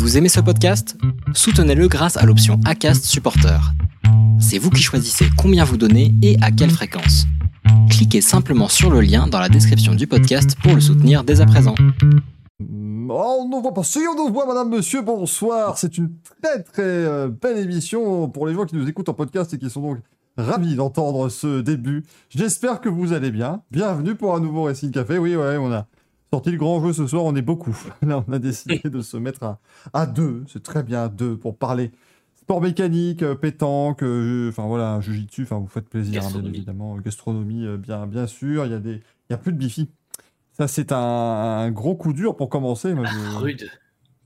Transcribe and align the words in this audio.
Vous 0.00 0.16
aimez 0.16 0.30
ce 0.30 0.40
podcast? 0.40 0.96
Soutenez-le 1.34 1.86
grâce 1.86 2.16
à 2.16 2.24
l'option 2.24 2.58
ACAST 2.64 3.04
Supporter. 3.04 3.60
C'est 4.40 4.56
vous 4.56 4.70
qui 4.70 4.80
choisissez 4.80 5.26
combien 5.36 5.62
vous 5.62 5.76
donnez 5.76 6.14
et 6.22 6.38
à 6.40 6.50
quelle 6.50 6.70
fréquence. 6.70 7.26
Cliquez 7.90 8.22
simplement 8.22 8.68
sur 8.68 8.90
le 8.90 9.02
lien 9.02 9.26
dans 9.26 9.38
la 9.38 9.50
description 9.50 9.94
du 9.94 10.06
podcast 10.06 10.56
pour 10.62 10.74
le 10.74 10.80
soutenir 10.80 11.22
dès 11.22 11.42
à 11.42 11.46
présent. 11.46 11.74
Oh, 12.62 13.40
on 13.40 13.48
ne 13.48 13.60
voit 13.60 13.74
pas. 13.74 13.84
Si, 13.84 13.98
on 14.10 14.16
nous 14.16 14.32
voit, 14.32 14.46
madame, 14.46 14.70
monsieur, 14.70 15.02
bonsoir. 15.02 15.76
C'est 15.76 15.98
une 15.98 16.12
très, 16.42 16.62
très 16.62 16.82
euh, 16.82 17.28
belle 17.28 17.58
émission 17.58 18.30
pour 18.30 18.46
les 18.46 18.54
gens 18.54 18.64
qui 18.64 18.76
nous 18.76 18.88
écoutent 18.88 19.10
en 19.10 19.14
podcast 19.14 19.52
et 19.52 19.58
qui 19.58 19.68
sont 19.68 19.82
donc 19.82 19.98
ravis 20.38 20.76
d'entendre 20.76 21.28
ce 21.28 21.60
début. 21.60 22.04
J'espère 22.30 22.80
que 22.80 22.88
vous 22.88 23.12
allez 23.12 23.30
bien. 23.30 23.60
Bienvenue 23.70 24.14
pour 24.14 24.34
un 24.34 24.40
nouveau 24.40 24.62
Racing 24.62 24.92
Café. 24.92 25.18
Oui, 25.18 25.36
ouais, 25.36 25.58
on 25.58 25.70
a 25.70 25.86
sorti 26.32 26.50
le 26.50 26.58
grand 26.58 26.80
jeu 26.84 26.92
ce 26.92 27.06
soir. 27.06 27.24
On 27.24 27.34
est 27.36 27.42
beaucoup. 27.42 27.76
Là, 28.02 28.24
on 28.26 28.32
a 28.32 28.38
décidé 28.38 28.78
de 28.84 29.00
se 29.02 29.16
mettre 29.16 29.42
à, 29.42 29.60
à 29.92 30.06
deux. 30.06 30.44
C'est 30.48 30.62
très 30.62 30.82
bien, 30.82 31.04
à 31.04 31.08
deux, 31.08 31.36
pour 31.36 31.56
parler 31.56 31.90
sport 32.36 32.60
mécanique, 32.60 33.22
euh, 33.22 33.34
pétanque, 33.36 34.02
euh, 34.02 34.48
enfin 34.48 34.66
voilà, 34.66 35.00
jujitsu. 35.00 35.42
Enfin, 35.44 35.58
vous 35.58 35.68
faites 35.68 35.88
plaisir, 35.88 36.24
hein, 36.24 36.30
bien 36.32 36.44
évidemment. 36.44 36.96
Gastronomie, 36.96 37.64
euh, 37.66 37.76
bien, 37.76 38.06
bien 38.06 38.26
sûr. 38.26 38.66
Il 38.66 38.72
y 38.72 38.74
a 38.74 38.78
des, 38.80 38.94
il 38.94 39.30
y 39.30 39.34
a 39.34 39.38
plus 39.38 39.52
de 39.52 39.58
bifi. 39.58 39.88
Ça, 40.52 40.66
c'est 40.68 40.92
un, 40.92 40.96
un 40.98 41.70
gros 41.70 41.94
coup 41.94 42.12
dur 42.12 42.36
pour 42.36 42.48
commencer. 42.48 42.92
Moi, 42.94 43.06
je- 43.06 43.36
Rude. 43.38 43.70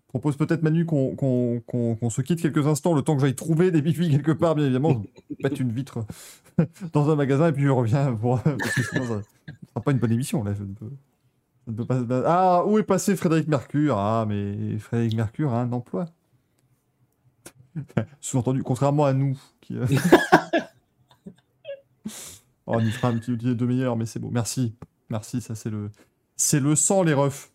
propose 0.09 0.37
peut-être 0.37 0.63
Manu 0.63 0.85
qu'on 0.87 1.15
qu'on- 1.17 1.61
qu'on 1.67 2.11
se 2.11 2.23
quitte 2.23 2.41
quelques 2.41 2.67
instants, 2.67 2.95
le 2.95 3.03
temps 3.03 3.15
que 3.15 3.21
j'aille 3.21 3.35
trouver 3.35 3.71
des 3.71 3.83
bifis 3.83 4.11
quelque 4.11 4.33
part, 4.33 4.55
bien 4.55 4.65
évidemment. 4.65 5.03
Je 5.31 5.35
pète 5.47 5.61
une 5.61 5.71
vitre 5.73 6.05
dans 6.93 7.11
un 7.11 7.17
magasin 7.17 7.49
et 7.49 7.53
puis 7.53 7.65
je 7.65 7.69
reviens 7.69 8.13
pour. 8.15 8.41
Parce 8.41 8.73
que 8.75 8.83
sinon, 8.83 9.05
ça 9.07 9.15
ne 9.17 9.23
sera 9.69 9.81
pas 9.85 9.91
une 9.93 9.99
bonne 9.99 10.13
émission, 10.13 10.43
là. 10.43 10.55
Je 10.55 10.63
ne 10.63 10.73
peux, 10.73 10.87
Ah, 12.27 12.65
où 12.67 12.79
est 12.79 12.83
passé 12.83 13.17
Frédéric 13.17 13.49
Mercure? 13.49 13.99
Ah, 13.99 14.27
mais 14.29 14.79
Frédéric 14.79 15.17
Mercure 15.17 15.53
a 15.53 15.61
un 15.61 15.73
emploi. 15.73 16.07
Sous-entendu, 18.21 18.63
contrairement 18.63 19.07
à 19.07 19.13
nous. 19.13 19.39
Qui, 19.61 19.77
euh, 19.77 19.87
oh, 22.67 22.67
on 22.67 22.81
y 22.81 22.91
fera 22.91 23.09
un 23.09 23.19
petit 23.19 23.33
outil 23.33 23.55
de 23.55 23.67
meilleur, 23.67 23.97
mais 23.97 24.07
c'est 24.07 24.19
beau. 24.19 24.31
Merci. 24.31 24.75
Merci, 25.09 25.41
ça 25.41 25.55
c'est 25.55 25.71
le. 25.71 25.91
C'est 26.37 26.61
le 26.61 26.75
sang, 26.75 27.03
les 27.03 27.15
refs. 27.15 27.51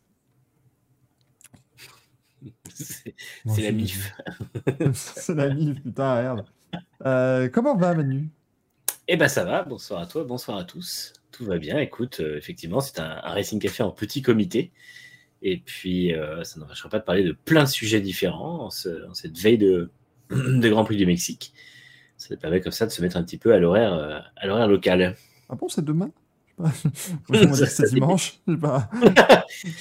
C'est 2.75 3.13
la 3.57 3.71
mif. 3.71 4.13
c'est 4.93 5.35
la 5.35 5.53
mif, 5.53 5.81
putain, 5.83 6.21
merde. 6.21 6.45
Euh, 7.05 7.49
comment 7.49 7.75
va 7.75 7.93
Manu? 7.93 8.29
Eh 9.07 9.17
ben 9.17 9.27
ça 9.27 9.43
va, 9.43 9.63
bonsoir 9.63 10.01
à 10.01 10.05
toi, 10.05 10.23
bonsoir 10.23 10.57
à 10.57 10.63
tous. 10.63 11.13
Tout 11.31 11.45
va 11.45 11.57
bien, 11.59 11.77
écoute, 11.79 12.19
euh, 12.21 12.37
effectivement, 12.37 12.79
c'est 12.81 12.99
un, 12.99 13.09
un 13.23 13.33
Racing 13.33 13.59
Café 13.59 13.83
en 13.83 13.91
petit 13.91 14.21
comité. 14.21 14.71
Et 15.41 15.57
puis, 15.57 16.13
euh, 16.13 16.43
ça 16.43 16.59
n'empêchera 16.59 16.89
pas 16.89 16.99
de 16.99 17.03
parler 17.05 17.23
de 17.23 17.31
plein 17.33 17.63
de 17.63 17.69
sujets 17.69 18.01
différents 18.01 18.65
en, 18.65 18.69
ce- 18.71 19.07
en 19.09 19.13
cette 19.13 19.37
veille 19.37 19.57
de, 19.59 19.91
Grand 20.31 20.83
Prix 20.85 20.97
du 20.97 21.05
Mexique. 21.05 21.53
Ça 22.17 22.35
permet 22.37 22.61
comme 22.61 22.71
ça 22.73 22.85
de 22.87 22.91
se 22.91 23.01
mettre 23.01 23.17
un 23.17 23.23
petit 23.23 23.37
peu 23.37 23.53
à 23.53 23.59
l'horaire 23.59 23.93
euh, 23.93 24.19
à 24.37 24.47
l'horaire 24.47 24.67
local. 24.67 25.15
Ah 25.49 25.55
bon, 25.55 25.69
c'est 25.69 25.83
demain? 25.85 26.11
Dit 27.29 27.47
que 27.47 27.53
c'est 27.65 27.93
dimanche. 27.93 28.39
Pas. 28.59 28.89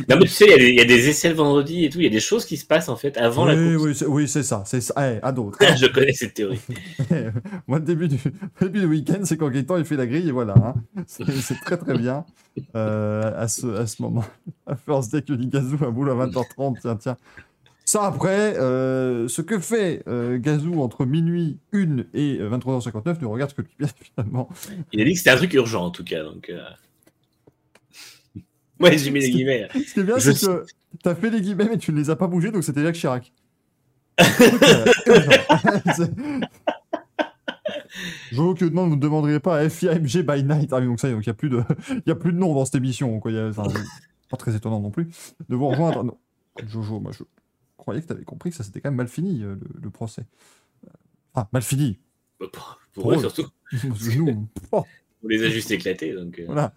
Non, 0.09 0.17
mais 0.17 0.21
tu 0.23 0.29
sais, 0.29 0.45
il 0.47 0.51
y 0.51 0.55
a 0.55 0.59
des- 0.59 0.69
il 0.71 0.75
y, 0.77 0.81
a 0.81 0.85
des 0.85 1.09
essais 1.09 1.29
le 1.29 1.35
vendredi 1.35 1.85
et 1.85 1.91
tout, 1.91 1.99
il 1.99 2.05
y 2.05 2.07
a 2.07 2.11
des 2.11 2.21
choses 2.21 2.45
qui 2.45 2.57
se 2.57 2.65
passent 2.65 2.89
en 2.89 2.97
fait 2.97 3.17
avant 3.17 3.45
la 3.45 3.55
oui, 3.55 3.75
course. 3.75 3.85
oui, 3.87 3.95
c'est- 3.95 4.07
oui, 4.07 4.29
c'est 4.29 4.43
ça. 4.45 4.63
C'est 4.65 4.81
ça. 4.81 4.95
Eh, 4.99 5.19
à 5.23 5.33
d'autres. 5.33 5.59
Je 5.77 5.87
connais 5.87 6.13
cette 6.13 6.35
théorie. 6.35 6.61
Moi, 7.67 7.79
le 7.79 7.85
début 7.85 8.09
du, 8.09 8.19
début 8.61 8.81
du 8.81 8.87
week-end, 8.87 9.21
c'est 9.25 9.37
quand 9.37 9.49
Gaëtan 9.51 9.77
il 9.79 9.85
fait 9.85 9.97
la 9.97 10.07
grille 10.07 10.29
et 10.29 10.33
voilà. 10.33 10.55
hein. 10.55 10.75
C'est 11.07 11.61
très 11.65 11.77
très 11.77 11.99
bien 11.99 12.25
euh, 12.77 13.33
à, 13.37 13.49
ce, 13.49 13.67
à 13.77 13.87
ce 13.87 14.01
moment. 14.03 14.25
À 14.67 14.77
First 14.77 15.13
Day 15.13 15.23
que 15.23 15.33
dit 15.33 15.49
Gazou 15.49 15.79
à 15.85 15.91
boule 15.91 16.11
à 16.11 16.15
20h30. 16.15 16.77
Tiens, 16.81 16.97
tiens. 16.97 17.17
Ça 17.89 18.05
après, 18.05 18.55
euh, 18.59 19.29
ce 19.29 19.41
que 19.41 19.59
fait 19.59 20.03
euh, 20.09 20.37
Gazou 20.39 20.83
entre 20.83 21.07
minuit 21.07 21.57
1 21.73 22.01
et 22.13 22.37
euh, 22.39 22.51
23h59 22.51 23.23
ne 23.23 23.27
regarde 23.27 23.55
que 23.55 23.63
lui, 23.63 23.71
bien 23.79 23.89
évidemment. 23.99 24.51
Il 24.93 25.01
a 25.01 25.05
dit 25.05 25.13
que 25.13 25.17
c'était 25.17 25.31
un 25.31 25.37
truc 25.37 25.55
urgent 25.55 25.87
en 25.87 25.91
tout 25.91 26.05
cas. 26.05 26.23
Donc, 26.23 26.51
euh... 26.51 26.61
Ouais, 28.79 28.99
j'ai 28.99 29.11
mis 29.11 29.21
les 29.21 29.31
guillemets. 29.31 29.69
Ce 29.73 29.95
qui 29.95 30.01
est 30.01 30.03
bien, 30.03 30.19
Je 30.19 30.33
c'est 30.33 30.47
que 30.47 30.67
t'as 31.03 31.15
fait 31.15 31.31
les 31.31 31.41
guillemets, 31.41 31.65
mais 31.67 31.79
tu 31.79 31.91
ne 31.93 31.97
les 31.97 32.11
as 32.11 32.17
pas 32.17 32.27
bougés, 32.27 32.51
donc 32.51 32.63
c'était 32.63 32.83
Jacques 32.83 32.97
Chirac. 32.97 33.33
Euh, 34.21 34.27
Je 38.31 38.43
veux 38.43 38.53
que 38.53 38.67
demain 38.67 38.85
vous 38.87 38.97
ne 38.97 39.01
demanderiez 39.01 39.41
pas 39.41 39.57
à 39.61 39.69
FIAMG 39.71 40.27
by 40.27 40.45
night. 40.45 40.75
Ah 40.75 40.81
oui, 40.81 40.85
donc 40.87 41.01
ça, 41.01 41.11
donc 41.11 41.25
il 41.25 41.29
n'y 41.29 41.31
a, 41.31 41.35
plus 41.35 41.49
de- 41.49 41.63
il 42.07 42.13
a 42.13 42.15
plus 42.15 42.35
de 42.35 42.39
nom 42.39 42.55
dans 42.55 42.67
cette 42.67 42.75
émission. 42.75 43.19
Quoi. 43.19 43.33
Y 43.33 43.39
a- 43.39 43.51
pas 44.29 44.37
très 44.37 44.55
étonnant 44.55 44.79
non 44.81 44.91
plus 44.91 45.09
de 45.49 45.57
vous 45.57 45.69
rejoindre. 45.69 46.05
Non. 46.05 46.19
Jojo, 46.67 47.01
moi 47.01 47.13
je 47.13 47.25
croyais 47.89 48.03
que 48.03 48.07
tu 48.07 48.13
avais 48.13 48.25
compris 48.25 48.51
que 48.51 48.57
ça 48.57 48.65
s'était 48.65 48.81
quand 48.81 48.91
même 48.91 48.97
mal 48.97 49.09
fini, 49.09 49.43
euh, 49.43 49.55
le, 49.55 49.81
le 49.83 49.91
procès. 49.91 50.25
Ah, 51.35 51.49
mal 51.53 51.63
fini. 51.63 51.99
Bah, 52.41 52.47
Pour, 52.53 52.79
pour 52.93 53.03
Pour 53.05 53.13
eux 53.13 53.17
eux. 53.17 53.21
surtout, 53.21 53.47
nous, 54.17 54.47
oh, 54.73 54.85
on 55.25 55.29
les 55.29 55.43
a 55.45 55.49
juste 55.51 55.71
éclatés. 55.71 56.15
Donc, 56.15 56.39
euh, 56.39 56.45
Voilà. 56.47 56.73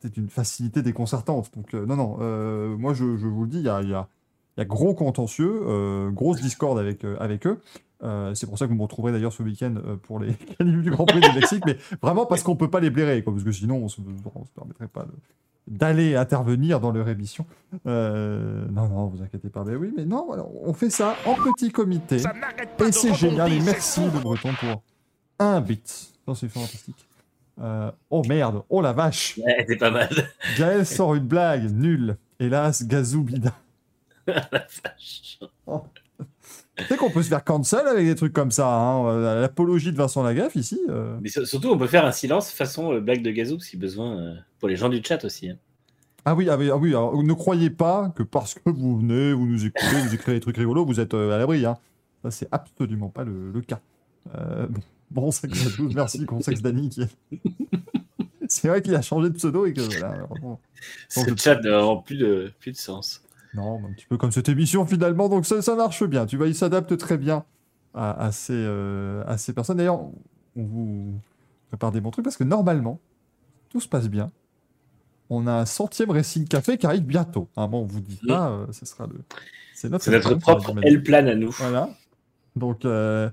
C'était 0.00 0.20
une 0.20 0.28
facilité 0.30 0.82
déconcertante. 0.82 1.50
Donc, 1.54 1.74
euh, 1.74 1.86
non, 1.86 1.96
non. 1.96 2.16
euh, 2.20 2.76
moi, 2.76 2.92
je, 2.94 3.16
je 3.16 3.26
vous 3.26 3.42
le 3.44 3.48
dis, 3.50 3.58
il 3.58 3.64
y 3.64 3.68
a, 3.68 3.82
y 3.82 3.92
a- 3.94 4.08
il 4.56 4.60
y 4.60 4.62
a 4.62 4.66
gros 4.66 4.92
contentieux, 4.94 6.10
grosse 6.10 6.40
discorde 6.42 6.78
avec, 6.78 7.04
avec 7.04 7.46
eux. 7.46 7.58
Euh, 8.02 8.34
c'est 8.34 8.46
pour 8.46 8.58
ça 8.58 8.66
que 8.66 8.70
vous 8.70 8.76
me 8.76 8.82
retrouverez 8.82 9.10
d'ailleurs 9.12 9.32
ce 9.32 9.42
week-end 9.42 9.76
euh, 9.86 9.96
pour 9.96 10.18
les 10.18 10.34
qualifs 10.58 10.82
du 10.82 10.90
Grand 10.90 11.06
Prix 11.06 11.20
du 11.20 11.32
Mexique, 11.32 11.62
mais 11.64 11.78
vraiment 12.02 12.26
parce 12.26 12.42
qu'on 12.42 12.54
peut 12.56 12.68
pas 12.68 12.80
les 12.80 12.90
blairer, 12.90 13.22
quoi, 13.24 13.32
parce 13.32 13.44
que 13.44 13.52
sinon 13.52 13.76
on 13.76 13.88
se, 13.88 14.00
on 14.34 14.44
se 14.44 14.50
permettrait 14.50 14.88
pas 14.88 15.04
de- 15.04 15.12
d'aller 15.66 16.16
intervenir 16.16 16.80
dans 16.80 16.90
leur 16.90 17.08
émission. 17.08 17.46
Euh, 17.86 18.66
non, 18.70 18.88
non, 18.88 19.06
vous 19.06 19.22
inquiétez 19.22 19.48
pas. 19.48 19.64
Mais 19.64 19.76
oui, 19.76 19.92
mais 19.96 20.04
non, 20.04 20.28
on 20.62 20.72
fait 20.72 20.90
ça 20.90 21.16
en 21.24 21.34
petit 21.34 21.70
comité. 21.70 22.16
Et 22.16 22.92
c'est 22.92 23.14
génial. 23.14 23.52
Et 23.52 23.60
merci 23.60 24.00
le 24.00 24.20
Breton 24.20 24.50
pour 24.58 24.82
un 25.38 25.60
bit. 25.60 26.12
Non, 26.26 26.34
c'est 26.34 26.48
fantastique. 26.48 27.06
Euh, 27.60 27.90
oh 28.10 28.22
merde, 28.26 28.62
oh 28.70 28.80
la 28.80 28.92
vache. 28.92 29.38
ouais, 29.44 29.64
c'est 29.68 29.76
pas 29.76 29.90
mal. 29.90 30.08
Gaël 30.58 30.86
sort 30.86 31.14
une 31.14 31.26
blague 31.26 31.70
nulle. 31.70 32.16
Hélas, 32.40 32.86
Gazou 32.86 33.22
bida. 33.22 33.52
La 34.26 34.48
vache. 34.50 35.38
Tu 36.78 36.84
sais 36.84 36.96
qu'on 36.96 37.10
peut 37.10 37.22
se 37.22 37.28
faire 37.28 37.44
cancel 37.44 37.86
avec 37.86 38.06
des 38.06 38.14
trucs 38.14 38.32
comme 38.32 38.50
ça. 38.50 38.66
Hein. 38.66 39.40
L'apologie 39.40 39.92
de 39.92 39.96
Vincent 39.96 40.22
Lagaffe 40.22 40.56
ici. 40.56 40.80
euh. 40.88 41.18
Mais 41.20 41.28
sur- 41.28 41.46
surtout, 41.46 41.68
on 41.70 41.76
peut 41.78 41.86
faire 41.86 42.06
un 42.06 42.12
silence 42.12 42.50
façon 42.50 42.94
euh, 42.94 43.00
blague 43.00 43.22
de 43.22 43.30
gazou 43.30 43.60
si 43.60 43.76
besoin 43.76 44.18
euh, 44.18 44.34
pour 44.58 44.68
les 44.68 44.76
gens 44.76 44.88
du 44.88 45.02
chat 45.04 45.22
aussi. 45.24 45.50
hein. 45.50 45.56
Ah 46.24 46.34
oui, 46.34 46.48
ah 46.48 46.56
oui, 46.56 46.70
ah 46.70 46.76
oui 46.76 46.90
alors, 46.90 47.20
ne 47.22 47.32
croyez 47.34 47.68
pas 47.68 48.12
que 48.16 48.22
parce 48.22 48.54
que 48.54 48.60
vous 48.70 48.96
venez, 48.98 49.32
vous 49.32 49.44
nous 49.46 49.66
écoutez, 49.66 50.00
vous 50.06 50.14
écrivez 50.14 50.36
des 50.36 50.40
trucs 50.40 50.56
rigolos, 50.56 50.86
vous 50.86 51.00
êtes 51.00 51.14
à 51.14 51.36
l'abri. 51.36 51.66
Hein. 51.66 51.76
Ça, 52.22 52.30
c'est 52.30 52.48
absolument 52.52 53.08
pas 53.08 53.24
le, 53.24 53.50
le 53.52 53.60
cas. 53.60 53.80
Bon, 54.34 54.80
bon 55.10 55.30
sexe 55.32 55.66
à 55.66 55.70
tous. 55.76 55.92
Merci, 55.94 56.24
Consex 56.24 56.62
Dany. 56.62 56.88
Qui... 56.90 57.02
c'est 58.48 58.68
vrai 58.68 58.80
qu'il 58.82 58.94
a 58.94 59.02
changé 59.02 59.30
de 59.30 59.34
pseudo 59.34 59.66
et 59.66 59.72
que 59.72 59.80
voilà, 59.80 60.24
vraiment, 60.30 60.60
Ce 61.08 61.20
chat 61.36 61.60
n'a 61.60 61.96
plus 62.04 62.16
de, 62.16 62.52
plus 62.60 62.70
de 62.70 62.76
sens. 62.76 63.22
Non, 63.54 63.82
un 63.84 63.92
petit 63.92 64.06
peu 64.06 64.16
comme 64.16 64.32
cette 64.32 64.48
émission 64.48 64.86
finalement, 64.86 65.28
donc 65.28 65.44
ça, 65.46 65.60
ça 65.62 65.74
marche 65.74 66.04
bien. 66.04 66.26
Tu 66.26 66.36
vois, 66.36 66.48
il 66.48 66.54
s'adapte 66.54 66.96
très 66.96 67.18
bien 67.18 67.44
à, 67.94 68.26
à 68.26 68.32
ces, 68.32 68.54
euh, 68.54 69.22
à 69.26 69.36
ces 69.38 69.52
personnes. 69.52 69.76
D'ailleurs, 69.76 70.00
on 70.56 70.64
vous 70.64 71.14
prépare 71.68 71.92
des 71.92 72.00
bons 72.00 72.10
trucs 72.10 72.24
parce 72.24 72.36
que 72.36 72.44
normalement, 72.44 72.98
tout 73.68 73.80
se 73.80 73.88
passe 73.88 74.08
bien. 74.08 74.30
On 75.30 75.46
a 75.46 75.52
un 75.52 75.66
centième 75.66 76.10
Racing 76.10 76.46
Café 76.46 76.76
qui 76.76 76.86
arrive 76.86 77.04
bientôt. 77.04 77.48
Hein, 77.56 77.68
bon, 77.68 77.82
on 77.82 77.86
vous 77.86 78.00
dit 78.00 78.20
pas, 78.26 78.50
euh, 78.50 78.66
ce 78.72 78.84
sera 78.84 79.06
le. 79.06 79.20
C'est 79.74 79.88
notre, 79.88 80.34
propre 80.34 80.68
j'imagine. 80.68 80.88
L-plan 80.88 81.26
à 81.26 81.34
nous. 81.34 81.50
Voilà. 81.50 81.90
Donc, 82.54 82.84
euh, 82.84 83.30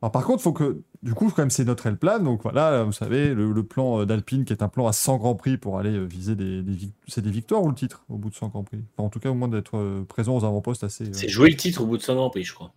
alors, 0.00 0.12
par 0.12 0.24
contre, 0.24 0.42
faut 0.42 0.52
que, 0.52 0.82
du 1.02 1.14
coup, 1.14 1.28
quand 1.30 1.42
même, 1.42 1.50
c'est 1.50 1.64
notre 1.64 1.86
L-plan. 1.86 2.20
Donc 2.20 2.42
voilà, 2.44 2.84
vous 2.84 2.92
savez, 2.92 3.34
le, 3.34 3.52
le 3.52 3.62
plan 3.64 4.00
euh, 4.00 4.06
d'Alpine 4.06 4.44
qui 4.44 4.52
est 4.52 4.62
un 4.62 4.68
plan 4.68 4.86
à 4.86 4.92
100 4.92 5.16
Grands 5.18 5.34
Prix 5.34 5.56
pour 5.56 5.78
aller 5.78 5.90
euh, 5.90 6.04
viser 6.04 6.36
des, 6.36 6.62
c'est 7.08 7.22
des 7.22 7.30
victoires 7.30 7.62
ou 7.64 7.68
le 7.68 7.74
titre 7.74 8.04
au 8.08 8.16
bout 8.16 8.30
de 8.30 8.34
100 8.34 8.48
Grands 8.48 8.62
Prix? 8.62 8.78
Enfin, 8.96 9.06
en 9.06 9.10
tout 9.10 9.18
cas, 9.18 9.30
au 9.30 9.34
moins 9.34 9.48
d'être 9.48 9.76
euh, 9.76 10.04
présent 10.08 10.36
aux 10.36 10.44
avant-postes 10.44 10.84
assez. 10.84 11.04
euh, 11.08 11.12
C'est 11.12 11.28
jouer 11.28 11.50
le 11.50 11.56
titre 11.56 11.82
au 11.82 11.86
bout 11.86 11.96
de 11.96 12.02
100 12.02 12.14
Grand 12.14 12.30
Prix, 12.30 12.44
je 12.44 12.54
crois. 12.54 12.72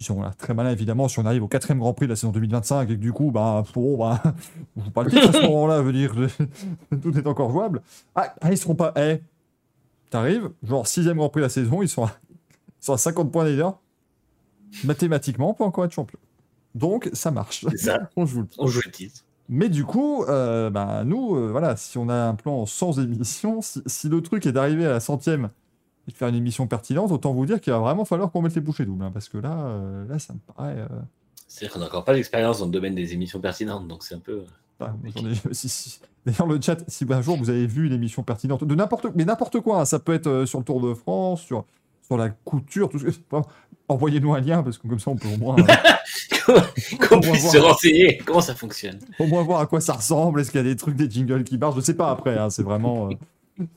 Ils 0.00 0.04
sont 0.06 0.22
là, 0.22 0.32
très 0.38 0.54
malins, 0.54 0.70
évidemment. 0.70 1.08
Si 1.08 1.18
on 1.18 1.26
arrive 1.26 1.42
au 1.42 1.48
quatrième 1.48 1.80
Grand 1.80 1.92
Prix 1.94 2.06
de 2.06 2.12
la 2.12 2.16
saison 2.16 2.30
2025 2.30 2.84
et 2.88 2.94
que 2.94 3.00
du 3.00 3.12
coup, 3.12 3.32
bah, 3.32 3.64
bon, 3.74 3.98
bah, 3.98 4.22
on 4.76 4.84
joue 4.84 4.90
pas 4.92 5.02
le 5.02 5.10
titre 5.10 5.30
à 5.30 5.32
ce 5.32 5.42
moment-là, 5.48 5.82
veut 5.82 5.92
dire, 5.92 6.14
tout 7.02 7.18
est 7.18 7.26
encore 7.26 7.50
jouable. 7.50 7.82
Ah, 8.14 8.32
ah, 8.40 8.52
ils 8.52 8.56
seront 8.58 8.76
pas. 8.76 8.92
Eh, 8.96 9.20
t'arrives, 10.10 10.50
genre 10.62 10.86
sixième 10.86 11.16
Grand 11.16 11.28
Prix 11.28 11.40
de 11.40 11.46
la 11.46 11.48
saison, 11.48 11.82
ils 11.82 11.88
sont 11.88 12.04
à, 12.04 12.12
ils 12.80 12.84
sont 12.84 12.92
à 12.92 12.98
50 12.98 13.32
points 13.32 13.42
d'ailleurs. 13.42 13.80
Mathématiquement, 14.84 15.50
on 15.50 15.54
peut 15.54 15.64
encore 15.64 15.84
être 15.84 15.92
champion. 15.92 16.18
Donc, 16.74 17.08
ça 17.12 17.30
marche. 17.30 17.66
Ça. 17.76 18.08
on 18.16 18.26
joue 18.26 18.42
le 18.42 18.48
On 18.58 18.66
joue 18.66 18.80
le 18.84 18.90
titre. 18.90 19.24
mais 19.48 19.68
du 19.68 19.84
coup, 19.84 20.24
euh, 20.24 20.70
bah, 20.70 21.02
nous, 21.04 21.36
euh, 21.36 21.48
voilà, 21.50 21.76
si 21.76 21.98
on 21.98 22.08
a 22.08 22.14
un 22.14 22.34
plan 22.34 22.66
sans 22.66 22.98
émission, 23.00 23.62
si, 23.62 23.82
si 23.86 24.08
le 24.08 24.20
truc 24.22 24.46
est 24.46 24.52
d'arriver 24.52 24.86
à 24.86 24.90
la 24.90 25.00
centième 25.00 25.50
et 26.06 26.12
de 26.12 26.16
faire 26.16 26.28
une 26.28 26.34
émission 26.34 26.66
pertinente, 26.66 27.10
autant 27.12 27.32
vous 27.32 27.46
dire 27.46 27.60
qu'il 27.60 27.72
va 27.72 27.78
vraiment 27.78 28.04
falloir 28.04 28.30
qu'on 28.30 28.42
mette 28.42 28.54
les 28.54 28.60
bouchées 28.60 28.84
doubles, 28.86 29.04
hein, 29.04 29.10
parce 29.12 29.28
que 29.28 29.38
là, 29.38 29.58
euh, 29.60 30.06
là, 30.08 30.18
ça 30.18 30.34
me 30.34 30.38
paraît. 30.54 30.76
euh, 30.78 30.86
C'est-à-dire 31.46 31.72
qu'on 31.74 31.80
n'a 31.80 31.86
encore 31.86 32.04
pas 32.04 32.14
d'expérience 32.14 32.58
dans 32.60 32.66
le 32.66 32.70
domaine 32.72 32.94
des 32.94 33.12
émissions 33.14 33.40
pertinentes, 33.40 33.88
donc 33.88 34.04
c'est 34.04 34.14
un 34.14 34.20
peu. 34.20 34.42
ah, 34.80 34.94
j'en 35.16 35.26
ai- 35.28 35.54
si- 35.54 35.68
si- 35.68 36.00
D'ailleurs, 36.26 36.46
le 36.46 36.60
chat, 36.60 36.84
si 36.88 37.06
un 37.08 37.22
jour 37.22 37.38
vous 37.38 37.48
avez 37.48 37.66
vu 37.66 37.86
une 37.86 37.92
émission 37.94 38.22
pertinente 38.22 38.62
de 38.64 38.74
n'importe, 38.74 39.06
mais 39.14 39.24
n'importe 39.24 39.60
quoi, 39.60 39.80
hein, 39.80 39.84
ça 39.86 39.98
peut 39.98 40.12
être 40.12 40.44
sur 40.44 40.58
le 40.58 40.64
Tour 40.64 40.80
de 40.82 40.92
France, 40.92 41.40
sur 41.40 41.64
sur 42.08 42.16
la 42.16 42.30
couture, 42.30 42.88
tout 42.88 42.98
ce 42.98 43.04
que. 43.04 43.36
Envoyez-nous 43.90 44.34
un 44.34 44.40
lien 44.40 44.62
parce 44.62 44.76
que 44.76 44.86
comme 44.86 44.98
ça 44.98 45.10
on 45.10 45.16
peut 45.16 45.28
au 45.28 45.38
moins, 45.38 45.56
Qu'on 46.46 47.16
On 47.16 47.20
va 47.20 47.30
puisse 47.30 47.40
voir. 47.42 47.52
se 47.52 47.58
renseigner? 47.58 48.18
Comment 48.18 48.40
ça 48.42 48.54
fonctionne? 48.54 48.98
au 49.18 49.26
moins 49.26 49.42
voir 49.42 49.60
à 49.60 49.66
quoi 49.66 49.80
ça 49.80 49.94
ressemble. 49.94 50.40
Est-ce 50.40 50.50
qu'il 50.50 50.58
y 50.58 50.60
a 50.60 50.64
des 50.64 50.76
trucs, 50.76 50.96
des 50.96 51.10
jingles 51.10 51.44
qui 51.44 51.56
marchent? 51.58 51.76
Je 51.76 51.80
sais 51.80 51.94
pas 51.94 52.10
après. 52.10 52.36
hein, 52.36 52.50
c'est 52.50 52.62
vraiment. 52.62 53.08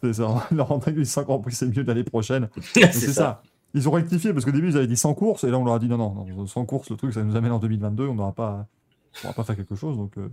euh, 0.04 0.14
ça. 0.14 0.48
Le 0.52 0.62
Randall 0.62 0.98
800 0.98 1.24
Grand 1.24 1.40
Prix, 1.40 1.54
c'est 1.54 1.66
mieux 1.68 1.84
de 1.84 1.88
l'année 1.88 2.04
prochaine. 2.04 2.50
c'est 2.74 2.92
ça. 2.92 3.42
Ils 3.74 3.88
ont 3.88 3.92
rectifié 3.92 4.34
parce 4.34 4.44
qu'au 4.44 4.52
début 4.52 4.70
ils 4.70 4.78
avaient 4.78 4.88
dit 4.88 4.98
100 4.98 5.14
courses 5.14 5.46
et 5.46 5.50
là 5.50 5.58
on 5.58 5.64
leur 5.64 5.76
a 5.76 5.80
dit 5.80 5.88
non, 5.88 5.98
non, 5.98 6.14
non 6.26 6.46
100 6.46 6.66
courses, 6.66 6.90
le 6.90 6.98
truc 6.98 7.14
ça 7.14 7.24
nous 7.24 7.38
amène 7.38 7.54
en 7.54 7.60
2022, 7.60 8.06
on 8.08 8.16
n'aura 8.16 8.34
pas, 8.34 8.68
on 9.24 9.28
n'aura 9.28 9.34
pas 9.34 9.44
fait 9.46 9.56
quelque 9.56 9.76
chose 9.76 9.96
donc 9.98 10.12
euh, 10.18 10.28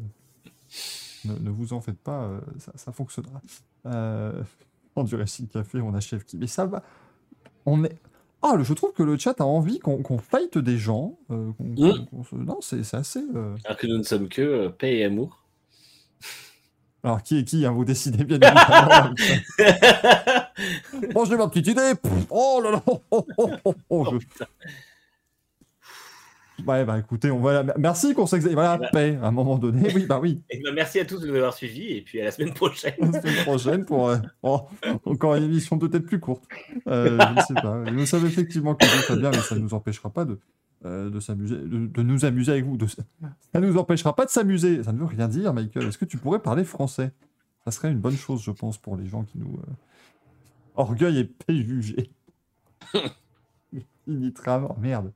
ne, 1.25 1.35
ne 1.39 1.51
vous 1.51 1.73
en 1.73 1.81
faites 1.81 1.99
pas, 2.01 2.23
euh, 2.23 2.41
ça, 2.59 2.73
ça 2.75 2.91
fonctionnera. 2.91 3.41
Euh, 3.87 4.43
en 4.97 5.05
du 5.05 5.15
Racing 5.15 5.47
Café, 5.47 5.81
on 5.81 5.95
achève 5.95 6.25
qui? 6.25 6.37
Mais 6.37 6.49
ça 6.49 6.67
va. 6.67 6.83
On 7.67 7.85
est. 7.85 7.95
Ah, 8.43 8.55
je 8.63 8.73
trouve 8.73 8.93
que 8.93 9.03
le 9.03 9.17
chat 9.19 9.41
a 9.41 9.45
envie 9.45 9.79
qu'on 9.81 10.03
qu'on 10.03 10.19
fight 10.19 10.59
des 10.59 10.79
gens. 10.79 11.19
euh, 11.31 11.51
Mm. 11.59 11.93
se- 12.31 12.35
Non, 12.37 12.59
c'est 12.61 12.95
assez. 12.95 13.21
euh, 13.35 13.57
Alors 13.65 13.77
que 13.77 13.87
nous 13.87 13.99
ne 13.99 14.03
sommes 14.05 14.29
que 14.29 14.43
euh, 14.43 14.69
paix 14.69 14.99
et 14.99 15.05
amour. 15.05 15.43
Alors, 17.05 17.23
qui 17.23 17.39
est 17.39 17.45
qui 17.45 17.65
hein, 17.67 17.73
Vous 17.73 17.85
décidez 17.85 18.25
bien 18.25 18.39
évidemment. 18.41 19.15
Bon, 21.15 21.25
j'ai 21.25 21.37
ma 21.37 21.49
petite 21.49 21.69
idée. 21.69 21.93
Oh 22.31 22.61
là 22.63 22.73
là. 22.73 22.83
oh, 22.87 23.01
oh, 23.13 23.25
oh, 23.37 23.51
oh, 23.65 23.75
oh, 23.91 24.19
je- 24.21 24.45
Ouais, 26.67 26.85
bah 26.85 26.99
écoutez, 26.99 27.31
on 27.31 27.39
va. 27.41 27.63
Merci 27.79 28.15
qu'on. 28.15 28.25
Voilà, 28.25 28.79
Bah. 28.79 28.89
paix, 28.93 29.17
à 29.23 29.29
un 29.29 29.31
moment 29.31 29.59
donné. 29.59 29.91
Oui, 29.95 30.07
bah 30.07 30.19
oui. 30.21 30.43
Et 30.51 30.61
ben, 30.63 30.75
merci 30.75 30.99
à 31.01 31.05
tous 31.05 31.19
de 31.21 31.27
nous 31.29 31.35
avoir 31.37 31.55
suivis 31.55 31.93
et 31.97 32.03
puis 32.03 32.21
à 32.21 32.25
la 32.25 32.31
semaine 32.31 32.53
prochaine. 32.53 32.95
La 32.99 33.21
semaine 33.23 33.45
prochaine 33.45 33.85
pour. 33.85 34.09
euh, 34.09 34.19
oh, 34.43 34.63
encore 35.05 35.35
une 35.37 35.45
émission 35.45 35.79
peut-être 35.79 36.05
plus 36.07 36.21
courte. 36.21 36.45
Euh, 36.89 37.19
je 37.19 37.35
ne 37.35 37.41
sais 37.43 37.55
pas. 37.55 37.79
Nous 37.91 38.07
savons 38.07 38.27
effectivement 38.27 38.75
que 38.75 38.85
très 39.05 39.17
bien, 39.17 39.31
mais 39.31 39.39
ça 39.39 39.55
ne 39.55 39.61
nous 39.61 39.73
empêchera 39.75 40.11
pas 40.11 40.25
de. 40.25 40.39
euh, 40.85 41.11
de 41.11 41.21
s'amuser, 41.21 41.57
de, 41.57 41.87
de 41.87 42.03
nous 42.03 42.25
amuser 42.25 42.53
avec 42.53 42.65
vous. 42.65 42.77
De... 42.77 42.87
Ça 42.87 43.05
ne 43.55 43.67
nous 43.67 43.79
empêchera 43.79 44.15
pas 44.17 44.25
de 44.27 44.31
s'amuser. 44.31 44.83
Ça 44.83 44.93
ne 44.93 44.99
veut 44.99 45.07
rien 45.07 45.29
dire, 45.29 45.55
Michael. 45.55 45.87
Est-ce 45.87 45.99
que 45.99 46.05
tu 46.05 46.19
pourrais 46.19 46.41
parler 46.41 46.65
français? 46.65 47.13
Ça 47.65 47.71
serait 47.71 47.91
une 47.93 47.99
bonne 48.01 48.17
chose, 48.17 48.43
je 48.43 48.51
pense, 48.51 48.79
pour 48.79 48.97
les 48.97 49.07
gens 49.07 49.23
qui 49.25 49.39
nous. 49.39 49.55
euh, 49.59 49.73
Orgueil 50.75 51.19
et 51.21 51.25
préjugés. 51.25 52.11
Initram, 54.07 54.67
oh, 54.71 54.77
merde. 54.81 55.13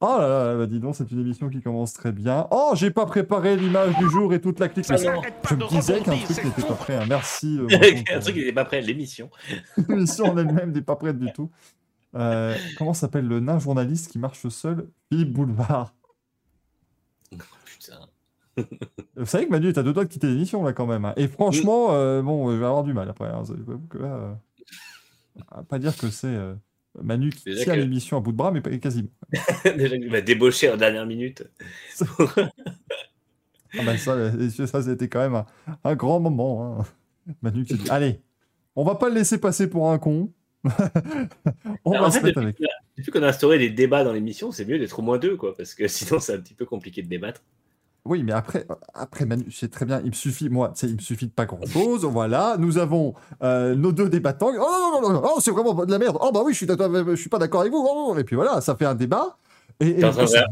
Oh 0.00 0.16
là 0.18 0.28
là, 0.28 0.56
bah 0.58 0.66
dis 0.66 0.78
donc, 0.78 0.94
c'est 0.94 1.10
une 1.10 1.20
émission 1.20 1.48
qui 1.48 1.62
commence 1.62 1.94
très 1.94 2.12
bien. 2.12 2.46
Oh, 2.50 2.72
j'ai 2.74 2.90
pas 2.90 3.06
préparé 3.06 3.56
l'image 3.56 3.96
du 3.96 4.08
jour 4.10 4.34
et 4.34 4.40
toute 4.40 4.60
la 4.60 4.68
clique. 4.68 4.84
Je 4.86 5.54
me 5.54 5.68
disais 5.68 6.00
qu'un 6.02 6.16
truc 6.18 6.44
n'était 6.44 6.62
pas 6.62 6.74
prêt. 6.74 6.96
hein. 6.96 7.06
Merci. 7.08 7.58
euh, 7.58 7.68
Un 8.12 8.18
truc 8.20 8.36
n'était 8.36 8.52
pas 8.52 8.64
prêt, 8.66 8.82
l'émission. 8.82 9.30
L'émission 9.88 10.26
en 10.26 10.36
elle-même 10.36 10.72
n'est 10.72 10.82
pas 10.82 10.96
prête 10.96 11.18
du 11.18 11.32
tout. 11.32 11.50
Euh, 12.14 12.56
comment 12.76 12.92
s'appelle 12.94 13.26
le 13.26 13.40
nain 13.40 13.58
journaliste 13.58 14.10
qui 14.10 14.18
marche 14.18 14.46
seul? 14.48 14.88
Philippe 15.10 15.32
Boulevard. 15.32 15.94
Putain. 17.30 18.00
Vous 19.16 19.26
savez 19.26 19.46
que 19.46 19.50
Manu 19.50 19.68
est 19.68 19.78
à 19.78 19.82
deux 19.82 19.92
doigts 19.92 20.04
de 20.04 20.08
quitter 20.10 20.26
l'émission 20.28 20.62
là 20.64 20.72
quand 20.72 20.86
même. 20.86 21.04
hein. 21.04 21.12
Et 21.16 21.26
franchement, 21.28 21.88
euh, 21.92 22.22
bon, 22.22 22.50
je 22.52 22.56
vais 22.56 22.66
avoir 22.66 22.84
du 22.84 22.92
mal 22.94 23.08
après. 23.08 23.28
hein. 23.28 23.42
Que 23.90 23.98
là, 23.98 24.36
euh, 25.56 25.62
pas 25.68 25.78
dire 25.78 25.96
que 25.96 26.08
c'est 26.10 26.26
euh, 26.28 26.54
Manu 27.02 27.30
qui 27.30 27.44
Déjà 27.44 27.64
tient 27.64 27.74
que- 27.74 27.80
l'émission 27.80 28.16
à 28.16 28.20
bout 28.20 28.32
de 28.32 28.36
bras, 28.36 28.50
mais 28.50 28.60
pas 28.60 28.76
quasiment. 28.78 29.08
Déjà 29.64 29.98
qu'il 29.98 30.10
m'a 30.10 30.20
débauché 30.20 30.70
en 30.70 30.76
dernière 30.76 31.06
minute. 31.06 31.44
Ah 33.78 33.82
bah 33.84 33.98
ça, 33.98 34.12
euh, 34.12 34.48
ça, 34.50 34.80
c'était 34.82 35.08
quand 35.08 35.18
même 35.20 35.34
un, 35.34 35.46
un 35.84 35.94
grand 35.94 36.18
moment. 36.20 36.80
hein. 36.80 36.84
Manu 37.42 37.64
qui 37.64 37.74
dit 37.74 37.90
Allez, 37.90 38.20
on 38.74 38.84
va 38.84 38.94
pas 38.94 39.08
le 39.08 39.16
laisser 39.16 39.38
passer 39.38 39.68
pour 39.68 39.90
un 39.90 39.98
con. 39.98 40.32
on 41.84 41.90
Alors, 41.92 42.02
va 42.04 42.06
en 42.06 42.10
se 42.10 42.20
mettre 42.20 42.40
depuis, 42.40 42.64
avec. 42.64 42.74
depuis 42.96 43.10
qu'on 43.12 43.22
a 43.22 43.28
instauré 43.28 43.58
des 43.58 43.68
débats 43.70 44.02
dans 44.04 44.12
l'émission, 44.12 44.50
c'est 44.50 44.64
mieux 44.64 44.78
d'être 44.78 44.98
au 44.98 45.02
moins 45.02 45.18
deux, 45.18 45.36
quoi, 45.36 45.54
parce 45.54 45.74
que 45.74 45.86
sinon 45.88 46.20
c'est 46.20 46.34
un 46.34 46.40
petit 46.40 46.54
peu 46.54 46.64
compliqué 46.64 47.02
de 47.02 47.08
débattre. 47.08 47.42
Oui, 48.06 48.22
mais 48.22 48.32
après, 48.32 48.66
après 48.94 49.24
Manu, 49.26 49.50
c'est 49.50 49.70
très 49.70 49.84
bien. 49.84 50.00
Il 50.04 50.08
me 50.10 50.14
suffit, 50.14 50.48
moi, 50.48 50.72
il 50.82 50.94
me 50.94 51.00
suffit 51.00 51.26
de 51.26 51.32
pas 51.32 51.44
grand 51.46 51.64
chose. 51.66 52.04
Voilà, 52.10 52.56
nous 52.58 52.78
avons 52.78 53.14
euh, 53.42 53.74
nos 53.74 53.92
deux 53.92 54.08
débattants. 54.08 54.50
Oh 54.52 54.58
non, 54.58 55.00
non, 55.00 55.08
non, 55.08 55.14
non, 55.20 55.22
oh, 55.36 55.40
c'est 55.40 55.50
vraiment 55.50 55.74
de 55.74 55.90
la 55.90 55.98
merde. 55.98 56.16
Oh 56.20 56.30
bah 56.32 56.40
oui, 56.44 56.52
je 56.52 56.58
suis, 56.58 56.66
je 56.66 57.14
suis 57.16 57.28
pas 57.30 57.38
d'accord 57.38 57.60
avec 57.62 57.72
vous. 57.72 57.86
Oh, 57.88 58.14
et 58.18 58.24
puis 58.24 58.36
voilà, 58.36 58.60
ça 58.60 58.76
fait 58.76 58.86
un 58.86 58.94
débat. 58.94 59.36
Et, 59.80 59.88
et 59.90 60.00
ça- 60.00 60.26
ça 60.26 60.44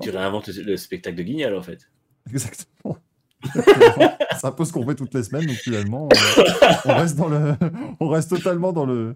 Tu 0.00 0.10
réinventes 0.10 0.48
le, 0.48 0.62
le 0.62 0.76
spectacle 0.76 1.16
de 1.16 1.22
Guignol, 1.22 1.54
en 1.54 1.62
fait. 1.62 1.88
Exactement. 2.30 2.96
C'est 3.54 4.46
un 4.46 4.52
peu 4.52 4.64
ce 4.64 4.72
qu'on 4.72 4.86
fait 4.86 4.94
toutes 4.94 5.14
les 5.14 5.22
semaines, 5.22 5.46
donc 5.46 5.56
finalement, 5.56 6.08
euh, 6.12 6.42
on 6.84 6.94
reste 6.94 7.16
dans 7.16 7.28
le, 7.28 7.54
on 8.00 8.08
reste 8.08 8.30
totalement 8.30 8.72
dans 8.72 8.86
le, 8.86 9.14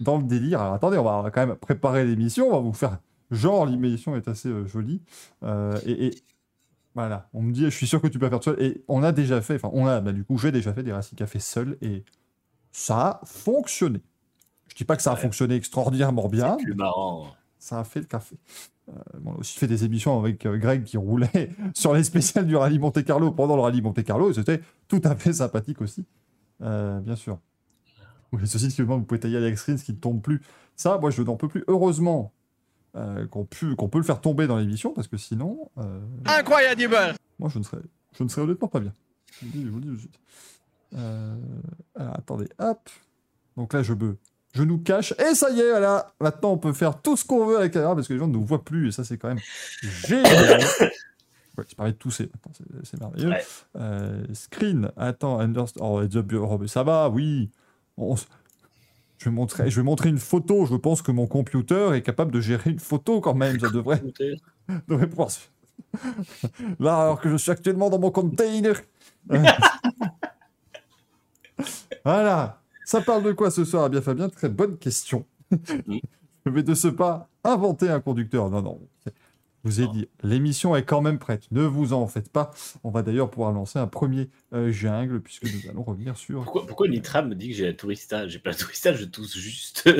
dans 0.00 0.18
le 0.18 0.24
délire. 0.24 0.60
Alors 0.60 0.74
attendez, 0.74 0.98
on 0.98 1.04
va, 1.04 1.18
on 1.18 1.22
va 1.22 1.30
quand 1.30 1.46
même 1.46 1.56
préparer 1.56 2.04
l'émission. 2.04 2.48
On 2.48 2.52
va 2.52 2.58
vous 2.60 2.72
faire 2.72 2.98
genre 3.30 3.66
l'émission 3.66 4.16
est 4.16 4.26
assez 4.26 4.48
euh, 4.48 4.66
jolie. 4.66 5.02
Euh, 5.44 5.78
et, 5.86 6.06
et 6.06 6.14
voilà, 6.98 7.28
on 7.32 7.42
me 7.42 7.52
dit, 7.52 7.64
je 7.64 7.68
suis 7.70 7.86
sûr 7.86 8.00
que 8.02 8.08
tu 8.08 8.18
peux 8.18 8.28
faire 8.28 8.40
tout 8.40 8.50
seul. 8.50 8.60
Et 8.62 8.82
on 8.88 9.02
a 9.02 9.12
déjà 9.12 9.40
fait, 9.40 9.54
enfin, 9.56 9.70
on 9.72 9.86
a, 9.86 10.00
bah, 10.00 10.12
du 10.12 10.24
coup, 10.24 10.36
j'ai 10.38 10.50
déjà 10.52 10.72
fait 10.72 10.82
des 10.82 10.92
Racing 10.92 11.16
Café 11.16 11.38
seul 11.38 11.78
et 11.80 12.04
ça 12.72 12.98
a 13.00 13.20
fonctionné. 13.24 14.00
Je 14.68 14.74
dis 14.74 14.84
pas 14.84 14.96
que 14.96 15.02
ça 15.02 15.12
a 15.12 15.14
Ouais. 15.14 15.20
fonctionné 15.20 15.54
extraordinairement 15.56 16.28
bien, 16.28 16.56
C'est 16.58 16.64
plus 16.64 16.74
marrant. 16.74 17.26
ça 17.58 17.80
a 17.80 17.84
fait 17.84 18.00
le 18.00 18.06
café. 18.06 18.36
Euh, 18.88 18.92
bon, 19.20 19.30
on 19.32 19.34
a 19.34 19.38
aussi 19.38 19.58
fait 19.58 19.66
des 19.66 19.84
émissions 19.84 20.18
avec 20.18 20.44
euh, 20.46 20.56
Greg 20.58 20.82
qui 20.84 20.96
roulait 20.96 21.50
sur 21.74 21.94
les 21.94 22.02
spéciales 22.04 22.46
du 22.46 22.56
rallye 22.56 22.78
Monte 22.78 23.04
Carlo 23.04 23.30
pendant 23.32 23.54
le 23.56 23.62
rallye 23.62 23.80
Monte 23.82 24.02
Carlo 24.02 24.30
et 24.30 24.34
c'était 24.34 24.60
tout 24.88 25.00
à 25.04 25.14
fait 25.14 25.32
sympathique 25.34 25.80
aussi, 25.80 26.04
Euh, 26.62 26.98
bien 27.00 27.16
sûr. 27.16 27.38
Oui, 28.32 28.40
ceci, 28.46 28.82
vous 28.82 29.00
pouvez 29.02 29.20
tailler 29.20 29.36
Alex 29.38 29.62
Rins 29.64 29.76
qui 29.76 29.92
ne 29.92 29.98
tombe 29.98 30.20
plus. 30.20 30.42
Ça, 30.76 30.98
moi, 30.98 31.10
je 31.10 31.22
n'en 31.22 31.36
peux 31.36 31.48
plus. 31.48 31.64
Heureusement 31.68 32.32
euh, 32.96 33.26
qu'on 33.26 33.44
pu- 33.44 33.76
qu'on 33.76 33.88
peut 33.88 33.98
le 33.98 34.04
faire 34.04 34.20
tomber 34.20 34.46
dans 34.46 34.56
l'émission 34.56 34.92
parce 34.92 35.08
que 35.08 35.16
sinon, 35.16 35.70
euh, 35.78 36.00
Incroyable 36.26 36.80
moi, 37.38 37.48
je 37.52 37.58
ne 37.58 37.64
serais, 37.64 37.82
je 38.16 38.24
ne 38.24 38.28
serais 38.28 38.42
honnêtement 38.42 38.68
pas 38.68 38.80
bien. 38.80 38.92
Je 39.40 39.46
vous 39.46 39.52
le 39.52 39.58
dis, 39.58 39.64
je 39.64 39.70
vous 39.70 39.76
le 39.76 39.82
dis 39.82 39.88
tout 39.88 39.94
de 39.94 40.00
suite. 40.00 40.20
Euh, 40.96 41.36
alors, 41.94 42.14
attendez, 42.16 42.48
hop. 42.58 42.88
Donc 43.56 43.72
là, 43.74 43.82
je 43.82 43.92
me, 43.92 44.16
je 44.54 44.62
nous 44.62 44.78
cache. 44.78 45.12
Et 45.18 45.34
ça 45.34 45.50
y 45.50 45.60
est, 45.60 45.70
voilà. 45.70 46.12
Maintenant, 46.20 46.52
on 46.52 46.58
peut 46.58 46.72
faire 46.72 47.00
tout 47.02 47.16
ce 47.16 47.24
qu'on 47.24 47.44
veut 47.46 47.58
à 47.58 47.60
la 47.60 47.68
caméra 47.68 47.94
parce 47.94 48.08
que 48.08 48.12
les 48.14 48.18
gens 48.18 48.26
ne 48.28 48.32
nous 48.32 48.44
voient 48.44 48.64
plus. 48.64 48.88
Et 48.88 48.92
ça, 48.92 49.04
c'est 49.04 49.18
quand 49.18 49.28
même 49.28 49.40
génial. 49.82 50.62
Ouais, 51.58 51.64
je 51.68 51.74
parlais 51.74 51.90
de 51.90 51.96
tousser. 51.98 52.30
C'est- 52.56 52.64
c'est 52.84 53.00
merveilleux. 53.00 53.30
Ouais. 53.30 53.44
Euh, 53.74 54.24
screen. 54.32 54.92
Attends, 54.96 55.40
underst- 55.40 55.76
Oh, 55.80 56.00
ça 56.68 56.82
va, 56.84 57.08
oui. 57.08 57.50
On 57.96 58.14
Je 59.18 59.24
vais, 59.24 59.30
montrer, 59.30 59.68
je 59.68 59.76
vais 59.80 59.84
montrer 59.84 60.08
une 60.10 60.18
photo. 60.18 60.64
Je 60.66 60.76
pense 60.76 61.02
que 61.02 61.10
mon 61.10 61.26
computer 61.26 61.92
est 61.94 62.02
capable 62.02 62.30
de 62.32 62.40
gérer 62.40 62.70
une 62.70 62.78
photo 62.78 63.20
quand 63.20 63.34
même. 63.34 63.58
Ça 63.58 63.68
devrait 63.70 64.02
devrait 64.88 65.08
pouvoir 65.08 65.28
Là, 66.78 67.02
alors 67.02 67.20
que 67.20 67.28
je 67.28 67.36
suis 67.36 67.50
actuellement 67.50 67.90
dans 67.90 67.98
mon 67.98 68.10
container. 68.10 68.80
Voilà. 72.04 72.62
Ça 72.86 73.02
parle 73.02 73.22
de 73.22 73.32
quoi 73.32 73.50
ce 73.50 73.64
soir, 73.64 73.86
eh 73.86 73.90
bien 73.90 74.00
Fabien 74.00 74.28
Très 74.30 74.48
bonne 74.48 74.78
question. 74.78 75.26
je 75.50 76.50
vais 76.50 76.62
de 76.62 76.72
ce 76.72 76.88
pas 76.88 77.28
inventer 77.44 77.90
un 77.90 78.00
conducteur. 78.00 78.48
Non, 78.48 78.62
non. 78.62 78.80
Je 79.64 79.70
vous 79.70 79.80
ai 79.80 79.84
Non. 79.86 79.92
dit, 79.92 80.08
l'émission 80.22 80.76
est 80.76 80.84
quand 80.84 81.00
même 81.00 81.18
prête. 81.18 81.50
Ne 81.50 81.62
vous 81.62 81.92
en 81.92 82.06
faites 82.06 82.30
pas. 82.30 82.52
On 82.84 82.90
va 82.90 83.02
d'ailleurs 83.02 83.28
pouvoir 83.30 83.52
lancer 83.52 83.78
un 83.78 83.86
premier 83.88 84.30
euh, 84.52 84.70
jungle 84.70 85.20
puisque 85.20 85.44
nous 85.44 85.68
allons 85.70 85.82
revenir 85.82 86.16
sur. 86.16 86.42
Pourquoi, 86.44 86.66
pourquoi 86.66 86.88
Nitram 86.88 87.28
me 87.28 87.34
dit 87.34 87.48
que 87.48 87.54
j'ai 87.54 87.66
la 87.66 87.72
tourista 87.74 88.26
J'ai 88.28 88.38
pas 88.38 88.50
la 88.50 88.56
tourista, 88.56 88.92
je 88.94 89.04
tousse 89.04 89.36
juste. 89.36 89.88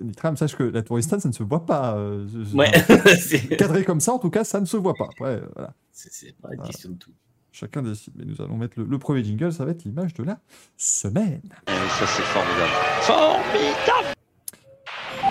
Nitram, 0.00 0.36
sache 0.36 0.56
que 0.56 0.62
la 0.64 0.82
touristane, 0.82 1.20
ça 1.20 1.28
ne 1.28 1.34
se 1.34 1.42
voit 1.42 1.66
pas. 1.66 1.96
euh, 1.98 2.26
ouais, 2.54 2.70
Cadré 3.58 3.84
comme 3.84 4.00
ça, 4.00 4.12
en 4.12 4.18
tout 4.18 4.30
cas, 4.30 4.42
ça 4.42 4.58
ne 4.60 4.64
se 4.66 4.76
voit 4.76 4.94
pas. 4.94 5.04
Après, 5.04 5.36
euh, 5.36 5.46
voilà. 5.54 5.74
c'est- 5.92 6.34
pas 6.40 6.48
une 6.54 6.62
question 6.62 6.90
de 6.90 6.96
tout. 6.96 7.12
Chacun 7.52 7.82
décide. 7.82 8.12
Mais 8.16 8.24
nous 8.24 8.40
allons 8.42 8.56
mettre 8.56 8.78
le, 8.78 8.86
le 8.86 8.98
premier 8.98 9.22
jingle, 9.22 9.52
ça 9.52 9.64
va 9.64 9.70
être 9.72 9.84
l'image 9.84 10.14
de 10.14 10.22
la 10.24 10.40
semaine. 10.76 11.42
Ça 11.68 12.06
c'est 12.06 12.22
formidable. 12.22 12.70
Formidable 13.02 14.15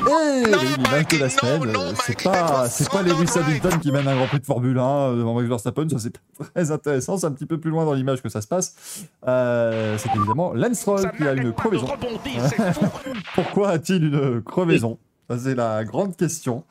Et 0.07 0.51
Non, 0.51 0.57
de 0.57 1.17
la 1.19 1.29
semaine, 1.29 1.93
c'est 2.05 2.21
pas, 2.24 2.63
les 2.63 2.69
c'est 2.69 2.89
pas 2.89 3.01
Lewis 3.01 3.29
Hamilton 3.35 3.79
qui 3.79 3.91
mène 3.91 4.07
un 4.07 4.15
Grand 4.15 4.27
Prix 4.27 4.39
de 4.39 4.45
Formule 4.45 4.77
1 4.77 4.83
euh, 4.83 5.17
devant 5.17 5.33
Max 5.35 5.47
Verstappen, 5.47 5.89
ça 5.89 6.00
c'est 6.00 6.12
pas 6.38 6.45
très 6.53 6.71
intéressant, 6.71 7.17
c'est 7.17 7.25
un 7.25 7.31
petit 7.31 7.45
peu 7.45 7.59
plus 7.59 7.71
loin 7.71 7.85
dans 7.85 7.93
l'image 7.93 8.21
que 8.21 8.29
ça 8.29 8.41
se 8.41 8.47
passe. 8.47 9.07
Euh, 9.27 9.97
c'est 9.97 10.13
évidemment 10.15 10.53
Lance 10.53 10.77
Stroll 10.79 11.12
qui 11.17 11.27
a 11.27 11.33
une 11.33 11.53
crevaison. 11.53 11.88
Pourquoi 13.35 13.69
a-t-il 13.69 14.03
une 14.05 14.41
crevaison? 14.41 14.97
Ça, 15.29 15.38
c'est 15.39 15.55
la 15.55 15.83
grande 15.83 16.15
question. 16.15 16.63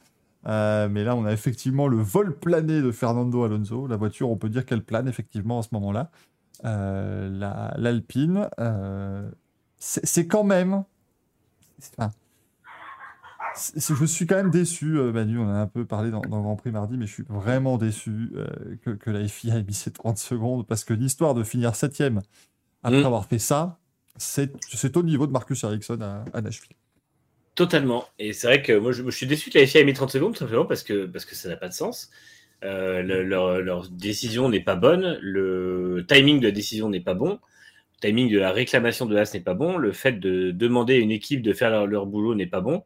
Euh, 0.46 0.88
mais 0.90 1.04
là, 1.04 1.16
on 1.16 1.24
a 1.24 1.32
effectivement 1.32 1.88
le 1.88 1.96
vol 1.96 2.34
plané 2.36 2.82
de 2.82 2.92
Fernando 2.92 3.44
Alonso. 3.44 3.86
La 3.86 3.96
voiture, 3.96 4.30
on 4.30 4.36
peut 4.36 4.48
dire 4.50 4.64
qu'elle 4.66 4.82
plane 4.82 5.08
effectivement 5.08 5.58
à 5.58 5.62
ce 5.62 5.68
moment-là. 5.72 6.10
Euh, 6.64 7.28
la- 7.32 7.74
L'Alpine, 7.78 8.48
c'est 9.78 10.26
quand 10.26 10.44
même. 10.44 10.84
enfin, 11.98 12.10
je 13.54 14.04
suis 14.06 14.26
quand 14.26 14.36
même 14.36 14.50
déçu, 14.50 14.98
euh, 14.98 15.12
Manu. 15.12 15.38
On 15.38 15.44
en 15.44 15.54
a 15.54 15.58
un 15.60 15.66
peu 15.66 15.84
parlé 15.86 16.10
dans, 16.10 16.20
dans 16.20 16.36
le 16.38 16.42
Grand 16.42 16.56
Prix 16.56 16.70
mardi, 16.72 16.96
mais 16.96 17.06
je 17.06 17.12
suis 17.12 17.24
vraiment 17.28 17.78
déçu 17.78 18.30
euh, 18.34 18.46
que, 18.82 18.90
que 18.90 19.10
la 19.10 19.26
FIA 19.26 19.56
ait 19.58 19.62
mis 19.62 19.74
ces 19.74 19.92
30 19.92 20.18
secondes 20.18 20.66
parce 20.66 20.84
que 20.84 20.92
l'histoire 20.94 21.34
de 21.34 21.42
finir 21.44 21.74
septième 21.74 22.20
après 22.82 23.00
Mm. 23.02 23.06
avoir 23.06 23.26
fait 23.26 23.38
ça, 23.38 23.78
c'est 24.16 24.96
au 24.96 25.02
niveau 25.02 25.26
de 25.26 25.32
Marcus 25.32 25.64
Ericsson 25.64 25.98
à, 26.02 26.24
à 26.32 26.40
Nashville. 26.42 26.76
Totalement. 27.54 28.04
Et 28.18 28.32
c'est 28.32 28.46
vrai 28.48 28.62
que 28.62 28.72
moi, 28.76 28.90
je, 28.92 29.02
je 29.04 29.10
suis 29.16 29.26
déçu 29.26 29.50
que 29.50 29.58
la 29.58 29.66
FIA 29.66 29.80
ait 29.82 29.84
mis 29.84 29.92
30 29.92 30.10
secondes, 30.10 30.36
simplement 30.36 30.66
parce 30.66 30.82
que, 30.82 31.06
parce 31.06 31.24
que 31.24 31.34
ça 31.36 31.48
n'a 31.48 31.56
pas 31.56 31.68
de 31.68 31.72
sens. 31.74 32.10
Euh, 32.64 33.02
le- 33.02 33.22
leur, 33.22 33.60
leur 33.60 33.88
décision 33.88 34.48
n'est 34.48 34.60
pas 34.62 34.74
bonne, 34.76 35.18
le 35.22 36.04
timing 36.08 36.40
de 36.40 36.46
la 36.46 36.52
décision 36.52 36.88
n'est 36.88 37.00
pas 37.00 37.14
bon, 37.14 37.38
le 38.02 38.08
timing 38.08 38.30
de 38.32 38.38
la 38.38 38.52
réclamation 38.52 39.06
de 39.06 39.14
l'AS 39.14 39.34
n'est 39.34 39.40
pas 39.40 39.54
bon, 39.54 39.76
le 39.76 39.92
fait 39.92 40.12
de 40.18 40.50
demander 40.50 40.94
à 40.94 40.98
une 40.98 41.10
équipe 41.10 41.42
de 41.42 41.52
faire 41.52 41.70
leur, 41.70 41.86
leur 41.86 42.06
boulot 42.06 42.34
n'est 42.34 42.46
pas 42.46 42.60
bon, 42.60 42.82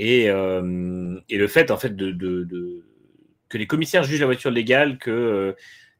et, 0.00 0.30
euh, 0.30 1.20
et 1.28 1.36
le 1.38 1.46
fait 1.48 1.70
en 1.70 1.76
fait 1.76 1.94
de, 1.96 2.10
de- 2.10 2.44
de- 2.44 2.84
que 3.50 3.58
les 3.58 3.66
commissaires 3.66 4.04
jugent 4.04 4.20
la 4.20 4.26
voiture 4.26 4.50
légale, 4.50 4.98
que 4.98 5.10
euh, 5.10 5.52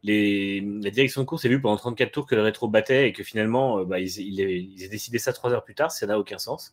les, 0.02 0.60
la 0.82 0.90
direction 0.90 1.20
de 1.22 1.26
course 1.26 1.44
ait 1.44 1.48
vu 1.50 1.60
pendant 1.60 1.76
34 1.76 2.12
tours 2.12 2.26
que 2.26 2.34
le 2.34 2.42
rétro 2.42 2.68
battait 2.68 3.08
et 3.08 3.12
que 3.12 3.22
finalement 3.24 3.80
euh, 3.80 3.84
bah, 3.84 3.98
ils, 4.00 4.18
ils, 4.20 4.40
aient- 4.40 4.60
ils 4.60 4.84
aient 4.84 4.88
décidé 4.88 5.18
ça 5.18 5.32
trois 5.34 5.52
heures 5.52 5.64
plus 5.64 5.74
tard, 5.74 5.90
ça 5.92 6.06
n'a 6.06 6.18
aucun 6.18 6.38
sens. 6.38 6.72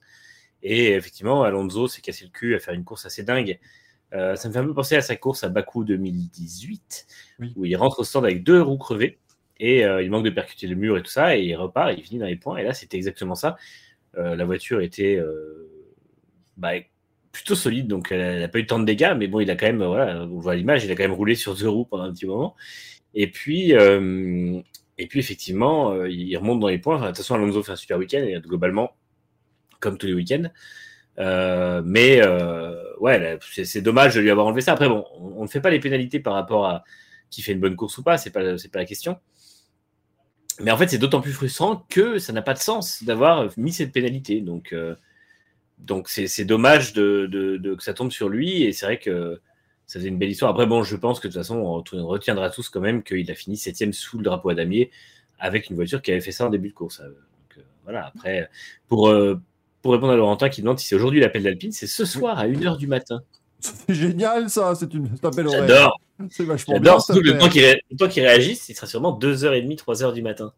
Et 0.63 0.93
effectivement, 0.93 1.43
Alonso 1.43 1.87
s'est 1.87 2.01
cassé 2.01 2.25
le 2.25 2.31
cul 2.31 2.55
à 2.55 2.59
faire 2.59 2.73
une 2.73 2.83
course 2.85 3.05
assez 3.05 3.23
dingue. 3.23 3.59
Ça 4.11 4.47
me 4.47 4.53
fait 4.53 4.59
un 4.59 4.65
peu 4.65 4.73
penser 4.73 4.95
à 4.95 5.01
sa 5.01 5.15
course 5.17 5.43
à 5.43 5.49
Bakou 5.49 5.83
2018, 5.83 7.07
Oui. 7.39 7.53
où 7.57 7.65
il 7.65 7.75
rentre 7.75 7.99
au 7.99 8.03
stand 8.05 8.25
avec 8.25 8.43
deux 8.43 8.61
roues 8.61 8.77
crevées 8.77 9.19
et 9.59 9.81
il 9.81 10.09
manque 10.09 10.25
de 10.25 10.29
percuter 10.31 10.65
le 10.67 10.75
mur 10.75 10.97
et 10.97 11.03
tout 11.03 11.11
ça, 11.11 11.37
et 11.37 11.43
il 11.43 11.55
repart, 11.55 11.93
il 11.97 12.03
finit 12.03 12.19
dans 12.19 12.25
les 12.25 12.37
points. 12.37 12.57
Et 12.57 12.63
là, 12.63 12.73
c'était 12.73 12.97
exactement 12.97 13.35
ça. 13.35 13.57
La 14.15 14.45
voiture 14.45 14.81
était 14.81 15.21
bah, 16.57 16.71
plutôt 17.37 17.53
solide, 17.53 17.87
donc 17.87 18.11
elle 18.11 18.39
n'a 18.39 18.47
pas 18.47 18.57
eu 18.57 18.65
tant 18.65 18.79
de 18.79 18.85
dégâts, 18.85 19.13
mais 19.15 19.27
bon, 19.27 19.39
il 19.39 19.51
a 19.51 19.55
quand 19.55 19.67
même, 19.67 19.83
voilà, 19.83 20.23
on 20.23 20.39
voit 20.39 20.55
l'image, 20.55 20.83
il 20.83 20.91
a 20.91 20.95
quand 20.95 21.03
même 21.03 21.13
roulé 21.13 21.35
sur 21.35 21.55
deux 21.55 21.69
roues 21.69 21.85
pendant 21.85 22.05
un 22.05 22.11
petit 22.11 22.25
moment. 22.25 22.55
Et 23.13 23.29
puis, 23.29 23.75
euh, 23.75 24.59
et 24.97 25.05
puis 25.05 25.19
effectivement, 25.19 25.91
euh, 25.91 26.09
il 26.09 26.35
remonte 26.35 26.59
dans 26.59 26.67
les 26.67 26.79
points. 26.79 26.99
De 26.99 27.07
toute 27.07 27.17
façon, 27.17 27.35
Alonso 27.35 27.61
fait 27.61 27.73
un 27.73 27.75
super 27.75 27.99
week-end, 27.99 28.23
et 28.23 28.39
globalement, 28.41 28.95
comme 29.79 29.99
tous 29.99 30.07
les 30.07 30.13
week-ends. 30.13 30.49
Euh, 31.19 31.83
mais 31.85 32.21
ouais, 32.99 33.37
c'est 33.63 33.81
dommage 33.81 34.15
de 34.15 34.21
lui 34.21 34.31
avoir 34.31 34.47
enlevé 34.47 34.61
ça. 34.61 34.73
Après, 34.73 34.89
bon, 34.89 35.05
on 35.19 35.43
ne 35.43 35.47
fait 35.47 35.61
pas 35.61 35.69
les 35.69 35.79
pénalités 35.79 36.19
par 36.19 36.33
rapport 36.33 36.65
à 36.65 36.83
qui 37.29 37.43
fait 37.43 37.51
une 37.51 37.59
bonne 37.59 37.75
course 37.75 37.99
ou 37.99 38.03
pas, 38.03 38.17
c'est 38.17 38.31
pas, 38.31 38.41
pas 38.41 38.79
la 38.79 38.85
question. 38.85 39.17
Mais 40.59 40.71
en 40.71 40.77
fait, 40.77 40.87
c'est 40.87 40.97
d'autant 40.97 41.21
plus 41.21 41.33
frustrant 41.33 41.85
que 41.87 42.17
ça 42.17 42.33
n'a 42.33 42.41
pas 42.41 42.55
de 42.55 42.59
sens 42.59 43.03
d'avoir 43.03 43.47
mis 43.57 43.73
cette 43.73 43.91
pénalité. 43.91 44.41
Donc, 44.41 44.73
donc 45.77 46.09
c'est 46.09 46.45
dommage 46.45 46.93
de, 46.93 47.27
de- 47.31 47.57
de- 47.57 47.75
que 47.75 47.83
ça 47.83 47.93
tombe 47.93 48.11
sur 48.11 48.29
lui. 48.29 48.63
Et 48.63 48.73
c'est 48.73 48.85
vrai 48.85 48.97
que 48.99 49.39
ça 49.85 49.99
faisait 49.99 50.09
une 50.09 50.17
belle 50.17 50.29
histoire. 50.31 50.51
Après, 50.51 50.65
bon, 50.65 50.83
je 50.83 50.95
pense 50.95 51.19
que 51.19 51.27
de 51.27 51.33
toute 51.33 51.41
façon, 51.41 51.57
on 51.57 51.73
ret- 51.75 51.83
on 51.93 52.07
retiendra 52.07 52.49
tous 52.49 52.69
quand 52.69 52.81
même 52.81 53.03
qu'il 53.03 53.29
a 53.31 53.35
fini 53.35 53.57
septième 53.57 53.93
sous 53.93 54.17
le 54.17 54.23
drapeau 54.23 54.49
à 54.49 54.55
damier 54.55 54.91
avec 55.39 55.69
une 55.69 55.75
voiture 55.75 56.01
qui 56.01 56.11
avait 56.11 56.21
fait 56.21 56.31
ça 56.31 56.45
en 56.47 56.49
début 56.49 56.69
de 56.69 56.73
course. 56.73 56.99
Euh, 56.99 57.05
Donc, 57.07 57.57
euh, 57.57 57.61
voilà. 57.83 58.07
Après, 58.07 58.49
pour, 58.87 59.07
euh, 59.09 59.39
pour 59.81 59.93
répondre 59.93 60.11
à 60.13 60.15
Laurentin 60.15 60.49
qui 60.49 60.61
demande 60.61 60.79
si 60.79 60.87
c'est 60.87 60.95
aujourd'hui 60.95 61.19
l'appel 61.19 61.43
d'Alpine, 61.43 61.71
c'est 61.71 61.87
ce 61.87 62.03
soir 62.05 62.37
à 62.39 62.47
1h 62.47 62.77
du 62.77 62.87
matin. 62.87 63.21
C'est 63.59 63.93
génial 63.95 64.49
ça, 64.49 64.75
c'est 64.75 64.93
une 64.93 65.07
bel 65.35 65.47
horaire. 65.47 65.67
J'adore. 65.67 66.01
C'est 66.31 66.43
vachement 66.43 66.79
bien. 66.79 66.99
Surtout 66.99 67.21
le 67.21 67.37
temps 67.37 67.49
qu'il 67.49 67.63
ré- 67.63 67.81
le 67.91 67.97
temps 67.97 68.07
qu'il 68.07 68.23
réagisse, 68.23 68.69
il 68.69 68.75
sera 68.75 68.87
sûrement 68.87 69.11
2h30, 69.17 69.77
3h 69.77 70.13
du 70.13 70.21
matin. 70.23 70.51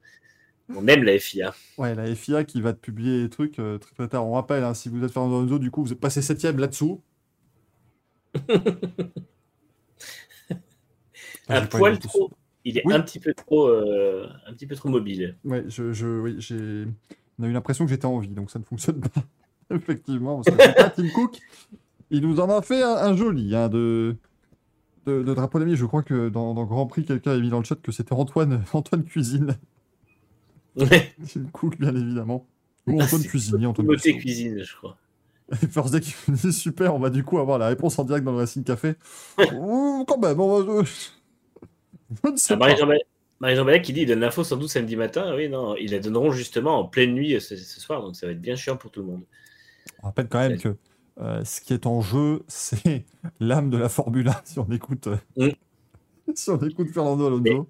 On 0.76 0.88
aime 0.88 1.04
la 1.04 1.18
FIA. 1.18 1.54
Ouais, 1.78 1.96
la 1.96 2.14
FIA 2.16 2.44
qui 2.44 2.62
va 2.62 2.74
te 2.74 2.80
publier 2.80 3.24
les 3.24 3.30
trucs 3.30 3.60
euh, 3.60 3.78
très 3.80 3.94
très 3.96 4.08
tard. 4.08 4.26
On 4.28 4.34
rappelle, 4.34 4.64
hein, 4.64 4.74
si 4.74 4.90
vous 4.90 5.04
êtes 5.04 5.12
Fernando 5.12 5.38
Alonso, 5.40 5.60
du 5.60 5.72
coup, 5.72 5.84
vous 5.84 5.92
êtes 5.92 6.00
passé 6.00 6.22
septième 6.22 6.58
là-dessous. 6.60 7.02
Ah, 11.48 11.58
un 11.58 11.66
pas 11.66 11.78
poil 11.78 12.00
trop. 12.00 12.32
Il 12.66 12.78
est 12.78 12.86
Oui. 12.86 12.94
un 12.94 13.02
petit 13.02 13.20
peu 13.20 13.34
trop, 13.34 13.68
euh, 13.68 14.28
un 14.46 14.54
petit 14.54 14.68
peu 14.68 14.76
trop 14.76 14.90
mobile. 14.90 15.38
Ouais, 15.44 15.64
je, 15.68 15.92
je, 15.94 16.08
oui, 16.08 16.36
j'ai, 16.40 16.86
on 17.40 17.44
a 17.44 17.48
eu 17.48 17.52
l'impression 17.54 17.86
que 17.86 17.90
j'étais 17.90 18.06
en 18.06 18.20
vie, 18.20 18.28
donc 18.30 18.52
ça 18.52 18.60
ne 18.60 18.64
fonctionne 18.66 19.00
pas. 19.00 19.24
Effectivement, 19.74 20.42
parce 20.42 20.56
que 20.56 20.76
pas 20.76 20.90
Tim 20.90 21.08
Cook, 21.10 21.38
il 22.12 22.22
nous 22.22 22.40
en 22.40 22.50
a 22.50 22.62
fait 22.62 22.84
un, 22.84 22.96
un 22.96 23.16
joli 23.16 23.56
hein, 23.56 23.70
de, 23.70 24.18
de, 25.06 25.24
de 25.24 25.34
drapeau 25.34 25.58
d'ami. 25.60 25.76
Je 25.76 25.86
crois 25.86 26.04
que 26.04 26.30
dans, 26.30 26.54
dans 26.54 26.66
Grand 26.66 26.86
Prix, 26.86 27.06
quelqu'un 27.06 27.32
a 27.32 27.40
mis 27.40 27.50
dans 27.50 27.60
le 27.60 27.64
chat 27.66 27.76
que 27.82 27.92
c'était 27.92 28.14
Antoine, 28.14 28.64
Antoine 28.74 29.04
Cuisine. 29.06 29.58
Ouais. 30.76 31.14
Cook, 31.54 31.78
bien 31.80 31.96
évidemment. 31.96 32.46
Ou 32.88 33.02
Antoine 33.02 33.22
C'est 33.22 33.28
Cuisinier, 33.28 33.66
Antoine 33.68 33.88
Cuisinier. 33.88 34.20
cuisine, 34.20 34.64
je 34.64 34.76
crois. 34.76 34.98
Et 35.64 35.68
First 35.68 35.92
Day 35.94 36.00
qui 36.02 36.14
me 36.28 36.36
dit 36.36 36.54
super, 36.54 36.94
on 36.96 37.00
va 37.00 37.10
du 37.10 37.24
coup 37.24 37.40
avoir 37.40 37.58
la 37.58 37.68
réponse 37.68 37.98
en 38.00 38.04
direct 38.04 38.24
dans 38.24 38.32
le 38.34 38.38
Racing 38.38 38.64
Café. 38.64 38.94
Ouh, 39.56 40.06
quand 40.08 40.18
même, 40.20 40.40
on 40.40 40.62
va. 40.62 40.84
Je 40.84 42.30
ne 42.32 42.38
sais 42.38 42.54
Ah, 42.54 42.58
pas. 42.58 42.76
Marie-Jean 43.42 43.64
Ballet 43.66 43.82
qui 43.82 43.94
dit 43.94 44.02
il 44.02 44.06
donne 44.06 44.20
l'info 44.20 44.44
sans 44.44 44.58
doute 44.58 44.70
samedi 44.70 44.96
matin. 44.98 45.34
Oui, 45.36 45.48
non, 45.50 45.76
ils 45.78 45.92
la 45.92 46.00
donneront 46.00 46.32
justement 46.32 46.80
en 46.80 46.86
pleine 46.86 47.14
nuit 47.14 47.36
euh, 47.36 47.40
ce, 47.40 47.56
ce 47.56 47.80
soir, 47.80 48.02
donc 48.02 48.16
ça 48.18 48.26
va 48.26 48.34
être 48.34 48.42
bien 48.42 48.56
chiant 48.56 48.76
pour 48.76 48.92
tout 48.92 49.00
le 49.00 49.08
monde. 49.08 49.24
On 50.04 50.08
rappelle 50.08 50.28
quand 50.28 50.40
même 50.40 50.58
que 50.60 50.76
euh, 51.22 51.44
ce 51.46 51.62
qui 51.62 51.74
est 51.74 51.86
en 51.86 52.02
jeu, 52.02 52.44
c'est 52.48 53.06
l'âme 53.40 53.70
de 53.70 53.78
la 53.78 53.88
Formule 53.90 54.28
1, 54.28 54.42
si 54.44 54.60
on 54.60 54.70
écoute, 54.72 55.08
euh, 55.08 55.18
Mm. 55.38 55.50
si 56.36 56.50
on 56.50 56.58
écoute 56.68 56.90
Fernando 56.94 57.28
Alonso. 57.28 57.70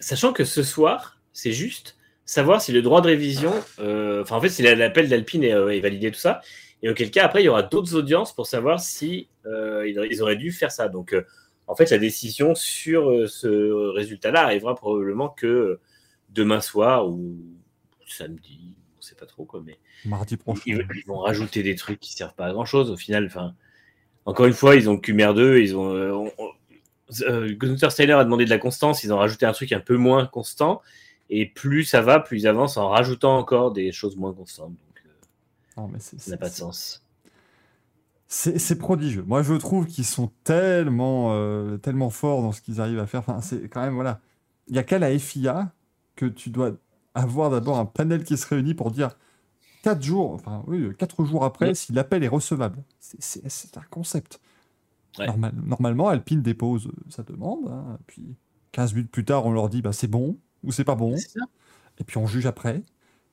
Sachant 0.00 0.32
que 0.34 0.44
ce 0.44 0.62
soir, 0.62 1.18
c'est 1.32 1.52
juste 1.52 1.95
savoir 2.26 2.60
si 2.60 2.72
le 2.72 2.82
droit 2.82 3.00
de 3.00 3.06
révision, 3.06 3.52
euh, 3.78 4.22
enfin 4.22 4.36
en 4.36 4.40
fait, 4.40 4.48
si 4.50 4.62
la- 4.62 4.74
l'appel 4.74 5.08
d'Alpine 5.08 5.44
est, 5.44 5.54
euh, 5.54 5.68
est 5.74 5.80
validé, 5.80 6.10
tout 6.10 6.18
ça, 6.18 6.40
et 6.82 6.90
auquel 6.90 7.10
cas, 7.10 7.24
après, 7.24 7.42
il 7.42 7.46
y 7.46 7.48
aura 7.48 7.62
d'autres 7.62 7.94
audiences 7.94 8.34
pour 8.34 8.46
savoir 8.46 8.80
si 8.80 9.28
euh, 9.46 9.88
ils, 9.88 10.20
auraient 10.22 10.36
dû 10.36 10.52
faire 10.52 10.70
ça. 10.70 10.88
Donc, 10.88 11.16
en 11.68 11.74
fait, 11.74 11.90
la 11.90 11.98
décision 11.98 12.54
sur 12.54 13.28
ce 13.28 13.92
résultat-là 13.94 14.42
arrivera 14.42 14.74
probablement 14.74 15.28
que 15.30 15.78
demain 16.28 16.60
soir 16.60 17.08
ou 17.08 17.36
samedi, 18.06 18.74
on 18.98 19.00
sait 19.00 19.14
pas 19.14 19.26
trop 19.26 19.44
quoi, 19.44 19.62
mais 19.64 19.78
Mardi 20.04 20.36
prochain. 20.36 20.60
ils, 20.66 20.86
ils 20.96 21.06
vont 21.06 21.18
rajouter 21.18 21.62
des 21.62 21.74
trucs 21.76 21.98
qui 22.00 22.12
servent 22.12 22.34
pas 22.34 22.46
à 22.46 22.52
grand 22.52 22.64
chose 22.66 22.90
au 22.90 22.96
final. 22.96 23.24
Enfin, 23.26 23.54
encore 24.26 24.46
une 24.46 24.52
fois, 24.52 24.76
ils 24.76 24.88
ont 24.90 24.98
Cumer 24.98 25.32
2, 25.34 25.58
ils 25.60 25.76
ont. 25.76 25.94
Euh, 25.94 26.10
on- 26.12 26.32
on- 26.38 26.50
euh, 27.22 27.52
Gunther 27.54 27.90
Steiner 27.92 28.12
a 28.14 28.24
demandé 28.24 28.44
de 28.44 28.50
la 28.50 28.58
constance, 28.58 29.02
ils 29.04 29.12
ont 29.12 29.18
rajouté 29.18 29.46
un 29.46 29.52
truc 29.52 29.72
un 29.72 29.80
peu 29.80 29.96
moins 29.96 30.26
constant. 30.26 30.82
Et 31.30 31.46
plus 31.46 31.84
ça 31.84 32.00
va, 32.02 32.20
plus 32.20 32.40
ils 32.42 32.46
avancent 32.46 32.76
en 32.76 32.88
rajoutant 32.88 33.36
encore 33.38 33.72
des 33.72 33.90
choses 33.92 34.16
moins 34.16 34.32
constantes. 34.32 34.70
Donc, 34.70 35.02
euh, 35.06 35.10
Non, 35.80 35.88
mais 35.88 35.98
c'est- 35.98 36.20
ça 36.20 36.30
n'a 36.32 36.36
pas 36.36 36.48
de 36.48 36.54
sens. 36.54 37.02
C'est 38.28 38.78
prodigieux. 38.78 39.22
Moi, 39.26 39.42
je 39.42 39.54
trouve 39.54 39.86
qu'ils 39.86 40.04
sont 40.04 40.30
tellement, 40.42 41.28
euh, 41.34 41.76
tellement 41.78 42.10
forts 42.10 42.42
dans 42.42 42.50
ce 42.50 42.60
qu'ils 42.60 42.80
arrivent 42.80 42.98
à 42.98 43.06
faire. 43.06 43.20
Enfin, 43.20 43.40
c'est 43.40 43.68
quand 43.68 43.80
même, 43.82 43.94
voilà. 43.94 44.20
Il 44.66 44.72
n'y 44.72 44.80
a 44.80 44.82
qu'à 44.82 44.98
la 44.98 45.16
FIA 45.16 45.72
que 46.16 46.26
tu 46.26 46.50
dois 46.50 46.72
avoir 47.14 47.50
d'abord 47.50 47.78
un 47.78 47.84
panel 47.86 48.24
qui 48.24 48.36
se 48.36 48.46
réunit 48.46 48.74
pour 48.74 48.90
dire 48.90 49.16
4 49.84 50.02
jours, 50.02 50.32
enfin, 50.32 50.64
oui, 50.66 50.88
4 50.98 51.24
jours 51.24 51.44
après, 51.44 51.74
si 51.76 51.92
l'appel 51.92 52.24
est 52.24 52.28
recevable. 52.28 52.82
C'est- 52.98 53.76
un 53.76 53.82
concept. 53.90 54.40
Ouais. 55.18 55.26
Normal- 55.28 55.54
normalement, 55.64 56.08
Alpine 56.08 56.42
dépose 56.42 56.88
euh, 56.88 56.92
sa 57.08 57.22
demande, 57.22 57.68
hein, 57.70 57.96
puis 58.08 58.34
15 58.72 58.92
minutes 58.92 59.10
plus 59.10 59.24
tard, 59.24 59.46
on 59.46 59.52
leur 59.52 59.68
dit 59.68 59.80
bah, 59.82 59.92
c'est 59.92 60.08
bon 60.08 60.36
ou 60.64 60.72
c'est 60.72 60.84
pas 60.84 60.94
bon, 60.94 61.14
et 61.98 62.04
puis 62.04 62.18
on 62.18 62.26
juge 62.26 62.46
après. 62.46 62.82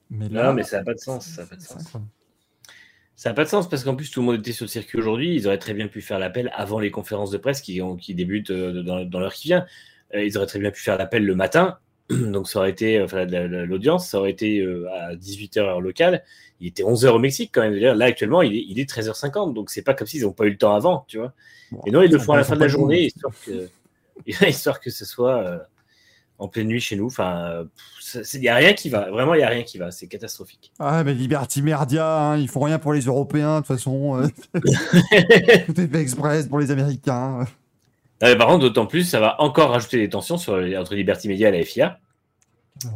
Mais 0.10 0.30
Non, 0.30 0.54
mais 0.54 0.64
ça 0.64 0.78
n'a 0.80 0.84
pas 0.84 0.94
de 0.94 1.00
sens. 1.00 1.26
Ça 1.28 1.42
n'a 1.44 1.48
pas 1.48 1.56
de 1.56 1.62
sens. 1.62 1.82
incroyable. 1.82 2.10
Ça 3.16 3.30
n'a 3.30 3.36
pas 3.36 3.44
de 3.44 3.50
sens 3.50 3.70
parce 3.70 3.84
qu'en 3.84 3.96
plus, 3.96 4.10
tout 4.12 4.20
le 4.22 4.26
monde 4.26 4.40
était 4.40 4.52
sur 4.52 4.66
le 4.66 4.70
circuit 4.70 4.98
aujourd'hui. 4.98 5.36
Ils 5.36 5.48
auraient 5.48 5.58
très 5.60 5.74
bien 5.74 5.88
pu 5.88 6.02
faire 6.02 6.20
l'appel 6.20 6.52
avant 6.56 6.80
les 6.80 6.92
conférences 6.92 7.32
de 7.32 7.38
presse 7.38 7.62
qui, 7.62 7.82
ont- 7.82 7.96
qui 7.96 8.16
débutent 8.16 8.50
euh, 8.52 8.82
dans, 8.84 9.06
dans 9.06 9.20
l'heure 9.20 9.34
qui 9.34 9.48
vient. 9.50 9.66
Euh, 10.16 10.24
ils 10.26 10.38
auraient 10.38 10.48
très 10.48 10.60
bien 10.60 10.72
pu 10.72 10.82
faire 10.82 10.98
l'appel 10.98 11.26
le 11.26 11.36
matin. 11.36 11.78
Donc, 12.10 12.50
ça 12.50 12.60
aurait 12.60 12.72
été, 12.72 13.02
enfin, 13.02 13.26
la- 13.26 13.48
la- 13.48 13.66
l'audience, 13.66 14.10
ça 14.10 14.20
aurait 14.20 14.32
été 14.32 14.60
euh, 14.60 14.88
à 14.92 15.16
18h 15.16 15.60
heure 15.60 15.82
locale. 15.82 16.24
Il 16.60 16.68
était 16.68 16.84
11h 16.84 17.10
au 17.10 17.20
Mexique 17.20 17.52
quand 17.54 17.62
même. 17.62 17.76
Là, 17.76 18.06
actuellement, 18.06 18.42
il 18.42 18.56
est, 18.56 18.66
il 18.68 18.80
est 18.80 18.90
13h50. 18.90 19.54
Donc, 19.54 19.70
c'est 19.70 19.84
pas 19.84 19.94
comme 19.94 20.08
s'ils 20.08 20.24
n'ont 20.24 20.34
pas 20.34 20.46
eu 20.46 20.52
le 20.52 20.58
temps 20.58 20.76
avant, 20.76 21.06
tu 21.08 21.18
vois. 21.20 21.34
Bon, 21.72 21.82
Et 21.86 21.92
non, 21.92 22.02
ils 22.02 22.12
le 22.12 22.20
font 22.20 22.34
à 22.34 22.38
la 22.38 22.44
fin 22.44 22.56
de 22.56 22.62
la 22.62 22.68
journée, 22.68 23.06
histoire 23.06 23.34
que, 23.46 23.70
histoire 24.48 24.80
que 24.80 24.90
ce 24.90 25.06
soit 25.06 25.38
euh, 25.38 25.60
en 26.44 26.50
pleine 26.50 26.68
nuit 26.68 26.82
chez 26.82 26.98
nous. 26.98 27.06
Enfin, 27.06 27.66
il 28.34 28.40
n'y 28.42 28.50
a 28.50 28.56
rien 28.56 28.74
qui 28.74 28.90
va. 28.90 29.10
Vraiment, 29.10 29.34
il 29.34 29.38
n'y 29.38 29.44
a 29.44 29.50
rien 29.50 29.64
qui 29.64 29.78
va. 29.78 29.92
C'est 29.92 30.08
catastrophique. 30.08 30.74
Ah, 30.78 31.04
mais 31.04 31.14
Liberty 31.14 31.62
Merdia, 31.62 32.06
hein, 32.06 32.38
ils 32.38 32.50
font 32.50 32.60
rien 32.60 32.80
pour 32.80 32.94
les 32.94 33.02
Européens, 33.02 33.62
de 33.62 33.66
toute 33.66 33.76
façon. 33.76 34.22
euh, 34.22 34.28
tout 35.66 35.80
est 35.80 35.88
fait 35.88 36.02
express 36.02 36.48
pour 36.48 36.60
les 36.60 36.70
Américains. 36.70 37.46
Non, 38.22 38.28
mais 38.28 38.36
par 38.36 38.48
contre, 38.48 38.60
d'autant 38.60 38.86
plus, 38.86 39.04
ça 39.04 39.22
va 39.22 39.42
encore 39.42 39.72
rajouter 39.72 39.98
des 39.98 40.10
tensions 40.10 40.38
sur, 40.38 40.54
entre 40.54 40.96
Liberty 40.96 41.30
Media 41.30 41.48
et 41.50 41.58
la 41.58 41.64
FIA, 41.64 42.00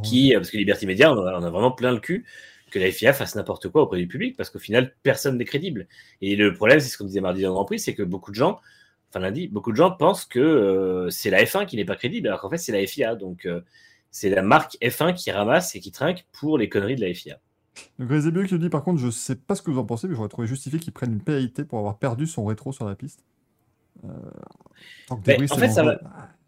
qui, 0.04 0.34
euh, 0.34 0.40
parce 0.40 0.52
que 0.52 0.58
Liberty 0.58 0.86
Media, 0.86 1.14
on 1.14 1.26
a 1.26 1.50
vraiment 1.50 1.72
plein 1.72 1.92
le 1.92 2.00
cul 2.00 2.26
que 2.70 2.80
la 2.80 2.92
FIA 2.92 3.14
fasse 3.14 3.36
n'importe 3.36 3.70
quoi 3.70 3.84
auprès 3.84 3.98
du 3.98 4.08
public, 4.08 4.36
parce 4.36 4.50
qu'au 4.50 4.60
final, 4.60 4.94
personne 5.04 5.38
n'est 5.38 5.46
crédible. 5.46 5.88
Et 6.22 6.36
le 6.36 6.54
problème, 6.54 6.82
c'est 6.82 6.90
ce 6.90 6.98
qu'on 6.98 7.06
disait 7.06 7.22
mardi 7.22 7.42
dans 7.44 7.50
le 7.50 7.54
Grand 7.54 7.64
Prix, 7.64 7.80
c'est 7.80 7.94
que 7.94 8.04
beaucoup 8.04 8.32
de 8.32 8.36
gens, 8.36 8.60
enfin 9.10 9.20
lundi, 9.20 9.48
beaucoup 9.48 9.72
de 9.72 9.78
gens 9.78 9.92
pensent 9.92 10.26
que 10.26 10.40
euh, 10.40 11.10
c'est 11.10 11.30
la 11.30 11.44
F1 11.44 11.66
qui 11.66 11.76
n'est 11.76 11.86
pas 11.86 11.96
crédible, 11.96 12.28
alors 12.28 12.42
qu'en 12.42 12.50
fait, 12.50 12.58
c'est 12.58 12.72
la 12.72 12.86
FIA. 12.86 13.16
Donc, 13.16 13.46
euh, 13.46 13.62
c'est 14.12 14.30
la 14.30 14.42
marque 14.42 14.78
F1 14.82 15.14
qui 15.14 15.32
ramasse 15.32 15.76
et 15.76 15.80
qui 15.80 15.92
trinque 15.92 16.26
pour 16.32 16.58
les 16.58 16.70
conneries 16.70 16.96
de 16.96 17.06
la 17.06 17.14
FIA. 17.14 17.40
Le 18.00 18.06
Grézébio 18.06 18.44
qui 18.44 18.54
nous 18.54 18.60
dit 18.60 18.70
par 18.70 18.84
contre, 18.84 19.00
je 19.00 19.10
sais 19.10 19.36
pas 19.36 19.56
ce 19.56 19.62
que 19.62 19.70
vous 19.70 19.80
en 19.80 19.86
pensez, 19.86 20.08
mais 20.08 20.16
j'aurais 20.16 20.30
trouvé 20.30 20.48
justifié 20.48 20.80
qu'ils 20.80 20.94
prennent 20.94 21.14
une 21.14 21.22
pénalité 21.22 21.64
pour 21.64 21.80
avoir 21.80 22.00
perdu 22.00 22.26
son 22.26 22.46
rétro 22.46 22.72
sur 22.72 22.86
la 22.86 22.96
piste. 22.96 23.24
Euh, 24.04 24.10
tant 25.08 25.18
que 25.18 25.22
Mais 25.28 25.38
débris, 25.38 25.52
en 25.52 25.58
fait, 25.58 25.70
ça 25.70 25.84
dangereux. 25.84 26.00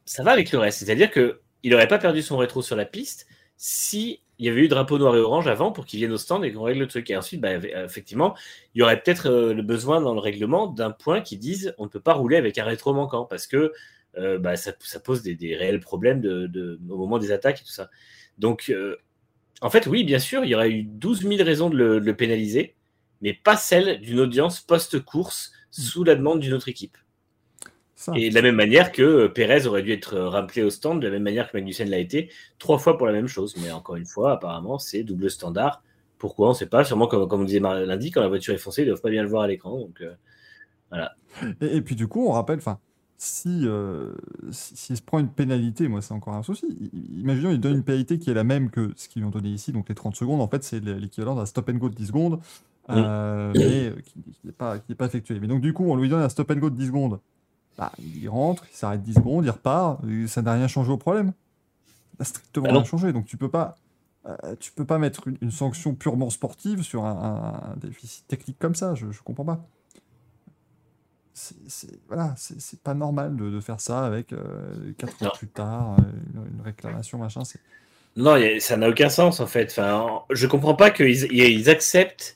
Ça 0.06 0.24
va 0.24 0.32
avec 0.32 0.52
le 0.52 0.58
reste, 0.58 0.80
c'est-à-dire 0.80 1.12
que 1.12 1.42
il 1.62 1.72
n'aurait 1.72 1.88
pas 1.88 2.00
perdu 2.00 2.22
son 2.22 2.38
rétro 2.38 2.64
sur 2.64 2.76
la 2.76 2.86
piste 2.86 3.28
si 3.58 4.22
il 4.40 4.46
y 4.46 4.50
avait 4.50 4.62
eu 4.62 4.68
drapeau 4.70 4.98
noir 4.98 5.16
et 5.16 5.20
orange 5.20 5.48
avant 5.48 5.72
pour 5.72 5.86
qu'ils 5.86 6.00
viennent 6.00 6.14
au 6.14 6.18
stand 6.18 6.46
et 6.46 6.54
qu'on 6.54 6.64
règle 6.64 6.80
le 6.80 6.88
truc. 6.88 7.10
Et 7.10 7.18
ensuite, 7.18 7.42
bah, 7.42 7.56
effectivement, 7.56 8.36
il 8.74 8.80
y 8.80 8.82
aurait 8.82 9.02
peut-être 9.02 9.30
euh, 9.30 9.54
le 9.54 9.62
besoin 9.62 10.00
dans 10.02 10.14
le 10.14 10.20
règlement 10.20 10.68
d'un 10.68 10.92
point 10.92 11.20
qui 11.22 11.38
dise 11.38 11.76
on 11.78 11.84
ne 11.84 11.90
peut 11.90 12.00
pas 12.00 12.14
rouler 12.14 12.38
avec 12.38 12.58
un 12.58 12.64
rétro 12.64 12.94
manquant 12.94 13.26
parce 13.26 13.48
que 13.48 13.74
euh, 14.18 14.40
bah, 14.40 14.56
ça, 14.56 14.72
pose 15.04 15.24
des, 15.24 15.56
réels 15.56 15.82
problèmes 15.82 16.22
de, 16.22 16.80
au 16.90 16.98
moment 16.98 17.20
des 17.20 17.32
attaques 17.34 17.62
et 17.62 17.64
tout 17.64 17.72
ça. 17.72 17.90
Donc, 18.38 18.70
euh, 18.70 18.96
en 19.62 19.70
fait, 19.70 19.88
oui, 19.88 20.06
bien 20.06 20.20
sûr, 20.20 20.46
il 20.46 20.50
y 20.50 20.56
aurait 20.56 20.72
eu 20.72 20.84
12 20.84 21.28
000 21.28 21.44
raisons 21.44 21.70
de 21.70 21.76
le, 21.76 22.16
pénaliser, 22.16 22.76
mais 23.22 23.34
pas 23.34 23.58
celle 23.58 24.00
d'une 24.00 24.22
audience 24.22 24.62
post-course 24.62 25.52
sous 25.70 26.06
la 26.06 26.16
demande 26.16 26.40
d'une 26.40 26.54
autre 26.54 26.70
équipe. 26.70 26.98
Et 28.16 28.30
de 28.30 28.36
la 28.36 28.42
même 28.42 28.56
manière 28.56 28.92
que 28.92 29.02
euh, 29.02 29.28
Pérez 29.30 29.68
aurait 29.68 29.84
dû 29.84 29.92
être 29.92 30.18
rappelé 30.18 30.64
au 30.64 30.70
stand, 30.70 31.02
de 31.02 31.08
la 31.08 31.14
même 31.14 31.24
manière 31.24 31.52
que 31.52 31.58
Magnussen 31.58 31.90
l'a 31.90 31.98
été, 31.98 32.32
trois 32.58 32.78
fois 32.78 32.98
pour 32.98 33.08
la 33.08 33.14
même 33.14 33.28
chose. 33.28 33.56
Mais 33.62 33.72
encore 33.72 33.98
une 33.98 34.06
fois, 34.06 34.34
apparemment, 34.34 34.80
c'est 34.80 35.04
double 35.04 35.30
standard. 35.30 35.84
Pourquoi 36.18 36.48
On 36.48 36.52
ne 36.52 36.56
sait 36.56 36.66
pas. 36.66 36.84
Sûrement, 36.84 37.08
comme, 37.08 37.28
comme 37.28 37.42
on 37.42 37.46
disait 37.46 37.60
lundi, 37.60 38.12
quand 38.12 38.22
la 38.22 38.28
voiture 38.28 38.54
est 38.54 38.58
foncée, 38.58 38.82
ils 38.82 38.86
ne 38.86 38.92
doivent 38.92 39.02
pas 39.02 39.10
bien 39.10 39.24
le 39.24 39.30
voir 39.30 39.44
à 39.44 39.48
l'écran. 39.48 39.78
Donc, 39.78 40.04
voilà. 40.90 41.16
Et, 41.62 41.82
puis, 41.82 41.96
du 41.96 42.08
coup, 42.08 42.28
on 42.28 42.32
rappelle, 42.32 42.58
enfin, 42.58 42.80
si, 43.20 43.64
euh, 43.66 44.14
si, 44.52 44.96
se 44.96 45.02
prend 45.02 45.20
une 45.20 45.28
pénalité, 45.28 45.90
moi 45.90 46.02
c'est 46.02 46.14
encore 46.14 46.36
un 46.36 46.44
souci. 46.44 46.66
Imaginons 47.18 47.52
il 47.52 47.60
donne 47.60 47.76
une 47.76 47.84
pénalité 47.84 48.18
qui 48.18 48.32
est 48.32 48.34
la 48.34 48.46
même 48.46 48.70
que 48.70 48.94
ce 48.96 49.10
qu'ils 49.10 49.26
ont 49.26 49.30
donné 49.30 49.50
ici, 49.50 49.74
donc 49.74 49.90
les 49.90 49.96
30 49.96 50.16
secondes, 50.16 50.42
en 50.42 50.48
fait 50.48 50.64
c'est 50.64 50.80
l'équivalent 50.80 51.36
d'un 51.36 51.46
stop 51.46 51.70
and 51.70 51.74
go 51.74 51.90
de 51.90 51.96
10 51.96 52.08
secondes, 52.08 52.40
euh, 52.90 53.52
mais 53.56 54.02
qui 54.04 54.24
n'est 54.46 54.54
pas, 54.54 54.80
pas 54.98 55.06
effectué. 55.06 55.38
Mais 55.42 55.48
donc 55.48 55.60
du 55.60 55.74
coup 55.74 55.84
on 55.84 55.98
lui 55.98 56.08
donne 56.08 56.22
un 56.22 56.30
stop 56.30 56.50
and 56.50 56.56
go 56.56 56.70
de 56.70 56.78
10 56.78 56.88
secondes, 56.88 57.20
bah, 57.80 57.94
il 58.00 58.28
rentre, 58.28 58.66
il 58.70 58.76
s'arrête 58.76 59.02
10 59.02 59.14
secondes, 59.14 59.46
il 59.46 59.50
repart, 59.50 60.02
ça 60.28 60.42
n'a 60.42 60.54
rien 60.54 60.68
changé 60.68 60.92
au 60.92 60.98
problème. 60.98 61.32
Ça 62.12 62.18
n'a 62.20 62.26
strictement 62.26 62.66
bah 62.66 62.74
rien 62.74 62.84
changé, 62.84 63.14
donc 63.14 63.26
tu 63.26 63.38
peux 63.38 63.50
pas... 63.50 63.78
Euh, 64.26 64.56
tu 64.60 64.74
peux 64.74 64.84
pas 64.84 64.98
mettre 64.98 65.30
une, 65.42 65.50
sanction 65.50 65.96
purement 65.96 66.30
sportive 66.30 66.84
sur 66.84 67.06
un, 67.06 67.76
déficit 67.78 68.28
technique 68.28 68.60
comme 68.60 68.76
ça, 68.76 68.94
je, 68.94 69.10
je 69.12 69.22
comprends 69.24 69.46
pas 69.46 69.66
c'est 71.34 72.06
voilà, 72.10 72.34
c'est 72.36 72.82
pas 72.82 72.94
normal 72.94 73.38
de, 73.38 73.62
faire 73.62 73.80
ça 73.80 74.06
avec 74.06 74.34
euh, 74.34 74.92
4 74.98 75.24
ans 75.26 75.32
plus 75.38 75.48
tard, 75.48 75.96
une, 76.34 76.62
réclamation, 76.62 77.18
machin. 77.18 77.44
Non, 78.18 78.36
ça 78.60 78.76
n'a 78.76 78.90
aucun 78.90 79.08
sens 79.08 79.40
en 79.40 79.48
fait. 79.48 79.70
Enfin, 79.72 80.24
je 80.32 80.48
comprends 80.48 80.76
pas 80.76 80.92
qu'ils 80.92 81.32
ils 81.32 81.70
acceptent 81.70 82.36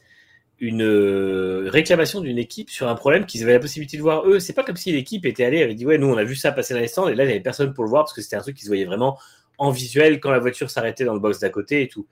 une 0.59 0.83
euh, 0.83 1.69
réclamation 1.69 2.21
d'une 2.21 2.37
équipe 2.37 2.69
sur 2.69 2.87
un 2.87 2.95
problème 2.95 3.25
qu'ils 3.25 3.43
avaient 3.43 3.53
la 3.53 3.59
possibilité 3.59 3.97
de 3.97 4.01
voir 4.01 4.27
eux. 4.27 4.39
C'est 4.39 4.53
pas 4.53 4.63
comme 4.63 4.77
si 4.77 4.91
l'équipe 4.91 5.25
était 5.25 5.43
allée, 5.43 5.61
avait 5.61 5.75
dit 5.75 5.85
ouais, 5.85 5.97
nous 5.97 6.07
on 6.07 6.17
a 6.17 6.23
vu 6.23 6.35
ça 6.35 6.51
passer 6.51 6.73
dans 6.73 6.79
les 6.79 6.87
stands 6.87 7.07
et 7.07 7.15
là 7.15 7.23
il 7.23 7.27
n'y 7.27 7.33
avait 7.33 7.41
personne 7.41 7.73
pour 7.73 7.83
le 7.83 7.89
voir 7.89 8.03
parce 8.03 8.13
que 8.13 8.21
c'était 8.21 8.35
un 8.35 8.41
truc 8.41 8.55
qui 8.55 8.63
se 8.63 8.69
voyait 8.69 8.85
vraiment 8.85 9.19
en 9.57 9.71
visuel 9.71 10.19
quand 10.19 10.31
la 10.31 10.39
voiture 10.39 10.69
s'arrêtait 10.69 11.05
dans 11.05 11.13
le 11.13 11.19
box 11.19 11.39
d'à 11.39 11.49
côté 11.49 11.81
et 11.81 11.87
tout. 11.87 12.07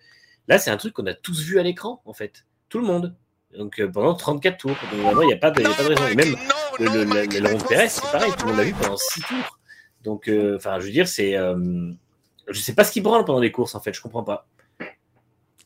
Là, 0.47 0.57
c'est 0.57 0.71
un 0.71 0.77
truc 0.77 0.93
qu'on 0.93 1.05
a 1.05 1.13
tous 1.13 1.41
vu 1.41 1.59
à 1.59 1.63
l'écran 1.63 2.01
en 2.05 2.13
fait, 2.13 2.45
tout 2.69 2.79
le 2.79 2.85
monde. 2.85 3.15
Donc 3.57 3.79
euh, 3.79 3.89
pendant 3.89 4.13
34 4.15 4.57
tours. 4.57 4.71
Donc 4.71 5.15
il 5.21 5.27
n'y 5.27 5.33
a, 5.33 5.37
pas 5.37 5.51
de, 5.51 5.61
raison. 5.61 6.07
Et 6.07 6.15
même 6.15 6.35
le, 6.79 7.03
le, 7.03 7.67
Pérez, 7.67 7.89
c'est 7.89 8.01
pareil, 8.11 8.31
tout 8.37 8.45
le 8.45 8.51
monde 8.51 8.57
l'a 8.57 8.63
vu 8.65 8.73
pendant 8.73 8.97
6 8.97 9.21
tours. 9.21 9.59
Donc, 10.03 10.27
euh, 10.27 10.55
enfin, 10.57 10.79
je 10.79 10.85
veux 10.85 10.91
dire, 10.91 11.07
c'est. 11.07 11.35
Euh, 11.35 11.91
je 12.47 12.59
sais 12.59 12.73
pas 12.73 12.83
ce 12.83 12.91
qui 12.91 13.01
branle 13.01 13.25
pendant 13.25 13.39
les 13.39 13.51
courses, 13.51 13.75
en 13.75 13.79
fait, 13.79 13.93
je 13.93 14.01
comprends 14.01 14.23
pas. 14.23 14.47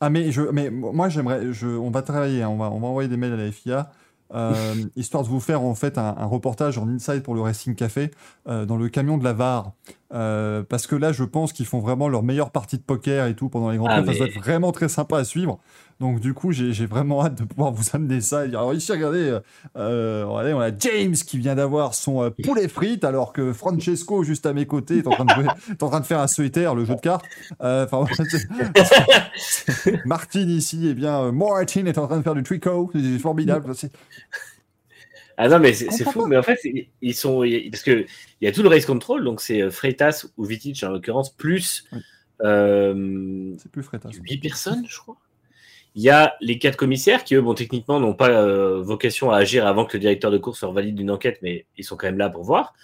Ah, 0.00 0.10
mais, 0.10 0.30
je, 0.30 0.42
mais 0.42 0.70
moi, 0.70 1.08
j'aimerais. 1.08 1.40
On 1.64 1.90
va 1.90 2.02
travailler, 2.02 2.42
hein, 2.42 2.48
on, 2.48 2.56
va, 2.56 2.70
on 2.70 2.80
va 2.80 2.88
envoyer 2.88 3.08
des 3.08 3.16
mails 3.16 3.32
à 3.32 3.36
la 3.36 3.52
FIA. 3.52 3.90
histoire 4.96 5.22
de 5.22 5.28
vous 5.28 5.38
faire 5.38 5.62
en 5.62 5.76
fait 5.76 5.98
un, 5.98 6.24
reportage 6.24 6.78
en 6.78 6.88
inside 6.88 7.22
pour 7.22 7.36
le 7.36 7.42
Racing 7.42 7.76
Café 7.76 8.10
dans 8.46 8.76
le 8.76 8.88
camion 8.88 9.18
de 9.18 9.24
la 9.24 9.32
VAR. 9.32 9.72
Parce 10.10 10.86
que 10.86 10.96
là, 10.96 11.12
je 11.12 11.24
pense 11.24 11.52
qu'ils 11.52 11.66
font 11.66 11.80
vraiment 11.80 12.08
leur 12.08 12.22
meilleure 12.22 12.50
partie 12.50 12.78
de 12.78 12.82
poker 12.82 13.26
et 13.26 13.34
tout 13.34 13.48
pendant 13.48 13.70
les 13.70 13.78
grands 13.78 13.88
ah. 13.88 14.04
Ça 14.04 14.12
va 14.12 14.26
être 14.26 14.38
vraiment 14.38 14.72
très 14.72 14.88
sympa 14.88 15.18
à 15.18 15.24
suivre. 15.24 15.58
Donc 15.98 16.20
du 16.20 16.34
coup, 16.34 16.52
j'ai 16.52 16.84
vraiment 16.84 17.24
hâte 17.24 17.38
de 17.38 17.44
pouvoir 17.44 17.72
vous 17.72 17.84
amener 17.94 18.20
ça. 18.20 18.40
Alors 18.40 18.74
ici, 18.74 18.92
regardez, 18.92 19.30
euh, 19.30 19.40
euh 19.76 20.26
on 20.26 20.60
a 20.60 20.70
James 20.78 21.14
qui 21.14 21.38
vient 21.38 21.54
d'avoir 21.54 21.94
son 21.94 22.22
euh, 22.22 22.28
poulet 22.30 22.68
frites, 22.68 23.04
alors 23.04 23.32
que 23.32 23.54
Francesco, 23.54 24.22
juste 24.22 24.44
à 24.44 24.52
mes 24.52 24.66
côtés, 24.66 24.98
est 24.98 25.06
en 25.06 25.12
train 25.12 25.24
de, 25.24 25.32
est 25.72 25.82
en 25.82 25.88
train 25.88 26.00
de 26.00 26.06
faire 26.06 26.20
un 26.20 26.26
solitaire, 26.26 26.74
le 26.74 26.84
jeu 26.84 26.94
de 26.94 27.00
cartes. 27.00 27.24
Euh, 27.62 27.86
Martin 30.04 30.40
ici, 30.40 30.86
et 30.86 30.90
eh 30.90 30.94
bien, 30.94 31.32
Martin 31.32 31.86
est 31.86 31.96
en 31.98 32.06
train 32.06 32.18
de 32.18 32.22
faire 32.22 32.34
du 32.34 32.42
tricot. 32.42 32.90
C'est 32.92 33.18
formidable. 33.18 33.72
Ah 35.36 35.48
non, 35.48 35.58
mais 35.58 35.72
c'est 35.74 36.04
fou. 36.04 36.26
Mais 36.26 36.36
en 36.36 36.42
fait, 36.42 36.58
ils 37.02 37.14
sont. 37.14 37.44
Parce 37.70 37.82
qu'il 37.82 38.06
y 38.40 38.46
a 38.46 38.52
tout 38.52 38.62
le 38.62 38.68
race 38.68 38.86
control, 38.86 39.24
donc 39.24 39.40
c'est 39.40 39.70
Freitas 39.70 40.26
ou 40.36 40.44
Vitic 40.44 40.82
en 40.82 40.90
l'occurrence, 40.90 41.30
plus. 41.30 41.84
c'est 42.40 43.70
plus 43.72 43.82
Freitas. 43.82 44.10
8 44.10 44.38
personnes, 44.38 44.84
je 44.88 44.98
crois. 44.98 45.16
Il 45.96 46.02
y 46.02 46.10
a 46.10 46.36
les 46.42 46.58
quatre 46.58 46.76
commissaires 46.76 47.24
qui, 47.24 47.34
eux, 47.36 47.40
bon, 47.40 47.54
techniquement, 47.54 47.98
n'ont 47.98 48.12
pas 48.12 48.28
euh, 48.28 48.82
vocation 48.82 49.30
à 49.30 49.38
agir 49.38 49.66
avant 49.66 49.86
que 49.86 49.96
le 49.96 50.00
directeur 50.00 50.30
de 50.30 50.36
course 50.36 50.60
leur 50.60 50.72
valide 50.72 51.00
une 51.00 51.10
enquête, 51.10 51.38
mais 51.40 51.64
ils 51.78 51.84
sont 51.84 51.96
quand 51.96 52.06
même 52.06 52.18
là 52.18 52.28
pour 52.28 52.42
voir 52.42 52.74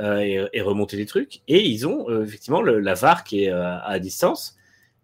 euh, 0.00 0.48
et, 0.52 0.60
remonter 0.60 0.96
des 0.96 1.06
trucs. 1.06 1.40
Et 1.46 1.64
ils 1.64 1.86
ont 1.86 2.10
euh, 2.10 2.24
effectivement 2.24 2.60
la 2.60 2.94
VAR 2.94 3.22
qui 3.22 3.44
est 3.44 3.50
à 3.50 3.96
distance, 4.00 4.56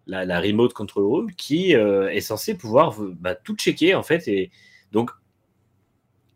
la, 0.05 0.41
Remote 0.41 0.73
Control 0.73 1.05
Room, 1.05 1.31
qui 1.33 1.71
est 1.71 2.19
censée 2.21 2.55
pouvoir 2.55 2.93
bah, 2.99 3.35
tout 3.35 3.55
checker, 3.55 3.95
en 3.95 4.03
fait. 4.03 4.27
Et 4.27 4.51
donc, 4.91 5.11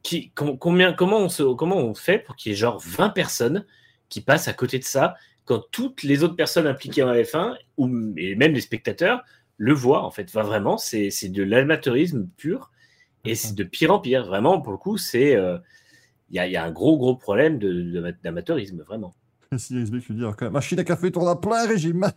qui, 0.03 0.31
combien, 0.35 0.93
comment, 0.93 1.19
on 1.19 1.29
se, 1.29 1.43
comment 1.53 1.77
on 1.77 1.93
fait 1.93 2.19
pour 2.19 2.35
qu'il 2.35 2.51
y 2.51 2.53
ait 2.53 2.57
genre 2.57 2.79
20 2.79 3.09
personnes 3.09 3.65
qui 4.07 4.21
passent 4.21 4.47
à 4.47 4.53
côté 4.53 4.79
de 4.79 4.83
ça 4.83 5.15
quand 5.45 5.63
toutes 5.71 6.03
les 6.03 6.23
autres 6.23 6.35
personnes 6.35 6.67
impliquées 6.67 7.01
en 7.01 7.11
F1, 7.11 7.57
ou, 7.77 8.13
et 8.17 8.35
même 8.35 8.53
les 8.53 8.61
spectateurs, 8.61 9.23
le 9.57 9.73
voit, 9.73 10.03
en 10.03 10.11
fait. 10.11 10.31
vraiment, 10.31 10.77
c'est 10.77 11.09
de 11.23 11.43
l'amateurisme 11.43 12.27
pur 12.37 12.71
et 13.25 13.35
c'est 13.35 13.55
de 13.55 13.63
pire 13.63 13.91
en 13.91 13.99
pire. 13.99 14.25
Vraiment, 14.25 14.61
pour 14.61 14.71
le 14.71 14.77
coup, 14.77 14.97
c'est. 14.97 15.35
Euh, 15.35 15.57
il 16.31 16.35
y, 16.35 16.55
a 16.55 16.63
un 16.63 16.71
gros, 16.71 16.99
gros 16.99 17.15
problème 17.15 17.57
d'amateurisme, 18.23 18.83
vraiment. 18.83 19.13
Si 19.57 19.83
je 19.83 19.91
veux 19.91 19.99
dire, 20.13 20.35
machine 20.51 20.77
à 20.79 20.83
café 20.83 21.11
tourne 21.11 21.27
à 21.27 21.35
plein 21.35 21.65
régime. 21.67 22.11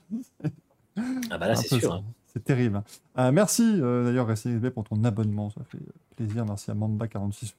ah 1.31 1.39
bah 1.39 1.49
là, 1.49 1.55
c'est 1.55 1.81
sûr. 1.81 1.95
Hein. 1.95 2.05
C'est 2.33 2.45
terrible. 2.45 2.83
Euh, 3.19 3.31
merci 3.31 3.63
euh, 3.63 4.07
d'ailleurs, 4.07 4.27
XB, 4.33 4.71
pour 4.71 4.85
ton 4.85 5.05
abonnement. 5.05 5.51
Ça 5.51 5.61
fait 5.71 5.79
plaisir. 6.17 6.47
Merci 6.47 6.71
à 6.71 6.75
Mamba46. 6.75 7.53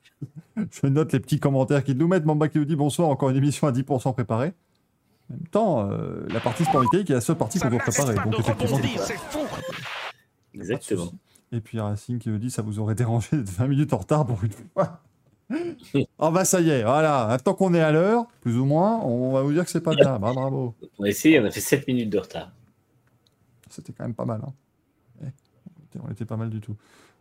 je 0.72 0.88
note 0.88 1.14
les 1.14 1.20
petits 1.20 1.40
commentaires 1.40 1.84
qu'ils 1.84 1.98
nous 1.98 2.08
mettent. 2.08 2.26
Mamba 2.26 2.48
qui 2.48 2.58
nous 2.58 2.66
dit 2.66 2.76
bonsoir, 2.76 3.10
encore 3.10 3.30
une 3.30 3.38
émission 3.38 3.68
à 3.68 3.72
10% 3.72 4.14
préparée. 4.14 4.54
En 5.30 5.34
même 5.36 5.48
temps, 5.48 5.92
euh, 5.92 6.26
la 6.30 6.40
partie 6.40 6.66
sport 6.66 6.84
qui 6.90 6.98
est 6.98 7.10
la 7.10 7.22
seule 7.22 7.38
partie 7.38 7.60
qu'on 7.60 7.70
doit 7.70 7.80
préparer. 7.80 8.16
Donc 8.16 8.40
effectivement, 8.40 8.80
Exactement. 10.54 11.12
Et 11.52 11.62
puis 11.62 11.80
Racing 11.80 12.18
qui 12.18 12.30
me 12.30 12.40
dit 12.40 12.50
ça 12.50 12.64
vous 12.64 12.80
aurait 12.80 12.96
dérangé 12.96 13.38
d'être 13.38 13.50
20 13.50 13.68
minutes 13.68 13.94
en 13.94 13.98
retard 13.98 14.26
pour 14.26 14.44
une 14.44 14.52
fois. 14.52 15.02
oh 16.18 16.32
bah 16.32 16.46
ça 16.46 16.62
y 16.62 16.72
est, 16.72 16.84
voilà. 16.84 17.38
Tant 17.44 17.54
qu'on 17.54 17.74
est 17.76 17.80
à 17.80 17.92
l'heure, 17.92 18.26
plus 18.42 18.58
ou 18.58 18.66
moins, 18.66 19.00
on 19.02 19.34
va 19.34 19.44
vous 19.44 19.54
dire 19.54 19.64
que 19.64 19.70
c'est 19.70 19.82
pas 19.82 19.94
bien. 19.94 20.18
Bah, 20.18 20.32
bravo. 20.34 20.74
On 20.98 21.04
a 21.04 21.10
essayé, 21.10 21.40
on 21.40 21.46
a 21.46 21.52
fait 21.52 21.62
7 21.62 21.88
minutes 21.88 22.10
de 22.10 22.18
retard. 22.18 22.52
C'était 23.70 23.94
quand 23.94 24.04
même 24.04 24.16
pas 24.16 24.26
mal. 24.26 24.42
Hein. 24.44 24.54
On 26.04 26.12
était 26.12 26.26
pas 26.26 26.38
mal 26.38 26.50
du 26.50 26.62
tout. 26.62 26.76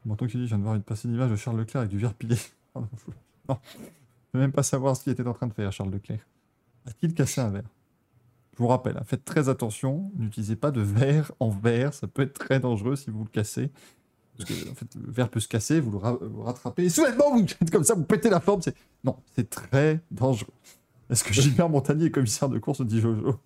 Monton 0.04 0.26
qui 0.26 0.36
dit, 0.36 0.44
je 0.44 0.48
viens 0.48 0.58
de 0.58 0.64
voir 0.64 0.74
une 0.74 0.82
passer 0.82 1.08
d'image 1.08 1.30
de 1.30 1.36
Charles 1.36 1.58
Leclerc 1.58 1.82
avec 1.82 1.90
du 1.90 1.98
verre 1.98 2.14
pilé. 2.14 2.36
non, 2.74 2.86
je 2.98 3.10
ne 3.48 3.54
veux 4.34 4.40
même 4.40 4.52
pas 4.52 4.62
savoir 4.62 4.96
ce 4.96 5.04
qu'il 5.04 5.12
était 5.12 5.26
en 5.26 5.34
train 5.34 5.46
de 5.46 5.52
faire, 5.52 5.70
Charles 5.72 5.90
Leclerc. 5.90 6.26
A-t-il 6.86 7.14
cassé 7.14 7.40
un 7.40 7.50
verre? 7.50 7.70
Je 8.52 8.58
vous 8.58 8.66
rappelle, 8.66 8.96
hein, 8.98 9.04
faites 9.06 9.24
très 9.24 9.48
attention, 9.48 10.10
n'utilisez 10.16 10.56
pas 10.56 10.70
de 10.70 10.80
verre 10.80 11.32
en 11.40 11.48
verre, 11.48 11.94
ça 11.94 12.06
peut 12.06 12.22
être 12.22 12.34
très 12.34 12.60
dangereux 12.60 12.96
si 12.96 13.10
vous 13.10 13.24
le 13.24 13.30
cassez. 13.30 13.70
Parce 14.36 14.48
que 14.48 14.70
en 14.70 14.74
fait, 14.74 14.94
le 14.94 15.10
verre 15.10 15.28
peut 15.28 15.40
se 15.40 15.48
casser, 15.48 15.80
vous 15.80 15.90
le, 15.90 15.98
rattrapez, 16.42 16.84
et 16.84 16.88
soudainement, 16.88 17.30
vous 17.30 17.46
faites 17.46 17.70
comme 17.70 17.84
ça, 17.84 17.94
vous 17.94 18.04
pétez 18.04 18.28
la 18.28 18.40
forme. 18.40 18.60
Non, 19.04 19.16
c'est 19.34 19.48
très 19.48 20.00
dangereux. 20.10 20.52
Est-ce 21.08 21.24
que 21.24 21.32
Gilbert 21.32 21.68
Montagnier 21.68 22.06
est 22.06 22.10
commissaire 22.10 22.48
de 22.48 22.58
course, 22.58 22.82
dit 22.82 23.00
Jojo 23.00 23.38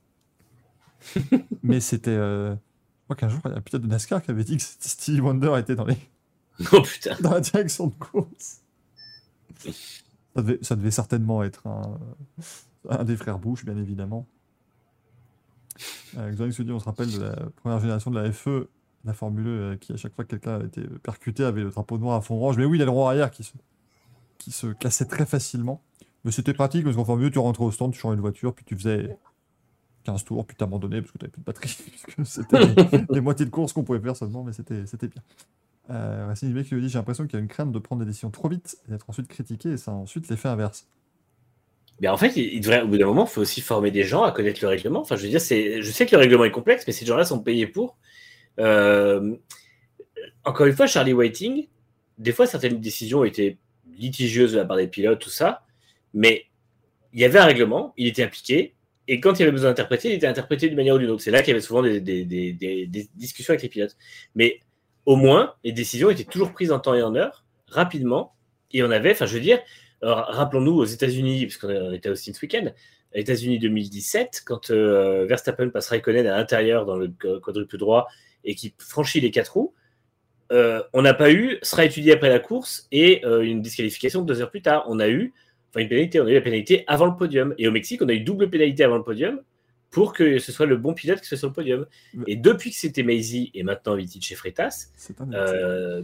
Mais 1.62 1.80
c'était. 1.80 2.10
Euh... 2.10 2.54
Crois 3.06 3.16
qu'un 3.16 3.28
jour, 3.28 3.40
il 3.44 3.52
y 3.52 3.54
a 3.54 3.56
un 3.56 3.60
pilote 3.60 3.82
de 3.82 3.86
NASCAR 3.86 4.20
qui 4.20 4.32
avait 4.32 4.42
dit 4.42 4.56
que 4.56 4.62
Stevie 4.62 5.20
Wonder 5.20 5.54
était 5.58 5.76
dans, 5.76 5.84
les... 5.84 5.96
oh, 6.72 6.82
putain. 6.82 7.16
dans 7.20 7.30
la 7.30 7.40
direction 7.40 7.86
de 7.86 7.94
course. 7.94 8.62
Ça 10.34 10.42
devait, 10.42 10.58
ça 10.62 10.74
devait 10.74 10.90
certainement 10.90 11.44
être 11.44 11.66
un, 11.68 11.98
un 12.88 13.04
des 13.04 13.16
frères 13.16 13.38
Bush, 13.38 13.64
bien 13.64 13.76
évidemment. 13.76 14.26
Euh, 16.16 16.50
se 16.50 16.62
dit, 16.62 16.72
on 16.72 16.80
se 16.80 16.84
rappelle 16.84 17.12
de 17.12 17.22
la 17.22 17.36
première 17.56 17.78
génération 17.78 18.10
de 18.10 18.18
la 18.18 18.32
FE, 18.32 18.68
la 19.04 19.12
Formule 19.12 19.46
E, 19.46 19.50
euh, 19.50 19.76
qui 19.76 19.92
à 19.92 19.96
chaque 19.96 20.14
fois 20.14 20.24
que 20.24 20.30
quelqu'un 20.30 20.60
a 20.60 20.64
été 20.64 20.82
percuté 21.02 21.44
avait 21.44 21.62
le 21.62 21.70
drapeau 21.70 21.98
noir 21.98 22.16
à 22.16 22.20
fond 22.20 22.36
orange. 22.36 22.56
Mais 22.56 22.64
oui, 22.64 22.78
il 22.78 22.80
y 22.80 22.82
a 22.82 22.86
le 22.86 22.90
roi 22.90 23.10
arrière 23.10 23.30
qui 23.30 23.44
se, 23.44 23.52
qui 24.38 24.50
se 24.50 24.68
cassait 24.68 25.04
très 25.04 25.26
facilement. 25.26 25.82
Mais 26.24 26.32
c'était 26.32 26.54
pratique 26.54 26.84
parce 26.84 26.96
qu'en 26.96 27.04
Formule 27.04 27.28
E, 27.28 27.30
tu 27.30 27.38
rentrais 27.38 27.64
au 27.64 27.70
stand, 27.70 27.92
tu 27.92 28.00
changeais 28.00 28.16
une 28.16 28.20
voiture, 28.20 28.52
puis 28.52 28.64
tu 28.64 28.74
faisais 28.74 29.16
15 30.06 30.24
tours, 30.24 30.46
puis 30.46 30.56
tu 30.56 30.64
abandonnais 30.64 31.00
parce 31.00 31.12
que 31.12 31.18
tu 31.18 31.24
n'avais 31.24 31.32
plus 31.32 31.40
de 31.40 31.44
batterie. 31.44 31.76
c'était 32.24 33.04
les, 33.10 33.20
moitiés 33.20 33.44
de 33.44 33.50
course 33.50 33.72
qu'on 33.72 33.82
pouvait 33.82 34.00
faire 34.00 34.16
seulement, 34.16 34.44
mais 34.44 34.52
c'était 34.52 35.08
bien. 35.08 35.22
Euh, 35.90 36.26
Racing 36.26 36.48
qui 36.64 36.74
lui 36.74 36.82
dit 36.82 36.88
J'ai 36.88 36.98
l'impression 36.98 37.26
qu'il 37.26 37.34
y 37.34 37.36
a 37.36 37.40
une 37.40 37.48
crainte 37.48 37.72
de 37.72 37.78
prendre 37.78 38.00
des 38.00 38.06
décisions 38.06 38.30
trop 38.30 38.48
vite 38.48 38.78
et 38.86 38.92
d'être 38.92 39.08
ensuite 39.08 39.28
critiqué, 39.28 39.70
et 39.70 39.76
ça 39.76 39.90
a 39.90 39.94
ensuite 39.94 40.28
l'effet 40.28 40.48
inverse. 40.48 40.88
Mais 42.00 42.08
en 42.08 42.16
fait, 42.16 42.36
il 42.36 42.60
devrait, 42.60 42.82
au 42.82 42.88
bout 42.88 42.98
d'un 42.98 43.06
moment, 43.06 43.24
il 43.24 43.30
faut 43.30 43.40
aussi 43.40 43.60
former 43.60 43.90
des 43.90 44.02
gens 44.02 44.22
à 44.22 44.30
connaître 44.30 44.60
le 44.62 44.68
règlement. 44.68 45.00
Enfin, 45.00 45.16
je 45.16 45.22
veux 45.22 45.28
dire, 45.28 45.40
c'est, 45.40 45.80
je 45.80 45.90
sais 45.90 46.04
que 46.06 46.14
le 46.14 46.20
règlement 46.20 46.44
est 46.44 46.50
complexe, 46.50 46.84
mais 46.86 46.92
ces 46.92 47.06
gens-là 47.06 47.24
sont 47.24 47.40
payés 47.40 47.66
pour. 47.66 47.96
Euh, 48.58 49.36
encore 50.44 50.66
une 50.66 50.74
fois, 50.74 50.86
Charlie 50.86 51.14
Whiting, 51.14 51.68
des 52.18 52.32
fois, 52.32 52.46
certaines 52.46 52.80
décisions 52.80 53.24
étaient 53.24 53.58
litigieuses 53.98 54.52
de 54.52 54.58
la 54.58 54.64
part 54.64 54.76
des 54.76 54.88
pilotes, 54.88 55.20
tout 55.20 55.30
ça, 55.30 55.64
mais 56.12 56.46
il 57.12 57.20
y 57.20 57.24
avait 57.24 57.38
un 57.38 57.46
règlement, 57.46 57.94
il 57.96 58.06
était 58.06 58.22
appliqué, 58.22 58.75
et 59.08 59.20
quand 59.20 59.38
il 59.38 59.42
avait 59.42 59.52
besoin 59.52 59.70
d'interpréter, 59.70 60.08
il 60.08 60.14
était 60.14 60.26
interprété 60.26 60.68
d'une 60.68 60.76
manière 60.76 60.94
ou 60.94 60.98
d'une 60.98 61.10
autre. 61.10 61.22
C'est 61.22 61.30
là 61.30 61.40
qu'il 61.40 61.48
y 61.48 61.52
avait 61.52 61.60
souvent 61.60 61.82
des, 61.82 62.00
discussions 63.14 63.52
avec 63.52 63.62
les 63.62 63.68
pilotes. 63.68 63.96
Mais 64.34 64.60
au 65.04 65.16
moins, 65.16 65.54
les 65.62 65.72
décisions 65.72 66.10
étaient 66.10 66.24
toujours 66.24 66.52
prises 66.52 66.72
en 66.72 66.80
temps 66.80 66.94
et 66.94 67.02
en 67.02 67.14
heure, 67.14 67.44
rapidement, 67.68 68.34
et 68.72 68.82
on 68.82 68.90
avait, 68.90 69.12
enfin, 69.12 69.26
je 69.26 69.34
veux 69.34 69.40
dire, 69.40 69.60
rappelons-nous 70.02 70.72
aux 70.72 70.84
États-Unis, 70.84 71.46
parce 71.46 71.56
qu'on 71.58 71.92
était 71.92 72.08
aussi 72.08 72.34
ce 72.34 72.40
week-end, 72.42 72.72
États-Unis 73.16 73.58
2017, 73.58 74.42
quand 74.44 74.70
euh, 74.70 75.26
Verstappen 75.26 75.70
passe 75.70 75.88
Raikkonen 75.88 76.26
à 76.26 76.36
l'intérieur 76.36 76.84
dans 76.84 76.96
le 76.96 77.08
quadruple 77.40 77.78
droit 77.78 78.08
et 78.44 78.54
qui 78.54 78.74
franchit 78.78 79.20
les 79.20 79.30
quatre 79.30 79.54
roues, 79.54 79.74
euh, 80.52 80.82
on 80.92 81.02
n'a 81.02 81.14
pas 81.14 81.32
eu 81.32 81.58
sera 81.62 81.84
étudié 81.84 82.12
après 82.12 82.28
la 82.28 82.38
course 82.38 82.86
et 82.92 83.24
euh, 83.24 83.40
une 83.40 83.62
disqualification 83.62 84.22
deux 84.22 84.40
heures 84.42 84.50
plus 84.50 84.62
tard. 84.62 84.84
On 84.88 85.00
a 85.00 85.08
eu, 85.08 85.34
enfin 85.76 85.82
une 85.82 85.88
pénalité, 85.88 86.20
on 86.20 86.26
a 86.26 86.30
eu 86.30 86.34
la 86.34 86.40
pénalité 86.40 86.84
avant 86.86 87.06
le 87.06 87.16
podium. 87.16 87.54
Et 87.58 87.68
au 87.68 87.70
Mexique, 87.72 88.00
on 88.02 88.08
a 88.08 88.12
eu 88.14 88.20
double 88.20 88.48
pénalité 88.48 88.82
avant 88.84 88.96
le 88.96 89.02
podium 89.02 89.40
pour 89.90 90.12
que 90.12 90.38
ce 90.38 90.52
soit 90.52 90.66
le 90.66 90.76
bon 90.76 90.94
pilote 90.94 91.20
qui 91.20 91.26
soit 91.26 91.36
sur 91.36 91.48
le 91.48 91.52
podium. 91.52 91.86
Et 92.26 92.36
depuis 92.36 92.70
que 92.70 92.76
c'était 92.76 93.02
Maisie 93.02 93.50
et 93.54 93.62
maintenant 93.62 93.94
Vitic 93.94 94.24
chez 94.24 94.34
Freitas, 94.34 94.88
euh, 95.34 96.02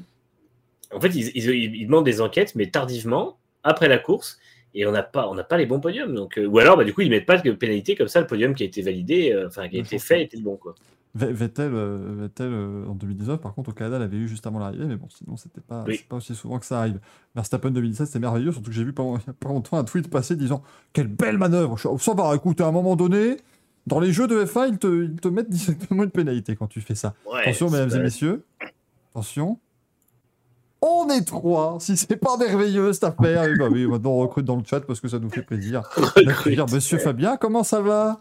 en 0.92 1.00
fait, 1.00 1.08
ils, 1.14 1.28
ils- 1.34 1.74
ils 1.76 1.86
demandent 1.86 2.04
des 2.04 2.20
enquêtes, 2.20 2.54
mais 2.54 2.66
tardivement, 2.66 3.38
après 3.62 3.88
la 3.88 3.98
course, 3.98 4.38
et 4.74 4.86
on 4.86 4.92
n'a 4.92 5.02
pas, 5.02 5.28
on 5.28 5.36
pas 5.42 5.56
les 5.58 5.66
bons 5.66 5.80
podiums. 5.80 6.14
Donc, 6.14 6.38
euh, 6.38 6.46
ou 6.46 6.58
alors, 6.58 6.76
bah, 6.76 6.84
du 6.84 6.92
coup, 6.94 7.00
ils 7.02 7.10
mettent 7.10 7.26
pas 7.26 7.38
de 7.38 7.50
pénalité 7.52 7.94
comme 7.96 8.08
ça. 8.08 8.20
Le 8.20 8.26
podium 8.26 8.54
qui 8.54 8.62
a 8.62 8.66
été 8.66 8.82
validé, 8.82 9.32
euh, 9.32 9.46
enfin 9.48 9.68
qui 9.68 9.76
a 9.76 9.80
été 9.80 9.98
fait, 9.98 10.22
était 10.22 10.36
le 10.36 10.42
bon 10.42 10.56
quoi. 10.56 10.74
Ve- 11.14 11.30
Vettel, 11.32 11.72
euh, 11.74 12.14
Vettel 12.20 12.50
euh, 12.52 12.86
en 12.88 12.94
2019, 12.94 13.38
par 13.40 13.52
contre, 13.54 13.70
au 13.70 13.72
Canada, 13.72 13.98
l'avait 13.98 14.16
eu 14.16 14.28
juste 14.28 14.46
avant 14.46 14.58
l'arrivée, 14.58 14.86
mais 14.86 14.96
bon, 14.96 15.08
sinon, 15.10 15.36
c'était 15.36 15.60
pas, 15.60 15.84
Oui. 15.86 15.96
c'est 15.98 16.08
pas 16.08 16.16
aussi 16.16 16.34
souvent 16.34 16.58
que 16.58 16.64
ça 16.64 16.78
arrive. 16.80 17.00
Verstappen 17.34 17.70
2017, 17.70 18.06
c'était 18.06 18.18
merveilleux, 18.18 18.50
surtout 18.52 18.70
que 18.70 18.76
j'ai 18.76 18.84
vu 18.84 18.94
pas, 18.94 19.04
pas 19.38 19.48
longtemps 19.50 19.76
un 19.76 19.84
tweet 19.84 20.08
passer 20.08 20.36
disant 20.36 20.62
Quelle 20.94 21.08
belle 21.08 21.36
manœuvre 21.36 21.78
suis- 21.78 21.88
Ça 21.98 22.14
va, 22.14 22.34
écoute, 22.34 22.60
à 22.62 22.66
un 22.66 22.72
moment 22.72 22.96
donné, 22.96 23.36
dans 23.86 24.00
les 24.00 24.12
jeux 24.12 24.26
de 24.26 24.42
F1, 24.44 24.68
ils 24.68 24.78
te, 24.78 25.04
ils 25.04 25.20
te 25.20 25.28
mettent 25.28 25.50
directement 25.50 26.04
une 26.04 26.10
pénalité 26.10 26.56
quand 26.56 26.66
tu 26.68 26.80
fais 26.80 26.94
ça. 26.94 27.14
Ouais, 27.30 27.40
Attention, 27.42 27.68
c'est 27.68 27.84
mesdames 27.84 28.00
et 28.00 28.02
messieurs. 28.04 28.44
Attention. 29.10 29.58
On 30.80 31.08
est 31.10 31.24
trois. 31.24 31.76
Si 31.80 31.96
c'est 31.96 32.16
pas 32.16 32.36
merveilleux 32.36 32.92
cette 32.92 33.04
affaire, 33.04 33.44
eh 33.44 33.56
ben 33.56 33.70
oui, 33.70 33.86
maintenant 33.86 34.10
on 34.12 34.18
recrute 34.18 34.44
dans 34.44 34.56
le 34.56 34.64
chat 34.64 34.80
parce 34.80 35.00
que 35.00 35.06
ça 35.08 35.18
nous 35.20 35.30
fait 35.30 35.42
plaisir. 35.42 35.82
D'accueillir 36.16 36.66
Monsieur 36.72 36.98
Fabien, 36.98 37.36
comment 37.36 37.62
ça 37.62 37.80
va? 37.80 38.18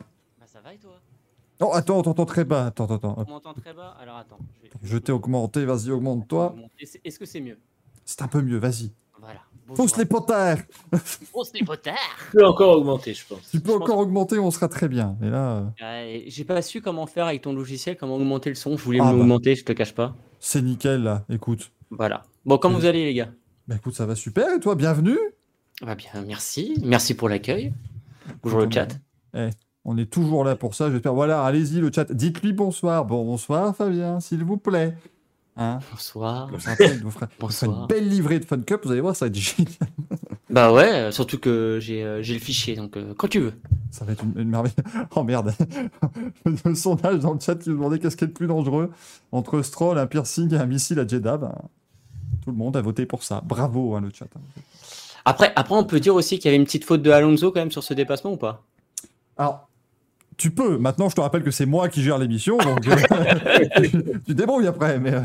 Oh, 1.62 1.72
attends, 1.74 2.00
on 2.00 2.02
t'entend 2.04 2.26
très 2.26 2.44
bas. 2.44 2.66
Attends, 2.68 2.86
attends, 2.86 3.14
attends. 3.14 3.26
On 3.28 3.32
m'entend 3.32 3.54
très 3.54 3.74
bas 3.74 3.96
Alors 4.02 4.18
attends. 4.18 4.40
Je, 4.64 4.68
vais- 4.68 4.74
Je 4.84 4.98
t'ai 4.98 5.12
augmenté, 5.12 5.64
vas-y, 5.66 5.92
augmente-toi. 5.92 6.56
Est-ce 6.80 6.98
est-ce 7.04 7.20
que 7.20 7.26
c'est 7.26 7.40
mieux? 7.42 7.58
C'est 8.06 8.22
un 8.22 8.28
peu 8.28 8.42
mieux, 8.42 8.58
vas-y. 8.58 8.92
Voilà. 9.20 9.40
Pousse 9.76 9.96
les 9.98 10.06
potards 10.06 10.58
Pousse 11.32 11.52
les 11.54 11.64
potards 11.64 11.96
Tu 12.32 12.38
peux 12.38 12.46
encore 12.46 12.76
augmenter, 12.78 13.14
je 13.14 13.26
pense. 13.26 13.50
Tu 13.52 13.60
peux 13.62 13.72
Je 13.72 13.78
encore 13.78 14.00
augmenter, 14.00 14.38
on 14.40 14.52
sera 14.52 14.68
très 14.68 14.90
bien. 14.90 15.16
Et 15.22 15.30
là, 15.30 15.72
euh, 15.82 16.20
J'ai 16.28 16.44
pas 16.44 16.62
su 16.62 16.82
comment 16.82 17.06
faire 17.06 17.28
avec 17.28 17.44
ton 17.44 17.54
logiciel, 17.54 17.96
comment 17.96 18.16
augmenter 18.16 18.50
le 18.50 18.56
son. 18.56 18.76
Je 18.76 18.84
voulais 18.84 19.00
Ah 19.02 19.06
bah. 19.06 19.12
l'augmenter, 19.14 19.56
je 19.56 19.64
te 19.64 19.72
cache 19.72 19.94
pas. 19.94 20.16
c'est 20.40 20.62
nickel, 20.62 21.04
là. 21.04 21.24
Écoute. 21.30 21.72
Voilà. 21.92 22.24
Bon, 22.46 22.58
comment 22.58 22.80
vous 22.80 22.86
allez 22.86 23.06
les 23.06 23.14
gars? 23.14 23.30
Bah 23.68 23.76
écoute, 23.76 23.94
ça 23.94 24.06
va 24.06 24.16
super. 24.16 24.52
Et 24.56 24.60
toi, 24.60 24.76
bienvenue? 24.76 25.18
Bah 25.84 25.96
bien, 25.96 26.10
merci. 26.28 26.76
Merci 26.84 27.14
pour 27.14 27.30
l'accueil. 27.30 27.72
Bonjour 28.44 28.60
le 28.62 28.70
chat. 28.72 28.88
On 29.84 29.98
est 29.98 30.06
toujours 30.06 30.44
là 30.44 30.56
pour 30.56 30.76
ça, 30.76 30.92
j'espère. 30.92 31.14
Voilà, 31.14 31.44
allez-y, 31.44 31.80
le 31.80 31.92
chat. 31.94 32.12
Dites-lui 32.12 32.54
bonsoir. 32.54 33.06
Bon, 33.06 33.26
bonsoir, 33.26 33.76
Fabien, 33.76 34.20
s'il 34.20 34.44
vous 34.44 34.58
plaît. 34.58 34.96
Hein 35.58 35.80
Bonsoir. 35.92 36.48
Vous 36.48 36.54
vous 36.56 37.12
fera 37.12 37.26
une 37.26 37.32
Bonsoir. 37.40 37.88
belle 37.88 38.08
livrée 38.08 38.40
de 38.40 38.46
Fun 38.46 38.62
Cup, 38.62 38.82
vous 38.86 38.92
allez 38.92 39.02
voir, 39.02 39.16
ça 39.16 39.26
va 39.26 39.30
être 39.30 39.36
génial. 39.36 39.74
Bah 40.50 40.72
ouais, 40.72 41.12
surtout 41.12 41.40
que 41.40 41.78
j'ai 41.82 42.04
euh, 42.04 42.18
le 42.18 42.40
fichier, 42.40 42.76
donc 42.76 42.96
euh, 42.96 43.14
quand 43.18 43.28
tu 43.28 43.40
veux. 43.40 43.54
Ça 43.90 44.06
va 44.06 44.14
être 44.14 44.24
une, 44.24 44.34
une 44.40 44.50
merveille. 44.50 44.74
Oh 45.16 45.24
merde. 45.24 45.54
le 46.66 46.76
sondage 46.76 47.20
dans 47.20 47.34
le 47.34 47.40
chat 47.40 47.56
qui 47.56 47.70
nous 47.70 47.76
demandait 47.76 48.00
qu'est-ce 48.00 48.16
qui 48.18 48.24
est 48.24 48.28
le 48.28 48.34
plus 48.34 48.48
dangereux 48.48 48.92
entre 49.32 49.62
Stroll, 49.62 49.98
un 49.98 50.08
piercing 50.08 50.54
et 50.54 50.58
un 50.58 50.66
missile 50.66 51.00
à 51.00 51.08
Jeddah. 51.08 51.38
Ben, 51.38 51.56
tout 52.44 52.52
le 52.52 52.58
monde 52.58 52.78
a 52.78 52.82
voté 52.82 53.06
pour 53.06 53.24
ça. 53.24 53.42
Bravo, 53.46 53.96
hein, 53.96 54.02
le 54.02 54.10
chat. 54.14 54.28
Après, 55.26 55.52
après, 55.56 55.76
on 55.76 55.84
peut 55.84 56.00
dire 56.00 56.16
aussi 56.16 56.38
qu'il 56.40 56.46
y 56.46 56.54
avait 56.54 56.58
une 56.58 56.66
petite 56.66 56.86
faute 56.86 57.02
de 57.02 57.12
Alonso 57.12 57.52
quand 57.52 57.60
même 57.60 57.72
sur 57.72 57.84
ce 57.84 57.94
dépassement 57.94 58.32
ou 58.34 58.38
pas? 58.38 58.64
Alors, 59.38 59.68
tu 60.42 60.50
peux. 60.50 60.80
Maintenant, 60.80 61.08
je 61.08 61.16
te 61.16 61.22
rappelle 61.22 61.44
que 61.44 61.52
c'est 61.52 61.68
moi 61.68 61.88
qui 61.88 62.02
gère 62.02 62.18
l'émission, 62.18 62.58
donc 62.58 62.88
euh, 62.88 64.16
tu, 64.26 64.34
débrouilles 64.34 64.66
après. 64.66 65.00
Mais 65.00 65.14
euh, 65.14 65.22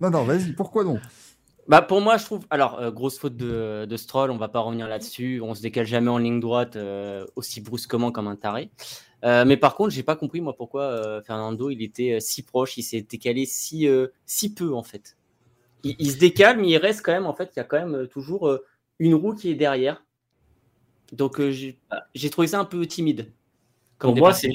non, 0.00 0.10
non, 0.10 0.24
vas-y. 0.24 0.52
Pourquoi 0.52 0.82
non? 0.82 0.98
Bah 1.68 1.80
pour 1.80 2.00
moi, 2.00 2.16
je 2.16 2.24
trouve. 2.24 2.44
Alors, 2.50 2.80
euh, 2.80 2.90
grosse 2.90 3.20
faute 3.20 3.36
de, 3.36 3.86
de 3.88 3.96
Stroll, 3.96 4.32
on 4.32 4.36
va 4.36 4.48
pas 4.48 4.58
revenir 4.58 4.88
là-dessus. 4.88 5.40
On 5.44 5.54
se 5.54 5.62
décale 5.62 5.86
jamais 5.86 6.10
en 6.10 6.18
ligne 6.18 6.40
droite 6.40 6.76
aussi 7.36 7.60
brusquement 7.60 8.10
comme 8.10 8.26
un 8.26 8.34
taré. 8.34 8.72
Mais 9.22 9.56
par 9.56 9.76
contre, 9.76 9.90
j'ai 9.90 10.02
pas 10.02 10.16
compris 10.16 10.40
moi 10.40 10.56
pourquoi 10.56 11.22
Fernando 11.22 11.70
il 11.70 11.80
était 11.82 12.18
si 12.18 12.42
proche, 12.42 12.76
il 12.78 12.82
s'est 12.82 13.02
décalé 13.02 13.46
si, 13.46 13.88
si 14.26 14.52
peu 14.52 14.74
en 14.74 14.82
fait. 14.82 15.16
Il, 15.84 15.94
il 16.00 16.10
se 16.10 16.18
décale, 16.18 16.58
mais 16.58 16.68
il 16.68 16.78
reste 16.78 17.02
quand 17.02 17.12
même 17.12 17.26
en 17.26 17.34
fait, 17.34 17.52
il 17.54 17.58
y 17.58 17.60
a 17.60 17.64
quand 17.64 17.78
même 17.78 18.08
toujours 18.08 18.58
une 18.98 19.14
roue 19.14 19.34
qui 19.34 19.50
est 19.50 19.54
derrière. 19.54 20.02
Donc 21.12 21.40
j'ai 21.40 22.30
trouvé 22.30 22.48
ça 22.48 22.58
un 22.58 22.64
peu 22.64 22.84
timide. 22.86 23.30
Pour 24.00 24.16
moi, 24.16 24.32
c'est 24.32 24.52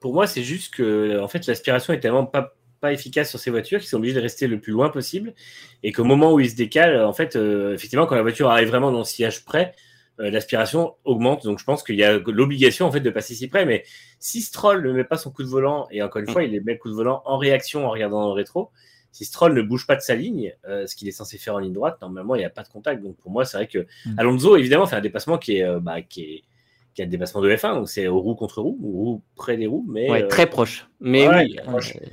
pour 0.00 0.14
moi, 0.14 0.26
c'est 0.26 0.42
juste 0.42 0.74
que 0.74 1.20
en 1.20 1.28
fait, 1.28 1.46
l'aspiration 1.46 1.92
est 1.92 2.00
tellement 2.00 2.26
pas 2.26 2.54
pas 2.80 2.92
efficace 2.92 3.28
sur 3.28 3.40
ces 3.40 3.50
voitures 3.50 3.80
qu'ils 3.80 3.88
sont 3.88 3.96
obligés 3.96 4.14
de 4.14 4.20
rester 4.20 4.46
le 4.46 4.60
plus 4.60 4.72
loin 4.72 4.88
possible 4.88 5.34
et 5.82 5.90
qu'au 5.90 6.04
moment 6.04 6.32
où 6.32 6.38
ils 6.38 6.50
se 6.50 6.54
décalent, 6.54 7.04
en 7.04 7.12
fait, 7.12 7.34
euh, 7.34 7.74
effectivement, 7.74 8.06
quand 8.06 8.14
la 8.14 8.22
voiture 8.22 8.48
arrive 8.50 8.68
vraiment 8.68 8.92
dans 8.92 8.98
le 8.98 9.04
sillage 9.04 9.44
près, 9.44 9.74
euh, 10.20 10.30
l'aspiration 10.30 10.96
augmente. 11.04 11.44
Donc, 11.44 11.60
je 11.60 11.64
pense 11.64 11.84
qu'il 11.84 11.94
y 11.94 12.02
a 12.02 12.18
l'obligation 12.18 12.86
en 12.86 12.92
fait 12.92 13.00
de 13.00 13.10
passer 13.10 13.34
si 13.34 13.46
près. 13.48 13.64
Mais 13.64 13.84
si 14.18 14.40
Stroll 14.40 14.82
ne 14.84 14.92
met 14.92 15.04
pas 15.04 15.16
son 15.16 15.30
coup 15.30 15.44
de 15.44 15.48
volant 15.48 15.86
et 15.90 16.02
encore 16.02 16.20
une 16.20 16.28
fois, 16.28 16.42
il 16.42 16.50
met 16.62 16.72
le 16.72 16.78
coup 16.78 16.88
de 16.88 16.94
volant 16.94 17.22
en 17.24 17.38
réaction 17.38 17.86
en 17.86 17.90
regardant 17.90 18.22
dans 18.22 18.28
le 18.28 18.34
rétro. 18.34 18.70
Si 19.12 19.24
Stroll 19.24 19.54
ne 19.54 19.62
bouge 19.62 19.86
pas 19.86 19.94
de 19.94 20.00
sa 20.00 20.16
ligne, 20.16 20.54
euh, 20.68 20.86
ce 20.86 20.96
qu'il 20.96 21.06
est 21.08 21.12
censé 21.12 21.38
faire 21.38 21.54
en 21.54 21.58
ligne 21.58 21.72
droite, 21.72 21.98
normalement, 22.02 22.34
il 22.34 22.38
n'y 22.38 22.44
a 22.44 22.50
pas 22.50 22.62
de 22.62 22.68
contact. 22.68 23.02
Donc, 23.02 23.16
pour 23.16 23.30
moi, 23.30 23.44
c'est 23.44 23.56
vrai 23.56 23.68
que 23.68 23.86
Mm. 24.06 24.18
Alonso, 24.18 24.56
évidemment, 24.56 24.86
fait 24.86 24.96
un 24.96 25.00
dépassement 25.00 25.38
qui 25.38 25.58
est, 25.58 25.62
euh, 25.62 25.78
bah, 25.80 26.02
qui 26.02 26.22
est, 26.22 26.44
qui 26.98 27.02
est 27.02 27.04
un 27.04 27.08
dépassement 27.08 27.40
de 27.40 27.48
F1. 27.54 27.74
Donc, 27.74 27.88
c'est 27.88 28.08
aux 28.08 28.18
roues 28.18 28.34
contre 28.34 28.60
roues, 28.60 28.76
ou 28.82 28.90
roues 28.90 29.22
près 29.36 29.56
des 29.56 29.68
roues. 29.68 29.86
Mais, 29.88 30.10
Ouais, 30.10 30.24
euh, 30.24 30.26
très 30.26 30.46
proche. 30.50 30.88
Mais 30.98 31.28
ouais, 31.28 31.44
oui, 31.44 31.56
proche. 31.64 31.94
euh, 31.94 32.06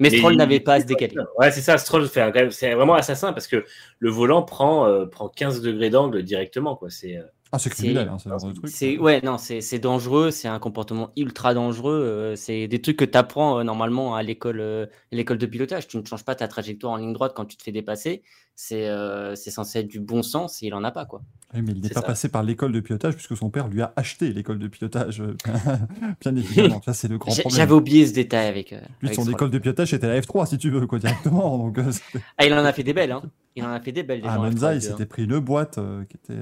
mais 0.00 0.10
Stroll 0.10 0.34
n'avait 0.34 0.58
pas 0.58 0.74
à 0.74 0.80
se 0.80 0.86
décaler. 0.86 1.14
Ouais, 1.38 1.52
c'est 1.52 1.60
ça. 1.60 1.78
Stroll 1.78 2.08
fait 2.08 2.22
un- 2.22 2.50
c'est 2.50 2.74
vraiment 2.74 2.94
assassin 2.94 3.32
parce 3.32 3.46
que 3.46 3.64
le 4.00 4.10
volant 4.10 4.42
prend, 4.42 4.84
euh, 4.88 5.06
prend 5.06 5.28
15 5.28 5.60
degrés 5.62 5.90
d'angle 5.90 6.24
directement. 6.24 6.74
Quoi. 6.74 6.90
C'est, 6.90 7.20
Ah, 7.54 7.58
c'est 7.58 7.68
criminel, 7.68 8.08
hein, 8.08 8.16
c'est 8.18 8.30
le 8.30 8.54
truc. 8.54 8.68
C'est 8.68 8.96
ouais 8.98 9.20
non 9.22 9.36
c'est 9.38 9.78
dangereux, 9.78 10.30
c'est 10.30 10.48
un 10.48 10.58
comportement 10.58 11.10
ultra 11.16 11.52
dangereux. 11.52 11.92
euh, 12.02 12.34
c'est 12.34 12.66
des 12.66 12.80
trucs 12.80 12.96
que 12.96 13.04
tu 13.04 13.18
apprends 13.18 13.62
normalement 13.62 14.14
à 14.16 14.22
l'école 14.22 14.60
euh, 14.60 14.86
l'école 15.10 15.36
de 15.38 15.46
pilotage. 15.46 15.86
Tu 15.86 15.98
ne 15.98 16.04
changes 16.04 16.24
pas 16.24 16.34
ta 16.34 16.48
trajectoire 16.48 16.94
en 16.94 16.96
ligne 16.96 17.12
droite 17.12 17.32
quand 17.36 17.44
tu 17.44 17.56
te 17.58 17.62
fais 17.62 17.72
dépasser. 17.72 18.22
C'est 18.54 18.88
euh, 18.88 19.34
censé 19.36 19.80
être 19.80 19.88
du 19.88 20.00
bon 20.00 20.22
sens 20.22 20.62
et 20.62 20.66
il 20.66 20.74
en 20.74 20.82
a 20.84 20.90
pas 20.90 21.04
quoi. 21.04 21.22
Oui, 21.54 21.60
mais 21.62 21.72
il 21.72 21.82
n'est 21.82 21.88
pas 21.90 22.00
ça. 22.00 22.06
passé 22.06 22.28
par 22.30 22.42
l'école 22.42 22.72
de 22.72 22.80
pilotage 22.80 23.14
puisque 23.14 23.36
son 23.36 23.50
père 23.50 23.68
lui 23.68 23.82
a 23.82 23.92
acheté 23.96 24.32
l'école 24.32 24.58
de 24.58 24.68
pilotage. 24.68 25.20
euh, 25.20 25.36
Bien 26.20 26.34
évidemment, 26.36 26.80
ça 26.82 26.94
c'est 26.94 27.08
le 27.08 27.18
grand 27.18 27.32
problème. 27.32 27.52
J'avais 27.54 27.72
oublié 27.72 28.06
ce 28.06 28.12
détail 28.14 28.46
avec. 28.48 28.72
euh, 28.72 28.80
Lui, 29.00 29.08
avec 29.08 29.14
son 29.14 29.30
école 29.30 29.50
de 29.50 29.58
pilotage 29.58 29.90
c'était 29.90 30.08
la 30.08 30.20
F3 30.20 30.46
si 30.46 30.58
tu 30.58 30.70
veux, 30.70 30.86
quoi, 30.86 30.98
directement. 30.98 31.58
Donc, 31.64 31.78
euh, 31.78 31.92
Ah 32.38 32.46
il 32.46 32.54
en 32.54 32.64
a 32.64 32.72
fait 32.72 32.82
des 32.82 32.94
belles 32.94 33.12
hein. 33.12 33.22
Il 33.56 33.64
en 33.64 33.70
a 33.72 33.80
fait 33.80 33.92
des 33.92 34.02
belles. 34.02 34.22
des 34.22 34.28
Monza, 34.28 34.72
F3, 34.72 34.76
il 34.76 34.82
s'était 34.82 35.06
pris 35.06 35.24
une 35.24 35.38
boîte 35.38 35.76
euh, 35.78 36.04
qui 36.04 36.16
était. 36.16 36.40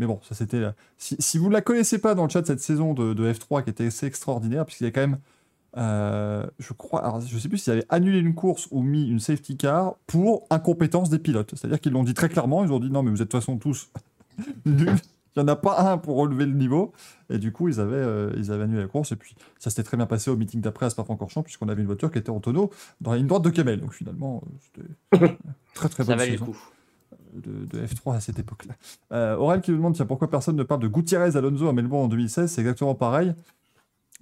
Mais 0.00 0.06
bon, 0.06 0.18
ça 0.28 0.34
c'était. 0.34 0.56
euh, 0.56 0.72
Si, 0.98 1.14
si 1.20 1.38
vous 1.38 1.46
ne 1.48 1.52
la 1.52 1.60
connaissez 1.60 1.98
pas 2.00 2.16
dans 2.16 2.24
le 2.24 2.30
chat 2.30 2.44
cette 2.44 2.60
saison 2.60 2.92
de, 2.94 3.14
de 3.14 3.32
F3 3.32 3.62
qui 3.62 3.70
était 3.70 3.86
assez 3.86 4.06
extraordinaire, 4.06 4.66
puisqu'il 4.66 4.84
y 4.84 4.88
a 4.88 4.90
quand 4.90 5.02
même. 5.02 5.18
euh, 5.76 6.46
je 6.58 6.72
crois. 6.72 7.04
Alors, 7.04 7.20
je 7.20 7.38
sais 7.38 7.48
plus 7.48 7.58
s'ils 7.58 7.72
avaient 7.72 7.86
annulé 7.90 8.18
une 8.18 8.34
course 8.34 8.66
ou 8.72 8.82
mis 8.82 9.08
une 9.08 9.20
safety 9.20 9.56
car 9.56 9.94
pour 10.08 10.46
incompétence 10.50 11.10
des 11.10 11.18
pilotes. 11.20 11.52
C'est-à-dire 11.54 11.80
qu'ils 11.80 11.92
l'ont 11.92 12.02
dit 12.04 12.14
très 12.14 12.28
clairement. 12.28 12.64
Ils 12.64 12.72
ont 12.72 12.80
dit 12.80 12.90
non, 12.90 13.02
mais 13.04 13.10
vous 13.10 13.22
êtes 13.22 13.28
de 13.28 13.30
toute 13.30 13.40
façon 13.40 13.58
tous 13.58 13.90
nuls. 14.66 14.96
Il 15.36 15.42
n'y 15.42 15.44
en 15.44 15.52
a 15.52 15.54
pas 15.56 15.92
un 15.92 15.96
pour 15.98 16.16
relever 16.16 16.44
le 16.44 16.54
niveau. 16.54 16.92
Et 17.28 17.38
du 17.38 17.52
coup, 17.52 17.68
ils 17.68 17.78
avaient, 17.78 17.94
euh, 17.94 18.32
ils 18.36 18.50
avaient 18.50 18.64
annulé 18.64 18.80
la 18.82 18.88
course. 18.88 19.12
Et 19.12 19.16
puis, 19.16 19.36
ça 19.60 19.70
s'était 19.70 19.84
très 19.84 19.96
bien 19.96 20.06
passé 20.06 20.28
au 20.28 20.36
meeting 20.36 20.60
d'après 20.60 20.86
à 20.86 20.90
Spa-Francorchamps, 20.90 21.44
puisqu'on 21.44 21.68
avait 21.68 21.82
une 21.82 21.86
voiture 21.86 22.10
qui 22.10 22.18
était 22.18 22.30
en 22.30 22.40
tonneau 22.40 22.70
dans 23.00 23.12
la 23.12 23.18
ligne 23.18 23.28
droite 23.28 23.42
de 23.44 23.50
Kemel. 23.50 23.80
Donc 23.80 23.92
finalement, 23.94 24.42
euh, 24.44 25.20
c'était 25.20 25.36
très 25.74 25.88
très 25.88 26.04
Ça 26.04 26.14
bonne 26.14 26.18
valait 26.18 26.32
le 26.32 26.38
saison 26.38 26.46
coup. 26.46 26.58
De, 27.34 27.66
de 27.66 27.86
F3 27.86 28.16
à 28.16 28.20
cette 28.20 28.38
époque-là. 28.38 28.74
Euh, 29.12 29.36
Aurel 29.36 29.60
qui 29.60 29.70
nous 29.70 29.76
demande 29.78 29.94
tiens, 29.94 30.06
pourquoi 30.06 30.30
personne 30.30 30.56
ne 30.56 30.62
parle 30.62 30.80
de 30.80 30.88
Gutiérrez 30.88 31.36
Alonso 31.36 31.68
à 31.68 31.72
Melbourne 31.72 32.04
en 32.04 32.08
2016, 32.08 32.50
c'est 32.50 32.60
exactement 32.60 32.94
pareil. 32.94 33.34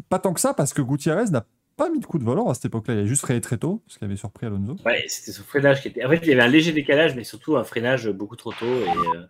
Pas 0.09 0.19
tant 0.19 0.33
que 0.33 0.41
ça, 0.41 0.55
parce 0.55 0.73
que 0.73 0.83
Gutiérrez 0.83 1.31
n'a 1.31 1.45
pas 1.77 1.91
mis 1.91 2.01
de 2.01 2.07
coup 2.07 2.19
de 2.19 2.25
volant 2.25 2.49
à 2.49 2.55
cette 2.55 2.67
époque-là, 2.67 2.95
il 2.95 3.01
a 3.01 3.07
juste 3.07 3.23
freiné 3.23 3.41
très 3.41 3.57
tôt, 3.57 3.83
ce 3.87 3.99
qui 3.99 4.05
avait 4.05 4.17
surpris 4.17 4.47
Alonso. 4.47 4.77
ouais, 4.85 5.05
c'était 5.09 5.33
son 5.33 5.45
freinage 5.45 5.81
qui 5.83 5.89
était. 5.89 6.05
En 6.05 6.09
fait, 6.11 6.19
il 6.23 6.29
y 6.29 6.33
avait 6.33 6.43
un 6.43 6.49
léger 6.49 6.73
décalage, 6.73 7.15
mais 7.15 7.25
surtout 7.25 7.57
un 7.57 7.65
freinage 7.65 8.09
beaucoup 8.11 8.37
trop 8.37 8.53
tôt. 8.53 8.67
Et, 8.67 8.89
euh, 8.89 9.23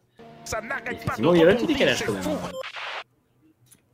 Ça 0.44 0.60
effectivement, 0.90 1.34
il 1.34 1.40
y 1.40 1.42
avait 1.42 1.52
un 1.52 1.56
petit 1.56 1.66
décalage 1.66 2.04
quand 2.04 2.12
même. 2.14 2.22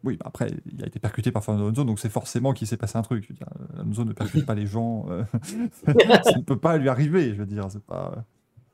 Oui, 0.04 0.16
bah 0.18 0.26
après, 0.28 0.50
il 0.70 0.84
a 0.84 0.86
été 0.86 0.98
percuté 0.98 1.32
par 1.32 1.42
Fernando 1.42 1.64
Alonso, 1.66 1.84
donc 1.84 1.98
c'est 1.98 2.10
forcément 2.10 2.52
qu'il 2.52 2.68
s'est 2.68 2.76
passé 2.76 2.98
un 2.98 3.02
truc. 3.02 3.24
Je 3.24 3.28
veux 3.30 3.34
dire, 3.36 3.48
euh, 3.58 3.80
Alonso 3.80 4.04
ne 4.04 4.12
percute 4.12 4.44
pas 4.44 4.54
les 4.54 4.66
gens. 4.66 5.06
euh, 5.08 5.24
ça 6.24 6.36
ne 6.36 6.42
peut 6.42 6.58
pas 6.58 6.76
lui 6.76 6.88
arriver, 6.90 7.30
je 7.30 7.38
veux 7.40 7.46
dire. 7.46 7.66
C'est 7.70 7.82
pas. 7.82 8.24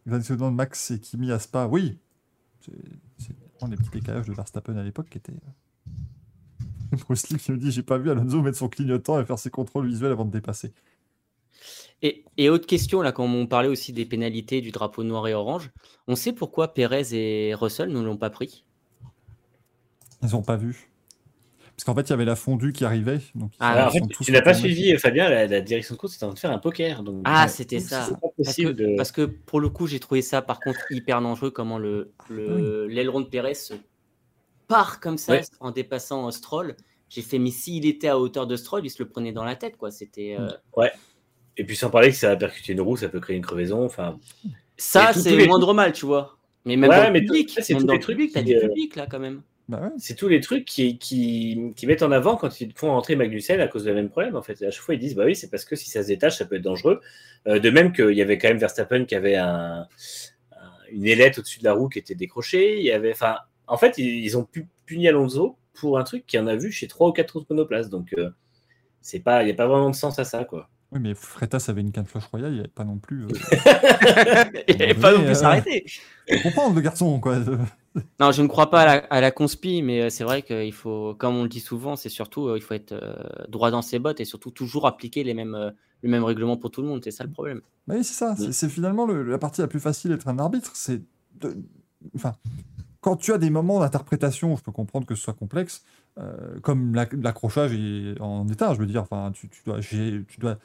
De 0.06 0.50
Max 0.50 0.90
et 0.90 1.00
Kimi 1.00 1.30
à 1.30 1.38
Spa, 1.38 1.66
oui. 1.66 1.98
C'est 2.60 2.72
vraiment 3.58 3.70
des 3.70 3.76
petits 3.76 3.90
décalages 3.90 4.26
de 4.26 4.32
Verstappen 4.32 4.76
à 4.76 4.82
l'époque 4.82 5.08
qui 5.10 5.18
étaient. 5.18 5.32
euh, 5.32 6.96
Bruce 7.06 7.28
Lee 7.30 7.38
qui 7.38 7.52
me 7.52 7.56
dit 7.58 7.70
J'ai 7.70 7.82
pas 7.82 7.98
vu 7.98 8.10
Alonso 8.10 8.42
mettre 8.42 8.58
son 8.58 8.68
clignotant 8.68 9.20
et 9.20 9.24
faire 9.24 9.38
ses 9.38 9.50
contrôles 9.50 9.86
visuels 9.86 10.12
avant 10.12 10.24
de 10.24 10.30
dépasser. 10.30 10.72
Et, 12.02 12.24
et 12.36 12.48
autre 12.50 12.66
question, 12.66 13.02
là, 13.02 13.12
quand 13.12 13.24
on 13.24 13.46
parlait 13.46 13.68
aussi 13.68 13.92
des 13.92 14.06
pénalités 14.06 14.60
du 14.60 14.70
drapeau 14.72 15.04
noir 15.04 15.26
et 15.28 15.34
orange, 15.34 15.70
on 16.06 16.16
sait 16.16 16.32
pourquoi 16.32 16.74
Pérez 16.74 17.12
et 17.12 17.54
Russell 17.54 17.90
ne 17.92 18.00
l'ont 18.00 18.16
pas 18.16 18.30
pris? 18.30 18.64
Ils 20.22 20.36
ont 20.36 20.42
pas 20.42 20.56
vu. 20.56 20.89
Parce 21.80 21.84
qu'en 21.86 21.94
fait, 21.94 22.08
il 22.08 22.10
y 22.10 22.12
avait 22.12 22.26
la 22.26 22.36
fondue 22.36 22.74
qui 22.74 22.84
arrivait. 22.84 23.20
Donc 23.34 23.52
Ah, 23.58 23.88
en 23.88 23.90
fait, 23.90 24.00
tu 24.22 24.32
n'as 24.32 24.42
pas 24.42 24.52
suivi, 24.52 24.94
Fabien, 24.98 25.30
la, 25.30 25.46
la 25.46 25.60
direction 25.62 25.94
de 25.94 25.98
course 25.98 26.14
était 26.16 26.24
en 26.24 26.28
train 26.28 26.34
de 26.34 26.38
faire 26.38 26.50
un 26.50 26.58
poker. 26.58 27.02
Donc, 27.02 27.22
Ah, 27.24 27.48
c'était 27.48 27.80
ça. 27.80 28.06
Parce 28.20 28.20
que, 28.20 28.42
possible 28.42 28.74
de- 28.74 28.96
parce 28.98 29.12
que 29.12 29.22
pour 29.22 29.60
le 29.60 29.70
coup, 29.70 29.86
j'ai 29.86 29.98
trouvé 29.98 30.20
ça 30.20 30.42
par 30.42 30.60
contre 30.60 30.78
hyper 30.90 31.22
dangereux 31.22 31.50
comment 31.50 31.78
le 31.78 32.12
le- 32.28 32.86
l'aileron 32.86 33.20
de 33.22 33.26
Pérez 33.28 33.54
se 33.54 33.72
part 34.68 35.00
comme 35.00 35.16
ça 35.16 35.32
Ouais. 35.32 35.42
en 35.60 35.70
dépassant 35.70 36.26
euh, 36.28 36.30
Stroll. 36.30 36.76
J'ai 37.08 37.22
fait, 37.22 37.38
mais 37.38 37.50
s'il 37.50 37.86
était 37.86 38.08
à 38.08 38.18
hauteur 38.18 38.46
de 38.46 38.56
Stroll, 38.56 38.84
il 38.84 38.90
se 38.90 39.02
le 39.02 39.08
prenait 39.08 39.32
dans 39.32 39.44
la 39.44 39.56
tête, 39.56 39.78
quoi. 39.78 39.90
C'était 39.90 40.36
euh, 40.38 40.48
Et 41.56 41.64
puis 41.64 41.76
sans 41.76 41.88
parler 41.88 42.10
que 42.10 42.16
ça 42.16 42.30
a 42.32 42.36
percuté 42.36 42.74
une 42.74 42.82
roue, 42.82 42.98
ça 42.98 43.08
peut 43.08 43.20
créer 43.20 43.36
une 43.36 43.42
crevaison. 43.42 43.82
Enfin, 43.86 44.18
ça, 44.76 45.12
tout- 45.14 45.20
c'est 45.20 45.34
le 45.34 45.46
moindre 45.46 45.72
mal, 45.72 45.92
tu 45.94 46.04
vois. 46.04 46.36
Mais 46.66 46.76
même 46.76 46.90
Ouais, 46.90 46.96
dans 46.98 47.06
le 47.06 47.12
mais 47.12 47.20
public, 47.22 47.48
tout- 47.54 47.62
c'est 47.62 47.72
tous 47.74 47.84
dans 47.84 47.94
le 47.94 47.98
trucs 48.00 48.16
public, 48.18 48.34
t'as 48.34 48.42
du 48.42 48.54
euh, 48.54 48.60
public 48.68 48.96
là 48.96 49.06
quand 49.10 49.18
même. 49.18 49.40
Bah 49.70 49.80
ouais. 49.82 49.90
c'est 49.98 50.16
tous 50.16 50.26
les 50.26 50.40
trucs 50.40 50.64
qui, 50.64 50.98
qui, 50.98 51.72
qui 51.76 51.86
mettent 51.86 52.02
en 52.02 52.10
avant 52.10 52.34
quand 52.36 52.60
ils 52.60 52.72
font 52.74 52.88
rentrer 52.88 53.14
Magnussen 53.14 53.60
à 53.60 53.68
cause 53.68 53.84
de 53.84 53.92
même 53.92 54.08
problème. 54.08 54.34
En 54.34 54.42
fait, 54.42 54.60
à 54.64 54.70
chaque 54.72 54.82
fois, 54.82 54.94
ils 54.94 54.98
disent 55.00 55.14
bah 55.14 55.24
oui, 55.26 55.36
c'est 55.36 55.48
parce 55.48 55.64
que 55.64 55.76
si 55.76 55.88
ça 55.88 56.02
se 56.02 56.08
détache, 56.08 56.36
ça 56.38 56.44
peut 56.44 56.56
être 56.56 56.62
dangereux. 56.62 57.00
Euh, 57.46 57.60
de 57.60 57.70
même 57.70 57.92
qu'il 57.92 58.10
y 58.14 58.20
avait 58.22 58.36
quand 58.36 58.48
même 58.48 58.58
Verstappen 58.58 59.04
qui 59.04 59.14
avait 59.14 59.36
un, 59.36 59.82
un- 59.82 59.86
une 60.90 61.06
ailette 61.06 61.38
au-dessus 61.38 61.60
de 61.60 61.64
la 61.64 61.72
roue 61.74 61.88
qui 61.88 62.00
était 62.00 62.16
décrochée. 62.16 62.78
Il 62.80 62.84
y 62.84 62.90
avait, 62.90 63.12
enfin, 63.12 63.36
en 63.68 63.76
fait, 63.76 63.96
ils, 63.98 64.24
ils 64.24 64.36
ont 64.36 64.42
pu 64.44 64.66
punir 64.86 65.10
Alonso 65.10 65.56
pour 65.74 65.98
un 65.98 66.02
truc 66.04 66.26
qu'il 66.26 66.40
en 66.40 66.48
a 66.48 66.56
vu 66.56 66.72
chez 66.72 66.88
trois 66.88 67.08
ou 67.08 67.12
quatre 67.12 67.36
autres 67.36 67.46
monoplaces. 67.50 67.88
Donc, 67.90 68.12
euh, 68.18 68.30
c'est 69.00 69.20
pas, 69.20 69.42
il 69.42 69.46
n'y 69.46 69.52
a 69.52 69.54
pas 69.54 69.68
vraiment 69.68 69.90
de 69.90 69.94
sens 69.94 70.18
à 70.18 70.24
ça, 70.24 70.44
quoi. 70.44 70.68
Oui, 70.92 70.98
mais 71.00 71.14
Freitas 71.14 71.66
avait 71.68 71.80
une 71.82 71.92
canne 71.92 72.06
flush 72.06 72.24
royale, 72.24 72.50
il 72.50 72.54
n'y 72.54 72.60
avait 72.60 72.68
pas 72.68 72.82
non 72.82 72.98
plus. 72.98 73.22
euh, 73.24 73.28
Il 74.68 74.76
n'avait 74.78 74.94
pas 74.94 75.12
non 75.12 75.20
plus 75.20 75.28
euh, 75.28 75.34
s'arrêter. 75.34 75.84
faut 76.28 76.40
comprendre 76.42 76.74
le 76.74 76.80
garçon, 76.80 77.20
quoi. 77.20 77.36
Non, 78.20 78.30
je 78.32 78.42
ne 78.42 78.46
crois 78.46 78.70
pas 78.70 78.82
à 78.82 78.86
la, 78.86 78.92
à 79.06 79.20
la 79.20 79.30
conspi, 79.30 79.82
mais 79.82 80.02
euh, 80.02 80.10
c'est 80.10 80.24
vrai 80.24 80.42
qu'il 80.42 80.72
faut, 80.72 81.14
comme 81.18 81.36
on 81.36 81.42
le 81.42 81.48
dit 81.48 81.60
souvent, 81.60 81.96
c'est 81.96 82.08
surtout, 82.08 82.48
euh, 82.48 82.56
il 82.56 82.60
faut 82.62 82.74
être 82.74 82.92
euh, 82.92 83.14
droit 83.48 83.70
dans 83.70 83.82
ses 83.82 83.98
bottes 83.98 84.20
et 84.20 84.24
surtout 84.24 84.50
toujours 84.50 84.86
appliquer 84.86 85.24
les 85.24 85.34
mêmes, 85.34 85.72
le 86.02 86.08
même 86.08 86.22
règlement 86.22 86.56
pour 86.56 86.70
tout 86.70 86.82
le 86.82 86.88
monde. 86.88 87.00
C'est 87.02 87.10
ça 87.10 87.24
le 87.24 87.30
problème. 87.30 87.60
Bah 87.88 87.94
oui, 87.96 88.04
c'est 88.04 88.14
ça. 88.14 88.36
C'est- 88.36 88.52
C'est 88.52 88.68
finalement 88.68 89.06
le- 89.06 89.24
la 89.24 89.38
partie 89.38 89.60
la 89.60 89.66
plus 89.66 89.80
facile 89.80 90.10
d'être 90.12 90.28
un 90.28 90.38
arbitre. 90.38 90.70
C'est 90.74 91.02
de... 91.40 91.56
Enfin, 92.14 92.34
quand 93.00 93.16
tu 93.16 93.32
as 93.32 93.38
des 93.38 93.50
moments 93.50 93.80
d'interprétation, 93.80 94.56
je 94.56 94.62
peux 94.62 94.72
comprendre 94.72 95.06
que 95.06 95.14
ce 95.14 95.22
soit 95.22 95.34
complexe, 95.34 95.82
euh, 96.18 96.60
comme 96.60 96.94
l'ac- 96.94 97.14
l'accrochage 97.14 97.72
est 97.72 98.20
en 98.20 98.46
état, 98.48 98.72
je 98.74 98.78
veux 98.78 98.86
dire, 98.86 99.02
enfin, 99.02 99.32
tu, 99.32 99.48
tu 99.48 99.62
dois, 99.64 99.80
j'ai- 99.80 100.24
tu 100.28 100.38
dois 100.38 100.58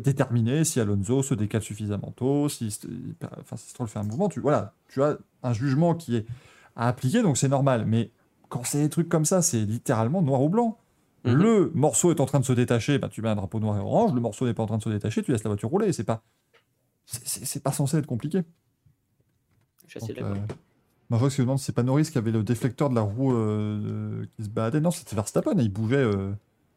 déterminer 0.00 0.64
si 0.64 0.80
Alonso 0.80 1.22
se 1.22 1.34
décale 1.34 1.62
suffisamment 1.62 2.12
tôt, 2.16 2.48
si, 2.48 2.76
enfin, 3.22 3.56
si 3.56 3.68
Stroll 3.70 3.88
fait 3.88 3.98
un 3.98 4.04
mouvement, 4.04 4.28
tu, 4.28 4.40
voilà, 4.40 4.72
tu 4.88 5.02
as 5.02 5.18
un 5.42 5.52
jugement 5.52 5.94
qui 5.94 6.16
est 6.16 6.26
à 6.76 6.88
appliquer, 6.88 7.22
donc 7.22 7.36
c'est 7.36 7.48
normal. 7.48 7.84
Mais 7.86 8.10
quand 8.48 8.64
c'est 8.64 8.80
des 8.82 8.88
trucs 8.90 9.08
comme 9.08 9.24
ça, 9.24 9.42
c'est 9.42 9.60
littéralement 9.64 10.22
noir 10.22 10.42
ou 10.42 10.48
blanc. 10.48 10.78
Mhm. 11.24 11.34
Le 11.34 11.70
morceau 11.74 12.10
est 12.10 12.20
en 12.20 12.26
train 12.26 12.40
de 12.40 12.44
se 12.44 12.52
détacher, 12.52 12.98
bah, 12.98 13.08
tu 13.08 13.22
mets 13.22 13.30
un 13.30 13.36
drapeau 13.36 13.58
noir 13.60 13.76
et 13.76 13.80
orange. 13.80 14.12
Le 14.14 14.20
morceau 14.20 14.46
n'est 14.46 14.54
pas 14.54 14.62
en 14.62 14.66
train 14.66 14.78
de 14.78 14.82
se 14.82 14.90
détacher, 14.90 15.22
tu 15.22 15.32
laisses 15.32 15.44
la 15.44 15.48
voiture 15.50 15.70
rouler. 15.70 15.92
C'est 15.92 16.04
pas, 16.04 16.22
c'est- 17.06 17.62
pas 17.62 17.72
censé 17.72 17.96
être 17.96 18.06
compliqué. 18.06 18.42
Je 19.86 19.98
suis 19.98 20.12
d'accord. 20.14 20.32
euh, 20.32 20.34
me 21.10 21.38
demande 21.38 21.58
si 21.58 21.64
c'est 21.66 21.72
pas 21.74 21.82
Norris 21.82 22.04
qui 22.10 22.18
avait 22.18 22.30
le 22.32 22.42
déflecteur 22.42 22.90
de 22.90 22.94
la 22.94 23.02
roue 23.02 23.32
euh, 23.34 24.26
qui 24.36 24.44
se 24.44 24.48
baladait. 24.48 24.80
Non, 24.80 24.90
c'était 24.90 25.14
Verstappen, 25.16 25.52
il 25.58 25.72
bougeait. 25.72 25.96
euh, 25.96 26.32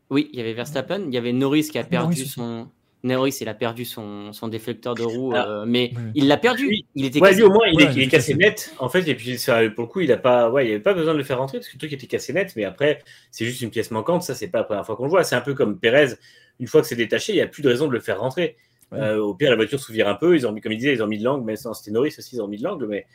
Oui, 0.10 0.30
il 0.32 0.38
y 0.38 0.42
avait 0.42 0.54
Verstappen, 0.54 1.02
il 1.08 1.14
y 1.14 1.18
avait 1.18 1.34
Norris 1.34 1.70
qui 1.72 1.78
a 1.78 1.82
Ah, 1.82 1.86
perdu 1.86 2.16
Norris 2.20 2.28
son. 2.30 2.68
Norris, 3.04 3.38
il 3.42 3.48
a 3.48 3.54
perdu 3.54 3.86
son, 3.86 4.34
son 4.34 4.48
déflecteur 4.48 4.96
de 4.96 5.04
roue, 5.04 5.32
Ah. 5.36 5.48
euh, 5.48 5.66
mais 5.68 5.92
Oui. 5.96 6.02
il 6.16 6.28
l'a 6.28 6.38
perdu. 6.38 6.68
Il 6.96 7.06
était 7.06 7.20
Ouais, 7.22 7.30
cassé. 7.30 7.42
lui 7.42 7.48
au 7.48 7.52
moins, 7.52 7.68
il, 7.68 7.76
Ouais, 7.78 7.84
est, 7.84 7.88
il 7.96 8.10
cassé 8.10 8.34
cassé. 8.34 8.36
net, 8.36 8.74
en 8.80 8.90
fait, 8.90 9.08
et 9.08 9.16
puis 9.16 9.38
ça, 9.38 9.60
pour 9.70 9.84
le 9.86 9.90
coup, 9.90 10.00
il 10.02 10.12
a 10.12 10.18
pas, 10.18 10.50
ouais, 10.50 10.66
il 10.68 10.72
avait 10.72 10.80
pas 10.80 10.94
besoin 10.94 11.14
de 11.14 11.18
le 11.20 11.24
faire 11.24 11.38
rentrer 11.38 11.60
parce 11.60 11.68
que 11.70 11.74
le 11.76 11.80
truc 11.80 11.94
était 11.94 12.08
cassé 12.08 12.34
net, 12.34 12.54
mais 12.56 12.64
après, 12.66 13.04
c'est 13.32 13.46
juste 13.46 13.62
une 13.62 13.70
pièce 13.70 13.92
manquante, 13.92 14.24
ça, 14.24 14.34
c'est 14.36 14.48
pas 14.48 14.60
la 14.60 14.64
première 14.64 14.86
fois 14.86 14.96
qu'on 14.96 15.04
le 15.04 15.10
voit. 15.10 15.24
C'est 15.24 15.36
un 15.36 15.42
peu 15.42 15.54
comme 15.54 15.78
Pérez, 15.80 16.16
une 16.60 16.68
fois 16.68 16.82
que 16.82 16.88
c'est 16.88 16.96
détaché, 16.96 17.34
il 17.34 17.36
n'y 17.36 17.42
a 17.42 17.48
plus 17.48 17.62
de 17.62 17.70
raison 17.70 17.88
de 17.88 17.94
le 17.94 18.00
faire 18.00 18.20
rentrer. 18.20 18.56
Ouais. 18.92 19.00
Euh, 19.00 19.22
au 19.22 19.34
pire, 19.36 19.50
la 19.52 19.56
voiture 19.58 19.80
s'ouvre 19.80 20.08
un 20.08 20.16
peu, 20.16 20.36
ils 20.36 20.48
ont 20.48 20.52
mis, 20.52 20.62
comme 20.62 20.72
il 20.72 20.78
disait, 20.78 20.94
ils 20.94 21.04
ont 21.04 21.08
mis 21.08 21.20
de 21.20 21.24
l'angle, 21.24 21.44
mais 21.46 21.56
c'était 21.56 21.92
Norris 21.92 22.16
aussi, 22.18 22.36
ils 22.38 22.42
ont 22.42 22.48
mis 22.48 22.58
de 22.58 22.64
l'angle, 22.64 22.88
mais 22.88 23.06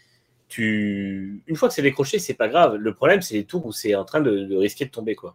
tu, 0.49 1.43
une 1.47 1.57
fois 1.57 1.69
que 1.69 1.75
c'est 1.75 1.83
décroché, 1.83 2.19
c'est 2.19 2.35
pas 2.35 2.47
grave. 2.49 2.77
Le 2.77 2.95
problème, 2.95 3.21
c'est 3.23 3.35
les 3.35 3.45
tours 3.45 3.65
où 3.67 3.73
c'est 3.73 3.95
en 3.95 4.05
train 4.05 4.21
de, 4.21 4.45
de 4.45 4.57
risquer 4.57 4.85
de 4.85 4.91
tomber, 4.91 5.15
quoi. 5.17 5.35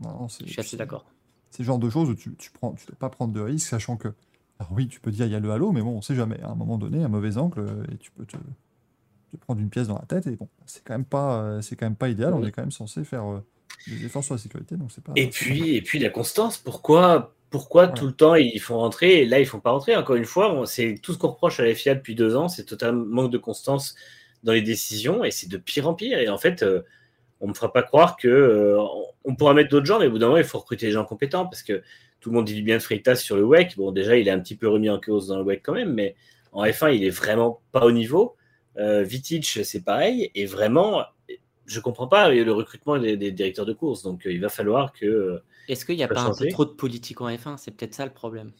non, 0.00 0.28
Je 0.28 0.46
suis 0.50 0.60
assez 0.60 0.76
d'accord. 0.76 1.04
C'est 1.50 1.60
le 1.60 1.66
genre 1.66 1.78
de 1.78 1.90
choses 1.90 2.08
où 2.10 2.14
tu, 2.14 2.34
tu 2.36 2.50
prends, 2.50 2.72
tu 2.72 2.86
dois 2.86 2.96
pas 2.98 3.10
prendre 3.10 3.32
de 3.32 3.40
risques, 3.40 3.68
sachant 3.68 3.96
que. 3.96 4.08
Alors 4.58 4.72
oui, 4.72 4.88
tu 4.88 5.00
peux 5.00 5.10
dire 5.10 5.26
il 5.26 5.32
y 5.32 5.34
a 5.34 5.40
le 5.40 5.50
halo, 5.50 5.72
mais 5.72 5.82
bon, 5.82 5.96
on 5.96 6.02
sait 6.02 6.14
jamais. 6.14 6.40
À 6.42 6.50
un 6.50 6.54
moment 6.54 6.78
donné, 6.78 7.02
un 7.02 7.08
mauvais 7.08 7.38
angle, 7.38 7.60
euh, 7.60 7.84
et 7.92 7.96
tu 7.96 8.10
peux 8.10 8.24
te, 8.24 8.36
te 8.36 9.36
prendre 9.36 9.60
une 9.60 9.70
pièce 9.70 9.88
dans 9.88 9.98
la 9.98 10.06
tête, 10.06 10.26
et 10.26 10.36
bon, 10.36 10.48
c'est 10.66 10.84
quand 10.84 10.94
même 10.94 11.04
pas, 11.04 11.42
euh, 11.42 11.62
c'est 11.62 11.76
quand 11.76 11.86
même 11.86 11.96
pas 11.96 12.08
idéal. 12.08 12.34
On 12.34 12.44
est 12.44 12.52
quand 12.52 12.62
même 12.62 12.70
censé 12.70 13.04
faire 13.04 13.26
euh, 13.30 13.40
des 13.86 14.04
efforts 14.04 14.24
sur 14.24 14.34
la 14.34 14.38
sécurité, 14.38 14.76
donc 14.76 14.92
c'est 14.92 15.02
pas. 15.02 15.12
Et 15.16 15.28
puis, 15.28 15.74
et 15.76 15.82
puis 15.82 15.98
la 15.98 16.10
constance, 16.10 16.58
pourquoi, 16.58 17.34
pourquoi 17.50 17.88
tout 17.88 18.06
le 18.06 18.12
temps 18.12 18.34
ils 18.34 18.60
font 18.60 18.78
rentrer 18.78 19.22
et 19.22 19.26
là 19.26 19.40
ils 19.40 19.46
font 19.46 19.60
pas 19.60 19.70
rentrer? 19.70 19.96
Encore 19.96 20.16
une 20.16 20.24
fois, 20.24 20.62
c'est 20.66 20.96
tout 21.02 21.12
ce 21.12 21.18
qu'on 21.18 21.28
reproche 21.28 21.58
à 21.60 21.64
la 21.64 21.74
FIA 21.74 21.94
depuis 21.94 22.14
deux 22.14 22.36
ans, 22.36 22.48
c'est 22.48 22.64
total 22.64 22.94
manque 22.94 23.32
de 23.32 23.38
constance 23.38 23.94
dans 24.42 24.52
les 24.52 24.62
décisions 24.62 25.24
et 25.24 25.30
c'est 25.30 25.48
de 25.48 25.56
pire 25.56 25.88
en 25.88 25.94
pire. 25.94 26.18
Et 26.18 26.28
en 26.28 26.38
fait, 26.38 26.62
euh, 26.62 26.82
on 27.40 27.48
me 27.48 27.54
fera 27.54 27.72
pas 27.72 27.82
croire 27.82 28.16
que 28.16 28.28
euh, 28.28 28.78
on- 29.24 29.34
pourra 29.34 29.54
mettre 29.54 29.70
d'autres 29.70 29.86
gens, 29.86 29.98
mais 30.00 30.06
au 30.06 30.10
bout 30.10 30.18
d'un 30.18 30.26
moment, 30.26 30.38
il 30.38 30.44
faut 30.44 30.58
recruter 30.58 30.86
des 30.86 30.92
gens 30.92 31.04
compétents 31.04 31.44
parce 31.46 31.62
que 31.62 31.82
tout 32.20 32.30
le 32.30 32.34
monde 32.36 32.44
dit 32.46 32.54
du 32.54 32.62
bien 32.62 32.76
de 32.76 32.82
Freitas 32.82 33.16
sur 33.16 33.36
le 33.36 33.44
WEC. 33.44 33.76
Bon, 33.76 33.92
déjà, 33.92 34.16
il 34.16 34.28
est 34.28 34.30
un 34.30 34.40
petit 34.40 34.56
peu 34.56 34.68
remis 34.68 34.90
en 34.90 35.00
cause 35.00 35.28
dans 35.28 35.38
le 35.38 35.44
WEC 35.44 35.62
quand 35.64 35.72
même, 35.74 35.92
mais 35.94 36.14
en 36.52 36.64
F1, 36.64 36.94
il 36.94 37.04
est 37.04 37.10
vraiment 37.10 37.60
pas 37.72 37.84
au 37.86 37.92
niveau. 37.92 38.36
Euh, 38.78 39.02
Vitic, 39.02 39.44
c'est 39.64 39.84
pareil. 39.84 40.30
Et 40.34 40.46
vraiment, 40.46 41.02
je 41.66 41.80
comprends 41.80 42.08
pas 42.08 42.28
le 42.30 42.52
recrutement 42.52 42.98
des, 42.98 43.16
des 43.16 43.30
directeurs 43.32 43.66
de 43.66 43.72
course. 43.72 44.02
Donc, 44.02 44.26
euh, 44.26 44.32
il 44.32 44.40
va 44.40 44.48
falloir 44.48 44.92
que. 44.92 45.06
euh, 45.06 45.42
Est-ce 45.68 45.84
qu'il 45.86 45.96
n'y 45.96 46.02
a 46.02 46.08
Pas 46.08 46.22
un 46.22 46.34
peu 46.34 46.48
trop 46.48 46.64
de 46.64 46.70
politique 46.70 47.20
en 47.20 47.28
F1 47.28 47.56
C'est 47.56 47.70
peut-être 47.70 47.94
ça 47.94 48.04
le 48.04 48.12
problème. 48.12 48.52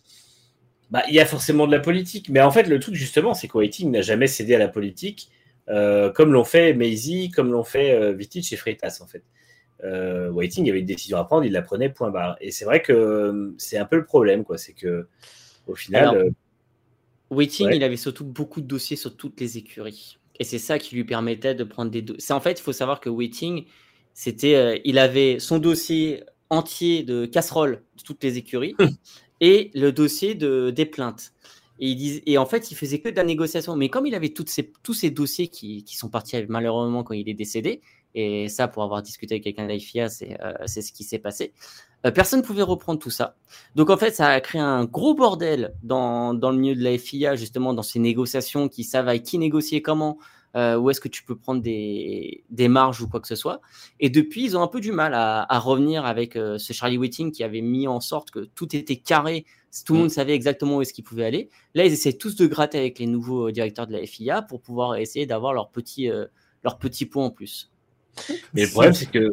Bah, 0.91 1.03
il 1.09 1.15
y 1.15 1.21
a 1.21 1.27
forcément 1.27 1.67
de 1.67 1.73
la 1.73 1.79
politique, 1.81 2.29
mais 2.31 2.41
en 2.41 2.51
fait, 2.51 2.65
le 2.65 2.81
truc 2.81 2.95
justement, 2.97 3.33
c'est 3.35 3.47
que 3.47 3.57
Whiting 3.59 3.91
n'a 3.93 4.03
jamais 4.03 4.27
cédé 4.27 4.55
à 4.57 4.59
la 4.59 4.67
politique, 4.69 5.31
euh, 5.71 6.11
comme 6.11 6.33
l'ont 6.33 6.45
fait 6.45 6.75
Maisie, 6.75 7.31
comme 7.31 7.51
l'ont 7.51 7.65
fait 7.65 7.93
euh, 7.93 8.13
Vitic 8.13 8.53
et 8.53 8.57
Freitas, 8.57 8.99
en 9.01 9.07
fait. 9.07 9.23
Euh, 9.85 10.31
Whiting 10.31 10.69
avait 10.69 10.81
une 10.81 10.87
décision 10.87 11.19
à 11.19 11.25
prendre, 11.25 11.45
il 11.45 11.53
la 11.53 11.63
prenait, 11.63 11.89
point 11.89 12.11
barre. 12.11 12.37
Et 12.41 12.51
c'est 12.51 12.65
vrai 12.65 12.83
que 12.83 12.93
euh, 12.93 13.55
c'est 13.59 13.79
un 13.79 13.85
peu 13.85 13.97
le 13.97 14.05
problème, 14.05 14.45
quoi. 14.45 14.59
C'est 14.59 14.73
que, 14.73 15.09
au 15.67 15.75
final, 15.75 16.09
Alors, 16.09 16.15
euh, 16.17 16.31
Waiting, 17.31 17.69
Ouais. 17.69 17.77
il 17.77 17.85
avait 17.85 17.97
surtout 17.97 18.25
beaucoup 18.25 18.61
de 18.61 18.67
dossiers 18.67 18.97
sur 18.97 19.17
toutes 19.17 19.41
les 19.41 19.57
écuries. 19.57 20.19
Et 20.39 20.45
c'est 20.45 20.59
ça 20.59 20.79
qui 20.79 20.97
lui 20.97 21.05
permettait 21.05 21.55
de 21.55 21.65
prendre 21.65 21.91
des 21.91 22.03
dossiers. 22.03 22.35
En 22.35 22.41
fait, 22.41 22.59
il 22.59 22.63
faut 22.63 22.73
savoir 22.73 23.01
que 23.01 23.09
Waiting, 23.09 23.67
c'était, 24.15 24.81
il 24.85 24.99
avait 24.99 25.39
son 25.39 25.59
dossier 25.59 26.25
entier 26.49 27.03
de 27.05 27.27
casseroles 27.27 27.83
de 27.97 28.03
toutes 28.03 28.25
les 28.25 28.37
écuries 28.37 28.75
et 29.41 29.71
le 29.75 29.93
dossier 29.93 30.35
de, 30.35 30.71
des 30.71 30.87
plaintes. 30.87 31.33
Et, 31.83 32.37
en 32.37 32.45
fait, 32.45 32.71
il 32.71 32.75
faisait 32.75 32.99
que 32.99 33.09
de 33.09 33.17
la 33.17 33.25
négociation. 33.25 33.75
Mais 33.75 33.89
comme 33.89 34.07
il 34.07 34.15
avait 34.15 34.29
tous 34.29 34.47
ces 34.47 35.11
dossiers 35.11 35.49
qui, 35.49 35.85
sont 35.87 36.11
partis 36.11 36.37
malheureusement 36.49 37.03
quand 37.03 37.15
il 37.15 37.29
est 37.29 37.35
décédé, 37.35 37.81
et 38.15 38.49
ça, 38.49 38.69
pour 38.69 38.83
avoir 38.83 39.03
discuté 39.03 39.35
avec 39.35 39.45
quelqu'un 39.45 39.67
de 39.67 39.73
l'IFIA, 39.73 40.09
euh, 40.23 40.53
c'est 40.67 40.83
ce 40.83 40.93
qui 40.93 41.05
s'est 41.05 41.19
passé. 41.19 41.53
Euh, 42.07 42.11
personne 42.11 42.41
ne 42.41 42.45
pouvait 42.45 42.63
reprendre 42.63 42.99
tout 42.99 43.11
ça. 43.11 43.37
Donc 43.77 43.91
en 43.91 43.97
fait, 43.97 44.15
ça 44.15 44.29
a 44.29 44.41
créé 44.41 44.61
un 44.61 44.85
gros 44.85 45.15
bordel 45.15 45.75
dans, 45.83 46.33
le 46.33 46.57
milieu 46.57 46.75
de 46.75 46.83
la 46.83 46.99
FIA, 46.99 47.37
justement, 47.37 47.73
dans 47.73 47.83
ces 47.83 47.99
négociations 47.99 48.69
qui 48.69 48.85
savent 48.85 49.09
avec 49.09 49.23
qui 49.23 49.39
négocier 49.39 49.81
comment, 49.81 50.19
euh, 50.57 50.77
où 50.77 50.91
est-ce 50.91 51.01
que 51.01 51.09
tu 51.09 51.23
peux 51.23 51.37
prendre 51.37 51.63
des, 51.63 52.43
marges 52.69 53.01
ou 53.01 53.09
quoi 53.09 53.21
que 53.21 53.29
ce 53.29 53.37
soit. 53.37 53.61
Et 54.01 54.11
depuis, 54.11 54.45
ils 54.45 54.57
ont 54.57 54.63
un 54.63 54.69
peu 54.69 54.81
du 54.81 54.91
mal 54.91 55.15
à, 55.15 55.59
revenir 55.61 56.05
avec 56.05 56.35
ce 56.35 56.73
Charlie 56.73 56.99
Whiting 56.99 57.31
qui 57.31 57.45
avait 57.45 57.61
mis 57.61 57.87
en 57.87 58.01
sorte 58.01 58.33
que 58.33 58.41
tout 58.41 58.75
était 58.75 58.97
carré, 58.97 59.45
tout 59.87 59.93
le 59.93 59.99
Mm. 59.99 60.03
monde 60.03 60.11
savait 60.11 60.35
exactement 60.35 60.77
où 60.79 60.83
est-ce 60.83 60.93
qu'il 60.93 61.05
pouvait 61.05 61.25
aller. 61.25 61.49
Là, 61.75 61.85
ils 61.85 61.93
essaient 61.93 62.13
tous 62.13 62.37
de 62.37 62.47
gratter 62.47 62.79
avec 62.79 62.99
les 62.99 63.07
nouveaux 63.07 63.49
euh, 63.49 63.53
directeurs 63.53 63.87
de 63.87 63.93
la 63.93 64.05
FIA 64.07 64.43
pour 64.43 64.61
pouvoir 64.61 64.97
essayer 64.97 65.27
d'avoir 65.27 65.53
leur 65.53 65.71
petit, 65.71 66.11
euh, 66.11 66.27
leur 66.65 66.79
petit 66.79 67.07
point 67.07 67.27
en 67.27 67.31
plus. 67.31 67.71
mais 68.55 68.65
le 68.65 68.71
problème, 68.71 68.93
c'est 68.95 69.11
que 69.11 69.31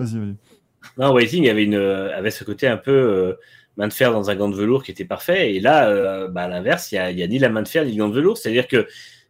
non, 0.98 1.12
Whiting 1.14 1.50
avait, 1.50 1.64
une, 1.64 1.76
euh, 1.76 2.16
avait 2.16 2.32
ce 2.32 2.44
côté 2.44 2.68
un 2.68 2.78
peu 2.78 2.92
euh, 2.92 3.34
main 3.76 3.88
de 3.88 3.94
fer 3.94 4.12
dans 4.12 4.30
un 4.30 4.36
gant 4.36 4.48
de 4.50 4.56
velours 4.56 4.84
qui 4.84 4.92
était 4.92 5.06
parfait. 5.06 5.56
Et 5.56 5.60
là, 5.60 5.90
euh, 5.90 6.28
bah, 6.28 6.44
à 6.44 6.48
l'inverse, 6.48 6.92
il 6.92 6.96
n'y 7.16 7.22
a, 7.22 7.26
a 7.26 7.28
ni 7.28 7.40
la 7.40 7.50
main 7.50 7.62
de 7.64 7.68
fer 7.68 7.84
ni 7.84 7.92
le 7.92 7.98
gant 7.98 8.10
de 8.10 8.16
velours. 8.16 8.38
C'est-à-dire 8.38 8.68
que 8.68 8.88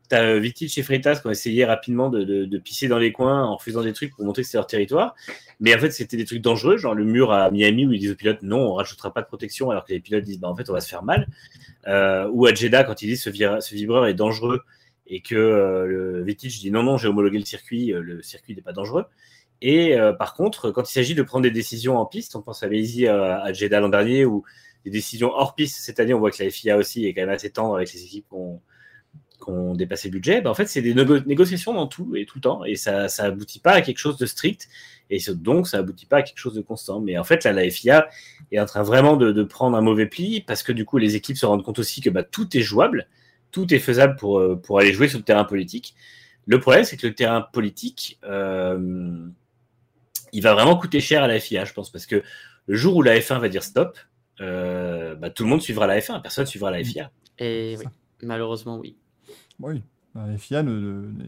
T'as 0.10 0.24
euh, 0.24 0.40
Vitic 0.40 0.78
et 0.78 0.84
Freitas 0.84 1.18
qui 1.18 1.28
ont 1.28 1.32
essayé 1.32 1.66
rapidement 1.66 2.10
de, 2.10 2.58
pisser 2.60 2.88
dans 2.88 2.98
les 2.98 3.12
coins 3.12 3.44
en 3.44 3.58
faisant 3.58 3.84
des 3.84 3.94
trucs 3.94 4.16
pour 4.16 4.24
montrer 4.24 4.42
que 4.42 4.48
c'était 4.48 4.58
leur 4.58 4.68
territoire. 4.68 5.16
Mais 5.60 5.76
en 5.76 5.80
fait, 5.80 5.92
c'était 5.92 6.18
des 6.18 6.26
trucs 6.26 6.42
dangereux, 6.42 6.78
genre 6.78 6.94
le 6.94 7.04
mur 7.04 7.32
à 7.32 7.52
Miami 7.52 7.86
où 7.86 7.92
ils 7.92 8.00
disent 8.00 8.12
aux 8.12 8.16
pilotes 8.16 8.42
non, 8.42 8.60
on 8.60 8.74
rajoutera 8.74 9.14
pas 9.14 9.22
de 9.22 9.28
protection, 9.28 9.70
alors 9.70 9.86
que 9.86 9.94
les 9.94 10.00
pilotes 10.00 10.24
disent 10.24 10.40
bah, 10.40 10.50
en 10.50 10.56
fait, 10.56 10.70
on 10.70 10.74
va 10.74 10.82
se 10.82 10.90
faire 10.90 11.04
mal. 11.04 11.28
Euh, 11.88 12.30
ou 12.32 12.46
à 12.46 12.54
Jeddah, 12.54 12.84
quand 12.84 13.02
ils 13.02 13.08
disent 13.08 13.24
ce, 13.24 13.32
ce 13.32 13.76
vibreur 13.76 14.06
est 14.06 14.14
dangereux 14.14 14.62
et 15.08 15.22
que 15.22 15.36
euh, 15.36 15.86
le 15.86 16.24
Vitic 16.24 16.52
dit 16.60 16.72
non, 16.72 16.84
non, 16.84 16.98
j'ai 16.98 17.08
homologué 17.08 17.40
le 17.40 17.46
circuit, 17.46 17.94
euh, 17.94 18.02
le 18.02 18.22
circuit 18.22 18.56
n'est 18.56 18.62
pas 18.62 18.74
dangereux. 18.74 19.06
Et 19.62 19.98
par 20.20 20.36
contre, 20.36 20.70
quand 20.70 20.88
il 20.88 20.94
s'agit 20.94 21.16
de 21.16 21.24
prendre 21.24 21.42
des 21.42 21.50
décisions 21.50 21.98
en 21.98 22.06
piste, 22.06 22.36
on 22.36 22.44
pense 22.44 22.62
à 22.62 22.68
Lazy 22.68 23.08
à, 23.08 23.42
à 23.42 23.54
Jeddah 23.54 23.80
l'an 23.80 23.90
dernier 23.90 24.24
ou 24.24 24.44
des 24.86 24.92
décisions 24.92 25.32
hors 25.32 25.56
piste 25.56 25.80
cette 25.82 26.00
année, 26.00 26.14
on 26.14 26.20
voit 26.20 26.30
que 26.30 26.44
la 26.44 26.52
FIA 26.52 26.78
aussi 26.78 27.08
est 27.08 27.14
quand 27.16 27.22
même 27.22 27.32
assez 27.32 27.50
tendre 27.50 27.76
avec 27.76 27.92
les 27.92 28.04
équipes 28.04 28.28
qui 28.30 28.36
ont 29.50 29.74
dépassé 29.76 30.08
le 30.10 30.14
budget. 30.14 30.42
Ben, 30.42 30.50
en 30.50 30.54
fait, 30.54 30.68
c'est 30.68 30.82
des 30.82 30.94
négo- 30.94 31.26
négociations 31.26 31.74
dans 31.74 31.88
tout 31.88 32.16
et 32.16 32.26
tout 32.26 32.38
le 32.38 32.42
temps 32.42 32.64
et 32.66 32.76
ça, 32.76 33.08
ça 33.08 33.26
aboutit 33.26 33.60
pas 33.60 33.72
à 33.74 33.82
quelque 33.82 33.98
chose 34.00 34.18
de 34.18 34.26
strict 34.26 34.68
et 35.10 35.20
ça- 35.20 35.34
donc 35.34 35.68
ça 35.68 35.78
aboutit 35.78 36.06
pas 36.06 36.18
à 36.18 36.22
quelque 36.24 36.38
chose 36.40 36.54
de 36.56 36.62
constant. 36.62 37.00
Mais 37.00 37.18
en 37.18 37.24
fait, 37.24 37.44
là, 37.44 37.54
la 37.54 37.70
FIA 37.70 38.08
est 38.52 38.60
en 38.60 38.66
train 38.66 38.84
vraiment 38.84 39.18
de, 39.18 39.32
de 39.32 39.44
prendre 39.44 39.78
un 39.78 39.82
mauvais 39.82 40.06
pli 40.08 40.42
parce 40.42 40.64
que 40.64 40.72
du 40.72 40.86
coup, 40.86 40.98
les 40.98 41.16
équipes 41.16 41.38
se 41.38 41.46
rendent 41.46 41.64
compte 41.64 41.80
aussi 41.80 42.02
que 42.02 42.10
bah, 42.10 42.24
tout 42.24 42.56
est 42.58 42.62
jouable, 42.62 43.08
tout 43.52 43.74
est 43.74 43.80
faisable 43.80 44.16
pour, 44.18 44.40
euh, 44.40 44.56
pour 44.56 44.80
aller 44.80 44.94
jouer 44.94 45.08
sur 45.08 45.18
le 45.20 45.24
terrain 45.24 45.46
politique. 45.46 45.96
Le 46.46 46.60
problème, 46.60 46.84
c'est 46.84 46.98
que 46.98 47.08
le 47.08 47.14
terrain 47.16 47.42
politique, 47.42 48.20
euh, 48.24 49.28
il 50.34 50.42
va 50.42 50.54
vraiment 50.54 50.76
coûter 50.78 51.00
cher 51.00 51.24
à 51.24 51.28
la 51.28 51.40
FIA, 51.40 51.66
je 51.66 51.74
pense, 51.74 51.90
parce 51.92 52.06
que 52.06 52.22
le 52.68 52.76
jour 52.76 52.96
où 52.98 53.02
la 53.02 53.18
F1 53.20 53.40
va 53.40 53.50
dire 53.50 53.64
stop, 53.64 53.98
euh, 54.42 55.16
bah, 55.16 55.30
tout 55.30 55.44
le 55.44 55.50
monde 55.50 55.62
suivra 55.62 55.88
la 55.88 56.00
F1, 56.00 56.22
personne 56.22 56.46
suivra 56.46 56.70
la 56.72 56.84
FIA. 56.84 57.12
Et 57.40 57.76
oui, 57.80 57.86
malheureusement, 58.24 58.78
oui. 58.78 58.98
Oui, 59.60 59.84
la 60.16 60.38
FIA 60.38 60.64
ne, 60.64 60.72
ne- 60.72 61.12
ne- 61.12 61.26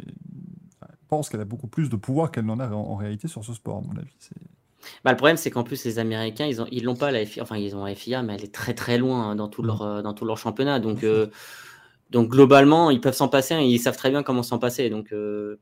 pense 1.10 1.28
qu'elle 1.30 1.42
a 1.42 1.46
beaucoup 1.46 1.68
plus 1.68 1.90
de 1.90 1.96
pouvoir 1.96 2.32
qu'elle 2.32 2.46
n'en 2.46 2.60
a 2.60 2.70
en, 2.70 2.74
en 2.74 2.96
réalité 2.96 3.28
sur 3.28 3.44
ce 3.44 3.54
sport, 3.54 3.78
à 3.78 3.82
mon 3.82 3.98
avis. 4.00 4.14
C'est- 4.20 4.36
Bah, 5.04 5.12
le 5.12 5.18
problème, 5.18 5.38
c'est 5.38 5.52
qu'en 5.52 5.64
plus, 5.64 5.84
les 5.84 6.00
Américains, 6.00 6.46
ils 6.46 6.62
ont, 6.62 6.68
ils 6.72 6.84
l'ont 6.84 6.96
pas 6.96 7.12
la 7.12 7.26
FIA. 7.26 7.44
Enfin, 7.44 7.58
ils 7.58 7.76
ont 7.76 7.84
la 7.84 7.96
FIA, 7.96 8.22
mais 8.24 8.36
elle 8.36 8.44
est 8.44 8.54
très 8.54 8.74
très 8.74 8.98
loin 8.98 9.32
hein, 9.32 9.36
dans 9.36 9.50
tout 9.50 9.64
leur, 9.64 9.82
euh, 9.82 10.02
dans 10.02 10.14
tout 10.14 10.24
leur 10.26 10.38
championnat. 10.38 10.80
Donc, 10.80 11.04
euh, 11.04 11.28
donc 12.12 12.30
globalement, 12.30 12.90
ils 12.92 13.02
peuvent 13.02 13.16
s'en 13.16 13.28
passer. 13.28 13.56
hein, 13.56 13.60
ils 13.62 13.80
savent 13.80 13.98
très 13.98 14.12
bien 14.12 14.24
comment 14.24 14.44
s'en 14.44 14.60
passer. 14.60 14.90
Donc, 14.90 15.12
euh, 15.12 15.60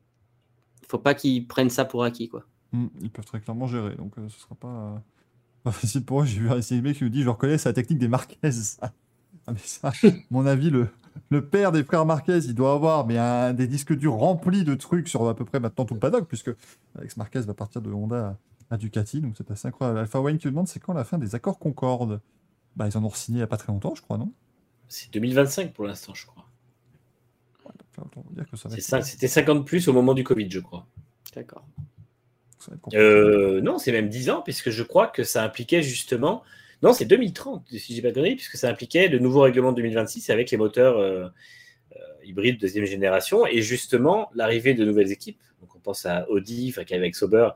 faut 0.86 0.98
pas 0.98 1.14
qu'ils 1.14 1.46
prennent 1.46 1.70
ça 1.70 1.84
pour 1.84 2.04
acquis, 2.04 2.28
quoi. 2.28 2.44
Hmm, 2.72 2.88
ils 3.00 3.10
peuvent 3.10 3.24
très 3.24 3.40
clairement 3.40 3.66
gérer, 3.66 3.94
donc 3.96 4.12
euh, 4.18 4.28
ce 4.28 4.38
sera 4.40 4.54
pas, 4.54 4.68
euh, 4.68 4.98
pas 5.64 5.72
facile 5.72 6.04
pour 6.04 6.22
eux. 6.22 6.26
J'ai 6.26 6.40
vu 6.40 6.50
un 6.50 6.82
mec 6.82 6.96
qui 6.98 7.04
me 7.04 7.10
dit 7.10 7.22
Je 7.22 7.28
reconnais 7.28 7.58
sa 7.58 7.72
technique 7.72 7.98
des 7.98 8.08
Marquez. 8.08 8.36
ah, 8.82 8.92
mais 9.48 9.58
ça, 9.64 9.88
à 9.88 9.92
mon 10.30 10.46
avis, 10.46 10.70
le, 10.70 10.88
le 11.30 11.46
père 11.46 11.72
des 11.72 11.84
frères 11.84 12.06
Marquez, 12.06 12.38
il 12.38 12.54
doit 12.54 12.72
avoir 12.72 13.06
mais 13.06 13.18
un, 13.18 13.52
des 13.52 13.66
disques 13.66 13.94
durs 13.94 14.14
remplis 14.14 14.64
de 14.64 14.74
trucs 14.74 15.08
sur 15.08 15.28
à 15.28 15.34
peu 15.34 15.44
près 15.44 15.60
maintenant 15.60 15.84
tout 15.84 15.94
le 15.94 16.00
paddock, 16.00 16.26
puisque 16.26 16.50
Alex 16.98 17.16
Marquez 17.16 17.40
va 17.40 17.54
partir 17.54 17.80
de 17.80 17.90
Honda 17.90 18.38
à, 18.70 18.74
à 18.74 18.76
Ducati, 18.76 19.20
donc 19.20 19.34
c'est 19.36 19.50
assez 19.50 19.68
incroyable. 19.68 19.98
Alpha 19.98 20.20
Wayne 20.20 20.38
qui 20.38 20.46
demande 20.46 20.68
c'est 20.68 20.80
quand 20.80 20.92
la 20.92 21.04
fin 21.04 21.18
des 21.18 21.34
accords 21.34 21.58
Concorde? 21.58 22.20
Bah, 22.76 22.86
ils 22.86 22.96
en 22.96 23.04
ont 23.04 23.10
signé 23.10 23.36
il 23.36 23.40
n'y 23.40 23.44
a 23.44 23.48
pas 23.48 23.56
très 23.56 23.72
longtemps, 23.72 23.94
je 23.94 24.02
crois, 24.02 24.18
non? 24.18 24.32
C'est 24.88 25.12
2025 25.12 25.72
pour 25.72 25.86
l'instant, 25.86 26.14
je 26.14 26.26
crois. 26.26 26.44
C'était 29.02 29.28
50 29.28 29.66
plus 29.66 29.88
au 29.88 29.92
moment 29.92 30.14
du 30.14 30.24
Covid, 30.24 30.50
je 30.50 30.60
crois. 30.60 30.86
D'accord. 31.34 31.66
Euh, 32.94 33.60
non, 33.60 33.78
c'est 33.78 33.92
même 33.92 34.08
10 34.08 34.30
ans, 34.30 34.42
puisque 34.42 34.70
je 34.70 34.82
crois 34.82 35.08
que 35.08 35.24
ça 35.24 35.42
impliquait 35.44 35.82
justement. 35.82 36.42
Non, 36.82 36.92
c'est 36.92 37.04
2030, 37.06 37.66
si 37.76 37.94
j'ai 37.94 38.02
pas 38.02 38.08
de 38.10 38.14
conneries, 38.14 38.36
puisque 38.36 38.56
ça 38.56 38.68
impliquait 38.68 39.08
le 39.08 39.18
nouveau 39.18 39.40
règlement 39.40 39.72
de 39.72 39.76
2026 39.76 40.30
avec 40.30 40.50
les 40.50 40.56
moteurs 40.56 40.98
euh, 40.98 41.26
euh, 41.96 41.98
hybrides 42.24 42.60
deuxième 42.60 42.84
génération 42.84 43.46
et 43.46 43.62
justement 43.62 44.30
l'arrivée 44.34 44.74
de 44.74 44.84
nouvelles 44.84 45.10
équipes. 45.10 45.40
Donc 45.60 45.74
on 45.74 45.80
pense 45.80 46.06
à 46.06 46.28
Audi, 46.30 46.72
avec 46.76 47.16
Sauber 47.16 47.50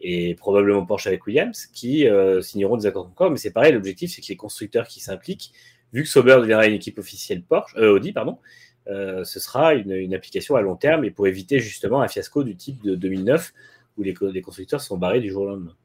et 0.00 0.34
probablement 0.34 0.86
Porsche 0.86 1.08
avec 1.08 1.26
Williams, 1.26 1.66
qui 1.66 2.06
euh, 2.06 2.40
signeront 2.42 2.76
des 2.76 2.86
accords 2.86 3.06
Concorde. 3.06 3.32
Mais 3.32 3.38
c'est 3.38 3.50
pareil, 3.50 3.72
l'objectif 3.72 4.12
c'est 4.14 4.22
que 4.22 4.28
les 4.28 4.36
constructeurs 4.36 4.86
qui 4.86 5.00
s'impliquent, 5.00 5.52
vu 5.92 6.04
que 6.04 6.08
Sauber 6.08 6.36
deviendra 6.40 6.66
une 6.66 6.74
équipe 6.74 6.98
officielle 6.98 7.42
Porsche, 7.42 7.74
euh, 7.76 7.92
Audi, 7.92 8.12
pardon, 8.12 8.38
euh, 8.86 9.24
ce 9.24 9.40
sera 9.40 9.74
une, 9.74 10.14
application 10.14 10.54
à 10.56 10.62
long 10.62 10.76
terme 10.76 11.04
et 11.04 11.10
pour 11.10 11.26
éviter 11.26 11.58
justement 11.60 12.00
un 12.00 12.08
fiasco 12.08 12.44
du 12.44 12.56
type 12.56 12.82
de 12.82 12.94
2009 12.94 13.52
où 13.98 14.02
les, 14.02 14.14
co- 14.14 14.30
les 14.30 14.40
constructeurs 14.40 14.80
sont 14.80 14.96
barrés 14.96 15.20
du 15.20 15.30
jour 15.30 15.42
au 15.42 15.46
lendemain. 15.48 15.76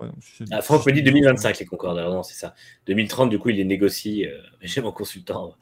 Ouais, 0.00 0.08
Ah, 0.50 0.60
Franck 0.62 0.86
me 0.86 0.92
dit 0.92 1.02
2025 1.02 1.58
les 1.58 1.66
Concorde. 1.66 1.98
Alors 1.98 2.12
non, 2.14 2.22
c'est 2.22 2.34
ça. 2.34 2.54
2030, 2.86 3.30
du 3.30 3.38
coup, 3.38 3.50
il 3.50 3.56
les 3.56 3.64
négocie. 3.64 4.26
euh, 4.26 4.38
J'ai 4.62 4.80
mon 4.80 4.92
consultant 4.92 5.54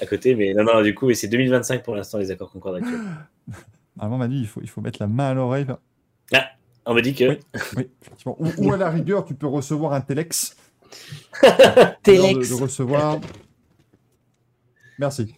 à 0.00 0.06
côté, 0.06 0.34
mais 0.34 0.54
non, 0.54 0.64
non, 0.64 0.82
du 0.82 0.94
coup, 0.94 1.10
et 1.10 1.14
c'est 1.14 1.28
2025 1.28 1.82
pour 1.82 1.94
l'instant 1.94 2.18
les 2.18 2.30
accords 2.30 2.50
Concorde 2.50 2.76
actuels. 2.76 3.00
Normalement, 3.96 4.18
Manu, 4.18 4.36
il 4.40 4.46
faut, 4.46 4.60
il 4.62 4.68
faut 4.68 4.80
mettre 4.80 4.98
la 5.00 5.06
main 5.06 5.30
à 5.30 5.34
l'oreille. 5.34 5.66
On 6.86 6.92
me 6.92 7.00
dit 7.00 7.14
que 7.14 7.24
Oui. 7.30 7.38
Oui, 7.76 7.88
effectivement. 8.02 8.36
Ou, 8.38 8.50
ou 8.58 8.72
à 8.72 8.76
la 8.76 8.90
rigueur, 8.90 9.24
tu 9.24 9.34
peux 9.34 9.46
recevoir 9.46 9.94
un 9.94 10.02
Telex. 10.02 10.54
Telex. 12.02 12.50
De, 12.50 12.56
de 12.56 12.60
recevoir. 12.62 13.20
Merci. 14.98 15.34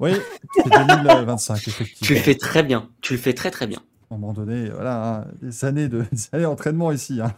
Oui, 0.00 0.10
c'est 0.54 0.70
2025, 0.70 1.56
Tu 1.56 1.70
le 1.70 1.74
effectivement. 1.74 2.20
fais 2.20 2.34
très 2.34 2.62
bien. 2.62 2.88
Tu 3.00 3.12
le 3.14 3.18
fais 3.20 3.32
très 3.32 3.50
très 3.50 3.66
bien. 3.66 3.78
À 4.10 4.14
un 4.14 4.18
moment 4.18 4.32
donné, 4.32 4.70
voilà, 4.70 5.18
hein, 5.20 5.26
des 5.42 5.64
années 5.64 5.88
de 5.88 6.04
des 6.12 6.28
années 6.32 6.42
d'entraînement 6.44 6.90
ici. 6.92 7.20
Hein. 7.20 7.32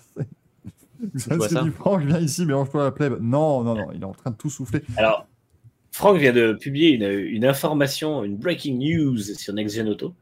Ça, 1.17 1.37
c'est 1.41 1.63
du 1.63 1.71
Franck, 1.71 2.03
viens 2.03 2.21
ici, 2.21 2.45
mélange-toi 2.45 2.85
la 2.85 2.91
plèbe. 2.91 3.19
Non, 3.21 3.63
non, 3.63 3.75
non, 3.75 3.89
il 3.93 4.01
est 4.01 4.05
en 4.05 4.13
train 4.13 4.31
de 4.31 4.37
tout 4.37 4.51
souffler. 4.51 4.83
Alors, 4.97 5.27
Franck 5.93 6.19
vient 6.19 6.33
de 6.33 6.53
publier 6.53 6.91
une, 6.91 7.09
une 7.09 7.45
information, 7.45 8.25
une 8.25 8.37
breaking 8.37 8.79
news 8.79 9.19
sur 9.19 9.55
Next 9.55 9.77
Gen 9.77 9.89
Auto, 9.89 10.15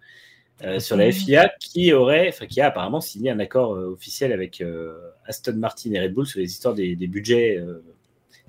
euh, 0.65 0.81
sur 0.81 0.97
la 0.97 1.11
FIA, 1.11 1.51
qui 1.61 1.93
aurait, 1.93 2.29
enfin, 2.29 2.47
qui 2.47 2.61
a 2.61 2.69
apparemment 2.69 3.01
signé 3.01 3.31
un 3.31 3.39
accord 3.39 3.75
euh, 3.75 3.93
officiel 3.93 4.33
avec 4.33 4.61
euh, 4.61 4.97
Aston 5.27 5.55
Martin 5.57 5.93
et 5.93 6.01
Red 6.01 6.15
Bull 6.15 6.27
sur 6.27 6.41
les 6.41 6.51
histoires 6.51 6.75
des, 6.75 6.97
des 6.97 7.07
budgets, 7.07 7.63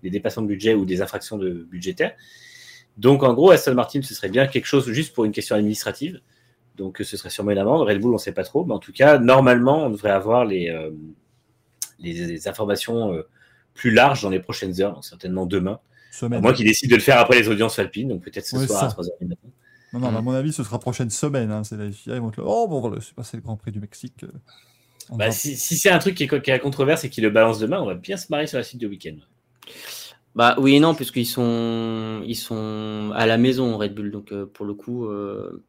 des 0.02 0.10
dépassements 0.10 0.44
de 0.44 0.48
budget 0.48 0.74
ou 0.74 0.86
des 0.86 1.02
infractions 1.02 1.38
de 1.38 1.68
budgétaires. 1.70 2.14
Donc, 2.98 3.24
en 3.24 3.34
gros, 3.34 3.52
Aston 3.52 3.76
Martin, 3.76 4.02
ce 4.02 4.14
serait 4.14 4.30
bien 4.30 4.48
quelque 4.48 4.66
chose 4.66 4.90
juste 4.92 5.14
pour 5.14 5.26
une 5.26 5.32
question 5.32 5.56
administrative. 5.56 6.20
Donc, 6.76 6.98
ce 7.04 7.18
serait 7.18 7.30
sûrement 7.30 7.52
une 7.52 7.58
amende. 7.58 7.88
Red 7.88 8.00
Bull, 8.00 8.12
on 8.12 8.14
ne 8.14 8.20
sait 8.20 8.32
pas 8.32 8.44
trop. 8.44 8.66
Mais 8.66 8.74
en 8.74 8.80
tout 8.80 8.94
cas, 8.94 9.20
normalement, 9.20 9.86
on 9.86 9.90
devrait 9.90 10.12
avoir 10.12 10.46
les, 10.46 10.70
euh, 10.70 10.92
les, 12.02 12.14
les 12.28 12.48
informations 12.48 13.14
euh, 13.14 13.24
plus 13.74 13.92
larges 13.92 14.22
dans 14.24 14.30
les 14.30 14.40
prochaines 14.40 14.80
heures, 14.82 14.94
donc 14.94 15.06
certainement 15.06 15.46
demain. 15.46 15.80
Semaine. 16.12 16.42
moins 16.42 16.54
qu'ils 16.54 16.66
décident 16.66 16.92
de 16.92 16.96
le 16.96 17.02
faire 17.04 17.20
après 17.20 17.40
les 17.40 17.48
audiences 17.50 17.78
alpines, 17.80 18.10
donc 18.10 18.24
peut-être 18.24 18.46
ce 18.46 18.56
Ouais, 18.58 18.66
soir 18.68 18.84
à 18.84 18.90
ça. 18.90 18.96
3h 18.96 19.10
du 19.22 19.28
matin. 19.28 19.48
Non, 19.94 20.00
non, 20.00 20.12
mais 20.12 20.18
à 20.18 20.22
mon 20.22 20.32
avis, 20.34 20.52
ce 20.54 20.64
sera 20.64 20.80
prochaine 20.80 21.10
semaine. 21.10 21.52
hein, 21.52 21.64
c'est 21.64 21.78
la 21.78 21.92
FIA. 21.92 22.16
Ils 22.16 22.22
vont 22.22 22.32
te 22.32 22.42
le- 22.42 22.48
Oh, 22.48 22.68
bon, 22.68 22.80
voilà, 22.80 22.98
c'est 23.02 23.14
passé 23.14 23.38
le 23.38 23.44
Grand 23.44 23.58
Prix 23.58 23.72
du 23.72 23.80
Mexique. 23.80 24.24
euh, 24.24 24.28
Bah, 25.12 25.26
va- 25.26 25.32
si 25.32 25.56
si 25.56 25.78
c'est 25.78 25.90
un 25.90 25.98
truc 26.00 26.16
qui 26.16 26.24
est, 26.24 26.42
qui 26.42 26.50
est 26.52 26.54
à 26.54 26.60
controverse 26.60 27.04
et 27.04 27.10
qui 27.10 27.22
le 27.22 27.30
balance 27.30 27.58
demain, 27.60 27.80
on 27.82 27.86
va 27.86 27.96
bien 27.96 28.18
se 28.18 28.28
marrer 28.30 28.46
sur 28.48 28.58
la 28.60 28.64
suite 28.64 28.82
de 28.82 28.88
week-end. 28.88 29.16
Bah 30.36 30.56
oui 30.60 30.76
et 30.76 30.80
non, 30.80 30.94
puisqu'ils 30.94 31.26
sont, 31.26 32.22
ils 32.26 32.36
sont 32.36 33.12
à 33.16 33.26
la 33.26 33.38
maison 33.38 33.78
Red 33.78 33.96
Bull. 33.96 34.12
Donc 34.12 34.32
euh, 34.32 34.46
pour 34.46 34.66
le 34.66 34.74
coup, 34.76 35.06
euh, 35.08 35.64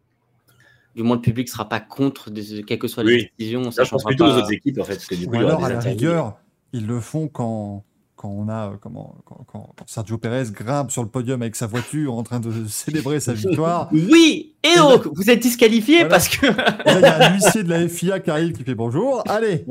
du 0.97 1.03
moins 1.03 1.17
le 1.17 1.23
public 1.23 1.49
sera 1.49 1.69
pas 1.69 1.81
contre, 1.81 2.31
des, 2.31 2.63
quelles 2.65 2.79
que 2.79 2.89
soient 2.89 3.05
les 3.05 3.15
Oui. 3.15 3.29
décisions. 3.39 3.65
Ça, 3.71 3.71
Ça 3.71 3.85
je 3.85 3.91
pense 3.91 4.05
plutôt 4.05 4.25
pas. 4.25 4.35
aux 4.35 4.39
autres 4.39 4.53
équipes, 4.53 4.79
en 4.81 4.85
fait, 4.85 4.95
parce 4.95 5.07
que 5.07 5.15
du 5.15 5.27
coup, 5.27 5.35
Ou 5.35 5.39
alors, 5.39 5.65
à 5.65 5.69
la 5.69 5.81
rigueur, 5.81 6.37
ils 6.73 6.87
le 6.87 7.01
font 7.01 7.29
quand, 7.29 7.85
quand 8.17 8.29
on 8.29 8.49
a, 8.49 8.71
euh, 8.73 8.77
comment, 8.81 9.15
quand, 9.25 9.75
Sergio 9.87 10.19
Pérez 10.19 10.45
grimpe 10.53 10.91
sur 10.91 11.03
le 11.03 11.09
podium 11.09 11.41
avec 11.43 11.57
sa 11.57 11.67
voiture 11.67 12.15
en 12.15 12.23
train 12.23 12.41
de 12.41 12.51
célébrer 12.69 13.21
sa 13.21 13.33
victoire. 13.33 13.89
Oui, 13.93 14.55
et 14.63 14.77
donc 14.77 15.07
vous 15.15 15.31
êtes 15.31 15.41
disqualifié 15.41 16.01
Voilà. 16.05 16.09
parce 16.11 16.29
que. 16.29 16.47
Il 16.47 17.01
y 17.01 17.05
a 17.05 17.31
un 17.31 17.35
huissier 17.35 17.63
de 17.63 17.71
la 17.71 17.89
FIA 17.89 18.21
qui 18.21 18.31
arrive 18.31 18.53
qui 18.53 18.65
fait 18.65 18.75
bonjour. 18.75 19.23
Allez, 19.29 19.65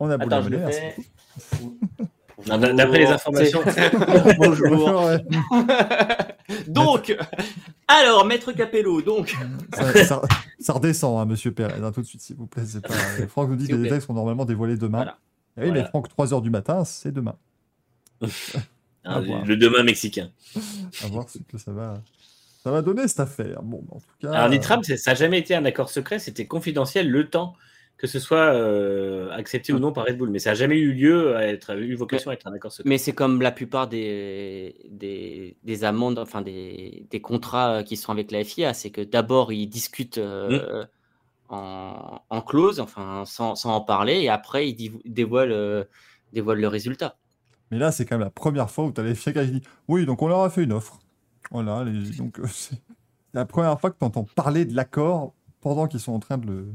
on 0.00 0.10
a 0.10 0.14
Attends, 0.14 0.42
je 0.42 0.48
le 0.50 0.58
fais. 0.58 0.96
D'après 2.46 2.98
les 2.98 3.06
informations, 3.06 3.60
C'est- 3.70 3.92
Bonjour. 4.38 4.68
Bonjour, 4.70 5.04
ouais. 5.04 5.24
Donc, 6.68 7.16
alors, 7.88 8.24
Maître 8.26 8.52
Capello, 8.52 9.00
donc. 9.02 9.34
ça, 9.74 10.04
ça- 10.04 10.22
ça 10.58 10.72
redescend, 10.74 11.18
hein, 11.20 11.24
monsieur 11.26 11.52
Pérez, 11.52 11.74
hein, 11.82 11.90
tout 11.92 12.02
de 12.02 12.06
suite, 12.06 12.20
s'il 12.20 12.36
vous 12.36 12.46
plaît. 12.46 12.64
c'est 12.66 12.80
Pas... 12.86 12.94
Franck 13.28 13.48
nous 13.50 13.56
dit 13.56 13.66
que 13.68 13.74
les 13.74 13.82
détails 13.84 14.00
seront 14.02 14.14
normalement 14.14 14.44
dévoilés 14.44 14.76
demain. 14.76 14.98
Voilà. 14.98 15.18
Eh 15.58 15.64
oui, 15.64 15.70
mais. 15.72 15.84
Franck, 15.84 16.08
3h 16.08 16.42
du 16.42 16.50
matin, 16.50 16.84
c'est 16.84 17.12
demain. 17.12 17.36
voir. 18.20 19.44
le 19.44 19.56
demain 19.56 19.82
mexicain. 19.82 20.30
À 21.02 21.06
voir 21.08 21.28
ce 21.28 21.38
que 21.38 21.58
ça 21.58 21.72
va, 21.72 22.02
ça 22.62 22.70
va 22.70 22.82
donner 22.82 23.08
cette 23.08 23.20
affaire. 23.20 23.62
Bon, 23.62 23.84
en 23.90 23.96
tout 23.98 24.06
cas. 24.20 24.32
Alors, 24.32 24.48
Nitram, 24.50 24.82
ça 24.82 24.94
n'a 25.10 25.14
jamais 25.14 25.38
été 25.38 25.54
un 25.54 25.64
accord 25.64 25.90
secret, 25.90 26.18
c'était 26.18 26.46
confidentiel 26.46 27.08
le 27.10 27.28
temps 27.28 27.54
que 27.96 28.06
ce 28.06 28.18
soit 28.18 28.52
euh, 28.52 29.30
accepté 29.30 29.72
ou 29.72 29.78
non 29.78 29.92
par 29.92 30.04
Red 30.04 30.18
Bull. 30.18 30.30
Mais 30.30 30.38
ça 30.38 30.50
n'a 30.50 30.54
jamais 30.54 30.78
eu 30.78 30.92
lieu 30.92 31.36
à 31.36 31.46
être, 31.46 31.76
eu 31.78 31.94
vocation 31.94 32.30
à 32.30 32.34
être 32.34 32.46
un 32.46 32.52
accord 32.52 32.72
secret. 32.72 32.88
Mais 32.88 32.98
c'est 32.98 33.12
comme 33.12 33.40
la 33.40 33.52
plupart 33.52 33.88
des, 33.88 34.74
des, 34.90 35.56
des 35.62 35.84
amendes, 35.84 36.18
enfin 36.18 36.42
des, 36.42 37.06
des 37.10 37.20
contrats 37.20 37.76
euh, 37.76 37.82
qui 37.82 37.96
sont 37.96 38.12
avec 38.12 38.30
la 38.32 38.42
FIA, 38.44 38.74
c'est 38.74 38.90
que 38.90 39.00
d'abord 39.00 39.52
ils 39.52 39.68
discutent 39.68 40.18
euh, 40.18 40.84
en, 41.48 42.20
en 42.30 42.40
clause, 42.42 42.80
enfin 42.80 43.24
sans, 43.26 43.54
sans 43.54 43.74
en 43.74 43.80
parler, 43.80 44.20
et 44.22 44.28
après 44.28 44.68
ils 44.68 44.92
dévoilent, 45.04 45.52
euh, 45.52 45.84
dévoilent 46.32 46.60
le 46.60 46.68
résultat. 46.68 47.16
Mais 47.70 47.78
là, 47.78 47.92
c'est 47.92 48.04
quand 48.04 48.16
même 48.16 48.24
la 48.26 48.30
première 48.30 48.70
fois 48.70 48.84
où 48.84 48.92
tu 48.92 49.00
as 49.00 49.04
les 49.04 49.14
FIA 49.14 49.32
qui 49.32 49.50
dit 49.52 49.62
Oui, 49.88 50.04
donc 50.06 50.20
on 50.22 50.28
leur 50.28 50.40
a 50.42 50.50
fait 50.50 50.64
une 50.64 50.72
offre. 50.72 50.98
Voilà, 51.50 51.84
les- 51.84 52.10
donc 52.16 52.38
euh, 52.40 52.46
c'est- 52.48 52.74
C'est 53.32 53.38
la 53.40 53.46
première 53.46 53.80
fois 53.80 53.90
que 53.90 53.98
tu 53.98 54.04
entends 54.04 54.26
parler 54.36 54.64
de 54.64 54.76
l'accord 54.76 55.32
pendant 55.60 55.88
qu'ils 55.88 55.98
sont 55.98 56.12
en 56.12 56.20
train 56.20 56.38
de 56.38 56.46
le. 56.46 56.66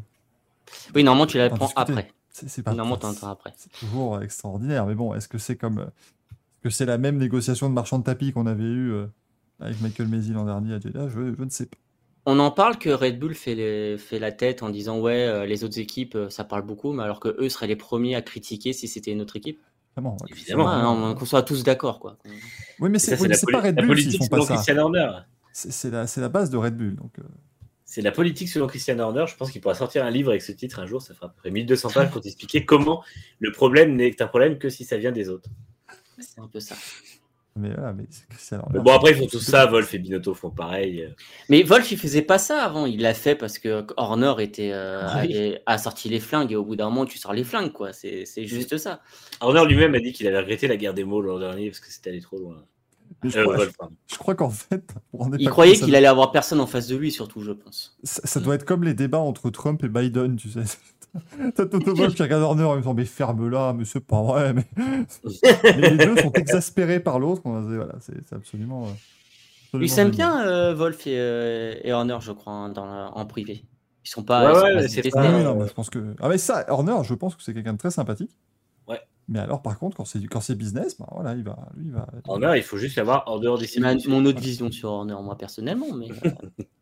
Oui, 0.96 1.04
normalement, 1.04 1.28
tu 1.28 1.38
l'apprends 1.38 1.66
discuter. 1.66 1.82
après. 1.94 2.12
C'est 2.32 2.64
pas. 2.64 2.74
Normalement, 2.74 3.00
après. 3.24 3.54
C'est 3.58 3.72
toujours 3.72 4.22
extraordinaire. 4.22 4.86
Mais 4.86 4.96
bon, 4.96 5.14
est-ce 5.14 5.28
que 5.28 5.38
c'est 5.38 5.56
comme. 5.56 5.80
Est-ce 5.80 6.62
que 6.64 6.70
c'est 6.70 6.86
la 6.86 6.98
même 6.98 7.18
négociation 7.18 7.70
de 7.70 7.74
marchand 7.74 8.00
de 8.00 8.04
tapis 8.04 8.32
qu'on 8.34 8.46
avait 8.46 8.64
eu 8.64 8.92
euh, 8.92 9.08
avec 9.60 9.80
Michael 9.82 10.08
Maisy 10.08 10.34
l'an 10.34 10.46
dernier 10.46 10.74
à 10.74 10.80
Jeddah? 10.80 11.08
Je, 11.10 11.34
je 11.38 11.44
ne 11.44 11.50
sais 11.50 11.66
pas. 11.66 11.78
On 12.26 12.38
en 12.40 12.52
parle 12.52 12.78
que 12.78 12.90
Red 12.90 13.18
Bull 13.18 13.34
fait, 13.34 13.56
les- 13.56 13.98
fait 13.98 14.20
la 14.20 14.32
tête 14.32 14.62
en 14.62 14.70
disant 14.70 15.00
ouais, 15.00 15.26
euh, 15.26 15.46
les 15.46 15.64
autres 15.64 15.80
équipes, 15.80 16.16
euh, 16.16 16.30
ça 16.30 16.44
parle 16.44 16.62
beaucoup, 16.64 16.92
mais 16.92 17.02
alors 17.04 17.20
que 17.20 17.30
eux 17.40 17.50
seraient 17.50 17.68
les 17.68 17.76
premiers 17.78 18.16
à 18.16 18.22
critiquer 18.22 18.74
si 18.74 18.88
c'était 18.88 19.12
une 19.12 19.22
autre 19.22 19.36
équipe? 19.38 19.60
Vraiment. 19.96 20.16
ouais. 20.22 20.28
Évidemment. 20.32 20.96
Non, 20.96 21.16
qu'on 21.16 21.26
soit 21.26 21.44
tous 21.44 21.64
d'accord, 21.64 22.00
quoi. 22.00 22.18
Oui, 22.80 22.90
mais 22.90 23.00
c'est 23.00 23.20
oui, 23.20 23.30
pas 23.52 23.62
Red 23.62 23.76
la 23.78 23.82
Bull 23.86 23.98
s'ils 23.98 24.06
politique 24.06 24.22
font 24.22 24.28
pas 24.28 24.42
ça. 24.42 24.64
C'est 25.52 25.90
la, 25.92 26.08
c'est 26.08 26.22
la 26.22 26.30
base 26.30 26.50
de 26.50 26.58
Red 26.58 26.78
Bull. 26.78 26.96
Donc, 26.96 27.18
euh, 27.20 27.24
C'est 27.92 28.04
la 28.04 28.12
politique 28.12 28.50
selon 28.50 28.68
Christian 28.68 29.00
Horner. 29.00 29.26
Je 29.28 29.36
pense 29.36 29.50
qu'il 29.50 29.62
pourra 29.62 29.74
sortir 29.74 30.06
un 30.06 30.12
livre 30.12 30.30
avec 30.30 30.44
ce 30.44 30.52
titre 30.52 30.78
un 30.78 30.86
jour. 30.86 31.02
Ça 31.02 31.16
fera 31.16 31.26
à 31.26 31.30
peu 31.30 31.38
près 31.38 31.50
1200 31.50 31.90
pages 31.90 32.12
pour 32.12 32.22
t'expliquer 32.22 32.64
comment 32.64 33.04
le 33.40 33.52
problème 33.52 33.96
n'est 33.96 34.22
un 34.22 34.28
problème 34.28 34.60
que 34.60 34.70
si 34.70 34.86
ça 34.86 35.00
vient 35.00 35.12
des 35.12 35.28
autres. 35.28 35.50
C'est 36.20 36.40
un 36.40 36.48
peu 36.48 36.60
ça. 36.60 36.76
mais 37.56 37.74
voilà, 37.74 37.94
mais 37.94 38.04
c'est 38.12 38.30
Christian 38.30 38.58
Mais 38.58 38.78
Horner. 38.78 38.80
bon, 38.84 38.92
après, 38.96 39.12
ils 39.14 39.18
font 39.18 39.26
tout 39.26 39.40
ça. 39.40 39.66
Wolf 39.66 39.92
et 39.96 39.98
Binotto 39.98 40.36
font 40.36 40.52
pareil. 40.52 41.12
Mais 41.50 41.64
Wolf, 41.64 41.92
il 41.92 41.98
faisait 41.98 42.22
pas 42.22 42.38
ça 42.38 42.62
avant. 42.64 42.86
Il 42.86 43.02
l'a 43.02 43.16
fait 43.16 43.34
parce 43.34 43.58
que 43.58 43.84
Horner 43.98 44.36
était, 44.38 44.70
euh, 44.72 45.08
oui. 45.24 45.56
a 45.66 45.78
sorti 45.80 46.10
les 46.10 46.20
flingues 46.20 46.52
et 46.52 46.56
au 46.56 46.64
bout 46.64 46.76
d'un 46.76 46.90
moment, 46.92 47.08
tu 47.08 47.18
sors 47.18 47.34
les 47.34 47.44
flingues, 47.44 47.72
quoi. 47.72 47.92
C'est 47.92 48.26
c'est 48.26 48.46
juste 48.46 48.78
ça. 48.78 49.02
Horner 49.42 49.66
lui-même 49.66 49.96
a 49.96 50.00
dit 50.00 50.14
qu'il 50.14 50.28
avait 50.28 50.42
regretté 50.42 50.68
la 50.68 50.78
guerre 50.78 50.94
des 50.94 51.06
mots 51.06 51.22
l'an 51.22 51.40
dernier 51.40 51.72
parce 51.72 51.80
que 51.80 51.92
c'était 51.92 52.12
allé 52.12 52.22
trop 52.22 52.38
loin. 52.38 52.64
Mais 53.24 53.30
je 53.30 53.40
Euh, 53.40 53.44
crois, 53.44 53.90
je 54.08 54.18
crois 54.18 54.36
qu'en 54.36 54.50
fait, 54.50 54.94
pour 55.12 55.22
en 55.24 55.32
Il 55.34 55.46
pas 55.46 55.52
croyait 55.52 55.76
qu'il 55.76 55.94
allait 55.96 56.08
avoir 56.08 56.32
personne 56.32 56.60
en 56.60 56.68
face 56.68 56.88
de 56.88 56.96
lui, 56.96 57.12
surtout, 57.12 57.42
je 57.42 57.52
pense. 57.52 57.98
Ça, 58.04 58.22
ça 58.26 58.40
doit 58.40 58.56
être 58.56 58.66
comme 58.66 58.84
les 58.84 58.94
débats 58.94 59.20
entre 59.20 59.50
Trump 59.50 59.84
et 59.84 59.90
Biden, 59.90 60.36
tu 60.38 60.50
sais. 60.50 60.64
T'as 61.56 61.66
Toto 61.66 61.96
Wolff 61.96 62.14
qui 62.16 62.22
regarde 62.22 62.44
Horner 62.44 62.64
en 62.66 62.76
me 62.76 62.82
disant 62.82 62.94
Mais 62.94 63.06
ferme-la, 63.06 63.74
mais 63.74 63.84
c'est 63.84 64.00
pas 64.00 64.22
vrai. 64.22 64.54
Mais... 64.54 64.68
les 65.78 65.98
deux 65.98 66.16
sont 66.18 66.32
exaspérés 66.34 67.00
par 67.00 67.20
l'autre. 67.20 67.42
On 67.46 67.60
Voilà, 67.62 67.96
c'est 68.00 68.32
absolument. 68.32 68.84
euh, 68.86 68.90
absolument 69.66 69.86
Ils 69.86 69.90
s'aiment 69.90 70.12
bien, 70.12 70.46
euh, 70.48 70.76
Wolf 70.76 71.08
et, 71.08 71.20
euh, 71.20 71.74
et 71.84 71.92
Horner, 71.92 72.18
je 72.22 72.32
crois, 72.32 72.54
hein, 72.54 72.70
dans 72.70 72.86
la- 72.86 73.12
en 73.16 73.26
privé. 73.26 73.66
Ils 74.06 74.10
sont 74.10 74.24
pas. 74.24 74.54
Ouais, 74.54 74.76
ouais, 74.76 75.10
pas. 75.12 75.22
Ah 75.22 75.44
non, 75.44 75.56
mais 75.56 75.68
je 75.68 75.74
pense 75.74 75.90
que. 75.90 76.16
Ah, 76.22 76.30
mais 76.30 76.38
ça, 76.38 76.66
Horner, 76.70 76.96
je 77.04 77.14
pense 77.16 77.36
que 77.36 77.44
c'est 77.44 77.54
quelqu'un 77.54 77.74
de 77.74 77.78
très 77.80 77.92
sympathique. 77.92 78.32
Mais 79.30 79.40
alors, 79.40 79.62
par 79.62 79.78
contre, 79.78 79.96
quand 79.98 80.06
c'est 80.06 80.24
quand 80.26 80.42
c'est 80.42 80.56
business, 80.56 80.98
bah, 80.98 81.08
voilà, 81.12 81.36
il 81.36 81.44
va, 81.44 81.70
lui, 81.78 81.86
il 81.86 81.92
va. 81.92 82.08
Horner, 82.28 82.54
il 82.58 82.64
faut 82.64 82.78
juste 82.78 82.96
l'avoir 82.98 83.24
en 83.28 83.40
dehors 83.40 83.60
des 83.60 83.68
C'est 83.68 83.80
ma- 83.80 83.96
mon 84.08 84.26
autre 84.26 84.42
vision 84.42 84.72
sur 84.72 84.90
Horner, 84.90 85.16
moi, 85.22 85.38
personnellement. 85.38 85.94
Mais 85.94 86.08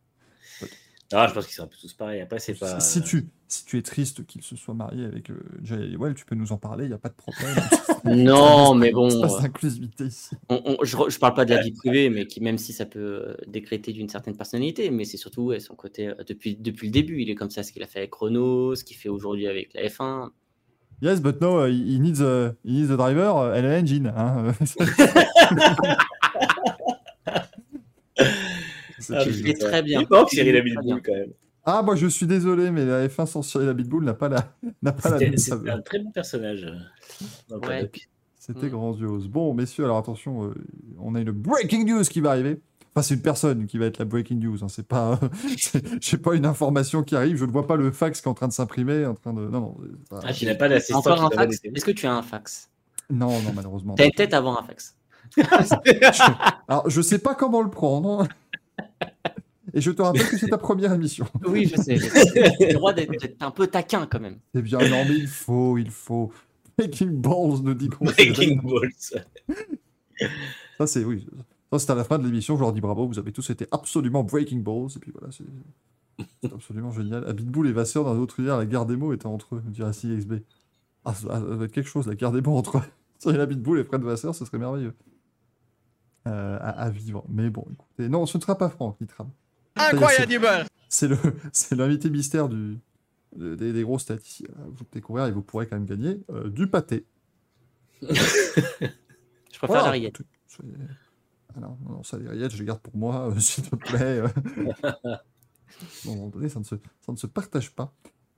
Ah, 1.14 1.28
je 1.28 1.34
pense 1.34 1.46
qu'ils 1.46 1.56
sont 1.56 1.64
un 1.64 1.68
peu 1.68 1.78
tous 1.80 1.94
pareils. 1.94 2.20
Après, 2.20 2.40
c'est 2.40 2.54
pas. 2.54 2.80
Si, 2.82 3.00
si 3.00 3.02
tu, 3.02 3.30
si 3.48 3.66
tu 3.66 3.78
es 3.78 3.82
triste 3.82 4.26
qu'il 4.26 4.42
se 4.44 4.58
soit 4.58 4.74
marié 4.74 5.06
avec 5.06 5.30
euh, 5.30 5.40
Jay 5.64 5.76
Halliwell, 5.76 6.14
tu 6.16 6.26
peux 6.26 6.36
nous 6.36 6.52
en 6.52 6.58
parler, 6.58 6.84
il 6.84 6.90
n'y 6.90 6.94
a 6.94 6.98
pas 6.98 7.08
de 7.08 7.14
problème. 7.14 7.56
non, 8.04 8.76
mais 8.76 8.92
bon. 8.92 9.10
C'est 9.10 9.22
pas 9.22 9.38
euh, 9.38 9.42
d'inclusivité 9.42 10.06
ici. 10.06 10.36
on- 10.50 10.62
on- 10.66 10.84
je, 10.84 10.98
re- 10.98 11.10
je 11.10 11.18
parle 11.18 11.34
pas 11.34 11.46
de 11.46 11.54
la 11.56 11.62
vie 11.62 11.72
privée, 11.72 12.10
mais 12.10 12.28
qui, 12.28 12.42
même 12.42 12.58
si 12.58 12.74
ça 12.74 12.86
peut 12.86 13.00
euh, 13.00 13.38
décréter 13.48 13.94
d'une 13.94 14.10
certaine 14.10 14.36
personnalité, 14.36 14.90
mais 14.90 15.06
c'est 15.06 15.16
surtout 15.16 15.44
ouais, 15.44 15.62
son 15.62 15.76
côté 15.76 16.10
euh, 16.10 16.16
depuis, 16.28 16.58
depuis 16.58 16.88
le 16.88 16.92
début. 16.94 17.22
Il 17.22 17.30
est 17.30 17.36
comme 17.36 17.52
ça, 17.52 17.64
ce 17.64 17.72
qu'il 17.72 17.84
a 17.84 17.88
fait 17.88 18.00
avec 18.00 18.14
Renault, 18.14 18.76
ce 18.76 18.84
qu'il 18.84 18.98
fait 18.98 19.10
aujourd'hui 19.10 19.48
avec 19.48 19.74
la 19.76 19.84
F1. 19.88 20.32
Yes, 21.02 21.20
but 21.22 21.40
no, 21.42 21.60
uh, 21.60 21.68
he 21.68 22.00
needs 22.00 22.22
a, 22.22 22.56
he 22.64 22.72
needs 22.82 22.90
a 22.92 22.98
driver 22.98 23.26
uh, 23.30 23.54
and 23.56 23.66
an 23.66 23.72
engine. 23.72 24.08
Hein. 24.08 24.54
Ah. 29.10 29.24
Il 29.26 29.48
est 29.48 29.54
très 29.60 29.84
bien. 29.84 30.02
Il 30.02 30.08
manque 30.10 30.34
Il 30.34 30.38
Cyril 30.38 30.58
Abitboul 30.58 31.02
quand 31.02 31.14
même. 31.14 31.32
Ah, 31.64 31.82
moi 31.84 31.96
je 31.96 32.08
suis 32.08 32.26
désolé, 32.26 32.72
mais 32.72 32.84
la 32.86 33.08
F1 33.08 33.26
sans 33.26 33.42
Cyril 33.42 33.70
Abitboul 33.70 34.04
n'a 34.04 34.14
pas 34.14 34.28
la, 34.30 34.54
n'a 34.82 34.92
pas 34.92 35.10
la 35.12 35.18
C'était 35.20 35.30
même 35.30 35.38
c'était 35.38 35.50
saveur. 35.52 35.76
un 35.78 35.82
très 35.82 36.00
bon 36.00 36.12
personnage. 36.12 36.66
euh, 37.52 37.58
Ouais. 37.60 37.90
C'était 38.38 38.68
Mm. 38.68 38.70
grandiose. 38.70 39.28
Bon, 39.28 39.54
messieurs, 39.54 39.84
alors 39.86 39.98
attention, 39.98 40.46
euh, 40.46 40.54
on 41.00 41.16
a 41.16 41.20
une 41.22 41.32
breaking 41.32 41.86
news 41.86 42.04
qui 42.04 42.22
va 42.22 42.32
arriver. 42.32 42.60
Enfin, 42.98 43.04
c'est 43.08 43.14
une 43.14 43.22
personne 43.22 43.68
qui 43.68 43.78
va 43.78 43.86
être 43.86 44.00
la 44.00 44.06
breaking 44.06 44.38
news. 44.40 44.64
Hein. 44.64 44.70
C'est 44.70 44.88
pas, 44.88 45.20
c'est- 45.58 45.86
j'ai 46.02 46.18
pas 46.18 46.34
une 46.34 46.48
information 46.48 47.04
qui 47.04 47.16
arrive. 47.16 47.38
Je 47.38 47.46
ne 47.46 47.52
vois 47.52 47.68
pas 47.68 47.76
le 47.76 47.92
fax 47.92 48.22
qui 48.22 48.28
est 48.28 48.32
en 48.32 48.34
train 48.34 48.48
de 48.48 48.54
s'imprimer, 48.54 49.06
en 49.06 49.14
train 49.14 49.34
de. 49.34 49.42
Non, 49.42 49.60
non. 49.62 49.78
c'est 49.84 50.10
pas- 50.10 50.20
Ah, 50.24 50.34
tu 50.34 50.46
n'as 50.46 50.56
pas 50.56 50.68
d'assistant 50.68 50.98
Encore 51.00 51.18
qui 51.18 51.24
un 51.26 51.30
t'a 51.30 51.36
fax 51.36 51.62
donné- 51.62 51.78
Est-ce 51.78 51.86
que 51.86 51.92
tu 51.92 52.08
as 52.08 52.14
un 52.16 52.24
fax? 52.24 52.72
Non, 53.12 53.40
non, 53.44 53.54
malheureusement. 53.56 53.94
T'as 53.94 54.06
à 54.32 54.38
avoir 54.38 54.60
un 54.60 54.64
fax. 54.66 54.96
Alors, 56.68 56.90
je 56.90 57.02
sais 57.02 57.20
pas 57.20 57.36
comment 57.36 57.62
le 57.62 57.70
prendre. 57.70 58.28
Et 59.74 59.82
je 59.82 59.92
te 59.92 60.02
rappelle 60.02 60.28
que 60.28 60.38
c'est 60.38 60.48
ta 60.48 60.58
première 60.58 60.94
émission. 60.94 61.28
Oui, 61.48 61.68
je 61.72 61.80
sais. 61.80 61.98
Tu 62.00 62.64
as 62.64 62.68
le 62.70 62.74
droit 62.74 62.94
d'être 62.94 63.12
un 63.42 63.52
peu 63.52 63.68
taquin 63.68 64.08
quand 64.10 64.20
même. 64.20 64.40
Eh 64.56 64.62
bien, 64.62 64.80
non, 64.80 65.06
mais 65.08 65.16
il 65.18 65.28
faut, 65.28 65.78
il 65.78 65.92
faut. 65.92 66.32
Breaking 66.78 67.12
Balls 67.12 67.62
nous 67.64 67.74
dit 67.76 67.90
qu'on 67.90 68.06
Breaking 68.06 68.58
Balls. 68.64 69.22
Ça, 70.80 70.88
c'est 70.88 71.04
oui. 71.04 71.28
Ça, 71.72 71.80
c'est 71.80 71.92
à 71.92 71.96
la 71.96 72.04
fin 72.04 72.18
de 72.18 72.24
l'émission. 72.26 72.56
Je 72.56 72.62
leur 72.62 72.72
dis 72.74 72.82
bravo. 72.82 73.08
Vous 73.08 73.20
avez 73.20 73.32
tous 73.32 73.50
été 73.50 73.68
absolument 73.72 74.24
Breaking 74.24 74.60
Balls. 74.60 74.88
Et 74.96 75.00
puis 75.00 75.12
voilà, 75.12 75.32
c'est 75.32 75.44
c'est 76.42 76.52
absolument 76.54 76.92
génial. 76.92 77.28
Abitboul 77.28 77.68
et 77.68 77.72
Vasseur 77.74 78.04
dans 78.04 78.14
un 78.16 78.20
autre 78.20 78.40
univers, 78.40 78.58
la 78.58 78.66
guerre 78.66 78.86
des 78.86 78.96
mots 78.96 79.14
était 79.14 79.28
entre 79.28 79.56
eux, 79.56 79.64
dirait 79.66 79.92
CXB. 79.92 80.36
Ah, 81.06 81.14
ça 81.14 81.40
doit 81.40 81.66
être 81.66 81.72
quelque 81.72 81.88
chose, 81.90 82.08
la 82.08 82.16
guerre 82.16 82.32
des 82.32 82.42
mots 82.42 82.58
entre 82.58 82.82
Cyril 83.20 83.40
Abitboul 83.42 83.80
et 83.80 83.84
Fred 83.84 84.02
Vasseur, 84.02 84.34
ce 84.34 84.44
serait 84.46 84.58
merveilleux. 84.58 84.94
Euh, 86.28 86.58
à, 86.60 86.70
à 86.70 86.90
vivre. 86.90 87.24
Mais 87.30 87.50
bon, 87.50 87.66
écoutez, 87.72 88.10
non, 88.10 88.26
ce 88.26 88.38
ne 88.38 88.42
sera 88.42 88.58
pas 88.58 88.70
Franck 88.70 88.98
qui 88.98 89.06
trame. 89.06 89.30
Incroyable 89.76 90.66
C'est 90.90 91.08
le, 91.08 91.18
c'est 91.54 91.76
l'invité 91.76 92.10
mystère 92.10 92.50
du, 92.50 92.80
de- 93.36 93.56
des, 93.56 93.72
des 93.72 93.84
grosses 93.84 94.06
têtes 94.06 94.28
ici. 94.28 94.46
Vous 94.76 94.86
découvrir 94.92 95.26
et 95.28 95.32
vous 95.32 95.44
pourrez 95.44 95.68
quand 95.68 95.76
même 95.76 95.86
gagner 95.86 96.20
euh, 96.32 96.50
du 96.50 96.68
pâté. 96.68 97.06
Je 98.02 98.08
préfère 99.60 99.68
Voilà. 99.68 99.84
la 99.86 99.92
rillette. 99.92 100.22
Soyez- 100.48 100.74
non, 101.60 101.78
non, 101.88 102.04
ça, 102.04 102.18
les 102.18 102.28
rillettes, 102.30 102.52
je 102.52 102.60
les 102.60 102.66
garde 102.66 102.80
pour 102.80 102.96
moi, 102.96 103.28
euh, 103.36 103.40
s'il 103.40 103.70
te 103.70 103.76
plaît. 103.76 104.22
euh. 104.22 104.28
À 104.84 106.10
un 106.10 106.16
moment 106.16 106.28
donné, 106.28 106.50
ça 106.50 106.60
ne 106.60 106.64
se, 106.66 106.76
ça 107.02 107.12
ne 107.12 107.18
se 107.18 107.28
partage 107.28 107.72
pas. 107.74 107.94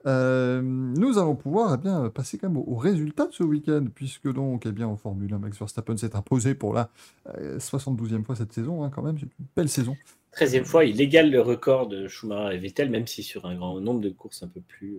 Euh, 0.06 0.62
nous 0.62 1.18
allons 1.18 1.36
pouvoir 1.36 1.74
eh 1.74 1.76
bien, 1.78 2.08
passer 2.08 2.38
quand 2.38 2.48
même 2.48 2.56
au, 2.56 2.64
au 2.66 2.76
résultat 2.76 3.26
de 3.26 3.32
ce 3.32 3.42
week-end, 3.42 3.86
puisque 3.94 4.32
donc, 4.32 4.64
eh 4.66 4.72
bien, 4.72 4.88
en 4.88 4.96
Formule 4.96 5.32
1, 5.32 5.38
Max 5.38 5.58
Verstappen 5.58 5.96
s'est 5.96 6.16
imposé 6.16 6.54
pour 6.54 6.72
la 6.72 6.90
euh, 7.36 7.58
72e 7.58 8.24
fois 8.24 8.34
cette 8.34 8.52
saison, 8.52 8.82
hein, 8.82 8.90
quand 8.94 9.02
même, 9.02 9.18
c'est 9.18 9.26
une 9.26 9.46
belle 9.54 9.68
saison. 9.68 9.96
13e 10.34 10.64
fois, 10.64 10.84
il 10.84 11.00
égale 11.00 11.30
le 11.30 11.40
record 11.40 11.88
de 11.88 12.08
Schumacher 12.08 12.54
et 12.56 12.58
Vettel, 12.58 12.90
même 12.90 13.06
si 13.06 13.22
sur 13.22 13.46
un 13.46 13.56
grand 13.56 13.80
nombre 13.80 14.00
de 14.00 14.10
courses 14.10 14.42
un 14.42 14.48
peu 14.48 14.60
plus 14.60 14.98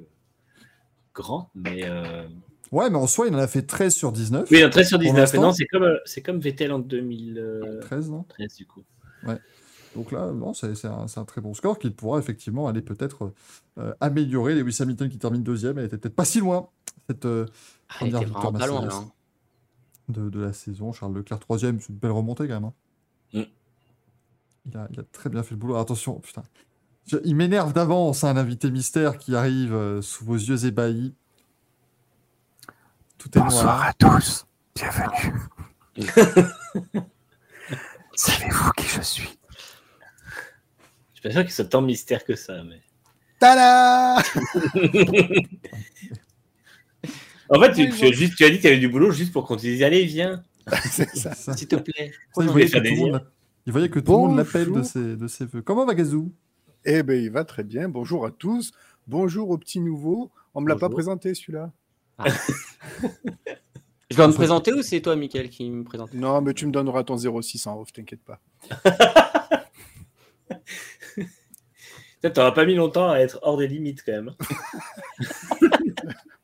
grand. 1.14 1.50
Mais 1.56 1.84
Ouais, 2.72 2.90
mais 2.90 2.98
en 2.98 3.08
soi, 3.08 3.28
il 3.28 3.36
en 3.36 3.40
a 3.40 3.48
fait 3.48 3.64
13 3.64 3.94
sur 3.94 4.12
19. 4.12 4.48
oui, 4.50 4.64
un 4.64 4.70
13 4.70 4.88
sur 4.88 4.98
19. 5.00 5.18
l'instant- 5.20 5.42
Non, 5.42 5.52
c'est 5.54 5.66
comme, 5.66 5.84
euh, 5.84 5.98
c'est 6.06 6.22
comme 6.22 6.40
Vettel 6.40 6.72
en 6.72 6.80
2013 6.80 7.80
13, 7.82 8.10
non 8.10 8.26
du 8.58 8.66
coup. 8.66 8.84
Donc 9.94 10.14
là, 10.14 10.32
non, 10.32 10.54
c'est 10.54 10.74
c'est 10.76 10.88
un, 10.88 11.06
c'est 11.10 11.20
un 11.20 11.26
très 11.26 11.42
bon 11.42 11.54
score 11.54 11.78
qui 11.78 11.90
pourra 11.90 12.18
effectivement 12.20 12.70
aller 12.70 12.82
peut-être 12.82 13.34
euh, 13.78 13.94
améliorer. 14.00 14.56
Lewis 14.56 14.78
Hamilton 14.80 15.10
qui 15.10 15.18
termine 15.18 15.44
deuxième, 15.44 15.78
elle 15.80 15.86
était 15.86 15.98
peut-être 15.98 16.16
pas 16.16 16.24
si 16.24 16.40
loin, 16.40 16.70
cette 17.10 17.26
euh, 17.26 17.46
Ah, 17.90 17.94
il 17.96 17.98
première 17.98 18.16
était 18.22 18.26
victoire 18.26 18.54
pas 18.54 18.68
loin. 18.68 18.88
Hein. 18.90 19.12
de, 20.08 20.30
de 20.30 20.40
la 20.40 20.54
saison. 20.54 20.94
Charles 20.94 21.14
Leclerc 21.18 21.40
troisième, 21.40 21.82
c'est 21.82 21.90
une 21.90 21.96
belle 22.00 22.12
remontée 22.12 22.48
quand 22.48 22.54
même. 22.62 22.64
hein. 22.64 22.74
Mm. 23.34 23.42
Il, 24.72 24.78
a, 24.78 24.88
il 24.94 25.00
a 25.02 25.04
très 25.12 25.30
bien 25.30 25.44
fait 25.44 25.52
le 25.56 25.58
boulot. 25.60 25.76
Attention, 25.76 26.22
putain. 26.22 26.44
Je- 27.08 27.18
il 27.26 27.36
m'énerve 27.36 27.74
d'avance, 27.74 28.24
un 28.24 28.38
invité 28.38 28.72
mystère 28.72 29.18
qui 29.18 29.36
arrive 29.36 29.74
euh, 29.74 30.02
sous 30.02 30.24
vos 30.24 30.36
yeux 30.36 30.66
ébahis. 30.66 31.14
Tout 33.22 33.38
est 33.38 33.42
Bonsoir 33.42 33.64
noir. 33.66 33.84
à 33.84 33.94
tous, 33.94 34.48
bienvenue. 34.76 35.36
Savez-vous 38.16 38.72
qui 38.72 38.88
je 38.88 39.02
suis? 39.02 39.30
Je 41.14 41.20
suis 41.20 41.22
pas 41.22 41.30
sûr 41.30 41.44
qu'il 41.44 41.52
soit 41.52 41.66
tant 41.66 41.84
mystère 41.84 42.26
que 42.26 42.36
ça. 42.36 42.64
Mais... 42.64 42.82
Tada 43.40 44.16
En 47.50 47.60
fait, 47.60 47.74
tu, 47.74 47.92
tu 47.92 48.06
as 48.06 48.12
juste, 48.12 48.38
tu 48.38 48.44
as 48.44 48.50
dit 48.50 48.58
que 48.58 48.62
tu 48.64 48.68
avais 48.68 48.80
du 48.80 48.90
boulot 48.90 49.12
juste 49.12 49.32
pour 49.32 49.46
qu'on 49.46 49.56
te 49.56 49.62
dise 49.62 49.84
Allez, 49.84 50.06
viens. 50.06 50.44
C'est 50.90 51.16
ça. 51.16 51.36
Ça, 51.36 51.54
S'il 51.58 51.68
te 51.68 51.76
plaît. 51.76 52.12
ça, 52.34 52.44
il, 52.44 52.50
voyait 52.50 52.68
que 52.72 52.80
tout 52.80 52.84
le 52.84 52.96
monde, 52.96 53.28
il 53.68 53.72
voyait 53.72 53.90
que 53.90 54.00
tout 54.00 54.14
le 54.14 54.18
monde 54.18 54.36
l'appelle 54.36 54.72
de 54.72 54.82
ses, 54.82 55.16
de 55.16 55.28
ses 55.28 55.46
voeux. 55.46 55.62
Comment 55.62 55.86
va 55.86 55.94
Gazou? 55.94 56.34
Eh 56.86 57.04
ben, 57.04 57.22
il 57.22 57.30
va 57.30 57.44
très 57.46 57.64
bien. 57.64 57.88
Bonjour 57.88 58.26
à 58.26 58.32
tous. 58.32 58.72
Bonjour 59.06 59.52
aux 59.52 59.60
petits 59.60 59.80
nouveaux. 59.80 60.32
On 60.56 60.62
me 60.62 60.70
l'a 60.70 60.76
pas 60.76 60.90
présenté 60.90 61.36
celui-là. 61.36 61.72
Je 64.12 64.18
dois 64.18 64.28
me 64.28 64.34
présenter 64.34 64.74
ou 64.74 64.82
c'est 64.82 65.00
toi, 65.02 65.16
Mickaël, 65.16 65.50
qui 65.50 65.70
me 65.70 65.84
présente? 65.86 66.14
Non, 66.14 66.42
mais 66.42 66.54
tu 66.54 66.66
me 66.68 66.72
donneras 66.72 67.04
ton 67.06 67.16
06 67.18 67.66
en 67.68 67.80
off, 67.80 67.94
t'inquiète 67.94 68.22
pas. 68.24 68.40
Peut-être 72.22 72.36
t'auras 72.36 72.52
pas 72.52 72.66
mis 72.66 72.76
longtemps 72.76 73.10
à 73.10 73.18
être 73.18 73.40
hors 73.42 73.58
des 73.58 73.68
limites 73.68 74.04
quand 74.06 74.12
même. 74.12 74.32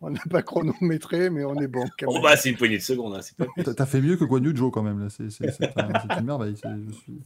On 0.01 0.09
n'a 0.09 0.21
pas 0.30 0.41
chronométré, 0.41 1.30
mais 1.30 1.43
on 1.43 1.55
est 1.55 1.67
bon. 1.67 1.84
quand 1.99 2.21
bah, 2.21 2.38
c'est 2.38 2.49
une 2.51 2.55
poignée 2.55 2.78
de 2.78 2.84
secondes. 2.84 3.15
hein, 3.15 3.19
c'est 3.21 3.36
pas... 3.36 3.45
T'as- 3.73 3.86
fait 3.86 3.99
mieux 3.99 4.15
que 4.15 4.23
Guan 4.23 4.43
Yu 4.43 4.53
quand 4.71 4.84
même. 4.84 4.99
là. 5.03 5.09
C'est 5.09 5.30
c'est- 5.32 5.51
c'est 5.51 5.78
un- 5.78 5.89
c'est 6.07 6.19
une 6.19 6.25
merveille. 6.25 6.55
Je 6.63 6.93
suis 6.93 7.19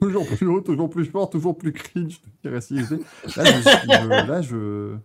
toujours 0.00 0.26
plus 0.26 0.46
haut, 0.46 0.60
toujours 0.62 0.90
plus 0.90 1.04
fort, 1.04 1.30
toujours 1.30 1.56
plus 1.56 1.72
cringe. 1.72 2.20
Là, 2.42 2.52
je, 2.54 2.60
suis- 2.60 2.78
je- 2.78 4.26
là, 4.26 4.42
je... 4.42 4.96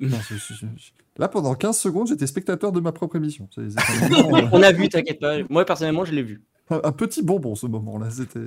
non, 0.00 0.18
là, 1.18 1.28
pendant 1.28 1.54
15 1.54 1.78
secondes, 1.78 2.08
j'étais 2.08 2.26
spectateur 2.26 2.72
de 2.72 2.80
ma 2.80 2.92
propre 2.92 3.16
émission. 3.16 3.48
Moment, 3.56 4.36
euh, 4.36 4.48
On 4.52 4.62
a 4.62 4.72
vu, 4.72 4.88
t'inquiète 4.88 5.20
pas. 5.20 5.36
Moi, 5.48 5.64
personnellement, 5.64 6.04
je 6.04 6.12
l'ai 6.12 6.22
vu. 6.22 6.42
un- 6.70 6.80
un 6.84 6.92
petit 6.92 7.22
bonbon, 7.22 7.54
ce 7.54 7.66
moment-là. 7.66 8.10
C'était 8.10 8.40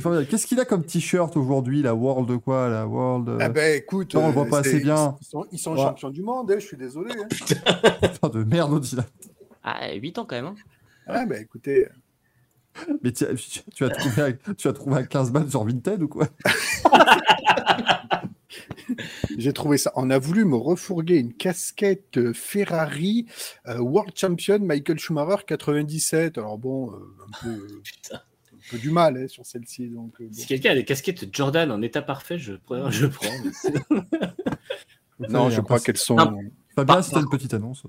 formidable. 0.00 0.26
Qu'est-ce 0.28 0.46
qu'il 0.46 0.58
a 0.60 0.64
comme 0.64 0.84
t-shirt 0.84 1.36
aujourd'hui, 1.36 1.82
la 1.82 1.94
World 1.94 2.38
quoi 2.38 2.68
La 2.68 2.86
World... 2.86 3.28
euh, 3.28 3.38
Ah 3.40 3.48
ben 3.48 3.76
écoute, 3.78 4.14
Non, 4.14 4.24
on 4.24 4.26
le 4.28 4.32
voit 4.32 4.46
euh, 4.46 4.50
pas 4.50 4.58
assez 4.60 4.80
bien. 4.80 5.16
Ils 5.20 5.26
sont, 5.26 5.46
ils 5.52 5.58
sont 5.58 5.72
Ouais. 5.72 5.78
champions 5.82 6.10
du 6.10 6.22
monde, 6.22 6.50
hein, 6.50 6.56
je 6.58 6.66
suis 6.66 6.76
désolé. 6.76 7.12
hein. 7.18 7.28
putain 8.12 8.28
de 8.28 8.44
merde, 8.44 8.84
là. 8.96 9.04
Ah, 9.62 9.92
8 9.94 10.18
ans 10.18 10.24
quand 10.24 10.36
même. 10.36 10.46
hein. 10.46 10.54
Ah 11.06 11.26
ben 11.26 11.42
écoutez, 11.42 11.86
Mais 13.02 13.10
tu, 13.12 13.24
as 13.84 13.90
trouvé, 13.90 14.22
un- 14.22 14.54
tu 14.54 14.68
as 14.68 14.72
trouvé 14.72 14.96
un 14.96 15.02
15 15.04 15.32
balles 15.32 15.50
sur 15.50 15.64
Vinted 15.64 16.02
ou 16.02 16.08
quoi? 16.08 16.26
J'ai 19.38 19.52
trouvé 19.52 19.78
ça. 19.78 19.92
On 19.96 20.10
a 20.10 20.18
voulu 20.18 20.44
me 20.44 20.56
refourguer 20.56 21.16
une 21.16 21.32
casquette 21.32 22.18
euh, 22.18 22.32
Ferrari 22.32 23.26
euh, 23.66 23.78
World 23.78 24.12
Champion 24.16 24.58
Michael 24.60 24.98
Schumacher 24.98 25.44
97. 25.46 26.38
Alors 26.38 26.58
bon, 26.58 26.92
euh, 26.92 26.96
un, 27.26 27.30
peu, 27.42 27.66
Putain. 27.84 28.16
un 28.16 28.58
peu 28.70 28.78
du 28.78 28.90
mal 28.90 29.16
hein, 29.16 29.28
sur 29.28 29.44
celle-ci. 29.46 29.88
Donc, 29.88 30.14
euh, 30.20 30.24
bon. 30.26 30.32
Si 30.32 30.46
quelqu'un 30.46 30.72
a 30.72 30.74
des 30.74 30.84
casquettes 30.84 31.34
Jordan 31.34 31.70
en 31.70 31.82
état 31.82 32.02
parfait, 32.02 32.38
je 32.38 32.54
prends. 32.54 32.90
Je 32.90 33.06
prends 33.06 33.28
mais 35.18 35.28
Non, 35.28 35.50
je 35.50 35.60
crois 35.60 35.80
qu'elles 35.80 35.96
sont. 35.96 36.16
Fabien, 36.74 37.00
t'as 37.02 37.20
une 37.20 37.28
petite 37.28 37.52
annonce. 37.54 37.82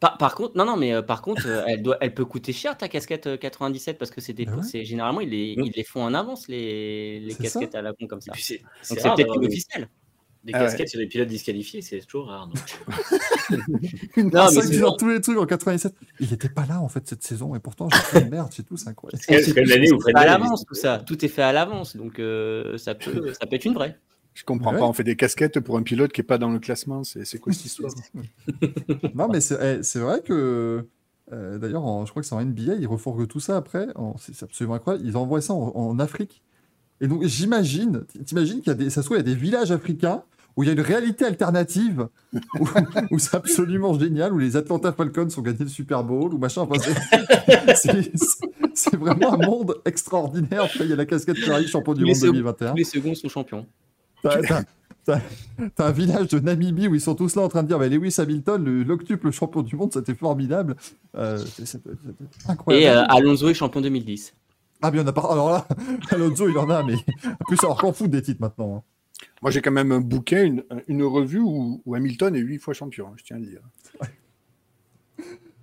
Par, 0.00 0.16
par 0.16 0.34
contre, 0.34 0.56
non, 0.56 0.64
non, 0.64 0.78
mais 0.78 0.94
euh, 0.94 1.02
par 1.02 1.20
contre, 1.20 1.42
euh, 1.46 1.62
elle, 1.66 1.82
doit, 1.82 1.98
elle 2.00 2.14
peut 2.14 2.24
coûter 2.24 2.54
cher 2.54 2.74
ta 2.78 2.88
casquette 2.88 3.26
euh, 3.26 3.36
97 3.36 3.98
parce 3.98 4.10
que 4.10 4.22
c'est 4.22 4.32
des, 4.32 4.46
ouais? 4.46 4.62
c'est- 4.62 4.82
généralement 4.86 5.20
ils 5.20 5.28
les, 5.28 5.54
ils 5.58 5.72
les 5.76 5.84
font 5.84 6.02
en 6.02 6.14
avance 6.14 6.48
les, 6.48 7.20
les 7.20 7.34
casquettes 7.34 7.74
à 7.74 7.82
la 7.82 7.92
con 7.92 8.06
comme 8.06 8.22
ça. 8.22 8.32
Donc 8.32 8.40
c'est 8.40 8.62
peut-être 8.94 9.34
une 9.42 9.48
des, 10.44 10.52
Ah 10.54 10.60
ouais. 10.60 10.64
casquettes 10.66 10.88
sur 10.88 10.98
des 10.98 11.06
pilotes 11.06 11.28
disqualifiés, 11.28 11.82
c'est 11.82 12.00
toujours 12.00 12.28
rare. 12.28 12.46
donc. 12.48 12.58
Une- 14.16 14.30
Non, 14.32 14.46
mais 14.54 14.62
c'est 14.62 14.80
tous 14.98 15.08
les 15.08 15.20
trucs 15.20 15.38
en 15.38 15.46
87. 15.46 15.94
Il 16.20 16.32
était 16.32 16.48
pas 16.48 16.64
là 16.66 16.80
en 16.80 16.88
fait 16.88 17.06
cette 17.08 17.22
saison 17.22 17.54
et 17.54 17.58
pourtant 17.60 17.88
j'ai 17.90 17.98
fait 17.98 18.20
une 18.22 18.30
merde, 18.30 18.48
c'est 18.50 18.62
tout, 18.64 18.76
c'est 18.76 18.88
incroyable. 18.88 19.22
C'est 19.22 19.54
comme 19.54 19.64
l'année 19.64 19.92
où 19.92 19.96
C'est 19.96 20.12
Fred 20.12 20.16
à 20.16 20.24
l'avance 20.26 20.64
tout 20.66 20.74
ça, 20.74 20.98
tout 20.98 21.22
est 21.24 21.28
fait 21.28 21.42
à 21.42 21.52
l'avance, 21.52 21.96
donc 21.96 22.18
euh, 22.18 22.78
ça 22.78 22.94
peut, 22.94 23.32
ça 23.38 23.46
peut 23.46 23.56
être 23.56 23.64
une 23.66 23.74
vraie. 23.74 23.98
Je 24.32 24.44
comprends 24.44 24.72
Ouais. 24.72 24.78
pas. 24.78 24.86
On 24.86 24.92
fait 24.92 25.04
des 25.04 25.16
casquettes 25.16 25.60
pour 25.60 25.76
un 25.76 25.82
pilote 25.82 26.12
qui 26.12 26.20
est 26.20 26.24
pas 26.24 26.38
dans 26.38 26.50
le 26.50 26.58
classement. 26.60 27.02
C'est 27.04 27.38
quoi 27.38 27.52
cette 27.52 27.66
histoire? 27.66 27.92
Non 29.14 29.28
mais 29.28 29.40
c'est 29.40 29.58
eh, 29.94 29.98
vrai 29.98 30.22
que 30.22 30.86
euh, 31.32 31.58
d'ailleurs 31.58 32.06
je 32.06 32.10
crois 32.10 32.22
que 32.22 32.28
c'est 32.28 32.34
en 32.34 32.42
NBA, 32.44 32.76
ils 32.76 32.86
refourguent 32.86 33.26
tout 33.28 33.40
ça 33.40 33.56
après, 33.56 33.88
c'est 34.18 34.34
c'est 34.34 34.44
absolument 34.44 34.74
incroyable, 34.74 35.06
ils 35.06 35.16
envoient 35.16 35.40
ça 35.42 35.52
en, 35.54 35.72
en 35.74 35.98
Afrique. 35.98 36.42
Et 37.00 37.08
donc 37.08 37.24
j'imagine, 37.24 38.04
t'imagines 38.26 38.58
qu'il 38.60 38.68
y 38.68 38.70
a 38.70 38.74
des, 38.74 38.90
ça 38.90 39.00
se 39.02 39.06
trouve, 39.06 39.16
il 39.16 39.20
y 39.20 39.22
a 39.22 39.34
des 39.34 39.40
villages 39.40 39.70
africains 39.72 40.22
où 40.56 40.62
il 40.62 40.66
y 40.66 40.68
a 40.68 40.72
une 40.72 40.80
réalité 40.80 41.24
alternative, 41.24 42.08
où, 42.58 42.68
où 43.12 43.18
c'est 43.18 43.36
absolument 43.36 43.98
génial, 43.98 44.32
où 44.34 44.38
les 44.38 44.56
Atlanta 44.56 44.92
Falcons 44.92 45.28
ont 45.36 45.40
gagné 45.42 45.60
le 45.60 45.68
Super 45.68 46.02
Bowl, 46.04 46.34
ou 46.34 46.38
machin. 46.38 46.62
Enfin, 46.62 46.74
c'est- 47.74 48.96
vraiment 48.96 49.34
un 49.34 49.46
monde 49.46 49.76
extraordinaire. 49.84 50.68
Vois, 50.76 50.84
Il 50.86 50.90
y 50.90 50.92
a 50.92 50.96
la 50.96 51.06
casquette 51.06 51.38
Ferrari, 51.38 51.66
champion 51.68 51.94
du 51.94 52.00
Les 52.02 52.08
monde 52.08 52.16
secondes- 52.16 52.34
2021. 52.34 52.70
Tous 52.70 52.76
les 52.76 52.84
seconds 52.84 53.14
sont 53.14 53.28
champions. 53.28 53.66
T'as- 54.22 55.20
un 55.78 55.90
village 55.92 56.28
de 56.28 56.38
Namibie 56.40 56.86
où 56.88 56.94
ils 56.94 57.00
sont 57.00 57.14
tous 57.14 57.34
là 57.36 57.42
en 57.42 57.48
train 57.48 57.62
de 57.62 57.68
dire 57.68 57.78
bah, 57.78 57.88
Lewis 57.88 58.14
Hamilton, 58.18 58.62
le- 58.62 58.82
l'octuple 58.82 59.30
champion 59.30 59.62
du 59.62 59.74
monde, 59.76 59.92
c'était 59.92 60.14
formidable. 60.14 60.76
Euh, 61.16 61.38
incroyable. 62.48 62.84
Et 62.84 62.88
euh, 62.88 63.04
Alonso 63.08 63.48
est 63.48 63.54
champion 63.54 63.80
2010. 63.80 64.34
Ah, 64.82 64.90
bien, 64.90 65.04
on 65.04 65.06
a 65.06 65.12
pas. 65.12 65.30
Alors 65.32 65.50
là, 65.50 65.68
Alonso, 66.10 66.48
il 66.48 66.56
en 66.58 66.70
a, 66.70 66.82
mais 66.82 66.94
en 66.94 67.44
plus, 67.46 67.58
alors 67.62 67.78
qu'on 67.80 67.92
fout 67.92 68.10
des 68.10 68.22
titres 68.22 68.40
maintenant. 68.40 68.76
hein. 68.76 68.82
Moi, 69.42 69.50
j'ai 69.50 69.60
quand 69.62 69.70
même 69.70 69.92
un 69.92 70.00
bouquin, 70.00 70.44
une, 70.44 70.64
une 70.88 71.02
revue 71.02 71.40
où, 71.40 71.82
où 71.84 71.94
Hamilton 71.94 72.34
est 72.36 72.40
huit 72.40 72.58
fois 72.58 72.72
champion. 72.74 73.08
hein, 73.08 73.14
Je 73.16 73.24
tiens 73.24 73.36
à 73.36 73.40
le 73.40 73.46
dire. 73.46 73.60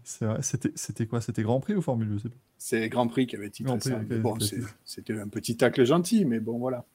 C'était 0.04 1.06
quoi? 1.08 1.20
C'était 1.22 1.44
Grand 1.44 1.60
Prix 1.60 1.76
ou 1.76 1.82
Formule 1.82 2.08
2 2.24 2.32
C'est 2.58 2.88
Grand 2.90 3.08
Prix 3.08 3.28
qui 3.28 3.36
avait 3.36 3.50
titré 3.50 3.78
Prix, 3.78 3.90
ça. 3.90 4.00
bon, 4.20 4.38
c'était 4.86 5.20
un 5.20 5.28
petit 5.28 5.58
tacle 5.58 5.84
gentil, 5.86 6.24
mais 6.26 6.40
bon, 6.40 6.58
voilà. 6.60 6.86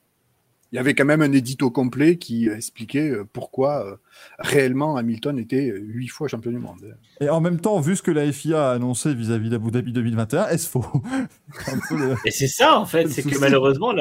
Il 0.72 0.76
y 0.76 0.78
avait 0.78 0.94
quand 0.94 1.04
même 1.04 1.20
un 1.20 1.32
édito 1.32 1.70
complet 1.70 2.16
qui 2.16 2.48
expliquait 2.48 3.10
euh, 3.10 3.24
pourquoi 3.30 3.86
euh, 3.86 3.96
réellement 4.38 4.96
Hamilton 4.96 5.38
était 5.38 5.68
euh, 5.70 5.78
huit 5.78 6.08
fois 6.08 6.28
champion 6.28 6.50
du 6.50 6.58
monde. 6.58 6.96
Et 7.20 7.28
en 7.28 7.40
même 7.42 7.60
temps, 7.60 7.78
vu 7.80 7.94
ce 7.94 8.02
que 8.02 8.10
la 8.10 8.30
FIA 8.32 8.70
a 8.70 8.74
annoncé 8.74 9.14
vis-à-vis 9.14 9.50
d'Abu 9.50 9.70
Dhabi 9.70 9.92
2021, 9.92 10.48
est-ce 10.48 10.68
faux? 10.70 10.84
Le- 11.90 12.16
Et 12.24 12.30
c'est 12.30 12.48
ça 12.48 12.78
en 12.78 12.86
fait, 12.86 13.06
c'est 13.08 13.22
que 13.22 13.38
malheureusement, 13.38 13.92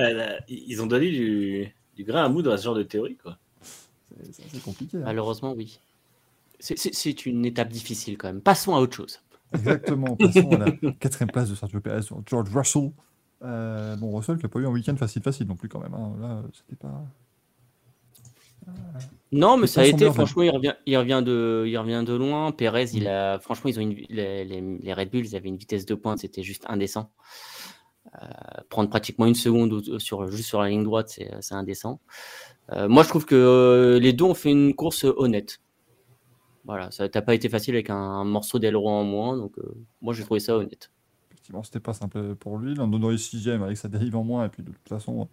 ils 0.47 0.81
ont 0.81 0.87
donné 0.87 1.11
du, 1.11 1.67
du 1.97 2.03
grain 2.05 2.23
à 2.23 2.29
moudre 2.29 2.51
à 2.53 2.57
ce 2.57 2.63
genre 2.63 2.75
de 2.75 2.83
théorie. 2.83 3.17
Quoi. 3.21 3.37
c'est- 4.31 4.43
C'est 4.53 4.63
compliqué. 4.63 4.97
hein. 4.97 5.01
Malheureusement, 5.03 5.53
oui. 5.53 5.79
C'est- 6.59 6.77
C'est 6.77 6.93
c'est 6.93 7.25
une 7.25 7.43
étape 7.45 7.69
difficile 7.69 8.17
quand 8.17 8.27
même. 8.27 8.39
Passons 8.41 8.75
à 8.75 8.79
autre 8.79 8.95
chose. 8.95 9.19
Exactement. 9.53 10.15
Passons 10.15 10.49
à 10.51 10.57
la 10.59 10.91
quatrième 10.99 11.31
place 11.31 11.49
de 11.49 11.55
Sergio 11.55 11.81
Perez 11.81 12.05
George 12.29 12.49
Russell. 12.55 12.91
Euh, 13.43 13.95
bon, 13.95 14.15
Russell 14.15 14.37
qui 14.37 14.43
n'a 14.43 14.49
pas 14.49 14.59
eu 14.59 14.65
un 14.67 14.69
week-end 14.71 14.95
facile, 14.95 15.21
facile 15.23 15.47
non 15.47 15.55
plus 15.55 15.69
quand 15.69 15.79
même. 15.79 15.93
hein. 15.93 16.13
Là, 16.21 16.43
c'était 16.53 16.75
pas. 16.75 17.03
Non, 19.31 19.57
mais 19.57 19.65
ça 19.67 19.81
a 19.81 19.85
été, 19.85 20.11
franchement, 20.11 20.43
il 20.43 20.49
revient, 20.51 20.73
il, 20.85 20.97
revient 20.97 21.23
de, 21.25 21.63
il 21.65 21.77
revient 21.77 22.03
de 22.05 22.13
loin. 22.13 22.51
Pérez, 22.51 22.89
il 22.93 23.07
a, 23.07 23.39
franchement, 23.39 23.69
ils 23.69 23.79
ont 23.79 23.81
une, 23.81 23.95
les, 24.09 24.43
les, 24.45 24.93
Red 24.93 25.09
Bull, 25.09 25.25
ils 25.25 25.35
avaient 25.35 25.47
une 25.49 25.57
vitesse 25.57 25.85
de 25.85 25.95
pointe, 25.95 26.19
c'était 26.19 26.43
juste 26.43 26.65
indécent. 26.67 27.11
Euh, 28.21 28.27
prendre 28.69 28.89
pratiquement 28.89 29.25
une 29.25 29.35
seconde 29.35 29.99
sur, 29.99 30.29
juste 30.29 30.49
sur 30.49 30.61
la 30.61 30.69
ligne 30.69 30.83
droite, 30.83 31.17
c'est 31.39 31.55
indécent. 31.55 32.01
Euh, 32.73 32.87
moi, 32.87 33.03
je 33.03 33.09
trouve 33.09 33.25
que 33.25 33.35
euh, 33.35 33.99
les 33.99 34.13
deux 34.13 34.25
ont 34.25 34.33
fait 34.33 34.51
une 34.51 34.75
course 34.75 35.05
honnête. 35.05 35.59
Voilà, 36.65 36.91
ça 36.91 37.07
n'a 37.13 37.21
pas 37.21 37.33
été 37.33 37.49
facile 37.49 37.73
avec 37.73 37.89
un, 37.89 37.95
un 37.95 38.25
morceau 38.25 38.59
d'aileron 38.59 38.91
en 38.99 39.03
moins, 39.03 39.37
donc 39.37 39.57
euh, 39.57 39.73
moi, 40.01 40.13
j'ai 40.13 40.23
trouvé 40.23 40.39
ça 40.39 40.55
honnête. 40.55 40.91
Effectivement, 41.51 41.63
c'était 41.63 41.79
pas 41.81 41.93
simple 41.93 42.35
pour 42.35 42.57
lui. 42.57 42.75
Lando 42.75 42.97
Norris 42.97 43.19
sixième 43.19 43.61
avec 43.63 43.77
sa 43.77 43.89
dérive 43.89 44.15
en 44.15 44.23
moins, 44.23 44.45
et 44.45 44.49
puis 44.49 44.63
de 44.63 44.71
toute 44.71 44.87
façon, 44.87 45.27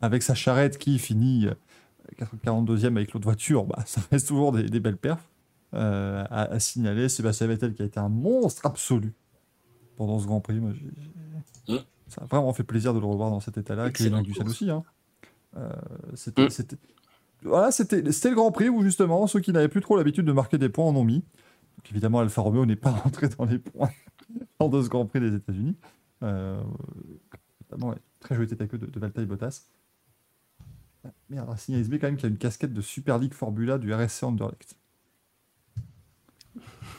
avec 0.00 0.22
sa 0.22 0.34
charrette 0.34 0.78
qui 0.78 0.98
finit 0.98 1.46
euh, 1.46 1.54
42e 2.46 2.86
avec 2.96 3.12
l'autre 3.12 3.24
voiture, 3.26 3.64
bah, 3.64 3.82
ça 3.86 4.00
reste 4.10 4.28
toujours 4.28 4.52
des, 4.52 4.64
des 4.64 4.80
belles 4.80 4.96
perfs. 4.96 5.28
Euh, 5.74 6.24
à, 6.30 6.44
à 6.44 6.58
signaler, 6.60 7.10
Sébastien 7.10 7.46
Vettel 7.46 7.74
qui 7.74 7.82
a 7.82 7.84
été 7.84 8.00
un 8.00 8.08
monstre 8.08 8.64
absolu 8.64 9.12
pendant 9.96 10.18
ce 10.18 10.26
Grand 10.26 10.40
Prix. 10.40 10.60
Moi, 10.60 10.72
Mm. 11.68 11.76
Ça 12.08 12.22
a 12.22 12.24
vraiment 12.24 12.54
fait 12.54 12.64
plaisir 12.64 12.94
de 12.94 12.98
le 13.00 13.04
revoir 13.04 13.28
dans 13.28 13.40
cet 13.40 13.58
état-là. 13.58 13.90
Kevin 13.90 14.24
course. 14.24 14.38
aussi. 14.48 14.70
Hein. 14.70 14.82
Euh, 15.58 15.70
c'était, 16.14 16.48
c'était- 16.48 16.78
Voilà, 17.42 17.70
c'était, 17.70 18.10
c'était 18.10 18.30
le 18.30 18.36
Grand 18.36 18.50
Prix 18.50 18.70
où 18.70 18.82
justement 18.82 19.26
ceux 19.26 19.40
qui 19.40 19.52
n'avaient 19.52 19.68
plus 19.68 19.82
trop 19.82 19.98
l'habitude 19.98 20.24
de 20.24 20.32
marquer 20.32 20.56
des 20.56 20.70
points 20.70 20.86
en 20.86 20.96
ont 20.96 21.04
mis. 21.04 21.16
Donc 21.18 21.90
évidemment, 21.90 22.20
Alfa 22.20 22.40
Romeo 22.40 22.64
n'est 22.64 22.76
pas 22.76 22.90
rentré 23.04 23.28
dans 23.28 23.44
les 23.44 23.58
points 23.58 23.90
lors 24.60 24.70
de 24.70 24.82
ce 24.82 24.88
Grand 24.88 25.06
Prix 25.06 25.20
des 25.20 25.34
États-Unis. 25.34 25.76
Euh, 26.22 26.60
très 28.20 28.34
joli 28.34 28.48
tête 28.48 28.60
à 28.60 28.66
queue 28.66 28.78
de, 28.78 28.86
de 28.86 29.00
Valtteri 29.00 29.26
Bottas. 29.26 29.66
Merde, 31.30 31.48
Racing 31.48 31.76
ASB 31.76 31.94
quand 32.00 32.08
même 32.08 32.16
qui 32.16 32.26
a 32.26 32.28
une 32.28 32.38
casquette 32.38 32.72
de 32.74 32.80
Super 32.80 33.18
League 33.18 33.34
Formula 33.34 33.78
du 33.78 33.92
RSC 33.94 34.24
Anderlecht. 34.24 34.76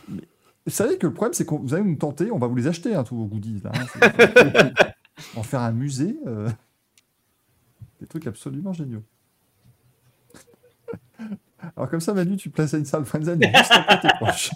Vous 0.08 0.72
savez 0.76 0.98
que 0.98 1.08
le 1.08 1.14
problème, 1.14 1.34
c'est 1.34 1.46
que 1.46 1.56
vous 1.56 1.74
allez 1.74 1.84
nous 1.84 1.96
tenter, 1.96 2.32
on 2.32 2.38
va 2.38 2.48
vous 2.48 2.56
les 2.56 2.68
acheter, 2.68 2.94
hein, 2.94 3.04
tous 3.04 3.16
vos 3.16 3.26
goodies. 3.26 3.62
Là, 3.64 3.72
hein. 3.74 4.72
En 5.36 5.44
faire 5.44 5.62
un 5.62 5.72
musée. 5.72 6.18
euh, 6.28 6.50
Des 8.00 8.08
trucs 8.08 8.28
absolument 8.28 8.72
géniaux. 8.74 9.04
Alors 11.76 11.90
comme 11.90 12.00
ça, 12.00 12.14
Manu, 12.14 12.38
tu 12.38 12.50
places 12.50 12.74
une 12.74 12.86
salle 12.86 13.04
Frenzen 13.06 13.42
juste 13.42 13.72
après 13.72 14.00
tes 14.00 14.08
proches. 14.20 14.52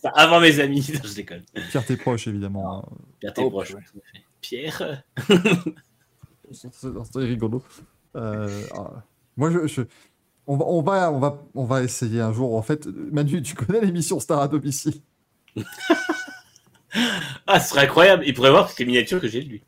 Ça, 0.00 0.10
avant 0.10 0.40
mes 0.40 0.60
amis, 0.60 0.86
Non, 0.94 1.00
je 1.04 1.14
déconne. 1.14 1.42
Pierre 1.70 1.84
tes 1.84 1.96
proches, 1.96 2.26
évidemment. 2.28 2.88
Pierre, 3.20 3.32
t'es 3.34 3.42
Oh, 3.42 3.50
proche. 3.50 3.74
ouais. 3.74 3.80
tout 3.92 3.98
à 3.98 4.12
fait. 4.12 4.24
Pierre, 4.40 5.02
C'est 6.52 6.68
c'est 6.72 7.18
rigolo. 7.18 7.62
Euh, 8.16 8.62
ah, 8.76 9.02
moi, 9.36 9.50
je, 9.50 9.66
je- 9.66 9.82
on, 10.46 10.56
va, 10.56 10.64
on, 10.66 10.82
va, 10.82 11.12
on, 11.12 11.18
va, 11.18 11.42
on 11.54 11.64
va 11.64 11.82
essayer 11.82 12.20
un 12.20 12.32
jour. 12.32 12.54
En 12.56 12.62
fait, 12.62 12.86
Manu, 12.86 13.42
tu 13.42 13.54
connais 13.54 13.80
l'émission 13.80 14.20
Star 14.20 14.40
à 14.40 14.48
domicile? 14.48 15.00
Ah, 17.46 17.58
ce 17.58 17.70
serait 17.70 17.82
incroyable. 17.86 18.22
Il 18.26 18.34
pourrait 18.34 18.50
voir 18.50 18.68
toutes 18.68 18.78
les 18.78 18.84
miniatures 18.84 19.18
que 19.20 19.26
j'ai 19.28 19.42
de 19.42 19.48
lui. 19.48 19.62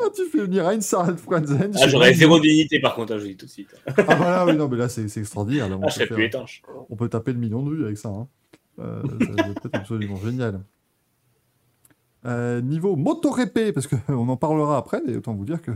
Ah, 0.00 0.04
Tu 0.14 0.24
fais 0.30 0.38
venir 0.38 0.68
une 0.70 0.80
Sarah 0.80 1.16
Frenzen. 1.16 1.72
Ah, 1.80 1.88
j'aurais 1.88 2.14
zéro 2.14 2.38
dignité 2.40 2.80
par 2.80 2.94
contre, 2.94 3.14
hein, 3.14 3.18
je 3.18 3.26
dis 3.26 3.36
tout 3.36 3.46
de 3.46 3.50
suite. 3.50 3.74
Ah, 3.86 3.92
voilà, 4.14 4.46
oui, 4.46 4.56
non, 4.56 4.68
mais 4.68 4.76
là, 4.76 4.88
c'est 4.88 5.04
extraordinaire. 5.16 5.68
Là, 5.68 5.76
on, 5.76 5.82
Ah, 5.82 5.86
peut 5.86 6.06
plus 6.06 6.16
faire- 6.16 6.18
étanche. 6.20 6.62
on 6.90 6.96
peut 6.96 7.08
taper 7.08 7.32
le 7.32 7.38
million 7.38 7.62
de 7.62 7.74
vues 7.74 7.84
avec 7.84 7.98
ça. 7.98 8.08
hein. 8.08 8.28
Euh, 8.78 9.02
ça 9.36 9.42
va 9.42 9.48
être 9.50 9.68
absolument 9.72 10.16
génial. 10.16 10.60
Euh, 12.26 12.60
niveau 12.60 12.96
MotoGP, 12.96 13.72
parce 13.72 13.86
qu'on 13.86 13.96
en 14.28 14.36
parlera 14.36 14.76
après, 14.76 15.00
mais 15.06 15.16
autant 15.16 15.34
vous 15.34 15.44
dire 15.44 15.62
que 15.62 15.70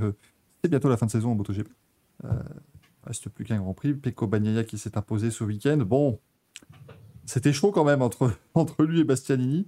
c'est 0.62 0.68
bientôt 0.70 0.88
la 0.88 0.96
fin 0.96 1.06
de 1.06 1.10
saison 1.10 1.30
en 1.32 1.34
MotoGP. 1.34 1.68
Euh, 2.24 2.28
reste 3.04 3.28
plus 3.28 3.44
qu'un 3.44 3.58
Grand 3.58 3.74
Prix. 3.74 3.94
Pecco 3.94 4.26
Bagnaia 4.26 4.64
qui 4.64 4.78
s'est 4.78 4.96
imposé 4.96 5.30
ce 5.30 5.44
week-end. 5.44 5.78
Bon, 5.78 6.20
c'était 7.26 7.52
chaud 7.52 7.70
quand 7.72 7.84
même 7.84 8.02
entre, 8.02 8.32
entre 8.54 8.84
lui 8.84 9.00
et 9.00 9.04
Bastianini. 9.04 9.66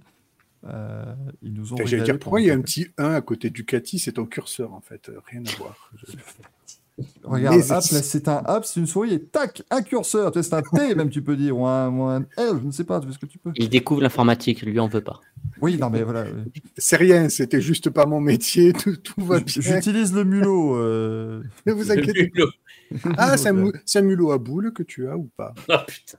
Euh, 0.67 1.03
ils 1.41 1.53
nous 1.53 1.73
ont 1.73 1.75
régalé 1.85 2.03
dire, 2.03 2.19
pourquoi 2.19 2.41
il 2.41 2.47
y 2.47 2.51
a 2.51 2.53
un 2.55 2.61
petit 2.61 2.87
1 2.97 3.13
à 3.13 3.21
côté 3.21 3.49
Ducati? 3.49 3.99
C'est 3.99 4.13
ton 4.13 4.25
curseur, 4.25 4.73
en 4.73 4.81
fait. 4.81 5.09
euh, 5.09 5.19
Rien 5.27 5.43
à 5.45 5.51
voir. 5.57 5.91
Je- 5.95 6.05
Regarde, 7.23 7.57
hop, 7.57 7.83
là, 7.91 8.01
c'est 8.01 8.27
un 8.29 8.41
hop, 8.47 8.63
c'est 8.65 8.79
une 8.79 8.87
souris 8.87 9.13
et 9.13 9.19
tac, 9.21 9.63
un 9.69 9.81
curseur. 9.81 10.31
Tu 10.31 10.39
sais, 10.41 10.49
c'est 10.49 10.55
un 10.55 10.61
T 10.61 10.95
même, 10.95 11.09
tu 11.09 11.21
peux 11.21 11.35
dire, 11.35 11.57
ou 11.57 11.65
un, 11.65 11.89
ou 11.89 12.03
un 12.03 12.21
L, 12.37 12.57
je 12.61 12.65
ne 12.65 12.71
sais 12.71 12.83
pas, 12.85 12.99
tu 13.01 13.07
fais 13.07 13.13
ce 13.13 13.19
que 13.19 13.25
tu 13.25 13.37
peux. 13.37 13.51
Il 13.57 13.69
découvre 13.69 14.01
l'informatique, 14.01 14.61
lui 14.61 14.79
on 14.79 14.87
veut 14.87 15.01
pas. 15.01 15.21
Oui, 15.61 15.77
non, 15.77 15.89
mais 15.89 16.03
voilà. 16.03 16.23
oui. 16.23 16.51
C'est 16.77 16.95
rien, 16.95 17.27
c'était 17.29 17.59
juste 17.61 17.89
pas 17.89 18.05
mon 18.05 18.21
métier, 18.21 18.71
tout, 18.73 18.95
tout 18.95 19.21
va 19.21 19.39
bien. 19.39 19.61
J'utilise 19.61 20.13
le 20.13 20.23
mulot. 20.23 20.75
euh, 20.77 21.43
Ne 21.65 21.73
vous 21.73 21.91
inquiétez 21.91 22.27
pas. 22.29 22.43
Ah, 23.17 23.35
c'est 23.37 23.49
un, 23.49 23.53
mou- 23.53 23.71
c'est 23.85 23.99
un 23.99 24.03
mulot 24.03 24.31
à 24.31 24.37
boule 24.37 24.71
que 24.71 24.83
tu 24.83 25.07
as 25.09 25.17
ou 25.17 25.29
pas? 25.35 25.53
Oh 25.69 25.73
putain. 25.87 26.17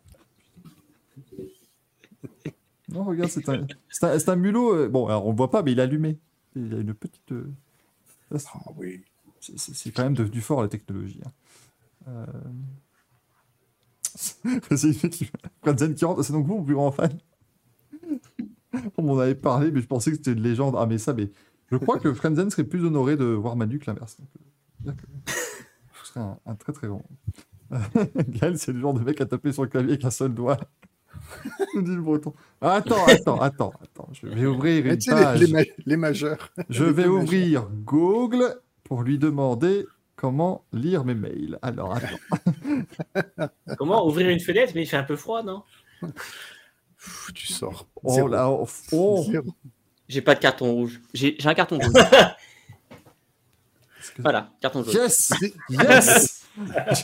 Non, 2.88 3.04
regarde, 3.04 3.30
c'est 3.30 3.48
un, 3.48 3.66
un, 4.02 4.18
un 4.28 4.36
mulot. 4.36 4.74
euh, 4.74 4.88
Bon, 4.88 5.06
alors 5.06 5.26
on 5.26 5.30
le 5.30 5.36
voit 5.36 5.50
pas, 5.50 5.62
mais 5.62 5.72
il 5.72 5.78
est 5.78 5.82
allumé. 5.82 6.18
Il 6.54 6.72
a 6.74 6.78
une 6.78 6.94
petite. 6.94 7.32
euh, 7.32 7.50
Ah 8.32 8.70
oui. 8.76 9.02
c'est- 9.40 9.90
quand 9.92 10.04
même 10.04 10.14
devenu 10.14 10.40
fort 10.40 10.62
la 10.62 10.68
technologie. 10.68 11.20
hein. 11.26 11.32
Euh... 12.08 12.26
c'est 14.76 15.10
qui- 15.10 15.30
rentre. 16.04 16.22
C'est 16.24 16.32
donc 16.32 16.46
vous, 16.46 16.56
mon 16.58 16.64
plus 16.64 16.74
grand 16.74 16.90
fan 16.92 17.18
On 18.96 19.02
m'en 19.02 19.18
avait 19.18 19.34
parlé, 19.34 19.70
mais 19.70 19.80
je 19.80 19.86
pensais 19.86 20.10
que 20.10 20.16
c'était 20.16 20.32
une 20.32 20.42
légende. 20.42 20.74
Ah, 20.78 20.86
mais 20.86 20.98
ça, 20.98 21.12
mais 21.12 21.30
je 21.70 21.76
crois 21.76 21.98
que 21.98 22.12
Frenzen 22.14 22.48
serait 22.50 22.64
plus 22.64 22.84
honoré 22.84 23.16
de 23.16 23.24
voir 23.24 23.56
Manu 23.56 23.78
que 23.78 23.86
l'inverse. 23.90 24.16
Euh, 24.86 24.92
ce 26.02 26.06
serait 26.06 26.20
un, 26.20 26.38
un 26.46 26.54
très 26.54 26.72
très 26.72 26.86
grand. 26.88 27.02
Gaël, 28.28 28.58
c'est 28.58 28.72
le 28.72 28.80
genre 28.80 28.94
de 28.94 29.00
mec 29.00 29.20
à 29.20 29.26
taper 29.26 29.52
sur 29.52 29.64
le 29.64 29.68
clavier 29.68 29.92
avec 29.94 30.04
un 30.04 30.10
seul 30.10 30.32
doigt. 30.34 30.56
dit 31.82 31.94
le 31.94 32.02
breton. 32.02 32.34
Attends, 32.60 33.06
attends, 33.06 33.40
attends, 33.40 33.72
attends. 33.82 34.08
Je 34.12 34.26
vais 34.26 34.46
ouvrir 34.46 34.86
une 34.86 34.98
tu 34.98 35.10
sais, 35.10 35.14
les, 35.16 35.22
page. 35.22 35.40
les 35.40 35.46
ma- 35.52 35.62
les 35.84 35.96
majeurs. 35.96 36.52
Je 36.68 36.84
Les 36.84 36.92
vais 36.92 37.06
ouvrir 37.06 37.68
Google 37.84 38.60
pour 38.84 39.02
lui 39.02 39.18
demander 39.18 39.86
comment 40.16 40.64
lire 40.72 41.04
mes 41.04 41.14
mails. 41.14 41.58
Alors, 41.62 41.96
attends. 41.96 43.48
Comment 43.78 44.06
ouvrir 44.06 44.28
une 44.30 44.40
fenêtre 44.40 44.72
Mais 44.74 44.82
il 44.82 44.86
fait 44.86 44.96
un 44.96 45.02
peu 45.02 45.16
froid, 45.16 45.42
non? 45.42 45.62
Pff, 46.00 47.30
tu 47.34 47.46
sors. 47.48 47.86
Oh 48.02 48.26
là, 48.28 48.50
oh, 48.50 48.66
oh. 48.92 49.26
J'ai 50.08 50.22
pas 50.22 50.34
de 50.34 50.40
carton 50.40 50.72
rouge. 50.72 51.00
J'ai 51.14 51.36
j'ai 51.38 51.48
un 51.48 51.54
carton 51.54 51.78
que- 51.78 51.86
voilà, 54.18 54.50
carton 54.60 54.82
jaune. 54.84 54.94
Yes 54.94 55.32
Yes 55.68 56.46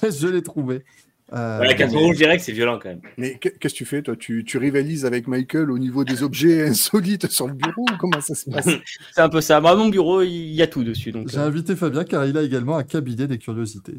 Yes, 0.02 0.18
je 0.20 0.28
l'ai 0.28 0.42
trouvé. 0.42 0.84
Euh, 1.32 1.64
La 1.64 1.74
carton 1.74 1.98
rouge 1.98 2.16
direct, 2.16 2.42
c'est 2.44 2.52
violent 2.52 2.78
quand 2.82 2.90
même. 2.90 3.00
Mais 3.16 3.38
qu'est- 3.38 3.58
qu'est-ce 3.58 3.72
que 3.74 3.78
tu 3.78 3.84
fais, 3.86 4.02
toi? 4.02 4.16
Tu, 4.16 4.44
tu 4.44 4.58
rivalises 4.58 5.04
avec 5.06 5.28
Michael 5.28 5.70
au 5.70 5.78
niveau 5.78 6.04
des 6.04 6.22
objets 6.22 6.66
insolites 6.68 7.26
sur 7.28 7.46
le 7.46 7.54
bureau 7.54 7.82
ou 7.82 7.96
Comment 7.98 8.20
ça 8.20 8.34
se 8.34 8.50
passe? 8.50 8.68
C'est 9.14 9.20
un 9.22 9.28
peu 9.28 9.40
ça. 9.40 9.60
Moi, 9.60 9.74
mon 9.76 9.88
bureau, 9.88 10.22
il 10.22 10.52
y 10.52 10.60
a 10.62 10.66
tout 10.66 10.84
dessus. 10.84 11.10
Donc, 11.12 11.28
J'ai 11.28 11.38
euh, 11.38 11.46
invité 11.46 11.74
Fabien 11.76 12.04
car 12.04 12.26
il 12.26 12.36
a 12.36 12.42
également 12.42 12.76
un 12.76 12.82
cabinet 12.84 13.26
des 13.26 13.38
curiosités. 13.38 13.94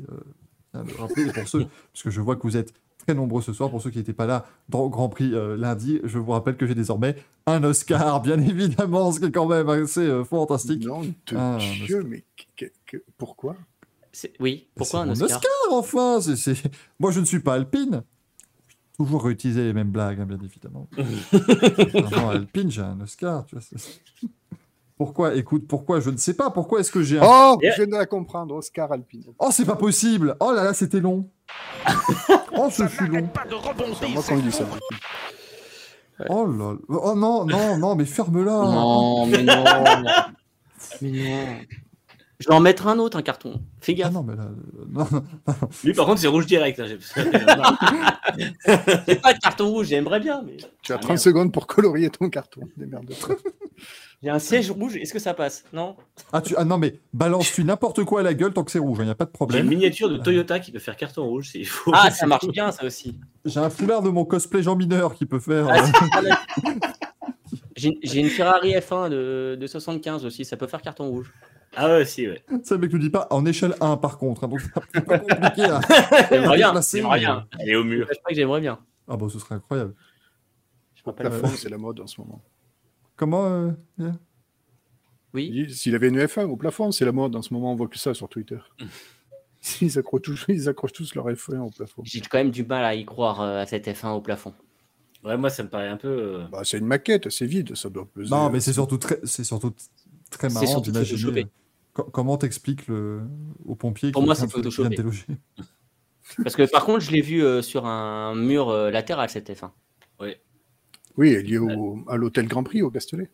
Euh, 0.76 0.84
je 1.16 1.22
et 1.22 1.32
pour 1.32 1.48
ceux, 1.48 1.60
parce 1.94 2.04
que 2.04 2.10
je 2.12 2.22
vois 2.22 2.36
que 2.36 2.44
vous 2.44 2.58
êtes 2.58 2.74
très 3.06 3.16
nombreux 3.16 3.42
ce 3.42 3.52
soir, 3.52 3.70
pour 3.70 3.82
ceux 3.82 3.90
qui 3.90 3.98
n'étaient 3.98 4.14
pas 4.14 4.26
là 4.28 4.46
dans 4.70 4.84
le 4.84 4.90
Grand 4.90 5.10
Prix 5.10 5.32
euh, 5.34 5.58
lundi, 5.58 6.00
je 6.04 6.18
vous 6.20 6.32
rappelle 6.32 6.56
que 6.56 6.66
j'ai 6.68 6.76
désormais 6.76 7.16
un 7.48 7.64
Oscar, 7.64 8.22
bien 8.22 8.40
évidemment, 8.40 9.12
ce 9.12 9.20
qui 9.20 9.26
est 9.26 9.32
quand 9.32 9.46
même 9.48 9.68
assez 9.70 10.00
euh, 10.02 10.24
fantastique. 10.24 10.86
Non, 10.86 11.02
de 11.02 11.12
Ah, 11.36 11.58
Dieu, 11.86 12.04
mais 12.08 12.24
que- 12.56 12.66
que- 12.86 13.04
pourquoi? 13.18 13.56
Oui, 14.40 14.68
pourquoi 14.76 15.02
un 15.02 15.06
mon 15.08 15.12
Oscar, 15.22 15.42
enfin 15.72 16.20
Moi, 17.00 17.12
je 17.12 17.20
ne 17.20 17.26
suis 17.26 17.40
pas 17.40 17.54
alpine. 17.56 18.04
Toujours 18.98 19.24
réutiliser 19.24 19.64
les 19.64 19.74
mêmes 19.74 19.90
blagues, 19.90 20.20
hein, 20.22 20.26
bien 20.26 20.38
évidemment. 20.44 20.88
Vraiment, 20.98 22.30
alpine, 22.30 22.70
j'ai 22.70 22.82
un 22.82 23.00
Oscar. 23.02 23.46
Tu 23.48 23.56
vois, 23.56 23.64
c'est- 23.68 24.00
Pourquoi 24.98 25.34
Écoute, 25.36 25.68
pourquoi 25.68 26.00
Je 26.00 26.12
ne 26.12 26.18
sais 26.18 26.36
pas. 26.36 26.52
Pourquoi 26.52 26.80
est-ce 26.80 26.92
que 26.92 27.02
j'ai 27.02 27.18
un... 27.18 27.24
Oh, 27.26 27.58
Yeah. 27.62 27.72
je 27.72 27.78
viens 27.78 27.88
de 27.88 27.98
la 27.98 28.06
comprendre, 28.06 28.54
Oscar 28.56 28.92
Alpine. 28.92 29.24
Oh, 29.40 29.50
c'est 29.52 29.66
pas 29.66 29.76
possible 29.76 30.36
Oh 30.40 30.52
là 30.54 30.64
là, 30.64 30.74
c'était 30.76 31.00
long 31.00 31.28
Oh, 32.56 32.70
ce 32.70 32.88
fut 32.88 33.08
long 33.08 33.28
moi 34.14 34.42
dit 34.42 34.52
ça. 34.52 34.66
Oh 36.30 36.46
là 36.46 36.74
là 36.74 36.78
Oh 36.88 37.16
non, 37.16 37.46
non, 37.46 37.78
non, 37.78 37.96
mais 37.96 38.06
ferme-la 38.06 38.52
Non, 38.52 39.26
mais 39.26 39.42
non. 39.44 39.64
mais 41.02 41.12
non. 41.12 41.58
Je 42.44 42.50
vais 42.50 42.54
en 42.56 42.60
mettre 42.60 42.88
un 42.88 43.00
autre, 43.00 43.18
un 43.18 43.22
carton. 43.22 43.62
Fais 43.80 43.94
Ah 43.94 43.96
gaffe. 44.04 44.14
non, 44.14 44.24
mais 44.24 44.36
là... 44.36 44.44
euh, 44.44 44.86
Non, 44.92 45.08
non. 45.12 45.24
Lui, 45.84 45.94
par 45.94 46.06
contre, 46.06 46.20
c'est 46.20 46.28
rouge 46.28 46.46
direct. 46.46 46.80
hein, 46.80 46.86
j'ai- 46.88 47.00
J'ai 49.08 49.16
pas 49.22 49.34
de 49.34 49.40
carton 49.40 49.70
rouge, 49.70 49.88
j'aimerais 49.88 50.20
bien, 50.20 50.42
mais 50.46 50.58
Tu 50.82 50.92
as 50.92 50.96
Ah, 50.96 51.00
30 51.00 51.10
merde. 51.12 51.20
secondes 51.22 51.52
pour 51.54 51.68
colorier 51.68 52.10
ton 52.10 52.30
carton. 52.30 52.62
J'ai 54.22 54.30
un 54.30 54.40
siège 54.40 54.72
rouge. 54.72 54.96
Est-ce 54.98 55.12
que 55.14 55.20
ça 55.20 55.34
passe? 55.34 55.64
Non 55.74 55.96
Ah, 56.32 56.42
tu... 56.42 56.54
ah 56.58 56.64
non, 56.64 56.78
mais 56.78 57.00
balance-tu 57.14 57.64
n'importe 57.64 58.04
quoi 58.06 58.22
à 58.22 58.24
la 58.24 58.34
gueule 58.34 58.54
tant 58.54 58.64
que 58.64 58.72
c'est 58.72 58.80
rouge, 58.80 58.98
il 59.02 59.06
n'y 59.06 59.12
a 59.12 59.16
pas 59.16 59.26
de 59.26 59.30
J'ai 59.30 59.34
une 59.34 59.38
problème. 59.38 59.68
miniature 59.68 60.10
de 60.10 60.18
Toyota 60.18 60.60
qui 60.60 60.72
peut 60.72 60.80
faire 60.80 60.96
carton 60.96 61.24
rouge 61.26 61.50
s'il 61.50 61.66
faut. 61.66 61.92
Ah, 61.94 62.10
ça 62.12 62.26
marche 62.26 62.48
bien, 62.48 62.72
ça 62.72 62.86
aussi. 62.86 63.20
J'ai 63.46 63.60
un 63.60 63.70
foulard 63.70 64.02
de 64.02 64.10
mon 64.10 64.24
cosplay 64.26 64.64
Jean 64.64 64.76
Mineur 64.76 65.14
qui 65.16 65.26
peut 65.26 65.40
faire... 65.40 65.68
Ah, 65.70 65.84
J'ai 67.76 68.20
une 68.20 68.30
Ferrari 68.30 68.74
F1 68.74 69.10
de, 69.10 69.58
de 69.60 69.68
75 69.68 70.26
aussi, 70.26 70.46
ça 70.46 70.58
peut 70.58 70.68
faire 70.68 70.82
carton 70.82 71.10
rouge. 71.10 71.34
Ah 71.76 71.88
ouais, 71.88 72.06
si, 72.06 72.28
ouais. 72.28 72.44
Ça, 72.64 72.78
mec 72.78 72.94
ne 72.94 73.00
dit 73.00 73.10
pas 73.10 73.28
en 73.32 73.46
échelle 73.46 73.74
1 73.82 73.98
par 73.98 74.18
contre, 74.18 74.44
hein, 74.44 74.48
donc 74.48 74.62
c'est 74.62 74.72
compliqué 74.72 75.64
à... 75.64 75.82
J'aimerais 76.30 76.58
bien, 76.58 76.74
bien. 76.74 77.48
Elle 77.60 77.70
est 77.70 77.76
au 77.76 77.84
mur. 77.84 78.08
Je 78.12 78.20
pas 78.20 78.30
que 78.30 78.36
j'aimerais 78.36 78.62
bien. 78.62 78.80
Ah 79.08 79.18
bon, 79.18 79.28
ce 79.28 79.40
serait 79.40 79.56
incroyable. 79.56 79.96
Je 80.96 81.02
me 81.02 81.06
rappelle. 81.12 81.30
Plafond, 81.30 81.48
c'est 81.56 81.70
la 81.70 81.78
mode 81.78 82.00
en 82.00 82.08
ce 82.08 82.22
moment. 82.22 82.42
Comment 83.16 83.46
euh, 84.00 84.12
Oui. 85.34 85.68
S'il 85.74 85.96
avait 85.96 86.10
une 86.10 86.20
F1 86.20 86.44
au 86.44 86.58
plafond, 86.58 86.92
c'est 86.92 87.06
la 87.06 87.12
mode 87.12 87.36
en 87.36 87.42
ce 87.42 87.54
moment. 87.54 87.72
On 87.72 87.76
voit 87.76 87.88
que 87.88 87.98
ça 87.98 88.14
sur 88.14 88.30
Twitter. 88.30 88.60
Ils 89.82 89.98
accrochent, 89.98 90.24
tous, 90.24 90.46
ils 90.50 90.68
accrochent 90.68 90.92
tous 90.92 91.16
leur 91.16 91.26
F1 91.30 91.60
au 91.60 91.70
plafond. 91.70 92.02
J'ai 92.04 92.20
quand 92.20 92.38
même 92.38 92.52
du 92.52 92.66
mal 92.66 92.84
à 92.84 92.96
y 92.96 93.06
croire 93.06 93.40
euh, 93.40 93.62
à 93.62 93.66
cette 93.66 93.88
F1 93.88 94.10
au 94.10 94.20
plafond. 94.20 94.54
Ouais, 95.24 95.38
moi, 95.38 95.50
ça 95.50 95.64
me 95.64 95.70
paraît 95.70 95.88
un 95.88 95.98
peu. 95.98 96.08
euh, 96.08 96.48
Bah, 96.52 96.62
c'est 96.64 96.78
une 96.78 96.86
maquette, 96.86 97.30
c'est 97.30 97.46
vide, 97.46 97.76
ça 97.76 97.90
doit 97.90 98.06
peser. 98.06 98.30
Non, 98.30 98.50
mais 98.50 98.60
c'est 98.60 98.74
surtout 98.74 98.98
très, 98.98 99.20
c'est 99.24 99.44
surtout 99.44 99.74
très 100.30 100.50
C'est 100.50 100.56
marrant 100.56 100.68
surtout 100.68 100.92
d'imaginer. 100.92 101.18
photoshopé. 101.18 101.48
co- 101.94 102.04
comment 102.12 102.38
t'expliques 102.38 102.88
le 102.88 103.22
aux 103.66 103.76
pompiers 103.76 104.12
Pour 104.12 104.22
qui 104.22 104.26
moi, 104.26 104.36
c'est 104.36 104.48
déloger 104.90 105.26
Parce 106.44 106.56
que 106.56 106.70
par 106.70 106.86
contre, 106.86 107.00
je 107.02 107.12
l'ai 107.12 107.22
vu 107.22 107.44
euh, 107.44 107.62
sur 107.62 107.86
un 107.86 108.36
mur 108.36 108.70
euh, 108.70 108.90
latéral 108.92 109.30
cette 109.30 109.50
F1. 109.50 109.72
Oui, 110.20 111.30
elle 111.30 111.36
est 111.36 111.42
liée 111.44 111.58
au, 111.60 112.00
à 112.08 112.18
l'hôtel 112.18 112.48
Grand 112.48 112.64
Prix 112.64 112.82
au 112.82 112.90
Castellet. 112.90 113.30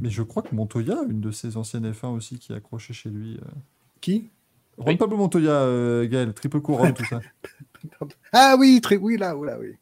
Mais 0.00 0.10
je 0.10 0.22
crois 0.22 0.42
que 0.42 0.54
Montoya, 0.54 0.98
une 1.08 1.20
de 1.22 1.30
ses 1.30 1.56
anciennes 1.56 1.90
F1 1.90 2.08
aussi, 2.08 2.38
qui 2.38 2.52
est 2.52 2.56
accrochée 2.56 2.92
chez 2.92 3.08
lui. 3.08 3.36
euh. 3.36 3.46
Qui? 4.02 4.28
Juan 4.76 4.88
Oui. 4.88 4.96
Pablo 4.96 5.16
Montoya, 5.16 5.52
euh, 5.52 6.06
Gaël, 6.06 6.34
triple 6.34 6.60
couronne, 6.60 6.92
tout 6.92 7.04
ça. 7.06 7.20
Ah 8.32 8.56
oui, 8.58 8.80
très, 8.82 8.96
oui, 8.96 9.16
là, 9.16 9.32
là, 9.32 9.56
oui. 9.60 9.74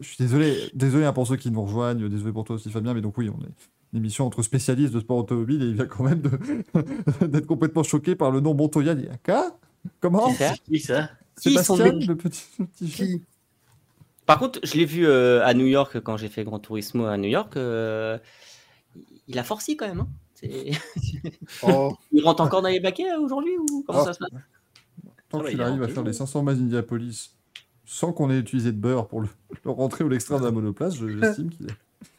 Je 0.00 0.06
suis 0.08 0.16
désolé, 0.18 0.70
désolé 0.74 1.04
hein, 1.04 1.12
pour 1.12 1.26
ceux 1.26 1.36
qui 1.36 1.50
nous 1.50 1.62
rejoignent, 1.62 2.08
désolé 2.08 2.32
pour 2.32 2.44
toi 2.44 2.56
aussi 2.56 2.70
Fabien, 2.70 2.94
mais 2.94 3.00
donc 3.00 3.16
oui, 3.18 3.28
on 3.30 3.40
est 3.42 3.50
une 3.92 3.98
émission 3.98 4.26
entre 4.26 4.42
spécialistes 4.42 4.92
de 4.92 5.00
sport 5.00 5.18
automobile 5.18 5.62
et 5.62 5.66
il 5.66 5.74
vient 5.74 5.86
quand 5.86 6.04
même 6.04 6.20
d'être 7.20 7.46
complètement 7.46 7.82
choqué 7.82 8.14
par 8.16 8.30
le 8.30 8.40
nom 8.40 8.54
Montoya. 8.54 8.94
Quoi 9.24 9.58
Comment 10.00 10.32
Qui 10.66 10.78
ça 10.80 11.10
Sébastien, 11.36 11.92
le 11.92 12.16
petit, 12.16 12.44
petit 12.58 13.22
Par 14.26 14.38
contre, 14.38 14.60
je 14.62 14.74
l'ai 14.74 14.84
vu 14.84 15.06
euh, 15.06 15.44
à 15.44 15.52
New 15.54 15.66
York 15.66 16.00
quand 16.00 16.16
j'ai 16.16 16.28
fait 16.28 16.44
Grand 16.44 16.58
Turismo 16.60 17.04
à 17.06 17.16
New 17.18 17.28
York. 17.28 17.56
euh, 17.56 18.18
il 19.28 19.38
a 19.38 19.44
forci 19.44 19.76
quand 19.76 19.86
même. 19.88 20.00
hein. 20.00 20.08
Oh, 21.62 21.96
Il 22.12 22.22
rentre 22.24 22.42
encore 22.42 22.62
dans 22.62 22.68
les 22.68 22.80
baquets 22.80 23.10
euh, 23.12 23.20
aujourd'hui 23.20 23.56
ou 23.58 23.82
comment 23.86 24.00
Oh. 24.02 24.04
ça 24.04 24.12
se 24.12 24.18
passe? 24.18 24.30
Tant 25.28 25.40
Ah 25.44 25.50
qu'il 25.50 25.60
arrive 25.60 25.82
à 25.82 25.88
faire 25.88 26.02
les 26.04 26.12
500 26.12 26.42
miles 26.42 26.56
d'Indianapolis 26.58 27.30
sans 27.84 28.12
qu'on 28.12 28.30
ait 28.30 28.38
utilisé 28.38 28.72
de 28.72 28.76
beurre 28.78 29.06
pour 29.08 29.20
le, 29.20 29.28
le 29.64 29.70
rentrer 29.70 30.04
ou 30.04 30.08
l'extraire 30.08 30.40
de 30.40 30.44
la 30.44 30.50
monoplace, 30.50 30.96
je- 30.96 31.08
j'estime 31.08 31.50
qu'il 31.50 31.66
est. 31.66 31.74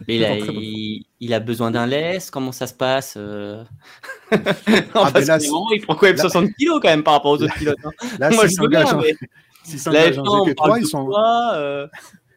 Mais 0.07 0.15
il, 0.17 0.25
a, 0.25 0.37
il, 0.37 1.05
il 1.19 1.33
a 1.33 1.39
besoin 1.39 1.71
d'un 1.71 1.85
laisse. 1.85 2.29
Comment 2.31 2.51
ça 2.51 2.67
se 2.67 2.73
passe 2.73 3.15
euh? 3.17 3.63
Ah, 4.31 5.11
Parce 5.13 5.25
là, 5.27 5.37
il 5.41 5.81
prend 5.81 5.95
quand 5.95 6.07
même 6.07 6.15
là- 6.15 6.21
60 6.23 6.51
kilos 6.53 6.79
quand 6.81 6.89
même 6.89 7.03
par 7.03 7.13
rapport 7.15 7.31
aux 7.31 7.41
autres 7.43 7.53
pilotes. 7.55 7.77
hein. 7.83 7.91
là, 8.19 8.29
Moi, 8.31 8.47
je 8.47 8.61
veux 8.61 8.67
bien, 8.67 8.85
s'engagent 8.85 8.93
en- 8.93 9.01
mais 9.01 9.15
s'ils 9.63 9.75
la 9.77 9.81
s'engagent 9.81 10.17
F1, 10.17 10.19
en 10.19 10.23
on 10.23 10.53
parle 10.55 10.71
GT3, 10.71 10.75
de 10.75 10.79
ils 10.83 10.87
sont, 10.87 11.05
poids, 11.05 11.51
euh, 11.55 11.87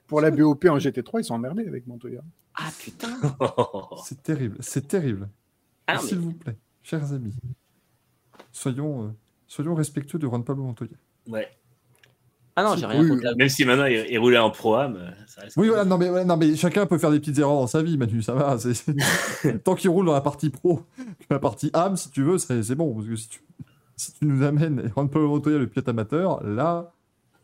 pour 0.06 0.20
la 0.20 0.30
BOP 0.30 0.64
en 0.66 0.78
GT3, 0.78 1.20
ils 1.20 1.24
sont 1.24 1.34
emmerdés 1.34 1.66
avec 1.66 1.86
Montoya. 1.86 2.20
Ah 2.54 2.70
putain 2.78 3.16
C'est 4.04 4.22
terrible, 4.22 4.56
c'est 4.60 4.88
terrible. 4.88 5.28
Ah, 5.86 5.94
mais- 6.02 6.08
S'il 6.08 6.18
vous 6.18 6.32
plaît, 6.32 6.56
chers 6.82 7.12
amis, 7.12 7.34
soyons, 8.52 9.04
euh, 9.04 9.08
soyons 9.46 9.74
respectueux 9.74 10.18
de 10.18 10.26
Juan 10.26 10.44
Pablo 10.44 10.64
Montoya. 10.64 10.90
Ouais. 11.28 11.48
Ah 12.60 12.64
non, 12.64 12.76
j'ai 12.76 12.86
rien 12.86 13.02
Oui, 13.02 13.08
contre 13.08 13.22
la... 13.24 13.34
Même 13.34 13.48
si 13.48 13.64
maintenant 13.64 13.86
il 13.86 13.94
est 14.12 14.18
roulé 14.18 14.36
en 14.38 14.50
pro-am, 14.50 14.96
euh, 14.96 15.10
ça 15.26 15.42
reste. 15.42 15.56
Oui, 15.56 15.68
voilà, 15.68 15.84
non 15.84 15.96
mais, 15.98 16.08
voilà, 16.08 16.24
non, 16.24 16.36
mais 16.36 16.56
chacun 16.56 16.86
peut 16.86 16.98
faire 16.98 17.10
des 17.10 17.20
petites 17.20 17.38
erreurs 17.38 17.54
dans 17.60 17.66
sa 17.66 17.82
vie, 17.82 17.96
Manu, 17.98 18.20
ça 18.22 18.34
va. 18.34 18.56
Tant 19.64 19.74
qu'il 19.74 19.90
roule 19.90 20.06
dans 20.06 20.12
la 20.12 20.20
partie 20.20 20.50
pro, 20.50 20.80
la 21.30 21.38
partie 21.38 21.70
âme, 21.72 21.96
si 21.96 22.10
tu 22.10 22.22
veux, 22.22 22.38
c'est 22.38 22.62
c'est 22.62 22.74
bon. 22.74 22.92
Parce 22.94 23.06
que 23.06 23.16
si 23.16 23.28
tu, 23.28 23.40
si 23.96 24.12
tu 24.12 24.24
nous 24.26 24.42
amènes 24.44 24.90
Juan 24.94 25.08
Pablo 25.08 25.28
Montoya, 25.28 25.58
le 25.58 25.66
pilote 25.68 25.88
amateur, 25.88 26.42
là, 26.44 26.92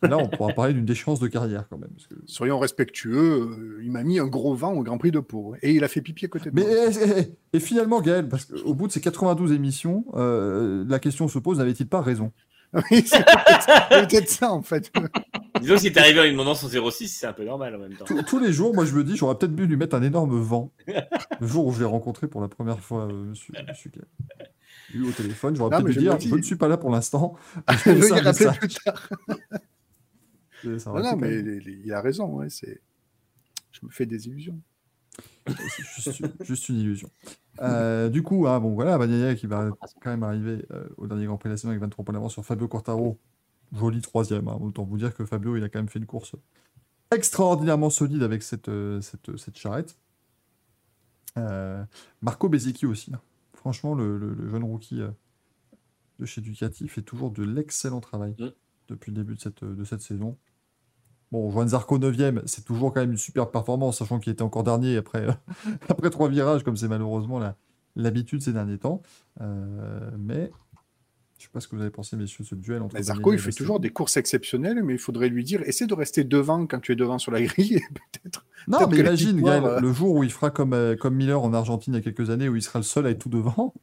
Là, 0.02 0.18
on 0.18 0.28
pourra 0.28 0.52
parler 0.52 0.74
d'une 0.74 0.84
déchéance 0.84 1.18
de 1.18 1.28
carrière 1.28 1.64
quand 1.70 1.78
même. 1.78 1.88
parce 1.88 2.06
que- 2.06 2.14
Soyons 2.26 2.58
respectueux, 2.58 3.40
euh, 3.40 3.80
il 3.82 3.90
m'a 3.90 4.02
mis 4.02 4.18
un 4.18 4.26
gros 4.26 4.54
vent 4.54 4.74
au 4.74 4.82
Grand 4.82 4.98
Prix 4.98 5.12
de 5.12 5.20
Pau. 5.20 5.54
Et 5.62 5.72
il 5.72 5.82
a 5.82 5.88
fait 5.88 6.02
pipi 6.02 6.26
à 6.26 6.28
côté 6.28 6.50
de 6.50 6.54
Mais 6.54 6.60
moi. 6.60 6.72
et, 6.90 7.20
et- 7.20 7.36
et 7.54 7.58
finalement, 7.60 8.02
Gaël, 8.02 8.28
parce 8.28 8.44
qu'au 8.44 8.74
bout 8.74 8.86
de 8.86 8.92
ces 8.92 9.00
92 9.00 9.52
émissions, 9.52 10.04
euh, 10.12 10.84
la 10.86 10.98
question 10.98 11.26
se 11.26 11.38
pose 11.38 11.56
n'avait-il 11.56 11.86
pas 11.86 12.02
raison? 12.02 12.32
Oui, 12.90 13.04
c'est 13.06 13.24
peut-être 13.24 14.28
ça, 14.28 14.50
en 14.52 14.62
fait. 14.62 14.92
Disons, 15.60 15.78
si 15.78 15.92
t'es 15.92 16.00
arrivé 16.00 16.18
en 16.20 16.22
lui 16.24 16.32
demandant 16.32 16.54
son 16.54 16.68
06, 16.68 17.08
c'est 17.08 17.26
un 17.26 17.32
peu 17.32 17.44
normal 17.44 17.74
en 17.76 17.78
même 17.78 17.94
temps. 17.94 18.04
tous, 18.04 18.20
tous 18.24 18.38
les 18.40 18.52
jours, 18.52 18.74
moi, 18.74 18.84
je 18.84 18.94
me 18.94 19.04
dis, 19.04 19.16
j'aurais 19.16 19.38
peut-être 19.38 19.54
dû 19.54 19.66
lui 19.66 19.76
mettre 19.76 19.94
un 19.94 20.02
énorme 20.02 20.38
vent. 20.40 20.72
Le 20.88 21.46
jour 21.46 21.66
où 21.66 21.72
je 21.72 21.78
l'ai 21.80 21.84
rencontré 21.84 22.26
pour 22.26 22.40
la 22.40 22.48
première 22.48 22.80
fois, 22.80 23.06
euh, 23.06 23.12
monsieur, 23.26 23.54
monsieur 23.68 23.90
Gaël. 23.90 24.50
Lui 24.92 25.08
au 25.08 25.12
téléphone, 25.12 25.54
j'aurais 25.56 25.70
peut-être 25.70 25.92
dû 25.94 25.98
dire 26.00 26.18
je 26.20 26.34
ne 26.34 26.42
suis 26.42 26.56
pas 26.56 26.68
là 26.68 26.76
pour 26.76 26.90
l'instant. 26.90 27.36
Je 27.70 27.76
Je 27.84 27.90
vais 27.90 28.00
vais 28.00 28.08
y 28.08 28.20
rappeler 28.20 28.44
ça, 28.44 28.52
plus 28.52 28.68
tard. 28.68 29.08
ça 30.62 30.90
Non, 30.90 30.90
aurait 30.90 31.02
non, 31.02 31.08
été 31.10 31.16
mais 31.16 31.28
quand 31.30 31.44
même- 31.44 31.60
il 31.66 31.82
il 31.86 31.92
a 31.92 32.00
raison. 32.00 32.26
ouais, 32.34 32.50
c'est... 32.50 32.80
Je 33.72 33.80
me 33.86 33.90
fais 33.90 34.06
des 34.06 34.26
illusions. 34.26 34.58
juste 36.40 36.68
une 36.68 36.80
illusion. 36.80 37.08
Euh, 37.60 38.08
du 38.08 38.22
coup, 38.22 38.46
hein, 38.48 38.58
bon 38.60 38.74
voilà, 38.74 38.98
Bagnaia 38.98 39.34
qui 39.34 39.46
va 39.46 39.70
quand 40.02 40.10
même 40.10 40.22
arriver 40.24 40.64
euh, 40.72 40.88
au 40.96 41.06
dernier 41.06 41.26
Grand 41.26 41.36
Prix 41.38 41.48
de 41.48 41.52
la 41.54 41.56
saison 41.56 41.68
avec 41.68 41.80
23 41.80 42.04
points 42.04 42.12
d'avance 42.14 42.32
sur 42.32 42.44
Fabio 42.44 42.66
Quartaro. 42.68 43.18
Joli 43.72 44.00
troisième. 44.00 44.48
Hein. 44.48 44.58
Autant 44.60 44.84
vous 44.84 44.96
dire 44.98 45.14
que 45.14 45.24
Fabio, 45.24 45.56
il 45.56 45.62
a 45.64 45.68
quand 45.68 45.78
même 45.78 45.88
fait 45.88 45.98
une 45.98 46.06
course 46.06 46.34
extraordinairement 47.10 47.90
solide 47.90 48.22
avec 48.22 48.42
cette, 48.42 48.68
euh, 48.68 49.00
cette, 49.00 49.36
cette 49.36 49.56
charrette. 49.56 49.96
Marco 52.22 52.48
Bezzecchi 52.48 52.86
aussi. 52.86 53.12
hein. 53.14 53.20
Franchement, 53.54 53.94
le, 53.94 54.18
le- 54.18 54.34
le 54.34 54.48
jeune 54.48 54.64
rookie 54.64 55.00
de 56.18 56.24
chez 56.26 56.40
Ducati 56.40 56.86
fait 56.88 57.02
toujours 57.02 57.30
de 57.30 57.42
l'excellent 57.42 58.00
travail 58.00 58.34
Mm. 58.38 58.48
depuis 58.88 59.10
le 59.10 59.16
début 59.18 59.34
de 59.34 59.40
cette, 59.40 59.64
de 59.64 59.84
cette 59.84 60.00
saison. 60.02 60.36
Bon, 61.34 61.50
Joan 61.50 61.66
Zarco 61.66 61.98
9ème, 61.98 62.42
c'est 62.46 62.64
toujours 62.64 62.94
quand 62.94 63.00
même 63.00 63.10
une 63.10 63.18
superbe 63.18 63.50
performance, 63.50 63.98
sachant 63.98 64.20
qu'il 64.20 64.32
était 64.32 64.42
encore 64.42 64.62
dernier 64.62 64.96
après, 64.96 65.26
après 65.88 66.08
trois 66.10 66.28
virages, 66.28 66.62
comme 66.62 66.76
c'est 66.76 66.86
malheureusement 66.86 67.40
l'habitude 67.96 68.40
ces 68.40 68.52
derniers 68.52 68.78
temps. 68.78 69.02
Euh, 69.40 70.12
mais 70.16 70.52
je 71.36 71.42
sais 71.42 71.48
pas 71.52 71.58
ce 71.58 71.66
que 71.66 71.74
vous 71.74 71.82
avez 71.82 71.90
pensé, 71.90 72.16
messieurs, 72.16 72.44
ce 72.44 72.54
duel 72.54 72.82
entre. 72.82 73.02
Zarco, 73.02 73.32
il 73.32 73.40
fait 73.40 73.50
toujours 73.50 73.80
des 73.80 73.90
courses 73.90 74.16
exceptionnelles, 74.16 74.84
mais 74.84 74.92
il 74.92 74.98
faudrait 75.00 75.28
lui 75.28 75.42
dire 75.42 75.60
essaie 75.62 75.88
de 75.88 75.94
rester 75.94 76.22
devant 76.22 76.68
quand 76.68 76.78
tu 76.78 76.92
es 76.92 76.94
devant 76.94 77.18
sur 77.18 77.32
la 77.32 77.42
grille, 77.42 77.80
peut-être. 78.12 78.46
Non, 78.68 78.86
mais 78.88 78.98
imagine, 78.98 79.34
victoire, 79.38 79.60
Gaël, 79.60 79.72
euh, 79.78 79.80
le 79.80 79.92
jour 79.92 80.14
où 80.14 80.22
il 80.22 80.30
fera 80.30 80.52
comme, 80.52 80.72
euh, 80.72 80.94
comme 80.94 81.16
Miller 81.16 81.42
en 81.42 81.52
Argentine 81.52 81.94
il 81.94 81.96
y 81.96 81.98
a 81.98 82.02
quelques 82.02 82.30
années, 82.30 82.48
où 82.48 82.54
il 82.54 82.62
sera 82.62 82.78
le 82.78 82.84
seul 82.84 83.06
à 83.06 83.10
être 83.10 83.18
tout 83.18 83.28
devant. 83.28 83.74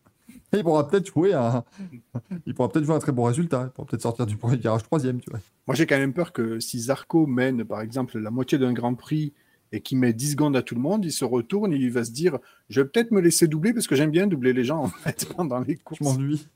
Et 0.54 0.58
il 0.58 0.64
pourra 0.64 0.88
peut-être 0.88 1.08
jouer 1.08 1.34
un, 1.34 1.64
il 2.46 2.54
pourra 2.54 2.70
peut-être 2.70 2.86
jouer 2.86 2.96
un 2.96 3.00
très 3.00 3.12
bon 3.12 3.24
résultat. 3.24 3.66
Il 3.68 3.70
pourra 3.72 3.88
peut-être 3.88 4.02
sortir 4.02 4.26
du 4.26 4.38
premier 4.38 4.58
virage 4.58 4.84
troisième, 4.84 5.20
tu 5.22 5.30
vois. 5.30 5.40
Moi, 5.68 5.76
j'ai 5.76 5.86
quand 5.86 5.98
même 5.98 6.14
peur 6.14 6.34
que 6.34 6.60
si 6.60 6.80
Zarco 6.80 7.28
mène, 7.28 7.64
par 7.64 7.82
exemple, 7.82 8.18
la 8.20 8.32
moitié 8.32 8.58
d'un 8.58 8.74
Grand 8.74 8.96
Prix 8.96 9.34
et 9.72 9.82
qu'il 9.82 9.98
met 9.98 10.14
10 10.14 10.32
secondes 10.32 10.56
à 10.56 10.62
tout 10.62 10.76
le 10.76 10.82
monde, 10.82 11.06
il 11.06 11.12
se 11.12 11.24
retourne 11.24 11.74
et 11.74 11.78
il 11.78 11.92
va 11.92 12.04
se 12.04 12.12
dire 12.12 12.40
je 12.70 12.82
vais 12.82 12.88
peut-être 12.88 13.12
me 13.12 13.22
laisser 13.22 13.48
doubler 13.48 13.74
parce 13.74 13.88
que 13.88 13.96
j'aime 13.96 14.12
bien 14.12 14.28
doubler 14.28 14.54
les 14.54 14.64
gens 14.64 14.80
en 14.84 14.88
fait 14.88 15.26
pendant 15.36 15.60
les 15.60 15.78
courses. 15.78 16.00
Je 16.00 16.04
m'ennuie. 16.04 16.48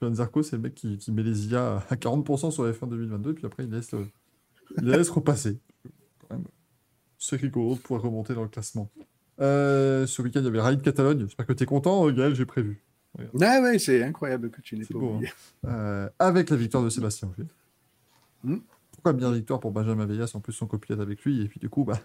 Johan 0.00 0.14
Zarco, 0.14 0.42
c'est 0.42 0.56
le 0.56 0.62
mec 0.62 0.74
qui, 0.74 0.96
qui 0.96 1.12
met 1.12 1.22
les 1.22 1.48
IA 1.48 1.84
à 1.88 1.94
40% 1.94 2.50
sur 2.50 2.64
la 2.64 2.72
F1 2.72 2.88
2022, 2.88 3.34
puis 3.34 3.46
après 3.46 3.64
il 3.64 3.70
laisse, 3.70 3.94
il 4.78 4.84
la 4.88 4.96
laisse 4.96 5.10
repasser. 5.10 5.58
Quand 6.22 6.36
même, 6.36 6.46
C'est 7.18 7.36
rigolo 7.36 7.74
de 7.74 7.80
pouvoir 7.80 8.02
remonter 8.02 8.34
dans 8.34 8.42
le 8.42 8.48
classement. 8.48 8.90
Euh, 9.40 10.06
ce 10.06 10.22
week-end, 10.22 10.40
il 10.40 10.44
y 10.44 10.48
avait 10.48 10.56
le 10.56 10.62
Rallye 10.62 10.76
de 10.76 10.82
Catalogne. 10.82 11.20
J'espère 11.20 11.46
que 11.46 11.52
tu 11.52 11.62
es 11.62 11.66
content, 11.66 12.08
Gaël, 12.10 12.34
j'ai 12.34 12.44
prévu. 12.44 12.82
Ah 13.40 13.60
ouais, 13.60 13.78
c'est 13.78 14.02
incroyable 14.02 14.50
que 14.50 14.60
tu 14.60 14.76
n'aies 14.76 14.84
pas 14.84 14.98
beau, 14.98 15.14
oublié. 15.14 15.32
Euh, 15.66 16.08
avec 16.18 16.50
la 16.50 16.56
victoire 16.56 16.84
de 16.84 16.90
Sébastien 16.90 17.28
Ogier. 17.28 17.46
Hmm. 18.44 18.58
Pourquoi 18.92 19.12
bien 19.12 19.32
victoire 19.32 19.60
pour 19.60 19.72
Benjamin 19.72 20.06
Veillas, 20.06 20.30
en 20.34 20.40
plus 20.40 20.52
son 20.52 20.66
copilote 20.66 21.00
avec 21.00 21.24
lui, 21.24 21.42
et 21.42 21.48
puis 21.48 21.58
du 21.58 21.68
coup, 21.68 21.84
bah, 21.84 21.98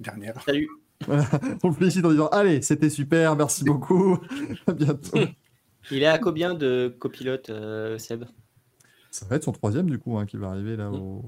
Dernière. 0.00 0.40
Salut. 0.42 0.68
on 1.08 1.68
le 1.68 1.74
félicite 1.74 2.04
en 2.04 2.10
disant 2.10 2.28
Allez, 2.28 2.62
c'était 2.62 2.90
super, 2.90 3.36
merci 3.36 3.64
beaucoup, 3.64 4.18
à 4.66 4.72
bientôt. 4.72 5.18
Il 5.90 6.02
est 6.02 6.06
à 6.06 6.18
combien 6.18 6.54
de 6.54 6.94
copilotes, 6.98 7.50
euh, 7.50 7.98
Seb? 7.98 8.24
Ça 9.10 9.26
va 9.26 9.36
être 9.36 9.44
son 9.44 9.52
troisième, 9.52 9.90
du 9.90 9.98
coup, 9.98 10.16
hein, 10.18 10.26
qui 10.26 10.36
va 10.36 10.48
arriver 10.48 10.76
là 10.76 10.90
au, 10.90 11.24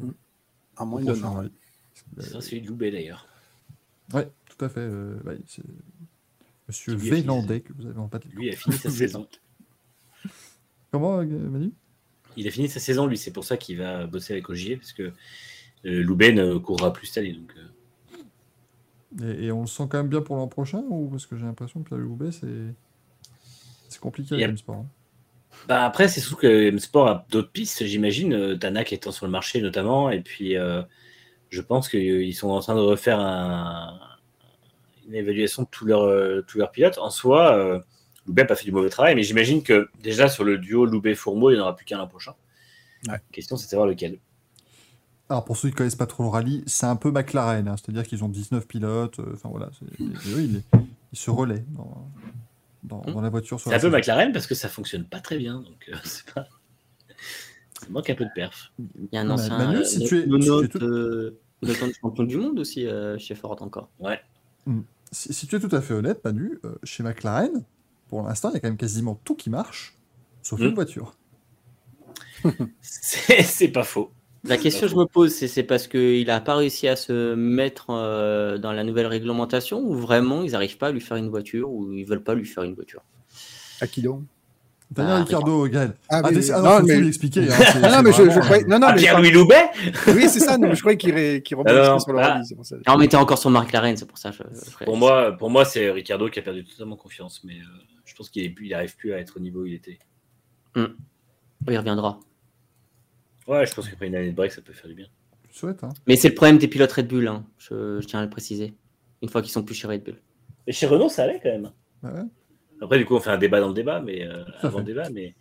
À 0.76 0.84
moins 0.84 1.02
de. 1.02 1.14
C'est 2.18 2.40
celui 2.40 2.62
de 2.62 2.68
Loubet 2.68 2.90
d'ailleurs. 2.90 3.28
Ouais, 4.12 4.28
tout 4.56 4.64
à 4.64 4.68
fait. 4.68 4.80
euh, 4.80 5.16
ouais, 5.24 5.38
c'est 5.46 5.62
Monsieur 6.68 6.94
Vélandais 6.94 7.60
que 7.60 7.72
vous 7.72 7.86
avez 7.86 7.98
en 7.98 8.08
pâte. 8.08 8.24
Lui 8.26 8.50
a 8.50 8.56
fini 8.56 8.76
sa 8.76 8.90
saison. 8.90 9.26
Comment, 10.90 11.18
euh, 11.20 11.24
Manu? 11.24 11.72
Il 12.36 12.48
a 12.48 12.50
fini 12.50 12.68
sa 12.68 12.80
saison, 12.80 13.06
lui. 13.06 13.18
C'est 13.18 13.32
pour 13.32 13.44
ça 13.44 13.56
qu'il 13.56 13.78
va 13.78 14.06
bosser 14.06 14.32
avec 14.32 14.48
Ogier, 14.48 14.76
parce 14.76 14.92
que 14.92 15.02
euh, 15.84 16.02
Loubet 16.02 16.32
ne 16.32 16.56
courra 16.56 16.92
plus 16.92 17.06
cette 17.06 17.18
année. 17.18 17.32
Donc, 17.34 17.52
euh, 17.56 19.34
et, 19.40 19.46
et 19.46 19.52
on 19.52 19.60
le 19.62 19.66
sent 19.66 19.84
quand 19.90 19.98
même 19.98 20.08
bien 20.08 20.22
pour 20.22 20.36
l'an 20.36 20.48
prochain 20.48 20.82
ou 20.88 21.08
parce 21.08 21.26
que 21.26 21.36
j'ai 21.36 21.44
l'impression 21.44 21.82
que 21.84 21.94
Loubet 21.94 22.32
c'est 22.32 22.74
c'est 23.88 24.00
compliqué 24.00 24.34
avec 24.34 24.48
le 24.48 24.56
sport. 24.56 24.76
hein? 24.76 24.86
Bah 25.68 25.84
après, 25.84 26.08
c'est 26.08 26.20
surtout 26.20 26.36
que 26.36 26.66
M-Sport 26.68 27.08
a 27.08 27.26
d'autres 27.30 27.50
pistes, 27.52 27.84
j'imagine. 27.84 28.32
euh, 28.32 28.56
Tanak 28.56 28.92
étant 28.92 29.12
sur 29.12 29.24
le 29.26 29.32
marché 29.32 29.60
notamment. 29.62 30.10
Et 30.10 30.20
puis, 30.20 30.56
euh, 30.56 30.82
je 31.50 31.60
pense 31.60 31.88
qu'ils 31.88 32.34
sont 32.34 32.48
en 32.50 32.60
train 32.60 32.74
de 32.74 32.80
refaire 32.80 33.20
un- 33.20 33.98
une 35.06 35.14
évaluation 35.14 35.62
de 35.62 35.68
tous 35.70 35.84
leurs 35.86 36.02
euh, 36.02 36.42
tous 36.46 36.58
leurs 36.58 36.70
pilotes. 36.70 36.98
En 36.98 37.10
soi, 37.10 37.56
euh, 37.56 37.80
Loubet 38.26 38.42
n'a 38.42 38.46
pas 38.48 38.54
fait 38.56 38.64
du 38.64 38.72
mauvais 38.72 38.88
travail, 38.90 39.14
mais 39.14 39.22
j'imagine 39.22 39.62
que 39.62 39.88
déjà 40.02 40.28
sur 40.28 40.44
le 40.44 40.58
duo 40.58 40.86
Loubet-Fourmeau, 40.86 41.50
il 41.50 41.54
n'y 41.54 41.60
en 41.60 41.64
aura 41.64 41.76
plus 41.76 41.84
qu'un 41.84 41.98
l'an 41.98 42.06
prochain. 42.06 42.32
Ouais. 43.06 43.12
La 43.12 43.18
question, 43.32 43.56
c'est 43.56 43.66
de 43.66 43.70
savoir 43.70 43.86
lequel. 43.88 44.18
Alors 45.28 45.44
pour 45.44 45.56
ceux 45.56 45.68
qui 45.70 45.74
connaissent 45.74 45.96
pas 45.96 46.06
trop 46.06 46.22
le 46.22 46.28
rallye, 46.28 46.62
c'est 46.66 46.86
un 46.86 46.96
peu 46.96 47.10
McLaren, 47.10 47.66
hein, 47.68 47.76
c'est-à-dire 47.76 48.04
qu'ils 48.04 48.22
ont 48.24 48.28
19 48.28 48.66
pilotes. 48.66 49.18
euh, 49.20 49.32
Enfin 49.34 49.48
voilà, 49.50 49.70
c'est- 49.78 50.00
et 50.02 50.08
eux, 50.34 50.40
ils, 50.42 50.62
ils 51.12 51.18
se 51.18 51.30
relaient 51.30 51.64
dans, 51.70 52.10
dans, 52.82 53.00
dans 53.12 53.20
la 53.20 53.28
voiture. 53.30 53.58
C'est 53.60 53.74
un 53.74 53.78
peu. 53.78 53.90
McLaren 53.90 54.32
parce 54.32 54.46
que 54.46 54.54
ça 54.54 54.68
fonctionne 54.68 55.04
pas 55.04 55.20
très 55.20 55.36
bien. 55.38 55.60
Donc, 55.60 55.88
euh, 55.88 55.96
c'est 56.04 56.30
pas... 56.32 56.46
ça 57.80 57.86
manque 57.90 58.08
un 58.10 58.14
peu 58.14 58.24
de 58.24 58.30
perf. 58.34 58.72
Il 58.78 59.08
y 59.12 59.16
a 59.16 59.20
un 59.22 59.30
ancien 59.30 59.56
Manu, 59.58 59.76
euh, 59.78 59.84
si 59.84 59.98
tu 60.04 60.18
es- 60.18 60.22
si 60.24 60.28
tu 60.28 60.64
es 60.64 60.68
tout- 60.68 60.78
euh, 60.84 61.38
de 61.62 61.72
champion 61.72 62.24
du 62.24 62.36
monde 62.36 62.58
aussi 62.58 62.86
euh, 62.86 63.16
chez 63.18 63.34
Ford 63.34 63.56
encore. 63.62 63.88
Ouais. 64.00 64.20
Si, 65.14 65.32
si 65.32 65.46
tu 65.46 65.54
es 65.54 65.60
tout 65.60 65.74
à 65.74 65.80
fait 65.80 65.94
honnête, 65.94 66.24
Manu, 66.24 66.58
euh, 66.64 66.74
chez 66.82 67.04
McLaren, 67.04 67.64
pour 68.08 68.22
l'instant, 68.24 68.50
il 68.50 68.54
y 68.54 68.56
a 68.56 68.60
quand 68.60 68.68
même 68.68 68.76
quasiment 68.76 69.14
tout 69.22 69.36
qui 69.36 69.48
marche, 69.48 69.96
sauf 70.42 70.58
une 70.58 70.74
voiture. 70.74 71.14
C'est 72.80 73.68
pas 73.68 73.84
faux. 73.84 74.10
La 74.42 74.58
question 74.58 74.82
que 74.82 74.92
je 74.92 74.96
me 74.96 75.06
pose, 75.06 75.32
c'est 75.32 75.48
c'est 75.48 75.62
parce 75.62 75.88
qu'il 75.88 76.26
n'a 76.26 76.40
pas 76.40 76.56
réussi 76.56 76.86
à 76.86 76.96
se 76.96 77.34
mettre 77.34 77.86
euh, 77.88 78.58
dans 78.58 78.72
la 78.72 78.84
nouvelle 78.84 79.06
réglementation 79.06 79.80
ou 79.80 79.94
vraiment 79.94 80.42
ils 80.42 80.52
n'arrivent 80.52 80.76
pas 80.76 80.88
à 80.88 80.92
lui 80.92 81.00
faire 81.00 81.16
une 81.16 81.30
voiture 81.30 81.70
ou 81.70 81.90
ils 81.92 82.04
veulent 82.04 82.22
pas 82.22 82.34
lui 82.34 82.44
faire 82.44 82.64
une 82.64 82.74
voiture? 82.74 83.02
À 83.80 83.86
qui 83.86 84.02
donc? 84.02 84.24
Daniel 84.90 85.14
Ah, 85.16 85.24
Ricardo, 85.24 85.66
Gaël. 85.68 85.94
Ah, 86.08 86.20
Ah, 86.22 86.30
mais- 86.30 86.36
des- 86.38 86.50
ah, 86.52 86.58
non, 86.60 86.64
non, 86.64 86.78
faut 86.80 86.86
mais- 86.86 87.00
lui 87.00 87.08
expliquer. 87.08 87.40
hein, 87.48 87.54
c'est- 87.58 87.80
Ah, 87.82 87.90
non, 87.96 88.02
mais 88.02 88.12
je, 88.12 88.30
je 88.30 88.38
croyais- 88.40 88.64
euh, 88.64 88.68
non, 88.68 88.78
non, 88.78 88.86
Ah, 88.88 88.92
mais 88.94 89.00
Pierre-Louis 89.00 89.30
Loubet 89.32 89.64
oui, 90.08 90.28
c'est 90.28 90.40
ça. 90.40 90.56
Non, 90.58 90.68
mais 90.68 90.74
je 90.76 90.80
croyais 90.80 90.98
qu'il 90.98 91.12
ré- 91.12 91.42
qu'il 91.42 91.56
rebondissait 91.56 91.98
sur 92.00 92.12
le 92.12 92.18
ah. 92.20 92.28
rallye. 92.34 92.46
c'est 92.46 92.54
pour 92.54 92.66
ça. 92.66 92.76
Non, 92.86 92.96
mais 92.98 93.08
t'es 93.08 93.16
encore 93.16 93.38
sur 93.38 93.50
McLaren, 93.50 93.96
c'est 93.96 94.06
pour 94.06 94.18
ça. 94.18 94.30
que 94.30 94.36
Je, 94.36 94.42
je- 94.80 94.84
Pour 94.84 94.96
moi, 94.96 95.32
pour 95.36 95.50
moi 95.50 95.64
c'est 95.64 95.90
Ricardo 95.90 96.28
qui 96.28 96.38
a 96.38 96.42
perdu 96.42 96.64
totalement 96.64 96.96
confiance. 96.96 97.40
Mais 97.44 97.54
euh, 97.54 97.64
je 98.04 98.14
pense 98.14 98.28
qu'il 98.30 98.54
n'arrive 98.70 98.94
plus 98.96 99.12
à 99.12 99.18
être 99.18 99.36
au 99.36 99.40
niveau 99.40 99.62
où 99.62 99.66
il 99.66 99.74
était. 99.74 99.98
il 100.76 101.76
reviendra. 101.78 102.20
Ouais, 103.46 103.66
je 103.66 103.74
pense 103.74 103.88
qu'après 103.88 104.06
une 104.06 104.14
année 104.16 104.30
de 104.30 104.36
break, 104.36 104.52
ça 104.52 104.62
peut 104.62 104.72
faire 104.72 104.88
du 104.88 104.94
bien. 104.94 105.06
Je 105.50 105.58
souhaite. 105.58 105.82
Hein. 105.84 105.90
Mais 106.06 106.16
c'est 106.16 106.28
le 106.28 106.34
problème 106.34 106.58
des 106.58 106.68
pilotes 106.68 106.92
Red 106.92 107.08
Bull, 107.08 107.28
hein. 107.28 107.44
je, 107.58 108.00
je 108.00 108.06
tiens 108.06 108.20
à 108.20 108.22
le 108.22 108.30
préciser. 108.30 108.74
Une 109.22 109.28
fois 109.28 109.42
qu'ils 109.42 109.52
sont 109.52 109.62
plus 109.62 109.74
chez 109.74 109.86
Red 109.86 110.02
Bull. 110.02 110.16
Mais 110.66 110.72
chez 110.72 110.86
Renault, 110.86 111.08
ça 111.08 111.24
allait 111.24 111.40
quand 111.42 111.50
même. 111.50 111.70
Ouais. 112.02 112.22
Après, 112.80 112.98
du 112.98 113.04
coup, 113.06 113.14
on 113.14 113.20
fait 113.20 113.30
un 113.30 113.38
débat 113.38 113.60
dans 113.60 113.68
le 113.68 113.74
débat, 113.74 114.00
mais 114.00 114.26
euh, 114.26 114.44
avant 114.62 114.78
le 114.78 114.84
débat, 114.84 115.08
mais. 115.10 115.34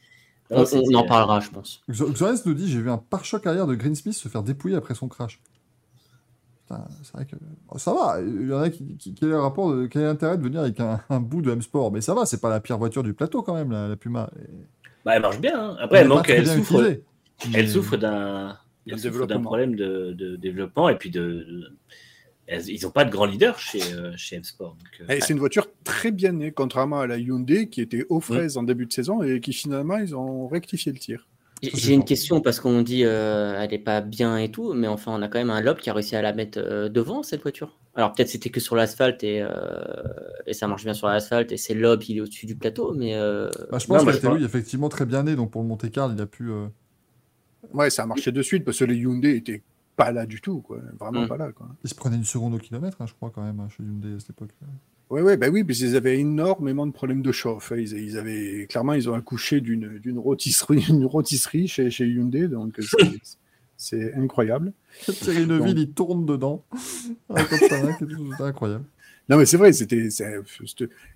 On, 0.49 0.55
Non, 0.57 0.61
on 0.61 0.65
c'était- 0.65 0.95
en 0.95 1.05
parlera, 1.05 1.39
je 1.39 1.49
pense. 1.49 1.81
Xo- 1.89 2.11
Xoris 2.13 2.45
nous 2.45 2.53
dit 2.53 2.69
j'ai 2.69 2.81
vu 2.81 2.89
un 2.91 2.97
pare-choc 2.97 3.45
arrière 3.47 3.65
de 3.65 3.75
Greensmith 3.75 4.13
se 4.13 4.27
faire 4.27 4.43
dépouiller 4.43 4.75
après 4.75 4.93
son 4.93 5.07
crash. 5.07 5.39
Putain, 6.67 6.85
c'est 7.01 7.13
vrai 7.13 7.25
que. 7.25 7.35
oh, 7.69 7.77
ça 7.77 7.93
va, 7.93 8.21
il 8.21 8.49
y 8.49 8.53
en 8.53 8.59
a 8.59 8.69
qui. 8.69 8.95
qui 8.97 9.13
quel, 9.13 9.29
est 9.29 9.31
le 9.31 9.39
rapport 9.39 9.73
de- 9.73 9.87
quel 9.87 10.01
est 10.03 10.05
l'intérêt 10.05 10.37
de 10.37 10.43
venir 10.43 10.59
avec 10.61 10.79
un, 10.79 11.01
un 11.09 11.19
bout 11.19 11.41
de 11.41 11.51
M-Sport? 11.51 11.91
Mais 11.91 12.01
ça 12.01 12.13
va, 12.13 12.25
c'est 12.25 12.39
pas 12.41 12.49
la 12.49 12.59
pire 12.59 12.77
voiture 12.77 13.03
du 13.03 13.13
plateau 13.13 13.41
quand 13.41 13.53
même, 13.55 13.71
la, 13.71 13.87
la 13.87 13.95
Puma. 13.95 14.29
Et- 14.39 14.49
Bah, 15.05 15.13
elle 15.15 15.21
marche 15.21 15.39
bien. 15.39 15.59
hein. 15.71 15.77
Après, 15.79 15.99
elle, 15.99 16.07
manque, 16.07 16.29
elle 16.29 16.43
bien 16.43 16.55
souffre, 16.55 16.73
utilisée. 16.81 17.03
elle 17.53 17.69
souffre 17.69 17.97
d'un 17.97 18.57
De 18.85 18.93
elle 18.93 18.99
souffre 18.99 19.11
d'un 19.11 19.19
développement. 19.25 19.41
problème 19.43 19.75
de, 19.75 20.11
de 20.13 20.35
développement 20.35 20.89
et 20.89 20.97
puis 20.97 21.09
de. 21.09 21.71
Ils 22.49 22.81
n'ont 22.83 22.91
pas 22.91 23.05
de 23.05 23.11
grand 23.11 23.25
leader 23.25 23.57
chez, 23.59 23.81
euh, 23.93 24.13
chez 24.17 24.35
M-Sport. 24.37 24.75
euh, 25.09 25.17
c'est 25.21 25.33
une 25.33 25.39
voiture 25.39 25.67
très 25.83 26.11
bien 26.11 26.33
née, 26.33 26.51
contrairement 26.51 26.99
à 26.99 27.07
la 27.07 27.17
Hyundai 27.17 27.69
qui 27.69 27.81
était 27.81 28.05
aux 28.09 28.19
fraises 28.19 28.57
en 28.57 28.63
début 28.63 28.85
de 28.85 28.93
saison 28.93 29.23
et 29.23 29.39
qui 29.39 29.53
finalement 29.53 29.97
ils 29.97 30.15
ont 30.15 30.47
rectifié 30.47 30.91
le 30.91 30.99
tir. 30.99 31.27
J'ai 31.61 31.93
une 31.93 32.03
question 32.03 32.41
parce 32.41 32.59
qu'on 32.59 32.81
dit 32.81 33.05
euh, 33.05 33.55
elle 33.57 33.73
est 33.73 33.79
pas 33.79 34.01
bien 34.01 34.37
et 34.37 34.51
tout, 34.51 34.73
mais 34.73 34.87
enfin 34.87 35.13
on 35.17 35.21
a 35.21 35.29
quand 35.29 35.39
même 35.39 35.49
un 35.49 35.61
lob 35.61 35.77
qui 35.77 35.89
a 35.89 35.93
réussi 35.93 36.15
à 36.17 36.21
la 36.21 36.33
mettre 36.33 36.59
euh, 36.59 36.89
devant 36.89 37.23
cette 37.23 37.41
voiture. 37.41 37.77
Alors 37.95 38.11
peut-être 38.11 38.27
c'était 38.27 38.49
que 38.49 38.59
sur 38.59 38.75
l'asphalte 38.75 39.23
et, 39.23 39.41
euh, 39.41 39.49
et 40.45 40.53
ça 40.53 40.67
marche 40.67 40.83
bien 40.83 40.93
sur 40.93 41.07
l'asphalte 41.07 41.53
et 41.53 41.57
c'est 41.57 41.73
le 41.73 41.79
lob 41.81 42.03
il 42.09 42.17
est 42.17 42.21
au-dessus 42.21 42.47
du 42.47 42.55
plateau, 42.57 42.93
mais 42.93 43.15
euh, 43.15 43.49
Bah, 43.71 43.77
je 43.79 43.87
pense 43.87 44.03
je 44.03 44.17
était 44.17 44.27
oui, 44.27 44.43
effectivement 44.43 44.89
très 44.89 45.05
bien 45.05 45.23
né, 45.23 45.37
donc 45.37 45.51
pour 45.51 45.61
le 45.61 45.67
Monte 45.69 45.89
Carlo, 45.89 46.13
il 46.13 46.21
a 46.21 46.25
pu. 46.25 46.49
euh, 46.51 46.67
Ouais, 47.73 47.89
ça 47.89 48.03
a 48.03 48.05
marché 48.05 48.31
de 48.33 48.41
suite 48.41 48.65
parce 48.65 48.79
que 48.79 48.83
les 48.85 48.97
Hyundai 48.97 49.37
étaient 49.37 49.63
pas 49.95 50.11
là 50.11 50.25
du 50.25 50.41
tout, 50.41 50.61
quoi. 50.61 50.79
Vraiment 50.99 51.23
Mm. 51.23 51.27
pas 51.27 51.37
là, 51.37 51.51
quoi. 51.51 51.67
Ils 51.83 51.89
se 51.89 51.95
prenaient 51.95 52.15
une 52.17 52.23
seconde 52.25 52.55
au 52.55 52.57
kilomètre, 52.57 52.97
hein, 53.01 53.05
je 53.07 53.13
crois, 53.13 53.29
quand 53.33 53.43
même, 53.43 53.59
hein, 53.59 53.67
chez 53.69 53.83
Hyundai 53.83 54.15
à 54.15 54.19
cette 54.19 54.31
époque. 54.31 54.49
Ouais, 55.09 55.21
ouais, 55.21 55.37
bah 55.37 55.49
oui, 55.51 55.63
parce 55.63 55.77
qu'ils 55.77 55.95
avaient 55.95 56.17
énormément 56.19 56.87
de 56.87 56.91
problèmes 56.91 57.21
de 57.21 57.31
chauffe. 57.31 57.71
hein. 57.71 57.75
Ils, 57.77 57.93
ils 57.93 58.17
avaient 58.17 58.65
clairement, 58.67 58.93
ils 58.93 59.09
ont 59.09 59.13
accouché 59.13 59.61
d'une 59.61 59.99
d'une 59.99 60.17
rôtisserie, 60.17 60.83
une 60.89 61.05
rôtisserie 61.05 61.67
chez, 61.67 61.89
chez 61.91 62.07
Hyundai, 62.07 62.47
donc 62.47 62.75
c'est- 62.79 63.19
c'est 63.77 64.13
incroyable. 64.15 64.73
Thierry 65.05 65.45
Neuville, 65.45 65.77
il 65.77 65.91
tourne 65.91 66.25
dedans. 66.25 66.63
C'est 68.37 68.43
incroyable. 68.43 68.85
Non, 69.29 69.37
mais 69.37 69.45
c'est 69.45 69.57
vrai, 69.57 69.71
c'était- 69.73 70.09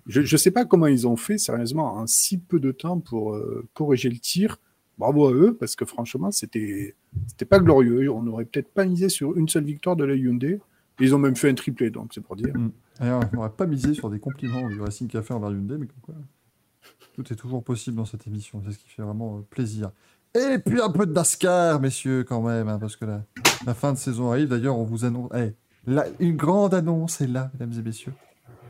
Je 0.06 0.20
ne 0.20 0.36
sais 0.38 0.50
pas 0.50 0.64
comment 0.64 0.86
ils 0.86 1.06
ont 1.06 1.16
fait, 1.16 1.36
sérieusement, 1.38 1.94
en 1.94 2.06
si 2.06 2.38
peu 2.38 2.58
de 2.60 2.72
temps 2.72 3.00
pour 3.00 3.34
euh, 3.34 3.66
corriger 3.74 4.08
le 4.08 4.18
tir. 4.18 4.58
Bravo 4.98 5.28
à 5.28 5.32
eux, 5.32 5.56
parce 5.58 5.76
que 5.76 5.84
franchement, 5.84 6.30
c'était 6.32 6.94
c'était 7.28 7.44
pas 7.44 7.60
glorieux. 7.60 8.10
On 8.10 8.22
n'aurait 8.22 8.44
peut-être 8.44 8.68
pas 8.68 8.84
misé 8.84 9.08
sur 9.08 9.36
une 9.36 9.48
seule 9.48 9.64
victoire 9.64 9.96
de 9.96 10.04
la 10.04 10.14
Hyundai. 10.14 10.60
Ils 11.00 11.14
ont 11.14 11.18
même 11.18 11.36
fait 11.36 11.48
un 11.50 11.54
triplé, 11.54 11.90
donc 11.90 12.12
c'est 12.12 12.20
pour 12.20 12.34
dire. 12.34 12.52
D'ailleurs, 12.98 13.20
on 13.32 13.36
n'aurait 13.36 13.50
pas 13.50 13.66
misé 13.66 13.94
sur 13.94 14.10
des 14.10 14.18
compliments 14.18 14.68
du 14.68 14.80
Racing 14.80 15.06
Café 15.06 15.32
envers 15.34 15.50
Hyundai, 15.50 15.76
mais 15.78 15.86
quoi, 16.02 16.14
tout 17.14 17.32
est 17.32 17.36
toujours 17.36 17.62
possible 17.62 17.96
dans 17.96 18.04
cette 18.04 18.26
émission. 18.26 18.60
C'est 18.66 18.72
ce 18.72 18.78
qui 18.78 18.88
fait 18.88 19.02
vraiment 19.02 19.38
euh, 19.38 19.40
plaisir. 19.48 19.92
Et 20.34 20.58
puis 20.58 20.80
un 20.80 20.90
peu 20.90 21.06
de 21.06 21.12
NASCAR, 21.12 21.80
messieurs, 21.80 22.24
quand 22.24 22.42
même, 22.42 22.68
hein, 22.68 22.78
parce 22.80 22.96
que 22.96 23.04
la, 23.04 23.24
la 23.66 23.74
fin 23.74 23.92
de 23.92 23.98
saison 23.98 24.30
arrive. 24.30 24.48
D'ailleurs, 24.48 24.76
on 24.76 24.84
vous 24.84 25.04
annonce. 25.04 25.30
eh, 25.36 25.54
là, 25.86 26.06
une 26.18 26.36
grande 26.36 26.74
annonce 26.74 27.20
est 27.20 27.28
là, 27.28 27.50
mesdames 27.54 27.78
et 27.78 27.82
messieurs. 27.82 28.12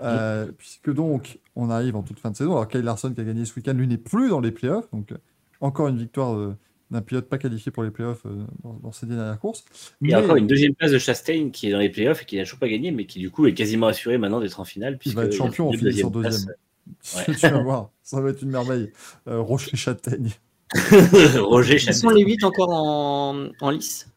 Euh, 0.02 0.52
Puisque 0.56 0.92
donc, 0.92 1.40
on 1.56 1.70
arrive 1.70 1.96
en 1.96 2.02
toute 2.02 2.20
fin 2.20 2.30
de 2.30 2.36
saison. 2.36 2.52
Alors, 2.52 2.68
Kyle 2.68 2.82
Larson 2.82 3.12
qui 3.12 3.20
a 3.20 3.24
gagné 3.24 3.44
ce 3.44 3.54
week-end, 3.56 3.72
lui 3.72 3.88
n'est 3.88 3.96
plus 3.96 4.28
dans 4.28 4.40
les 4.40 4.52
playoffs. 4.52 4.88
Donc, 4.92 5.12
encore 5.60 5.88
une 5.88 5.98
victoire 5.98 6.34
euh, 6.36 6.56
d'un 6.90 7.02
pilote 7.02 7.28
pas 7.28 7.38
qualifié 7.38 7.70
pour 7.72 7.82
les 7.82 7.90
playoffs 7.90 8.24
euh, 8.26 8.44
dans, 8.64 8.74
dans 8.74 8.92
ces 8.92 9.06
dernières 9.06 9.38
courses. 9.38 9.64
Il 10.00 10.10
y 10.10 10.14
a 10.14 10.20
encore 10.22 10.36
une 10.36 10.46
deuxième 10.46 10.74
place 10.74 10.90
de 10.90 10.98
Chastain 10.98 11.50
qui 11.50 11.68
est 11.68 11.72
dans 11.72 11.78
les 11.78 11.90
playoffs 11.90 12.22
et 12.22 12.24
qui 12.24 12.36
n'a 12.36 12.44
toujours 12.44 12.58
pas 12.58 12.68
gagné, 12.68 12.90
mais 12.90 13.04
qui 13.06 13.18
du 13.18 13.30
coup 13.30 13.46
est 13.46 13.54
quasiment 13.54 13.86
assuré 13.88 14.16
maintenant 14.18 14.40
d'être 14.40 14.58
en 14.60 14.64
finale. 14.64 14.98
Il 15.04 15.14
va 15.14 15.22
être 15.24 15.28
puisque 15.30 15.44
champion 15.44 15.68
en 15.68 15.72
a 15.72 15.76
finissant 15.76 16.10
deuxième. 16.10 16.54
Ouais. 17.16 17.34
tu 17.38 17.48
vas 17.48 17.62
voir, 17.62 17.90
ça 18.02 18.20
va 18.20 18.30
être 18.30 18.42
une 18.42 18.50
merveille. 18.50 18.90
Euh, 19.28 19.40
Rocher 19.40 19.76
Châtaigne. 19.76 20.30
place. 20.70 21.36
Roger 21.38 21.76
Ils 21.76 21.94
sont 21.94 22.10
les 22.10 22.24
8 22.24 22.44
encore 22.44 22.70
en, 22.70 23.48
en 23.60 23.70
lice. 23.70 24.08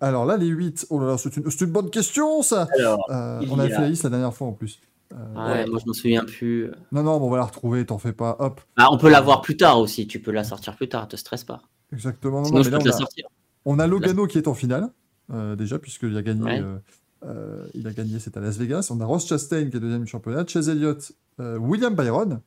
Alors 0.00 0.26
là, 0.26 0.36
les 0.36 0.46
8, 0.46 0.86
oh 0.90 0.98
là 0.98 1.06
là, 1.08 1.16
c'est 1.18 1.36
une, 1.36 1.70
bonne 1.70 1.88
question 1.90 2.42
ça. 2.42 2.66
Alors, 2.78 3.06
Euh, 3.10 3.40
on 3.50 3.58
a 3.58 3.66
y 3.66 3.68
fait 3.68 3.74
a- 3.74 3.80
la 3.82 3.88
liste 3.88 4.02
la 4.04 4.10
dernière 4.10 4.34
fois 4.34 4.48
en 4.48 4.52
plus. 4.52 4.80
Euh, 5.12 5.34
Ouais, 5.52 5.66
moi 5.66 5.78
je 5.80 5.86
m'en 5.86 5.92
souviens 5.92 6.24
plus. 6.24 6.70
Non, 6.90 7.02
non, 7.02 7.12
on 7.22 7.28
va 7.30 7.36
la 7.38 7.44
retrouver, 7.44 7.84
t'en 7.86 7.98
fais 7.98 8.12
pas. 8.12 8.36
Hop, 8.40 8.60
Ah, 8.76 8.88
on 8.92 8.98
peut 8.98 9.10
la 9.10 9.20
voir 9.20 9.40
plus 9.42 9.56
tard 9.56 9.78
aussi. 9.78 10.06
Tu 10.06 10.20
peux 10.20 10.30
la 10.32 10.44
sortir 10.44 10.76
plus 10.76 10.88
tard. 10.88 11.06
Te 11.08 11.16
stresse 11.16 11.44
pas. 11.44 11.62
exactement. 11.92 12.38
Non, 12.40 12.44
Sinon, 12.46 12.58
non, 12.58 12.64
je 12.64 12.70
mais 12.70 12.78
peux 12.78 12.84
là, 12.84 12.84
te 12.84 12.88
la 12.88 12.94
on, 12.94 12.96
a, 12.96 13.00
sortir. 13.00 13.26
on 13.66 13.78
a 13.78 13.86
Logano 13.86 14.26
qui 14.26 14.38
est 14.38 14.48
en 14.48 14.54
finale, 14.54 14.88
euh, 15.32 15.54
déjà, 15.56 15.78
puisqu'il 15.78 16.16
a 16.16 16.22
gagné. 16.22 16.42
Ouais. 16.44 16.60
euh, 16.62 16.78
euh, 17.24 17.66
il 17.74 17.86
a 17.86 17.92
gagné, 17.92 18.18
c'est 18.18 18.36
à 18.36 18.40
Las 18.40 18.56
Vegas. 18.56 18.88
On 18.90 19.00
a 19.00 19.04
Ross 19.04 19.26
Chastain 19.28 19.68
qui 19.70 19.76
est 19.76 19.80
deuxième 19.80 20.02
du 20.04 20.10
championnat, 20.10 20.44
Chase 20.46 20.68
Elliott, 20.68 21.12
euh, 21.40 21.56
William 21.58 21.94
Byron. 21.94 22.40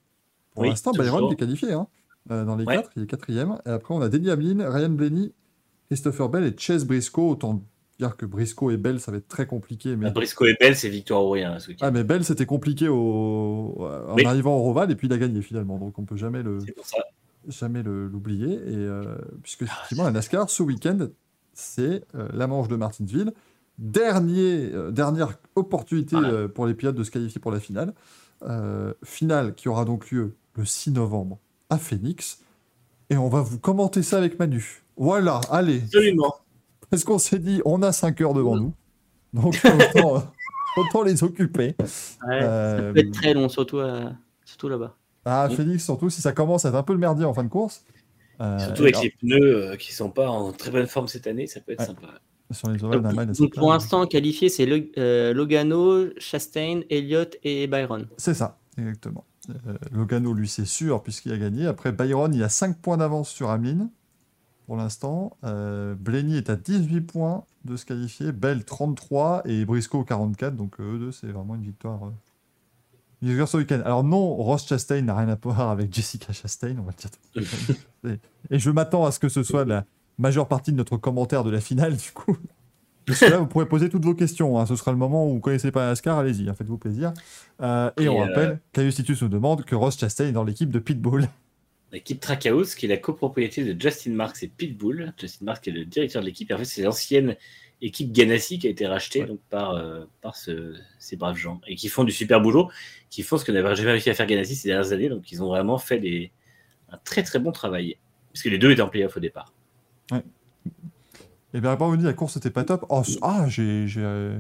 Pour 0.54 0.64
Oui, 0.64 0.70
l'instant. 0.70 0.92
Byron 0.92 1.32
est 1.32 1.36
qualifié 1.36 1.74
hein, 1.74 1.88
dans 2.30 2.56
les 2.56 2.66
Ouais. 2.66 2.76
quatre, 2.78 2.92
il 2.96 3.04
est 3.04 3.08
quatrième. 3.08 3.58
Et 3.66 3.70
après, 3.70 3.94
on 3.94 4.02
a 4.02 4.10
Denny 4.10 4.30
Hamlin, 4.32 4.70
Ryan 4.70 4.90
Blaney, 4.90 5.32
Christopher 5.88 6.30
Bell 6.30 6.44
et 6.46 6.56
Chase 6.58 6.86
Briscoe. 6.86 7.20
Autant 7.30 7.62
dire 8.00 8.18
que 8.18 8.26
Briscoe 8.26 8.72
et 8.72 8.78
Bell, 8.78 9.00
ça 9.00 9.12
va 9.12 9.18
être 9.18 9.28
très 9.28 9.46
compliqué. 9.48 9.96
Mais... 9.96 10.12
Briscoe 10.12 10.46
et 10.48 10.56
Bell, 10.60 10.76
c'est 10.76 10.90
victoire 10.90 11.24
ou 11.26 11.32
rien 11.32 11.60
ce. 11.60 11.72
Ah, 11.82 11.92
mais 11.92 12.04
Bell, 12.04 12.24
c'était 12.24 12.46
compliqué 12.46 12.88
au... 12.88 13.76
en 13.80 14.16
Oui. 14.16 14.26
arrivant 14.26 14.56
au 14.58 14.62
Roval 14.64 14.92
et 14.92 14.96
puis 14.96 15.08
il 15.08 15.14
a 15.14 15.18
gagné 15.18 15.42
finalement. 15.42 15.78
Donc 15.78 15.98
on 16.00 16.04
peut 16.06 16.18
jamais 16.18 16.44
le 16.44 16.60
jamais 17.48 17.84
le- 17.84 18.08
l'oublier. 18.08 18.54
Et 18.56 18.60
euh, 18.76 19.16
puisque 19.44 19.62
effectivement, 19.64 20.04
la 20.04 20.12
NASCAR 20.12 20.50
ce 20.50 20.64
week-end, 20.64 21.08
c'est 21.54 22.04
euh, 22.16 22.28
la 22.34 22.48
manche 22.48 22.68
de 22.68 22.76
Martinsville. 22.76 23.34
Dernier, 23.78 24.72
euh, 24.74 24.92
dernière 24.92 25.38
opportunité 25.56 26.16
Voilà. 26.16 26.48
pour 26.48 26.66
les 26.66 26.74
pilotes 26.74 26.96
de 26.96 27.04
se 27.04 27.12
qualifier 27.12 27.40
pour 27.42 27.52
la 27.52 27.60
finale. 27.60 27.94
Finale 29.04 29.56
qui 29.56 29.70
aura 29.70 29.86
donc 29.86 30.12
lieu 30.12 30.36
le 30.56 30.66
6 30.66 30.92
novembre 30.92 31.40
à 31.70 31.78
Phoenix. 31.78 32.42
Et 33.10 33.18
on 33.18 33.30
va 33.30 33.42
vous 33.42 33.60
commenter 33.60 34.04
ça 34.04 34.18
avec 34.18 34.38
Manu. 34.40 34.84
Voilà, 34.98 35.42
allez. 35.52 35.82
Absolument. 35.84 36.36
Parce 36.96 37.04
qu'on 37.04 37.20
s'est 37.20 37.40
dit, 37.40 37.62
on 37.66 37.82
a 37.84 37.92
5 37.92 38.20
heures 38.22 38.34
devant 38.34 38.56
nous. 38.58 38.74
Donc 39.34 39.56
autant, 39.96 40.24
autant 40.78 41.04
les 41.04 41.24
occuper. 41.24 41.76
Ouais, 41.80 41.86
Euh, 42.42 42.88
Ça 42.88 42.94
peut 42.94 43.00
être 43.00 43.12
très 43.12 43.34
long, 43.34 43.50
surtout, 43.50 43.80
euh, 43.80 44.10
surtout 44.46 44.70
là-bas. 44.70 44.96
Ah, 45.26 45.48
Oui. 45.50 45.56
Phoenix, 45.56 45.84
surtout 45.84 46.10
si 46.10 46.22
ça 46.22 46.32
commence 46.32 46.66
à 46.66 46.70
être 46.70 46.76
un 46.76 46.84
peu 46.84 46.94
le 46.94 47.00
merdier 47.00 47.26
en 47.26 47.34
fin 47.34 47.44
de 47.44 47.50
course. 47.50 47.84
Euh, 48.42 48.60
Surtout 48.60 48.84
avec 48.84 48.96
alors, 48.96 49.04
les 49.06 49.12
pneus 49.12 49.56
euh, 49.72 49.76
qui 49.78 49.94
sont 49.94 50.10
pas 50.10 50.30
en 50.30 50.52
très 50.52 50.70
bonne 50.72 50.88
forme 50.88 51.08
cette 51.08 51.26
année, 51.28 51.48
ça 51.48 51.60
peut 51.62 51.72
être 51.74 51.80
Ouais. 51.80 51.86
sympa. 51.86 52.08
Sur 52.52 52.70
les 52.70 52.78
Donc 52.78 52.92
clair. 52.92 53.50
pour 53.58 53.72
l'instant, 53.74 54.06
qualifié, 54.06 54.50
c'est 54.50 54.66
Lo- 54.66 54.86
euh, 54.98 55.34
Logano, 55.34 56.06
Chastain, 56.20 56.82
Elliott 56.90 57.38
et 57.44 57.66
Byron. 57.68 58.08
C'est 58.18 58.36
ça, 58.36 58.60
exactement. 58.78 59.26
Euh, 59.50 59.74
Logano, 59.92 60.32
lui, 60.34 60.48
c'est 60.48 60.66
sûr, 60.66 61.02
puisqu'il 61.02 61.32
a 61.32 61.38
gagné. 61.38 61.66
Après, 61.66 61.92
Byron, 61.92 62.34
il 62.34 62.44
a 62.44 62.50
5 62.50 62.78
points 62.80 62.98
d'avance 62.98 63.30
sur 63.30 63.50
Hamlin, 63.50 63.90
pour 64.66 64.78
l'instant. 64.78 65.38
Euh, 65.44 65.96
Blenny 65.96 66.38
est 66.38 66.50
à 66.50 66.56
18 66.56 67.02
points 67.02 67.44
de 67.66 67.76
se 67.78 67.86
qualifier. 67.86 68.32
Bell, 68.32 68.64
33, 68.66 69.44
et 69.46 69.66
Briscoe, 69.66 70.04
44. 70.06 70.56
Donc, 70.56 70.80
euh, 70.80 70.96
eux 70.96 71.00
deux, 71.00 71.12
c'est 71.12 71.28
vraiment 71.28 71.56
une 71.56 71.64
victoire. 71.64 72.06
euh, 72.06 72.10
une 73.22 73.30
victoire 73.30 73.48
ce 73.48 73.58
week-end. 73.58 73.82
Alors, 73.86 74.04
non, 74.04 74.36
Ross 74.36 74.68
Chastain 74.68 75.02
n'a 75.02 75.16
rien 75.16 75.30
à 75.30 75.38
voir 75.42 75.70
avec 75.70 75.94
Jessica 75.94 76.34
Chastain, 76.34 76.76
on 76.80 76.84
va 76.84 76.92
le 77.36 77.42
dire. 77.44 78.18
Et- 78.52 78.60
je 78.60 78.70
m'attends 78.70 79.06
à 79.06 79.12
ce 79.12 79.20
que 79.20 79.30
ce 79.30 79.42
soit 79.44 79.66
la 79.66 79.86
majeure 80.18 80.48
partie 80.48 80.72
de 80.72 80.78
notre 80.78 80.98
commentaire 80.98 81.44
de 81.44 81.50
la 81.50 81.60
finale, 81.62 81.96
du 81.96 82.12
coup. 82.14 82.38
Parce 83.08 83.20
que 83.20 83.26
là, 83.26 83.38
vous 83.38 83.46
pourrez 83.48 83.68
poser 83.68 83.90
toutes 83.90 84.04
vos 84.04 84.16
questions. 84.16 84.60
hein. 84.60 84.66
Ce 84.66 84.76
sera 84.76 84.92
le 84.92 84.98
moment 84.98 85.26
où 85.28 85.30
vous 85.30 85.36
ne 85.36 85.40
connaissez 85.40 85.72
pas 85.72 85.88
NASCAR, 85.88 86.18
allez-y, 86.18 86.50
hein, 86.50 86.54
faites-vous 86.56 86.78
plaisir. 86.80 87.14
Euh, 87.62 87.92
et, 87.98 88.04
Et, 88.04 88.10
on 88.10 88.18
rappelle 88.18 88.60
qu'Aius 88.74 88.96
Titus 88.96 89.22
nous 89.22 89.28
demande 89.30 89.64
que 89.64 89.76
Ross 89.76 89.98
Chastain 89.98 90.26
est 90.26 90.32
dans 90.32 90.44
l'équipe 90.44 90.72
de 90.72 90.80
Pitbull. 90.80 91.28
L'équipe 91.96 92.20
Trackhouse, 92.20 92.76
qui 92.76 92.88
est 92.88 92.90
la 92.90 92.98
copropriété 92.98 93.64
de 93.64 93.80
Justin 93.82 94.12
Marks 94.12 94.44
et 94.44 94.50
Pitbull. 94.50 95.14
Justin 95.18 95.46
Marks 95.46 95.64
qui 95.64 95.70
est 95.70 95.74
le 95.74 95.86
directeur 95.86 96.22
de 96.22 96.28
l'équipe. 96.28 96.52
En 96.52 96.58
fait, 96.58 96.66
c'est 96.66 96.82
l'ancienne 96.84 97.38
équipe 97.82 98.12
Ganassi 98.12 98.60
qui 98.60 98.68
a 98.68 98.70
été 98.70 98.86
rachetée 98.86 99.22
Ouais. 99.22 99.28
donc, 99.28 99.40
par, 99.50 99.72
euh, 99.76 100.04
par 100.22 100.36
ce- 100.36 100.76
ces 101.00 101.16
braves 101.16 101.38
gens. 101.38 101.62
Et 101.68 101.76
qui 101.78 101.88
font 101.88 102.04
du 102.04 102.12
super 102.12 102.42
boulot, 102.42 102.70
qui 103.10 103.24
font 103.24 103.38
ce 103.38 103.46
que 103.46 103.52
n'avait 103.54 103.74
jamais 103.78 103.92
réussi 103.92 104.10
à 104.10 104.14
faire 104.14 104.26
Ganassi 104.26 104.56
ces 104.58 104.68
dernières 104.68 104.92
années. 104.92 105.08
Donc, 105.08 105.32
ils 105.32 105.42
ont 105.42 105.48
vraiment 105.48 105.78
fait 105.78 106.00
des, 106.00 106.32
un 106.90 106.98
très 107.06 107.24
très 107.24 107.40
bon 107.40 107.54
travail. 107.54 107.96
Puisque 108.34 108.48
les 108.48 108.58
deux 108.58 108.72
étaient 108.72 108.82
en 108.82 108.90
playoff 108.90 109.16
au 109.16 109.22
départ. 109.22 109.54
Et 111.54 111.62
bien, 111.62 111.78
pas 111.78 111.96
dit 111.96 112.04
la 112.04 112.12
course 112.14 112.36
n'était 112.36 112.50
pas 112.50 112.66
top. 112.66 112.86
Oh, 112.90 113.04
ah, 113.22 113.48
euh, 113.58 114.38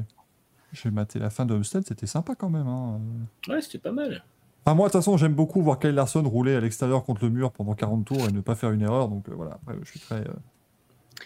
j'ai 0.74 0.92
maté 0.92 1.20
la 1.20 1.30
fin 1.30 1.46
de 1.46 1.54
Homestead, 1.54 1.86
c'était 1.88 2.06
sympa 2.08 2.36
quand 2.36 2.50
même. 2.50 2.68
hein. 2.68 3.00
Ouais, 3.48 3.62
c'était 3.62 3.78
pas 3.78 3.94
mal. 3.94 4.26
Enfin, 4.66 4.76
moi, 4.76 4.88
de 4.88 4.92
toute 4.92 5.00
façon, 5.00 5.16
j'aime 5.18 5.34
beaucoup 5.36 5.62
voir 5.62 5.80
Kyle 5.80 5.92
Larson 5.92 6.24
rouler 6.28 6.56
à 6.56 6.60
l'extérieur 6.60 7.04
contre 7.04 7.24
le 7.24 7.30
mur 7.30 7.52
pendant 7.52 7.76
40 7.76 8.04
tours 8.06 8.28
et 8.28 8.32
ne 8.32 8.42
pas 8.42 8.56
faire 8.56 8.72
une 8.72 8.82
erreur. 8.82 9.10
Donc 9.10 9.30
euh, 9.30 9.34
voilà, 9.36 9.52
après, 9.62 9.76
je 9.84 9.90
suis 9.92 10.00
très. 10.00 10.16
euh, 10.16 10.24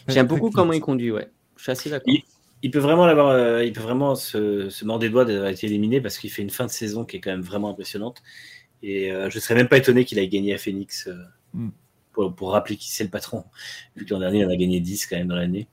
très- 0.06 0.14
J'aime 0.14 0.28
beaucoup 0.28 0.50
comment 0.52 0.74
il 0.74 0.82
conduit, 0.82 1.12
ouais. 1.12 1.30
Je 1.56 1.64
suis 1.64 1.72
assez 1.72 1.90
d'accord. 1.90 2.14
Il- 2.14 2.24
Il 2.62 2.72
peut 2.72 2.80
vraiment 2.80 3.06
l'avoir, 3.08 3.30
euh, 3.30 3.64
il 3.64 3.72
peut 3.72 3.80
vraiment 3.80 4.16
se, 4.16 4.70
se 4.70 4.84
mordre 4.84 5.04
les 5.06 5.10
doigts 5.10 5.24
d'avoir 5.24 5.48
été 5.48 5.66
éliminé 5.68 6.02
parce 6.02 6.18
qu'il 6.18 6.30
fait 6.30 6.42
une 6.42 6.50
fin 6.50 6.66
de 6.66 6.70
saison 6.70 7.06
qui 7.06 7.16
est 7.16 7.22
quand 7.22 7.32
même 7.32 7.40
vraiment 7.40 7.70
impressionnante. 7.70 8.22
Et 8.84 9.14
euh, 9.14 9.30
je 9.30 9.40
serais 9.40 9.56
même 9.56 9.70
pas 9.70 9.78
étonné 9.78 10.04
qu'il 10.04 10.20
aille 10.20 10.28
gagné 10.28 10.54
à 10.54 10.58
Phoenix 10.58 11.08
euh, 11.08 11.16
Mm. 11.54 11.70
pour, 12.12 12.36
pour 12.36 12.52
rappeler 12.52 12.76
qui 12.76 12.92
c'est 12.92 13.06
le 13.06 13.10
patron. 13.10 13.46
Vu 13.96 14.04
que 14.06 14.14
l'an 14.14 14.20
dernier, 14.20 14.40
il 14.40 14.46
en 14.46 14.50
a 14.50 14.58
gagné 14.58 14.82
10 14.82 15.06
quand 15.06 15.16
même 15.16 15.30
dans 15.30 15.36
l'année. 15.38 15.70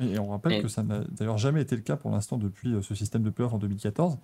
Et 0.00 0.18
on 0.18 0.28
rappelle 0.28 0.52
Et- 0.54 0.62
que 0.62 0.68
ça 0.68 0.82
n'a 0.82 1.02
d'ailleurs 1.10 1.36
jamais 1.36 1.60
été 1.60 1.76
le 1.76 1.82
cas 1.82 1.96
pour 1.96 2.10
l'instant 2.10 2.38
depuis 2.38 2.74
ce 2.80 2.94
système 2.94 3.22
de 3.22 3.28
playoff 3.28 3.52
en 3.52 3.58
2014. 3.58 4.16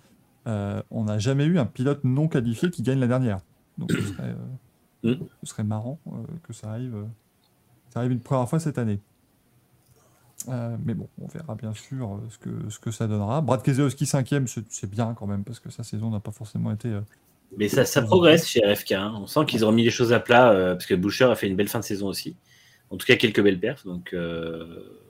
Euh, 0.47 0.81
on 0.91 1.05
n'a 1.05 1.17
jamais 1.19 1.45
eu 1.45 1.57
un 1.59 1.65
pilote 1.65 2.03
non 2.03 2.27
qualifié 2.27 2.69
qui 2.69 2.83
gagne 2.83 2.99
la 2.99 3.07
dernière. 3.07 3.39
Donc 3.77 3.91
ce 3.91 4.01
serait, 4.01 4.23
euh, 4.29 4.35
Mm. 5.03 5.23
ce 5.43 5.49
serait 5.51 5.63
marrant 5.63 5.99
euh, 6.07 6.11
que 6.43 6.51
ça 6.53 6.69
arrive, 6.71 6.95
ça 7.91 7.99
arrive 7.99 8.11
une 8.11 8.19
première 8.19 8.49
fois 8.49 8.59
cette 8.59 8.77
année. 8.79 8.99
Mais 10.47 10.93
bon, 10.93 11.07
on 11.21 11.27
verra 11.27 11.55
bien 11.55 11.73
sûr 11.73 12.19
ce 12.29 12.37
que, 12.37 12.69
ce 12.69 12.79
que 12.79 12.91
ça 12.91 13.07
donnera. 13.07 13.41
Brad 13.41 13.63
Keselowski 13.63 14.05
5ème, 14.05 14.47
c'est 14.69 14.89
bien 14.89 15.13
quand 15.15 15.25
même 15.27 15.43
parce 15.43 15.59
que 15.59 15.69
sa 15.71 15.83
saison 15.83 16.11
n'a 16.11 16.19
pas 16.19 16.31
forcément 16.31 16.71
été. 16.71 16.99
Mais 17.57 17.67
ça, 17.67 17.85
ça 17.85 18.01
progresse 18.03 18.47
chez 18.47 18.59
RFK. 18.65 18.91
hein. 18.93 19.13
On 19.17 19.27
sent 19.27 19.45
qu'ils 19.47 19.63
ont 19.65 19.69
remis 19.69 19.83
les 19.83 19.91
choses 19.91 20.13
à 20.13 20.19
plat 20.19 20.73
parce 20.73 20.85
que 20.85 20.93
Boucher 20.93 21.25
a 21.25 21.35
fait 21.35 21.47
une 21.47 21.55
belle 21.55 21.67
fin 21.69 21.79
de 21.79 21.83
saison 21.83 22.07
aussi. 22.07 22.35
En 22.91 22.97
tout 22.97 23.05
cas, 23.07 23.15
quelques 23.15 23.41
belles 23.41 23.59
perfs. 23.59 23.85
Donc, 23.85 24.15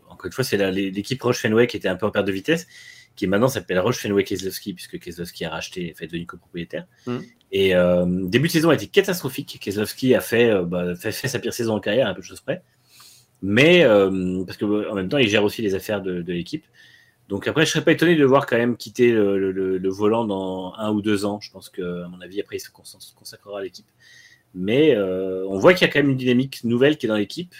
encore 0.09 0.25
une 0.25 0.31
fois, 0.31 0.43
c'est 0.45 0.71
l'équipe 0.71 1.21
Roche 1.21 1.39
Fenway 1.39 1.67
qui 1.67 1.75
était 1.77 1.89
un 1.89 1.95
peu 1.97 2.05
en 2.05 2.11
perte 2.11 2.27
de 2.27 2.31
vitesse, 2.31 2.67
qui 3.15 3.27
maintenant 3.27 3.47
s'appelle 3.47 3.79
Roche 3.79 3.97
Fenway 3.97 4.23
Keselowski, 4.23 4.73
puisque 4.73 4.99
Keselowski 4.99 5.45
a 5.45 5.49
racheté 5.49 5.89
et 5.89 5.93
fait 5.93 6.07
devenu 6.07 6.25
copropriétaire. 6.25 6.85
Mm. 7.07 7.17
Et 7.51 7.75
euh, 7.75 8.05
début 8.27 8.47
de 8.47 8.51
saison 8.53 8.69
a 8.69 8.75
été 8.75 8.87
catastrophique. 8.87 9.57
Keselowski 9.61 10.13
a 10.15 10.21
fait, 10.21 10.49
euh, 10.49 10.63
bah, 10.63 10.95
fait, 10.95 11.11
fait 11.11 11.27
sa 11.29 11.39
pire 11.39 11.53
saison 11.53 11.75
en 11.75 11.79
carrière, 11.79 12.07
à 12.07 12.13
peu 12.13 12.21
de 12.21 12.25
choses 12.25 12.41
près. 12.41 12.61
Mais 13.41 13.83
euh, 13.83 14.43
parce 14.45 14.57
que 14.57 14.89
en 14.89 14.95
même 14.95 15.07
temps, 15.07 15.17
il 15.17 15.29
gère 15.29 15.43
aussi 15.43 15.61
les 15.61 15.75
affaires 15.75 16.01
de, 16.01 16.21
de 16.21 16.33
l'équipe. 16.33 16.65
Donc 17.29 17.47
après, 17.47 17.65
je 17.65 17.71
serais 17.71 17.83
pas 17.83 17.91
étonné 17.91 18.15
de 18.15 18.19
le 18.19 18.25
voir 18.25 18.45
quand 18.45 18.57
même 18.57 18.75
quitter 18.77 19.11
le, 19.11 19.39
le- 19.39 19.51
le- 19.51 19.77
le 19.77 19.89
volant 19.89 20.25
dans 20.25 20.73
un 20.77 20.91
ou 20.91 21.01
deux 21.01 21.25
ans. 21.25 21.39
Je 21.41 21.51
pense 21.51 21.69
que, 21.69 22.03
à 22.03 22.07
mon 22.07 22.21
avis, 22.21 22.41
après, 22.41 22.57
il 22.57 22.59
se 22.59 22.69
consacre- 22.69 23.01
se 23.03 23.15
consacrera 23.15 23.59
à 23.59 23.63
l'équipe. 23.63 23.87
Mais 24.53 24.97
on 24.97 25.57
voit 25.57 25.73
qu'il 25.73 25.87
y 25.87 25.89
a 25.89 25.93
quand 25.93 25.99
même 25.99 26.11
une 26.11 26.17
dynamique 26.17 26.63
nouvelle 26.63 26.97
qui 26.97 27.05
est 27.07 27.09
dans 27.09 27.17
l'équipe. 27.17 27.53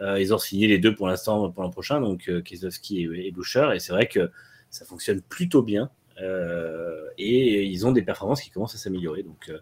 Ils 0.00 0.34
ont 0.34 0.38
signé 0.38 0.66
les 0.66 0.78
deux 0.78 0.94
pour 0.94 1.08
l'instant 1.08 1.50
pour 1.50 1.62
l'an 1.62 1.70
prochain, 1.70 2.00
donc 2.00 2.30
Kieslowski 2.44 3.04
et, 3.04 3.28
et 3.28 3.30
Boucher, 3.30 3.70
et 3.74 3.78
c'est 3.78 3.92
vrai 3.92 4.06
que 4.06 4.30
ça 4.70 4.84
fonctionne 4.84 5.20
plutôt 5.22 5.62
bien. 5.62 5.90
Euh, 6.22 7.04
et 7.18 7.64
ils 7.64 7.86
ont 7.86 7.92
des 7.92 8.02
performances 8.02 8.40
qui 8.42 8.50
commencent 8.50 8.74
à 8.74 8.78
s'améliorer. 8.78 9.22
Donc 9.22 9.48
euh, 9.50 9.58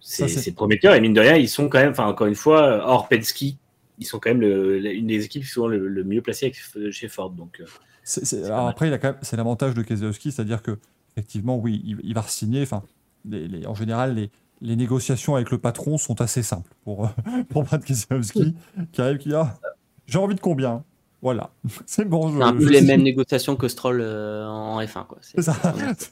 c'est 0.00 0.52
prometteur. 0.52 0.94
Et 0.94 1.00
mine 1.00 1.12
de 1.14 1.20
rien, 1.20 1.36
ils 1.36 1.48
sont 1.48 1.68
quand 1.68 1.78
même, 1.78 1.90
enfin 1.90 2.06
encore 2.06 2.26
une 2.26 2.34
fois, 2.34 2.82
hors 2.86 3.08
Penske, 3.08 3.56
ils 3.98 4.04
sont 4.06 4.18
quand 4.18 4.30
même 4.30 4.40
le- 4.40 4.84
une 4.92 5.06
des 5.06 5.24
équipes 5.24 5.42
qui 5.42 5.48
sont 5.48 5.66
le, 5.68 5.88
le 5.88 6.04
mieux 6.04 6.22
placées 6.22 6.46
avec- 6.46 6.92
chez 6.92 7.08
Ford. 7.08 7.30
Donc 7.30 7.60
euh, 7.60 7.66
alors 8.44 8.68
après, 8.68 8.90
c'est 9.22 9.36
l'avantage 9.36 9.74
de 9.74 9.82
Keselowski, 9.82 10.30
c'est-à-dire 10.32 10.62
que 10.62 10.78
effectivement, 11.16 11.58
oui, 11.58 11.82
il, 11.84 11.98
il 12.04 12.14
va 12.14 12.20
re-signer. 12.22 12.62
Enfin, 12.62 12.82
les- 13.28 13.48
les- 13.48 13.66
en 13.66 13.74
général, 13.74 14.14
les, 14.14 14.30
les 14.60 14.76
négociations 14.76 15.34
avec 15.34 15.50
le 15.50 15.58
patron 15.58 15.98
sont 15.98 16.20
assez 16.20 16.42
simples 16.42 16.70
pour, 16.84 17.06
euh, 17.06 17.08
pour 17.48 17.64
Brad 17.64 17.82
Keselowski, 17.84 18.54
qui 18.92 19.00
arrive, 19.00 19.18
qui 19.18 19.34
a 19.34 19.58
j'ai 20.06 20.18
envie 20.18 20.36
de 20.36 20.40
combien? 20.40 20.84
Voilà, 21.26 21.50
c'est 21.86 22.04
bon. 22.04 22.38
C'est 22.38 22.40
un 22.44 22.52
peu 22.52 22.62
je 22.62 22.68
les 22.68 22.82
mêmes 22.82 23.02
négociations 23.02 23.56
que 23.56 23.66
Stroll 23.66 24.00
euh, 24.00 24.46
en 24.46 24.80
F1. 24.80 25.08
quoi. 25.08 25.18
C'est 25.22 25.42
ça. 25.42 25.56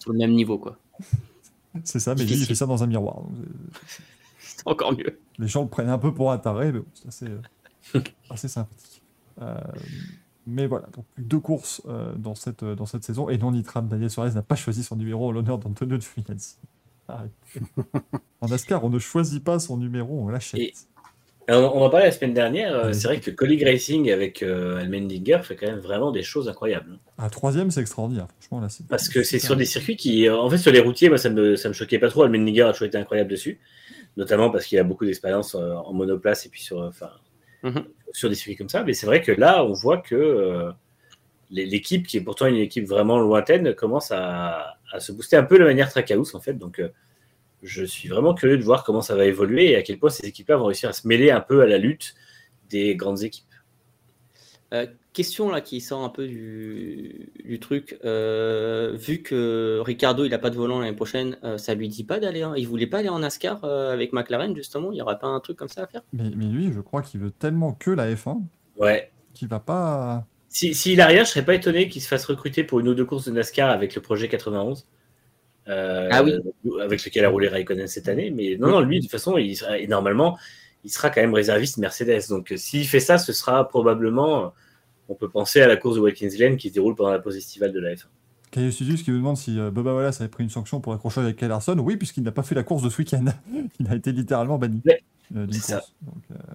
Sur 0.01 0.13
le 0.13 0.19
même 0.19 0.33
niveau. 0.33 0.59
quoi. 0.59 0.77
C'est 1.85 2.01
ça, 2.01 2.17
mais 2.17 2.25
lui, 2.25 2.35
il 2.35 2.45
fait 2.45 2.57
ça 2.57 2.67
dans 2.67 2.83
un 2.83 2.89
miroir. 2.89 3.23
C'est 4.41 4.67
encore 4.67 4.91
mieux. 4.93 5.21
les 5.39 5.47
gens 5.47 5.63
le 5.63 5.69
prennent 5.69 5.89
un 5.89 5.99
peu 5.99 6.13
pour 6.13 6.33
un 6.33 6.39
taré, 6.39 6.73
mais 6.73 6.81
bon, 6.81 6.87
c'est 6.95 7.09
assez, 7.09 7.27
euh, 7.27 8.01
assez 8.29 8.49
sympathique. 8.49 9.03
Euh, 9.41 9.55
mais 10.49 10.67
voilà, 10.67 10.87
donc 10.93 11.05
deux 11.17 11.39
courses 11.39 11.81
dans, 12.17 12.35
cette, 12.35 12.65
dans 12.65 12.87
cette 12.87 13.05
saison. 13.05 13.29
Et 13.29 13.39
non, 13.39 13.53
Nitram, 13.53 13.87
Daniel 13.87 14.11
Suarez 14.11 14.33
n'a 14.33 14.43
pas 14.43 14.57
choisi 14.57 14.83
son 14.83 14.97
numéro 14.97 15.29
en 15.29 15.33
l'honneur 15.33 15.59
d'Antonio 15.59 15.97
Giovinazzi. 16.01 16.57
Arrêtez. 17.07 17.61
en 18.41 18.49
NASCAR, 18.49 18.83
on 18.83 18.91
ne 18.91 18.99
choisit 18.99 19.45
pas 19.45 19.61
son 19.61 19.77
numéro, 19.77 20.21
on 20.21 20.29
l'achète. 20.29 20.89
On 21.49 21.55
en 21.83 21.91
parlait 21.91 22.07
la 22.07 22.13
semaine 22.13 22.33
dernière. 22.33 22.75
euh, 22.75 22.85
Allez. 22.85 22.95
c'est 22.95 23.07
vrai 23.09 23.21
que 23.21 23.31
Colleague 23.31 23.63
Racing 23.65 24.11
avec 24.11 24.43
euh, 24.43 24.79
Almendinger 24.79 25.41
fait 25.43 25.57
quand 25.57 25.67
même 25.67 25.79
vraiment 25.81 26.11
des 26.11 26.23
choses 26.23 26.49
incroyables. 26.49 26.99
À 27.19 27.29
troisième, 27.29 27.71
c'est 27.71 27.81
extraordinaire. 27.83 28.29
Franchement, 28.41 28.61
là. 28.61 28.69
Parce 28.89 29.09
que 29.11 29.23
c'est 29.23 29.39
sur 29.39 29.55
des 29.57 29.67
circuits 29.67 29.97
qui, 29.97 30.27
euh, 30.27 30.37
en 30.37 30.49
fait, 30.49 30.57
sur 30.59 30.73
les 30.73 30.81
routiers, 30.81 31.09
moi, 31.11 31.19
ça 31.19 31.29
me, 31.29 31.57
ça 31.57 31.69
me 31.69 31.75
choquait 31.75 31.99
pas 31.99 32.09
trop. 32.09 32.23
Almendinger 32.23 32.63
a 32.63 32.73
toujours 32.73 32.87
été 32.87 32.97
incroyable 32.97 33.31
dessus, 33.31 33.59
notamment 34.17 34.51
parce 34.51 34.65
qu'il 34.65 34.79
a 34.79 34.85
beaucoup 34.85 35.05
d'expérience 35.05 35.55
euh, 35.55 35.75
en 35.75 35.93
monoplace 35.93 36.47
et 36.47 36.49
puis 36.49 36.63
sur, 36.63 36.81
euh, 36.83 36.89
enfin, 36.89 37.11
Mhm. 37.63 37.85
sur 38.13 38.29
des 38.29 38.35
circuits 38.35 38.57
comme 38.57 38.69
ça. 38.69 38.83
Mais 38.85 38.93
c'est 38.95 39.07
vrai 39.07 39.21
que 39.23 39.33
là, 39.33 39.65
on 39.65 39.73
voit 39.73 39.99
que 39.99 40.15
euh, 40.15 40.71
l'équipe, 41.51 42.07
qui 42.07 42.17
est 42.19 42.21
pourtant 42.23 42.47
une 42.47 42.57
équipe 42.57 42.87
vraiment 42.87 43.19
lointaine, 43.19 43.75
commence 43.75 44.11
à, 44.13 44.77
à 44.93 45.01
se 45.01 45.13
booster 45.13 45.37
un 45.37 45.45
peu 45.45 45.59
de 45.59 45.65
manière 45.65 45.91
Trackhouse, 45.91 46.35
en 46.35 46.41
fait. 46.41 46.55
Donc, 46.55 46.79
euh, 46.79 46.89
je 47.65 47.85
suis 47.85 48.09
vraiment 48.09 48.35
curieux 48.35 48.59
de 48.59 48.63
voir 48.63 48.85
comment 48.85 49.03
ça 49.03 49.17
va 49.17 49.25
évoluer 49.25 49.71
et 49.73 49.77
à 49.77 49.83
quel 49.83 49.99
point 49.99 50.11
ces 50.11 50.27
équipes-là 50.27 50.57
vont 50.57 50.67
réussir 50.67 50.91
à 50.91 50.93
se 50.93 51.09
mêler 51.09 51.31
un 51.33 51.41
peu 51.41 51.63
à 51.63 51.67
la 51.67 51.79
lutte 51.79 52.15
des 52.71 52.95
grandes 52.95 53.23
équipes. 53.25 53.47
Euh, 54.73 54.87
question 55.13 55.51
là 55.51 55.61
qui 55.61 55.81
sort 55.81 56.03
un 56.03 56.09
peu 56.09 56.27
du, 56.27 57.31
du 57.45 57.61
truc. 57.61 57.99
Euh, 58.05 58.93
vu 58.97 59.23
que 59.23 59.81
Ricardo 59.85 60.25
il 60.25 60.35
a 60.35 60.39
pas 60.39 60.51
de 60.51 60.57
volant 60.57 60.81
l'année 60.81 60.97
prochaine, 60.97 61.37
euh, 61.45 61.59
ça 61.59 61.75
lui 61.75 61.89
dit 61.89 62.03
pas 62.05 62.19
d'aller. 62.19 62.45
en- 62.45 62.55
Il 62.55 62.67
voulait 62.67 62.87
pas 62.89 62.99
aller 62.99 63.09
en 63.09 63.21
NASCAR 63.21 63.65
euh, 63.65 63.93
avec 63.93 64.13
McLaren 64.13 64.55
justement? 64.57 64.91
Il 64.93 64.99
y 64.99 65.03
aurait 65.03 65.19
pas 65.19 65.29
un 65.29 65.41
truc 65.41 65.57
comme 65.57 65.69
ça 65.69 65.85
à 65.85 65.87
faire? 65.87 66.03
Mais, 66.13 66.31
mais 66.37 66.47
lui, 66.47 66.73
je 66.73 66.81
crois 66.81 67.03
qu'il 67.03 67.21
veut 67.21 67.31
tellement 67.31 67.73
que 67.73 67.91
la 67.91 68.13
F1 68.15 68.41
Ouais. 68.77 69.11
qu'il 69.33 69.49
va 69.49 69.61
pas. 69.61 70.27
Si- 70.49 70.75
S'il 70.75 71.01
a 71.01 71.07
rien, 71.07 71.23
je 71.25 71.31
serais 71.31 71.45
pas 71.45 71.55
étonné 71.55 71.89
qu'il 71.89 72.03
se 72.03 72.09
fasse 72.09 72.25
recruter 72.25 72.65
pour 72.65 72.81
une 72.81 72.89
ou 72.89 72.95
deux 72.95 73.05
courses 73.05 73.27
de 73.27 73.33
NASCAR 73.33 73.71
avec 73.71 73.95
le 73.95 74.01
projet 74.03 74.29
91. 74.29 74.87
Euh, 75.69 76.09
Ah 76.13 76.23
oui. 76.23 76.35
Avec 76.83 77.05
lequel 77.05 77.25
a 77.25 77.29
roulé 77.29 77.49
Raikkonen 77.49 77.87
cette 77.87 78.09
année. 78.09 78.31
Mais 78.31 78.57
non, 78.59 78.69
non, 78.69 78.81
lui, 78.81 78.99
de 78.99 79.03
toute 79.03 79.11
façon, 79.11 79.37
il 79.39 79.57
sera, 79.57 79.79
et 79.79 79.87
normalement, 79.87 80.39
il 80.85 80.91
sera 80.91 81.11
quand 81.11 81.21
même 81.21 81.35
réserviste 81.35 81.79
Mercedes. 81.79 82.29
Donc, 82.29 82.53
euh, 82.53 82.57
s'il 82.57 82.87
fait 82.87 83.01
ça, 83.01 83.19
ce 83.19 83.33
sera 83.33 83.69
probablement. 83.69 84.45
euh, 84.45 84.49
On 85.09 85.15
peut 85.15 85.29
penser 85.29 85.61
à 85.61 85.67
la 85.69 85.77
course 85.77 85.97
de 85.97 86.01
Watkins 86.01 86.29
Glen 86.29 86.57
qui 86.57 86.69
se 86.71 86.75
déroule 86.75 86.95
pendant 86.95 87.11
la 87.13 87.19
pause 87.19 87.37
estivale 87.37 87.73
de 87.73 87.81
la 87.81 87.95
F1. 87.95 88.05
Caillou 88.51 88.71
Studius 88.71 89.03
qui 89.03 89.11
nous 89.11 89.17
demande 89.19 89.37
si 89.37 89.59
euh, 89.59 89.71
Bubba 89.71 89.93
Wallace 89.95 90.21
avait 90.21 90.31
pris 90.31 90.45
une 90.45 90.51
sanction 90.51 90.81
pour 90.81 90.93
accrochage 90.95 91.25
avec 91.25 91.37
Kyle 91.37 91.49
Larson. 91.49 91.77
Oui, 91.79 91.97
puisqu'il 91.97 92.23
n'a 92.23 92.31
pas 92.33 92.43
fait 92.45 92.55
la 92.55 92.63
course 92.63 92.83
de 92.83 92.89
ce 92.89 92.99
week-end. 92.99 93.25
il 93.81 93.89
a 93.89 93.97
été 93.97 94.13
littéralement 94.13 94.59
banni 94.59 94.81
Ouais, 94.87 95.03
euh, 95.37 95.47
c'est 95.51 95.59
ça. 95.61 95.79
course. 95.79 95.95
Donc, 96.03 96.23
euh, 96.31 96.53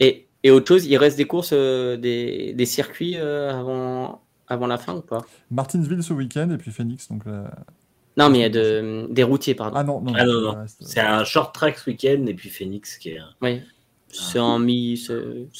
Et, 0.00 0.26
et 0.44 0.50
autre 0.52 0.68
chose, 0.68 0.86
il 0.86 0.96
reste 0.96 1.16
des 1.16 1.24
courses, 1.26 1.50
euh, 1.52 1.96
des, 1.96 2.52
des 2.54 2.66
circuits 2.66 3.16
euh, 3.16 3.50
avant, 3.50 4.22
avant 4.46 4.66
la 4.68 4.78
fin 4.78 4.94
ou 4.94 5.00
pas? 5.00 5.26
Martinsville 5.50 6.02
ce 6.04 6.12
week-end 6.12 6.50
et 6.50 6.56
puis 6.58 6.70
Phoenix. 6.70 7.08
Donc, 7.08 7.24
la- 7.26 7.50
Non, 8.18 8.28
mais 8.30 8.38
il 8.38 8.42
y 8.42 8.44
a 8.44 8.48
de, 8.50 9.06
des 9.10 9.22
routiers, 9.22 9.54
pardon. 9.54 9.76
Ah 9.78 9.84
non, 9.84 10.00
non, 10.00 10.12
Ah 10.16 10.24
non, 10.26 10.32
euh, 10.58 10.64
C'est 10.80 11.00
un 11.00 11.24
short 11.24 11.54
track 11.54 11.78
ce 11.78 11.88
week-end 11.90 12.24
et 12.26 12.34
puis 12.34 12.48
Phoenix 12.50 12.98
qui 12.98 13.10
est 13.10 13.18
un- 13.18 13.30
Oui. 13.42 13.62
C'est 14.10 14.38
en 14.40 14.58
mi. 14.58 14.96
C'est 14.96 15.14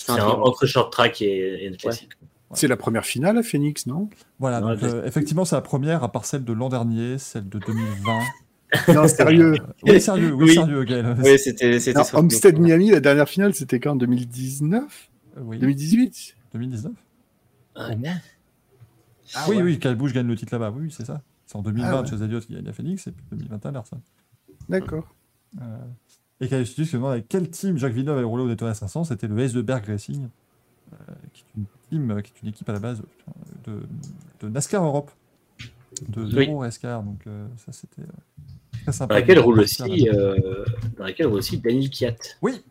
Ah. 0.09 0.15
un 0.15 0.17
un- 0.19 0.27
entre 0.43 0.67
short 0.67 0.93
track 0.93 1.23
et, 1.23 1.27
et 1.63 1.67
une 1.67 1.77
classique. 1.77 2.11
C'est 2.55 2.67
la 2.67 2.77
première 2.79 3.05
finale 3.05 3.37
à 3.39 3.43
Phoenix, 3.43 3.87
non? 3.87 4.09
Voilà, 4.39 4.61
donc 4.63 4.83
euh, 4.83 5.05
effectivement, 5.05 5.45
c'est 5.45 5.55
la 5.55 5.61
première, 5.61 6.03
à 6.03 6.11
part 6.11 6.25
celle 6.25 6.45
de 6.45 6.53
l'an 6.55 6.69
dernier, 6.71 7.19
celle 7.19 7.49
de 7.49 7.59
2020. 7.59 8.21
Non, 8.95 9.09
sérieux. 9.09 9.55
Euh, 9.55 9.93
oui, 9.93 10.01
sérieux, 10.01 10.33
oui, 10.35 10.45
Oui. 10.49 10.55
sérieux, 10.55 10.85
Gaël. 10.85 11.17
Oui, 11.25 11.39
c'était 11.39 11.79
Homestead 12.15 12.59
Miami, 12.59 12.91
la 12.91 13.01
dernière 13.01 13.27
finale, 13.29 13.55
c'était 13.55 13.81
quand? 13.81 13.97
2019 13.97 15.11
Euh, 15.37 15.41
Oui, 15.43 15.59
2018 15.59 16.35
2019 16.53 16.93
Ouais. 17.77 17.95
Au 17.95 17.97
moins. 17.97 18.11
Ah 19.35 19.45
oui, 19.49 19.57
ouais. 19.57 19.63
oui, 19.63 19.79
Kyle 19.79 19.95
Busch 19.95 20.13
gagne 20.13 20.27
le 20.27 20.37
titre 20.37 20.53
là-bas, 20.55 20.71
oui, 20.75 20.83
oui, 20.87 20.95
c'est 20.95 21.07
ça. 21.07 21.23
C'est 21.49 21.57
en 21.57 21.63
2020, 21.63 21.89
Ah 21.91 22.01
ouais. 22.03 22.07
chez 22.07 22.23
Elliott 22.23 22.45
qui 22.47 22.53
gagne 22.53 22.69
à 22.69 22.73
Phoenix, 22.75 23.07
et 23.07 23.11
puis 23.13 23.25
2021, 23.33 23.73
Larson. 23.73 23.99
D'accord. 24.69 25.15
Euh, 25.61 25.65
et 26.43 26.47
Kyle 26.49 26.67
Studius 26.67 26.91
se 26.91 26.97
demande 26.99 27.13
avec 27.13 27.27
quel 27.29 27.49
team 27.49 27.79
Jacques 27.79 27.95
Villeneuve 27.95 28.19
avait 28.19 28.27
roulé 28.27 28.43
au 28.45 28.49
Daytona 28.49 28.75
500, 28.75 29.05
c'était 29.05 29.27
le 29.29 29.39
Heidelberg 29.39 29.85
Racing, 29.87 30.29
euh, 30.93 30.97
qui 31.33 31.43
est 31.43 31.59
une 31.59 31.65
team, 31.89 32.11
euh, 32.11 32.21
qui 32.21 32.33
est 32.37 32.43
une 32.43 32.49
équipe 32.51 32.69
à 32.69 32.75
la 32.75 32.81
base 32.81 33.01
euh, 33.01 33.33
de, 33.67 34.47
de 34.47 34.53
NASCAR 34.53 34.85
Europe, 34.85 35.11
de 36.07 36.23
Oui. 36.37 36.47
Euro 36.49 36.63
NASCAR, 36.63 37.03
donc 37.03 37.27
euh, 37.27 37.47
ça 37.57 37.73
c'était 37.73 38.03
euh, 38.03 38.83
très 38.83 38.93
sympa. 38.93 39.15
Dans 39.15 39.21
laquelle 39.21 39.37
de 39.37 39.41
roule 39.41 39.61
aussi, 39.61 40.09
euh, 40.11 40.65
dans 40.99 41.05
laquelle 41.05 41.27
roule 41.29 41.39
aussi 41.39 41.59
Daniel 41.59 41.89
Kiat. 41.89 42.15
Oui, 42.43 42.63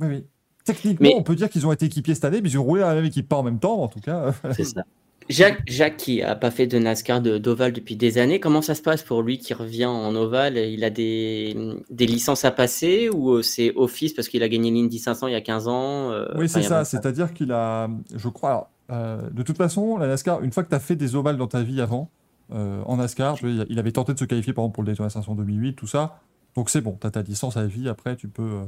oui, 0.00 0.06
oui. 0.06 0.24
Techniquement, 0.64 1.08
Mais- 1.08 1.14
on 1.16 1.22
peut 1.22 1.34
dire 1.34 1.48
qu'ils 1.48 1.66
ont 1.66 1.72
été 1.72 1.86
équipiers 1.86 2.14
cette 2.14 2.26
année, 2.26 2.42
mais 2.42 2.50
ils 2.50 2.58
ont 2.58 2.62
roulé 2.62 2.82
dans 2.82 2.88
la 2.88 2.94
même 2.94 3.06
équipe, 3.06 3.26
pas 3.26 3.36
en 3.36 3.42
même 3.42 3.58
temps, 3.58 3.80
en 3.82 3.88
tout 3.88 4.00
cas. 4.00 4.34
C'est 4.52 4.64
ça. 4.64 4.84
Jacques, 5.28 5.62
Jacques 5.66 5.96
qui 5.96 6.22
a 6.22 6.34
pas 6.34 6.50
fait 6.50 6.66
de 6.66 6.78
NASCAR 6.78 7.20
de- 7.20 7.38
d'ovale 7.38 7.72
depuis 7.72 7.96
des 7.96 8.18
années, 8.18 8.40
comment 8.40 8.62
ça 8.62 8.74
se 8.74 8.82
passe 8.82 9.02
pour 9.02 9.22
lui 9.22 9.38
qui 9.38 9.52
revient 9.54 9.86
en 9.86 10.14
ovale 10.14 10.56
Il 10.56 10.84
a 10.84 10.90
des, 10.90 11.56
des 11.90 12.06
licences 12.06 12.44
à 12.44 12.50
passer 12.50 13.10
ou 13.10 13.32
euh, 13.32 13.42
c'est 13.42 13.72
office 13.76 14.14
parce 14.14 14.28
qu'il 14.28 14.42
a 14.42 14.48
gagné 14.48 14.70
l'Indy 14.70 14.98
500 14.98 15.26
il 15.28 15.32
y 15.32 15.36
a 15.36 15.40
15 15.40 15.68
ans 15.68 16.10
euh, 16.12 16.26
Oui, 16.36 16.48
c'est 16.48 16.62
ça. 16.62 16.76
20 16.76 16.80
ans. 16.80 16.84
C'est-à-dire 16.84 17.34
qu'il 17.34 17.52
a, 17.52 17.88
je 18.14 18.28
crois, 18.28 18.50
alors, 18.50 18.70
euh, 18.90 19.28
de 19.30 19.42
toute 19.42 19.56
façon, 19.58 19.98
la 19.98 20.06
NASCAR, 20.06 20.42
une 20.42 20.50
fois 20.52 20.62
que 20.64 20.70
tu 20.70 20.74
as 20.74 20.80
fait 20.80 20.96
des 20.96 21.14
ovales 21.14 21.36
dans 21.36 21.46
ta 21.46 21.62
vie 21.62 21.80
avant, 21.80 22.10
euh, 22.54 22.80
en 22.86 22.96
NASCAR, 22.96 23.36
il 23.42 23.78
avait 23.78 23.92
tenté 23.92 24.14
de 24.14 24.18
se 24.18 24.24
qualifier 24.24 24.54
par 24.54 24.64
exemple 24.64 24.74
pour 24.76 24.82
le 24.82 24.88
Daytona 24.88 25.10
500 25.10 25.34
2008, 25.34 25.74
tout 25.74 25.86
ça. 25.86 26.20
Donc 26.56 26.70
c'est 26.70 26.80
bon, 26.80 26.96
tu 26.98 27.06
as 27.06 27.10
ta 27.10 27.20
licence 27.22 27.56
à 27.58 27.66
vie, 27.66 27.88
après 27.88 28.16
tu 28.16 28.28
peux, 28.28 28.60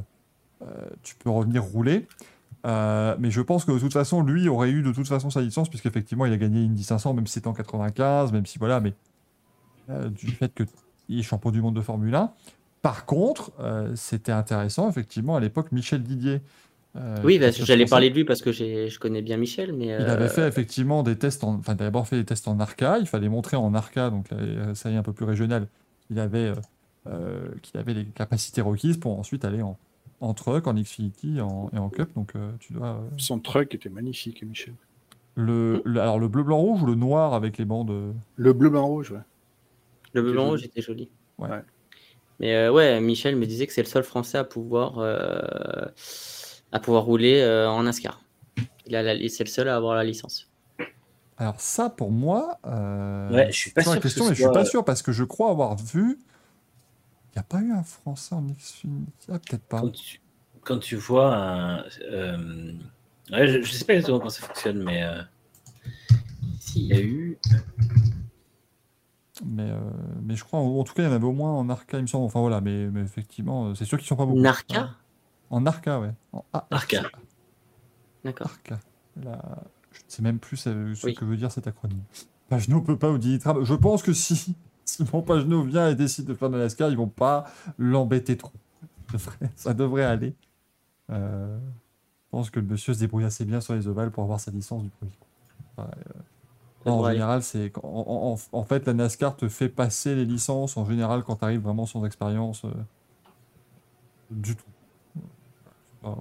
tu 1.03 1.15
peux 1.17 1.31
revenir 1.31 1.65
rouler. 1.65 2.07
Euh, 2.67 3.17
mais 3.19 3.31
je 3.31 3.41
pense 3.41 3.65
que 3.65 3.73
de 3.73 3.79
toute 3.79 3.93
façon, 3.93 4.23
lui 4.23 4.49
aurait 4.49 4.71
eu 4.71 4.83
de 4.83 4.93
toute 4.93 5.09
façon 5.09 5.31
sa 5.31 5.41
licence, 5.41 5.69
puisqu'effectivement 5.69 6.27
il 6.27 6.33
a 6.33 6.37
gagné 6.37 6.65
Indy 6.65 6.85
500, 6.85 7.15
même 7.15 7.27
si 7.27 7.35
c'était 7.35 7.49
en 7.49 7.55
95, 7.55 8.33
même 8.33 8.47
si 8.47 8.59
voilà, 8.59 8.81
mais 8.81 8.93
euh, 9.89 10.09
du 10.09 10.29
fait 10.29 10.53
qu'il 10.55 11.19
est 11.19 11.23
champion 11.23 11.51
du 11.51 11.63
monde 11.63 11.75
de 11.75 11.81
Formule 11.81 12.15
1. 12.15 12.33
Par 12.83 13.07
contre, 13.07 13.53
euh, 13.61 13.93
c'était 13.95 14.33
intéressant, 14.33 14.89
effectivement, 14.89 15.37
à 15.37 15.41
l'époque, 15.41 15.73
Michel 15.73 16.03
Didier. 16.03 16.41
Oui, 17.23 17.39
bah, 17.39 17.53
j'allais 17.53 17.85
parler 17.85 18.11
de 18.11 18.17
lui 18.17 18.25
parce 18.25 18.43
que 18.43 18.51
je 18.51 18.99
connais 18.99 19.23
bien 19.23 19.37
Michel, 19.37 19.73
mais 19.73 19.87
il 19.87 19.93
avait 19.93 20.29
fait 20.29 20.49
effectivement 20.49 21.05
des 21.05 21.17
tests, 21.17 21.45
en... 21.45 21.55
enfin, 21.55 21.75
il 21.75 21.77
d'abord 21.77 22.09
fait 22.09 22.17
des 22.17 22.25
tests 22.25 22.49
en 22.49 22.59
ARCA, 22.59 22.99
il 22.99 23.07
fallait 23.07 23.29
montrer 23.29 23.57
en 23.57 23.73
ARCA, 23.75 24.11
donc 24.11 24.27
la 24.33 24.75
série 24.75 24.97
un 24.97 25.05
peu 25.05 25.13
plus 25.13 25.25
régionale, 25.25 25.69
qu'il 26.09 26.19
avait, 26.19 26.53
qu'il 27.63 27.79
avait 27.79 27.95
les 27.95 28.07
capacités 28.07 28.61
requises 28.61 28.97
pour 28.97 29.17
ensuite 29.21 29.45
aller 29.45 29.63
en, 29.63 29.79
en 30.21 30.35
truck, 30.35 30.67
en 30.67 30.75
Xfinity 30.75 31.41
en- 31.41 31.71
et 31.75 31.79
en 31.79 31.89
Cup. 31.89 32.11
Donc 32.15 32.37
euh, 32.37 32.51
tu 32.61 32.73
dois. 32.73 32.89
euh, 32.89 33.09
Son 33.19 33.39
truck 33.39 33.75
était 33.75 33.89
magnifique, 33.89 34.43
Michel. 34.43 34.75
le, 35.35 35.83
le- 35.85 36.01
alors 36.01 36.19
le 36.19 36.29
bleu, 36.29 36.43
blanc, 36.43 36.59
rouge 36.59 36.83
ou 36.83 36.87
le 36.87 36.95
noir 36.95 37.35
avec 37.35 37.57
les 37.59 37.65
bandes 37.65 37.91
euh, 37.91 38.13
Le 38.37 38.53
bleu, 38.53 38.69
blanc, 38.71 38.87
rouge, 38.87 39.11
ouais. 39.13 39.21
le 40.13 40.23
bleu 40.23 40.33
blanc 40.33 40.43
joli. 40.43 40.51
rouge 40.53 40.65
était 40.65 40.83
joli. 40.83 41.09
Ouais. 41.39 41.49
Ouais. 41.49 41.63
Mais 42.41 42.55
euh, 42.55 42.73
ouais, 42.73 43.01
Michel 43.01 43.37
me 43.37 43.47
disait 43.47 43.67
que 43.67 43.73
c'est 43.73 43.83
le 43.83 43.87
seul 43.89 44.03
Français 44.03 44.39
à 44.39 44.45
pouvoir 44.45 44.99
euh, 44.99 45.87
à 46.73 46.81
pouvoir 46.81 47.05
rouler 47.05 47.41
euh, 47.41 47.69
en 47.69 47.83
NASCAR. 47.83 48.21
Il 48.87 48.97
a 48.97 49.03
la- 49.03 49.29
c'est 49.29 49.45
le 49.45 49.49
seul 49.51 49.69
à 49.69 49.77
avoir 49.77 49.95
la 49.95 50.05
licence. 50.05 50.49
Alors 51.37 51.59
ça, 51.61 51.89
pour 51.89 52.11
moi, 52.11 52.59
euh, 52.67 53.31
Ouais, 53.31 53.47
je 53.51 53.57
suis 53.57 53.71
pas 53.71 53.81
la 53.83 53.97
que 53.99 54.09
mais 54.29 54.35
je 54.35 54.43
suis 54.43 54.53
pas 54.53 54.65
sûr 54.67 54.85
parce 54.85 55.01
que 55.01 55.11
je 55.13 55.25
crois 55.25 55.51
avoir 55.51 55.77
vu. 55.77 56.19
Il 57.33 57.39
n'y 57.39 57.41
a 57.41 57.45
pas 57.45 57.61
eu 57.61 57.71
un 57.73 57.83
Français 57.85 58.35
en 58.35 58.43
Xfinity. 58.43 59.13
Ah, 59.29 59.39
peut-être 59.39 59.63
pas. 59.65 59.81
Quand 59.81 59.91
tu, 59.93 60.21
quand 60.63 60.79
tu 60.79 60.97
vois 60.97 61.35
un. 61.37 61.85
euh, 62.03 62.73
ouais, 63.31 63.47
je, 63.49 63.63
je 63.63 63.73
sais 63.73 63.85
pas 63.85 63.93
exactement 63.95 64.19
comment 64.19 64.31
ça 64.31 64.47
fonctionne, 64.47 64.83
mais. 64.83 65.03
euh, 65.05 65.23
S'il 66.59 66.87
y 66.87 66.93
a 66.93 67.01
eu. 67.01 67.39
Mais, 69.47 69.71
euh, 69.71 69.79
mais 70.23 70.37
je 70.37 70.45
crois, 70.45 70.61
en, 70.61 70.67
en 70.79 70.85
tout 70.85 70.93
cas, 70.93 71.03
il 71.03 71.07
y 71.07 71.09
en 71.09 71.15
avait 71.15 71.25
au 71.25 71.33
moins 71.33 71.53
en 71.53 71.69
Arca, 71.71 71.99
il 71.99 72.03
me 72.03 72.07
semble. 72.07 72.25
Enfin 72.25 72.41
voilà, 72.41 72.61
mais, 72.61 72.89
mais 72.89 73.01
effectivement, 73.01 73.75
c'est 73.75 73.85
sûr 73.85 73.97
qu'ils 73.99 74.07
sont 74.09 74.17
pas 74.17 74.27
beaucoup. 74.27 74.41
Narca 74.41 74.97
En 75.51 75.65
Arca, 75.67 76.01
ouais. 76.01 76.13
En 76.33 76.45
ARCA. 76.53 76.99
Arca. 76.99 77.11
D'accord. 78.25 78.51
La- 79.23 79.63
Je 79.93 79.99
ne 80.01 80.05
sais 80.09 80.23
même 80.23 80.39
plus 80.39 80.57
ce 80.59 81.07
Oui. 81.07 81.15
que 81.15 81.25
veut 81.25 81.37
dire 81.37 81.51
cet 81.51 81.67
acronyme. 81.67 82.03
Pagenaud 82.49 82.83
peut 82.83 82.99
pas 82.99 83.17
Tram. 83.41 83.65
Je 83.65 83.75
pense 83.75 84.03
que 84.03 84.13
si 84.13 84.57
Simon 84.97 85.23
Pagenaud 85.23 85.63
vient 85.63 85.89
et 85.89 85.95
décide 85.95 86.25
de 86.27 86.35
faire 86.35 86.51
de 86.51 86.57
la 86.57 86.65
NASCAR, 86.65 86.91
ils 86.91 86.97
vont 86.97 87.09
pas 87.09 87.45
l'embêter 87.79 88.37
trop. 88.37 88.53
Ça 89.11 89.17
devrait- 89.17 89.51
Ça 89.57 89.75
devrait 89.75 90.05
aller. 90.05 90.35
Euh, 91.11 91.59
Je 91.59 92.31
pense 92.31 92.51
que 92.51 92.61
le 92.61 92.67
monsieur 92.67 92.95
se 92.95 93.01
débrouille 93.01 93.25
assez 93.25 93.45
bien 93.45 93.61
sur 93.61 93.75
les 93.75 93.89
ovales 93.89 94.11
pour 94.11 94.23
avoir 94.23 94.39
sa 94.41 94.51
licence 94.53 94.83
du 94.85 94.89
premier 94.91 95.11
coup. 95.13 95.27
Enfin, 95.77 95.91
euh, 95.97 96.91
en 96.91 97.03
général, 97.13 97.43
c'est 97.43 97.73
en, 97.83 97.89
en- 97.89 98.33
en- 98.35 98.59
en 98.59 98.65
fait 98.65 98.87
la 98.87 98.95
NASCAR 98.95 99.37
te 99.37 99.49
fait 99.49 99.69
passer 99.69 100.15
les 100.15 100.25
licences 100.25 100.77
en 100.77 100.85
général 100.87 101.25
quand 101.25 101.37
tu 101.37 101.45
arrives 101.45 101.61
vraiment 101.63 101.87
sans 101.87 102.05
expérience 102.05 102.65
euh, 102.65 102.71
du 104.31 104.55
tout. 104.57 104.65
Enfin, 106.03 106.21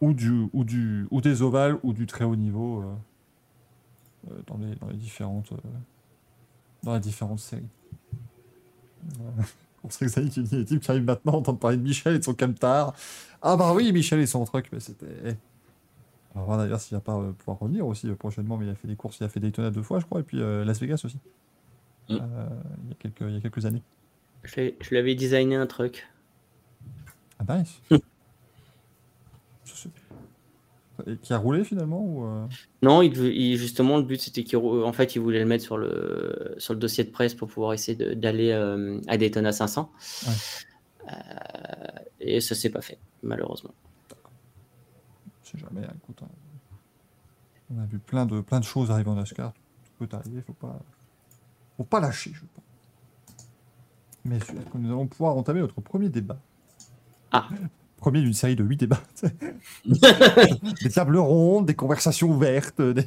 ou, 0.00 0.12
du 0.12 0.48
ou 0.52 0.64
du 0.64 1.06
ou 1.10 1.20
des 1.20 1.40
ovales 1.42 1.78
ou 1.84 1.92
du 1.92 2.06
très 2.06 2.24
haut 2.24 2.36
niveau 2.36 2.82
euh, 2.82 4.42
dans 4.48 4.58
les 4.58 4.74
dans 4.76 4.88
les 4.88 4.96
différentes 4.96 5.52
dans 6.82 6.94
les 6.94 7.00
différentes 7.00 7.40
séries. 7.40 7.68
On 9.84 9.90
sait 9.90 10.06
que 10.06 10.10
ça 10.10 10.20
y 10.20 10.26
est, 10.26 10.52
les 10.52 10.64
types 10.64 10.80
qui 10.80 10.90
arrivent 10.90 11.04
maintenant 11.04 11.34
entendre 11.34 11.58
parler 11.58 11.76
de 11.76 11.82
Michel 11.82 12.14
et 12.14 12.18
de 12.18 12.24
son 12.24 12.34
camtar. 12.34 12.94
Ah 13.40 13.56
bah 13.56 13.72
oui, 13.74 13.92
Michel 13.92 14.20
et 14.20 14.26
son 14.26 14.44
truc, 14.44 14.68
mais 14.72 14.80
c'était. 14.80 15.36
On 16.34 16.40
va 16.40 16.44
voir 16.46 16.58
d'ailleurs 16.58 16.80
s'il 16.80 16.96
va 16.96 17.00
pas 17.00 17.16
euh, 17.16 17.32
pouvoir 17.32 17.58
revenir 17.58 17.86
aussi 17.86 18.08
euh, 18.08 18.14
prochainement, 18.14 18.56
mais 18.56 18.66
il 18.66 18.70
a 18.70 18.74
fait 18.74 18.88
des 18.88 18.96
courses, 18.96 19.18
il 19.20 19.24
a 19.24 19.28
fait 19.28 19.40
Daytona 19.40 19.70
deux 19.70 19.82
fois, 19.82 20.00
je 20.00 20.06
crois, 20.06 20.20
et 20.20 20.22
puis 20.22 20.40
euh, 20.40 20.64
Las 20.64 20.80
Vegas 20.80 21.02
aussi. 21.04 21.18
Mm. 22.08 22.14
Euh, 22.14 22.48
il, 22.84 22.88
y 22.88 22.92
a 22.92 22.94
quelques, 22.98 23.20
il 23.20 23.34
y 23.34 23.36
a 23.36 23.40
quelques 23.40 23.66
années. 23.66 23.82
Je 24.44 24.72
je 24.80 24.90
lui 24.90 24.98
avais 24.98 25.14
designé 25.14 25.56
un 25.56 25.66
truc. 25.66 26.08
Ah, 27.38 27.58
nice. 27.58 27.80
Et 31.06 31.16
qui 31.16 31.32
a 31.32 31.38
roulé 31.38 31.64
finalement 31.64 32.00
ou 32.04 32.24
euh, 32.26 32.46
Non, 32.82 33.02
il, 33.02 33.56
justement, 33.56 33.96
le 33.96 34.02
but 34.02 34.20
c'était 34.20 34.44
qu'il 34.44 34.58
en 34.58 34.92
fait, 34.92 35.16
il 35.16 35.20
voulait 35.20 35.38
le 35.40 35.46
mettre 35.46 35.64
sur 35.64 35.78
le, 35.78 36.54
sur 36.58 36.74
le 36.74 36.78
dossier 36.80 37.02
de 37.04 37.10
presse 37.10 37.34
pour 37.34 37.48
pouvoir 37.48 37.72
essayer 37.72 38.14
d'aller 38.14 38.50
euh, 38.52 39.00
à 39.08 39.16
Daytona 39.16 39.52
500. 39.52 39.90
Ouais. 40.26 40.32
Euh, 41.10 41.14
et 42.20 42.40
ça 42.40 42.54
s'est 42.54 42.70
pas 42.70 42.82
fait, 42.82 42.98
malheureusement. 43.22 43.74
Je 45.42 45.50
sais 45.50 45.58
jamais, 45.58 45.84
hein, 45.86 45.92
écoute. 46.02 46.20
hein. 46.22 46.28
On 47.74 47.80
a 47.80 47.86
vu 47.86 47.98
plein 47.98 48.26
de, 48.26 48.40
plein 48.42 48.60
de 48.60 48.64
choses 48.64 48.90
arriver 48.90 49.10
en 49.10 49.14
NASCAR. 49.14 49.52
Tout 49.98 50.06
peut 50.06 50.16
arriver, 50.16 50.42
faut 50.42 50.52
pas, 50.52 50.78
faut 51.78 51.84
pas 51.84 52.00
lâcher, 52.00 52.32
je 52.34 52.40
pense. 52.54 52.64
Mais 54.24 54.38
je- 54.38 54.78
nous 54.78 54.88
allons 54.90 55.06
pouvoir 55.06 55.36
entamer 55.36 55.60
notre 55.60 55.80
premier 55.80 56.10
débat? 56.10 56.38
Ah. 57.32 57.48
Premier 58.02 58.20
d'une 58.20 58.32
série 58.32 58.56
de 58.56 58.64
huit 58.64 58.76
débats. 58.78 59.00
des 59.84 60.90
tables 60.90 61.16
rondes, 61.18 61.66
des 61.66 61.74
conversations 61.74 62.28
ouvertes, 62.30 62.82
des, 62.82 63.04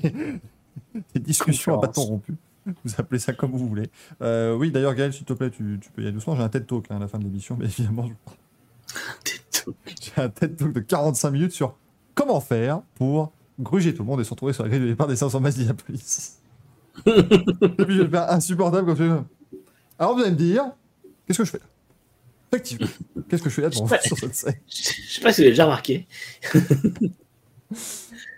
des 1.13 1.19
discussions 1.19 1.77
à 1.77 1.81
bâton 1.81 2.01
rompu. 2.03 2.33
Vous 2.65 2.93
appelez 2.97 3.19
ça 3.19 3.33
comme 3.33 3.51
vous 3.51 3.67
voulez. 3.67 3.89
Euh, 4.21 4.55
oui, 4.55 4.71
d'ailleurs, 4.71 4.95
Gaël, 4.95 5.11
s'il 5.11 5.25
te 5.25 5.33
plaît, 5.33 5.49
tu, 5.51 5.77
tu 5.81 5.89
peux 5.91 6.01
y 6.01 6.05
aller 6.05 6.13
doucement. 6.13 6.37
J'ai 6.37 6.43
un 6.43 6.49
TED 6.49 6.65
Talk 6.65 6.85
hein, 6.89 6.95
à 6.95 6.99
la 6.99 7.09
fin 7.09 7.19
de 7.19 7.25
l'émission, 7.25 7.57
mais 7.59 7.65
évidemment, 7.65 8.07
je- 8.07 9.71
j'ai 10.01 10.21
un 10.21 10.29
TED 10.29 10.55
Talk 10.55 10.71
de 10.71 10.79
45 10.79 11.31
minutes 11.31 11.51
sur 11.51 11.75
comment 12.15 12.39
faire 12.39 12.81
pour 12.95 13.33
gruger 13.59 13.93
tout 13.93 14.03
le 14.03 14.07
monde 14.07 14.21
et 14.21 14.23
se 14.23 14.29
retrouver 14.29 14.53
sur 14.53 14.63
la 14.63 14.69
grille 14.69 14.81
de 14.81 14.87
départ 14.87 15.07
des 15.07 15.17
500 15.17 15.41
miles 15.41 15.51
d'Indianapolis. 15.53 16.39
et 17.05 17.11
puis 17.85 17.95
je 17.97 18.01
vais 18.03 18.07
faire 18.09 18.31
insupportable 18.31 18.87
comme 18.87 18.97
je 18.97 19.17
Alors 19.99 20.15
vous 20.15 20.21
allez 20.21 20.31
me 20.31 20.37
dire, 20.37 20.63
qu'est-ce 21.27 21.39
que 21.39 21.43
je 21.45 21.51
fais? 21.51 21.57
là 21.59 21.65
Effectivement, 22.55 22.87
qu'est-ce 23.29 23.43
que 23.43 23.49
je 23.49 23.55
fais 23.55 23.61
là 23.61 23.69
devant 23.69 23.85
vous 23.85 23.95
sur 24.03 24.17
cette 24.17 24.35
scène? 24.35 24.55
Je 24.67 24.81
sais 25.13 25.21
pas 25.21 25.31
si 25.33 25.41
vous 25.41 25.45
avez 25.45 25.51
déjà 25.51 25.65
remarqué. 25.65 26.07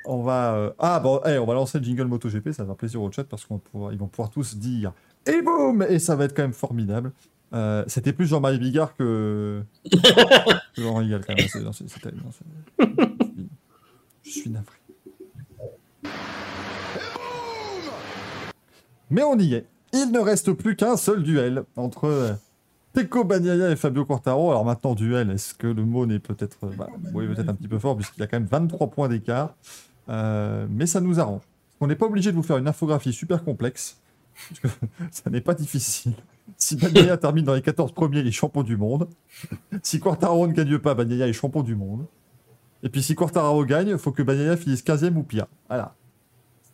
On 0.05 0.23
va. 0.23 0.55
euh, 0.55 0.71
Ah 0.79 0.99
bon, 1.01 1.19
eh, 1.25 1.37
on 1.37 1.45
va 1.45 1.53
lancer 1.53 1.79
le 1.79 1.83
jingle 1.83 2.05
MotoGP, 2.05 2.51
ça 2.51 2.63
va 2.63 2.67
faire 2.69 2.75
plaisir 2.77 3.01
au 3.01 3.11
chat 3.11 3.25
parce 3.25 3.43
qu'ils 3.43 3.49
vont 3.55 3.59
pouvoir, 3.59 3.91
ils 3.91 3.99
vont 3.99 4.07
pouvoir 4.07 4.29
tous 4.29 4.55
dire 4.55 4.93
et 5.25 5.41
boum 5.41 5.85
Et 5.89 5.99
ça 5.99 6.15
va 6.15 6.23
être 6.25 6.33
quand 6.33 6.43
même 6.43 6.53
formidable. 6.53 7.11
Euh, 7.53 7.83
C'était 7.87 8.13
plus 8.13 8.25
Jean-Marie 8.27 8.57
Bigard 8.57 8.95
que. 8.95 9.61
que 9.91 10.81
Jean 10.81 10.95
Rigal 10.95 11.25
quand 11.25 11.35
même. 11.35 11.47
C'est- 11.49 11.59
non, 11.61 11.73
c'est- 11.73 11.89
c'est 11.89 11.99
terrible, 11.99 12.21
non, 12.23 12.31
c'est- 12.31 12.85
je 12.87 13.19
suis- 13.25 13.49
Je 14.23 14.29
suis 14.41 14.49
navré. 14.49 14.75
Mais 19.09 19.23
on 19.23 19.37
y 19.37 19.53
est. 19.55 19.65
Il 19.93 20.11
ne 20.11 20.19
reste 20.19 20.51
plus 20.53 20.75
qu'un 20.75 20.97
seul 20.97 21.23
duel 21.23 21.63
entre 21.75 22.05
euh, 22.05 22.33
Pecco 22.97 23.23
Bagnaia 23.23 23.69
et 23.69 23.75
Fabio 23.75 24.05
Quartaro. 24.05 24.49
Alors 24.49 24.65
maintenant, 24.65 24.95
duel, 24.95 25.29
est-ce 25.29 25.53
que 25.53 25.67
le 25.67 25.85
mot 25.85 26.07
n'est 26.07 26.17
peut-être 26.17 26.65
bah, 26.75 26.87
peut-être 27.13 27.47
un 27.47 27.53
petit 27.53 27.67
peu 27.67 27.77
fort, 27.77 27.95
puisqu'il 27.95 28.21
y 28.21 28.23
a 28.23 28.27
quand 28.27 28.39
même 28.39 28.49
23 28.49 28.89
points 28.89 29.07
d'écart. 29.07 29.53
Euh, 30.09 30.65
mais 30.67 30.87
ça 30.87 30.99
nous 30.99 31.19
arrange. 31.19 31.43
On 31.79 31.85
n'est 31.85 31.95
pas 31.95 32.07
obligé 32.07 32.31
de 32.31 32.35
vous 32.35 32.41
faire 32.41 32.57
une 32.57 32.67
infographie 32.67 33.13
super 33.13 33.43
complexe, 33.43 34.01
parce 34.63 34.75
ça 35.11 35.29
n'est 35.29 35.41
pas 35.41 35.53
difficile. 35.53 36.13
Si 36.57 36.75
Bagnaia 36.75 37.17
termine 37.17 37.45
dans 37.45 37.53
les 37.53 37.61
14 37.61 37.91
premiers, 37.91 38.21
il 38.21 38.27
est 38.27 38.31
champion 38.31 38.63
du 38.63 38.77
monde. 38.77 39.07
Si 39.83 39.99
Quartaro 39.99 40.47
ne 40.47 40.53
gagne 40.53 40.79
pas, 40.79 40.95
Bagnaia 40.95 41.27
est 41.27 41.33
champion 41.33 41.61
du 41.61 41.75
monde. 41.75 42.07
Et 42.81 42.89
puis 42.89 43.03
si 43.03 43.13
Quartaro 43.13 43.63
gagne, 43.63 43.89
il 43.89 43.97
faut 43.99 44.11
que 44.11 44.23
Bagnaia 44.23 44.57
finisse 44.57 44.83
15e 44.83 45.13
ou 45.17 45.21
pire. 45.21 45.45
Voilà. 45.67 45.93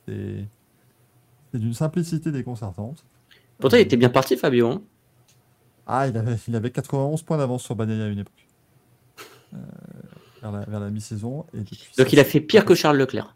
C'est 0.07 0.47
c'est 1.51 1.59
d'une 1.59 1.73
simplicité 1.73 2.31
déconcertante. 2.31 3.03
Pourtant, 3.59 3.75
il 3.75 3.81
était 3.81 3.97
bien 3.97 4.09
parti, 4.09 4.37
Fabio. 4.37 4.69
hein. 4.69 4.81
Ah, 5.85 6.07
il 6.07 6.17
avait, 6.17 6.35
il 6.47 6.55
avait 6.55 6.71
91 6.71 7.21
points 7.23 7.37
d'avance 7.37 7.63
sur 7.63 7.75
Bagnaia 7.75 8.05
à 8.05 8.07
une 8.07 8.19
époque. 8.19 8.47
Euh, 9.53 9.57
vers 10.41 10.51
la, 10.51 10.65
vers 10.65 10.79
la 10.79 10.89
mi-saison. 10.89 11.45
et 11.53 11.59
depuis 11.59 11.77
Donc, 11.97 12.07
ça, 12.07 12.13
il 12.13 12.19
a 12.19 12.23
fait 12.23 12.41
pire 12.41 12.65
que 12.65 12.75
Charles 12.75 12.97
Leclerc. 12.97 13.35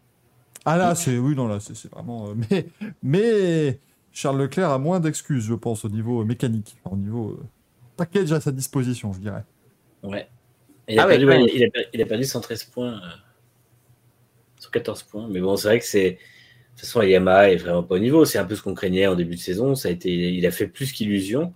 Ah 0.64 0.76
là, 0.76 0.94
c'est 0.94 1.16
oui, 1.16 1.34
non, 1.34 1.48
là, 1.48 1.60
c'est 1.60 1.74
c'est 1.76 1.90
vraiment. 1.90 2.28
euh, 2.28 2.34
mais, 2.50 2.66
mais 3.02 3.80
Charles 4.12 4.38
Leclerc 4.38 4.70
a 4.70 4.78
moins 4.78 5.00
d'excuses, 5.00 5.44
je 5.44 5.54
pense, 5.54 5.84
au 5.84 5.88
niveau 5.88 6.24
mécanique, 6.24 6.76
au 6.84 6.96
niveau 6.96 7.30
euh, 7.30 7.44
package 7.96 8.32
à 8.32 8.40
sa 8.40 8.52
disposition, 8.52 9.12
je 9.12 9.20
dirais. 9.20 9.44
Ouais. 10.02 10.28
Il, 10.88 10.98
a 10.98 11.04
Ah 11.04 11.06
perdu, 11.06 11.26
ouais, 11.26 11.44
il, 11.54 11.64
a, 11.64 11.68
il 11.92 12.02
a 12.02 12.06
perdu 12.06 12.24
113 12.24 12.64
points 12.64 12.94
euh, 12.94 13.08
sur 14.58 14.70
14 14.70 15.02
points. 15.04 15.28
Mais 15.28 15.40
bon, 15.40 15.56
c'est 15.56 15.68
vrai 15.68 15.78
que 15.78 15.84
c'est. 15.86 16.12
De 16.12 16.16
toute 16.82 16.86
façon, 16.86 17.02
Yamaha 17.02 17.50
est 17.50 17.56
vraiment 17.56 17.82
pas 17.82 17.96
au 17.96 17.98
niveau. 17.98 18.24
C'est 18.24 18.38
un 18.38 18.44
peu 18.44 18.54
ce 18.54 18.62
qu'on 18.62 18.74
craignait 18.74 19.06
en 19.06 19.16
début 19.16 19.34
de 19.34 19.40
saison. 19.40 19.74
Ça 19.74 19.88
a 19.88 19.90
été, 19.90 20.10
il 20.10 20.46
a 20.46 20.50
fait 20.50 20.68
plus 20.68 20.92
qu'illusion. 20.92 21.52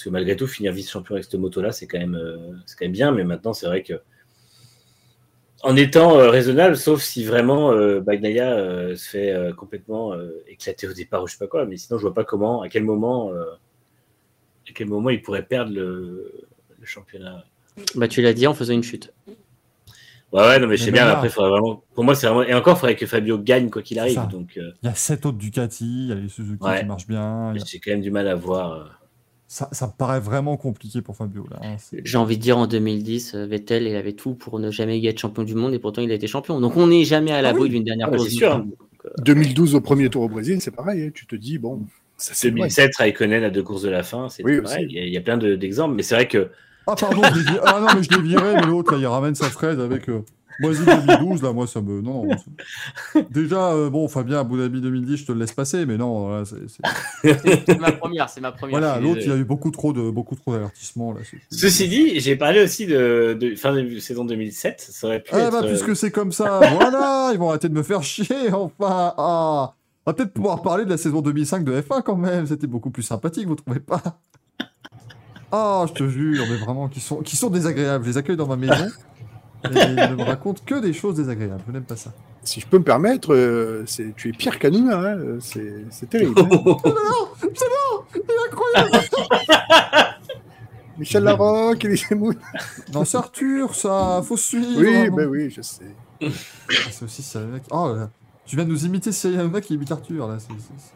Parce 0.00 0.06
que 0.06 0.10
malgré 0.14 0.34
tout, 0.34 0.46
finir 0.46 0.72
vice-champion 0.72 1.14
avec 1.16 1.24
cette 1.24 1.34
moto-là, 1.34 1.72
c'est 1.72 1.86
quand, 1.86 1.98
même, 1.98 2.14
euh, 2.14 2.38
c'est 2.64 2.74
quand 2.78 2.86
même 2.86 2.92
bien. 2.92 3.12
Mais 3.12 3.22
maintenant, 3.22 3.52
c'est 3.52 3.66
vrai 3.66 3.82
que. 3.82 4.00
En 5.62 5.76
étant 5.76 6.18
euh, 6.18 6.30
raisonnable, 6.30 6.74
sauf 6.74 7.02
si 7.02 7.22
vraiment 7.22 7.70
euh, 7.72 8.00
Bagnaia 8.00 8.54
euh, 8.54 8.96
se 8.96 9.10
fait 9.10 9.30
euh, 9.30 9.52
complètement 9.52 10.14
euh, 10.14 10.42
éclater 10.48 10.88
au 10.88 10.94
départ 10.94 11.22
ou 11.22 11.26
je 11.26 11.32
sais 11.32 11.38
pas 11.38 11.48
quoi. 11.48 11.66
Mais 11.66 11.76
sinon, 11.76 11.98
je 11.98 12.02
vois 12.04 12.14
pas 12.14 12.24
comment, 12.24 12.62
à 12.62 12.70
quel 12.70 12.82
moment, 12.82 13.30
euh, 13.30 13.44
à 14.66 14.72
quel 14.74 14.88
moment 14.88 15.10
il 15.10 15.20
pourrait 15.20 15.42
perdre 15.42 15.70
le, 15.74 16.32
le 16.78 16.86
championnat. 16.86 17.44
Bah, 17.94 18.08
tu 18.08 18.22
l'as 18.22 18.32
dit 18.32 18.46
en 18.46 18.54
faisant 18.54 18.72
une 18.72 18.82
chute. 18.82 19.12
Ouais, 20.32 20.40
ouais, 20.40 20.58
non, 20.60 20.66
mais 20.66 20.78
je 20.78 20.84
sais 20.84 20.92
bien. 20.92 21.04
là- 21.04 21.16
Après, 21.18 21.28
faudrait 21.28 21.50
vraiment. 21.50 21.84
Pour 21.94 22.04
moi, 22.04 22.14
c'est 22.14 22.26
vraiment. 22.26 22.44
Et 22.44 22.54
encore, 22.54 22.76
il 22.78 22.80
faudrait 22.80 22.96
que 22.96 23.04
Fabio 23.04 23.36
gagne 23.36 23.68
quoi 23.68 23.82
qu'il 23.82 23.98
arrive. 23.98 24.26
Donc, 24.30 24.56
euh, 24.56 24.70
Il 24.82 24.86
y 24.86 24.90
a 24.90 24.94
7 24.94 25.26
autres 25.26 25.36
Ducati, 25.36 25.84
il 25.84 26.08
y 26.08 26.12
a 26.12 26.14
les 26.14 26.28
Suzuki 26.30 26.64
Ouais. 26.64 26.78
qui 26.80 26.86
marchent 26.86 27.06
bien. 27.06 27.50
a- 27.50 27.54
j'ai 27.66 27.80
quand 27.80 27.90
même 27.90 28.00
du 28.00 28.10
mal 28.10 28.28
à 28.28 28.34
voir. 28.34 28.96
Euh. 29.50 29.52
Ça, 29.52 29.68
ça 29.72 29.86
me 29.88 29.92
paraît 29.92 30.20
vraiment 30.20 30.56
compliqué 30.56 31.02
pour 31.02 31.16
Fabio. 31.16 31.44
Là, 31.50 31.58
hein, 31.62 31.76
J'ai 32.04 32.18
envie 32.18 32.36
de 32.36 32.42
dire 32.42 32.56
en 32.56 32.66
2010, 32.68 33.34
euh, 33.34 33.46
Vettel, 33.46 33.82
il 33.88 33.96
avait 33.96 34.12
tout 34.12 34.34
pour 34.34 34.58
ne 34.60 34.70
jamais 34.70 35.04
être 35.04 35.18
champion 35.18 35.42
du 35.42 35.54
monde 35.56 35.74
et 35.74 35.78
pourtant 35.80 36.02
il 36.02 36.10
a 36.12 36.14
été 36.14 36.26
champion. 36.28 36.60
Donc 36.60 36.76
on 36.76 36.86
n'est 36.86 37.04
jamais 37.04 37.32
à 37.32 37.42
l'abri 37.42 37.62
oui. 37.64 37.70
d'une 37.70 37.84
dernière 37.84 38.06
Ah, 38.08 38.10
bah, 38.12 38.16
course. 38.18 38.28
c'est 38.30 38.36
sûr, 38.36 38.50
du 38.50 38.54
hein. 38.62 38.64
monde. 38.64 38.74
2012 39.24 39.74
au 39.74 39.80
premier 39.80 40.08
tour 40.10 40.22
au 40.22 40.28
Brésil, 40.28 40.60
c'est 40.60 40.70
pareil. 40.70 41.02
hein, 41.04 41.10
Tu 41.12 41.26
te 41.26 41.34
dis, 41.34 41.58
bon, 41.58 41.82
ça 42.16 42.32
c'est 42.34 42.48
vrai. 42.50 42.60
2007, 42.60 42.96
Raikkonen 42.96 43.42
à 43.44 43.50
deux 43.50 43.62
courses 43.62 43.82
de 43.82 43.88
la 43.90 44.02
fin. 44.02 44.28
C'est 44.28 44.44
Oui, 44.44 44.60
pareil. 44.60 44.86
Il 44.88 44.96
y, 44.96 44.98
a, 45.00 45.04
il 45.06 45.12
y 45.12 45.16
a 45.16 45.20
plein 45.22 45.36
de- 45.38 45.56
d'exemples. 45.56 45.94
mais 45.94 46.02
c'est 46.02 46.14
vrai 46.14 46.28
que. 46.28 46.50
Ah, 46.86 46.94
pardon, 46.98 47.22
je 47.34 47.58
ah 47.64 47.80
non, 47.80 47.86
mais 47.96 48.02
je 48.02 48.10
l'ai 48.10 48.22
viré, 48.22 48.54
mais 48.54 48.66
l'autre, 48.66 48.92
là, 48.92 48.98
il 48.98 49.06
ramène 49.06 49.34
sa 49.34 49.46
fraise 49.50 49.78
avec 49.80 50.08
euh, 50.08 50.20
Brésil 50.60 50.84
2012. 50.84 51.42
Là, 51.42 51.52
moi, 51.52 51.66
ça 51.66 51.80
me. 51.80 52.00
Non, 52.00 52.26
non. 52.26 52.36
ça- 52.36 53.20
Déjà, 53.30 53.70
euh, 53.72 53.90
bon, 53.90 54.06
Fabien, 54.08 54.40
Abu 54.40 54.58
Dhabi 54.58 54.80
2010, 54.80 55.16
je 55.18 55.26
te 55.26 55.32
le 55.32 55.38
laisse 55.40 55.52
passer, 55.52 55.86
mais 55.86 55.96
non, 55.96 56.28
là, 56.30 56.42
c'est. 56.44 57.78
ma 57.78 57.92
première, 57.92 58.28
c'est 58.28 58.40
ma 58.40 58.52
première. 58.52 58.78
Voilà, 58.78 58.98
l'autre, 59.00 59.20
il 59.22 59.28
y 59.28 59.32
a 59.32 59.36
eu 59.36 59.44
beaucoup 59.44 59.70
trop 59.70 59.92
de 59.92 60.10
beaucoup 60.10 60.36
trop 60.36 60.52
d'avertissements. 60.52 61.12
là. 61.12 61.20
c'est- 61.28 61.38
Ceci 61.50 61.88
dit, 61.88 62.20
j'ai 62.20 62.36
parlé 62.36 62.62
aussi 62.62 62.86
de, 62.86 63.36
de 63.38 63.54
fin 63.56 63.74
de 63.74 63.98
saison 63.98 64.24
2007. 64.24 64.80
Ça 64.90 65.06
aurait 65.06 65.20
pu 65.20 65.30
Ah 65.32 65.38
être. 65.40 65.52
bah, 65.52 65.60
euh, 65.64 65.68
puisque 65.68 65.96
c'est 65.96 66.10
comme 66.10 66.32
ça, 66.32 66.60
voilà, 66.74 67.30
ils 67.32 67.38
vont 67.38 67.48
arrêter 67.50 67.68
de 67.68 67.74
me 67.74 67.82
faire 67.82 68.02
chier, 68.02 68.26
enfin. 68.52 69.14
Ah. 69.16 69.74
On 70.06 70.10
va 70.10 70.14
peut-être 70.14 70.32
pouvoir 70.32 70.62
parler 70.62 70.84
de 70.86 70.90
la 70.90 70.96
saison 70.96 71.20
2005 71.20 71.62
de 71.62 71.78
F1 71.80 72.02
quand 72.02 72.16
même, 72.16 72.46
c'était 72.46 72.66
beaucoup 72.66 72.90
plus 72.90 73.02
sympathique, 73.02 73.46
vous 73.46 73.54
trouvez 73.54 73.80
pas? 73.80 74.02
Ah, 75.52 75.84
je 75.88 75.92
te 75.92 76.08
jure, 76.08 76.44
mais 76.48 76.56
vraiment, 76.56 76.88
qui 76.88 77.00
sont, 77.00 77.16
qui 77.22 77.36
sont 77.36 77.50
désagréables. 77.50 78.04
Je 78.04 78.10
les 78.10 78.16
accueille 78.18 78.36
dans 78.36 78.46
ma 78.46 78.56
maison, 78.56 78.86
et 79.64 79.68
ne 80.08 80.14
me 80.14 80.22
racontent 80.24 80.62
que 80.64 80.80
des 80.80 80.92
choses 80.92 81.16
désagréables, 81.16 81.62
je 81.66 81.72
n'aime 81.72 81.84
pas 81.84 81.96
ça. 81.96 82.12
Si 82.42 82.60
je 82.60 82.66
peux 82.66 82.78
me 82.78 82.84
permettre, 82.84 83.34
euh, 83.34 83.84
c'est- 83.86 84.14
tu 84.16 84.28
es 84.30 84.32
pire 84.32 84.58
qu'Anouna. 84.58 84.96
Hein, 84.98 85.18
euh, 85.18 85.38
c'est 85.40 85.84
c'est 85.90 86.08
terrible. 86.08 86.34
hein. 86.40 86.48
Il 88.14 88.20
est 88.20 88.46
incroyable 88.48 89.06
Michel 90.98 91.24
Larocque, 91.24 91.84
Elie 91.84 91.96
Semoun. 91.98 92.36
Non, 92.92 93.04
c'est 93.04 93.16
Arthur, 93.16 93.74
ça, 93.74 94.22
faut 94.24 94.36
suivre 94.36 94.80
Oui, 94.80 95.08
non. 95.08 95.16
ben 95.16 95.28
oui, 95.28 95.50
je 95.50 95.62
sais. 95.62 95.84
Ah, 96.22 96.26
c'est 96.90 97.04
aussi 97.04 97.22
Cyril 97.22 97.46
Hanouna 97.46 97.60
qui... 97.60 97.68
Oh, 97.72 97.94
là, 97.94 98.10
tu 98.44 98.56
viens 98.56 98.64
de 98.66 98.70
nous 98.70 98.84
imiter 98.84 99.10
Cyril 99.12 99.40
Hanouna 99.40 99.60
qui 99.62 99.74
imite 99.74 99.90
Arthur, 99.92 100.26
là. 100.28 100.38
C'est, 100.38 100.48
c'est- 100.58 100.90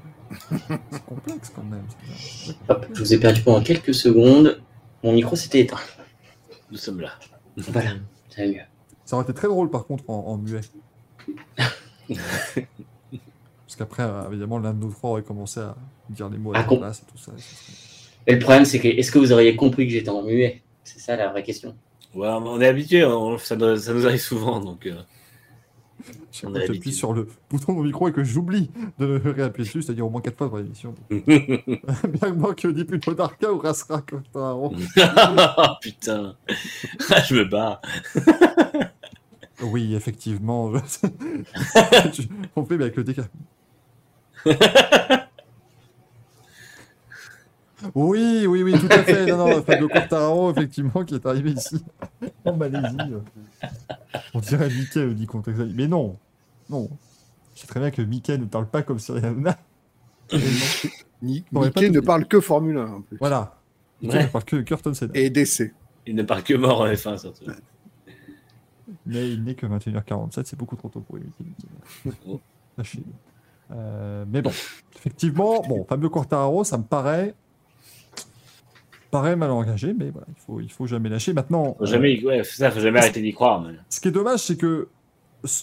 c'est- 0.68 0.78
c'est 0.90 1.04
complexe, 1.06 1.52
quand 1.54 1.62
même. 1.64 1.84
c'est- 1.88 2.52
c'est 2.52 2.70
Hop, 2.70 2.86
je 2.92 3.00
vous 3.00 3.14
ai 3.14 3.18
perdu 3.18 3.42
pendant 3.42 3.62
quelques 3.62 3.94
secondes. 3.94 4.60
Mon 5.02 5.12
micro 5.12 5.36
s'était 5.36 5.60
éteint. 5.60 5.76
Nous 6.70 6.76
sommes 6.78 7.00
là. 7.00 7.10
Voilà, 7.56 7.90
ça 9.04 9.16
aurait 9.16 9.24
été 9.24 9.34
très 9.34 9.48
drôle, 9.48 9.70
par 9.70 9.86
contre, 9.86 10.04
en, 10.08 10.14
en 10.26 10.36
muet. 10.38 10.60
Parce 12.08 13.76
qu'après, 13.76 14.02
euh, 14.02 14.28
évidemment, 14.30 14.58
l'un 14.58 14.72
de 14.74 14.80
nos 14.84 14.90
trois 14.90 15.10
aurait 15.10 15.22
commencé 15.22 15.60
à 15.60 15.74
dire 16.10 16.28
les 16.28 16.38
mots 16.38 16.54
à 16.54 16.58
Ah, 16.58 16.66
la 16.70 16.76
place 16.76 17.00
et 17.06 17.10
tout 17.10 17.18
ça. 17.18 17.32
et 17.36 17.40
ça 17.40 17.56
serait- 17.56 17.72
Et 18.26 18.32
le 18.34 18.38
problème, 18.38 18.64
c'est 18.64 18.78
que 18.78 18.88
est-ce 18.88 19.10
que 19.10 19.18
vous 19.18 19.32
auriez 19.32 19.56
compris 19.56 19.86
que 19.86 19.92
j'étais 19.92 20.08
en 20.10 20.22
muet? 20.22 20.62
C'est 20.84 20.98
ça 21.00 21.16
la 21.16 21.28
vraie 21.30 21.42
question. 21.42 21.74
Ouais, 22.14 22.28
on 22.28 22.60
est 22.60 22.66
habitué, 22.68 23.04
on- 23.04 23.38
ça, 23.38 23.56
nous- 23.56 23.76
ça 23.76 23.92
nous 23.92 24.06
arrive 24.06 24.20
souvent, 24.20 24.60
donc. 24.60 24.86
euh, 24.86 25.00
J'appuie 26.32 26.92
sur 26.92 27.12
le 27.12 27.28
bouton 27.48 27.72
de 27.72 27.78
mon 27.78 27.84
micro 27.84 28.08
et 28.08 28.12
que 28.12 28.24
j'oublie 28.24 28.70
de 28.98 29.06
le 29.24 29.30
réappuyer 29.30 29.66
dessus, 29.66 29.82
c'est-à-dire 29.82 30.06
au 30.06 30.10
moins 30.10 30.20
4 30.20 30.36
fois 30.36 30.48
dans 30.48 30.56
l'émission. 30.56 30.94
Bien 31.10 31.26
que 31.26 32.30
moi 32.32 32.54
que 32.54 32.68
dit 32.68 32.84
plutôt 32.84 33.14
Darka 33.14 33.52
ou 33.52 33.58
Rasra 33.58 34.02
comme 34.02 34.22
ça. 34.32 34.54
on- 34.56 34.72
oh, 35.58 35.62
putain, 35.80 36.34
Ah, 37.10 37.20
je 37.22 37.34
me 37.36 37.44
bats. 37.44 37.80
Oui, 39.62 39.94
effectivement. 39.94 40.72
je- 40.76 42.22
On 42.56 42.64
fait 42.64 42.76
mais 42.76 42.84
avec 42.84 42.96
le 42.96 43.04
déca. 43.04 43.22
Oui, 47.94 48.46
oui, 48.46 48.62
oui, 48.62 48.72
tout 48.78 48.86
à 48.90 49.02
fait. 49.02 49.26
Non, 49.26 49.48
non, 49.48 49.62
Fabio 49.62 49.88
Quartararo, 49.88 50.50
effectivement, 50.52 51.04
qui 51.04 51.14
est 51.14 51.26
arrivé 51.26 51.52
ici, 51.52 51.84
en 52.44 52.56
Malaisie. 52.56 52.96
euh. 53.00 53.20
On 54.32 54.40
dirait 54.40 54.68
Mickey, 54.68 55.14
dit 55.14 55.26
contre 55.26 55.50
Mais 55.74 55.86
non, 55.86 56.16
non. 56.70 56.88
Je 57.54 57.60
sais 57.60 57.66
très 57.66 57.80
bien 57.80 57.90
que 57.90 58.02
Mickey 58.02 58.36
ne 58.38 58.46
parle 58.46 58.66
pas 58.66 58.82
comme 58.82 58.98
Cyril 58.98 59.24
Hanouna. 59.24 59.56
Mickey 61.22 61.90
ne 61.90 62.00
parle 62.00 62.26
que 62.26 62.40
Formule 62.40 62.76
1 62.78 62.86
en 62.86 63.00
plus. 63.02 63.16
Voilà. 63.18 63.56
Mickey 64.02 64.16
Ouais. 64.16 64.22
ne 64.24 64.28
parle 64.28 64.44
que 64.44 64.56
Curtin 64.56 64.94
Senna. 64.94 65.12
Et 65.14 65.30
DC. 65.30 65.72
Il 66.06 66.14
ne 66.16 66.22
parle 66.22 66.42
que 66.42 66.54
mort 66.54 66.80
en 66.82 66.86
F1, 66.86 67.18
surtout. 67.18 67.44
Mais 69.06 69.30
il 69.30 69.44
n'est 69.44 69.54
que 69.54 69.66
21h47, 69.66 70.42
c'est 70.44 70.58
beaucoup 70.58 70.76
trop 70.76 70.88
tôt 70.88 71.00
pour 71.00 71.16
Mickey. 71.16 72.16
Oh. 72.28 72.40
Lâchez-le. 72.76 73.04
Euh, 73.74 74.24
mais 74.28 74.42
bon, 74.42 74.50
effectivement, 74.96 75.62
bon, 75.62 75.84
Fabio 75.88 76.10
Quartararo, 76.10 76.64
ça 76.64 76.76
me 76.76 76.82
paraît 76.84 77.34
paraît 79.18 79.36
mal 79.36 79.50
engagé, 79.52 79.94
mais 79.94 80.10
voilà, 80.10 80.26
il 80.28 80.40
faut, 80.40 80.60
il 80.60 80.70
faut 80.70 80.86
jamais 80.86 81.08
lâcher. 81.08 81.32
Maintenant, 81.32 81.74
Faut 81.78 81.86
jamais, 81.86 82.22
ouais, 82.24 82.42
ça, 82.42 82.70
faut 82.72 82.80
jamais 82.80 82.98
arrêter 82.98 83.22
d'y 83.22 83.32
croire. 83.32 83.62
mais- 83.62 83.74
ce 83.88 84.00
qui 84.00 84.08
est 84.08 84.10
dommage, 84.10 84.40
c'est 84.40 84.56
que 84.56 84.88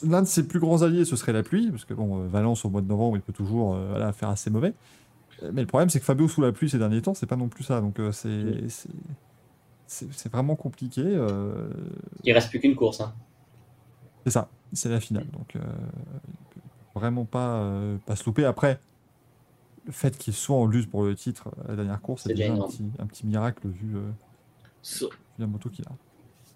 l'un 0.07 0.21
de 0.21 0.27
ses 0.27 0.47
plus 0.47 0.59
grands 0.59 0.81
alliés, 0.83 1.03
ce 1.05 1.15
serait 1.17 1.33
la 1.33 1.43
pluie, 1.43 1.69
parce 1.69 1.83
que 1.83 1.93
bon, 1.93 2.21
euh, 2.23 2.27
Valence 2.27 2.63
au 2.65 2.69
mois 2.69 2.81
de 2.81 2.87
novembre, 2.87 3.17
il 3.17 3.21
peut 3.21 3.33
toujours 3.33 3.75
euh, 3.75 3.87
voilà, 3.89 4.13
faire 4.13 4.29
assez 4.29 4.49
mauvais. 4.49 4.73
Euh, 5.43 5.51
Mais 5.53 5.61
le 5.61 5.67
problème, 5.67 5.89
c'est 5.89 5.99
que 5.99 6.05
Fabio 6.05 6.27
sous 6.29 6.41
la 6.41 6.51
pluie 6.53 6.69
ces 6.69 6.77
derniers 6.77 7.01
temps, 7.01 7.13
c'est 7.13 7.25
pas 7.25 7.35
non 7.35 7.49
plus 7.49 7.63
ça. 7.65 7.81
Donc 7.81 7.99
euh, 7.99 8.11
c'est 8.13 8.69
c'est- 8.69 8.89
c'est 9.85 10.13
c'est 10.13 10.31
vraiment 10.31 10.55
compliqué. 10.55 11.01
euh, 11.05 11.69
Il 12.23 12.31
reste 12.33 12.49
plus 12.51 12.59
qu'une 12.61 12.75
course. 12.75 13.01
Hein. 13.01 13.13
c'est 14.23 14.31
ça, 14.31 14.47
c'est 14.71 14.87
la 14.89 14.99
finale. 15.01 15.25
Donc, 15.33 15.55
euh, 15.55 15.59
il 15.59 16.61
peut 16.61 16.99
vraiment 16.99 17.25
pas, 17.25 17.55
euh, 17.57 17.97
pas 18.05 18.15
se 18.15 18.23
louper. 18.25 18.45
Après, 18.45 18.79
le 19.85 19.91
fait 19.91 20.17
qu'il 20.17 20.33
soit 20.33 20.55
en 20.55 20.65
lutte 20.65 20.89
pour 20.89 21.03
le 21.03 21.15
titre 21.15 21.49
à 21.65 21.69
la 21.69 21.75
dernière 21.75 22.01
course, 22.01 22.23
c'est 22.23 22.33
déjà 22.33 22.53
un 22.53 22.61
petit, 22.61 22.83
un 22.99 23.05
petit 23.07 23.25
miracle 23.25 23.67
vu, 23.67 23.95
euh, 23.95 24.01
Son, 24.81 25.07
vu 25.07 25.11
la 25.39 25.47
moto 25.47 25.69
qu'il 25.69 25.85
a. 25.85 25.91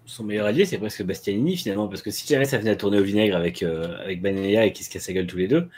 son 0.04 0.24
meilleur 0.24 0.46
allié, 0.46 0.64
c'est 0.64 0.78
presque 0.78 1.04
Bastianini 1.04 1.56
finalement, 1.56 1.88
parce 1.88 2.02
que 2.02 2.10
si 2.10 2.26
jamais 2.26 2.44
ça 2.44 2.58
venait 2.58 2.70
à 2.70 2.76
tourner 2.76 2.98
au 3.00 3.02
vinaigre 3.02 3.36
avec, 3.36 3.62
euh, 3.62 3.98
avec 4.02 4.22
Banaya 4.22 4.64
et 4.66 4.72
qu'ils 4.72 4.84
se 4.86 4.90
cassent 4.90 5.08
la 5.08 5.14
gueule 5.14 5.26
tous 5.26 5.38
les 5.38 5.48
deux, 5.48 5.68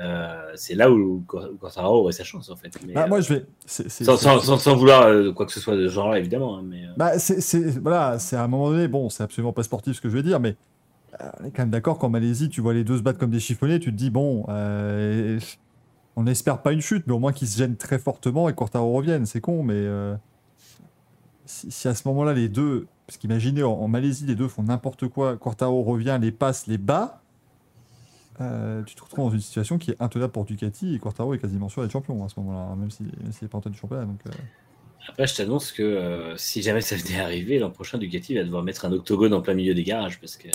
euh, 0.00 0.52
c'est 0.56 0.74
là 0.74 0.90
où 0.90 1.24
Quar- 1.28 1.56
Quartararo 1.58 2.00
aurait 2.00 2.12
sa 2.12 2.24
chance 2.24 2.50
en 2.50 2.56
fait. 2.56 2.70
Mais, 2.86 2.94
Bah, 2.94 3.04
euh, 3.04 3.08
moi, 3.08 3.20
je 3.20 3.32
vais. 3.34 3.46
sans, 3.66 4.16
sans- 4.16 4.40
sans- 4.40 4.58
sans 4.58 4.76
vouloir 4.76 5.06
euh, 5.06 5.32
quoi 5.32 5.46
que 5.46 5.52
ce 5.52 5.60
soit 5.60 5.76
de 5.76 5.86
ce 5.88 5.92
genre-là, 5.92 6.18
évidemment. 6.18 6.58
hein, 6.58 6.62
mais, 6.64 6.84
euh, 6.84 6.88
Bah, 6.96 7.18
c'est, 7.18 7.60
voilà, 7.78 8.18
c'est 8.18 8.36
à 8.36 8.42
un 8.44 8.48
moment 8.48 8.70
donné, 8.70 8.88
bon, 8.88 9.08
c'est 9.08 9.22
absolument 9.22 9.52
pas 9.52 9.62
sportif 9.62 9.96
ce 9.96 10.00
que 10.00 10.08
je 10.08 10.14
vais 10.16 10.22
dire, 10.22 10.40
mais 10.40 10.56
euh, 11.20 11.30
on 11.40 11.44
est 11.46 11.50
quand 11.52 11.62
même 11.62 11.70
d'accord 11.70 11.98
qu'en 11.98 12.10
Malaisie, 12.10 12.48
tu 12.48 12.60
vois 12.60 12.74
les 12.74 12.84
deux 12.84 12.98
se 12.98 13.02
battre 13.02 13.18
comme 13.18 13.30
des 13.30 13.40
chiffonniers, 13.40 13.78
tu 13.80 13.90
te 13.92 13.96
dis, 13.96 14.10
bon, 14.10 14.44
euh, 14.48 15.38
on 16.16 16.24
n'espère 16.24 16.62
pas 16.62 16.72
une 16.72 16.80
chute, 16.80 17.06
mais 17.06 17.12
au 17.12 17.18
moins 17.18 17.32
qu'ils 17.32 17.48
se 17.48 17.58
gênent 17.58 17.76
très 17.76 17.98
fortement 17.98 18.48
et 18.48 18.54
Quartaro 18.54 18.92
revienne. 18.92 19.26
C'est 19.26 19.40
con, 19.40 19.62
mais 19.62 19.74
euh, 19.74 20.14
si, 21.46 21.70
si 21.70 21.88
à 21.88 21.94
ce 21.94 22.06
moment-là, 22.08 22.32
les 22.32 22.48
deux, 22.48 22.86
parce 23.06 23.18
qu'imaginez, 23.18 23.62
en, 23.62 23.72
en 23.72 23.88
Malaisie, 23.88 24.26
les 24.26 24.34
deux 24.34 24.48
font 24.48 24.62
n'importe 24.62 25.08
quoi, 25.08 25.36
Quartaro 25.36 25.82
revient, 25.82 26.18
les 26.20 26.32
passe, 26.32 26.66
les 26.66 26.78
bat, 26.78 27.22
euh, 28.40 28.82
tu 28.82 28.94
te 28.94 29.02
retrouves 29.02 29.26
dans 29.26 29.30
une 29.30 29.40
situation 29.40 29.78
qui 29.78 29.92
est 29.92 30.02
intenable 30.02 30.32
pour 30.32 30.44
Ducati 30.44 30.94
et 30.94 30.98
Quartaro 30.98 31.34
est 31.34 31.38
quasiment 31.38 31.68
sûr 31.68 31.82
d'être 31.82 31.92
champion 31.92 32.24
à 32.24 32.28
ce 32.28 32.40
moment-là, 32.40 32.72
hein, 32.72 32.76
même 32.76 32.90
s'il 32.90 33.06
s'il 33.30 33.44
n'est 33.44 33.48
pas 33.48 33.58
en 33.58 33.60
tête 33.60 33.72
du 33.72 33.78
championnat. 33.78 34.04
Donc, 34.04 34.20
euh, 34.26 34.30
Après, 35.08 35.26
je 35.26 35.36
t'annonce 35.36 35.70
que 35.70 35.82
euh, 35.82 36.36
si 36.36 36.62
jamais 36.62 36.80
ça 36.80 36.96
venait 36.96 37.20
arriver, 37.20 37.58
l'an 37.58 37.70
prochain, 37.70 37.98
Ducati 37.98 38.34
va 38.34 38.42
devoir 38.42 38.62
mettre 38.62 38.84
un 38.84 38.92
octogone 38.92 39.34
en 39.34 39.40
plein 39.40 39.54
milieu 39.54 39.74
des 39.74 39.84
garages 39.84 40.20
parce 40.20 40.36
que 40.36 40.48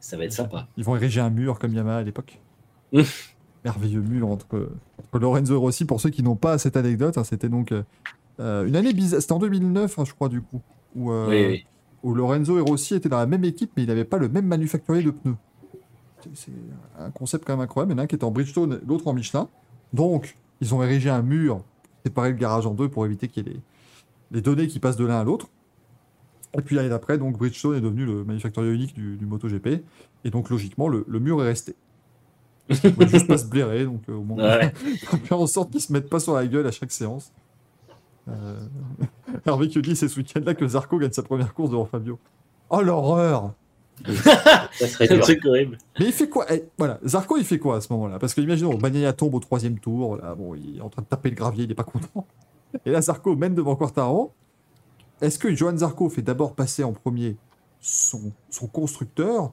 ça 0.00 0.16
va 0.16 0.24
être 0.24 0.32
sympa. 0.32 0.68
Ils 0.76 0.84
vont 0.84 0.96
ériger 0.96 1.20
un 1.20 1.30
mur 1.30 1.58
comme 1.58 1.72
Yamaha 1.72 1.98
à 1.98 2.02
l'époque. 2.02 2.38
Merveilleux 3.64 4.00
mur 4.00 4.28
entre, 4.28 4.70
entre 4.98 5.18
Lorenzo 5.18 5.54
et 5.54 5.58
Rossi. 5.58 5.84
Pour 5.84 6.00
ceux 6.00 6.10
qui 6.10 6.22
n'ont 6.22 6.36
pas 6.36 6.58
cette 6.58 6.76
anecdote, 6.76 7.16
hein, 7.18 7.24
c'était 7.24 7.48
donc 7.48 7.72
euh, 8.40 8.66
une 8.66 8.74
année 8.76 8.92
bizarre. 8.92 9.20
C'était 9.20 9.32
en 9.32 9.38
2009, 9.38 9.98
hein, 9.98 10.04
je 10.04 10.12
crois, 10.12 10.28
du 10.28 10.40
coup. 10.40 10.60
Où, 10.96 11.12
euh, 11.12 11.28
Oui, 11.28 11.46
oui. 11.48 11.66
où 12.02 12.14
Lorenzo 12.14 12.58
et 12.58 12.60
Rossi 12.60 12.94
étaient 12.94 13.08
dans 13.08 13.18
la 13.18 13.26
même 13.26 13.44
équipe, 13.44 13.70
mais 13.76 13.84
ils 13.84 13.88
n'avaient 13.88 14.04
pas 14.04 14.18
le 14.18 14.28
même 14.28 14.46
manufacturier 14.46 15.02
de 15.02 15.10
pneus. 15.10 15.36
C'est- 16.20 16.30
C'est 16.34 16.52
un 16.98 17.10
concept 17.10 17.44
quand 17.44 17.52
même 17.54 17.62
incroyable. 17.62 17.92
Il 17.92 17.94
y 17.94 17.98
en 17.98 18.00
a 18.00 18.02
un 18.02 18.06
qui 18.06 18.14
était 18.14 18.24
en 18.24 18.30
Bridgestone, 18.30 18.80
l'autre 18.86 19.06
en 19.08 19.12
Michelin. 19.12 19.48
Donc, 19.92 20.36
ils 20.60 20.74
ont 20.74 20.82
érigé 20.82 21.10
un 21.10 21.22
mur, 21.22 21.62
séparé 22.04 22.30
le 22.30 22.36
garage 22.36 22.66
en 22.66 22.74
deux 22.74 22.88
pour 22.88 23.04
éviter 23.06 23.28
qu'il 23.28 23.46
y 23.46 23.50
ait 23.50 23.52
les, 23.54 23.60
les 24.32 24.40
données 24.40 24.66
qui 24.68 24.78
passent 24.80 24.96
de 24.96 25.04
l'un 25.04 25.20
à 25.20 25.24
l'autre. 25.24 25.48
Et 26.56 26.62
puis 26.62 26.76
l'année 26.76 26.90
d'après, 26.90 27.16
donc 27.18 27.38
Bridgestone 27.38 27.76
est 27.76 27.80
devenu 27.80 28.04
le 28.04 28.24
manufacturier 28.24 28.70
unique 28.72 28.94
du, 28.94 29.16
du 29.16 29.24
MotoGP. 29.26 29.84
Et 30.24 30.30
donc, 30.30 30.50
logiquement, 30.50 30.88
le, 30.88 31.04
le 31.08 31.18
mur 31.18 31.42
est 31.42 31.46
resté. 31.46 31.74
Il 32.84 32.90
ne 32.90 32.94
pouvait 32.94 33.08
juste 33.08 33.26
pas 33.26 33.38
se 33.38 33.46
blairer, 33.46 33.84
donc 33.84 34.02
euh, 34.08 34.14
au 34.14 34.22
moins, 34.22 34.42
Ouais. 34.58 34.72
faut 35.06 35.16
faire 35.18 35.40
en 35.40 35.46
sorte 35.46 35.70
qu'ils 35.70 35.80
se 35.80 35.92
mettent 35.92 36.08
pas 36.08 36.20
sur 36.20 36.34
la 36.34 36.46
gueule 36.46 36.66
à 36.66 36.70
chaque 36.70 36.92
séance. 36.92 37.32
Euh... 38.28 38.60
Hervé 39.46 39.68
qui 39.68 39.80
dit 39.82 39.96
c'est 39.96 40.08
ce 40.08 40.18
week-end-là 40.18 40.54
que 40.54 40.66
Zarco 40.66 40.98
gagne 40.98 41.12
sa 41.12 41.22
première 41.22 41.54
course 41.54 41.70
devant 41.70 41.86
Fabio. 41.86 42.18
Oh 42.70 42.80
l'horreur 42.80 43.52
Ça 44.06 44.88
serait 44.88 45.06
C'est 45.06 45.16
un 45.16 45.20
truc 45.20 45.44
horrible. 45.44 45.78
Mais 45.98 46.06
il 46.06 46.12
fait 46.12 46.28
quoi? 46.28 46.46
Eh, 46.52 46.64
Voilà, 46.78 46.98
Zarco 47.04 47.36
il 47.36 47.44
fait 47.44 47.58
quoi 47.58 47.76
à 47.76 47.80
ce 47.80 47.92
moment-là? 47.92 48.18
Parce 48.18 48.34
que 48.34 48.40
imaginons, 48.40 48.74
Bagnaia 48.74 49.12
tombe 49.12 49.34
au 49.34 49.40
troisième 49.40 49.78
tour, 49.78 50.16
voilà, 50.16 50.34
bon, 50.34 50.54
il 50.54 50.78
est 50.78 50.80
en 50.80 50.88
train 50.88 51.02
de 51.02 51.06
taper 51.06 51.30
le 51.30 51.36
gravier, 51.36 51.64
il 51.64 51.70
est 51.70 51.74
pas 51.74 51.84
content. 51.84 52.26
Et 52.86 52.90
là 52.90 53.00
Zarco 53.02 53.36
mène 53.36 53.54
devant 53.54 53.76
Quartaro. 53.76 54.32
Est-ce 55.20 55.38
que 55.38 55.54
Johan 55.54 55.76
Zarco 55.76 56.08
fait 56.08 56.22
d'abord 56.22 56.54
passer 56.54 56.82
en 56.84 56.92
premier 56.92 57.36
son, 57.80 58.32
son 58.50 58.66
constructeur 58.66 59.52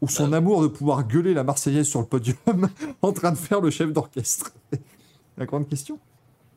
ou 0.00 0.08
son 0.08 0.32
amour 0.32 0.62
de 0.62 0.68
pouvoir 0.68 1.06
gueuler 1.06 1.34
la 1.34 1.44
Marseillaise 1.44 1.86
sur 1.88 2.00
le 2.00 2.06
podium 2.06 2.36
en 3.02 3.12
train 3.12 3.32
de 3.32 3.36
faire 3.36 3.60
le 3.60 3.70
chef 3.70 3.92
d'orchestre 3.92 4.52
La 5.38 5.44
grande 5.44 5.68
question. 5.68 5.98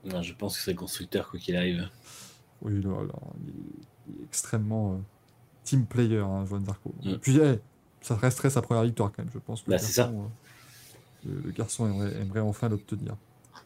Non, 0.05 0.21
je 0.21 0.33
pense 0.33 0.57
que 0.57 0.63
c'est 0.63 0.71
le 0.71 0.77
constructeur, 0.77 1.29
quoi 1.29 1.39
qu'il 1.39 1.55
arrive. 1.57 1.89
Oui, 2.61 2.81
là, 2.81 2.89
il, 3.01 3.49
est, 3.49 3.53
il 4.07 4.21
est 4.21 4.25
extrêmement 4.25 4.93
euh, 4.93 4.97
team 5.63 5.85
player, 5.85 6.19
hein, 6.19 6.45
Zarco. 6.45 6.93
Mm. 7.03 7.15
Puis, 7.15 7.37
eh, 7.37 7.59
ça 8.01 8.15
resterait 8.15 8.49
sa 8.49 8.61
première 8.61 8.83
victoire 8.83 9.11
quand 9.11 9.23
même, 9.23 9.31
je 9.33 9.39
pense. 9.39 9.61
Que 9.63 9.69
Bah, 9.69 9.77
le 9.77 9.81
garçon, 9.81 10.29
euh, 11.25 11.29
le, 11.29 11.41
le 11.41 11.51
garçon 11.51 11.87
aimerait, 11.87 12.21
aimerait 12.21 12.39
enfin 12.39 12.69
l'obtenir. 12.69 13.15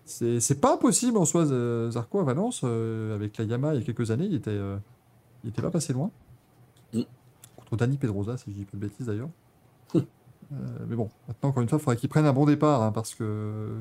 C'est 0.05 0.59
pas 0.59 0.73
impossible 0.73 1.17
en 1.17 1.25
soi, 1.25 1.45
euh, 1.51 1.91
Zarco 1.91 2.19
à 2.19 2.23
Valence, 2.23 2.61
euh, 2.63 3.15
avec 3.15 3.37
la 3.37 3.45
Yamaha 3.45 3.75
il 3.75 3.79
y 3.79 3.83
a 3.83 3.85
quelques 3.85 4.11
années, 4.11 4.25
il 4.25 4.33
était, 4.33 4.59
il 5.43 5.49
était 5.49 5.61
pas 5.61 5.69
passé 5.71 5.93
loin. 5.93 6.11
Mm. 6.93 7.01
Contre 7.55 7.77
Dani 7.77 7.97
Pedrosa, 7.97 8.37
si 8.37 8.51
je 8.51 8.55
dis 8.57 8.65
pas 8.65 8.77
de 8.77 8.81
bêtises 8.81 9.05
d'ailleurs. 9.05 9.29
Euh, 10.53 10.85
mais 10.87 10.95
bon, 10.95 11.09
maintenant, 11.27 11.49
encore 11.49 11.63
une 11.63 11.69
fois, 11.69 11.77
il 11.79 11.81
faudrait 11.81 11.97
qu'il 11.97 12.09
prenne 12.09 12.25
un 12.25 12.33
bon 12.33 12.45
départ, 12.45 12.81
hein, 12.83 12.91
parce 12.91 13.15
que 13.15 13.75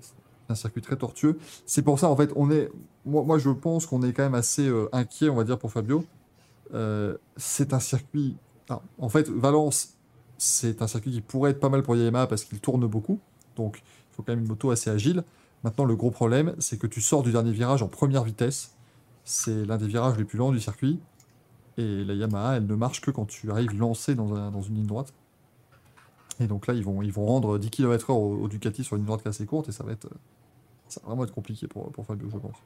c'est 0.00 0.12
un 0.48 0.54
circuit 0.54 0.82
très 0.82 0.96
tortueux. 0.96 1.38
C'est 1.66 1.82
pour 1.82 1.98
ça, 1.98 2.08
en 2.08 2.16
fait, 2.16 2.32
on 2.36 2.50
est. 2.50 2.70
Moi, 3.06 3.38
je 3.38 3.50
pense 3.50 3.86
qu'on 3.86 4.02
est 4.02 4.12
quand 4.12 4.22
même 4.22 4.34
assez 4.34 4.68
euh, 4.68 4.88
inquiet, 4.92 5.28
on 5.30 5.36
va 5.36 5.44
dire, 5.44 5.58
pour 5.58 5.72
Fabio. 5.72 6.04
Euh, 6.74 7.16
c'est 7.36 7.72
un 7.72 7.80
circuit. 7.80 8.36
en 8.98 9.08
fait, 9.08 9.28
Valence, 9.28 9.94
c'est 10.38 10.82
un 10.82 10.86
circuit 10.86 11.10
qui 11.12 11.20
pourrait 11.20 11.52
être 11.52 11.60
pas 11.60 11.68
mal 11.70 11.82
pour 11.82 11.96
Yamaha 11.96 12.26
parce 12.26 12.44
qu'il 12.44 12.60
tourne 12.60 12.86
beaucoup. 12.86 13.18
Donc, 13.56 13.82
il 14.10 14.14
faut 14.14 14.22
quand 14.22 14.32
même 14.32 14.40
une 14.40 14.48
moto 14.48 14.70
assez 14.70 14.90
agile. 14.90 15.24
Maintenant, 15.64 15.84
le 15.84 15.96
gros 15.96 16.10
problème, 16.10 16.54
c'est 16.58 16.78
que 16.78 16.86
tu 16.86 17.00
sors 17.00 17.22
du 17.22 17.32
dernier 17.32 17.52
virage 17.52 17.82
en 17.82 17.88
première 17.88 18.24
vitesse. 18.24 18.74
C'est 19.24 19.64
l'un 19.66 19.76
des 19.76 19.86
virages 19.86 20.16
les 20.18 20.24
plus 20.24 20.38
lents 20.38 20.52
du 20.52 20.60
circuit. 20.60 21.00
Et 21.76 22.04
la 22.04 22.14
Yamaha, 22.14 22.56
elle 22.56 22.66
ne 22.66 22.74
marche 22.74 23.00
que 23.00 23.10
quand 23.10 23.26
tu 23.26 23.50
arrives 23.50 23.76
lancé 23.78 24.14
dans, 24.14 24.34
un- 24.34 24.50
dans 24.50 24.62
une 24.62 24.74
ligne 24.76 24.86
droite. 24.86 25.12
Et 26.40 26.46
donc 26.46 26.66
là, 26.66 26.74
ils 26.74 26.82
vont, 26.84 27.02
ils 27.02 27.12
vont 27.12 27.26
rendre 27.26 27.58
10 27.58 27.70
km/h 27.70 28.12
au, 28.12 28.42
au 28.42 28.48
Ducati 28.48 28.82
sur 28.82 28.96
une 28.96 29.04
droite 29.04 29.26
assez 29.26 29.44
courte 29.46 29.68
et 29.68 29.72
ça 29.72 29.84
va 29.84 29.92
être, 29.92 30.06
euh, 30.06 30.16
ça 30.88 31.00
va 31.02 31.08
vraiment 31.08 31.24
être 31.24 31.34
compliqué 31.34 31.68
pour, 31.68 31.92
pour 31.92 32.06
Fabio, 32.06 32.28
je 32.30 32.38
pense. 32.38 32.56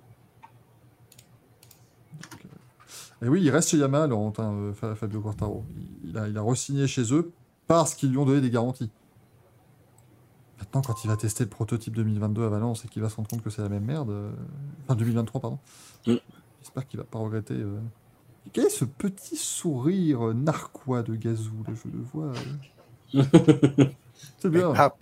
Donc, 2.22 2.44
euh, 2.46 3.26
Et 3.26 3.28
oui, 3.28 3.42
il 3.42 3.50
reste 3.50 3.70
chez 3.70 3.78
Yamaha, 3.78 4.06
Laurentin, 4.06 4.52
euh, 4.52 4.72
Fa- 4.72 4.94
Fabio 4.94 5.20
Quartaro. 5.20 5.64
Il, 6.04 6.10
il 6.10 6.18
a, 6.18 6.28
il 6.28 6.38
a 6.38 6.42
re-signé 6.42 6.86
chez 6.86 7.12
eux 7.12 7.32
parce 7.66 7.94
qu'ils 7.94 8.10
lui 8.10 8.18
ont 8.18 8.24
donné 8.26 8.40
des 8.40 8.50
garanties. 8.50 8.90
Maintenant, 10.60 10.82
quand 10.82 11.04
il 11.04 11.08
va 11.08 11.16
tester 11.16 11.44
le 11.44 11.50
prototype 11.50 11.94
2022 11.96 12.44
à 12.44 12.48
Valence 12.48 12.84
et 12.84 12.88
qu'il 12.88 13.02
va 13.02 13.08
se 13.08 13.16
rendre 13.16 13.28
compte 13.28 13.42
que 13.42 13.50
c'est 13.50 13.62
la 13.62 13.68
même 13.68 13.84
merde, 13.84 14.10
euh, 14.10 14.30
enfin 14.84 14.94
2023, 14.94 15.40
pardon, 15.40 15.58
Mm. 16.06 16.14
j'espère 16.60 16.86
qu'il 16.86 16.98
va 17.00 17.04
pas 17.04 17.18
regretter. 17.18 17.54
Et 17.56 18.50
Quel 18.52 18.66
est 18.66 18.70
ce 18.70 18.84
petit 18.84 19.36
sourire 19.36 20.32
narquois 20.34 21.02
de 21.02 21.16
Gazou 21.16 21.64
là, 21.66 21.74
Je 21.74 21.88
le 21.90 22.02
vois. 22.02 22.32
c'est 24.38 24.50
bien. 24.50 24.72
Ah, 24.76 24.94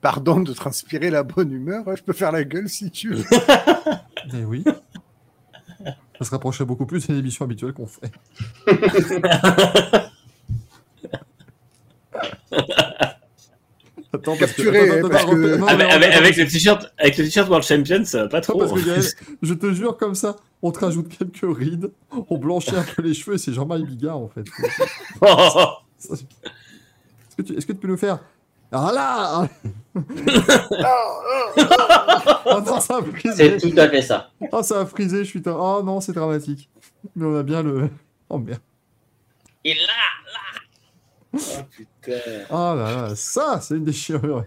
pardon 0.00 0.40
de 0.40 0.52
transpirer 0.52 1.10
la 1.10 1.22
bonne 1.22 1.52
humeur, 1.52 1.84
hein, 1.88 1.94
je 1.96 2.02
peux 2.02 2.12
faire 2.12 2.32
la 2.32 2.44
gueule 2.44 2.68
si 2.68 2.90
tu 2.90 3.14
veux. 3.14 3.24
Eh 4.34 4.44
oui. 4.44 4.62
Ça 6.18 6.24
se 6.24 6.30
rapprocherait 6.30 6.66
beaucoup 6.66 6.84
plus 6.84 7.06
d'une 7.06 7.16
émission 7.16 7.46
habituelle 7.46 7.72
qu'on 7.72 7.86
fait. 7.86 8.10
Attends, 14.12 14.36
parce 14.38 14.52
que, 14.52 14.62
Capturé, 14.62 15.00
parce 15.08 15.24
que- 15.26 15.56
non, 15.56 15.66
Avec, 15.66 16.36
le 16.36 16.46
t-shirt, 16.46 16.92
avec 16.98 17.18
le 17.18 17.24
t-shirt 17.24 17.48
World 17.48 17.66
Champion, 17.66 18.04
ça 18.04 18.22
va 18.22 18.28
pas 18.28 18.40
trop. 18.40 18.58
parce 18.58 18.72
que 18.72 18.80
Gaël, 18.86 19.02
je 19.42 19.54
te 19.54 19.70
jure 19.72 19.96
comme 19.98 20.14
ça, 20.14 20.36
on 20.62 20.70
te 20.72 20.78
rajoute 20.80 21.08
quelques 21.08 21.56
rides, 21.56 21.90
on 22.30 22.38
blanchit 22.38 22.74
un 22.74 22.82
peu 22.84 23.02
les 23.02 23.12
cheveux 23.12 23.34
et 23.36 23.38
c'est 23.38 23.52
Jean-Marie 23.52 23.84
Bigard 23.84 24.16
en 24.16 24.28
fait. 24.28 24.44
C'est- 27.38 27.42
Est-ce 27.42 27.42
que, 27.42 27.42
tu, 27.42 27.56
est-ce 27.58 27.66
que 27.66 27.72
tu 27.72 27.78
peux 27.78 27.88
nous 27.88 27.96
faire 27.96 28.18
Ah 28.72 28.90
là 28.92 29.48
Oh 32.46 32.60
non, 32.66 32.80
ça 32.80 32.98
a 32.98 33.02
frisé 33.02 33.58
C'est 33.58 33.70
tout 33.70 33.78
à 33.80 33.88
fait 33.88 34.02
ça. 34.02 34.30
Oh, 34.52 34.62
ça 34.62 34.80
a 34.80 34.86
frisé, 34.86 35.18
je 35.24 35.30
suis... 35.30 35.42
un- 35.46 35.52
Oh 35.58 35.82
non, 35.82 36.00
c'est 36.00 36.12
dramatique. 36.12 36.68
Mais 37.16 37.24
on 37.26 37.36
a 37.36 37.42
bien 37.42 37.62
le... 37.62 37.88
Oh 38.28 38.38
merde. 38.38 38.60
Et 39.64 39.74
là, 39.74 39.80
oh 41.34 41.38
putain. 41.70 42.44
Ah 42.50 42.74
là 42.76 42.92
là, 43.08 43.16
ça, 43.16 43.60
c'est 43.60 43.76
une 43.76 43.84
déchirure. 43.84 44.44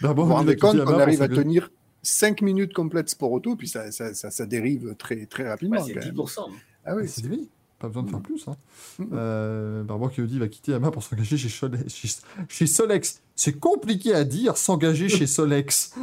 D'abord, 0.00 0.24
Vous 0.24 0.30
vous 0.30 0.32
on 0.34 0.38
rendez 0.38 0.56
compte 0.56 0.82
qu'on 0.84 0.98
arrive 0.98 1.22
à 1.22 1.28
tenir 1.28 1.70
5 2.02 2.42
minutes 2.42 2.72
complètes 2.74 3.08
sport 3.10 3.30
auto, 3.32 3.54
puis 3.56 3.68
ça, 3.68 3.90
ça, 3.92 4.12
ça, 4.14 4.30
ça 4.30 4.46
dérive 4.46 4.94
très, 4.96 5.26
très 5.26 5.48
rapidement. 5.48 5.82
C'est 5.84 5.94
quand 5.94 6.00
même. 6.00 6.14
10%. 6.14 6.40
Ah 6.84 6.96
oui, 6.96 7.08
C'est 7.08 7.26
oui, 7.26 7.48
pas 7.82 7.88
besoin 7.88 8.02
de 8.04 8.10
faire 8.10 8.20
plus. 8.20 8.46
Hein. 8.48 8.56
Mm. 8.98 9.04
Euh, 9.12 9.82
Barbara 9.84 10.10
qui 10.10 10.20
nous 10.22 10.26
dit 10.26 10.38
va 10.38 10.48
quitter 10.48 10.72
Yamaha 10.72 10.90
pour 10.92 11.02
s'engager 11.02 11.36
chez, 11.36 11.48
Chole- 11.48 11.88
chez, 11.88 12.08
chez 12.48 12.66
Solex. 12.66 13.20
C'est 13.36 13.58
compliqué 13.58 14.14
à 14.14 14.24
dire, 14.24 14.56
s'engager 14.56 15.08
chez 15.08 15.26
Solex. 15.26 15.94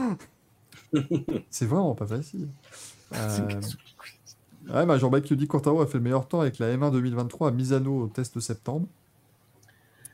c'est 1.49 1.65
vraiment 1.65 1.95
pas 1.95 2.07
facile. 2.07 2.47
Euh, 3.15 3.47
ouais, 4.73 4.85
bah, 4.85 4.97
Jean-Baptiste 4.97 5.27
qui 5.27 5.33
nous 5.33 5.39
dit 5.39 5.47
Quartaro 5.47 5.81
a 5.81 5.87
fait 5.87 5.97
le 5.97 6.03
meilleur 6.03 6.27
temps 6.27 6.41
avec 6.41 6.59
la 6.59 6.75
M1 6.75 6.91
2023 6.91 7.47
à 7.49 7.51
Misano 7.51 8.03
au 8.03 8.07
test 8.07 8.35
de 8.35 8.39
septembre. 8.39 8.87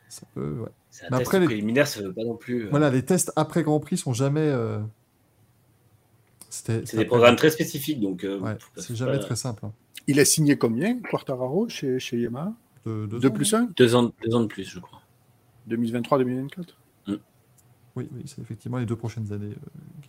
Ça 0.10 0.22
peut, 0.34 0.60
ouais. 0.62 0.70
C'est 0.92 1.06
un 1.06 1.10
Mais 1.12 1.18
test 1.18 1.28
après, 1.28 1.40
les- 1.40 1.46
préliminaire, 1.46 1.88
ça 1.88 2.02
veut 2.02 2.14
pas 2.14 2.24
non 2.24 2.36
plus. 2.36 2.66
euh, 2.66 2.68
Voilà, 2.70 2.90
les 2.90 3.04
tests 3.04 3.32
après 3.36 3.64
Grand 3.64 3.80
Prix 3.80 3.98
sont 3.98 4.14
jamais. 4.14 4.48
C'était. 6.58 6.86
C'est 6.86 6.98
des 6.98 7.06
programmes 7.06 7.36
très 7.36 7.50
spécifiques, 7.50 8.00
donc. 8.00 8.24
euh, 8.24 8.40
Ouais, 8.40 8.56
c'est 8.78 8.96
jamais 8.96 9.14
pas- 9.14 9.20
très 9.26 9.36
simple. 9.36 9.66
hein. 9.66 9.74
Il 10.08 10.20
a 10.20 10.26
signé 10.26 10.58
combien, 10.58 11.00
Quartararo, 11.02 11.68
chez, 11.70 12.00
chez 12.00 12.20
Yamaha? 12.20 12.54
De, 12.86 13.08
deux 13.08 13.20
2 13.20 13.28
ans, 13.28 13.32
plus 13.32 13.54
1 13.54 13.70
Deux 13.76 13.96
ans, 13.96 14.12
deux 14.24 14.36
ans 14.36 14.42
de 14.42 14.46
plus, 14.48 14.70
je 14.70 14.80
crois. 14.80 15.02
2023-2024 15.70 16.76
Oui, 17.08 17.18
oui, 17.96 18.08
c'est 18.26 18.42
effectivement 18.42 18.78
les 18.78 18.86
deux 18.86 18.96
prochaines 18.96 19.32
années. 19.34 19.56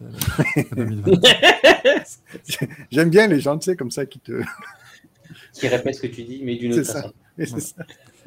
euh, 0.02 0.10
qu'il 0.54 0.62
y 0.62 0.66
a- 0.72 0.74
2020. 0.76 1.20
J'aime 2.90 3.10
bien 3.10 3.26
les 3.28 3.40
gens, 3.40 3.56
tu 3.58 3.64
sais, 3.64 3.76
comme 3.76 3.90
ça, 3.90 4.04
qui 4.06 4.18
te. 4.20 4.42
qui 5.52 5.66
répète 5.68 5.94
ce 5.94 6.02
que 6.02 6.06
tu 6.08 6.22
dis, 6.24 6.40
mais 6.44 6.56
d'une 6.56 6.72
autre 6.74 6.82
ça. 6.84 7.02
façon. 7.02 7.14
Et 7.38 7.46
c'est 7.46 7.60
ça. 7.60 7.84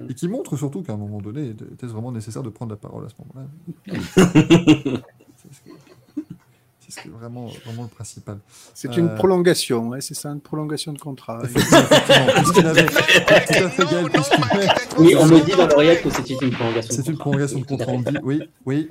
Et 0.10 0.14
qui 0.14 0.28
montre 0.28 0.56
surtout 0.58 0.82
qu'à 0.82 0.94
un 0.94 0.98
moment 0.98 1.20
donné, 1.22 1.50
était-ce 1.50 1.91
vraiment 1.91 2.12
nécessaire 2.12 2.41
de 2.41 2.50
prendre 2.50 2.72
la 2.72 2.78
parole 2.78 3.06
à 3.06 3.10
ce 3.10 3.16
moment-là 3.20 5.02
C'est 6.90 7.02
ce 7.03 7.07
vraiment, 7.10 7.48
vraiment 7.66 7.84
le 7.84 7.88
principal. 7.90 8.40
C'est 8.74 8.90
Euh, 8.90 8.94
une 9.02 9.14
prolongation, 9.16 9.90
ouais, 9.90 10.02
c'est 10.02 10.16
ça, 10.16 10.30
une 10.32 10.41
prolongation 10.41 10.91
de 10.91 10.98
contrat. 10.99 11.40
Oui, 14.98 15.16
on 15.18 15.26
me 15.26 15.40
dit 15.45 15.52
dans 15.56 15.68
l'oreillette 15.68 16.02
que 16.03 16.10
c'était 16.10 16.45
une 16.45 16.52
prolongation. 16.52 16.94
C'est 16.95 17.07
une 17.07 17.18
prolongation 17.18 17.60
de 17.60 17.66
contrat. 17.66 17.91
On 17.91 17.99
dit, 18.02 18.18
oui, 18.24 18.41
oui. 18.66 18.90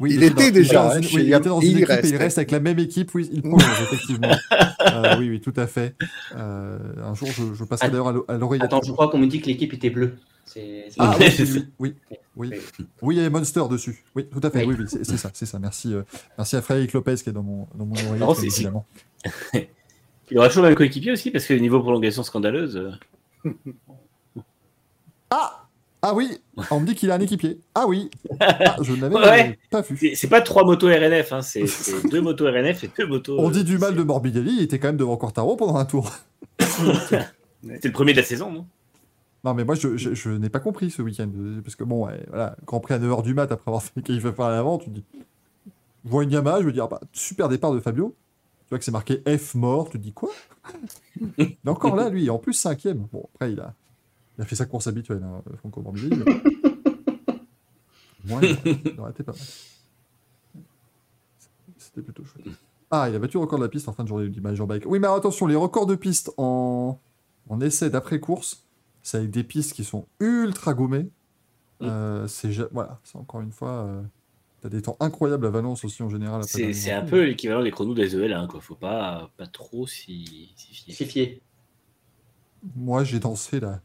Il 0.00 0.22
était 0.22 0.50
dans- 0.50 0.52
déjà, 0.54 0.88
dans 0.88 1.00
oui, 1.00 1.08
il 1.14 1.32
était 1.32 1.48
dans 1.48 1.60
une 1.60 1.68
il 1.70 1.76
équipe 1.78 1.88
et 1.88 1.94
reste. 1.94 2.10
il 2.10 2.16
reste 2.16 2.38
avec 2.38 2.50
la 2.50 2.60
même 2.60 2.78
équipe. 2.78 3.14
Oui, 3.14 3.30
il 3.32 3.40
prolonge, 3.42 3.80
effectivement. 3.82 4.28
Euh, 4.86 5.16
oui, 5.18 5.28
oui, 5.30 5.40
tout 5.40 5.52
à 5.56 5.66
fait. 5.66 5.94
Euh, 6.36 6.78
un 7.04 7.12
jour, 7.14 7.28
je, 7.36 7.42
je 7.54 7.64
passerai 7.64 7.88
d'ailleurs 7.90 8.08
à 8.08 8.12
l'o- 8.12 8.24
à 8.28 8.34
l'oreillette. 8.34 8.64
Attends, 8.66 8.80
je 8.86 8.92
crois 8.92 9.08
qu'on 9.10 9.18
me 9.18 9.26
dit 9.26 9.40
que 9.40 9.46
l'équipe 9.46 9.72
était 9.74 9.90
bleue. 9.90 10.14
C'est 10.44 10.84
c'est- 10.88 10.94
Ah 10.98 11.10
Ouais, 11.18 11.26
oui, 11.26 11.32
c'est 11.36 11.42
oui, 11.42 11.64
oui, 11.80 11.94
oui, 12.10 12.16
oui. 12.36 12.50
Oui. 13.02 13.14
Il 13.14 13.18
y 13.18 13.20
avait 13.20 13.30
Monster 13.30 13.62
dessus. 13.70 14.04
Oui, 14.14 14.26
tout 14.28 14.40
à 14.42 14.50
fait. 14.50 14.64
Oui. 14.64 14.74
Oui, 14.78 14.84
oui, 14.84 14.86
c'est 15.04 15.16
ça, 15.16 15.30
c'est 15.32 15.46
ça. 15.46 15.58
Merci, 15.58 15.94
euh, 15.94 16.02
merci 16.36 16.56
à 16.56 16.62
Frédéric 16.62 16.92
Lopez 16.92 17.16
qui 17.16 17.30
est 17.30 17.32
dans 17.32 17.42
mon, 17.42 17.66
dans 17.74 17.86
mon 17.86 17.94
Non, 18.16 18.34
évidemment. 18.34 18.84
Il 20.30 20.38
aura 20.38 20.48
toujours 20.48 20.64
le 20.64 20.70
même 20.70 20.76
coéquipier 20.76 21.12
aussi, 21.12 21.30
parce 21.30 21.44
que 21.46 21.54
niveau 21.54 21.80
prolongation 21.80 22.22
scandaleuse. 22.22 22.76
euh, 22.76 23.52
Ah 25.30 25.68
Ah 26.02 26.14
oui 26.14 26.40
On 26.70 26.80
me 26.80 26.86
dit 26.86 26.94
qu'il 26.94 27.10
a 27.10 27.14
un 27.14 27.20
équipier. 27.20 27.60
Ah 27.74 27.86
oui 27.86 28.10
ah, 28.40 28.76
Je 28.82 28.92
ne 28.92 29.00
l'avais 29.02 29.14
Ouais. 29.30 29.58
pas 29.70 29.82
vu. 29.82 30.14
C'est 30.16 30.28
pas 30.28 30.40
trois 30.40 30.64
motos 30.64 30.88
RNF, 30.88 31.32
hein, 31.32 31.42
c'est 31.42 31.64
deux 32.10 32.20
motos 32.20 32.46
RNF 32.46 32.84
et 32.84 32.90
deux 32.98 33.06
motos. 33.06 33.36
On 33.38 33.48
euh, 33.48 33.52
dit 33.52 33.64
du 33.64 33.78
mal 33.78 33.94
de 33.94 34.02
Morbidelli, 34.02 34.56
il 34.58 34.62
était 34.62 34.78
quand 34.78 34.88
même 34.88 34.96
devant 34.96 35.16
Quartaro 35.16 35.56
pendant 35.56 35.76
un 35.76 35.84
tour. 35.84 36.12
C'est 37.80 37.84
le 37.86 37.92
premier 37.92 38.12
de 38.12 38.18
la 38.18 38.22
saison, 38.24 38.52
non? 38.52 38.66
Non, 39.46 39.54
mais 39.54 39.64
moi, 39.64 39.74
je, 39.76 39.96
je- 39.96 40.30
n'ai 40.30 40.50
pas 40.50 40.58
compris 40.60 40.90
ce 40.90 41.00
week-end. 41.02 41.30
euh, 41.34 41.60
Parce 41.62 41.76
que 41.76 41.84
bon, 41.84 42.08
voilà, 42.28 42.56
Grand 42.66 42.80
Prix 42.80 42.94
à 42.94 42.98
9h 42.98 43.22
du 43.22 43.32
mat 43.32 43.50
après 43.52 43.70
avoir 43.70 43.82
fait 43.82 44.02
qu'il 44.02 44.20
fait 44.20 44.32
faire 44.32 44.46
à 44.46 44.50
l'avant, 44.50 44.76
tu 44.76 44.86
te 44.86 44.94
dis. 44.96 45.04
Je 46.04 46.10
vois 46.10 46.24
une 46.24 46.30
Yamaha, 46.32 46.60
je 46.62 46.66
me 46.66 46.72
dis, 46.72 46.80
ah 46.80 46.88
bah, 46.88 47.00
super 47.12 47.48
départ 47.48 47.72
de 47.72 47.78
Fabio. 47.80 48.14
Tu 48.64 48.70
vois 48.70 48.78
que 48.78 48.84
c'est 48.84 48.90
marqué 48.90 49.22
F 49.38 49.54
mort, 49.54 49.88
tu 49.88 49.98
te 49.98 50.02
dis 50.02 50.12
quoi? 50.12 50.30
Mais 51.38 51.56
encore 51.66 51.94
là, 51.94 52.08
lui, 52.08 52.28
en 52.28 52.38
plus 52.38 52.52
cinquième. 52.54 53.06
Bon, 53.12 53.28
après, 53.34 53.52
il 53.52 53.60
a, 53.60 53.72
il 54.36 54.42
a 54.42 54.44
fait 54.44 54.56
sa 54.56 54.66
course 54.66 54.88
habituelle, 54.88 55.22
hein, 55.24 55.42
Franco 55.58 55.80
Morbidelli. 55.80 56.24
moins, 58.24 58.40
il 58.42 58.96
aurait 58.98 59.12
été 59.12 59.22
pas 59.22 59.32
mal. 59.32 60.64
C'était 61.78 62.02
plutôt 62.02 62.24
chouette. 62.24 62.46
Ah, 62.90 63.08
il 63.08 63.14
a 63.14 63.18
battu 63.20 63.36
le 63.36 63.42
record 63.42 63.58
de 63.60 63.64
la 63.64 63.68
piste 63.70 63.88
en 63.88 63.92
fin 63.92 64.02
de 64.02 64.08
journée, 64.08 64.28
dit 64.28 64.40
Major 64.40 64.66
Bike. 64.66 64.84
Oui, 64.86 64.98
mais 64.98 65.06
attention, 65.08 65.46
les 65.46 65.54
records 65.56 65.86
de 65.86 65.94
piste 65.94 66.32
en, 66.36 66.98
en 67.48 67.60
essai 67.60 67.90
d'après-course, 67.90 68.65
c'est 69.06 69.18
avec 69.18 69.30
des 69.30 69.44
pistes 69.44 69.72
qui 69.72 69.84
sont 69.84 70.08
ultra 70.18 70.74
gommées. 70.74 71.08
Euh, 71.80 72.26
c'est 72.26 72.50
voilà, 72.72 72.98
c'est 73.04 73.16
encore 73.16 73.40
une 73.40 73.52
fois, 73.52 73.84
euh, 73.86 74.02
t'as 74.62 74.68
des 74.68 74.82
temps 74.82 74.96
incroyables 74.98 75.46
à 75.46 75.50
Valence 75.50 75.84
aussi 75.84 76.02
en 76.02 76.08
général. 76.08 76.42
C'est 76.42 76.90
un 76.90 77.04
peu 77.04 77.22
l'équivalent 77.24 77.62
des 77.62 77.70
chronos 77.70 77.94
des 77.94 78.16
EL, 78.16 78.32
hein, 78.32 78.48
quoi. 78.50 78.60
Faut 78.60 78.74
pas, 78.74 79.30
pas 79.36 79.46
trop 79.46 79.86
s'y 79.86 80.52
s'y 80.56 81.04
fier. 81.04 81.40
Moi, 82.74 83.04
j'ai 83.04 83.20
dansé 83.20 83.60
la, 83.60 83.80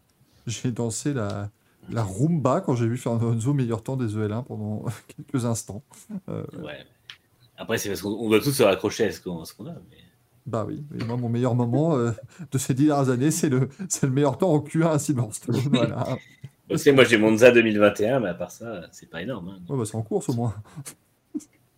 j'ai 0.48 0.72
dansé 0.72 1.14
la, 1.14 1.52
la 1.92 2.04
rumba 2.04 2.62
quand 2.62 2.74
j'ai 2.76 2.88
vu 2.88 2.98
Fernando 2.98 3.54
meilleur 3.54 3.84
temps 3.84 3.98
des 3.98 4.16
EL1 4.18 4.44
pendant 4.46 4.86
quelques 5.16 5.46
instants. 5.46 5.84
Euh, 6.30 6.44
Ouais. 6.64 6.84
Après, 7.58 7.78
c'est 7.78 7.90
parce 7.90 8.02
qu'on 8.02 8.10
on 8.14 8.28
doit 8.28 8.40
tous 8.40 8.54
se 8.54 8.64
raccrocher 8.64 9.04
à 9.06 9.12
ce 9.12 9.22
qu'on 9.22 9.46
ce 9.46 9.54
qu'on 9.54 9.68
a. 9.68 9.74
mais- 9.92 9.98
bah 10.46 10.66
oui, 10.68 10.84
et 11.00 11.04
moi, 11.04 11.18
mon 11.18 11.30
meilleur 11.30 11.56
moment 11.56 11.96
euh, 11.96 12.12
de 12.52 12.58
ces 12.58 12.74
dix 12.74 12.88
dernières 12.88 13.10
années, 13.10 13.32
c'est 13.32 13.50
le, 13.50 13.70
c'est 13.90 14.06
le 14.08 14.12
meilleur 14.12 14.38
temps 14.38 14.52
en 14.54 14.60
Q1 14.60 14.88
à 14.92 15.00
Silverstone. 15.00 15.56
voilà. 15.72 16.18
Tu 16.70 16.78
sais, 16.78 16.92
moi 16.94 17.04
j'ai 17.04 17.18
Monza 17.18 17.52
2021, 17.52 18.22
mais 18.22 18.30
à 18.30 18.34
part 18.34 18.52
ça, 18.52 18.82
c'est 18.92 19.10
pas 19.10 19.22
énorme. 19.22 19.50
hein. 19.50 19.60
Ouais, 19.70 19.78
bah, 19.78 19.84
c'est 19.86 19.96
en 19.98 20.02
course 20.04 20.30
au 20.30 20.34
moins. 20.34 20.54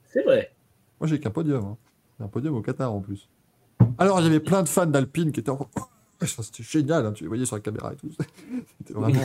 C'est 0.05 0.23
vrai. 0.23 0.53
Moi, 0.99 1.07
j'ai 1.07 1.19
qu'un 1.19 1.31
podium. 1.31 1.63
hein. 1.65 1.77
J'ai 2.19 2.25
un 2.25 2.27
podium 2.27 2.55
au 2.55 2.61
Qatar 2.61 2.93
en 2.93 3.01
plus. 3.01 3.27
Alors, 3.97 4.19
il 4.19 4.23
y 4.23 4.27
avait 4.27 4.39
plein 4.39 4.61
de 4.63 4.69
fans 4.69 4.85
d'Alpine 4.85 5.31
qui 5.31 5.39
étaient 5.39 5.49
en... 5.49 5.67
Oh, 5.75 6.25
C'était 6.25 6.63
génial, 6.63 7.05
hein, 7.05 7.11
tu 7.11 7.23
les 7.23 7.27
voyais 7.27 7.45
sur 7.45 7.55
la 7.55 7.61
caméra 7.61 7.91
et 7.91 7.95
tout. 7.95 8.09
C'était 8.77 8.93
vraiment... 8.93 9.19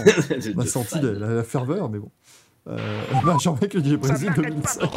On 0.56 0.60
a 0.60 0.66
senti 0.66 0.98
la, 1.01 1.12
la- 1.12 1.35
la 1.35 1.44
ferveur, 1.44 1.89
mais 1.90 1.98
bon. 1.98 2.10
Euh, 2.69 2.77
bah, 3.24 3.36
J'en 3.40 3.56
ai 3.59 3.69
que 3.69 3.78
du 3.78 3.98
Brésil 3.98 4.32
2005. 4.35 4.90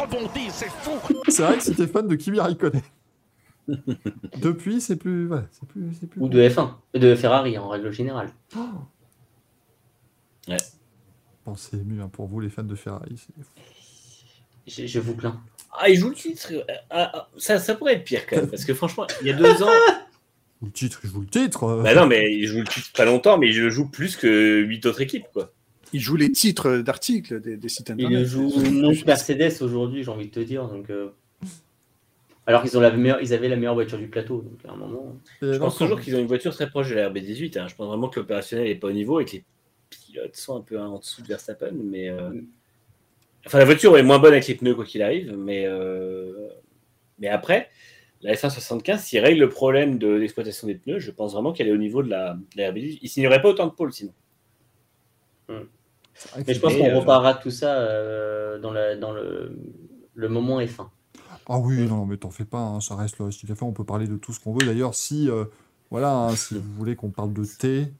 C'est 1.28 1.42
vrai 1.42 1.58
que 1.58 1.62
c'était 1.62 1.86
fan 1.86 2.08
de 2.08 2.14
Kimi 2.16 2.40
Raikkonen. 2.40 2.80
Depuis, 4.40 4.80
c'est 4.80 4.96
plus... 4.96 5.28
C'est 5.52 5.66
plus, 5.68 5.94
c'est 6.00 6.06
plus... 6.08 6.20
Ou 6.20 6.28
de 6.28 6.40
F1. 6.48 6.70
De 6.94 7.14
Ferrari 7.14 7.56
en 7.58 7.68
règle 7.68 7.90
générale. 7.92 8.30
Bon, 11.44 11.54
c'est 11.56 11.76
ému 11.76 12.00
hein, 12.00 12.08
pour 12.12 12.26
vous, 12.26 12.40
les 12.40 12.48
fans 12.50 12.62
de 12.62 12.74
Ferrari. 12.74 13.16
c'est- 13.16 14.82
Je, 14.82 14.86
je 14.86 15.00
vous 15.00 15.14
plains. 15.14 15.40
Ah, 15.78 15.88
il 15.88 15.96
joue 15.96 16.10
le 16.10 16.14
titre. 16.14 16.52
Ah, 16.90 17.10
ah, 17.14 17.28
ça, 17.36 17.58
ça 17.58 17.74
pourrait 17.74 17.94
être 17.94 18.04
pire 18.04 18.26
quand 18.26 18.36
même, 18.36 18.48
parce 18.48 18.64
que 18.64 18.74
franchement, 18.74 19.06
il 19.22 19.26
y 19.26 19.30
a 19.30 19.34
deux 19.34 19.62
ans. 19.62 19.68
Le 20.64 20.70
titre, 20.70 21.00
il 21.02 21.10
joue 21.10 21.22
le 21.22 21.26
titre. 21.26 21.82
bah 21.82 21.92
non, 21.96 22.06
mais 22.06 22.32
il 22.32 22.46
joue 22.46 22.60
le 22.60 22.66
titre 22.68 22.92
pas 22.96 23.04
longtemps, 23.04 23.36
mais 23.36 23.48
il 23.50 23.58
le 23.60 23.68
joue 23.68 23.88
plus 23.88 24.16
que 24.16 24.60
huit 24.60 24.86
autres 24.86 25.00
équipes, 25.00 25.26
quoi. 25.32 25.52
Il 25.92 25.98
joue 25.98 26.14
les 26.14 26.30
titres 26.30 26.76
d'articles 26.76 27.40
des, 27.40 27.56
des 27.56 27.68
sites 27.68 27.88
Il 27.88 27.94
internet. 28.06 28.24
joue 28.28 28.48
non 28.70 28.92
Mercedes 29.04 29.60
aujourd'hui, 29.60 30.04
j'ai 30.04 30.10
envie 30.12 30.26
de 30.28 30.30
te 30.30 30.38
dire. 30.38 30.68
Donc, 30.68 30.88
euh, 30.90 31.08
Alors 32.46 32.62
qu'ils 32.62 32.76
ont 32.76 32.80
la 32.80 32.90
meilleure, 32.90 33.20
ils 33.22 33.32
avaient 33.34 33.48
la 33.48 33.56
meilleure 33.56 33.74
voiture 33.74 33.98
du 33.98 34.08
plateau. 34.08 34.42
Donc 34.42 34.58
à 34.68 34.72
un 34.72 34.76
moment. 34.76 35.16
Et 35.42 35.52
Je 35.52 35.58
pense 35.58 35.76
toujours 35.78 36.00
qu'ils 36.00 36.16
ont 36.16 36.18
une 36.18 36.26
voiture 36.26 36.52
très 36.54 36.68
proche 36.68 36.90
de 36.90 36.96
la 36.96 37.08
RB18. 37.08 37.58
hein. 37.58 37.68
Je 37.68 37.74
pense 37.76 37.86
vraiment 37.86 38.08
que 38.08 38.18
l'opérationnel 38.20 38.66
n'est 38.66 38.74
pas 38.74 38.88
au 38.88 38.92
niveau 38.92 39.20
et 39.20 39.24
que 39.24 39.32
les 39.32 39.44
pilotes 39.90 40.34
sont 40.36 40.56
un 40.56 40.60
peu 40.60 40.78
en 40.80 40.98
dessous 40.98 41.22
de 41.22 41.28
Verstappen. 41.28 41.72
Mais, 41.72 42.08
euh, 42.08 42.30
Enfin, 43.44 43.58
la 43.58 43.64
voiture 43.64 43.96
est 43.98 44.04
moins 44.04 44.20
bonne 44.20 44.32
avec 44.32 44.46
les 44.46 44.54
pneus, 44.54 44.74
quoi 44.74 44.84
qu'il 44.84 45.02
arrive. 45.02 45.34
Mais, 45.36 45.64
euh, 45.66 46.48
mais 47.18 47.26
après, 47.28 47.70
la 48.22 48.34
F175, 48.34 48.98
s'il 48.98 49.18
règle 49.18 49.40
le 49.40 49.48
problème 49.48 49.98
de 49.98 50.08
l'exploitation 50.08 50.68
des 50.68 50.76
pneus, 50.76 51.00
je 51.00 51.10
pense 51.10 51.32
vraiment 51.32 51.52
qu'elle 51.52 51.66
est 51.66 51.72
au 51.72 51.76
niveau 51.76 52.04
de 52.04 52.08
la, 52.08 52.34
de 52.34 52.62
la 52.62 52.70
RB18. 52.70 52.98
Il 53.02 53.08
signerait 53.08 53.42
pas 53.42 53.48
autant 53.48 53.66
de 53.66 53.72
pôles 53.72 53.92
sinon. 53.92 54.12
que 55.48 55.54
Mais 56.46 56.54
je 56.54 56.60
pense 56.60 56.74
qu'on 56.76 56.88
euh, 56.88 56.98
reparlera 57.00 57.34
de 57.34 57.42
tout 57.42 57.50
ça 57.50 57.80
euh, 57.80 58.58
dans, 58.60 58.70
la, 58.72 58.94
dans 58.96 59.10
le, 59.12 59.58
le 60.14 60.28
moment 60.28 60.60
F1. 60.60 60.88
Ah 61.54 61.58
oui, 61.58 61.86
non, 61.86 62.06
mais 62.06 62.16
t'en 62.16 62.30
fais 62.30 62.46
pas, 62.46 62.60
hein, 62.60 62.80
ça 62.80 62.96
reste 62.96 63.18
le 63.18 63.26
Racing 63.26 63.46
Café, 63.48 63.62
on 63.64 63.72
peut 63.72 63.84
parler 63.84 64.06
de 64.08 64.16
tout 64.16 64.32
ce 64.32 64.40
qu'on 64.40 64.54
veut. 64.54 64.64
D'ailleurs, 64.64 64.94
si, 64.94 65.28
euh, 65.28 65.44
voilà, 65.90 66.16
hein, 66.16 66.34
si 66.34 66.54
vous 66.54 66.72
voulez 66.78 66.96
qu'on 66.96 67.10
parle 67.10 67.34
de 67.34 67.44
thé, 67.44 67.92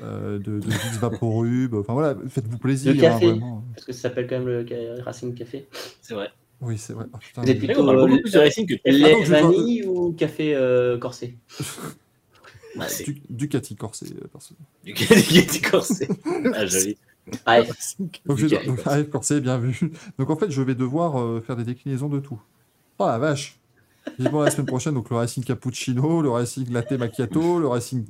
euh, 0.00 0.38
de, 0.38 0.60
de 0.60 0.66
Vicks 0.68 1.00
Vaporub, 1.00 1.74
enfin 1.74 1.94
voilà, 1.94 2.14
faites-vous 2.28 2.58
plaisir. 2.58 2.94
Le 2.94 3.00
café. 3.00 3.26
hein, 3.26 3.30
vraiment. 3.32 3.64
Parce 3.74 3.84
que 3.86 3.92
ça 3.92 4.02
s'appelle 4.02 4.28
quand 4.28 4.38
même 4.38 4.46
le 4.48 4.64
ca- 4.66 5.02
Racing 5.04 5.34
Café. 5.34 5.66
C'est 6.00 6.14
vrai. 6.14 6.30
Oui, 6.60 6.78
c'est 6.78 6.92
vrai. 6.92 7.06
Ah, 7.12 7.18
putain, 7.18 7.42
Vous 7.42 7.50
êtes 7.50 7.60
mais- 7.60 7.66
Mais 7.68 7.76
on 7.76 7.84
parle 7.86 7.98
Euh, 7.98 8.06
beaucoup 8.06 8.20
plus 8.22 8.32
de 8.32 8.38
racing 8.38 8.66
que 8.66 8.74
de 8.74 8.80
F1. 8.84 8.92
Lait 8.92 9.14
vois- 9.14 9.24
vanille 9.42 9.82
ou 9.84 10.12
café 10.12 10.54
euh, 10.54 10.96
corsé? 10.98 11.36
Ah, 12.78 12.88
c'est 12.88 13.04
Du, 13.04 13.20
Ducati 13.28 13.76
Corset, 13.76 14.06
euh, 14.14 14.26
perso. 14.32 14.54
du 14.84 14.94
Corset. 15.70 16.08
Ah, 16.54 16.64
joli. 16.66 16.96
Ah, 17.44 17.60
Donc, 17.98 18.20
donc, 18.24 18.38
Corset. 18.40 18.82
ah, 18.86 19.02
Corset, 19.04 19.40
bien 19.42 19.58
vu. 19.58 19.92
Donc 20.18 20.30
en 20.30 20.36
fait, 20.36 20.50
je 20.50 20.62
vais 20.62 20.74
devoir 20.74 21.20
euh, 21.20 21.40
faire 21.42 21.56
des 21.56 21.64
déclinaisons 21.64 22.08
de 22.08 22.18
tout. 22.18 22.40
Oh 22.98 23.06
la 23.06 23.18
vache 23.18 23.58
Vivement 24.18 24.42
la 24.42 24.50
semaine 24.50 24.66
prochaine, 24.66 24.94
donc 24.94 25.08
le 25.10 25.16
Racing 25.16 25.44
Cappuccino, 25.44 26.22
le 26.22 26.30
Racing 26.30 26.68
Latte 26.72 26.92
Macchiato, 26.92 27.60
le 27.60 27.68
Racing, 27.68 28.04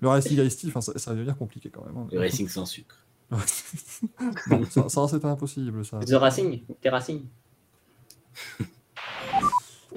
le 0.00 0.08
Racing 0.08 0.38
Iced 0.38 0.60
Tea, 0.60 0.68
enfin 0.68 0.80
ça, 0.80 0.96
ça 0.96 1.10
va 1.10 1.16
devenir 1.16 1.36
compliqué 1.36 1.68
quand 1.68 1.84
même. 1.84 1.96
hein. 1.96 2.06
Le 2.12 2.20
racing 2.20 2.48
sans 2.48 2.64
sucre. 2.64 2.96
non, 4.50 4.64
ça, 4.70 4.88
ça, 4.88 5.08
c'est 5.08 5.24
impossible 5.24 5.84
ça. 5.84 5.98
The 5.98 6.12
Racing 6.12 6.62
T'es 6.80 6.90
Racing 6.90 7.24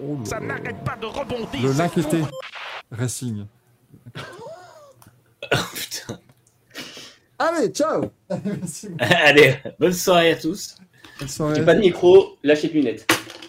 Oh 0.01 0.17
Ça 0.23 0.39
n'arrête 0.39 0.83
pas 0.83 0.95
de 0.97 1.05
rebondir. 1.05 1.61
Le 1.61 1.71
c'est 1.71 1.77
Linqueté 1.77 2.21
Racing. 2.91 3.45
Putain. 5.75 6.19
Allez, 7.37 7.69
ciao. 7.69 8.05
Allez, 8.99 9.57
bonne 9.79 9.93
soirée 9.93 10.31
à 10.31 10.35
tous. 10.37 10.75
J'ai 11.55 11.65
pas 11.65 11.75
de 11.75 11.79
micro, 11.79 12.37
lâchez 12.43 12.67
de 12.69 12.73
lunettes. 12.73 13.07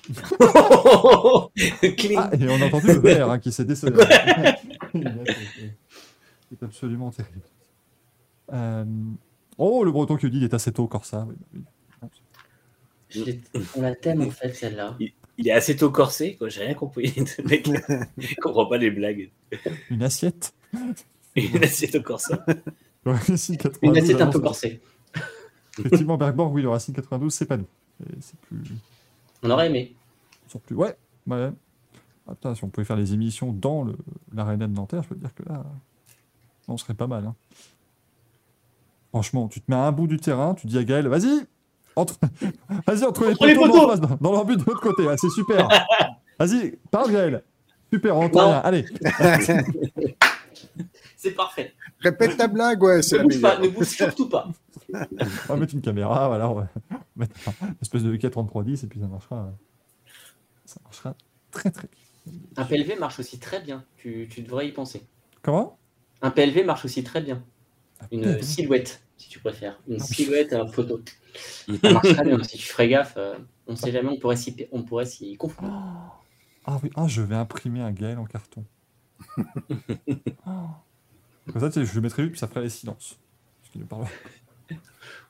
Ah, 2.16 2.30
et 2.38 2.48
on 2.48 2.62
a 2.62 2.66
entendu 2.66 2.86
le 2.86 3.00
verre 3.00 3.28
hein, 3.30 3.38
qui 3.40 3.50
s'est 3.50 3.64
décelé. 3.64 3.92
C'est 4.92 6.62
absolument 6.62 7.10
terrible. 7.10 7.40
Euh, 8.52 8.84
Oh, 9.58 9.84
le 9.84 9.90
breton 9.90 10.16
qui 10.16 10.28
dit 10.30 10.36
il 10.38 10.44
est 10.44 10.54
assez 10.54 10.70
tôt, 10.70 10.86
Corsa. 10.86 11.26
Oui, 11.28 11.34
oui. 11.54 12.08
J'ai- 13.08 13.40
On 13.76 13.82
la 13.82 13.94
t'aime 13.94 14.20
en 14.22 14.30
fait 14.30 14.52
celle-là. 14.54 14.96
Il 15.38 15.48
est 15.48 15.52
assez 15.52 15.76
tôt 15.76 15.90
corsé, 15.90 16.36
quoi. 16.36 16.48
J'ai 16.48 16.64
rien 16.64 16.74
compris. 16.74 17.12
Le 17.38 17.44
mec, 17.44 17.68
il 18.18 18.36
comprend 18.36 18.66
pas 18.66 18.78
les 18.78 18.90
blagues. 18.90 19.30
Une 19.90 20.02
assiette. 20.02 20.54
Corsé. 22.04 22.34
Le 23.04 23.12
Racing 23.12 23.56
92 23.56 23.78
Une 23.82 23.96
assiette 23.98 24.20
un 24.20 24.26
peu 24.28 24.40
corsée. 24.40 24.80
Effectivement, 25.78 26.16
Bergborg, 26.16 26.52
oui, 26.54 26.62
le 26.62 26.68
Racing 26.70 26.94
92, 26.94 27.32
c'est 27.32 27.46
pas 27.46 27.56
nous. 27.56 27.66
Et 28.02 28.14
C'est 28.20 28.38
plus. 28.40 28.74
On 29.42 29.50
aurait 29.50 29.66
aimé. 29.68 29.94
plus... 30.66 30.76
Ouais, 30.76 30.96
ouais. 31.26 31.50
Ah, 32.28 32.34
putain, 32.34 32.54
si 32.54 32.64
on 32.64 32.68
pouvait 32.68 32.84
faire 32.84 32.96
les 32.96 33.12
émissions 33.12 33.52
dans 33.52 33.84
le... 33.84 33.96
l'aréna 34.34 34.66
de 34.66 34.72
Nanterre, 34.72 35.02
je 35.04 35.08
peux 35.08 35.14
te 35.14 35.20
dire 35.20 35.34
que 35.34 35.42
là, 35.48 35.64
on 36.66 36.76
serait 36.76 36.94
pas 36.94 37.06
mal. 37.06 37.24
hein. 37.26 37.34
Franchement, 39.10 39.48
tu 39.48 39.60
te 39.60 39.70
mets 39.70 39.76
à 39.76 39.84
un 39.86 39.92
bout 39.92 40.06
du 40.08 40.16
terrain, 40.18 40.54
tu 40.54 40.66
dis 40.66 40.76
à 40.78 40.84
Gaël, 40.84 41.06
vas-y, 41.08 41.46
entre... 41.94 42.16
vas-y, 42.86 43.04
entre 43.04 43.24
les 43.26 43.32
Entre 43.32 43.46
les 43.46 43.54
poteaux, 43.54 43.96
dans, 43.96 44.16
dans 44.20 44.32
leur 44.32 44.44
but 44.44 44.58
de 44.58 44.64
l'autre 44.64 44.80
côté, 44.80 45.06
ah, 45.08 45.16
c'est 45.16 45.30
super. 45.30 45.68
vas-y, 46.38 46.76
parle 46.90 47.12
Gaël. 47.12 47.42
Super, 47.92 48.16
on 48.16 48.24
entend. 48.24 48.60
Allez, 48.62 48.84
C'est 51.16 51.30
parfait. 51.32 51.72
Répète 52.00 52.36
ta 52.36 52.48
blague, 52.48 52.82
ouais, 52.82 53.02
c'est 53.02 53.18
Ne 53.18 53.22
bouge 53.24 53.40
pas, 53.40 53.58
ne 53.58 53.68
bouge 53.68 53.86
surtout 53.86 54.28
pas. 54.28 54.48
On 54.92 55.46
va 55.48 55.56
mettre 55.56 55.74
une 55.74 55.82
caméra, 55.82 56.28
voilà, 56.28 56.50
on 56.50 56.54
va 56.54 56.68
mettre 57.16 57.34
une 57.62 57.74
espèce 57.80 58.02
de 58.02 58.16
K3310 58.16 58.84
et 58.84 58.88
puis 58.88 59.00
ça 59.00 59.06
marchera. 59.08 59.52
Ça 60.64 60.80
marchera 60.84 61.14
très 61.50 61.70
très 61.70 61.88
bien. 61.88 62.32
Un 62.56 62.64
PLV 62.64 62.98
marche 62.98 63.20
aussi 63.20 63.38
très 63.38 63.60
bien. 63.60 63.84
Tu, 63.96 64.28
tu 64.30 64.42
devrais 64.42 64.66
y 64.68 64.72
penser. 64.72 65.06
Comment? 65.42 65.78
Un 66.22 66.30
PLV 66.30 66.64
marche 66.64 66.84
aussi 66.84 67.04
très 67.04 67.20
bien. 67.20 67.44
Une 68.10 68.22
PLV. 68.22 68.42
silhouette, 68.42 69.02
si 69.16 69.28
tu 69.28 69.38
préfères. 69.38 69.80
Une 69.86 70.00
Ah 70.00 70.04
oui. 70.08 70.14
silhouette 70.14 70.52
en 70.52 70.66
photo. 70.66 71.00
Ça 71.82 71.92
marche 71.92 72.12
très 72.14 72.24
bien. 72.24 72.42
Si 72.42 72.58
tu 72.58 72.66
ferais 72.66 72.88
gaffe, 72.88 73.14
euh, 73.16 73.38
on 73.66 73.72
ne 73.72 73.76
sait 73.76 73.92
jamais, 73.92 74.08
on 74.10 74.18
pourrait 74.18 74.36
s'y, 74.36 74.56
on 74.72 74.82
pourrait 74.82 75.06
s'y 75.06 75.36
confondre. 75.36 75.72
Ah 76.64 76.80
oui, 76.82 76.90
ah, 76.96 77.06
je 77.06 77.22
vais 77.22 77.36
imprimer 77.36 77.80
un 77.80 77.92
Gaël 77.92 78.18
en 78.18 78.24
carton. 78.24 78.64
Oh. 79.38 80.50
Comme 81.52 81.70
ça, 81.70 81.84
je 81.84 81.94
le 81.94 82.00
mettrai 82.00 82.22
lui, 82.22 82.30
puis 82.30 82.40
ça 82.40 82.48
ferait 82.48 82.62
les 82.62 82.70
silences. 82.70 83.20
Parce 83.60 83.70
qu'il 83.70 83.80
ne 83.82 83.86
parle 83.86 84.02
pas. 84.02 84.10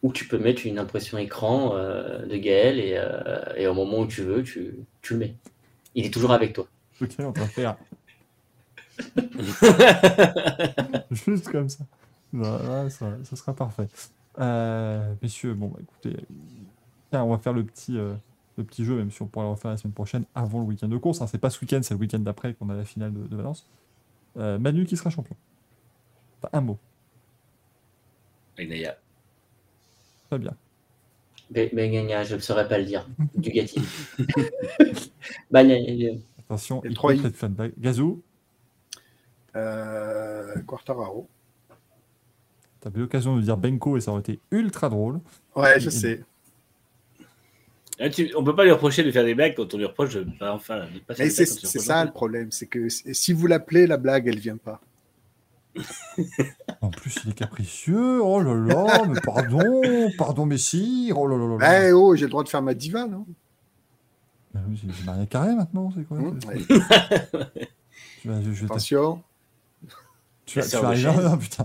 Ou 0.02 0.12
tu 0.12 0.28
peux 0.28 0.38
mettre 0.38 0.66
une 0.66 0.78
impression 0.78 1.18
écran 1.18 1.72
euh, 1.74 2.26
de 2.26 2.36
Gaël 2.36 2.78
et, 2.78 2.94
euh, 2.96 3.42
et 3.56 3.66
au 3.66 3.74
moment 3.74 4.00
où 4.00 4.06
tu 4.06 4.22
veux, 4.22 4.42
tu, 4.42 4.74
tu 5.02 5.14
le 5.14 5.20
mets. 5.20 5.34
Il 5.94 6.06
est 6.06 6.10
toujours 6.10 6.32
avec 6.32 6.52
toi. 6.52 6.66
Ok, 7.00 7.10
on 7.18 7.30
va 7.30 7.46
faire. 7.46 7.76
Juste 11.10 11.50
comme 11.50 11.68
ça. 11.68 11.84
Ça, 12.90 13.16
ça 13.24 13.36
sera 13.36 13.54
parfait. 13.54 13.88
Euh, 14.38 15.14
messieurs, 15.22 15.54
bon, 15.54 15.68
bah, 15.68 15.78
écoutez, 15.82 16.16
tiens, 17.10 17.24
on 17.24 17.30
va 17.30 17.38
faire 17.38 17.52
le 17.52 17.64
petit, 17.64 17.98
euh, 17.98 18.14
le 18.58 18.64
petit 18.64 18.84
jeu, 18.84 18.96
même 18.96 19.10
si 19.10 19.22
on 19.22 19.26
pourra 19.26 19.46
le 19.46 19.50
refaire 19.52 19.70
la 19.70 19.76
semaine 19.76 19.94
prochaine, 19.94 20.24
avant 20.34 20.60
le 20.60 20.66
week-end 20.66 20.88
de 20.88 20.96
course. 20.96 21.20
Hein. 21.20 21.26
C'est 21.26 21.38
pas 21.38 21.50
ce 21.50 21.60
week-end, 21.60 21.80
c'est 21.82 21.94
le 21.94 22.00
week-end 22.00 22.18
d'après 22.18 22.54
qu'on 22.54 22.68
a 22.68 22.74
la 22.74 22.84
finale 22.84 23.12
de, 23.12 23.26
de 23.26 23.36
Valence. 23.36 23.66
Euh, 24.36 24.58
Manu 24.58 24.84
qui 24.84 24.96
sera 24.96 25.10
champion. 25.10 25.36
Enfin, 26.38 26.50
un 26.52 26.60
mot. 26.60 26.78
Naya. 28.58 28.96
Très 30.28 30.38
bien. 30.38 30.54
Ben 31.50 31.70
ben, 31.72 31.90
gna, 31.92 32.24
je 32.24 32.34
ne 32.34 32.40
saurais 32.40 32.66
pas 32.68 32.78
le 32.78 32.84
dire. 32.84 33.06
Du 33.36 33.50
Gatti. 33.50 33.80
bah, 35.50 35.62
gna, 35.64 35.78
gna, 35.78 35.94
gna. 35.94 36.18
Attention, 36.40 36.82
Et 36.84 36.88
il 36.88 37.30
fan 37.32 37.54
de 37.54 37.72
Gazou, 37.78 38.22
Euh, 39.54 40.54
Quartararo. 40.66 41.28
t'avais 42.80 43.00
l'occasion 43.00 43.36
de 43.36 43.42
dire 43.42 43.56
Benko 43.56 43.96
et 43.96 44.00
ça 44.00 44.10
aurait 44.10 44.20
été 44.20 44.38
ultra 44.50 44.88
drôle. 44.88 45.20
Ouais, 45.54 45.80
je 45.80 45.88
Et- 45.88 45.90
sais. 45.90 46.20
Là, 47.98 48.10
tu- 48.10 48.30
on 48.36 48.44
peut 48.44 48.54
pas 48.54 48.64
lui 48.64 48.72
reprocher 48.72 49.02
de 49.04 49.10
faire 49.10 49.24
des 49.24 49.34
blagues 49.34 49.54
quand 49.56 49.72
on 49.72 49.78
lui 49.78 49.86
reproche 49.86 50.12
de 50.14 50.24
pas 50.38 50.52
enfin 50.52 50.80
de 50.92 50.98
pas 50.98 51.14
faire 51.14 51.24
Mais 51.24 51.30
des 51.30 51.46
c'est 51.46 51.46
ça 51.78 52.02
de- 52.02 52.08
le 52.08 52.12
problème, 52.12 52.50
c'est 52.52 52.66
que 52.66 52.88
si 52.90 53.32
vous 53.32 53.46
l'appelez, 53.46 53.86
la 53.86 53.96
blague, 53.96 54.26
elle 54.28 54.38
vient 54.38 54.58
pas. 54.58 54.82
En 56.80 56.90
plus, 56.90 57.16
il 57.24 57.30
est 57.30 57.34
capricieux. 57.34 58.22
Oh 58.22 58.40
là 58.40 58.54
là, 58.54 59.02
mais 59.08 59.20
pardon, 59.20 59.80
pardon, 60.18 60.46
messire. 60.46 61.18
Oh 61.18 61.26
là 61.26 61.36
là 61.36 61.46
là 61.46 61.56
là. 61.58 61.88
Eh 61.88 61.92
oh, 61.92 62.14
j'ai 62.14 62.24
le 62.24 62.30
droit 62.30 62.44
de 62.44 62.48
faire 62.48 62.62
ma 62.62 62.74
diva, 62.74 63.06
non? 63.06 63.26
Mais 64.54 64.60
oui, 64.68 64.80
J'ai 64.82 65.04
Maria 65.04 65.26
Carré 65.26 65.54
maintenant, 65.54 65.90
c'est 65.94 66.04
quoi? 66.04 66.18
Hum, 66.18 66.38
c'est- 66.40 66.48
ouais. 66.48 67.68
tu 68.22 68.28
vas, 68.28 68.40
je- 68.42 68.52
je 68.52 68.62
vais 68.62 68.68
t'a- 68.68 68.74
Attention. 68.74 69.22
tu 70.46 70.60
vas- 70.60 70.66
tu 70.66 70.76
arriver, 70.76 71.02
chaise. 71.12 71.36
putain. 71.40 71.64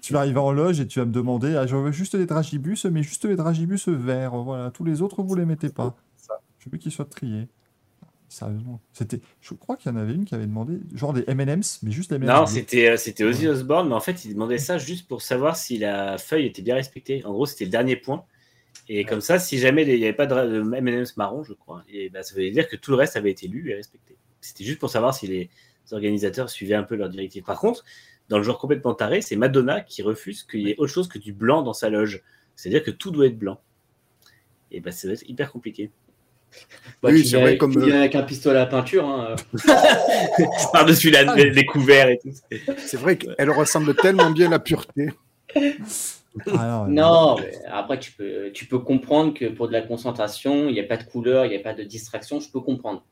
tu 0.00 0.12
vas 0.12 0.20
arriver 0.20 0.38
en 0.38 0.50
loge 0.52 0.80
et 0.80 0.86
tu 0.86 0.98
vas 0.98 1.04
me 1.04 1.12
demander 1.12 1.54
ah, 1.56 1.66
je 1.66 1.76
veux 1.76 1.92
juste 1.92 2.14
les 2.14 2.26
dragibus, 2.26 2.84
mais 2.86 3.02
juste 3.02 3.24
les 3.26 3.36
dragibus 3.36 3.88
verts. 3.88 4.34
Voilà, 4.36 4.70
tous 4.70 4.84
les 4.84 5.02
autres, 5.02 5.22
vous 5.22 5.34
les 5.34 5.44
mettez 5.44 5.68
pas. 5.68 5.94
Ça. 6.16 6.34
Je 6.58 6.68
veux 6.70 6.78
qu'ils 6.78 6.90
soient 6.92 7.04
triés. 7.04 7.46
Sérieusement. 8.28 8.80
C'était, 8.92 9.20
je 9.40 9.54
crois 9.54 9.76
qu'il 9.76 9.90
y 9.90 9.94
en 9.94 9.98
avait 9.98 10.14
une 10.14 10.24
qui 10.24 10.34
avait 10.34 10.46
demandé 10.46 10.78
genre 10.94 11.12
des 11.12 11.24
M&M's, 11.28 11.80
mais 11.82 11.92
juste 11.92 12.10
les 12.10 12.16
M&M's. 12.16 12.28
Non, 12.28 12.46
c'était 12.46 12.90
euh, 12.90 12.96
c'était 12.96 13.24
Ozzy 13.24 13.46
Osbourne, 13.46 13.88
mais 13.88 13.94
en 13.94 14.00
fait, 14.00 14.24
il 14.24 14.34
demandait 14.34 14.58
ça 14.58 14.78
juste 14.78 15.06
pour 15.06 15.22
savoir 15.22 15.56
si 15.56 15.78
la 15.78 16.18
feuille 16.18 16.46
était 16.46 16.62
bien 16.62 16.74
respectée. 16.74 17.24
En 17.24 17.32
gros, 17.32 17.46
c'était 17.46 17.64
le 17.64 17.70
dernier 17.70 17.96
point. 17.96 18.24
Et 18.88 19.04
comme 19.04 19.20
ça, 19.20 19.38
si 19.38 19.58
jamais 19.58 19.82
il 19.82 19.98
n'y 19.98 20.04
avait 20.04 20.12
pas 20.12 20.26
de 20.26 20.60
M&M's 20.74 21.16
marron, 21.16 21.42
je 21.44 21.52
crois, 21.52 21.84
et 21.88 22.08
ben, 22.10 22.22
ça 22.22 22.34
veut 22.34 22.50
dire 22.50 22.68
que 22.68 22.76
tout 22.76 22.90
le 22.90 22.96
reste 22.96 23.16
avait 23.16 23.30
été 23.30 23.48
lu 23.48 23.70
et 23.70 23.74
respecté. 23.74 24.16
C'était 24.40 24.64
juste 24.64 24.78
pour 24.78 24.90
savoir 24.90 25.14
si 25.14 25.26
les 25.26 25.50
organisateurs 25.90 26.50
suivaient 26.50 26.74
un 26.74 26.82
peu 26.82 26.94
leurs 26.94 27.08
directives. 27.08 27.42
Par 27.42 27.58
contre, 27.58 27.84
dans 28.28 28.38
le 28.38 28.44
genre 28.44 28.58
complètement 28.58 28.94
taré, 28.94 29.22
c'est 29.22 29.36
Madonna 29.36 29.80
qui 29.80 30.02
refuse 30.02 30.42
qu'il 30.44 30.60
y 30.60 30.70
ait 30.70 30.76
autre 30.78 30.92
chose 30.92 31.08
que 31.08 31.18
du 31.18 31.32
blanc 31.32 31.62
dans 31.62 31.72
sa 31.72 31.90
loge. 31.90 32.22
C'est-à-dire 32.54 32.82
que 32.82 32.90
tout 32.90 33.10
doit 33.10 33.26
être 33.26 33.38
blanc. 33.38 33.60
Et 34.70 34.80
ben, 34.80 34.92
ça 34.92 35.08
va 35.08 35.14
être 35.14 35.28
hyper 35.28 35.52
compliqué. 35.52 35.90
Bah, 37.02 37.10
Oui, 37.12 37.26
c'est 37.26 37.40
vrai, 37.40 37.56
comme, 37.58 37.72
tu 37.72 37.78
viens 37.80 37.94
euh, 37.96 37.98
avec 38.00 38.14
un 38.14 38.22
pistolet 38.22 38.58
à 38.58 38.66
peinture. 38.66 39.06
hein. 39.06 39.36
Par-dessus 40.72 41.10
la- 41.10 41.34
les, 41.34 41.50
les 41.50 41.66
couverts 41.66 42.08
et 42.08 42.18
tout. 42.18 42.30
C'est 42.78 42.96
vrai 42.96 43.16
qu'elle 43.16 43.50
ressemble 43.50 43.94
tellement 43.94 44.30
bien 44.30 44.46
à 44.46 44.50
la 44.50 44.58
pureté. 44.58 45.08
Ah, 46.48 46.86
non, 46.88 47.34
Non, 47.34 47.40
mais 47.40 47.52
après, 47.70 47.98
tu 47.98 48.12
peux, 48.12 48.50
tu 48.52 48.66
peux 48.66 48.78
comprendre 48.78 49.34
que 49.34 49.46
pour 49.46 49.68
de 49.68 49.72
la 49.72 49.82
concentration, 49.82 50.68
il 50.68 50.72
n'y 50.74 50.80
a 50.80 50.84
pas 50.84 50.96
de 50.96 51.04
couleur, 51.04 51.44
il 51.46 51.50
n'y 51.50 51.56
a 51.56 51.60
pas 51.60 51.74
de 51.74 51.82
distraction. 51.82 52.40
Je 52.40 52.50
peux 52.50 52.60
comprendre. 52.60 53.04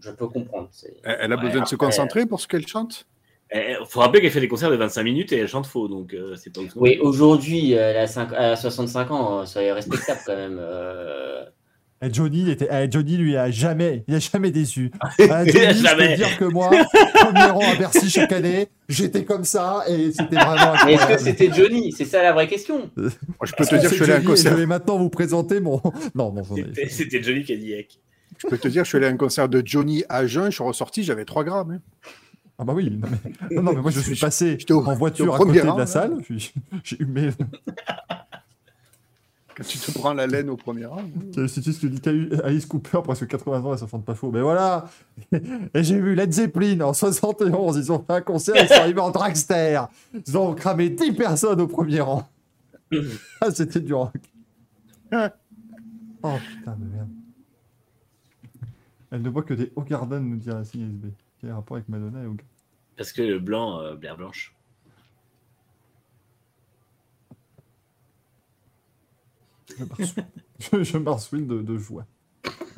je 0.00 0.10
peux 0.10 0.28
comprendre. 0.28 0.68
Elle 1.04 1.16
elle 1.20 1.32
a 1.32 1.36
Ouais, 1.36 1.42
besoin 1.42 1.62
de 1.62 1.66
se 1.66 1.76
concentrer 1.76 2.26
pour 2.26 2.40
ce 2.40 2.48
qu'elle 2.48 2.66
chante? 2.66 3.06
Il 3.54 3.76
faut 3.86 4.00
rappeler 4.00 4.22
qu'elle 4.22 4.30
fait 4.30 4.40
des 4.40 4.48
concerts 4.48 4.70
de 4.70 4.76
25 4.76 5.02
minutes 5.02 5.32
et 5.32 5.38
elle 5.38 5.48
chante 5.48 5.66
faux, 5.66 5.86
donc 5.86 6.14
euh, 6.14 6.36
c'est 6.36 6.50
pas 6.54 6.62
Oui, 6.76 6.98
aujourd'hui, 7.02 7.72
elle 7.72 7.98
a, 7.98 8.06
cinq- 8.06 8.32
elle 8.32 8.52
a 8.52 8.56
65 8.56 9.10
ans, 9.10 9.40
euh, 9.40 9.44
soyez 9.44 9.72
respectable 9.72 10.20
quand 10.24 10.36
même. 10.36 10.56
euh. 10.58 11.44
Et 12.04 12.12
Johnny, 12.12 12.40
il 12.42 12.48
était... 12.50 12.68
eh, 12.70 12.90
Johnny, 12.90 13.16
lui, 13.16 13.36
a 13.36 13.50
jamais, 13.50 14.04
il 14.08 14.14
a 14.14 14.18
jamais 14.18 14.50
déçu. 14.50 14.90
Ah, 15.30 15.44
Il 15.46 15.52
Johnny, 15.52 15.66
a 15.66 15.72
je 15.72 15.78
peux 15.82 15.88
jamais. 15.88 16.12
te 16.12 16.16
dire 16.16 16.36
que 16.38 16.44
moi, 16.46 16.68
premier 17.14 17.44
rang 17.44 17.72
à 17.72 17.76
Bercy 17.76 18.10
chaque 18.10 18.32
année, 18.32 18.68
j'étais 18.88 19.24
comme 19.24 19.44
ça 19.44 19.84
et 19.88 20.10
c'était 20.10 20.34
vraiment 20.36 20.74
Mais 20.84 20.94
est-ce 20.94 21.06
que 21.06 21.18
c'était 21.18 21.52
Johnny? 21.52 21.92
C'est 21.92 22.04
ça 22.04 22.22
la 22.22 22.32
vraie 22.32 22.48
question. 22.48 22.90
Moi, 22.96 23.08
je 23.44 23.52
peux 23.52 23.64
te 23.64 23.76
dire 23.76 23.88
que 23.90 23.96
je 23.96 24.02
suis 24.02 24.02
allé 24.04 24.12
à 24.12 24.16
un 24.16 24.20
Johnny 24.20 24.32
et 24.32 24.36
Je 24.36 24.42
concert. 24.42 24.56
vais 24.56 24.66
maintenant 24.66 24.98
vous 24.98 25.10
présenter 25.10 25.60
mon. 25.60 25.80
Non, 26.14 26.32
non, 26.32 26.42
j'en 26.42 26.56
ai- 26.56 26.64
C'était- 26.74 26.88
C'était 26.88 27.22
Johnny 27.22 27.44
Cadillac. 27.44 27.86
Je 28.38 28.48
peux 28.48 28.58
te 28.58 28.66
dire 28.66 28.82
que 28.82 28.86
je 28.86 28.88
suis 28.88 28.96
allé 28.98 29.06
à 29.06 29.10
un 29.10 29.16
concert 29.16 29.48
de 29.48 29.62
Johnny 29.64 30.02
à 30.08 30.26
jeun. 30.26 30.46
Je 30.46 30.56
suis 30.56 30.64
ressorti, 30.64 31.04
j'avais 31.04 31.24
3 31.24 31.44
grammes. 31.44 31.70
hein. 31.70 31.80
Ah 32.58 32.64
bah 32.64 32.72
oui, 32.74 32.90
non 32.90 33.08
mais, 33.10 33.56
non, 33.56 33.62
non, 33.62 33.72
mais 33.74 33.80
moi 33.80 33.90
je 33.90 34.00
suis 34.00 34.14
passé 34.16 34.58
en 34.70 34.94
voiture 34.94 35.32
au 35.32 35.34
à 35.34 35.38
côté 35.38 35.60
de 35.60 35.66
la 35.66 35.74
là. 35.76 35.86
salle, 35.86 36.18
puis 36.22 36.52
j'ai 36.84 37.00
humé. 37.00 37.30
Quand 39.56 39.64
tu 39.64 39.78
te 39.78 39.90
prends 39.98 40.14
la 40.14 40.26
laine 40.26 40.48
au 40.48 40.56
premier 40.56 40.86
rang. 40.86 41.02
C'est 41.32 41.48
ce 41.48 41.80
que 41.80 41.86
dit 41.86 42.38
Alice 42.42 42.66
Cooper, 42.66 43.00
presque 43.04 43.26
80 43.26 43.64
ans, 43.64 43.72
elle 43.72 43.78
se 43.78 43.86
sente 43.86 44.04
pas 44.04 44.14
chaud. 44.14 44.30
Mais 44.32 44.40
voilà 44.40 44.88
Et 45.74 45.82
j'ai 45.82 46.00
vu 46.00 46.14
Led 46.14 46.32
Zeppelin 46.32 46.80
en 46.80 46.92
71, 46.92 47.76
ils 47.76 47.92
ont 47.92 47.98
fait 47.98 48.14
un 48.14 48.20
concert, 48.20 48.54
ils 48.56 48.68
sont 48.68 48.74
arrivés 48.74 49.00
en 49.00 49.10
dragster. 49.10 49.82
Ils 50.26 50.38
ont 50.38 50.54
cramé 50.54 50.88
10 50.90 51.12
personnes 51.12 51.60
au 51.60 51.66
premier 51.68 52.00
rang. 52.00 52.28
Ah, 53.40 53.50
c'était 53.50 53.80
du 53.80 53.94
rock. 53.94 54.12
Oh 55.10 56.36
putain 56.46 56.76
de 56.76 56.84
merde. 56.84 57.08
Elle 59.10 59.22
ne 59.22 59.28
voit 59.28 59.42
que 59.42 59.54
des 59.54 59.72
Garden, 59.88 60.28
nous 60.28 60.36
dit 60.36 60.50
Racing 60.50 60.88
SB. 60.88 61.08
Quel 61.40 61.52
rapport 61.52 61.76
avec 61.76 61.88
Madonna 61.88 62.22
et 62.22 62.26
Hogarden? 62.26 62.46
Parce 62.96 63.12
que 63.12 63.22
le 63.22 63.38
blanc, 63.38 63.80
euh, 63.80 63.94
Blair 63.94 64.16
Blanche. 64.16 64.54
Je 69.78 69.84
marsouine, 69.84 70.26
je, 70.58 70.82
je 70.84 70.98
marsouine 70.98 71.46
de, 71.46 71.62
de 71.62 71.78
joie. 71.78 72.06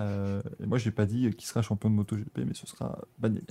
Euh, 0.00 0.42
et 0.62 0.66
moi, 0.66 0.78
j'ai 0.78 0.90
pas 0.90 1.06
dit 1.06 1.30
qui 1.36 1.46
sera 1.46 1.62
champion 1.62 1.88
de 1.90 1.94
MotoGP, 1.94 2.38
mais 2.46 2.54
ce 2.54 2.66
sera 2.66 2.98
Bagnaia. 3.18 3.42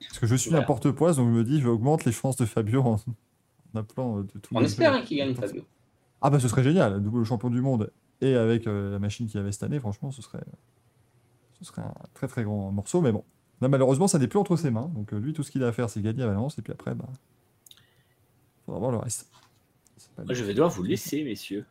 Parce 0.00 0.18
que 0.20 0.26
je 0.26 0.34
suis 0.34 0.48
un 0.50 0.52
Voilà. 0.52 0.66
porte-poise, 0.66 1.16
donc 1.18 1.28
je 1.28 1.32
me 1.34 1.44
dis, 1.44 1.60
j'augmente 1.60 2.04
les 2.04 2.12
chances 2.12 2.36
de 2.36 2.46
Fabio 2.46 2.80
en, 2.82 2.94
en 2.94 3.78
appelant 3.78 4.18
euh, 4.18 4.22
de 4.22 4.38
tout. 4.38 4.54
On 4.56 4.62
espère 4.62 4.94
hein, 4.94 5.02
qu'il 5.02 5.18
gagne 5.18 5.34
Fabio. 5.34 5.64
Ah 6.20 6.30
bah 6.30 6.40
ce 6.40 6.48
serait 6.48 6.64
génial, 6.64 7.00
double 7.02 7.24
champion 7.24 7.50
du 7.50 7.60
monde. 7.60 7.92
Et 8.20 8.34
avec 8.34 8.66
euh, 8.66 8.90
la 8.90 8.98
machine 8.98 9.26
qu'il 9.28 9.36
y 9.36 9.40
avait 9.40 9.52
cette 9.52 9.62
année, 9.62 9.78
franchement, 9.78 10.10
ce 10.10 10.22
serait, 10.22 10.42
ce 11.60 11.64
serait 11.64 11.82
un 11.82 11.94
très 12.14 12.26
très 12.26 12.42
grand 12.42 12.72
morceau. 12.72 13.00
Mais 13.00 13.12
bon, 13.12 13.22
là 13.60 13.68
malheureusement, 13.68 14.08
ça 14.08 14.18
n'est 14.18 14.26
plus 14.26 14.38
entre 14.38 14.56
ses 14.56 14.70
mains. 14.70 14.90
Donc 14.94 15.12
euh, 15.12 15.18
lui, 15.20 15.32
tout 15.32 15.42
ce 15.44 15.50
qu'il 15.52 15.62
a 15.62 15.68
à 15.68 15.72
faire, 15.72 15.88
c'est 15.90 16.02
gagner 16.02 16.22
à 16.22 16.26
Valence. 16.26 16.58
Et 16.58 16.62
puis 16.62 16.72
après, 16.72 16.94
bah, 16.94 17.06
faudra 18.64 18.80
voir 18.80 18.90
le 18.92 18.98
reste. 18.98 19.30
Moi, 20.24 20.34
je 20.34 20.42
vais 20.42 20.54
devoir 20.54 20.70
vous 20.70 20.82
laisser, 20.82 21.22
messieurs. 21.22 21.64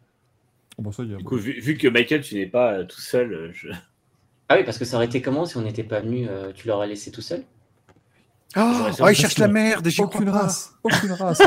Oh, 0.78 0.84
bah, 0.84 0.92
ça 0.92 1.04
y 1.04 1.12
est, 1.12 1.18
Du 1.18 1.24
coup, 1.24 1.38
vu, 1.38 1.60
vu 1.60 1.78
que 1.78 1.88
Michael, 1.88 2.22
tu 2.22 2.36
n'es 2.36 2.46
pas 2.46 2.74
euh, 2.74 2.84
tout 2.86 3.02
seul, 3.02 3.34
euh, 3.34 3.50
je... 3.54 3.70
Ah 4.50 4.56
oui, 4.58 4.64
parce 4.64 4.78
que 4.78 4.86
ça 4.86 4.96
aurait 4.96 5.08
été 5.08 5.22
comment 5.22 5.46
si 5.46 5.58
on 5.58 5.62
n'était 5.62 5.84
pas 5.84 6.00
venu, 6.00 6.28
euh, 6.30 6.52
tu 6.54 6.68
l'aurais 6.68 6.88
laissé 6.88 7.12
tout 7.12 7.22
seul? 7.22 7.44
Ah, 8.56 8.90
oh, 9.02 9.08
il 9.10 9.16
cherche 9.16 9.38
la 9.40 9.48
merde. 9.50 9.86
et 9.86 9.90
j'y 9.90 10.02
aucune 10.02 10.30
race, 10.30 10.74
aucune 10.84 11.12
race. 11.12 11.42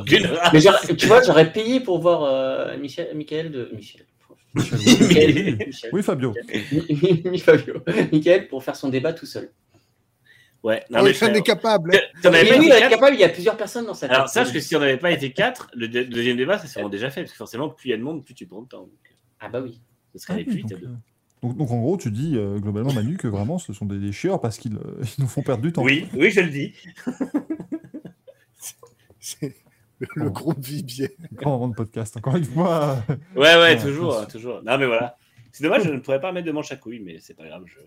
Aucune 0.00 0.26
race. 0.26 0.52
Mais 0.88 0.94
tu 0.96 1.06
vois, 1.06 1.22
j'aurais 1.22 1.52
payé 1.52 1.80
pour 1.80 2.00
voir 2.00 2.22
euh, 2.24 2.78
Michel, 2.78 3.14
Michael 3.14 3.52
de. 3.52 3.70
Michel. 3.74 4.06
Michael. 4.54 5.58
Michel. 5.66 5.90
Oui, 5.92 6.02
Fabio. 6.02 6.34
Mi- 6.72 7.22
Mi- 7.26 7.38
Fabio. 7.38 7.74
Michael 8.10 8.48
pour 8.48 8.64
faire 8.64 8.74
son 8.74 8.88
débat 8.88 9.12
tout 9.12 9.26
seul. 9.26 9.50
Ouais, 10.66 10.82
non, 10.90 10.98
Oh, 11.00 11.02
mais 11.04 11.10
hein. 11.10 11.12
été 11.12 12.66
est 12.66 12.78
quatre 12.80 12.90
capable, 12.90 13.14
il 13.14 13.20
y 13.20 13.24
a 13.24 13.28
plusieurs 13.28 13.56
personnes 13.56 13.86
dans 13.86 13.94
cette 13.94 14.10
Alors, 14.10 14.28
sache 14.28 14.52
que 14.52 14.58
si 14.60 14.74
on 14.74 14.80
n'avait 14.80 14.96
pas 14.96 15.12
été 15.12 15.30
4, 15.32 15.70
le 15.74 15.86
deux- 15.88 16.04
deuxième 16.04 16.36
débat, 16.36 16.58
ça 16.58 16.66
serait 16.66 16.88
déjà 16.90 17.08
fait. 17.10 17.20
Parce 17.22 17.32
que 17.32 17.36
forcément, 17.38 17.68
plus 17.68 17.88
il 17.88 17.90
y 17.92 17.94
a 17.94 17.96
de 17.96 18.02
monde, 18.02 18.24
plus 18.24 18.34
tu 18.34 18.46
prends 18.46 18.62
de 18.62 18.68
temps. 18.68 18.80
Donc, 18.82 18.90
Ah 19.38 19.48
bah 19.48 19.60
oui. 19.62 19.80
ce 20.12 20.18
serait 20.18 20.40
Ah 20.40 20.44
plus 20.44 20.56
vite 20.56 20.72
à 20.72 20.74
donc, 20.74 20.80
deux. 20.80 20.86
euh, 20.88 20.94
donc, 21.42 21.56
donc, 21.56 21.70
en 21.70 21.78
gros, 21.80 21.96
tu 21.96 22.10
dis 22.10 22.36
euh, 22.36 22.58
globalement, 22.58 22.92
Manu, 22.92 23.16
que 23.16 23.28
vraiment 23.28 23.58
ce 23.58 23.72
sont 23.72 23.86
des, 23.86 23.98
des 23.98 24.10
chieurs 24.12 24.40
parce 24.40 24.58
qu'ils 24.58 24.74
euh, 24.76 25.00
ils 25.18 25.22
nous 25.22 25.28
font 25.28 25.42
perdre 25.42 25.62
du 25.62 25.72
temps. 25.72 25.82
Oui, 25.84 26.08
oui, 26.14 26.30
je 26.30 26.40
le 26.40 26.50
dis. 26.50 26.74
C'est 29.20 29.54
le, 30.00 30.06
le 30.16 30.30
groupe 30.30 30.58
vit 30.58 30.82
bien. 30.82 31.08
Grand 31.32 31.52
moment 31.52 31.68
de 31.68 31.74
podcast, 31.74 32.16
encore 32.16 32.36
une 32.36 32.44
fois. 32.44 32.98
Ouais, 33.08 33.16
ouais, 33.40 33.56
Ouais, 33.56 33.76
toujours, 33.78 34.26
toujours. 34.26 34.62
Non, 34.62 34.78
mais 34.78 34.86
voilà. 34.86 35.16
C'est 35.52 35.62
dommage, 35.64 35.84
je 35.84 35.90
ne 35.90 35.98
pourrais 36.00 36.20
pas 36.20 36.32
mettre 36.32 36.46
de 36.46 36.52
manche 36.52 36.70
à 36.72 36.76
couilles, 36.76 37.00
mais 37.00 37.18
c'est 37.20 37.34
pas 37.34 37.46
grave. 37.46 37.62
Je... 37.66 37.78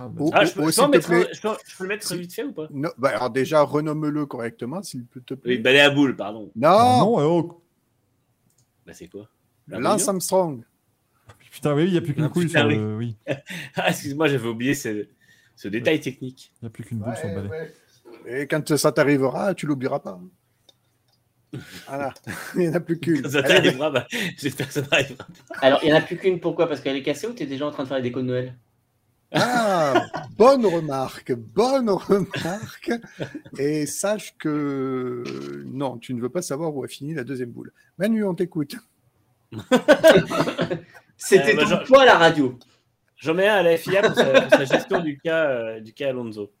Ah, 0.00 0.08
bah, 0.08 0.20
Oh, 0.24 0.30
Ah, 0.32 0.44
je 0.44 0.52
peux, 0.52 0.62
oh, 0.62 0.70
je 0.70 0.80
peux 0.80 0.88
mettre 0.88 1.08
plaît. 1.08 1.28
un- 1.30 1.32
je 1.34 1.40
peux, 1.40 1.48
je 1.66 1.76
peux 1.76 1.84
le 1.84 1.88
mettre 1.88 2.14
vite 2.16 2.32
fait 2.34 2.44
ou 2.44 2.52
pas? 2.52 2.68
Non, 2.70 2.90
bah, 2.98 3.08
alors 3.10 3.30
déjà, 3.30 3.62
renomme-le 3.62 4.26
correctement, 4.26 4.82
s'il 4.82 5.04
peut 5.04 5.20
te 5.20 5.34
plaît. 5.34 5.56
Oui, 5.56 5.58
balai 5.58 5.80
à 5.80 5.90
boule, 5.90 6.14
pardon. 6.16 6.50
Non, 6.54 6.68
ah, 6.68 6.96
non, 7.00 7.20
eh 7.20 7.24
oh, 7.24 7.62
Bah, 8.86 8.92
c'est 8.94 9.08
quoi? 9.08 9.28
Lance 9.66 10.08
Armstrong. 10.08 10.62
putain, 11.50 11.74
oui, 11.74 11.84
il 11.86 11.92
n'y 11.92 11.98
a 11.98 12.00
plus 12.00 12.14
qu'une 12.14 12.28
couille 12.30 12.46
putain, 12.46 12.60
sur 12.60 12.68
oui. 12.68 12.76
le. 12.76 12.96
Oui, 12.96 13.16
Ah, 13.76 13.90
excuse-moi, 13.90 14.28
j'avais 14.28 14.48
oublié 14.48 14.74
ce, 14.74 15.06
ce 15.56 15.68
détail 15.68 16.00
technique. 16.00 16.52
il 16.62 16.64
n'y 16.64 16.68
a 16.68 16.70
plus 16.70 16.84
qu'une 16.84 16.98
boule 16.98 17.16
sur 17.16 17.28
le 17.28 17.34
balai. 17.34 17.72
Et 18.26 18.46
quand 18.46 18.76
ça 18.76 18.92
t'arrivera, 18.92 19.54
tu 19.54 19.66
l'oublieras 19.66 19.98
pas. 20.00 20.20
Voilà, 21.86 22.12
il 22.54 22.60
n'y 22.60 22.68
en 22.68 22.74
a 22.74 22.80
plus 22.80 22.98
qu'une. 23.00 23.22
Quand 23.22 23.30
ça 23.30 23.42
t'arrivera, 23.42 23.90
bah, 23.90 24.06
j'espère 24.36 24.68
que 24.68 24.74
ça 24.74 24.82
n'arrivera 24.82 25.24
pas. 25.48 25.54
Alors, 25.60 25.80
il 25.82 25.86
n'y 25.86 25.92
en 25.92 25.96
a 25.96 26.00
plus 26.02 26.16
qu'une, 26.16 26.38
pourquoi? 26.40 26.68
Parce 26.68 26.80
qu'elle 26.80 26.96
est 26.96 27.02
cassée 27.02 27.26
ou 27.26 27.32
t'es 27.32 27.46
déjà 27.46 27.66
en 27.66 27.70
train 27.70 27.82
de 27.84 27.88
faire 27.88 27.96
les 27.96 28.02
décos 28.02 28.20
de 28.20 28.26
Noël? 28.26 28.54
Ah, 29.32 30.06
bonne 30.38 30.64
remarque, 30.64 31.32
bonne 31.34 31.90
remarque. 31.90 32.92
Et 33.58 33.84
sache 33.86 34.34
que 34.38 35.22
non, 35.66 35.98
tu 35.98 36.14
ne 36.14 36.20
veux 36.20 36.30
pas 36.30 36.40
savoir 36.42 36.74
où 36.74 36.82
a 36.84 36.88
fini 36.88 37.12
la 37.14 37.24
deuxième 37.24 37.50
boule. 37.50 37.72
Manu, 37.98 38.24
on 38.24 38.34
t'écoute. 38.34 38.76
C'était 41.16 41.54
Euh, 41.58 41.66
bah, 41.68 41.84
poids, 41.86 42.04
la 42.04 42.16
radio. 42.16 42.58
J'en 43.16 43.34
mets 43.34 43.48
un 43.48 43.56
à 43.56 43.62
la 43.62 43.76
FIA 43.76 44.02
pour 44.02 44.14
sa, 44.14 44.40
pour 44.42 44.50
sa 44.58 44.64
gestion 44.64 45.00
du 45.00 45.18
cas, 45.18 45.44
euh, 45.50 45.80
du 45.80 45.92
cas 45.92 46.08
Alonso. 46.10 46.52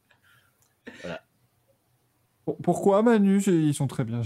Pourquoi 2.62 3.02
Manu? 3.02 3.40
J'ai- 3.40 3.52
Ils 3.60 3.74
sont 3.74 3.86
très 3.86 4.04
bien. 4.04 4.22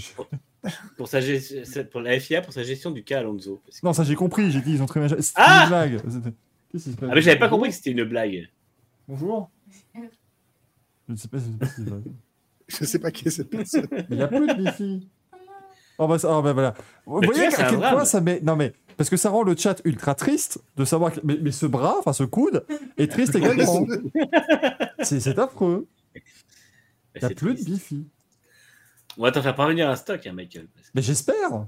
Pour, 0.97 1.09
sa 1.09 1.20
gest- 1.20 1.85
pour 1.90 2.01
la 2.01 2.19
FIA, 2.19 2.40
pour 2.40 2.52
sa 2.52 2.62
gestion 2.62 2.90
du 2.93 3.02
cas 3.05 3.19
Alonso. 3.19 3.60
Parce 3.66 3.81
que- 3.81 3.86
Non, 3.86 3.93
ça 3.93 4.05
j'ai 4.05 4.14
compris, 4.14 4.51
j'ai 4.51 4.60
dit 4.60 4.73
ils 4.74 4.82
ont 4.82 4.86
très 4.86 5.01
bien. 5.01 5.09
C'était 5.20 5.32
Ah 5.43 5.62
une 5.64 5.69
blague. 5.69 6.01
C'était- 6.73 6.78
Qu'est-ce 6.78 6.85
qui 6.85 6.90
se 6.93 6.97
passe? 6.97 7.09
Ah, 7.11 7.15
mais 7.15 7.23
j'avais 7.23 7.39
pas 7.39 7.49
compris 7.49 7.69
que 7.70 7.74
c'était 7.74 7.90
une 7.90 8.05
blague. 8.05 8.49
Bonjour. 9.09 9.51
Je 9.94 10.01
ne 11.12 11.16
sais 11.16 11.28
pas, 11.28 11.39
je 11.39 11.44
sais 11.44 11.59
pas 11.59 11.66
si 11.66 11.85
c'est. 11.85 11.93
Je 12.81 12.85
sais 12.86 12.99
pas 13.01 13.11
qui 13.11 13.28
est 13.28 13.31
cette 13.31 13.51
personne. 13.51 13.86
Il 14.11 14.16
n'y 14.16 14.23
a 14.23 14.28
plus 14.28 14.47
de 14.47 14.55
Bifi. 14.55 15.07
Oh 15.99 16.09
bah, 16.09 16.19
ça- 16.19 16.35
oh 16.39 16.40
bah 16.43 16.55
voilà. 16.55 16.73
Vous 17.05 17.20
Mais 17.20 17.27
voyez 17.27 17.49
vois, 17.49 17.59
à 17.61 17.69
quel 17.69 17.78
drame. 17.81 17.94
point 17.97 18.05
ça 18.07 18.20
met. 18.23 18.40
Non 18.40 18.57
mais. 18.57 18.73
Parce 18.97 19.11
que 19.11 19.16
ça 19.19 19.28
rend 19.31 19.43
le 19.43 19.55
chat 19.57 19.82
ultra 19.85 20.15
triste 20.15 20.59
de 20.77 20.85
savoir 20.86 21.12
que. 21.12 21.20
Mais, 21.23 21.36
mais 21.43 21.51
ce 21.53 21.66
bras, 21.66 21.97
enfin 21.99 22.15
ce 22.15 22.24
coude, 22.24 22.65
est 22.97 23.09
triste 23.11 23.35
également. 23.35 23.86
C'est 25.03 25.20
c'est 25.20 25.39
affreux. 25.39 25.86
Il 27.15 27.19
n'y 27.19 27.24
a 27.24 27.31
plus 27.35 27.55
de. 27.55 27.62
Bifi. 27.65 28.07
On 29.19 29.23
va 29.24 29.32
t'en 29.32 29.43
faire 29.43 29.55
parvenir 29.55 29.90
un 29.90 29.97
stock, 29.97 30.27
hein, 30.27 30.32
Michael. 30.32 30.69
parce 30.74 30.86
que- 30.86 30.93
Mais 30.94 31.03
j'espère. 31.03 31.66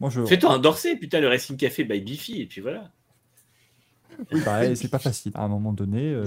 Moi 0.00 0.08
je. 0.08 0.24
Fais-toi 0.24 0.50
un 0.52 0.58
dorset, 0.58 0.96
putain, 0.96 1.20
le 1.20 1.28
Racing 1.28 1.58
Café 1.58 1.84
by 1.84 2.00
Bifi, 2.00 2.40
et 2.40 2.46
puis 2.46 2.62
voilà. 2.62 2.90
Bah, 4.44 4.74
c'est 4.74 4.88
pas 4.88 4.98
facile 4.98 5.32
à 5.34 5.42
un 5.44 5.48
moment 5.48 5.72
donné. 5.72 6.12
euh, 6.12 6.24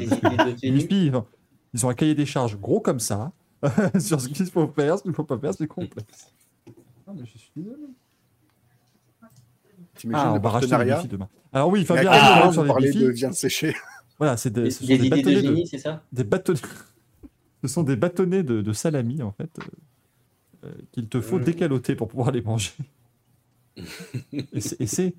ils 1.73 1.85
ont 1.85 1.89
un 1.89 1.93
cahier 1.93 2.15
des 2.15 2.25
charges 2.25 2.57
gros 2.57 2.79
comme 2.79 2.99
ça. 2.99 3.31
sur 3.99 4.21
ce 4.21 4.27
qu'il 4.29 4.45
faut 4.45 4.67
faire, 4.67 4.97
ce 4.97 5.01
qu'il 5.03 5.11
ne 5.11 5.15
faut 5.15 5.23
pas 5.23 5.37
faire, 5.37 5.53
c'est 5.53 5.67
complexe. 5.67 6.31
Ah, 7.07 7.11
mais 7.15 7.25
je 7.25 7.37
suis 7.37 7.51
désolé. 7.55 7.83
Ah, 10.13 10.31
on 10.31 10.35
le 10.35 10.41
va 10.41 10.49
racheter 10.49 10.69
partenariat 10.69 10.97
Bifi 10.97 11.07
demain. 11.07 11.27
Alors 11.51 11.69
oui, 11.69 11.83
Fabien, 11.83 12.11
les 12.11 12.67
parlez 12.67 12.91
Bifi. 12.91 13.03
de 13.03 13.09
viande 13.09 13.33
séchée 13.33 13.75
Voilà, 14.19 14.37
c'est 14.37 14.51
des, 14.51 14.69
ce 14.71 14.79
sont 14.83 14.87
des 14.87 14.97
des 14.97 15.05
idées 15.07 15.09
de 15.09 15.15
bâtonnets 15.21 15.41
de, 15.41 15.47
génie, 15.47 15.67
c'est 15.67 15.77
ça? 15.79 16.03
des 16.11 16.23
bâtonnets. 16.23 16.59
Ce 17.63 17.67
sont 17.67 17.81
des 17.83 17.95
bâtonnets 17.95 18.43
de, 18.43 18.61
de 18.61 18.73
salami 18.73 19.23
en 19.23 19.31
fait 19.31 19.49
euh, 19.59 20.67
euh, 20.67 20.71
qu'il 20.91 21.07
te 21.09 21.19
faut 21.19 21.39
Mm. 21.39 21.43
décaloter 21.43 21.95
pour 21.95 22.07
pouvoir 22.07 22.29
les 22.31 22.41
manger. 22.43 22.71
et 24.31 24.85
c'est. 24.87 25.15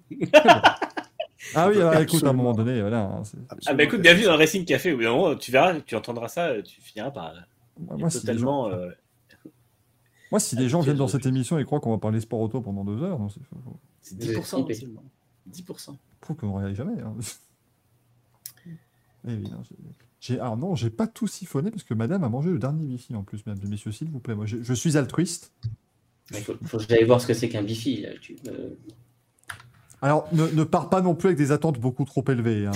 Ah 1.55 1.69
oui, 1.69 1.77
alors, 1.77 1.94
écoute, 2.01 2.24
à 2.24 2.28
un 2.31 2.32
moment 2.32 2.52
donné, 2.52 2.81
voilà. 2.81 3.02
hein, 3.02 3.23
Ah 3.66 3.74
bah 3.74 3.85
écoute, 3.85 4.01
bienvenue 4.01 4.24
dans 4.24 4.32
le 4.32 4.39
Racing 4.39 4.65
Café. 4.65 4.93
Au 4.93 4.97
bout 4.97 5.02
d'un 5.05 5.12
moment, 5.15 5.36
tu 5.36 5.51
verras, 5.52 5.81
tu 5.81 5.94
entendras 5.94 6.28
ça, 6.28 6.60
tu 6.62 6.81
finiras 6.81 7.10
par 7.12 7.32
moi, 7.78 7.97
moi, 7.97 8.10
si 8.10 8.27
les 8.27 8.32
gens, 8.39 8.65
totalement. 8.65 8.69
euh, 8.69 8.90
moi, 10.32 10.40
si 10.40 10.56
les 10.56 10.69
gens 10.69 10.81
viennent 10.81 10.97
dans 10.97 11.06
cette 11.09 11.27
émission 11.27 11.59
et 11.59 11.65
croient 11.65 11.81
qu'on 11.81 11.93
va 11.93 11.98
parler 11.98 12.20
sport 12.20 12.40
auto 12.40 12.60
pendant 12.60 12.85
deux 12.85 13.02
heures, 13.02 13.19
non, 13.19 13.28
c'est 13.28 13.40
faut- 13.44 13.56
faut- 13.65 13.78
C'est 14.02 14.16
Vous 14.16 14.23
êtes 14.31 14.36
10% 14.36 14.43
trompé. 14.59 14.74
seulement. 14.74 15.02
10%. 15.47 15.97
faut 16.23 16.35
qu'on 16.35 16.48
ne 16.48 16.52
regarde 16.52 16.74
jamais. 16.74 17.01
hein. 17.01 17.15
Eh 19.27 19.35
oui, 19.35 19.51
non, 19.51 19.62
j'ai- 20.20 20.40
alors 20.40 20.56
non, 20.56 20.74
j'ai 20.74 20.90
pas 20.90 21.06
tout 21.06 21.27
siphonné 21.27 21.70
parce 21.70 21.82
que 21.85 21.94
madame 21.94 22.24
a 22.24 22.28
mangé 22.28 22.51
le 22.51 22.59
dernier 22.59 22.85
bifi 22.85 23.15
en 23.15 23.23
plus, 23.23 23.44
mesdames 23.47 23.65
et 23.65 23.69
messieurs, 23.69 23.93
s'il 23.93 24.09
vous 24.10 24.20
plaît. 24.20 24.35
Moi, 24.35 24.47
je 24.47 24.73
suis 24.74 24.97
altruiste. 24.97 25.52
Il 26.32 26.39
faut, 26.39 26.55
faut 26.65 26.78
que 26.78 26.85
j'aille 26.89 27.05
voir 27.05 27.20
ce 27.20 27.27
que 27.27 27.35
c'est 27.35 27.48
qu'un 27.48 27.62
bifi. 27.62 28.02
Là. 28.02 28.10
Tu, 28.20 28.36
euh, 28.48 28.70
Alors, 30.01 30.29
ne, 30.33 30.47
ne 30.47 30.65
pars 30.65 30.89
pas 30.91 31.01
non 31.01 31.15
plus 31.15 31.29
avec 31.29 31.39
des 31.39 31.51
attentes 31.51 31.79
beaucoup 31.81 32.05
trop 32.05 32.25
élevées. 32.29 32.66
hein. 32.66 32.73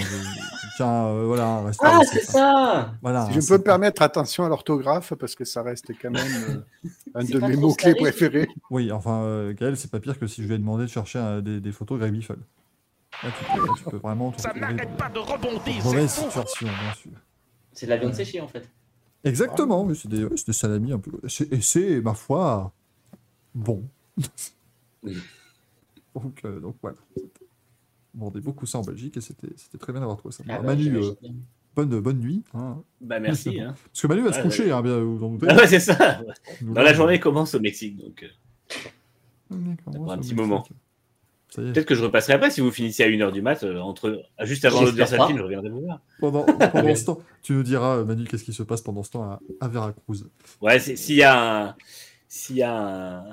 Tiens, 0.77 1.05
euh, 1.07 1.25
voilà, 1.27 1.61
reste 1.63 1.81
Ah, 1.85 2.01
c'est 2.11 2.21
ça 2.21 2.93
Voilà, 3.03 3.27
Si 3.27 3.41
je 3.41 3.47
peux 3.47 3.59
me 3.59 3.63
permettre, 3.63 4.03
attention 4.03 4.45
à 4.45 4.49
l'orthographe, 4.49 5.15
parce 5.15 5.35
que 5.35 5.45
ça 5.45 5.63
reste 5.63 5.93
quand 6.01 6.11
même 6.11 6.23
euh, 6.49 6.89
un 7.15 7.25
de 7.25 7.39
mes 7.39 7.57
mots-clés 7.57 7.95
préférés. 7.95 8.49
Oui, 8.71 8.91
enfin, 8.91 9.23
euh, 9.23 9.53
Gaël, 9.55 9.77
c'est 9.77 9.91
pas 9.91 10.01
pire 10.01 10.19
que 10.19 10.27
si 10.27 10.43
je 10.43 10.49
lui 10.49 10.55
ai 10.55 10.59
demandé 10.59 10.85
de 10.85 10.89
chercher 10.89 11.19
euh, 11.21 11.41
des, 11.41 11.61
des 11.61 11.73
photos 11.73 11.99
Greg 12.01 12.13
Biffle. 12.13 12.37
Là, 13.23 13.31
tu 13.31 13.45
peux, 13.45 13.67
là, 13.67 13.73
tu 13.77 13.85
peux 13.85 13.97
vraiment 13.99 14.33
Ça 14.39 14.53
n'arrête 14.55 14.97
pas 14.97 15.09
de 15.09 15.19
rebondir. 15.21 15.81
fou. 15.83 16.23
situations, 16.25 16.67
bien 16.67 16.93
sûr. 16.95 17.13
C'est 17.73 17.87
de 17.87 17.91
la 17.91 17.97
viande 17.99 18.15
séchée 18.15 18.41
en 18.41 18.49
fait. 18.49 18.69
Exactement, 19.25 19.85
oui, 19.85 19.95
c'est 19.95 20.09
des, 20.09 20.27
des 20.29 20.53
salamis 20.53 20.93
un 20.93 20.99
peu. 20.99 21.13
c'est- 21.29 21.53
Et 21.53 21.61
c'est, 21.61 22.01
ma 22.01 22.15
foi, 22.15 22.73
bon. 23.55 23.85
Oui. 25.05 25.23
donc, 26.23 26.41
euh, 26.45 26.61
donc 26.61 26.77
voilà. 26.83 26.97
On 28.15 28.25
vendait 28.27 28.41
beaucoup 28.41 28.67
ça 28.67 28.79
en 28.79 28.83
Belgique 28.83 29.17
et 29.17 29.21
c'était 29.21 29.49
très 29.79 29.93
bien 29.93 30.01
d'avoir 30.01 30.19
trouvé 30.19 30.33
ça. 30.35 30.45
Ah 30.49 30.57
Bah, 30.57 30.59
bah, 30.59 30.67
Manu, 30.69 30.83
j'imagine 30.83 31.15
euh, 31.25 31.31
bonne, 31.75 32.01
bonne 32.01 32.19
nuit. 32.21 32.43
hein. 32.55 32.83
Bah 33.01 33.19
merci. 33.21 33.59
Hein. 33.61 33.75
Parce 33.87 34.03
que 34.03 34.07
Manu 34.07 34.23
va 34.23 34.33
se 34.33 34.37
Ouais, 34.39 34.43
coucher, 34.45 34.71
hein, 34.71 34.83
bien, 34.83 34.99
vous 35.01 35.25
en. 35.25 35.39
Ah 35.49 35.57
ouais, 35.57 35.67
c'est 35.67 35.81
ça. 35.81 36.21
Nous, 36.61 36.75
Dans 36.75 36.83
la 36.83 36.93
journée 36.93 37.19
commence 37.19 37.55
au 37.55 37.61
Mexique, 37.61 37.97
donc 37.97 38.23
euh, 39.51 39.57
pour 39.85 40.13
un 40.13 40.19
petit 40.19 40.35
moment. 40.35 40.65
Peut-être 41.55 41.85
que 41.85 41.95
je 41.95 42.03
repasserai 42.03 42.33
après 42.33 42.51
si 42.51 42.63
vous 42.63 42.71
finissez 42.71 43.03
à 43.05 43.09
1h 43.09 43.31
du 43.31 43.43
mat, 43.43 43.63
euh, 43.63 43.79
entre 43.79 44.23
ah, 44.39 44.47
juste 44.47 44.65
avant 44.65 44.81
l'audience 44.83 45.13
alpine, 45.13 45.37
pas. 45.37 45.39
je 45.39 45.43
reviendrai 45.43 45.69
vous 45.69 45.83
voir. 45.83 46.01
Pendant, 46.19 46.45
pendant 46.47 46.95
ce 46.95 47.05
temps, 47.05 47.19
tu 47.43 47.53
nous 47.53 47.63
diras, 47.63 48.05
Manu, 48.05 48.25
qu'est-ce 48.25 48.45
qui 48.45 48.55
se 48.55 48.63
passe 48.63 48.81
pendant 48.81 49.03
ce 49.03 49.11
temps 49.11 49.23
à, 49.25 49.41
à 49.61 49.69
Veracruz. 49.69 50.25
Ouais, 50.63 50.79
s'il 50.81 51.17
y 51.17 51.23
a 51.23 51.67
un- 51.69 51.77
s'il 52.27 52.57
y 52.57 52.63
a 52.63 52.75
un- 53.19 53.25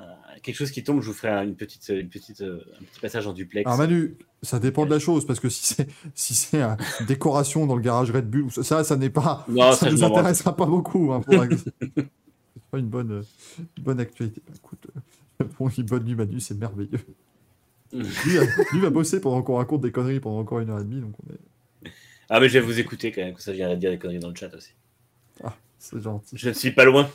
quelque 0.42 0.56
chose 0.56 0.70
qui 0.70 0.82
tombe, 0.84 1.00
je 1.02 1.06
vous 1.06 1.12
ferai 1.14 1.28
un- 1.32 1.42
une 1.44 1.54
petite, 1.56 1.88
une 1.88 2.08
petite, 2.08 2.40
euh, 2.40 2.64
un 2.80 2.84
petit 2.84 3.00
passage 3.00 3.26
en 3.26 3.32
duplex. 3.32 3.66
Alors 3.66 3.78
Manu, 3.78 4.16
ça 4.42 4.58
dépend 4.58 4.86
de 4.86 4.90
la 4.90 4.98
chose, 4.98 5.26
parce 5.26 5.40
que 5.40 5.48
si 5.48 5.64
c'est 5.74 5.88
si 6.14 6.34
c'est 6.34 6.62
euh, 6.62 6.74
une 7.00 7.06
décoration 7.06 7.66
dans 7.66 7.76
le 7.76 7.82
garage 7.82 8.10
Red 8.10 8.28
Bull, 8.30 8.50
ça, 8.50 8.84
ça 8.84 8.96
n'est 8.96 9.10
pas, 9.10 9.44
Non, 9.48 9.72
ça 9.72 9.86
ça, 9.86 9.90
nous 9.90 10.04
intéressera 10.04 10.56
pas 10.56 10.66
beaucoup. 10.66 11.12
Hein, 11.12 11.20
pour 11.20 11.34
c'est 12.54 12.62
pas 12.70 12.78
une 12.78 12.88
bonne, 12.88 13.12
euh, 13.12 13.22
bonne 13.80 14.00
actualité. 14.00 14.42
Bah, 14.46 14.54
écoute, 14.56 14.86
euh, 15.40 15.44
bon, 15.58 15.70
bonne 15.86 16.04
nuit 16.04 16.14
Manu, 16.14 16.40
c'est 16.40 16.54
merveilleux. 16.56 17.00
Lui, 17.92 18.04
lui 18.72 18.80
va 18.80 18.90
bosser 18.90 19.20
pendant 19.20 19.42
qu'on 19.42 19.56
raconte 19.56 19.80
des 19.80 19.90
conneries 19.92 20.20
pendant 20.20 20.38
encore 20.38 20.60
une 20.60 20.70
heure 20.70 20.80
et 20.80 20.84
demie, 20.84 21.00
donc 21.00 21.14
on 21.26 21.32
est... 21.32 21.90
Ah, 22.28 22.38
mais 22.38 22.48
je 22.48 22.54
vais 22.58 22.64
vous 22.64 22.78
écouter 22.78 23.10
quand 23.10 23.22
même, 23.22 23.34
que 23.34 23.42
ça 23.42 23.52
viendra 23.52 23.74
dire 23.74 23.90
des 23.90 23.98
conneries 23.98 24.20
dans 24.20 24.28
le 24.28 24.36
chat 24.36 24.54
aussi. 24.54 24.70
ah, 25.42 25.56
c'est 25.80 26.00
gentil. 26.00 26.36
Je 26.38 26.48
ne 26.50 26.54
suis 26.54 26.70
pas 26.70 26.84
loin. 26.84 27.10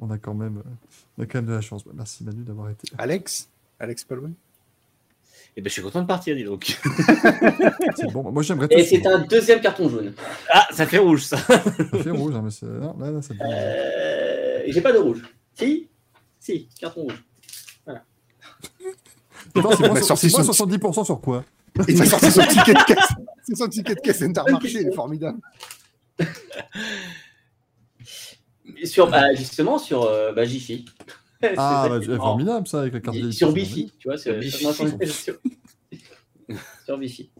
On 0.00 0.10
a 0.10 0.18
quand 0.18 0.34
même, 0.34 0.58
euh, 0.58 0.70
on 1.20 1.22
a 1.22 1.26
quand 1.26 1.38
même 1.38 1.46
de 1.46 1.52
la 1.52 1.60
chance. 1.60 1.84
Merci 1.92 2.24
Manu 2.24 2.42
d'avoir 2.44 2.70
été. 2.70 2.88
Alex? 2.96 3.48
Alex 3.78 4.04
Palouin 4.04 4.32
Et 5.56 5.60
ben, 5.60 5.68
je 5.68 5.72
suis 5.74 5.82
content 5.82 6.00
de 6.00 6.06
partir, 6.06 6.34
dis 6.34 6.44
donc. 6.44 6.64
C'est 7.96 8.10
bon. 8.10 8.30
Moi 8.32 8.42
j'aimerais. 8.42 8.68
Et 8.70 8.84
c'est 8.84 9.06
un 9.06 9.18
deuxième 9.18 9.60
carton 9.60 9.88
jaune. 9.88 10.14
Ah, 10.50 10.66
ça 10.72 10.86
fait 10.86 10.98
rouge, 10.98 11.24
ça. 11.24 11.36
Ça 11.36 11.58
fait 11.60 12.10
rouge, 12.10 12.34
hein, 12.34 12.42
mais 12.42 12.50
c'est 12.50 12.66
non, 12.66 12.96
là, 12.98 13.10
là, 13.10 13.22
ça 13.22 13.34
Euh, 13.40 14.62
J'ai 14.66 14.80
pas 14.80 14.92
de 14.92 14.98
rouge. 14.98 15.22
Si? 15.54 15.88
Si, 16.38 16.68
carton 16.78 17.02
rouge. 17.02 17.22
Attends, 17.86 19.70
c'est 19.76 19.88
moins, 19.88 20.00
son- 20.02 20.14
70% 20.66 21.04
sur 21.04 21.20
quoi? 21.20 21.44
Il 21.88 21.98
m'a 21.98 22.06
sorti 22.06 22.30
son 22.30 22.42
ticket 22.46 22.74
de 22.74 22.84
caisse. 22.84 23.08
C'est 23.42 23.56
son 23.56 23.68
ticket 23.68 23.94
de 23.94 24.00
caisse 24.00 24.22
Intermarché, 24.22 24.80
il 24.80 24.88
est 24.88 24.94
formidable. 24.94 25.38
Sur, 28.84 29.10
bah, 29.10 29.34
justement, 29.34 29.78
sur 29.78 30.02
euh, 30.04 30.32
bah, 30.32 30.44
Jiffy. 30.44 30.84
Ah, 31.56 31.84
C'est 31.84 31.88
bah, 31.88 31.96
est 31.96 32.04
c'est 32.04 32.16
formidable 32.16 32.68
ça 32.68 32.80
avec 32.80 32.92
la 32.92 33.00
carte 33.00 33.16
d'identité. 33.16 33.38
Sur 33.38 33.52
Bifi, 33.54 33.90
tu 33.98 34.08
vois, 34.08 34.18
c'est 34.18 34.38
Bifi. 34.38 34.58
sur, 34.58 34.74
sur 36.84 36.98
Bifi. 36.98 37.30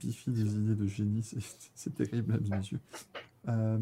Bifi 0.00 0.30
des 0.30 0.54
idées 0.54 0.74
de 0.76 0.86
génie, 0.86 1.22
c'est- 1.24 1.38
c'est 1.74 1.94
terrible, 1.94 2.38
mesdames. 2.40 2.62
Euh, 3.48 3.76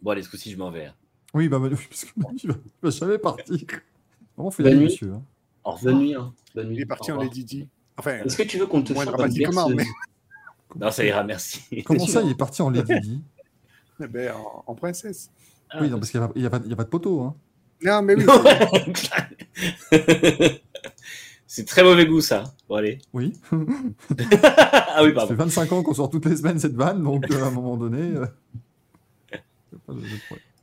Bon, 0.00 0.10
allez, 0.10 0.22
ce 0.22 0.30
coup-ci, 0.30 0.50
je 0.50 0.56
m'en 0.56 0.70
vais. 0.70 0.86
hein. 0.86 0.94
Oui, 1.34 1.48
bah, 1.48 1.58
parce 1.90 2.04
que 2.06 2.12
Manu, 2.16 2.38
va, 2.44 2.54
va 2.82 2.90
jamais 2.90 3.18
partir. 3.18 3.56
Vraiment, 4.36 4.50
faut 4.50 4.62
y 4.62 4.64
Bonne 4.64 4.72
aller, 4.72 4.76
nuit. 4.76 4.84
monsieur. 4.86 5.12
hein. 5.12 5.22
Au 5.64 5.72
revoir. 5.72 5.94
Bonne 5.94 6.02
nuit. 6.02 6.14
Hein. 6.14 6.34
Bonne 6.54 6.68
nuit. 6.68 6.76
Il 6.76 6.80
est 6.82 6.86
parti 6.86 7.10
Au 7.10 7.14
en 7.14 7.18
revoir. 7.18 7.34
Lady 7.34 7.44
Di. 7.44 7.68
Enfin, 7.98 8.18
Est-ce 8.24 8.36
que 8.38 8.42
tu 8.44 8.58
veux 8.58 8.66
qu'on 8.66 8.82
te 8.82 8.94
chante 8.94 9.08
un 9.08 9.28
berceuse 9.28 9.74
mais 9.74 9.84
Non, 10.76 10.90
ça 10.90 11.04
ira, 11.04 11.22
merci. 11.24 11.82
Comment 11.84 12.06
ça, 12.06 12.22
il 12.22 12.30
est 12.30 12.34
parti 12.38 12.62
en 12.62 12.70
Lady 12.70 12.98
Di? 13.00 13.20
Eh 14.02 14.06
ben, 14.08 14.32
en, 14.34 14.64
en 14.66 14.74
princesse. 14.74 15.30
Ah, 15.70 15.78
Oui, 15.80 15.90
non, 15.90 15.98
parce 15.98 16.10
qu'il 16.10 16.20
n'y 16.20 16.24
a, 16.24 16.28
pas- 16.28 16.32
il 16.36 16.42
y 16.42 16.46
a, 16.46 16.50
pas- 16.50 16.60
il 16.64 16.70
y 16.70 16.72
a 16.72 16.76
pas 16.76 16.84
de 16.84 16.88
poteau. 16.88 17.20
Hein. 17.22 17.34
Non, 17.82 18.02
mais 18.02 18.14
oui. 18.14 18.24
C'est 21.46 21.66
très 21.66 21.82
mauvais 21.84 22.06
goût, 22.06 22.20
ça. 22.20 22.44
Bon, 22.68 22.76
allez. 22.76 22.98
Oui. 23.12 23.32
ah 23.52 23.56
oui, 23.60 23.94
Ça 24.40 25.04
fait 25.04 25.12
pardon. 25.12 25.34
25 25.34 25.72
ans 25.72 25.82
qu'on 25.82 25.94
sort 25.94 26.10
toutes 26.10 26.24
les 26.26 26.36
semaines 26.36 26.58
cette 26.58 26.74
vanne, 26.74 27.02
donc 27.02 27.30
euh, 27.30 27.42
à 27.42 27.46
un 27.46 27.50
moment 27.50 27.76
donné. 27.76 28.16
euh, 28.16 28.26
y 29.32 29.36
a 29.36 29.78
pas 29.86 29.92
de- 29.92 30.00
de. 30.00 30.04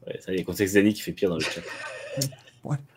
Ouais, 0.07 0.19
ça 0.19 0.31
y 0.31 0.35
est, 0.35 0.39
le 0.39 0.45
contexte 0.45 0.73
Zani 0.75 0.93
qui 0.93 1.01
fait 1.01 1.11
pire 1.13 1.29
dans 1.29 1.35
le 1.35 1.41
chat. 1.41 1.61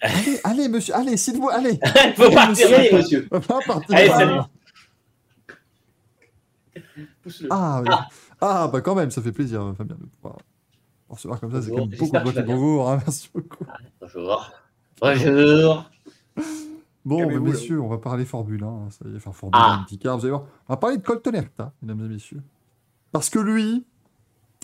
Allez, 0.01 0.41
allez, 0.45 0.69
monsieur, 0.69 0.95
allez, 0.95 1.17
s'il 1.17 1.39
vous 1.39 1.49
allez. 1.49 1.79
Faut 2.17 2.31
partir. 2.31 2.67
Allez, 2.75 2.93
monsieur. 2.93 3.29
On 3.31 3.39
va 3.39 3.59
partir. 3.67 3.97
Allez, 3.97 4.09
Ah. 4.11 4.19
salut. 4.19 4.41
Ah, 7.51 7.81
oui. 7.83 7.89
Ah. 7.91 8.09
ah, 8.41 8.69
bah 8.73 8.81
quand 8.81 8.95
même, 8.95 9.11
ça 9.11 9.23
fait 9.23 9.33
plaisir, 9.33 9.75
Fabien, 9.79 9.97
de 9.99 10.07
pouvoir 10.21 10.39
recevoir 11.15 11.41
comme 11.41 11.51
ça. 11.53 11.63
C'est 11.63 11.73
même 11.73 11.89
beaucoup 11.89 12.17
de 12.17 12.43
bonjour. 12.43 12.91
hein, 12.91 12.99
merci 13.07 13.31
beaucoup. 13.35 13.65
Bonjour. 14.01 14.51
Bonjour. 15.01 15.91
Bon, 17.05 17.27
mais 17.29 17.39
messieurs, 17.39 17.81
on 17.81 17.89
va 17.89 17.99
parler 17.99 18.25
Formule 18.25 18.63
1. 18.65 18.67
hein, 18.67 18.89
Ça 18.91 19.05
y 19.09 19.13
est, 19.13 19.17
enfin, 19.17 19.33
Formule 19.33 19.59
Ah. 19.61 19.79
1, 19.81 19.83
IndyCar, 19.83 20.17
vous 20.19 20.25
allez 20.25 20.31
voir. 20.31 20.45
On 20.69 20.73
va 20.73 20.77
parler 20.79 20.97
de 20.97 21.03
Colton 21.03 21.33
Herta, 21.33 21.73
mesdames 21.83 22.05
et 22.07 22.09
messieurs. 22.09 22.43
Parce 23.13 23.29
que 23.29 23.39
lui, 23.39 23.85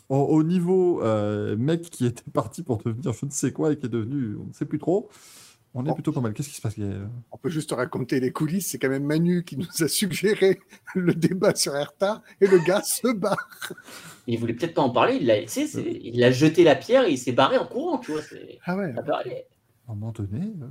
au, 0.09 0.17
au 0.17 0.43
niveau 0.43 1.03
euh, 1.03 1.57
mec 1.57 1.83
qui 1.83 2.07
était 2.07 2.31
parti 2.33 2.63
pour 2.63 2.79
devenir 2.79 3.13
je 3.13 3.27
ne 3.27 3.31
sais 3.31 3.53
quoi 3.53 3.73
et 3.73 3.79
qui 3.79 3.87
est 3.87 3.91
devenu, 3.91 4.37
on 4.43 4.47
ne 4.47 4.53
sait 4.53 4.65
plus 4.65 4.79
trop, 4.79 5.09
on 5.75 5.87
est 5.87 5.91
Oh. 5.91 5.95
plutôt 5.95 6.13
pas 6.13 6.21
mal. 6.21 6.33
Qu'est-ce 6.35 6.49
qui 6.49 6.55
se 6.57 6.61
passe 6.61 6.79
Gaël? 6.79 7.09
On 7.31 7.37
peut 7.39 7.49
juste 7.51 7.71
raconter 7.73 8.19
les 8.21 8.33
coulisses. 8.33 8.69
C'est 8.71 8.79
quand 8.79 8.89
même 8.89 9.05
Manu 9.05 9.45
qui 9.45 9.57
nous 9.57 9.67
a 9.83 9.89
suggéré 9.89 10.61
le 10.95 11.15
débat 11.15 11.55
sur 11.55 11.77
Erta 11.77 12.23
et 12.41 12.47
le 12.47 12.59
gars 12.59 12.83
se 12.83 13.13
bat. 13.13 13.37
Il 14.27 14.39
voulait 14.39 14.55
peut-être 14.55 14.75
pas 14.75 14.83
en 14.83 14.91
parler. 14.91 15.19
Il 15.21 15.31
a, 15.31 15.41
tu 15.43 15.49
sais, 15.49 15.67
c'est- 15.67 16.01
il 16.03 16.23
a 16.25 16.31
jeté 16.33 16.65
la 16.65 16.75
pierre 16.77 17.05
et 17.07 17.13
il 17.13 17.19
s'est 17.19 17.33
barré 17.33 17.57
en 17.59 17.67
courant, 17.67 17.99
tu 17.99 18.13
vois. 18.13 18.23
c'est- 18.23 18.59
Ah 18.65 18.77
ouais. 18.77 18.93
À 18.97 19.93
un 19.93 19.95
moment 19.95 20.13
donné, 20.13 20.41
euh, 20.63 20.67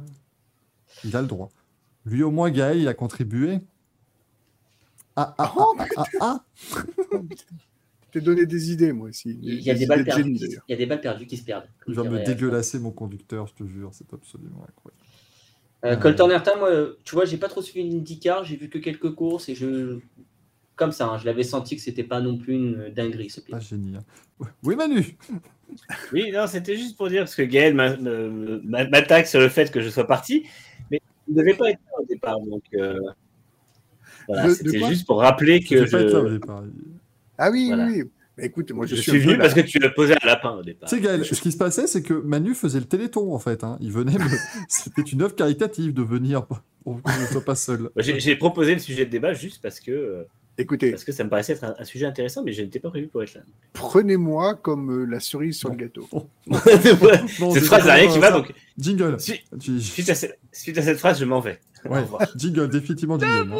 il 1.03 1.15
a 1.15 1.21
le 1.21 1.27
droit. 1.27 1.49
Lui, 2.05 2.23
au 2.23 2.31
moins, 2.31 2.49
Gaël, 2.51 2.77
il 2.77 2.88
a 2.88 2.93
contribué. 2.93 3.59
Ah, 5.15 5.35
ah, 5.38 5.53
Oh, 5.57 5.76
ah, 5.77 5.85
ah, 5.97 6.05
ah, 6.21 6.45
Je 7.11 7.17
t'ai 8.11 8.22
donné 8.22 8.45
des 8.45 8.72
idées, 8.72 8.94
moi 8.94 9.10
aussi. 9.10 9.38
Il 9.41 9.61
y 9.61 9.72
a 9.72 9.73
des 9.73 9.86
balles 9.86 10.06
de 10.06 10.11
génie, 10.11 10.34
qui- 10.40 10.45
d'ailleurs. 10.48 10.64
Il 10.68 10.72
y 10.72 10.76
a 10.76 10.77
des 10.77 10.86
balles 10.86 11.02
perdues 11.02 11.26
qui 11.26 11.38
se 11.38 11.44
perdent. 11.44 11.68
Il 11.88 11.94
va 11.95 12.03
me 12.03 12.23
dégueulasser 12.23 12.80
mon 12.80 12.91
conducteur, 12.91 13.48
je 13.48 13.53
te 13.53 13.68
jure, 13.68 13.90
c'est 13.94 14.14
absolument 14.14 14.65
incroyable. 14.68 15.03
Euh, 15.86 15.95
Colton 15.95 16.30
Herta, 16.30 16.57
moi, 16.57 16.69
euh, 16.69 16.98
tu 17.06 17.15
vois, 17.15 17.26
j'ai 17.26 17.38
pas 17.38 17.48
trop 17.48 17.61
suivi 17.61 17.88
l'IndyCar, 17.90 18.44
j'ai 18.44 18.57
vu 18.57 18.69
que 18.69 18.77
quelques 18.77 19.14
courses 19.15 19.48
et 19.49 19.56
je. 19.56 19.99
Comme 20.76 20.91
ça, 20.91 21.07
hein, 21.07 21.18
je 21.18 21.26
l'avais 21.26 21.44
senti 21.44 21.76
que 21.76 21.81
c'était 21.81 22.03
pas 22.03 22.22
non 22.22 22.38
plus 22.38 22.53
une 22.53 22.90
dinguerie, 22.90 23.30
ce 23.30 23.41
Pas 23.41 23.60
génie. 23.60 23.95
hein. 23.98 24.45
Oui, 24.64 24.76
Manu 24.76 25.18
Oui, 26.14 26.31
non, 26.31 26.48
c'était 26.48 26.76
juste 26.76 26.98
pour 26.98 27.10
dire, 27.10 27.22
parce 27.22 27.36
que 27.36 27.41
Gaël 27.44 27.73
m'attaque 27.73 29.27
sur 29.27 29.40
le 29.40 29.49
fait 29.49 29.72
que 29.72 29.81
je 29.81 29.90
sois 29.90 30.07
parti, 30.07 30.48
mais 30.90 30.99
il 31.27 31.34
ne 31.34 31.40
devait 31.41 31.56
pas 31.56 31.69
être 31.69 31.80
là 31.86 32.02
au 32.02 32.06
départ. 32.06 32.40
Donc, 32.40 32.64
euh, 32.73 32.99
voilà, 34.27 34.49
c'était 34.53 34.80
juste 34.86 35.06
pour 35.06 35.19
rappeler 35.19 35.61
que 35.61 35.86
Je 35.86 35.91
pas 35.91 36.02
être 36.02 36.14
là 36.14 36.22
au 36.22 36.30
départ. 36.30 36.64
Ah 37.41 37.49
oui, 37.51 37.67
Voilà. 37.67 37.85
oui, 37.87 38.03
oui. 38.03 38.09
Écoute, 38.41 38.71
moi 38.71 38.85
je, 38.85 38.95
je 38.95 39.01
suis, 39.01 39.19
venu 39.19 39.37
parce 39.37 39.53
que 39.53 39.59
tu 39.61 39.83
as 39.83 39.89
posé 39.89 40.13
un 40.13 40.25
lapin 40.25 40.51
au 40.51 40.63
départ. 40.63 40.87
Tu 40.89 40.95
sais, 40.95 41.01
Gaël, 41.01 41.25
ce 41.25 41.33
qui 41.41 41.51
se 41.51 41.57
passait, 41.57 41.87
c'est 41.87 42.01
que 42.01 42.13
Manu 42.13 42.53
faisait 42.53 42.79
le 42.79 42.85
téléthon, 42.85 43.33
en 43.33 43.39
fait. 43.39 43.63
hein. 43.65 43.77
Il 43.81 43.91
venait 43.91 44.17
me... 44.17 44.23
C'était 44.69 45.01
une 45.01 45.21
œuvre 45.23 45.35
caritative 45.35 45.93
de 45.93 46.01
venir 46.03 46.45
pour 46.45 46.61
je 46.85 47.21
ne 47.21 47.25
sois 47.27 47.43
pas 47.43 47.55
seul. 47.55 47.89
J'ai 47.97 48.35
proposé 48.37 48.73
le 48.73 48.79
sujet 48.79 49.05
de 49.05 49.11
débat 49.11 49.33
juste 49.33 49.61
parce 49.61 49.79
que, 49.79 49.91
euh, 49.91 50.23
Écoutez, 50.57 50.91
parce 50.91 51.03
que 51.03 51.11
ça 51.11 51.23
me 51.23 51.29
paraissait 51.29 51.53
être 51.53 51.63
un, 51.63 51.73
un 51.77 51.83
sujet 51.85 52.05
intéressant, 52.05 52.43
mais 52.43 52.51
je 52.53 52.61
n'étais 52.61 52.79
pas 52.79 52.89
prévu 52.89 53.07
pour 53.07 53.21
être 53.23 53.33
là. 53.35 53.41
prenez-moi 53.73 54.55
comme 54.55 54.89
euh, 54.91 55.05
la 55.05 55.19
cerise 55.19 55.57
sur 55.59 55.69
le 55.69 55.75
gâteau. 55.75 56.07
Cette 56.51 57.63
phrase 57.65 57.85
n'a 57.85 57.93
rien 57.93 58.09
qui 58.11 58.19
va, 58.19 58.31
donc 58.31 58.53
Jingle. 58.77 59.19
suite, 59.19 59.41
Tu- 59.59 59.79
suite 59.81 60.09
à, 60.09 60.15
ce- 60.15 60.27
suite 60.51 60.77
à 60.77 60.81
cette 60.81 60.97
phrase, 60.97 61.19
je 61.19 61.25
m'en 61.25 61.39
vais. 61.41 61.59
Ouais, 61.85 61.99
Au 61.99 62.01
revoir. 62.01 62.21
jingle, 62.35 62.69
définitivement 62.69 63.19
jingle. 63.19 63.53
hein. 63.53 63.57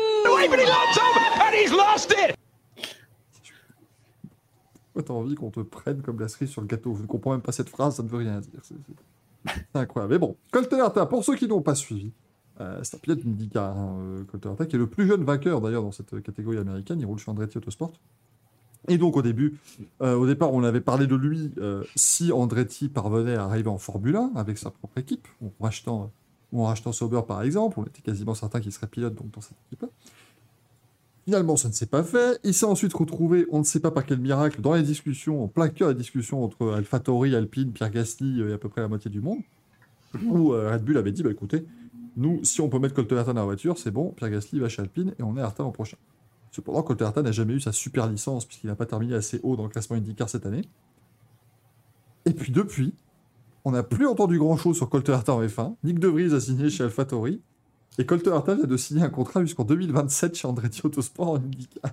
And 1.41 1.53
he's 1.53 1.72
lost 1.72 2.11
it! 2.18 2.35
T'as 5.02 5.14
envie 5.14 5.36
qu'on 5.36 5.52
te 5.52 5.60
prenne 5.60 6.02
comme 6.02 6.20
la 6.20 6.28
cerise 6.28 6.50
sur 6.50 6.62
le 6.62 6.68
gâteau? 6.68 6.96
Je 6.96 7.02
ne 7.02 7.08
comprends 7.08 7.32
même 7.32 7.42
pas 7.42 7.52
cette 7.52 7.70
phrase, 7.70 7.96
ça 7.96 8.04
ne 8.04 8.08
veut 8.08 8.18
rien 8.18 8.40
dire. 8.40 8.60
C'est 8.64 8.76
incroyable. 9.74 10.14
Mais 10.14 10.20
bon, 10.20 10.36
Colton 10.52 10.78
Herta, 10.78 11.06
pour 11.06 11.24
ceux 11.24 11.36
qui 11.36 11.48
n'ont 11.48 11.62
pas 11.62 11.76
suivi, 11.76 12.12
euh, 12.60 12.80
c'est 12.84 12.98
un 12.98 13.00
pilote 13.00 13.20
d'IndyCar, 13.20 13.78
hein, 13.78 13.98
euh, 14.00 14.24
Colton 14.26 14.52
Herta, 14.52 14.66
qui 14.66 14.76
est 14.76 14.80
le 14.80 14.88
plus 14.88 15.08
jeune 15.08 15.24
vainqueur 15.24 15.62
d'ailleurs 15.62 15.84
dans 15.84 15.92
cette 15.92 16.22
catégorie 16.22 16.58
américaine. 16.58 17.00
Il 17.00 17.06
roule 17.06 17.20
chez 17.20 17.32
Andretti 17.32 17.58
Autosport. 17.58 17.94
Et 18.88 18.98
donc 18.98 19.18
au 19.18 19.22
début, 19.22 19.58
euh, 20.02 20.16
au 20.16 20.26
départ, 20.26 20.54
on 20.54 20.64
avait 20.64 20.82
parlé 20.82 21.06
de 21.06 21.16
lui 21.16 21.52
euh, 21.58 21.84
si 21.96 22.32
Andretti 22.32 22.88
parvenait 22.88 23.36
à 23.36 23.44
arriver 23.44 23.70
en 23.70 23.78
Formule 23.78 24.16
1 24.16 24.32
avec 24.36 24.58
sa 24.58 24.72
propre 24.72 24.98
équipe, 24.98 25.28
en 25.44 25.52
rachetant, 25.64 26.12
ou 26.54 26.64
en 26.64 26.68
rachetant 26.68 26.92
Sauber 26.92 27.22
par 27.28 27.42
exemple. 27.42 27.80
On 27.80 27.84
était 27.84 28.02
quasiment 28.02 28.34
certain 28.34 28.62
qu'il 28.62 28.72
serait 28.72 28.88
pilote 28.88 29.16
donc, 29.16 29.32
dans 29.32 29.42
cette 29.42 29.58
équipe-là. 29.68 29.90
Finalement, 31.30 31.57
ça 31.57 31.68
ne 31.68 31.73
s'est 31.73 31.85
pas 31.85 32.01
fait. 32.01 32.39
Il 32.43 32.56
s'est 32.56 32.65
ensuite 32.65 32.91
retrouvé, 32.91 33.45
on 33.51 33.60
ne 33.60 33.64
sait 33.64 33.80
pas 33.80 33.91
par 33.91 34.03
quel 34.03 34.18
miracle, 34.18 34.61
dans 34.61 34.73
les 34.73 34.81
discussions, 34.81 35.43
en 35.43 35.47
plein 35.47 35.69
cœur 35.69 35.89
des 35.89 35.93
discussions 35.93 36.43
entre 36.43 36.69
AlphaTauri, 36.72 37.35
Alpine, 37.35 37.72
Pierre 37.72 37.91
Gasly 37.91 38.41
euh, 38.41 38.49
et 38.49 38.53
à 38.53 38.57
peu 38.57 38.68
près 38.68 38.81
la 38.81 38.88
moitié 38.88 39.11
du 39.11 39.22
monde, 39.22 39.38
où 40.26 40.53
euh, 40.53 40.72
Red 40.72 40.84
Bull 40.84 40.97
avait 40.97 41.11
dit 41.11 41.22
bah, 41.22 41.30
écoutez, 41.30 41.68
nous, 42.18 42.43
si 42.43 42.61
on 42.61 42.69
peut 42.69 42.80
mettre 42.80 42.95
Colton 42.95 43.23
dans 43.23 43.34
la 43.34 43.43
voiture, 43.43 43.77
c'est 43.77 43.91
bon, 43.91 44.10
Pierre 44.18 44.31
Gasly 44.31 44.60
va 44.60 44.69
chez 44.69 44.81
Alpine 44.81 45.14
et 45.19 45.22
on 45.22 45.38
est 45.38 45.39
Ayrton 45.39 45.65
l'an 45.65 45.72
prochain. 45.72 45.97
Cependant, 46.49 46.81
Colton 46.81 47.22
n'a 47.22 47.31
jamais 47.31 47.53
eu 47.53 47.60
sa 47.60 47.73
super 47.73 48.07
licence 48.07 48.45
puisqu'il 48.45 48.65
n'a 48.65 48.76
pas 48.76 48.88
terminé 48.88 49.14
assez 49.14 49.39
haut 49.43 49.56
dans 49.56 49.65
le 49.65 49.69
classement 49.69 49.97
IndyCar 49.97 50.30
cette 50.30 50.47
année. 50.47 50.64
Et 52.26 52.34
puis 52.34 52.51
depuis, 52.51 52.95
on 53.65 53.72
n'a 53.73 53.84
plus 53.84 54.07
entendu 54.07 54.39
grand-chose 54.39 54.77
sur 54.77 54.89
Colton 54.89 55.22
en 55.27 55.43
F1. 55.43 55.76
Nick 55.84 55.99
De 55.99 56.07
Vries 56.07 56.34
a 56.34 56.39
signé 56.39 56.72
chez 56.72 56.85
AlphaTauri. 56.85 57.39
Et 57.98 58.06
Colton 58.06 58.34
Herta 58.34 58.56
vient 58.56 58.66
de 58.66 58.78
signer 58.78 59.03
un 59.03 59.10
contrat 59.10 59.41
jusqu'en 59.41 59.64
2027 59.64 60.36
chez 60.36 60.48
Andretti 60.48 60.82
Autosport 60.84 61.32
en 61.32 61.36
IndyCar. 61.36 61.91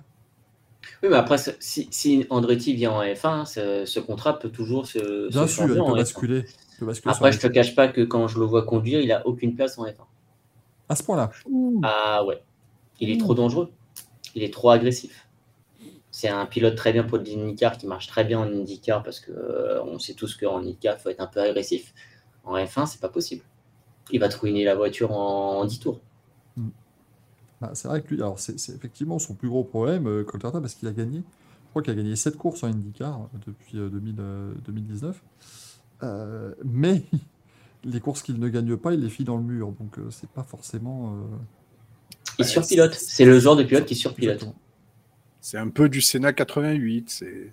Oui, 1.03 1.09
mais 1.09 1.17
après, 1.17 1.37
si, 1.59 1.87
si 1.91 2.25
Andretti 2.29 2.73
vient 2.73 2.91
en 2.91 3.03
F1, 3.03 3.45
ce, 3.45 3.85
ce 3.85 3.99
contrat 3.99 4.39
peut 4.39 4.49
toujours 4.49 4.87
se. 4.87 5.29
Bien 5.29 5.45
se 5.45 5.53
sûr, 5.53 5.63
il 5.65 5.73
peut, 5.73 5.79
F1. 5.79 5.95
basculer, 5.95 6.39
il 6.39 6.79
peut 6.79 6.85
basculer. 6.85 7.13
Après, 7.13 7.31
je 7.31 7.39
te 7.39 7.47
cache 7.47 7.75
pas 7.75 7.87
que 7.87 8.01
quand 8.01 8.27
je 8.27 8.39
le 8.39 8.45
vois 8.45 8.63
conduire, 8.63 9.01
il 9.01 9.11
a 9.11 9.25
aucune 9.27 9.55
place 9.55 9.77
en 9.77 9.85
F1. 9.85 9.95
À 10.89 10.95
ce 10.95 11.03
point-là. 11.03 11.29
Ah 11.83 12.23
ouais. 12.25 12.41
Il 12.99 13.09
est 13.11 13.19
trop 13.19 13.35
dangereux. 13.35 13.69
Il 14.33 14.43
est 14.43 14.53
trop 14.53 14.69
agressif. 14.69 15.27
C'est 16.09 16.29
un 16.29 16.45
pilote 16.45 16.75
très 16.75 16.93
bien 16.93 17.03
pour 17.03 17.17
l'IndyCar 17.17 17.77
qui 17.77 17.85
marche 17.85 18.07
très 18.07 18.23
bien 18.23 18.39
en 18.39 18.47
IndyCar 18.47 19.03
parce 19.03 19.19
que 19.19 19.31
euh, 19.31 19.83
on 19.83 19.99
sait 19.99 20.13
tous 20.13 20.35
qu'en 20.35 20.59
IndyCar, 20.59 20.95
il 20.97 21.01
faut 21.01 21.09
être 21.09 21.21
un 21.21 21.27
peu 21.27 21.41
agressif. 21.41 21.93
En 22.43 22.55
F1, 22.55 22.87
c'est 22.87 23.01
pas 23.01 23.09
possible. 23.09 23.43
Il 24.11 24.19
va 24.19 24.29
te 24.29 24.37
ruiner 24.37 24.63
la 24.63 24.75
voiture 24.75 25.11
en, 25.11 25.59
en 25.61 25.65
10 25.65 25.79
tours. 25.79 26.01
Bah, 27.59 27.71
c'est 27.73 27.87
vrai 27.87 28.01
que 28.01 28.09
lui, 28.13 28.21
alors 28.21 28.39
c'est 28.39 28.59
c'est 28.59 28.73
effectivement 28.75 29.17
son 29.19 29.33
plus 29.33 29.49
gros 29.49 29.63
problème, 29.63 30.07
euh, 30.07 30.23
Colton 30.23 30.47
Herta, 30.49 30.61
parce 30.61 30.75
qu'il 30.75 30.87
a 30.87 30.91
gagné, 30.91 31.19
je 31.19 31.69
crois 31.71 31.81
qu'il 31.81 31.91
a 31.91 31.95
gagné 31.95 32.15
7 32.15 32.37
courses 32.37 32.63
en 32.63 32.67
IndyCar 32.67 33.21
euh, 33.21 33.37
depuis 33.47 33.79
euh, 33.79 33.89
2000, 33.89 34.15
euh, 34.19 34.53
2019. 34.67 35.21
Euh, 36.03 36.53
mais 36.63 37.03
les 37.83 37.99
courses 37.99 38.21
qu'il 38.21 38.39
ne 38.39 38.47
gagne 38.49 38.77
pas, 38.77 38.93
il 38.93 38.99
les 39.01 39.09
file 39.09 39.25
dans 39.25 39.37
le 39.37 39.43
mur. 39.43 39.71
Donc 39.71 39.97
euh, 39.97 40.11
c'est 40.11 40.29
pas 40.29 40.43
forcément. 40.43 41.15
euh, 41.15 41.37
Il 42.39 42.45
surpilote. 42.45 42.93
c'est- 42.93 43.15
C'est 43.15 43.25
le 43.25 43.39
genre 43.39 43.55
de 43.55 43.63
pilote 43.63 43.85
qui 43.85 43.95
surpilote. 43.95 44.35
exactement. 44.35 44.55
C'est 45.41 45.57
un 45.57 45.69
peu 45.69 45.89
du 45.89 46.01
Sénat 46.01 46.33
88, 46.33 47.09
c'est 47.09 47.51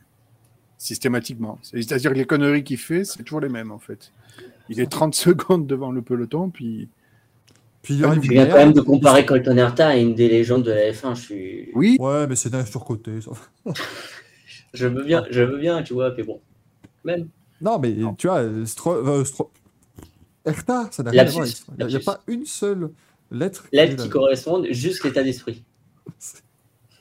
systématiquement. 0.77 1.59
C'est- 1.63 1.81
C'est-à-dire 1.81 2.11
que 2.13 2.17
les 2.19 2.27
conneries 2.27 2.65
qu'il 2.65 2.77
fait, 2.79 3.05
c'est 3.07 3.23
toujours 3.23 3.41
les 3.41 3.49
mêmes 3.49 3.71
en 3.73 3.79
fait. 3.79 4.13
Il 4.69 4.81
est 4.81 4.87
30 4.91 5.15
secondes 5.15 5.67
devant 5.67 5.91
le 5.93 6.03
peloton, 6.03 6.51
puis 6.51 6.89
Puis 7.83 7.95
il 7.97 8.05
Ah, 8.05 8.09
arrive 8.09 8.23
Je 8.23 8.27
une 8.29 8.33
viens 8.33 8.47
quand 8.47 8.57
même 8.57 8.73
de 8.73 8.81
comparer 8.81 9.27
Colton 9.27 9.57
Herta 9.57 9.89
à 9.89 9.97
une 9.97 10.15
des 10.15 10.29
légendes 10.29 10.63
de 10.63 10.71
la 10.73 10.91
F1. 10.93 11.15
Je 11.15 11.21
suis. 11.21 11.69
oui, 11.75 11.97
Ouais, 12.01 12.27
mais 12.27 12.37
c'est 12.37 12.51
d'un 12.51 12.65
surcoté. 12.65 13.21
ça. 13.21 13.31
Je 14.75 14.89
veux 14.89 15.05
bien, 15.05 15.25
je 15.31 15.41
veux 15.43 15.59
bien, 15.59 15.83
tu 15.85 15.93
vois, 15.95 16.13
mais 16.17 16.25
bon. 16.25 16.41
Même. 17.05 17.29
Non, 17.61 17.79
mais 17.79 17.93
Non. 17.93 18.15
tu 18.15 18.27
vois, 18.27 18.43
Stro- 18.65 18.97
euh, 19.07 19.23
Stro- 19.23 19.51
Herta, 20.45 20.89
ça 20.91 21.05
n'a 21.05 21.11
rien 21.13 21.23
à 21.27 21.31
voir. 21.31 21.47
Il 21.79 21.87
n'y 21.87 21.95
a, 21.95 22.01
pas 22.01 22.21
une 22.27 22.45
seule 22.45 22.91
lettre. 23.31 23.69
qui 23.71 23.77
est 23.77 23.95
qui 23.95 24.03
là. 24.03 24.09
correspondent, 24.09 24.67
juste 24.71 25.05
l'état 25.05 25.23
d'esprit. 25.23 25.63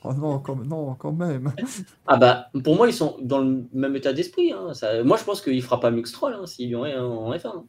Oh 0.04 0.12
non, 0.12 0.38
quand, 0.38 0.56
non, 0.56 0.94
quand 0.94 1.12
même. 1.12 1.52
Ah 2.06 2.16
bah, 2.18 2.48
pour 2.62 2.76
moi, 2.76 2.86
ils 2.88 2.92
sont 2.92 3.16
dans 3.22 3.38
le 3.38 3.64
même 3.72 3.96
état 3.96 4.12
d'esprit. 4.12 4.52
hein. 4.52 4.74
Ça- 4.74 5.02
Moi, 5.02 5.16
je 5.16 5.24
pense 5.24 5.40
qu'il 5.40 5.62
fera 5.62 5.80
pas 5.80 5.90
mieux 5.90 6.02
que 6.02 6.08
Stroll 6.08 6.34
hein, 6.34 6.46
s'il 6.46 6.68
y 6.68 6.74
aurait 6.74 6.92
un 6.92 7.04
en 7.04 7.32
F1. 7.32 7.48
hein. 7.48 7.64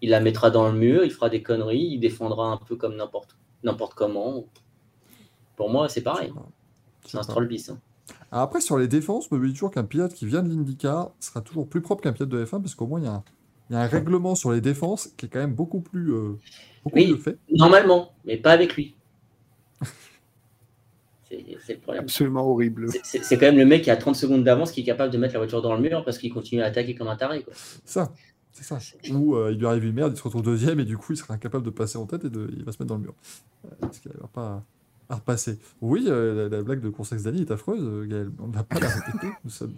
Il 0.00 0.10
la 0.10 0.20
mettra 0.20 0.50
dans 0.50 0.70
le 0.70 0.76
mur, 0.76 1.04
il 1.04 1.10
fera 1.12 1.30
des 1.30 1.42
conneries, 1.42 1.86
il 1.92 2.00
défendra 2.00 2.48
un 2.48 2.56
peu 2.56 2.74
comme 2.76 2.96
n'importe 2.96 3.36
n'importe 3.62 3.94
comment. 3.94 4.44
Pour 5.56 5.70
moi, 5.70 5.88
c'est 5.88 6.00
pareil. 6.02 6.32
C'est 7.06 7.18
un 7.18 7.22
Stroll 7.22 7.46
bis. 7.46 7.68
hein. 7.70 7.78
Après, 8.32 8.60
sur 8.60 8.78
les 8.78 8.88
défenses, 8.88 9.28
je 9.30 9.36
me 9.36 9.46
dis 9.46 9.52
toujours 9.52 9.70
qu'un 9.70 9.84
pilote 9.84 10.12
qui 10.14 10.26
vient 10.26 10.42
de 10.42 10.48
l'IndyCar 10.48 11.12
sera 11.20 11.40
toujours 11.40 11.68
plus 11.68 11.80
propre 11.82 12.02
qu'un 12.02 12.12
pilote 12.12 12.30
de 12.30 12.44
F1 12.44 12.60
parce 12.60 12.74
qu'au 12.74 12.86
moins, 12.86 12.98
il 13.00 13.04
y, 13.04 13.08
a 13.08 13.12
un- 13.12 13.24
il 13.70 13.74
y 13.74 13.76
a 13.76 13.82
un 13.82 13.86
règlement 13.86 14.34
sur 14.34 14.50
les 14.52 14.60
défenses 14.60 15.08
qui 15.16 15.26
est 15.26 15.28
quand 15.28 15.38
même 15.38 15.54
beaucoup 15.54 15.80
plus 15.80 16.12
euh, 16.12 16.32
beaucoup 16.84 16.96
Oui. 16.96 17.16
fait. 17.22 17.38
Normalement, 17.50 18.12
mais 18.24 18.36
pas 18.36 18.50
avec 18.52 18.74
lui. 18.74 18.94
C'est 21.64 21.74
le 21.74 21.78
problème. 21.80 22.02
absolument 22.04 22.46
horrible. 22.48 22.86
C'est- 23.02 23.36
quand 23.36 23.46
même 23.46 23.56
le 23.56 23.64
mec 23.66 23.82
qui 23.82 23.90
a 23.90 23.96
30 23.96 24.16
secondes 24.16 24.44
d'avance 24.44 24.72
qui 24.72 24.80
est 24.80 24.84
capable 24.84 25.12
de 25.12 25.18
mettre 25.18 25.34
la 25.34 25.40
voiture 25.40 25.62
dans 25.62 25.74
le 25.74 25.80
mur 25.80 26.04
parce 26.04 26.18
qu'il 26.18 26.32
continue 26.32 26.62
à 26.62 26.66
attaquer 26.66 26.94
comme 26.94 27.08
un 27.08 27.16
taré. 27.16 27.42
Quoi. 27.42 27.52
Ça, 27.84 28.12
c'est 28.52 28.64
ça. 28.64 28.78
Ou 29.12 29.34
euh, 29.36 29.50
il 29.52 29.58
lui 29.58 29.66
arrive 29.66 29.84
une 29.84 29.94
merde, 29.94 30.12
il 30.14 30.18
se 30.18 30.22
retrouve 30.22 30.42
deuxième 30.42 30.78
et 30.80 30.84
du 30.84 30.96
coup, 30.98 31.12
il 31.12 31.16
sera 31.16 31.34
incapable 31.34 31.64
de 31.64 31.70
passer 31.70 31.96
en 31.98 32.06
tête 32.06 32.24
et 32.24 32.30
de, 32.30 32.50
il 32.56 32.64
va 32.64 32.72
se 32.72 32.76
mettre 32.82 32.86
dans 32.88 32.96
le 32.96 33.02
mur. 33.02 33.14
Euh, 33.64 33.68
parce 33.80 33.98
qu'il 33.98 34.10
n'arrivera 34.10 34.28
pas 34.28 34.64
à, 35.08 35.14
à 35.14 35.16
repasser. 35.16 35.58
Oui, 35.80 36.04
euh, 36.06 36.48
la, 36.50 36.56
la 36.58 36.62
blague 36.62 36.80
de 36.80 36.88
Consex 36.90 37.22
Dani 37.22 37.40
est 37.42 37.50
affreuse, 37.50 37.80
euh, 37.82 38.06
Gaël. 38.06 38.30
On 38.38 38.48
ne 38.48 38.52
va 38.54 38.62
pas 38.64 38.78
la 38.78 38.88
répéter. 38.88 39.28
Nous 39.44 39.50
sommes, 39.50 39.74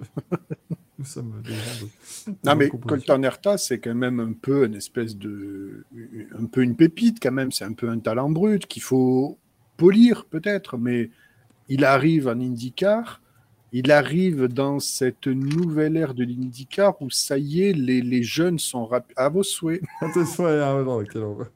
nous 0.99 1.05
sommes 1.05 1.43
des 1.45 1.51
gens 1.53 1.87
de- 2.27 2.31
de 2.33 2.37
Non, 2.45 2.55
mais. 2.57 2.69
Colton 2.69 3.23
Herta, 3.23 3.59
c'est 3.59 3.79
quand 3.79 3.95
même 3.95 4.21
un 4.21 4.33
peu 4.33 4.65
une 4.67 4.75
espèce 4.75 5.17
de. 5.17 5.85
un 6.39 6.47
peu 6.47 6.63
une 6.63 6.77
pépite, 6.77 7.19
quand 7.23 7.33
même. 7.33 7.51
C'est 7.53 7.65
un 7.65 7.73
peu 7.73 7.89
un 7.89 7.99
talent 7.99 8.31
brut 8.31 8.67
qu'il 8.67 8.83
faut 8.83 9.39
polir, 9.77 10.25
peut-être, 10.27 10.79
mais 10.79 11.11
il 11.69 11.85
arrive 11.85 12.29
en 12.29 12.39
IndyCar. 12.41 13.21
Il 13.73 13.91
arrive 13.91 14.47
dans 14.47 14.79
cette 14.79 15.27
nouvelle 15.27 15.97
ère 15.97 16.15
de 16.15 16.23
l'IndyCar 16.23 17.01
où 17.03 17.11
ça 17.11 17.39
y 17.39 17.63
est, 17.63 17.73
les, 17.73 18.03
les 18.03 18.23
jeunes 18.23 18.59
sont 18.59 18.87
rapides. 18.87 19.17
À 19.17 19.29
vos 19.29 19.43
souhaits. 19.43 19.83
Attention, 20.01 20.47
ah, 20.47 20.83
non, 20.85 21.03
quelle 21.05 21.23
horreur. 21.23 21.51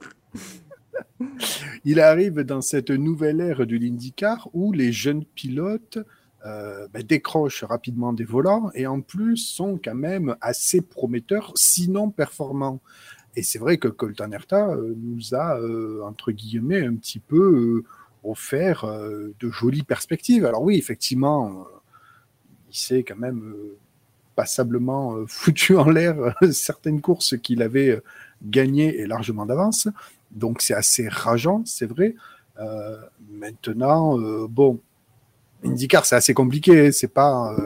Il 1.84 2.00
arrive 2.00 2.40
dans 2.40 2.60
cette 2.60 2.90
nouvelle 2.90 3.40
ère 3.40 3.66
de 3.66 3.76
l'IndyCar 3.76 4.48
où 4.52 4.72
les 4.72 4.92
jeunes 4.92 5.24
pilotes 5.24 5.98
euh, 6.44 6.88
ben, 6.92 7.02
décrochent 7.02 7.64
rapidement 7.64 8.12
des 8.12 8.24
volants 8.24 8.70
et 8.74 8.86
en 8.86 9.00
plus 9.00 9.36
sont 9.36 9.78
quand 9.82 9.94
même 9.94 10.36
assez 10.40 10.80
prometteurs, 10.80 11.52
sinon 11.54 12.10
performants. 12.10 12.80
Et 13.36 13.42
c'est 13.42 13.58
vrai 13.60 13.78
que 13.78 13.86
Colton 13.86 14.32
Herta 14.32 14.70
euh, 14.70 14.94
nous 14.96 15.34
a, 15.34 15.58
euh, 15.58 16.02
entre 16.02 16.32
guillemets, 16.32 16.84
un 16.84 16.94
petit 16.94 17.20
peu 17.20 17.36
euh, 17.36 17.84
offert 18.24 18.84
euh, 18.84 19.34
de 19.40 19.50
jolies 19.50 19.82
perspectives. 19.82 20.44
Alors 20.44 20.62
oui, 20.62 20.76
effectivement, 20.76 21.48
euh, 21.48 21.64
il 22.70 22.76
s'est 22.76 23.02
quand 23.02 23.16
même 23.16 23.42
euh, 23.42 23.76
passablement 24.36 25.16
foutu 25.26 25.76
en 25.76 25.88
l'air 25.88 26.16
certaines 26.52 27.00
courses 27.00 27.36
qu'il 27.38 27.62
avait 27.62 28.00
gagnées 28.42 28.96
et 28.98 29.06
largement 29.06 29.46
d'avance. 29.46 29.88
Donc 30.30 30.62
c'est 30.62 30.74
assez 30.74 31.08
rageant, 31.08 31.62
c'est 31.64 31.86
vrai. 31.86 32.14
Maintenant, 33.30 34.18
bon, 34.48 34.80
IndyCar 35.64 36.04
c'est 36.04 36.16
assez 36.16 36.34
compliqué. 36.34 36.92
C'est 36.92 37.08
pas, 37.08 37.56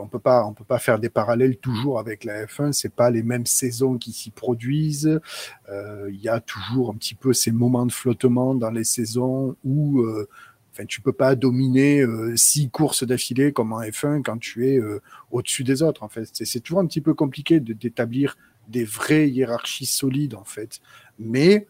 on 0.00 0.06
peut 0.06 0.18
pas, 0.18 0.44
on 0.44 0.52
peut 0.52 0.64
pas 0.64 0.78
faire 0.78 0.98
des 0.98 1.08
parallèles 1.08 1.56
toujours 1.56 1.98
avec 1.98 2.24
la 2.24 2.46
F1. 2.46 2.72
C'est 2.72 2.94
pas 2.94 3.10
les 3.10 3.22
mêmes 3.22 3.46
saisons 3.46 3.98
qui 3.98 4.12
s'y 4.12 4.30
produisent. 4.30 5.20
Euh, 5.68 6.08
Il 6.10 6.20
y 6.20 6.28
a 6.28 6.40
toujours 6.40 6.90
un 6.90 6.94
petit 6.94 7.14
peu 7.14 7.32
ces 7.32 7.52
moments 7.52 7.86
de 7.86 7.92
flottement 7.92 8.54
dans 8.54 8.70
les 8.70 8.84
saisons 8.84 9.56
où, 9.64 10.00
euh, 10.00 10.28
enfin, 10.72 10.84
tu 10.86 11.00
peux 11.00 11.12
pas 11.12 11.34
dominer 11.34 12.00
euh, 12.00 12.36
six 12.36 12.70
courses 12.70 13.04
d'affilée 13.04 13.52
comme 13.52 13.72
en 13.72 13.80
F1 13.80 14.22
quand 14.22 14.38
tu 14.38 14.68
es 14.68 14.78
euh, 14.78 15.00
au-dessus 15.30 15.64
des 15.64 15.82
autres. 15.82 16.02
En 16.02 16.08
fait, 16.08 16.28
c'est, 16.32 16.44
c'est 16.44 16.60
toujours 16.60 16.80
un 16.80 16.86
petit 16.86 17.00
peu 17.00 17.14
compliqué 17.14 17.60
de 17.60 17.72
d'établir 17.72 18.36
des 18.68 18.84
vraies 18.84 19.28
hiérarchies 19.30 19.86
solides 19.86 20.34
en 20.34 20.42
fait 20.42 20.80
mais 21.18 21.66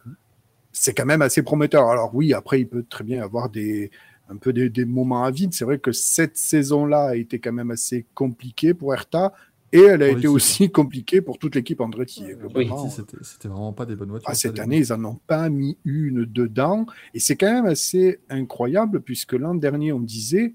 c'est 0.71 0.93
quand 0.93 1.05
même 1.05 1.21
assez 1.21 1.41
prometteur. 1.41 1.89
Alors 1.89 2.13
oui, 2.13 2.33
après, 2.33 2.61
il 2.61 2.67
peut 2.67 2.85
très 2.87 3.03
bien 3.03 3.21
avoir 3.23 3.49
des, 3.49 3.89
un 4.29 4.37
peu 4.37 4.53
des, 4.53 4.69
des 4.69 4.85
moments 4.85 5.23
à 5.23 5.31
vide. 5.31 5.53
C'est 5.53 5.65
vrai 5.65 5.79
que 5.79 5.91
cette 5.91 6.37
saison-là 6.37 7.07
a 7.09 7.15
été 7.15 7.39
quand 7.39 7.53
même 7.53 7.71
assez 7.71 8.05
compliquée 8.13 8.73
pour 8.73 8.93
Hertha, 8.93 9.33
et 9.73 9.81
elle 9.81 10.01
a 10.01 10.07
été 10.07 10.27
aussi 10.27 10.71
compliquée 10.71 11.21
pour 11.21 11.37
toute 11.37 11.53
l'équipe 11.55 11.81
Andretti. 11.81 12.23
Si, 12.23 13.03
C'était 13.21 13.47
vraiment 13.49 13.73
pas 13.73 13.85
des 13.85 13.95
bonnes 13.97 14.09
voitures. 14.09 14.29
ah, 14.29 14.33
cette 14.33 14.59
année, 14.59 14.77
ils 14.77 14.93
en 14.93 15.03
ont 15.03 15.19
pas 15.27 15.49
mis 15.49 15.77
une 15.83 16.23
dedans. 16.25 16.85
Et 17.13 17.19
c'est 17.19 17.35
quand 17.35 17.51
même 17.51 17.65
assez 17.65 18.19
incroyable, 18.29 19.01
puisque 19.01 19.33
l'an 19.33 19.55
dernier, 19.55 19.91
on 19.91 19.99
disait 19.99 20.53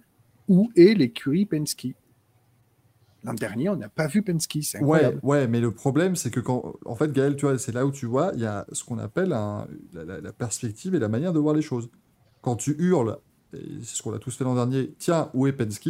où 0.49 0.71
est 0.77 0.95
l'écurie 0.95 1.45
Penske? 1.45 1.89
L'an 3.25 3.35
dernier, 3.35 3.69
on 3.69 3.77
n'a 3.77 3.89
pas 3.89 4.07
vu 4.09 4.23
Penske. 4.23 4.59
C'est 4.63 4.79
Ouais, 4.79 5.05
incroyable. 5.05 5.21
ouais, 5.23 5.47
mais 5.47 5.61
le 5.61 5.71
problème, 5.71 6.17
c'est 6.17 6.31
que 6.31 6.41
quand. 6.41 6.75
En 6.85 6.97
fait, 6.97 7.13
Gaël, 7.13 7.37
tu 7.37 7.45
vois, 7.47 7.57
c'est 7.59 7.71
là 7.73 7.87
où 7.87 7.93
tu 7.93 8.07
vois, 8.07 8.33
il 8.35 8.41
y 8.41 8.47
a 8.47 8.67
ce 8.73 8.83
qu'on 8.83 8.99
appelle 8.99 9.33
un- 9.33 9.67
la, 9.93 10.33
perspective 10.33 10.95
et 10.95 10.99
la 10.99 11.09
manière 11.09 11.33
de 11.33 11.39
voir 11.39 11.55
les 11.55 11.63
choses. 11.63 11.89
Quand 12.41 12.57
tu 12.57 12.75
hurles, 12.79 13.19
c'est 13.53 13.97
ce 13.97 14.03
qu'on 14.03 14.13
a 14.15 14.19
tous 14.19 14.35
fait 14.37 14.45
l'an 14.45 14.55
dernier, 14.55 14.93
tiens, 14.99 15.31
où 15.35 15.47
est 15.47 15.53
Penske? 15.53 15.89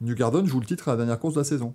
New 0.00 0.14
Garden 0.14 0.46
joue 0.46 0.60
le 0.60 0.66
titre 0.66 0.88
à 0.88 0.92
la 0.92 0.96
dernière 0.98 1.18
course 1.18 1.34
de 1.34 1.40
la 1.40 1.44
saison. 1.44 1.74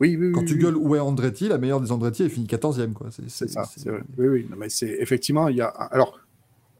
Oui, 0.00 0.16
oui, 0.16 0.30
Quand 0.32 0.40
oui, 0.42 0.46
tu 0.46 0.54
oui. 0.54 0.60
gueules 0.60 0.76
où 0.76 0.94
est 0.94 1.00
Andretti, 1.00 1.48
la 1.48 1.58
meilleure 1.58 1.80
des 1.80 1.90
Andretti, 1.90 2.22
elle 2.22 2.30
finit 2.30 2.46
14e. 2.46 2.92
Quoi. 2.92 3.08
C'est 3.10 3.48
ça, 3.48 3.64
c'est 3.64 3.88
vrai. 3.88 4.02
Oui, 4.16 4.28
oui. 4.28 4.46
Non, 4.50 4.56
mais 4.56 4.68
c'est 4.68 4.96
effectivement, 5.00 5.48
il 5.48 5.56
y 5.56 5.60
a. 5.60 5.66
Alors, 5.66 6.20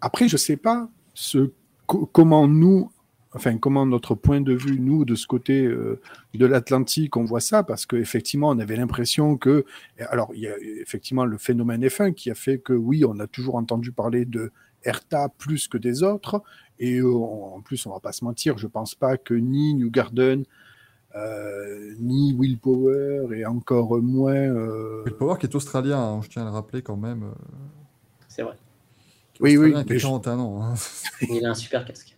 après, 0.00 0.28
je 0.28 0.36
sais 0.36 0.56
pas 0.56 0.88
ce 1.14 1.50
co- 1.86 2.06
comment 2.12 2.46
nous, 2.46 2.92
enfin, 3.32 3.58
comment 3.58 3.86
notre 3.86 4.14
point 4.14 4.40
de 4.40 4.52
vue, 4.52 4.78
nous, 4.78 5.04
de 5.04 5.16
ce 5.16 5.26
côté 5.26 5.64
euh, 5.64 6.00
de 6.34 6.46
l'Atlantique, 6.46 7.16
on 7.16 7.24
voit 7.24 7.40
ça, 7.40 7.64
parce 7.64 7.86
qu'effectivement, 7.86 8.50
on 8.50 8.58
avait 8.60 8.76
l'impression 8.76 9.36
que. 9.36 9.64
Alors, 10.10 10.30
il 10.34 10.40
y 10.42 10.46
a 10.46 10.56
effectivement 10.80 11.24
le 11.24 11.38
phénomène 11.38 11.82
F1 11.84 12.14
qui 12.14 12.30
a 12.30 12.34
fait 12.36 12.58
que, 12.58 12.72
oui, 12.74 13.04
on 13.04 13.18
a 13.18 13.26
toujours 13.26 13.56
entendu 13.56 13.90
parler 13.90 14.26
de 14.26 14.52
Hertha 14.84 15.28
plus 15.38 15.66
que 15.66 15.76
des 15.78 16.04
autres. 16.04 16.40
Et 16.80 16.98
euh, 16.98 17.12
en 17.14 17.60
plus, 17.60 17.84
on 17.86 17.92
va 17.92 18.00
pas 18.00 18.12
se 18.12 18.24
mentir, 18.24 18.56
je 18.58 18.66
pense 18.66 18.94
pas 18.94 19.16
que 19.16 19.34
ni 19.34 19.74
New 19.74 19.90
Garden, 19.90 20.44
euh, 21.16 21.94
ni 21.98 22.32
Will 22.34 22.58
Power 22.58 23.28
et 23.36 23.46
encore 23.46 24.00
moins. 24.00 24.34
euh, 24.34 25.02
Will 25.04 25.14
Power 25.14 25.36
qui 25.38 25.46
est 25.46 25.54
australien, 25.54 25.98
hein, 25.98 26.20
je 26.22 26.28
tiens 26.28 26.42
à 26.42 26.44
le 26.46 26.50
rappeler 26.52 26.82
quand 26.82 26.96
même. 26.96 27.22
euh, 27.24 27.30
C'est 28.28 28.42
vrai. 28.42 28.54
Oui, 29.40 29.56
oui, 29.56 29.72
qui 29.72 29.78
a 29.78 29.84
mais 29.88 29.98
je- 29.98 30.06
41 30.06 30.38
ans. 30.38 30.62
hein. 30.62 30.74
Il 31.30 31.44
a 31.46 31.50
un 31.50 31.54
super 31.54 31.84
casque. 31.84 32.14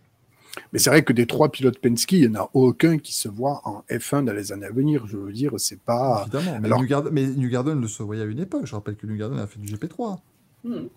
Mais 0.73 0.79
c'est 0.79 0.89
vrai 0.89 1.03
que 1.03 1.13
des 1.13 1.25
trois 1.27 1.49
pilotes 1.49 1.79
Penske, 1.79 2.11
il 2.11 2.29
n'y 2.29 2.37
en 2.37 2.41
a 2.41 2.49
aucun 2.53 2.97
qui 2.97 3.13
se 3.13 3.29
voit 3.29 3.61
en 3.63 3.83
F1 3.89 4.25
dans 4.25 4.33
les 4.33 4.51
années 4.51 4.65
à 4.65 4.71
venir. 4.71 5.07
Je 5.07 5.15
veux 5.15 5.31
dire, 5.31 5.53
c'est 5.57 5.79
pas. 5.79 6.23
Évidemment. 6.27 6.59
Mais, 6.59 6.65
alors- 6.65 6.81
New 6.81 6.87
Garden, 6.87 7.13
mais 7.13 7.25
New 7.27 7.49
Garden 7.49 7.79
le 7.79 7.87
se 7.87 8.03
voyait 8.03 8.23
à 8.23 8.25
une 8.25 8.39
époque. 8.39 8.65
Je 8.65 8.75
rappelle 8.75 8.97
que 8.97 9.07
New 9.07 9.15
Garden 9.15 9.39
a 9.39 9.47
fait 9.47 9.59
du 9.59 9.67
GP3. 9.73 10.19
Hmm. 10.65 10.87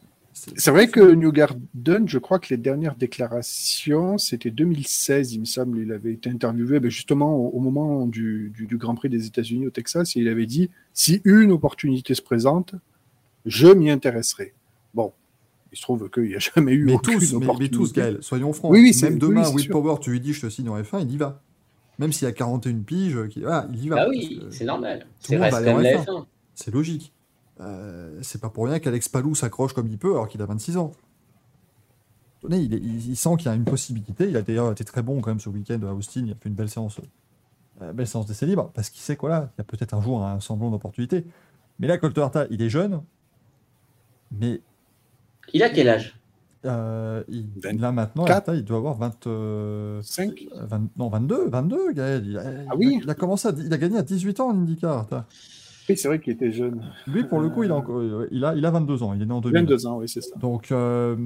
C'est 0.56 0.70
vrai 0.73 0.89
que 0.89 1.01
New 1.15 1.31
Garden, 1.32 2.09
je 2.09 2.19
crois 2.19 2.39
que 2.40 2.48
les 2.51 2.56
dernières 2.56 2.97
déclarations, 2.97 4.19
c'était 4.19 4.51
2016, 4.51 5.32
il 5.32 5.40
me 5.40 5.44
semble. 5.44 5.78
Il 5.78 5.93
avait 5.93 6.12
été 6.12 6.28
interviewé 6.28 6.81
ben, 6.81 6.90
justement 6.90 7.36
au, 7.36 7.51
au 7.51 7.61
moment 7.61 8.06
du, 8.06 8.52
du- 8.55 8.66
du 8.66 8.77
Grand 8.77 8.94
Prix 8.97 9.09
des 9.09 9.27
États-Unis 9.27 9.66
au 9.66 9.70
Texas 9.70 10.16
et 10.16 10.20
il 10.20 10.28
avait 10.28 10.47
dit 10.47 10.70
si 10.93 11.20
une 11.24 11.52
opportunité 11.52 12.15
se 12.15 12.23
présente, 12.23 12.74
je 13.47 13.69
m'y 13.69 13.90
intéresserai. 13.90 14.55
Bon, 14.93 15.12
il 15.73 15.77
se 15.78 15.82
trouve 15.82 16.11
qu'il 16.11 16.24
n'y 16.24 16.35
a 16.35 16.39
jamais 16.55 16.73
eu 16.73 16.85
Mais 16.85 16.94
aucune 16.94 17.19
tous, 17.19 17.32
mais, 17.35 17.39
mais 17.39 17.44
opportunité. 17.47 17.77
tous, 17.77 17.93
Gaël, 17.93 18.19
soyons 18.20 18.52
francs. 18.52 18.73
Oui, 18.73 18.81
oui, 18.81 18.93
c'est- 18.94 19.11
Même 19.11 19.19
demain, 19.20 19.48
oui, 19.51 19.62
Will. 19.62 19.69
Power, 19.70 19.97
tu 20.01 20.11
lui 20.11 20.20
dis 20.20 20.32
je 20.32 20.40
te 20.43 20.51
signe 20.51 20.69
en 20.69 20.81
F1, 20.81 21.02
il 21.02 21.12
y 21.12 21.16
va. 21.16 21.40
Même 22.01 22.12
s'il 22.12 22.27
a 22.27 22.32
41 22.32 22.81
piges, 22.81 23.15
voilà, 23.15 23.69
il 23.73 23.85
y 23.85 23.89
va. 23.89 23.97
Ah 24.01 24.09
oui, 24.09 24.40
c'est 24.51 24.65
normal. 24.65 24.98
tout 25.01 25.06
C'est 25.20 25.35
le 25.35 25.39
monde 25.39 25.44
reste 25.52 25.59
va 25.65 25.70
comme 25.73 25.81
aller 25.81 25.93
la 25.93 26.01
en 26.01 26.05
F1. 26.23 26.24
C'est 26.56 26.74
logique. 26.74 27.12
Euh, 27.60 28.18
c'est 28.22 28.40
pas 28.40 28.51
pour 28.51 28.66
rien 28.66 28.78
qu'Alex 28.81 29.09
Palou 29.09 29.35
s'accroche 29.35 29.72
comme 29.74 29.86
il 29.89 29.98
peut 29.98 30.12
alors 30.12 30.28
qu'il 30.28 30.43
a 30.43 30.47
26 30.47 30.76
ans. 30.76 30.93
Tenez, 32.43 32.59
Il, 32.59 32.74
est- 32.74 32.78
il- 32.78 33.10
il 33.10 33.16
sent 33.16 33.31
qu'il 33.39 33.47
y 33.47 33.48
a 33.48 33.55
une 33.55 33.64
possibilité. 33.64 34.28
Il 34.28 34.36
a 34.36 34.43
d'ailleurs 34.43 34.72
été 34.72 34.85
très 34.85 35.02
bon 35.02 35.20
quand 35.20 35.31
même 35.31 35.40
ce 35.40 35.48
week-end 35.48 35.81
à 35.86 35.93
Austin. 35.93 36.24
Il 36.26 36.32
a 36.32 36.35
fait 36.35 36.48
une 36.48 36.55
belle 36.55 36.68
séance, 36.68 37.01
euh, 37.81 37.93
belle 37.93 38.06
séance 38.06 38.26
d'essai 38.26 38.47
libre 38.47 38.70
parce 38.74 38.90
qu'il 38.90 39.01
sait 39.01 39.14
qu'il 39.14 39.20
voilà, 39.28 39.51
il 39.56 39.59
y 39.59 39.62
a 39.62 39.64
peut-être 39.64 39.94
un 39.94 40.02
jour 40.02 40.24
un 40.24 40.40
semblant 40.40 40.70
d'opportunité. 40.70 41.24
Mais 41.78 41.86
là, 41.86 41.97
Colter 41.98 42.20
Harta, 42.22 42.47
il 42.51 42.60
est 42.62 42.68
jeune, 42.70 43.02
mais 44.32 44.60
Il 45.52 45.62
a 45.62 45.70
quel 45.70 45.89
âge? 45.89 46.18
Euh, 46.66 47.22
il, 47.28 47.47
là 47.78 47.93
maintenant. 47.93 48.24
Harta, 48.24 48.55
il 48.55 48.64
doit 48.64 48.78
avoir 48.78 48.94
20, 48.97 49.26
euh, 49.26 50.01
Cinq 50.02 50.47
20 50.55 50.89
non, 50.97 51.09
22, 51.10 51.48
22, 51.51 51.93
Gaël. 51.93 52.24
Il 52.26 52.39
a, 52.39 52.43
Ah 52.70 52.76
oui. 52.76 53.01
il 53.02 53.09
a 53.10 53.14
commencé 53.14 53.48
à, 53.48 53.52
il 53.56 53.72
a 53.72 53.76
gagné 53.78 53.98
à 53.98 54.02
18 54.02 54.40
ans 54.40 54.48
en 54.48 54.55
IndyCar. 54.56 54.98
Harta. 54.98 55.26
Oui, 55.89 55.97
c'est 55.97 56.09
vrai 56.09 56.20
qu'il 56.20 56.32
était 56.32 56.52
jeune. 56.52 56.82
Lui, 57.06 57.24
pour 57.24 57.40
le 57.40 57.51
coup, 57.51 57.65
il 57.65 57.70
a, 57.70 57.77
encore, 57.77 58.02
il, 58.31 58.44
a, 58.44 58.55
il 58.55 58.65
a 58.65 58.70
22 58.70 59.02
ans. 59.02 59.12
Il 59.15 59.23
est 59.23 59.27
né 59.27 59.32
en 59.32 59.40
2000. 59.40 59.66
22 59.66 59.86
ans, 59.86 59.98
oui, 59.98 60.09
c'est 60.09 60.20
ça. 60.23 60.36
Donc, 60.36 60.73
euh, 60.73 61.16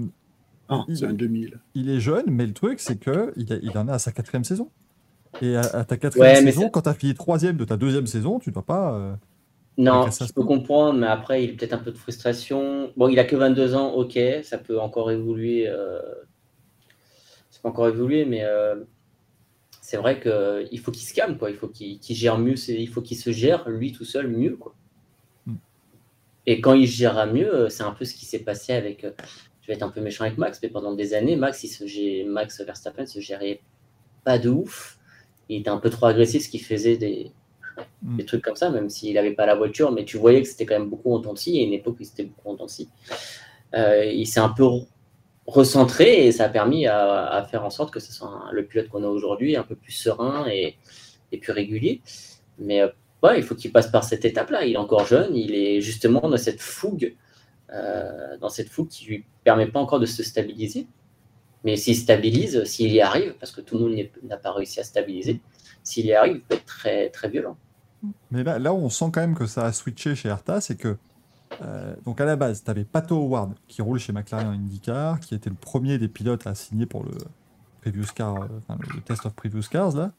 Ah, 0.68 0.86
Il- 0.88 0.98
c'est 0.98 1.06
un 1.06 1.12
2000. 1.12 1.60
il 1.74 1.90
est 1.90 2.00
jeune, 2.00 2.26
mais 2.30 2.46
le 2.46 2.54
truc, 2.54 2.80
c'est 2.80 2.98
que 2.98 3.32
il, 3.36 3.78
en 3.78 3.88
est 3.88 3.92
à 3.92 3.98
sa 4.00 4.12
quatrième 4.12 4.44
saison. 4.44 4.72
Et 5.40 5.56
à, 5.56 5.62
à 5.68 5.84
ta 5.86 5.96
quatrième 5.98 6.34
Ouais, 6.34 6.36
saison, 6.36 6.70
quand 6.70 6.82
tu 6.82 6.90
as 6.90 6.94
fini 6.94 7.14
troisième 7.14 7.56
de 7.58 7.64
ta 7.66 7.76
deuxième 7.78 8.06
saison, 8.08 8.38
tu 8.40 8.52
dois 8.52 8.64
pas. 8.66 8.94
euh, 8.96 9.16
Non, 9.78 10.10
je 10.20 10.32
peux 10.32 10.42
comprendre, 10.44 10.98
mais 10.98 11.06
après, 11.06 11.44
il 11.44 11.50
a 11.52 11.56
peut-être 11.56 11.72
un 11.72 11.78
peu 11.78 11.92
de 11.92 11.98
frustration. 11.98 12.92
Bon, 12.96 13.08
il 13.08 13.18
a 13.18 13.24
que 13.24 13.36
22 13.36 13.74
ans, 13.76 13.92
ok, 13.94 14.18
ça 14.42 14.58
peut 14.58 14.78
encore 14.80 15.10
évoluer. 15.12 15.68
euh, 15.68 16.00
Ça 17.50 17.60
peut 17.62 17.68
encore 17.68 17.88
évoluer, 17.88 18.24
mais 18.24 18.42
euh, 18.44 18.76
c'est 19.88 19.96
vrai 19.96 20.20
qu'il 20.20 20.78
faut 20.80 20.90
qu'il 20.92 21.08
se 21.08 21.14
calme, 21.14 21.38
quoi. 21.38 21.48
Il 21.48 21.56
faut 21.56 21.68
qu'il 21.68 21.98
gère 22.02 22.36
mieux, 22.36 22.56
il 22.68 22.88
faut 22.90 23.00
qu'il 23.00 23.16
se 23.16 23.30
gère, 23.30 23.66
lui 23.70 23.90
tout 23.90 24.04
seul, 24.04 24.28
mieux, 24.28 24.54
quoi. 24.54 24.74
Mm. 25.46 25.54
Et 26.44 26.60
quand 26.60 26.74
il 26.74 26.86
gérera 26.86 27.24
mieux, 27.24 27.54
euh, 27.54 27.68
c'est 27.70 27.84
un 27.84 27.92
peu 27.92 28.04
ce 28.04 28.12
qui 28.12 28.26
s'est 28.26 28.40
passé 28.40 28.74
avec. 28.74 29.04
euh, 29.04 29.12
Je 29.62 29.68
vais 29.68 29.72
être 29.76 29.82
un 29.82 29.88
peu 29.88 30.02
méchant 30.02 30.24
avec 30.24 30.36
Max, 30.36 30.60
mais 30.62 30.68
pendant 30.68 30.92
des 30.94 31.14
années, 31.14 31.36
Max, 31.36 31.64
il 31.64 31.68
se 31.68 31.84
gé- 31.84 32.26
Max 32.26 32.60
Verstappen 32.60 33.06
se 33.06 33.20
gérait 33.20 33.62
pas 34.24 34.38
de 34.38 34.50
ouf. 34.50 34.98
Il 35.48 35.60
était 35.60 35.70
un 35.70 35.78
peu 35.78 35.88
trop 35.88 36.04
agressif, 36.04 36.42
ce 36.44 36.50
qui 36.50 36.58
faisait 36.58 36.98
des, 36.98 37.32
Mm. 38.02 38.16
des 38.18 38.26
trucs 38.26 38.42
comme 38.42 38.56
ça, 38.56 38.68
même 38.68 38.90
s'il 38.90 39.14
n'avait 39.14 39.32
pas 39.32 39.46
la 39.46 39.54
voiture, 39.54 39.90
mais 39.90 40.04
tu 40.04 40.18
voyais 40.18 40.42
que 40.42 40.48
c'était 40.48 40.66
quand 40.66 40.78
même 40.78 40.90
beaucoup 40.90 41.14
en 41.14 41.22
et 41.22 41.60
à 41.60 41.62
une 41.62 41.72
époque 41.72 41.96
où 41.98 42.04
c'était 42.04 42.24
beaucoup 42.24 42.50
en. 42.50 42.66
Euh, 43.74 44.04
il 44.04 44.26
s'est 44.26 44.40
un 44.40 44.50
peu 44.50 44.64
recentré 45.48 46.26
et 46.26 46.32
ça 46.32 46.44
a 46.44 46.48
permis 46.48 46.86
à, 46.86 47.46
faire 47.50 47.64
en 47.64 47.70
sorte 47.70 47.90
que 47.90 48.00
ce 48.00 48.12
soit 48.12 48.50
le 48.52 48.64
pilote 48.66 48.88
qu'on 48.88 49.02
a 49.02 49.08
aujourd'hui 49.08 49.56
un 49.56 49.62
peu 49.62 49.74
plus 49.74 49.92
serein 49.92 50.46
et, 50.46 50.76
et 51.32 51.38
plus 51.38 51.52
régulier. 51.52 52.02
Mais 52.58 52.82
euh, 52.82 52.88
il 53.36 53.42
faut 53.42 53.54
qu'il 53.54 53.72
passe 53.72 53.88
par 53.88 54.04
cette 54.04 54.24
étape-là. 54.24 54.64
Il 54.64 54.74
est 54.74 54.78
encore 54.78 55.06
jeune, 55.06 55.34
il 55.34 55.54
est 55.54 55.80
justement 55.80 56.28
dans 56.28 56.36
cette 56.36 56.60
fougue, 56.60 57.16
euh, 57.72 58.36
dans 58.38 58.50
cette 58.50 58.68
fougue 58.68 58.88
qui 58.88 59.06
lui 59.06 59.24
permet 59.42 59.66
pas 59.66 59.80
encore 59.80 60.00
de 60.00 60.06
se 60.06 60.22
stabiliser. 60.22 60.86
Mais 61.64 61.76
s'il 61.76 61.96
stabilise, 61.96 62.62
s'il 62.64 62.92
y 62.92 63.00
arrive, 63.00 63.34
parce 63.40 63.50
que 63.50 63.60
tout 63.60 63.78
le 63.78 63.84
monde 63.84 64.08
n'a 64.22 64.36
pas 64.36 64.52
réussi 64.52 64.80
à 64.80 64.84
stabiliser, 64.84 65.40
s'il 65.82 66.06
y 66.06 66.12
arrive, 66.12 66.36
il 66.36 66.42
peut 66.42 66.54
être 66.54 66.66
très, 66.66 67.08
très 67.08 67.28
violent. 67.28 67.56
Mais 68.30 68.44
là, 68.44 68.58
là 68.58 68.72
on 68.72 68.88
sent 68.90 69.06
quand 69.12 69.20
même 69.20 69.34
que 69.34 69.46
ça 69.46 69.64
a 69.64 69.72
switché 69.72 70.14
chez 70.14 70.28
Arta, 70.28 70.60
c'est 70.60 70.76
que. 70.76 70.96
Euh, 71.62 71.94
donc 72.04 72.20
à 72.20 72.24
la 72.24 72.36
base, 72.36 72.62
tu 72.62 72.70
avais 72.70 72.84
Pato 72.84 73.16
Howard 73.16 73.54
qui 73.66 73.82
roule 73.82 73.98
chez 73.98 74.12
McLaren 74.12 74.48
en 74.48 74.52
IndyCar, 74.52 75.20
qui 75.20 75.34
était 75.34 75.50
le 75.50 75.56
premier 75.56 75.98
des 75.98 76.08
pilotes 76.08 76.46
à 76.46 76.54
signer 76.54 76.86
pour 76.86 77.04
le 77.04 77.12
Previous 77.80 78.06
Car, 78.14 78.42
euh, 78.42 78.48
le 78.94 79.00
test 79.00 79.26
of 79.26 79.34
Previous 79.34 79.68
Cars 79.70 79.96
là. 79.96 80.12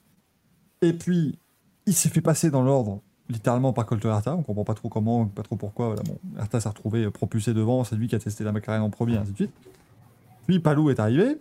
Et 0.82 0.94
puis 0.94 1.38
il 1.86 1.94
s'est 1.94 2.10
fait 2.10 2.22
passer 2.22 2.50
dans 2.50 2.62
l'ordre 2.62 3.02
littéralement 3.30 3.74
par 3.74 3.86
Colter 3.86 4.10
Arta. 4.10 4.36
On 4.36 4.44
comprend 4.44 4.64
pas 4.64 4.74
trop 4.74 4.90
comment, 4.90 5.26
pas 5.26 5.44
trop 5.44 5.56
pourquoi. 5.56 5.88
Voilà, 5.88 6.04
bon, 6.04 6.60
s'est 6.60 6.70
retrouvé 6.70 7.06
euh, 7.06 7.12
propulsé 7.12 7.54
devant, 7.54 7.84
c'est 7.84 7.96
lui 7.96 8.08
qui 8.08 8.16
a 8.16 8.20
testé 8.20 8.44
la 8.44 8.52
McLaren 8.52 8.82
en 8.82 8.90
premier, 8.90 9.18
ainsi 9.18 9.32
de 9.32 9.36
suite. 9.36 9.54
Puis 10.48 10.60
Palou 10.60 10.90
est 10.90 11.00
arrivé. 11.00 11.38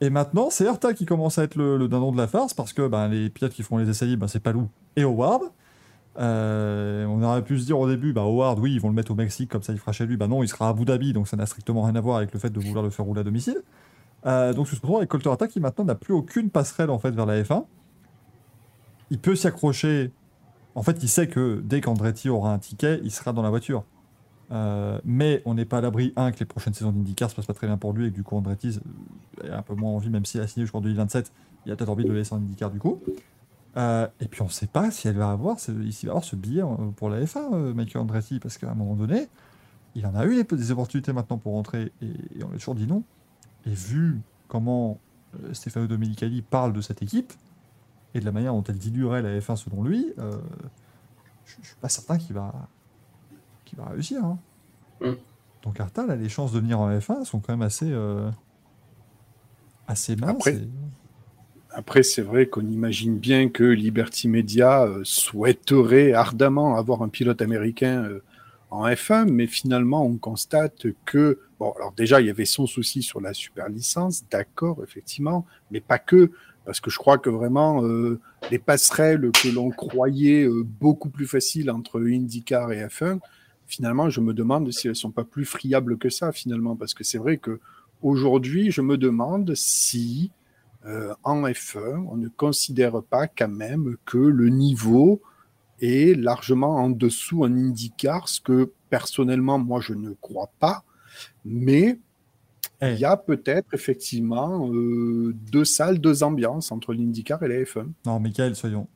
Et 0.00 0.10
maintenant, 0.10 0.50
c'est 0.50 0.66
Arta 0.66 0.92
qui 0.92 1.06
commence 1.06 1.38
à 1.38 1.44
être 1.44 1.56
le, 1.56 1.88
dindon 1.88 2.12
de 2.12 2.18
la 2.18 2.26
farce 2.26 2.52
parce 2.52 2.72
que 2.72 2.86
ben, 2.86 3.08
les 3.08 3.30
pilotes 3.30 3.52
qui 3.52 3.62
font 3.62 3.78
les 3.78 3.88
essais 3.88 4.16
ben, 4.16 4.28
c'est 4.28 4.40
Palou 4.40 4.68
et 4.96 5.02
Howard. 5.02 5.44
Euh, 6.18 7.06
on 7.06 7.22
aurait 7.22 7.42
pu 7.42 7.58
se 7.58 7.64
dire 7.64 7.78
au 7.78 7.88
début, 7.88 8.12
bah 8.12 8.22
Howard, 8.22 8.58
oui, 8.58 8.74
ils 8.74 8.80
vont 8.80 8.88
le 8.88 8.94
mettre 8.94 9.10
au 9.10 9.14
Mexique, 9.14 9.50
comme 9.50 9.62
ça 9.62 9.72
il 9.72 9.78
fera 9.78 9.92
chez 9.92 10.06
lui. 10.06 10.16
Bah 10.16 10.28
non, 10.28 10.42
il 10.42 10.48
sera 10.48 10.66
à 10.66 10.70
Abu 10.70 10.84
Dhabi, 10.84 11.12
donc 11.12 11.28
ça 11.28 11.36
n'a 11.36 11.46
strictement 11.46 11.82
rien 11.82 11.96
à 11.96 12.00
voir 12.00 12.18
avec 12.18 12.32
le 12.32 12.38
fait 12.38 12.50
de 12.50 12.60
vouloir 12.60 12.84
le 12.84 12.90
faire 12.90 13.04
rouler 13.04 13.20
à 13.20 13.24
domicile. 13.24 13.62
Euh, 14.26 14.52
donc 14.52 14.68
se 14.68 14.76
retrouve 14.76 14.98
avec 14.98 15.10
Colter 15.10 15.48
qui 15.48 15.60
maintenant 15.60 15.84
n'a 15.84 15.94
plus 15.94 16.14
aucune 16.14 16.48
passerelle 16.48 16.90
en 16.90 16.98
fait 16.98 17.10
vers 17.10 17.26
la 17.26 17.42
F1. 17.42 17.64
Il 19.10 19.18
peut 19.18 19.36
s'y 19.36 19.46
accrocher. 19.46 20.12
En 20.74 20.82
fait, 20.82 21.02
il 21.02 21.08
sait 21.08 21.28
que 21.28 21.60
dès 21.62 21.80
qu'Andretti 21.80 22.28
aura 22.28 22.52
un 22.52 22.58
ticket, 22.58 23.00
il 23.04 23.10
sera 23.10 23.32
dans 23.32 23.42
la 23.42 23.50
voiture. 23.50 23.84
Euh, 24.50 24.98
mais 25.04 25.42
on 25.46 25.54
n'est 25.54 25.64
pas 25.64 25.78
à 25.78 25.80
l'abri, 25.80 26.12
un, 26.16 26.30
que 26.30 26.40
les 26.40 26.46
prochaines 26.46 26.74
saisons 26.74 26.92
d'IndyCar 26.92 27.30
se 27.30 27.36
passent 27.36 27.46
pas 27.46 27.54
très 27.54 27.66
bien 27.66 27.78
pour 27.78 27.92
lui 27.92 28.06
et 28.06 28.10
que 28.10 28.14
du 28.14 28.22
coup 28.22 28.36
Andretti 28.36 28.78
euh, 29.42 29.54
a 29.54 29.58
un 29.58 29.62
peu 29.62 29.74
moins 29.74 29.90
envie, 29.90 30.10
même 30.10 30.24
s'il 30.24 30.40
a 30.40 30.46
signé 30.46 30.64
jusqu'en 30.64 30.80
2027, 30.80 31.32
il 31.64 31.72
a 31.72 31.76
peut-être 31.76 31.88
envie 31.88 32.04
de 32.04 32.10
le 32.10 32.16
laisser 32.16 32.34
en 32.34 32.38
IndyCar 32.38 32.70
du 32.70 32.78
coup. 32.78 33.00
Euh, 33.76 34.06
et 34.20 34.28
puis 34.28 34.42
on 34.42 34.46
ne 34.46 34.50
sait 34.50 34.66
pas 34.68 34.90
si 34.90 35.08
elle 35.08 35.16
va 35.16 35.30
avoir 35.30 35.58
ce, 35.58 35.72
va 35.72 36.10
avoir 36.10 36.24
ce 36.24 36.36
billet 36.36 36.62
euh, 36.62 36.90
pour 36.96 37.08
la 37.10 37.20
F1, 37.24 37.52
euh, 37.54 37.74
Michael 37.74 38.02
Andretti, 38.02 38.38
parce 38.38 38.56
qu'à 38.58 38.70
un 38.70 38.74
moment 38.74 38.94
donné, 38.94 39.28
il 39.96 40.06
en 40.06 40.14
a 40.14 40.24
eu 40.26 40.36
des, 40.42 40.44
des 40.56 40.70
opportunités 40.70 41.12
maintenant 41.12 41.38
pour 41.38 41.52
rentrer 41.54 41.92
et, 42.00 42.06
et 42.06 42.44
on 42.44 42.48
lui 42.48 42.56
a 42.56 42.58
toujours 42.58 42.74
dit 42.76 42.86
non. 42.86 43.02
Et 43.66 43.74
vu 43.74 44.20
comment 44.48 44.98
Stefano 45.52 45.86
Domenicali 45.88 46.42
parle 46.42 46.72
de 46.72 46.80
cette 46.80 47.02
équipe 47.02 47.32
et 48.14 48.20
de 48.20 48.24
la 48.24 48.30
manière 48.32 48.52
dont 48.52 48.62
elle 48.62 48.78
diluerait 48.78 49.22
la 49.22 49.36
F1 49.40 49.56
selon 49.56 49.82
lui, 49.82 50.12
euh, 50.18 50.30
je 51.44 51.58
ne 51.58 51.64
suis 51.64 51.76
pas 51.80 51.88
certain 51.88 52.16
qu'il 52.18 52.34
va, 52.34 52.52
réussir. 53.90 54.24
hein. 54.24 54.38
Mm. 55.00 55.14
Donc 55.62 55.80
Arta, 55.80 56.06
là, 56.06 56.14
les 56.14 56.28
chances 56.28 56.52
de 56.52 56.60
venir 56.60 56.78
en 56.78 56.88
F1 56.90 57.24
sont 57.24 57.40
quand 57.40 57.52
même 57.52 57.62
assez, 57.62 57.90
euh, 57.90 58.30
assez 59.88 60.14
minces. 60.14 60.30
Après, 60.30 60.54
et- 60.54 60.68
Après, 61.76 62.04
c'est 62.04 62.22
vrai 62.22 62.46
qu'on 62.46 62.66
imagine 62.68 63.18
bien 63.18 63.48
que 63.48 63.64
Liberty 63.64 64.28
Media 64.28 64.84
euh, 64.84 65.00
souhaiterait 65.02 66.12
ardemment 66.12 66.76
avoir 66.76 67.02
un 67.02 67.08
pilote 67.08 67.42
américain 67.42 68.04
euh, 68.04 68.22
en 68.70 68.88
F1, 68.88 69.28
mais 69.30 69.46
finalement, 69.46 70.04
on 70.04 70.16
constate 70.16 70.86
que, 71.04 71.40
bon, 71.58 71.72
alors 71.76 71.92
déjà, 71.92 72.20
il 72.20 72.26
y 72.26 72.30
avait 72.30 72.44
son 72.44 72.66
souci 72.66 73.02
sur 73.02 73.20
la 73.20 73.32
super 73.32 73.68
licence, 73.68 74.24
d'accord, 74.30 74.82
effectivement, 74.82 75.46
mais 75.70 75.80
pas 75.80 75.98
que, 75.98 76.30
parce 76.64 76.80
que 76.80 76.90
je 76.90 76.98
crois 76.98 77.18
que 77.18 77.30
vraiment, 77.30 77.84
euh, 77.84 78.20
les 78.50 78.58
passerelles 78.58 79.30
que 79.32 79.48
l'on 79.48 79.70
croyait 79.70 80.44
euh, 80.44 80.64
beaucoup 80.64 81.08
plus 81.08 81.26
faciles 81.26 81.70
entre 81.70 82.00
IndyCar 82.00 82.72
et 82.72 82.84
F1, 82.86 83.18
finalement, 83.66 84.10
je 84.10 84.20
me 84.20 84.32
demande 84.32 84.70
si 84.72 84.88
elles 84.88 84.96
sont 84.96 85.10
pas 85.12 85.24
plus 85.24 85.44
friables 85.44 85.98
que 85.98 86.08
ça, 86.08 86.32
finalement, 86.32 86.76
parce 86.76 86.94
que 86.94 87.04
c'est 87.04 87.18
vrai 87.18 87.36
que 87.36 87.60
aujourd'hui, 88.02 88.70
je 88.70 88.80
me 88.80 88.96
demande 88.96 89.54
si 89.54 90.30
euh, 90.86 91.14
en 91.22 91.42
F1, 91.42 92.06
on 92.10 92.16
ne 92.16 92.28
considère 92.28 93.02
pas 93.02 93.26
quand 93.26 93.48
même 93.48 93.96
que 94.04 94.18
le 94.18 94.48
niveau 94.48 95.22
est 95.80 96.16
largement 96.18 96.76
en 96.76 96.90
dessous 96.90 97.42
en 97.44 97.52
IndyCar, 97.52 98.28
ce 98.28 98.40
que 98.40 98.72
personnellement, 98.90 99.58
moi, 99.58 99.80
je 99.80 99.94
ne 99.94 100.12
crois 100.20 100.50
pas. 100.60 100.84
Mais 101.44 101.98
Eh. 102.82 102.92
il 102.92 102.98
y 102.98 103.04
a 103.04 103.16
peut-être 103.16 103.72
effectivement 103.72 104.68
euh, 104.72 105.32
deux 105.52 105.64
salles, 105.64 105.98
deux 106.00 106.22
ambiances 106.22 106.70
entre 106.72 106.92
l'IndyCar 106.92 107.42
et 107.42 107.48
la 107.48 107.54
F1. 107.64 107.86
Non, 108.06 108.20
Michael, 108.20 108.54
soyons, 108.56 108.88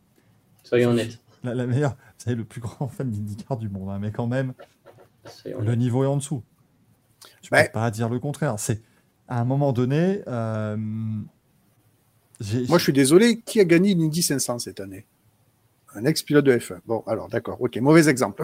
Soyons 0.64 0.90
honnêtes. 0.90 1.20
la, 1.42 1.54
la 1.54 1.66
meilleure, 1.66 1.92
vous 1.92 2.24
savez, 2.24 2.36
le 2.36 2.44
plus 2.44 2.60
grand 2.60 2.88
fan 2.88 3.10
d'IndyCar 3.10 3.56
du 3.56 3.68
monde, 3.68 3.88
hein, 3.90 3.98
mais 4.00 4.10
quand 4.12 4.26
même, 4.26 4.52
Soyons 5.24 5.60
le 5.60 5.74
niveau 5.74 6.04
est 6.04 6.08
en 6.08 6.16
dessous. 6.16 6.42
Tu 7.42 7.52
Ouais. 7.52 7.66
peux 7.66 7.72
pas 7.72 7.90
dire 7.90 8.08
le 8.08 8.18
contraire. 8.18 8.54
C'est 8.58 8.82
à 9.26 9.40
un 9.40 9.44
moment 9.44 9.72
donné, 9.72 10.22
euh, 10.26 10.76
Moi, 12.68 12.78
je 12.78 12.82
suis 12.84 12.92
désolé, 12.92 13.40
qui 13.40 13.60
a 13.60 13.64
gagné 13.64 13.94
l'Indy 13.94 14.22
500 14.22 14.58
cette 14.60 14.80
année? 14.80 15.06
Un 15.94 16.04
ex-pilote 16.04 16.44
de 16.44 16.52
F1. 16.56 16.80
Bon, 16.86 17.02
alors 17.06 17.28
d'accord, 17.28 17.60
ok, 17.60 17.76
mauvais 17.78 18.08
exemple. 18.08 18.42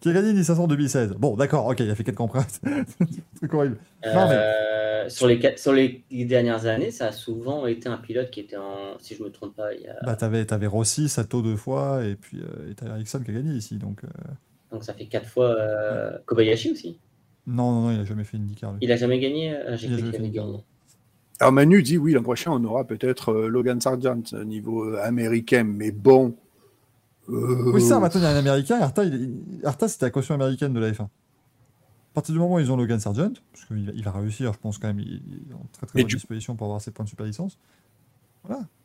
qui 0.00 0.08
a 0.10 0.12
gagné 0.12 0.32
1500 0.32 0.64
en 0.64 0.66
2016. 0.66 1.12
Bon, 1.18 1.36
d'accord, 1.36 1.66
ok, 1.66 1.80
il 1.80 1.90
a 1.90 1.94
fait 1.94 2.04
4 2.04 2.16
compresses. 2.16 2.60
Truc 3.36 3.54
horrible. 3.54 3.78
Non, 4.04 4.28
mais- 4.28 4.34
Euh, 4.34 5.08
sur, 5.08 5.26
les, 5.26 5.38
quatre- 5.38 5.58
sur 5.58 5.72
les 5.72 6.04
dernières 6.10 6.66
années, 6.66 6.90
ça 6.90 7.06
a 7.06 7.12
souvent 7.12 7.66
été 7.66 7.88
un 7.88 7.96
pilote 7.96 8.30
qui 8.30 8.40
était 8.40 8.56
en, 8.56 8.98
si 8.98 9.14
je 9.14 9.22
me 9.22 9.30
trompe 9.30 9.56
pas, 9.56 9.72
il 9.72 9.80
y 9.80 9.86
a- 9.88 9.96
Bah, 10.04 10.14
t'avais, 10.16 10.44
t'avais 10.44 10.66
Rossi, 10.66 11.08
Sato 11.08 11.40
deux 11.40 11.56
fois, 11.56 12.04
et 12.04 12.16
puis 12.16 12.38
euh, 12.42 12.70
et 12.70 12.74
t'as 12.74 12.86
Ericsson 12.86 13.20
qui 13.20 13.30
a 13.30 13.34
gagné 13.34 13.54
ici. 13.54 13.76
Donc, 13.78 14.04
euh, 14.04 14.08
donc 14.70 14.84
ça 14.84 14.92
fait 14.92 15.06
quatre 15.06 15.26
fois 15.28 15.46
euh, 15.58 16.18
Kobayashi 16.26 16.72
aussi? 16.72 16.98
non, 17.46 17.72
non, 17.72 17.80
non, 17.82 17.90
il 17.92 18.00
a 18.00 18.04
jamais 18.04 18.24
fait 18.24 18.36
une 18.36 18.46
lui. 18.46 18.56
Il 18.82 18.92
a 18.92 18.96
jamais 18.96 19.18
gagné. 19.18 19.54
euh, 19.56 19.76
J'ai 19.76 19.88
cru 19.88 19.96
qu'il 20.10 20.16
avait 20.16 20.30
gagné. 20.30 20.58
Alors 21.40 21.52
Manu 21.52 21.82
dit 21.82 21.96
oui, 21.98 22.12
l'an 22.12 22.22
prochain, 22.22 22.50
on 22.52 22.62
aura 22.64 22.84
peut-être 22.84 23.30
euh, 23.32 23.48
Logan 23.48 23.80
Sargent 23.80 24.22
au 24.34 24.44
niveau 24.44 24.84
euh, 24.84 25.00
américain, 25.02 25.64
mais 25.64 25.90
bon. 25.90 26.36
euh, 27.30 27.72
Oui, 27.72 27.80
ça, 27.80 27.98
maintenant 27.98 28.20
il 28.20 28.24
y 28.24 28.26
a 28.26 28.30
un 28.30 28.36
américain. 28.36 28.78
Arta, 29.64 29.88
c'était 29.88 30.06
la 30.06 30.10
caution 30.10 30.34
américaine 30.34 30.72
de 30.74 30.80
la 30.80 30.90
F1. 30.92 31.02
À 31.04 31.08
partir 32.12 32.34
du 32.34 32.38
moment 32.40 32.56
où 32.56 32.58
ils 32.60 32.70
ont 32.70 32.76
Logan 32.76 33.00
Sargent, 33.00 33.32
parce 33.52 33.64
qu'il 33.66 33.86
va, 33.86 33.92
il 33.94 34.04
va 34.04 34.10
réussir, 34.10 34.52
je 34.52 34.58
pense 34.58 34.78
quand 34.78 34.88
même, 34.88 34.98
il, 35.00 35.22
il 35.28 35.50
est 35.50 35.54
en 35.54 35.64
très 35.72 35.86
très 35.86 35.96
Mais 35.98 36.02
bonne 36.02 36.08
du- 36.08 36.16
disposition 36.16 36.56
pour 36.56 36.66
avoir 36.66 36.80
ses 36.80 36.90
points 36.90 37.04
de 37.04 37.08
super 37.10 37.24
licence. 37.24 37.56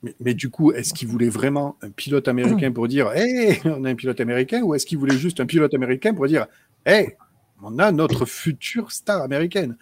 Mais, 0.03 0.13
mais 0.19 0.33
du 0.33 0.49
coup, 0.49 0.71
est-ce 0.73 0.93
qu'il 0.93 1.07
voulait 1.07 1.29
vraiment 1.29 1.77
un 1.81 1.89
pilote 1.89 2.27
américain 2.27 2.71
pour 2.71 2.87
dire 2.87 3.11
Hé, 3.15 3.59
on 3.65 3.83
a 3.85 3.89
un 3.89 3.95
pilote 3.95 4.19
américain 4.19 4.61
ou 4.61 4.75
est-ce 4.75 4.85
qu'il 4.85 4.97
voulait 4.97 5.17
juste 5.17 5.39
un 5.39 5.45
pilote 5.45 5.73
américain 5.73 6.13
pour 6.13 6.27
dire 6.27 6.45
Hé, 6.85 7.15
on 7.63 7.79
a 7.79 7.91
notre 7.91 8.25
future 8.25 8.91
star 8.91 9.21
américaine 9.21 9.75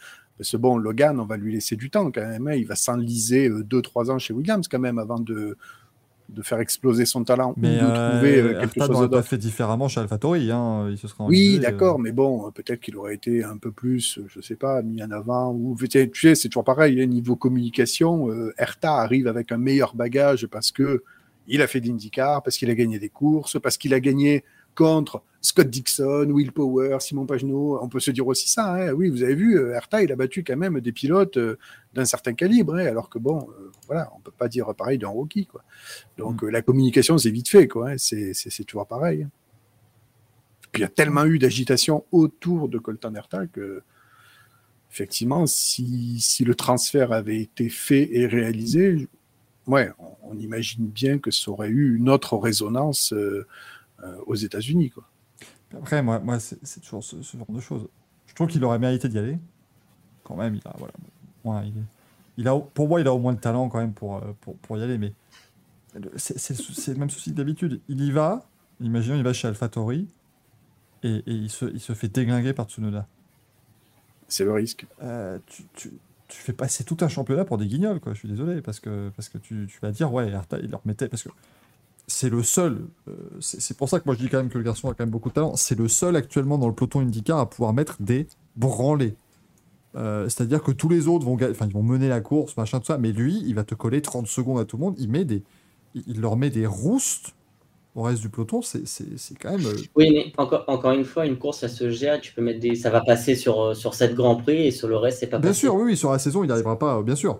Parce 0.44 0.52
que 0.52 0.58
bon, 0.58 0.76
Logan, 0.76 1.22
on 1.22 1.26
va 1.26 1.38
lui 1.38 1.54
laisser 1.54 1.78
du 1.78 1.90
temps 1.90 2.12
quand 2.12 2.20
même. 2.20 2.50
hein. 2.50 2.54
Il 2.54 2.68
va 2.68 2.76
s'enliser 2.76 3.50
2-3 3.50 4.12
ans 4.12 4.20
chez 4.20 4.34
Williams 4.34 4.68
quand 4.68 4.78
même 4.78 5.00
avant 5.00 5.20
de, 5.20 5.56
de 6.28 6.42
faire 6.42 6.60
exploser 6.60 7.06
son 7.06 7.24
talent 7.24 7.54
Mais 7.56 7.70
ou 7.70 7.72
de 7.72 7.86
euh, 7.86 8.12
trouver 8.12 8.42
euh, 8.42 8.48
quelque 8.60 8.64
Arta 8.64 8.80
chose 8.88 8.90
n'aurait 8.90 9.10
pas 9.10 9.24
fait 9.24 9.38
différemment 9.38 9.88
chez 9.88 10.02
AlphaTauri. 10.02 10.52
Hein, 10.52 10.90
il 10.90 10.98
se 10.98 11.08
serait 11.08 11.24
Oui, 11.26 11.56
euh, 11.56 11.60
d'accord, 11.60 11.98
mais 11.98 12.12
bon, 12.12 12.46
euh, 12.48 12.52
peut-être 12.52 12.82
qu'il 12.82 12.98
aurait 12.98 13.16
été 13.16 13.42
un 13.42 13.56
peu 13.56 13.72
plus, 13.72 14.18
euh, 14.18 14.26
je 14.28 14.42
sais 14.42 14.56
pas, 14.58 14.82
mis 14.82 15.02
en 15.02 15.12
avant. 15.12 15.54
Ou 15.54 15.78
tu 15.80 16.10
sais, 16.14 16.36
c'est 16.36 16.50
toujours 16.50 16.66
pareil. 16.66 17.02
hein, 17.02 17.06
niveau 17.06 17.38
communication, 17.38 18.30
euh, 18.30 18.54
Erta 18.58 18.96
arrive 18.96 19.28
avec 19.28 19.54
un 19.54 19.58
meilleur 19.58 19.96
bagage 19.96 20.48
parce 20.48 20.74
que 20.74 21.04
il 21.48 21.62
a 21.62 21.68
fait 21.68 21.80
de 21.80 21.88
l'IndyCar, 21.88 22.44
parce 22.44 22.58
qu'il 22.58 22.70
a 22.70 22.76
gagné 22.76 23.00
des 23.00 23.10
courses, 23.10 23.60
parce 23.62 23.78
qu'il 23.78 23.94
a 23.94 24.00
gagné 24.02 24.44
contre 24.76 25.22
Scott 25.42 25.70
Dixon, 25.70 26.30
Will 26.30 26.52
Power, 26.54 26.98
Simon 27.02 27.26
Pagenaud. 27.26 27.78
On 27.82 27.90
peut 27.90 28.00
se 28.00 28.12
dire 28.12 28.26
aussi 28.28 28.48
ça. 28.48 28.76
hein. 28.76 28.92
Oui, 28.94 29.10
vous 29.10 29.24
avez 29.24 29.36
vu, 29.36 29.58
euh, 29.60 29.76
Erta, 29.76 30.02
il 30.02 30.12
a 30.12 30.16
battu 30.16 30.44
quand 30.44 30.56
même 30.56 30.80
des 30.80 30.92
pilotes 30.94 31.36
euh, 31.38 31.58
d'un 31.94 32.06
certain 32.06 32.34
calibre, 32.34 32.76
hein, 32.76 32.86
alors 32.86 33.10
que 33.10 33.20
bon, 33.20 33.50
euh, 33.60 33.70
voilà, 33.88 34.10
on 34.16 34.20
peut 34.22 34.32
pas 34.32 34.48
dire 34.48 34.74
pareil 34.74 34.98
d'un 34.98 35.10
rookie, 35.10 35.46
quoi. 35.46 35.64
Donc 36.18 36.44
euh, 36.44 36.50
la 36.50 36.62
communication, 36.62 37.18
c'est 37.18 37.30
vite 37.32 37.50
fait, 37.50 37.68
quoi. 37.68 37.90
hein. 37.90 37.96
C'est 37.98 38.64
toujours 38.66 38.88
pareil. 38.88 39.28
Puis 40.72 40.82
il 40.82 40.86
y 40.86 40.86
a 40.86 40.90
tellement 40.90 41.26
eu 41.26 41.38
d'agitation 41.40 42.06
autour 42.12 42.70
de 42.70 42.80
Colton 42.80 43.14
Herta 43.14 43.46
que, 43.46 43.84
effectivement, 44.92 45.46
si, 45.46 46.20
si 46.20 46.46
le 46.46 46.56
transfert 46.56 47.12
avait 47.12 47.42
été 47.42 47.68
fait 47.70 48.10
et 48.16 48.26
réalisé, 48.28 49.08
ouais, 49.68 49.92
on, 50.00 50.32
on 50.32 50.40
imagine 50.40 50.88
bien 50.88 51.20
que 51.20 51.32
ça 51.32 51.52
aurait 51.52 51.70
eu 51.70 51.96
une 51.96 52.10
autre 52.10 52.38
résonance 52.38 53.12
euh, 53.14 53.18
euh, 53.18 53.46
aux 54.26 54.36
États-Unis. 54.36 54.90
Quoi. 54.90 55.04
Après, 55.76 56.02
moi, 56.04 56.20
moi 56.20 56.40
c'est 56.40 56.80
toujours 56.82 57.04
ce, 57.04 57.22
ce 57.22 57.38
genre 57.38 57.50
de 57.50 57.60
choses. 57.60 57.88
Je 58.28 58.36
trouve 58.36 58.48
qu'il 58.48 58.64
aurait 58.64 58.80
mérité 58.80 59.10
d'y 59.10 59.20
aller. 59.20 59.38
Quand 60.24 60.36
même, 60.36 60.56
il 60.56 60.62
a, 60.66 60.74
voilà. 60.78 60.94
Ouais, 61.44 61.68
il, 61.68 61.84
il 62.38 62.48
a, 62.48 62.58
pour 62.58 62.88
moi, 62.88 63.02
il 63.02 63.08
a 63.08 63.14
au 63.14 63.20
moins 63.20 63.34
le 63.34 63.38
talent 63.38 63.70
quand 63.70 63.80
même 63.80 63.94
pour, 63.94 64.16
euh, 64.18 64.34
pour, 64.42 64.56
pour 64.58 64.78
y 64.78 64.82
aller. 64.82 64.98
Mais 64.98 65.14
c'est 66.16 66.90
le 66.90 67.00
même 67.00 67.10
souci 67.10 67.32
que 67.32 67.36
d'habitude. 67.36 67.82
Il 67.90 68.02
y 68.02 68.12
va, 68.12 68.48
imaginons, 68.80 69.18
il 69.18 69.24
va 69.24 69.34
chez 69.34 69.48
AlphaTauri 69.48 70.08
et, 71.04 71.18
et 71.18 71.24
il, 71.28 71.50
se, 71.50 71.66
il 71.66 71.80
se 71.80 71.94
fait 71.94 72.08
déglinguer 72.08 72.54
par 72.54 72.68
Tsunoda. 72.68 73.08
C'est 74.28 74.46
le 74.46 74.54
risque. 74.54 74.88
Euh, 75.04 75.38
tu, 75.46 75.64
tu, 75.74 75.92
tu 76.28 76.38
fais 76.42 76.54
passer 76.54 76.84
tout 76.84 76.98
un 77.02 77.10
championnat 77.10 77.46
pour 77.46 77.58
des 77.60 77.68
guignols, 77.68 78.00
quoi. 78.00 78.14
Je 78.14 78.20
suis 78.20 78.30
désolé, 78.30 78.62
parce 78.62 78.80
que, 78.80 79.12
parce 79.16 79.30
que 79.30 79.38
tu, 79.38 79.68
tu 79.70 79.80
vas 79.82 79.92
dire, 79.92 80.12
ouais, 80.12 80.30
Herta, 80.30 80.58
il 80.60 80.72
leur 80.72 80.82
mettait. 80.86 81.10
Parce 81.10 81.22
que 81.22 81.30
c'est 82.08 82.30
le 82.30 82.44
seul. 82.44 82.88
euh, 83.08 83.14
c'est 83.40 83.78
pour 83.78 83.90
ça 83.90 84.00
que 84.00 84.06
moi 84.06 84.16
je 84.16 84.20
dis 84.22 84.30
quand 84.30 84.38
même 84.38 84.50
que 84.50 84.58
le 84.58 84.64
garçon 84.64 84.90
a 84.90 84.94
quand 84.94 85.04
même 85.04 85.10
beaucoup 85.12 85.30
de 85.30 85.34
talent. 85.36 85.56
C'est 85.56 85.78
le 85.78 85.88
seul 85.88 86.16
actuellement 86.16 86.58
dans 86.58 86.68
le 86.68 86.76
peloton 86.76 87.00
IndyCar 87.02 87.40
à 87.40 87.50
pouvoir 87.50 87.74
mettre 87.74 88.02
des 88.02 88.28
branlés. 88.56 89.16
Euh, 89.96 90.30
C'est-à-dire 90.30 90.64
que 90.64 90.72
tous 90.72 90.90
les 90.90 91.08
autres 91.08 91.26
vont, 91.26 91.38
ils 91.40 91.74
vont 91.74 91.84
mener 91.84 92.10
la 92.10 92.22
course, 92.22 92.58
machin, 92.58 92.80
tout 92.80 92.88
ça, 92.88 92.98
mais 92.98 93.12
lui, 93.14 93.42
il 93.46 93.56
va 93.56 93.64
te 93.64 93.76
coller 93.76 94.02
30 94.02 94.28
secondes 94.28 94.60
à 94.60 94.66
tout 94.66 94.78
le 94.78 94.84
monde. 94.84 94.96
Il, 95.00 95.10
met 95.10 95.26
des, 95.26 95.44
il 95.96 96.22
leur 96.22 96.38
met 96.38 96.50
des 96.52 96.68
roustes 96.68 97.36
au 97.96 98.04
reste 98.04 98.22
du 98.22 98.30
peloton. 98.30 98.62
C'est 98.64 98.84
quand 99.40 99.52
même. 99.52 99.68
euh, 99.68 99.84
Oui, 99.96 100.10
mais 100.12 100.32
encore, 100.38 100.66
encore 100.68 100.92
une 100.92 101.04
fois, 101.06 101.26
une 101.26 101.38
course, 101.40 101.60
ça 101.60 101.68
se 101.70 101.90
gère. 101.90 102.20
Tu 102.22 102.34
peux 102.34 102.42
mettre 102.42 102.60
des, 102.60 102.76
ça 102.76 102.90
va 102.92 103.02
passer 103.02 103.36
sur 103.36 103.76
sur 103.76 103.94
cette 103.96 104.14
Grand 104.16 104.36
Prix 104.38 104.68
et 104.68 104.72
sur 104.72 104.88
le 104.88 104.98
reste, 104.98 105.20
c'est 105.20 105.28
pas 105.28 105.40
Bien 105.40 105.54
passé. 105.54 105.54
sûr, 105.54 105.76
oui, 105.76 105.84
oui, 105.86 105.98
sur 105.98 106.12
la 106.12 106.20
saison, 106.20 106.44
il 106.44 106.48
n'arrivera 106.48 106.78
pas, 106.80 107.02
bien 107.04 107.16
sûr. 107.16 107.40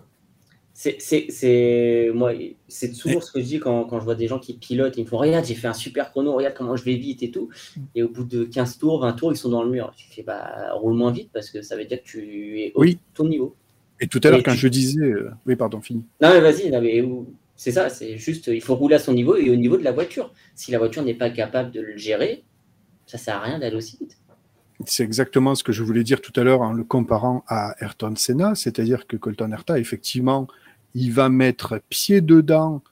C'est, 0.76 2.10
moi, 2.12 2.32
c'est 2.66 2.92
toujours 2.92 3.22
ce 3.22 3.30
que 3.32 3.40
je 3.40 3.44
dis 3.44 3.60
quand, 3.60 3.84
quand 3.84 4.00
je 4.00 4.04
vois 4.04 4.16
des 4.16 4.26
gens 4.26 4.40
qui 4.40 4.54
pilotent. 4.54 4.96
Ils 4.96 5.04
me 5.04 5.08
font 5.08 5.18
Regarde, 5.18 5.44
j'ai 5.44 5.54
fait 5.54 5.68
un 5.68 5.72
super 5.72 6.10
chrono, 6.10 6.32
regarde 6.32 6.54
comment 6.54 6.74
je 6.76 6.84
vais 6.84 6.96
vite 6.96 7.22
et 7.22 7.30
tout. 7.30 7.48
Et 7.94 8.02
au 8.02 8.08
bout 8.08 8.24
de 8.24 8.44
15 8.44 8.78
tours, 8.78 9.00
20 9.00 9.12
tours, 9.12 9.32
ils 9.32 9.36
sont 9.36 9.50
dans 9.50 9.62
le 9.62 9.70
mur. 9.70 9.92
Tu 9.96 10.08
fais 10.10 10.22
Bah, 10.24 10.72
roule 10.74 10.94
moins 10.94 11.12
vite 11.12 11.30
parce 11.32 11.50
que 11.50 11.62
ça 11.62 11.76
veut 11.76 11.84
dire 11.84 11.98
que 12.02 12.04
tu 12.08 12.60
es 12.60 12.72
au 12.74 12.80
Oui. 12.80 12.98
ton 13.14 13.24
niveau. 13.28 13.54
Et 14.00 14.08
tout 14.08 14.20
à 14.24 14.30
l'heure, 14.30 14.42
quand 14.42 14.52
tu- 14.52 14.58
je 14.58 14.68
disais. 14.68 15.00
euh, 15.04 15.30
Oui, 15.46 15.54
pardon, 15.54 15.80
fini. 15.80 16.04
Non, 16.20 16.30
mais 16.32 16.40
vas-y, 16.40 16.68
mais 16.70 17.04
c'est 17.54 17.70
ça, 17.70 17.88
c'est 17.88 18.16
juste, 18.18 18.48
il 18.48 18.60
faut 18.60 18.74
rouler 18.74 18.96
à 18.96 18.98
son 18.98 19.12
niveau 19.14 19.36
et 19.36 19.48
au 19.50 19.56
niveau 19.56 19.76
de 19.76 19.84
la 19.84 19.92
voiture. 19.92 20.32
Si 20.56 20.72
la 20.72 20.78
voiture 20.78 21.04
n'est 21.04 21.14
pas 21.14 21.30
capable 21.30 21.70
de 21.70 21.80
le 21.80 21.96
gérer, 21.96 22.42
ça 23.06 23.16
sert 23.16 23.36
à 23.36 23.40
rien 23.42 23.60
d'aller 23.60 23.76
aussi 23.76 23.96
vite. 24.00 24.18
C'est 24.86 25.04
exactement 25.04 25.54
ce 25.54 25.62
que 25.62 25.70
je 25.70 25.84
voulais 25.84 26.02
dire 26.02 26.20
tout 26.20 26.32
à 26.38 26.42
l'heure 26.42 26.62
en 26.62 26.72
le 26.72 26.82
comparant 26.82 27.44
à 27.46 27.76
Ayrton 27.80 28.14
Senna, 28.16 28.56
c'est-à-dire 28.56 29.06
que 29.06 29.16
Colton 29.16 29.52
Herta, 29.52 29.78
effectivement, 29.78 30.48
il 30.94 31.12
va 31.12 31.28
mettre 31.28 31.80
pied 31.88 32.20
dedans 32.20 32.82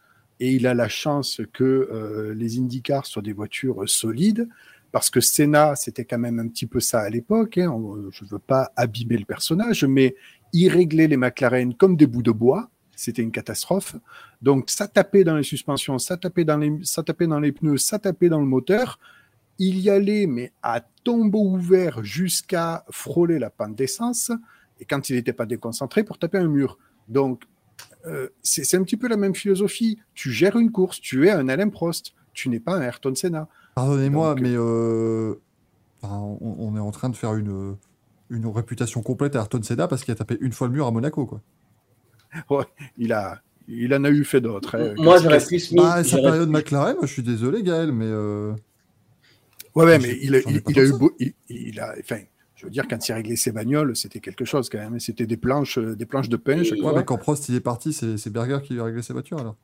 et 0.40 0.50
il 0.52 0.66
a 0.66 0.74
la 0.74 0.88
chance 0.88 1.40
que 1.52 1.64
euh, 1.64 2.34
les 2.34 2.58
IndyCars 2.58 3.06
soient 3.06 3.22
des 3.22 3.32
voitures 3.32 3.88
solides, 3.88 4.48
parce 4.90 5.08
que 5.08 5.20
Senna, 5.20 5.76
c'était 5.76 6.04
quand 6.04 6.18
même 6.18 6.38
un 6.38 6.48
petit 6.48 6.66
peu 6.66 6.80
ça 6.80 7.00
à 7.00 7.08
l'époque. 7.08 7.58
hein, 7.58 7.72
je 8.10 8.24
ne 8.24 8.28
veux 8.28 8.38
pas 8.38 8.72
abîmer 8.76 9.16
le 9.16 9.24
personnage, 9.24 9.84
mais 9.84 10.16
il 10.52 10.68
réglait 10.68 11.06
les 11.06 11.16
McLaren 11.16 11.74
comme 11.74 11.96
des 11.96 12.06
bouts 12.06 12.22
de 12.22 12.32
bois. 12.32 12.68
C'était 12.94 13.22
une 13.22 13.30
catastrophe. 13.30 13.96
Donc, 14.42 14.68
ça 14.68 14.86
tapait 14.86 15.24
dans 15.24 15.36
les 15.36 15.42
suspensions, 15.42 15.98
ça 15.98 16.16
tapait 16.16 16.44
dans 16.44 16.58
les, 16.58 16.72
ça 16.82 17.02
tapait 17.02 17.26
dans 17.26 17.40
les 17.40 17.52
pneus, 17.52 17.78
ça 17.78 17.98
tapait 17.98 18.28
dans 18.28 18.40
le 18.40 18.46
moteur 18.46 18.98
il 19.58 19.78
y 19.78 19.90
allait, 19.90 20.26
mais 20.26 20.52
à 20.62 20.80
tombeau 20.80 21.44
ouvert 21.44 22.02
jusqu'à 22.02 22.84
frôler 22.90 23.38
la 23.38 23.50
pente 23.50 23.76
d'essence, 23.76 24.32
et 24.80 24.84
quand 24.84 25.08
il 25.08 25.16
n'était 25.16 25.32
pas 25.32 25.46
déconcentré, 25.46 26.02
pour 26.04 26.18
taper 26.18 26.38
un 26.38 26.48
mur. 26.48 26.78
Donc, 27.08 27.44
euh, 28.06 28.28
c'est 28.42 28.74
un 28.76 28.82
petit 28.82 28.96
peu 28.96 29.08
la 29.08 29.16
même 29.16 29.34
philosophie. 29.34 29.98
Tu 30.14 30.30
gères 30.30 30.56
une 30.56 30.70
course, 30.72 31.00
tu 31.00 31.26
es 31.26 31.30
un 31.30 31.48
Alain 31.48 31.68
Prost, 31.68 32.14
tu 32.32 32.48
n'es 32.48 32.60
pas 32.60 32.74
un 32.74 32.82
Ayrton 32.82 33.14
Senna. 33.14 33.48
Pardonnez-moi, 33.74 34.34
Donc, 34.34 34.42
mais 34.42 34.54
euh, 34.54 35.34
enfin, 36.02 36.16
on, 36.16 36.56
on 36.58 36.76
est 36.76 36.80
en 36.80 36.90
train 36.90 37.08
de 37.10 37.16
faire 37.16 37.34
une, 37.34 37.76
une 38.30 38.46
réputation 38.46 39.02
complète 39.02 39.36
à 39.36 39.40
Ayrton 39.40 39.62
Senna 39.62 39.88
parce 39.88 40.04
qu'il 40.04 40.12
a 40.12 40.16
tapé 40.16 40.36
une 40.40 40.52
fois 40.52 40.66
le 40.68 40.74
mur 40.74 40.86
à 40.86 40.90
Monaco. 40.90 41.26
Quoi. 41.26 41.40
Il, 42.96 43.12
a, 43.12 43.40
il 43.68 43.94
en 43.94 44.04
a 44.04 44.10
eu 44.10 44.24
fait 44.24 44.40
d'autres. 44.40 44.76
hein. 44.76 44.94
Moi, 44.96 45.18
j'aurais 45.20 45.44
plus 45.44 45.70
mis. 45.72 45.78
Bah, 45.78 46.02
sa 46.02 46.16
période 46.16 46.48
McLaren, 46.48 46.94
moi, 46.96 47.06
je 47.06 47.12
suis 47.12 47.22
désolé, 47.22 47.62
Gaël, 47.62 47.92
mais 47.92 48.06
euh, 48.08 48.54
Ouais, 49.74 49.98
mais 49.98 50.08
ai- 50.10 50.24
il 50.24 50.34
a, 50.34 50.38
il, 50.40 50.62
il 50.68 50.78
eu 50.78 50.92
beau, 50.92 51.12
il, 51.18 51.32
il 51.48 51.80
a, 51.80 51.94
enfin, 52.00 52.20
je 52.62 52.66
veux 52.66 52.70
dire, 52.70 52.86
quand 52.88 53.08
il 53.08 53.12
réglait 53.12 53.36
ses 53.36 53.52
bagnoles, 53.52 53.96
c'était 53.96 54.20
quelque 54.20 54.44
chose 54.44 54.68
quand 54.70 54.78
même. 54.78 54.98
C'était 55.00 55.26
des 55.26 55.36
planches, 55.36 55.78
euh, 55.78 55.96
des 55.96 56.06
planches 56.06 56.28
de 56.30 56.36
pain 56.36 56.62
chaque 56.62 56.78
Ouais, 56.78 56.86
ouais, 56.86 56.90
fois. 56.92 57.00
mais 57.00 57.04
quand 57.04 57.18
Prost 57.18 57.48
il 57.48 57.56
est 57.56 57.60
parti, 57.60 57.92
c'est 57.92 58.30
Berger 58.30 58.58
qui 58.62 58.74
lui 58.74 58.80
a 58.80 58.84
réglé 58.84 59.02
ses 59.02 59.12
voitures 59.12 59.38
alors. 59.40 59.56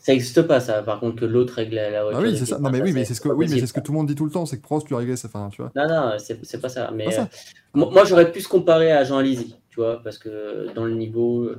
Ça 0.00 0.12
n'existe 0.12 0.42
pas, 0.42 0.60
ça. 0.60 0.82
Par 0.82 1.00
contre, 1.00 1.16
que 1.20 1.24
l'autre 1.24 1.54
règle 1.54 1.74
la 1.76 1.90
la 1.90 2.00
Ah 2.00 2.04
voiture. 2.04 2.20
oui, 2.20 2.36
c'est 2.38 2.46
ça. 2.46 2.58
Non, 2.58 2.70
mais 2.70 2.80
oui, 2.80 2.92
mais 2.92 3.04
c'est 3.04 3.14
ce 3.14 3.20
que, 3.20 3.28
oui, 3.28 3.46
mais 3.50 3.58
c'est 3.58 3.66
ce 3.66 3.72
que 3.72 3.80
tout 3.80 3.90
le 3.92 3.98
monde 3.98 4.06
dit 4.06 4.14
tout 4.14 4.24
le 4.24 4.30
temps, 4.30 4.46
c'est 4.46 4.58
que 4.58 4.62
Prost 4.62 4.88
lui 4.88 4.94
a 4.94 4.98
réglé 4.98 5.16
ses. 5.16 5.26
Enfin, 5.26 5.48
tu 5.50 5.62
vois. 5.62 5.72
Non, 5.74 5.88
non, 5.88 6.16
c'est 6.18 6.60
pas 6.60 6.68
ça. 6.68 6.90
Mais 6.94 7.06
Pas 7.06 7.10
ça. 7.10 7.22
euh, 7.22 7.26
moi, 7.74 7.90
moi, 7.90 8.04
j'aurais 8.04 8.30
pu 8.30 8.40
se 8.40 8.48
comparer 8.48 8.92
à 8.92 9.02
Jean 9.04 9.18
Alési, 9.18 9.56
tu 9.70 9.80
vois, 9.80 10.02
parce 10.02 10.18
que 10.18 10.72
dans 10.74 10.84
le 10.84 10.94
niveau 10.94 11.50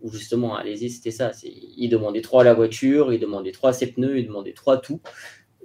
où 0.00 0.10
justement 0.10 0.56
Alési, 0.56 0.88
c'était 0.88 1.10
ça. 1.10 1.32
c'est- 1.34 1.52
Il 1.76 1.88
demandait 1.90 2.22
trop 2.22 2.40
à 2.40 2.44
la 2.44 2.54
voiture, 2.54 3.12
il 3.12 3.20
demandait 3.20 3.52
trop 3.52 3.66
à 3.66 3.72
ses 3.74 3.88
pneus, 3.88 4.18
il 4.18 4.26
demandait 4.28 4.54
trop 4.54 4.70
à 4.70 4.78
tout. 4.78 5.00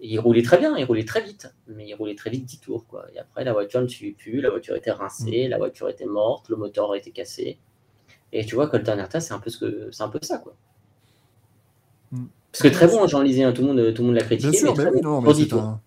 Il 0.02 0.20
roulait 0.20 0.42
très 0.44 0.58
bien, 0.58 0.76
il 0.78 0.84
roulait 0.84 1.06
très 1.06 1.24
vite, 1.24 1.54
mais 1.68 1.88
il 1.88 1.94
roulait 1.96 2.16
très 2.16 2.30
vite 2.30 2.46
10 2.46 2.60
tours. 2.60 2.86
Quoi. 2.86 3.06
Et 3.14 3.20
après, 3.20 3.44
la 3.44 3.54
voiture 3.54 3.82
ne 3.82 3.88
suivait 3.88 4.14
plus, 4.14 4.42
la 4.42 4.50
voiture 4.50 4.76
était 4.76 4.92
Mm. 4.92 4.98
rincée, 4.98 5.48
la 5.48 5.58
voiture 5.58 5.88
était 5.90 6.06
morte, 6.06 6.50
le 6.50 6.58
moteur 6.58 6.94
était 6.96 7.12
cassé. 7.12 7.58
Et 8.34 8.46
tu 8.46 8.56
vois, 8.56 8.68
Colton 8.68 8.98
Herta, 9.00 9.20
c'est 9.22 9.34
un 9.34 9.40
peu 9.40 9.50
ce 9.50 9.58
que 9.58 9.90
c'est 9.92 10.04
un 10.04 10.10
peu 10.10 10.20
ça, 10.22 10.38
quoi. 10.40 10.56
Mm. 12.12 12.26
Parce 12.52 12.62
que 12.64 12.68
très 12.70 12.88
bon, 12.88 13.08
Jean 13.08 13.22
Lisée, 13.22 13.44
hein, 13.44 13.54
tout 13.54 13.62
le 13.62 13.68
monde, 13.74 13.94
tout 13.94 14.02
le 14.02 14.08
monde 14.08 14.16
l'a 14.18 14.24
critiqué. 14.24 14.52
Bien 14.52 14.60
sûr, 14.60 14.72
mais 14.76 14.84
mais 14.84 14.90
très 14.90 14.96
oui, 14.96 15.02
bon, 15.02 15.10
non, 15.10 15.22
pour 15.24 15.34
mais 15.34 15.38
10 15.44 15.50
c'est 15.50 15.56
un. 15.56 15.82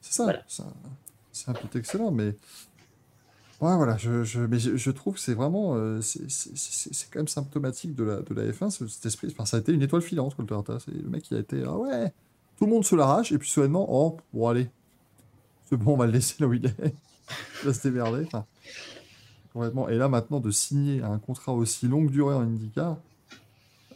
Ça, 0.00 0.22
Voilà. 0.24 0.42
c'est 0.46 1.48
un- 1.48 1.52
pilote 1.52 1.76
excellent, 1.76 2.10
mais. 2.10 2.34
Ouais, 3.60 3.74
voilà, 3.76 3.96
je, 3.96 4.22
je- 4.22 4.40
mais 4.40 4.58
je, 4.58 4.76
je 4.76 4.90
trouve 4.90 5.14
que 5.14 5.20
c'est 5.20 5.34
vraiment. 5.34 5.76
euh, 5.76 6.00
c'est 6.02 7.10
quand 7.10 7.20
même 7.20 7.28
symptomatique 7.28 7.94
de 7.94 8.04
la, 8.04 8.20
de 8.20 8.34
la 8.34 8.52
F1, 8.52 8.70
ce- 8.70 8.86
cet 8.86 9.06
esprit. 9.06 9.28
Enfin, 9.32 9.46
ça 9.46 9.56
a 9.56 9.60
été 9.60 9.72
une 9.72 9.82
étoile 9.82 10.02
filante, 10.02 10.34
Colterta. 10.36 10.78
C'est 10.78 10.92
le 10.92 11.08
mec 11.08 11.22
qui 11.22 11.34
a 11.34 11.38
été. 11.38 11.62
Ah 11.66 11.76
ouais, 11.76 12.12
tout 12.56 12.66
le 12.66 12.70
monde 12.70 12.84
se 12.84 12.94
l'arrache, 12.96 13.32
et 13.32 13.38
puis 13.38 13.48
soudainement, 13.48 13.86
oh, 13.88 14.16
bon, 14.32 14.48
allez, 14.48 14.68
c'est 15.68 15.76
bon, 15.76 15.94
on 15.94 15.96
va 15.96 16.06
le 16.06 16.12
laisser 16.12 16.36
là 16.40 16.46
où 16.46 16.54
il 16.54 16.66
est. 16.66 16.74
Il 17.62 17.66
va 17.66 17.74
se 17.74 17.88
démerder. 17.88 18.24
Enfin, 18.24 18.46
complètement. 19.52 19.88
Et 19.88 19.96
là, 19.96 20.08
maintenant, 20.08 20.38
de 20.38 20.52
signer 20.52 21.02
un 21.02 21.18
contrat 21.18 21.52
aussi 21.52 21.88
longue 21.88 22.08
durée 22.10 22.34
en 22.34 22.42
IndyCar, 22.42 22.98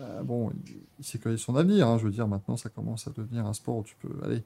euh, 0.01 0.23
bon, 0.23 0.51
il, 0.99 1.21
connaît 1.21 1.37
son 1.37 1.55
avenir. 1.55 1.87
hein, 1.87 1.99
je 1.99 2.05
veux 2.05 2.11
dire, 2.11 2.27
maintenant, 2.27 2.57
ça 2.57 2.71
commence 2.71 3.07
à 3.07 3.11
devenir 3.11 3.47
un 3.47 3.53
sport 3.53 3.77
où 3.77 3.85
tu 3.85 3.95
peux. 4.01 4.13
Allez, 4.25 4.43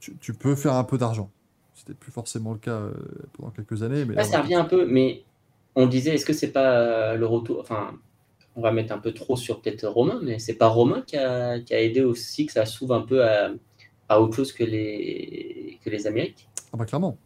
tu, 0.00 0.16
tu 0.16 0.34
peux 0.34 0.56
faire 0.56 0.74
un 0.74 0.84
peu 0.84 0.98
d'argent. 0.98 1.30
C'était 1.74 1.94
plus 1.94 2.10
forcément 2.10 2.52
le 2.52 2.58
cas 2.58 2.72
euh, 2.72 2.92
pendant 3.34 3.50
quelques 3.50 3.82
années, 3.82 4.04
mais 4.04 4.14
Là, 4.14 4.22
là, 4.22 4.28
ça 4.28 4.42
revient 4.42 4.54
un 4.56 4.64
peu, 4.64 4.86
mais 4.86 5.22
on 5.74 5.86
disait, 5.86 6.14
est-ce 6.14 6.26
que 6.26 6.32
c'est 6.32 6.52
pas 6.52 6.78
euh, 6.78 7.16
le 7.16 7.26
retour 7.26 7.60
Enfin, 7.60 7.92
on 8.56 8.60
va 8.60 8.72
mettre 8.72 8.92
un 8.92 8.98
peu 8.98 9.12
trop 9.12 9.36
sur 9.36 9.60
peut-être 9.60 9.86
Romain, 9.88 10.20
mais 10.22 10.38
c'est 10.38 10.54
pas 10.54 10.68
Romain 10.68 11.02
qui 11.06 11.16
a, 11.16 11.58
qui 11.60 11.74
a 11.74 11.80
aidé 11.80 12.02
aussi 12.02 12.46
que 12.46 12.52
ça 12.52 12.66
s'ouvre 12.66 12.94
un 12.94 13.00
peu 13.02 13.24
à, 13.24 13.50
à 14.08 14.20
autre 14.20 14.34
chose 14.36 14.52
que 14.52 14.64
les, 14.64 15.78
que 15.84 15.90
les 15.90 16.06
Amériques 16.06 16.48
Ah 16.72 16.76
bah 16.76 16.84
clairement. 16.84 17.16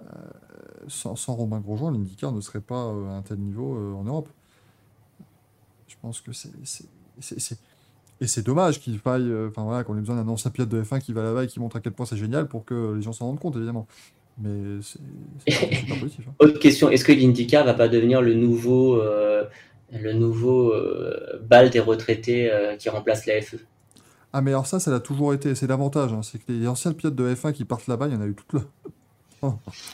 Euh, 0.00 0.04
sans, 0.88 1.16
sans 1.16 1.34
Romain 1.34 1.60
Grosjean, 1.60 1.90
l'IndyCar 1.90 2.32
ne 2.32 2.40
serait 2.40 2.60
pas 2.60 2.86
euh, 2.86 3.08
à 3.08 3.12
un 3.12 3.22
tel 3.22 3.38
niveau 3.38 3.76
euh, 3.76 3.94
en 3.94 4.04
Europe. 4.04 4.28
Je 5.88 5.96
pense 6.00 6.20
que 6.20 6.32
c'est... 6.32 6.50
Et 8.22 8.26
c'est 8.26 8.42
dommage 8.44 8.80
qu'il 8.80 8.98
faille... 8.98 9.32
Enfin 9.48 9.64
voilà, 9.64 9.82
qu'on 9.82 9.96
ait 9.96 10.00
besoin 10.00 10.16
d'un 10.16 10.28
ancien 10.28 10.50
pilote 10.50 10.68
de 10.68 10.82
F1 10.82 11.00
qui 11.00 11.12
va 11.12 11.22
là-bas 11.22 11.44
et 11.44 11.46
qui 11.46 11.58
montre 11.58 11.76
à 11.76 11.80
quel 11.80 11.92
point 11.92 12.06
c'est 12.06 12.16
génial 12.16 12.48
pour 12.48 12.64
que 12.64 12.94
les 12.94 13.02
gens 13.02 13.12
s'en 13.12 13.26
rendent 13.26 13.40
compte, 13.40 13.56
évidemment. 13.56 13.86
Mais 14.38 14.80
c'est 14.82 15.00
c'est 15.46 15.60
pas, 15.60 15.74
c'est 15.74 15.88
pas 15.88 15.94
positif. 16.00 16.26
hein. 16.28 16.34
Autre 16.38 16.58
question, 16.58 16.90
est-ce 16.90 17.04
que 17.04 17.12
l'IndyCar 17.12 17.64
va 17.64 17.74
pas 17.74 17.88
devenir 17.88 18.20
le 18.22 18.34
nouveau, 18.34 19.00
euh, 19.00 19.44
le 19.92 20.12
nouveau 20.12 20.72
euh, 20.72 21.40
bal 21.42 21.70
des 21.70 21.80
retraités 21.80 22.50
euh, 22.50 22.76
qui 22.76 22.88
remplace 22.88 23.26
la 23.26 23.40
FE 23.42 23.56
Ah 24.32 24.40
mais 24.40 24.50
alors 24.52 24.66
ça, 24.66 24.78
ça 24.80 24.90
l'a 24.90 25.00
toujours 25.00 25.34
été. 25.34 25.54
C'est 25.54 25.66
l'avantage. 25.66 26.12
hein, 26.12 26.22
c'est 26.22 26.38
que 26.38 26.52
les 26.52 26.66
anciens 26.68 26.92
pilotes 26.92 27.16
de 27.16 27.34
F1 27.34 27.52
qui 27.52 27.64
partent 27.64 27.86
là-bas, 27.88 28.06
il 28.08 28.14
y 28.14 28.16
en 28.16 28.20
a 28.20 28.26
eu 28.26 28.34
toutes 28.34 28.60
là. 28.60 28.66
Oui, 29.42 29.50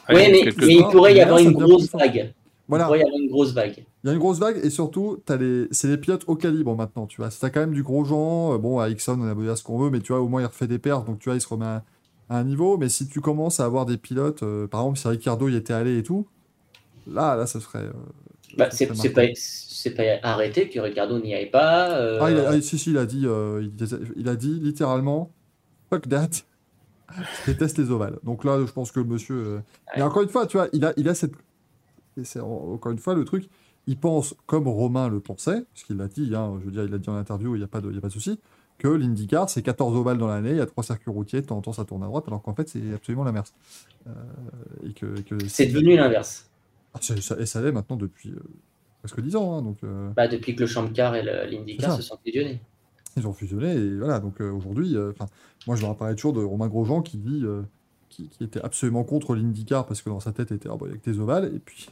mais, 0.09 0.41
il 0.41 0.85
pourrait 0.91 1.13
y 1.13 1.17
mais 1.17 1.21
avoir 1.23 1.39
une 1.39 1.53
grosse 1.53 1.91
vague. 1.93 2.33
Voilà. 2.69 2.85
Il 2.85 2.87
pourrait 2.87 2.99
y 2.99 3.03
avoir 3.03 3.21
une 3.21 3.29
grosse 3.31 3.53
vague. 3.53 3.87
Il 4.03 4.07
y 4.09 4.11
a 4.11 4.13
une 4.13 4.19
grosse 4.19 4.39
vague 4.39 4.61
et 4.65 4.71
surtout, 4.71 5.23
les... 5.29 5.69
c'est 5.71 5.89
les 5.89 5.97
pilotes 5.99 6.25
au 6.27 6.35
calibre 6.37 6.75
maintenant, 6.75 7.07
tu 7.07 7.21
vois. 7.21 7.31
T'as 7.31 7.51
quand 7.51 7.61
même 7.61 7.73
du 7.73 7.83
gros 7.85 8.05
Jean, 8.05 8.55
euh, 8.55 8.59
bon, 8.59 8.81
à 8.81 8.89
Ixon, 8.89 9.19
on 9.21 9.29
a 9.29 9.35
beau 9.35 9.43
dire 9.43 9.57
ce 9.57 9.63
qu'on 9.63 9.79
veut, 9.79 9.91
mais 9.91 10.01
tu 10.01 10.13
vois, 10.13 10.21
au 10.21 10.29
moins 10.29 10.43
il 10.43 10.47
refait 10.47 10.67
des 10.67 10.79
perfs, 10.79 11.05
donc 11.05 11.19
tu 11.21 11.29
vois, 11.29 11.37
il 11.37 11.41
se 11.41 11.49
remet 11.49 11.65
à, 11.67 11.85
à 12.29 12.39
un 12.39 12.45
niveau. 12.45 12.77
Mais 12.77 12.89
si 12.89 13.07
tu 13.09 13.21
commences 13.21 13.61
à 13.61 13.65
avoir 13.65 13.87
des 13.87 13.97
pilotes, 13.99 14.43
euh, 14.43 14.67
par 14.67 14.81
exemple, 14.81 14.99
si 14.99 15.09
Ricardo 15.09 15.49
y 15.49 15.55
était 15.57 15.73
allé 15.75 15.99
et 15.99 16.03
tout, 16.03 16.27
là, 17.07 17.37
là, 17.37 17.47
ça 17.47 17.61
serait. 17.61 17.81
euh, 17.85 17.93
Bah, 18.57 18.69
c'est 18.71 18.87
pas, 18.87 19.25
pas 19.97 20.29
arrêté 20.29 20.69
que 20.69 20.81
Ricardo 20.81 21.19
n'y 21.19 21.35
aille 21.35 21.51
pas. 21.51 21.99
euh, 21.99 22.19
Ah, 22.21 22.31
il 22.31 22.39
a, 22.39 22.49
ah, 22.51 22.61
si, 22.61 22.79
si, 22.79 22.91
il 22.91 22.99
a 22.99 23.07
dit, 23.07 23.27
euh, 23.27 23.67
il, 24.17 24.29
a 24.29 24.37
dit 24.37 24.59
littéralement, 24.61 25.31
fuck 25.91 26.09
that, 26.09 26.29
je 27.11 27.53
déteste 27.53 27.79
les 27.79 27.91
ovales. 27.91 28.19
Donc 28.25 28.45
là, 28.45 28.59
je 28.65 28.73
pense 28.73 28.93
que 28.93 29.01
le 29.01 29.07
monsieur. 29.07 29.35
euh, 29.37 29.59
Mais 29.97 30.03
encore 30.03 30.23
une 30.23 30.29
fois, 30.29 30.47
tu 30.47 30.57
vois, 30.57 30.69
il 30.73 30.85
a, 30.85 30.93
il 30.97 31.09
a 31.09 31.15
cette. 31.15 31.35
et 32.17 32.25
c'est 32.25 32.41
encore 32.41 32.93
une 32.93 32.99
fois 32.99 33.15
le 33.15 33.25
truc, 33.25 33.49
il 33.87 33.99
pense 33.99 34.35
comme 34.47 34.67
Romain 34.69 35.09
le 35.09 35.21
pensait, 35.21 35.63
parce 35.73 35.85
qu'il 35.85 35.97
l'a 35.97 36.09
dit, 36.09 36.33
hein, 36.35 36.57
je 36.61 36.65
veux 36.67 36.73
dire, 36.73 36.85
il 36.85 36.91
l'a 36.91 36.99
dit 36.99 37.09
en 37.09 37.17
interview, 37.17 37.55
il 37.55 37.59
n'y 37.59 37.65
a 37.65 37.69
pas 37.69 37.81
de, 37.81 37.93
y 37.93 37.99
a 37.99 38.01
pas 38.01 38.09
de 38.09 38.13
souci, 38.13 38.41
que 38.79 38.89
l'IndyCar, 38.89 39.49
c'est 39.49 39.63
14 39.63 39.97
ovales 39.97 40.19
dans 40.19 40.27
l'année, 40.27 40.51
il 40.51 40.57
y 40.57 40.61
a 40.61 40.67
trois 40.67 40.85
circuits 40.85 41.11
routiers, 41.11 41.41
de 41.41 41.47
temps 41.47 41.57
en 41.57 41.63
temps 41.63 41.73
ça 41.73 41.85
tourne 41.85 42.03
à 42.03 42.07
droite, 42.07 42.25
alors 42.27 42.43
qu'en 42.43 42.55
fait, 42.55 42.69
c'est 42.69 42.93
absolument 42.95 43.25
l'inverse. 43.25 43.55
Euh, 44.07 44.11
et 44.89 44.93
que, 44.93 45.19
et 45.19 45.23
que 45.23 45.37
C'est 45.49 45.67
devenu 45.67 45.97
l'inverse. 45.97 46.51
Ah, 46.97 47.15
et 47.39 47.47
ça 47.47 47.61
l'est 47.61 47.73
maintenant 47.73 47.97
depuis 47.97 48.31
euh, 48.31 48.41
presque 49.01 49.21
10 49.21 49.37
ans, 49.37 49.59
hein, 49.59 49.63
donc. 49.63 49.79
euh, 49.85 50.11
Bah, 50.17 50.29
depuis 50.29 50.55
que 50.55 50.61
le 50.61 50.67
Champ 50.67 50.89
Car 50.89 51.15
et 51.15 51.23
l'IndyCar 51.23 51.97
se 51.97 52.03
sont 52.03 52.19
fusionnés. 52.25 52.61
Ils 53.17 53.27
ont 53.27 53.33
fusionné 53.33 53.73
et 53.75 53.97
voilà. 53.97 54.21
Donc 54.21 54.41
euh, 54.41 54.51
aujourd'hui, 54.51 54.95
moi 55.67 55.77
je 55.77 55.83
me 55.83 55.87
rappellerai 55.89 56.15
toujours 56.17 56.33
de 56.35 56.43
Romain 56.43 56.69
Grosjean 56.69 57.03
qui 57.03 57.17
dit, 57.19 57.45
qui, 58.09 58.29
qui 58.29 58.45
était 58.45 58.61
absolument 58.63 59.05
contre 59.05 59.35
l'IndyCar 59.35 59.87
parce 59.87 60.03
que 60.03 60.11
dans 60.11 60.21
sa 60.21 60.33
tête 60.33 60.53
était, 60.53 60.69
ah 60.71 60.77
bah, 60.79 60.87
il 60.89 60.93
y 60.93 60.95
a 60.95 60.99
que 60.99 61.11
des 61.11 61.19
ovales. 61.21 61.53
Et 61.55 61.59
puis 61.59 61.89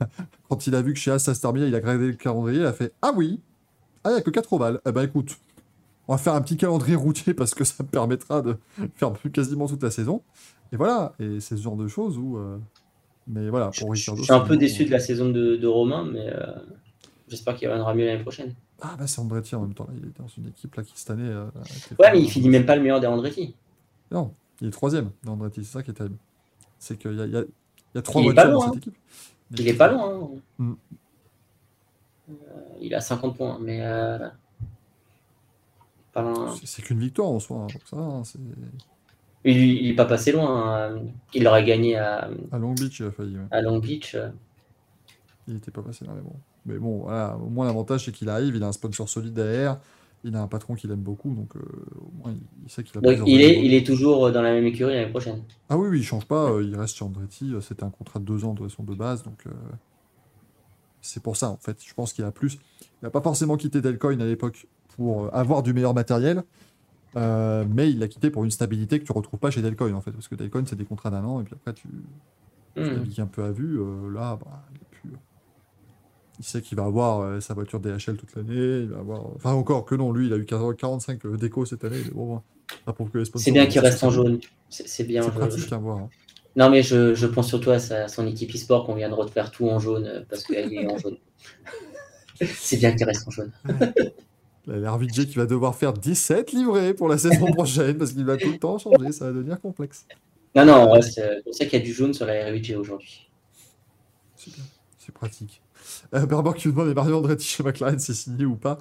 quand 0.48 0.66
il 0.66 0.74
a 0.74 0.82
vu 0.82 0.92
que 0.92 0.98
chez 0.98 1.10
As 1.10 1.18
ça 1.20 1.34
se 1.34 1.40
terminait, 1.40 1.68
il 1.68 1.74
a 1.74 1.80
gradé 1.80 2.06
le 2.08 2.12
calendrier, 2.14 2.60
il 2.60 2.66
a 2.66 2.72
fait, 2.72 2.92
ah 3.02 3.12
oui, 3.16 3.40
ah 4.04 4.10
il 4.10 4.14
y 4.14 4.16
a 4.18 4.20
que 4.22 4.30
4 4.30 4.52
ovales. 4.52 4.80
Eh 4.86 4.92
ben 4.92 5.02
écoute, 5.02 5.36
on 6.08 6.12
va 6.14 6.18
faire 6.18 6.34
un 6.34 6.40
petit 6.42 6.56
calendrier 6.56 6.96
routier 6.96 7.34
parce 7.34 7.54
que 7.54 7.64
ça 7.64 7.82
me 7.82 7.88
permettra 7.88 8.42
de 8.42 8.56
faire 8.96 9.12
quasiment 9.32 9.66
toute 9.68 9.82
la 9.82 9.90
saison. 9.90 10.22
Et 10.72 10.76
voilà. 10.76 11.12
Et 11.18 11.40
c'est 11.40 11.56
ce 11.56 11.62
genre 11.62 11.76
de 11.76 11.86
choses 11.88 12.18
où, 12.18 12.38
mais 13.26 13.48
voilà, 13.48 13.70
Je, 13.72 13.80
pour 13.80 13.94
je- 13.94 14.02
suis 14.22 14.32
un 14.32 14.40
peu 14.40 14.56
déçu 14.56 14.84
de 14.84 14.90
la 14.90 14.98
saison 14.98 15.28
de, 15.30 15.56
de 15.56 15.66
Romain, 15.66 16.04
mais 16.04 16.26
euh, 16.28 16.52
j'espère 17.28 17.56
qu'il 17.56 17.68
reviendra 17.68 17.94
mieux 17.94 18.06
l'année 18.06 18.22
prochaine. 18.22 18.54
Ah 18.80 18.96
bah 18.98 19.06
c'est 19.06 19.20
Andretti 19.20 19.54
en 19.54 19.60
même 19.62 19.74
temps. 19.74 19.84
là. 19.88 19.94
Il 19.96 20.08
est 20.08 20.18
dans 20.18 20.26
une 20.28 20.48
équipe 20.48 20.74
là 20.74 20.82
qui 20.82 20.92
cette 20.96 21.10
année. 21.10 21.28
euh, 21.28 21.46
Ouais, 21.98 22.10
mais 22.12 22.20
il 22.20 22.28
finit 22.30 22.48
même 22.48 22.66
pas 22.66 22.74
le 22.76 22.82
meilleur 22.82 23.00
des 23.00 23.06
Andretti. 23.06 23.54
Non, 24.10 24.34
il 24.60 24.68
est 24.68 24.70
troisième 24.72 25.10
dans 25.22 25.34
Andretti, 25.34 25.64
c'est 25.64 25.72
ça 25.72 25.82
qui 25.82 25.90
est 25.90 25.94
terrible. 25.94 26.16
C'est 26.78 26.98
qu'il 26.98 27.12
y 27.12 27.16
y, 27.16 27.20
a, 27.20 27.26
il 27.26 27.46
y 27.94 27.98
a 27.98 28.02
trois 28.02 28.22
voitures 28.22 28.50
dans 28.50 28.60
cette 28.72 28.76
équipe. 28.78 28.96
Mais 29.52 29.56
Il 29.60 29.68
est 29.68 29.74
pas 29.74 29.88
loin. 29.92 30.14
hein. 30.14 30.28
Mm. 30.58 30.72
Euh, 32.30 32.32
il 32.80 32.94
a 32.94 33.00
50 33.00 33.36
points, 33.36 33.58
mais 33.60 33.80
pas 36.12 36.22
loin. 36.22 36.54
c'est- 36.64 36.82
qu'une 36.82 36.98
victoire 36.98 37.28
en 37.28 37.38
soi, 37.38 37.58
hein, 37.58 37.66
donc 37.72 37.82
ça, 37.86 37.96
hein, 37.96 38.22
c'est... 38.24 38.38
Il, 39.44 39.56
il 39.56 39.90
est 39.90 39.94
pas 39.94 40.04
passé 40.04 40.32
loin. 40.32 40.90
hein. 40.92 41.02
Il 41.34 41.46
aurait 41.46 41.64
gagné 41.64 41.96
à, 41.96 42.30
À 42.52 42.58
Long 42.58 42.72
Beach, 42.74 43.00
il 43.00 43.06
a 43.06 43.10
failli. 43.10 43.36
ouais. 43.36 43.44
à 43.50 43.60
Long 43.60 43.78
Beach. 43.78 44.14
euh. 44.14 44.28
Il 45.48 45.56
était 45.56 45.70
pas 45.72 45.82
passé 45.82 46.04
là, 46.04 46.12
mais 46.14 46.22
bon. 46.22 46.34
Mais 46.64 46.78
bon, 46.78 46.98
voilà, 46.98 47.36
au 47.36 47.48
moins 47.48 47.66
l'avantage 47.66 48.04
c'est 48.04 48.12
qu'il 48.12 48.28
arrive, 48.28 48.54
il 48.54 48.62
a 48.62 48.68
un 48.68 48.72
sponsor 48.72 49.08
solide 49.08 49.32
derrière, 49.32 49.80
il 50.22 50.36
a 50.36 50.42
un 50.42 50.46
patron 50.46 50.76
qu'il 50.76 50.92
aime 50.92 51.00
beaucoup, 51.00 51.34
donc 51.34 51.56
euh, 51.56 51.60
au 51.96 52.22
moins 52.22 52.32
il, 52.64 52.70
sait 52.70 52.84
qu'il 52.84 52.96
a 52.96 53.00
Donc 53.00 53.26
il 53.26 53.40
est, 53.40 53.64
il 53.64 53.74
est 53.74 53.84
toujours 53.84 54.30
dans 54.30 54.42
la 54.42 54.52
même 54.52 54.64
écurie 54.64 54.94
l'année 54.94 55.10
prochaine. 55.10 55.42
Ah 55.68 55.76
oui, 55.76 55.88
oui, 55.90 55.98
il 55.98 56.04
change 56.04 56.24
pas, 56.26 56.52
euh, 56.52 56.62
il 56.62 56.76
reste 56.76 56.96
chez 56.96 57.04
Andretti, 57.04 57.52
euh, 57.52 57.60
c'était 57.60 57.82
un 57.82 57.90
contrat 57.90 58.20
de 58.20 58.24
deux 58.24 58.44
ans 58.44 58.54
de 58.54 58.62
façon 58.62 58.84
de 58.84 58.94
base, 58.94 59.24
donc 59.24 59.42
euh, 59.48 59.50
c'est 61.00 61.20
pour 61.20 61.36
ça 61.36 61.48
en 61.50 61.56
fait. 61.56 61.78
Je 61.84 61.92
pense 61.94 62.12
qu'il 62.12 62.24
a 62.24 62.30
plus. 62.30 62.58
Il 62.82 63.04
n'a 63.06 63.10
pas 63.10 63.20
forcément 63.20 63.56
quitté 63.56 63.80
Delcoin 63.80 64.20
à 64.20 64.24
l'époque 64.24 64.68
pour 64.96 65.24
euh, 65.24 65.30
avoir 65.32 65.64
du 65.64 65.72
meilleur 65.72 65.94
matériel, 65.94 66.44
euh, 67.16 67.64
mais 67.68 67.90
il 67.90 67.98
l'a 67.98 68.08
quitté 68.08 68.30
pour 68.30 68.44
une 68.44 68.50
stabilité 68.50 68.98
que 69.00 69.04
tu 69.04 69.12
retrouves 69.12 69.40
pas 69.40 69.50
chez 69.50 69.62
Delcoin 69.62 69.92
en 69.94 70.00
fait, 70.00 70.12
parce 70.12 70.28
que 70.28 70.34
Delcoin 70.34 70.64
c'est 70.66 70.76
des 70.76 70.84
contrats 70.84 71.10
d'un 71.10 71.24
an 71.24 71.40
et 71.40 71.44
puis 71.44 71.54
après 71.54 71.74
tu, 71.74 71.88
navigues 72.76 73.20
un 73.20 73.26
peu 73.26 73.44
à 73.44 73.52
vue. 73.52 73.80
euh, 73.80 74.10
là, 74.12 74.38
bah, 74.42 74.64
il, 74.72 74.76
est 74.76 74.84
plus- 74.90 75.18
il 76.38 76.44
sait 76.44 76.62
qu'il 76.62 76.76
va 76.78 76.84
avoir 76.84 77.20
euh, 77.20 77.40
sa 77.40 77.54
voiture 77.54 77.80
DHL 77.80 78.16
toute 78.16 78.34
l'année, 78.34 78.80
il 78.82 78.88
va 78.88 78.98
avoir. 79.00 79.26
Enfin 79.36 79.52
encore 79.52 79.84
que 79.84 79.94
non, 79.94 80.12
lui 80.12 80.26
il 80.26 80.32
a 80.32 80.36
eu 80.36 80.44
40 80.44 80.76
45 80.76 81.24
euh, 81.26 81.36
déco 81.36 81.64
cette 81.66 81.84
année, 81.84 81.98
mais 82.04 82.10
bon, 82.10 82.40
ça 82.86 82.92
prouve 82.92 83.10
que 83.10 83.18
les 83.18 83.24
sponsors. 83.24 83.44
C'est 83.44 83.52
bien 83.52 83.66
qu'il 83.66 83.80
reste 83.80 84.02
en 84.02 84.10
jaune. 84.10 84.40
C'est 84.70 85.04
bien. 85.04 85.22
C'est 85.22 85.28
je- 85.32 85.34
pratique 85.38 85.72
à 85.72 85.78
voir. 85.78 85.98
hein. 85.98 86.08
Non, 86.54 86.68
mais 86.68 86.82
je, 86.82 87.14
je 87.14 87.26
pense 87.26 87.48
surtout 87.48 87.70
à 87.70 87.78
sa- 87.78 88.08
son 88.08 88.26
équipe 88.26 88.54
e-sport 88.54 88.84
qu'on 88.84 88.94
vient 88.94 89.08
de 89.08 89.14
refaire 89.14 89.50
tout 89.50 89.68
en 89.68 89.78
jaune 89.78 90.04
euh, 90.06 90.20
parce 90.28 90.44
qu'elle 90.44 90.72
est 90.72 90.86
en 90.86 90.98
jaune. 90.98 91.16
C'est 92.42 92.76
bien 92.78 92.92
qu'il 92.94 93.04
reste 93.06 93.26
en 93.28 93.30
jaune. 93.30 93.52
L'RVJ 94.66 95.26
qui 95.26 95.34
va 95.34 95.46
devoir 95.46 95.74
faire 95.74 95.92
17 95.92 96.52
livrets 96.52 96.94
pour 96.94 97.08
la 97.08 97.18
saison 97.18 97.46
prochaine 97.52 97.98
parce 97.98 98.12
qu'il 98.12 98.24
va 98.24 98.36
tout 98.36 98.50
le 98.50 98.58
temps 98.58 98.78
changer, 98.78 99.12
ça 99.12 99.26
va 99.26 99.32
devenir 99.32 99.60
complexe. 99.60 100.06
Non, 100.54 100.64
non, 100.64 100.88
on 100.88 100.92
reste, 100.92 101.18
euh, 101.18 101.40
on 101.46 101.52
sait 101.52 101.66
qu'il 101.66 101.78
y 101.78 101.82
a 101.82 101.84
du 101.84 101.92
jaune 101.92 102.12
sur 102.12 102.26
la 102.26 102.46
RVG 102.46 102.76
aujourd'hui. 102.76 103.28
C'est 104.36 104.52
bien, 104.52 104.64
c'est 104.98 105.12
pratique. 105.12 105.62
Euh, 106.14 106.26
qui 106.52 106.68
nous 106.68 106.74
demande 106.74 106.94
Mario 106.94 107.18
Andretti 107.18 107.46
chez 107.46 107.62
McLaren, 107.62 107.98
c'est 107.98 108.14
signé 108.14 108.44
ou 108.44 108.56
pas? 108.56 108.78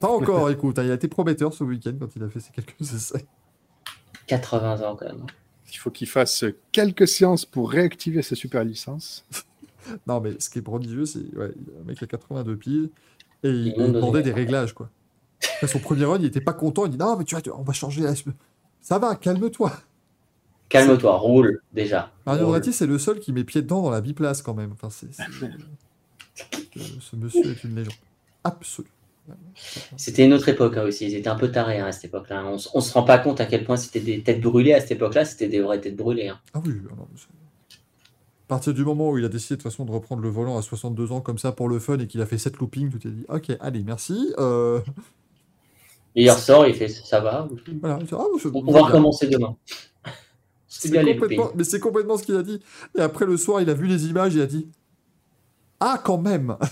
Pas 0.00 0.08
encore, 0.08 0.50
écoute, 0.50 0.78
hein, 0.78 0.84
il 0.84 0.90
a 0.90 0.94
été 0.94 1.08
prometteur 1.08 1.54
ce 1.54 1.64
week-end 1.64 1.94
quand 1.98 2.14
il 2.16 2.22
a 2.24 2.28
fait 2.28 2.40
ses 2.40 2.50
quelques 2.50 2.74
essais. 2.80 3.24
80 4.26 4.82
ans 4.82 4.96
quand 4.96 5.06
même. 5.06 5.26
Il 5.72 5.76
faut 5.76 5.90
qu'il 5.90 6.08
fasse 6.08 6.44
quelques 6.70 7.08
séances 7.08 7.46
pour 7.46 7.70
réactiver 7.70 8.20
sa 8.22 8.34
super 8.34 8.64
licence. 8.64 9.24
Non, 10.06 10.20
mais 10.20 10.38
ce 10.38 10.50
qui 10.50 10.58
est 10.58 10.62
prodigieux, 10.62 11.06
c'est 11.06 11.34
ouais, 11.34 11.52
un 11.80 11.84
mec 11.84 11.98
qui 11.98 12.04
a 12.04 12.06
82 12.06 12.56
piles 12.56 12.90
et 13.42 13.48
il, 13.48 13.74
Il 13.76 13.92
demandait 13.92 14.22
des 14.22 14.32
réglages, 14.32 14.74
quoi. 14.74 14.90
Après 15.56 15.66
son 15.68 15.78
premier 15.78 16.04
run, 16.04 16.18
il 16.18 16.26
était 16.26 16.40
pas 16.40 16.52
content, 16.52 16.84
il 16.86 16.90
dit 16.92 16.98
non, 16.98 17.16
mais 17.16 17.24
tu 17.24 17.34
vois, 17.36 17.58
on 17.58 17.62
va 17.62 17.72
changer. 17.72 18.02
la- 18.02 18.14
Ça 18.80 18.98
va, 18.98 19.14
calme-toi. 19.16 19.72
Calme-toi, 20.68 21.16
roule 21.18 21.60
déjà. 21.72 22.10
Mario. 22.26 22.46
Andretti, 22.46 22.72
c'est 22.72 22.86
le 22.86 22.98
seul 22.98 23.20
qui 23.20 23.32
met 23.32 23.44
pied 23.44 23.60
dedans 23.62 23.82
dans 23.82 23.90
la 23.90 24.00
biplace 24.00 24.40
quand 24.42 24.54
même. 24.54 24.72
Enfin, 24.80 24.88
Euh, 26.76 26.80
Ce 27.00 27.14
monsieur 27.16 27.50
est 27.50 27.62
une 27.64 27.74
légende. 27.74 27.92
Absolue. 28.42 28.88
C'était 29.96 30.24
une 30.24 30.32
autre 30.32 30.48
époque 30.48 30.76
hein, 30.78 30.84
aussi. 30.84 31.06
Ils 31.06 31.14
étaient 31.14 31.28
un 31.28 31.36
peu 31.36 31.50
tarés 31.52 31.78
hein, 31.78 31.86
à 31.86 31.92
cette 31.92 32.06
époque-là. 32.06 32.44
On, 32.46 32.56
on 32.74 32.80
se 32.80 32.92
rend 32.94 33.02
pas 33.02 33.18
compte 33.18 33.40
à 33.40 33.46
quel 33.46 33.64
point 33.64 33.76
c'était 33.76 34.00
des 34.00 34.22
têtes 34.22 34.40
brûlées 34.40 34.72
à 34.72 34.80
cette 34.80 34.92
époque-là. 34.92 35.24
C'était 35.26 35.48
des 35.48 35.60
vraies 35.60 35.80
têtes 35.80 35.96
brûlées. 35.96 36.28
hein. 36.28 36.40
Ah 36.54 36.60
oui, 36.64 36.72
ah 36.90 36.94
non, 36.96 37.06
mais 37.12 37.18
c'est- 37.18 37.76
à 37.76 38.48
partir 38.48 38.74
du 38.74 38.84
moment 38.84 39.10
où 39.10 39.18
il 39.18 39.24
a 39.24 39.28
décidé 39.28 39.56
de 39.56 39.62
toute 39.62 39.70
façon 39.70 39.84
de 39.84 39.90
reprendre 39.92 40.22
le 40.22 40.28
volant 40.28 40.58
à 40.58 40.62
62 40.62 41.12
ans 41.12 41.20
comme 41.20 41.38
ça 41.38 41.52
pour 41.52 41.68
le 41.68 41.78
fun 41.78 41.98
et 41.98 42.06
qu'il 42.06 42.20
a 42.20 42.26
fait 42.26 42.36
7 42.38 42.56
loopings, 42.58 42.90
tu 42.90 42.98
t'es 42.98 43.10
dit 43.10 43.24
ok, 43.28 43.52
allez, 43.60 43.82
merci. 43.84 44.34
Euh, 44.38 44.80
Et 46.14 46.24
il 46.24 46.30
ressort, 46.30 46.66
il 46.66 46.74
fait 46.74 46.88
ça 46.88 47.20
va. 47.20 47.48
voilà. 47.80 47.98
Ah, 48.12 48.24
On, 48.52 48.72
va 48.72 48.82
recommencer 48.82 49.28
demain. 49.28 49.56
C'est 50.68 50.90
complètement- 50.90 51.50
mais 51.54 51.64
c'est 51.64 51.80
complètement 51.80 52.16
ce 52.16 52.24
qu'il 52.24 52.36
a 52.36 52.42
dit. 52.42 52.60
Et 52.96 53.00
après, 53.00 53.26
le 53.26 53.36
soir, 53.36 53.60
il 53.60 53.70
a 53.70 53.74
vu 53.74 53.86
les 53.86 54.06
images, 54.06 54.34
il 54.34 54.40
a 54.40 54.46
dit 54.46 54.68
Ah, 55.80 56.00
quand 56.02 56.18
même 56.18 56.56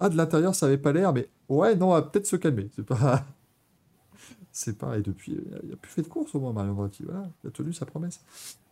Ah, 0.00 0.08
de 0.08 0.16
l'intérieur, 0.16 0.54
ça 0.54 0.66
avait 0.66 0.78
pas 0.78 0.92
l'air, 0.92 1.12
mais 1.12 1.28
ouais, 1.48 1.76
non, 1.76 1.90
on 1.90 1.92
va 1.92 2.02
peut-être 2.02 2.26
se 2.26 2.36
calmer. 2.36 2.68
C'est 2.74 2.84
pas. 2.84 3.24
C'est 4.54 4.76
pas. 4.76 4.98
Et 4.98 5.00
depuis, 5.00 5.38
il 5.64 5.72
a 5.72 5.76
plus 5.76 5.90
fait 5.90 6.02
de 6.02 6.08
course 6.08 6.34
au 6.34 6.40
moins, 6.40 6.52
Mario 6.52 6.72
Andretti. 6.72 7.04
Voilà, 7.04 7.26
il 7.42 7.48
a 7.48 7.50
tenu 7.50 7.72
sa 7.72 7.86
promesse. 7.86 8.20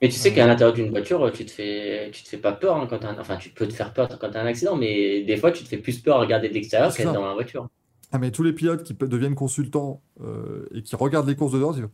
Mais 0.02 0.08
tu 0.08 0.16
sais 0.16 0.34
qu'à 0.34 0.46
l'intérieur 0.46 0.74
d'une 0.74 0.90
voiture, 0.90 1.32
tu 1.32 1.46
te 1.46 1.50
fais, 1.50 2.10
tu 2.12 2.22
te 2.22 2.28
fais 2.28 2.36
pas 2.36 2.52
peur 2.52 2.76
hein, 2.76 2.86
quand 2.90 3.02
un... 3.02 3.18
Enfin, 3.18 3.38
tu 3.38 3.48
peux 3.48 3.66
te 3.66 3.72
faire 3.72 3.94
peur 3.94 4.06
quand 4.18 4.30
t'as 4.30 4.42
un 4.42 4.46
accident, 4.46 4.76
mais 4.76 5.22
des 5.22 5.38
fois, 5.38 5.52
tu 5.52 5.64
te 5.64 5.68
fais 5.68 5.78
plus 5.78 5.98
peur 5.98 6.16
à 6.16 6.20
regarder 6.20 6.50
de 6.50 6.54
l'extérieur 6.54 6.92
ça. 6.92 7.04
dans 7.04 7.26
la 7.26 7.32
voiture. 7.32 7.70
Ah, 8.12 8.18
mais 8.18 8.30
tous 8.30 8.42
les 8.42 8.52
pilotes 8.52 8.82
qui 8.82 8.94
deviennent 8.94 9.34
consultants 9.34 10.02
euh, 10.20 10.66
et 10.72 10.82
qui 10.82 10.96
regardent 10.96 11.28
les 11.28 11.36
courses 11.36 11.52
de 11.52 11.58
dehors, 11.58 11.76
ils 11.76 11.82
disent 11.82 11.90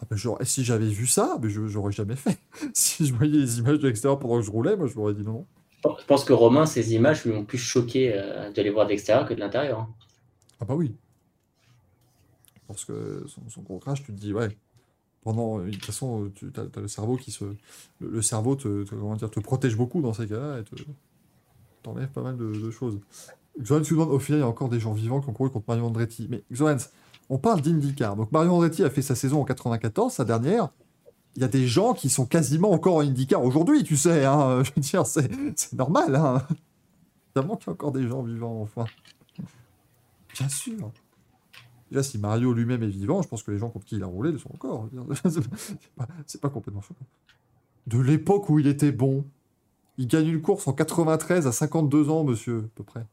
ah 0.00 0.04
ben, 0.10 0.16
genre, 0.16 0.36
si 0.42 0.64
j'avais 0.64 0.88
vu 0.88 1.06
ça, 1.06 1.38
je 1.42 1.66
j'aurais 1.68 1.92
jamais 1.92 2.16
fait. 2.16 2.38
si 2.74 3.06
je 3.06 3.14
voyais 3.14 3.38
les 3.38 3.58
images 3.60 3.78
de 3.78 3.86
l'extérieur 3.86 4.18
pendant 4.18 4.36
que 4.36 4.42
je 4.42 4.50
roulais, 4.50 4.76
moi 4.76 4.86
je 4.88 4.96
m'aurais 4.96 5.14
dit 5.14 5.22
non. 5.22 5.46
Je 5.84 6.04
pense 6.06 6.24
que 6.24 6.32
Romain, 6.32 6.66
ces 6.66 6.94
images 6.94 7.24
lui 7.24 7.32
ont 7.32 7.44
plus 7.44 7.58
choqué 7.58 8.12
euh, 8.14 8.50
de 8.50 8.62
les 8.62 8.70
voir 8.70 8.86
de 8.86 8.90
l'extérieur 8.90 9.26
que 9.26 9.34
de 9.34 9.40
l'intérieur. 9.40 9.80
hein. 9.80 9.88
Ah 10.60 10.64
bah 10.64 10.74
oui. 10.74 10.94
Parce 12.68 12.84
que 12.84 13.24
son, 13.26 13.48
son 13.48 13.62
gros 13.62 13.78
crash, 13.78 14.02
tu 14.02 14.12
te 14.12 14.20
dis, 14.20 14.32
ouais, 14.32 14.48
pendant, 15.22 15.58
de 15.58 15.70
toute 15.70 15.84
façon, 15.84 16.30
tu 16.34 16.52
as, 16.56 16.80
le 16.80 16.88
cerveau 16.88 17.16
qui 17.16 17.30
se... 17.30 17.44
Le, 17.44 18.08
le 18.08 18.22
cerveau 18.22 18.54
te, 18.56 18.84
te- 18.84 18.94
comment 18.94 19.16
dire, 19.16 19.30
te 19.30 19.40
protège 19.40 19.76
beaucoup 19.76 20.02
dans 20.02 20.12
ces 20.12 20.26
cas-là 20.26 20.60
et 20.60 20.64
te 20.64 20.76
t'enlève 21.82 22.08
pas 22.10 22.22
mal 22.22 22.36
de, 22.36 22.52
de 22.52 22.70
choses. 22.70 23.00
Xoran 23.60 23.84
se 23.84 23.90
demande, 23.90 24.10
au 24.10 24.18
final, 24.18 24.40
il 24.40 24.42
y 24.42 24.44
a 24.44 24.48
encore 24.48 24.68
des 24.68 24.80
gens 24.80 24.92
vivants 24.92 25.20
qui 25.20 25.28
ont 25.28 25.32
couru 25.32 25.50
contre 25.50 25.66
Mario 25.68 25.84
Andretti. 25.84 26.26
Mais 26.30 26.42
Xoran, 26.50 26.76
on 27.28 27.38
parle 27.38 27.60
d'IndyCar. 27.60 28.16
Donc 28.16 28.32
Mario 28.32 28.52
Andretti 28.52 28.82
a 28.84 28.90
fait 28.90 29.02
sa 29.02 29.14
saison 29.14 29.40
en 29.40 29.44
94, 29.44 30.12
sa 30.12 30.24
dernière. 30.24 30.70
Il 31.36 31.42
y 31.42 31.44
a 31.44 31.48
des 31.48 31.66
gens 31.66 31.94
qui 31.94 32.10
sont 32.10 32.26
quasiment 32.26 32.72
encore 32.72 32.96
en 32.96 33.00
IndyCar 33.00 33.42
aujourd'hui, 33.42 33.84
tu 33.84 33.96
sais. 33.96 34.24
Hein, 34.24 34.62
je 34.64 34.70
veux 34.74 34.82
dire, 34.82 35.06
c'est 35.06 35.72
normal. 35.72 36.14
Hein. 36.16 36.42
Évidemment 37.34 37.58
y 37.66 37.70
a 37.70 37.72
encore 37.72 37.92
des 37.92 38.06
gens 38.06 38.22
vivants, 38.22 38.60
enfin. 38.62 38.84
Bien 40.34 40.48
sûr. 40.48 40.90
Déjà, 41.90 42.02
si 42.02 42.18
Mario 42.18 42.54
lui-même 42.54 42.82
est 42.82 42.88
vivant, 42.88 43.20
je 43.20 43.28
pense 43.28 43.42
que 43.42 43.50
les 43.50 43.58
gens 43.58 43.68
contre 43.68 43.84
qui 43.84 43.96
il 43.96 44.02
a 44.02 44.06
roulé 44.06 44.32
le 44.32 44.38
sont 44.38 44.52
encore. 44.54 44.88
C'est 46.26 46.40
pas, 46.40 46.48
pas 46.48 46.48
complètement 46.48 46.80
choquant. 46.80 47.04
De 47.86 47.98
l'époque 47.98 48.48
où 48.48 48.58
il 48.58 48.66
était 48.66 48.92
bon, 48.92 49.26
il 49.98 50.06
gagne 50.06 50.28
une 50.28 50.40
course 50.40 50.66
en 50.68 50.72
93 50.72 51.46
à 51.46 51.52
52 51.52 52.08
ans, 52.08 52.24
monsieur, 52.24 52.58
à 52.58 52.68
peu 52.74 52.84
près. 52.84 53.04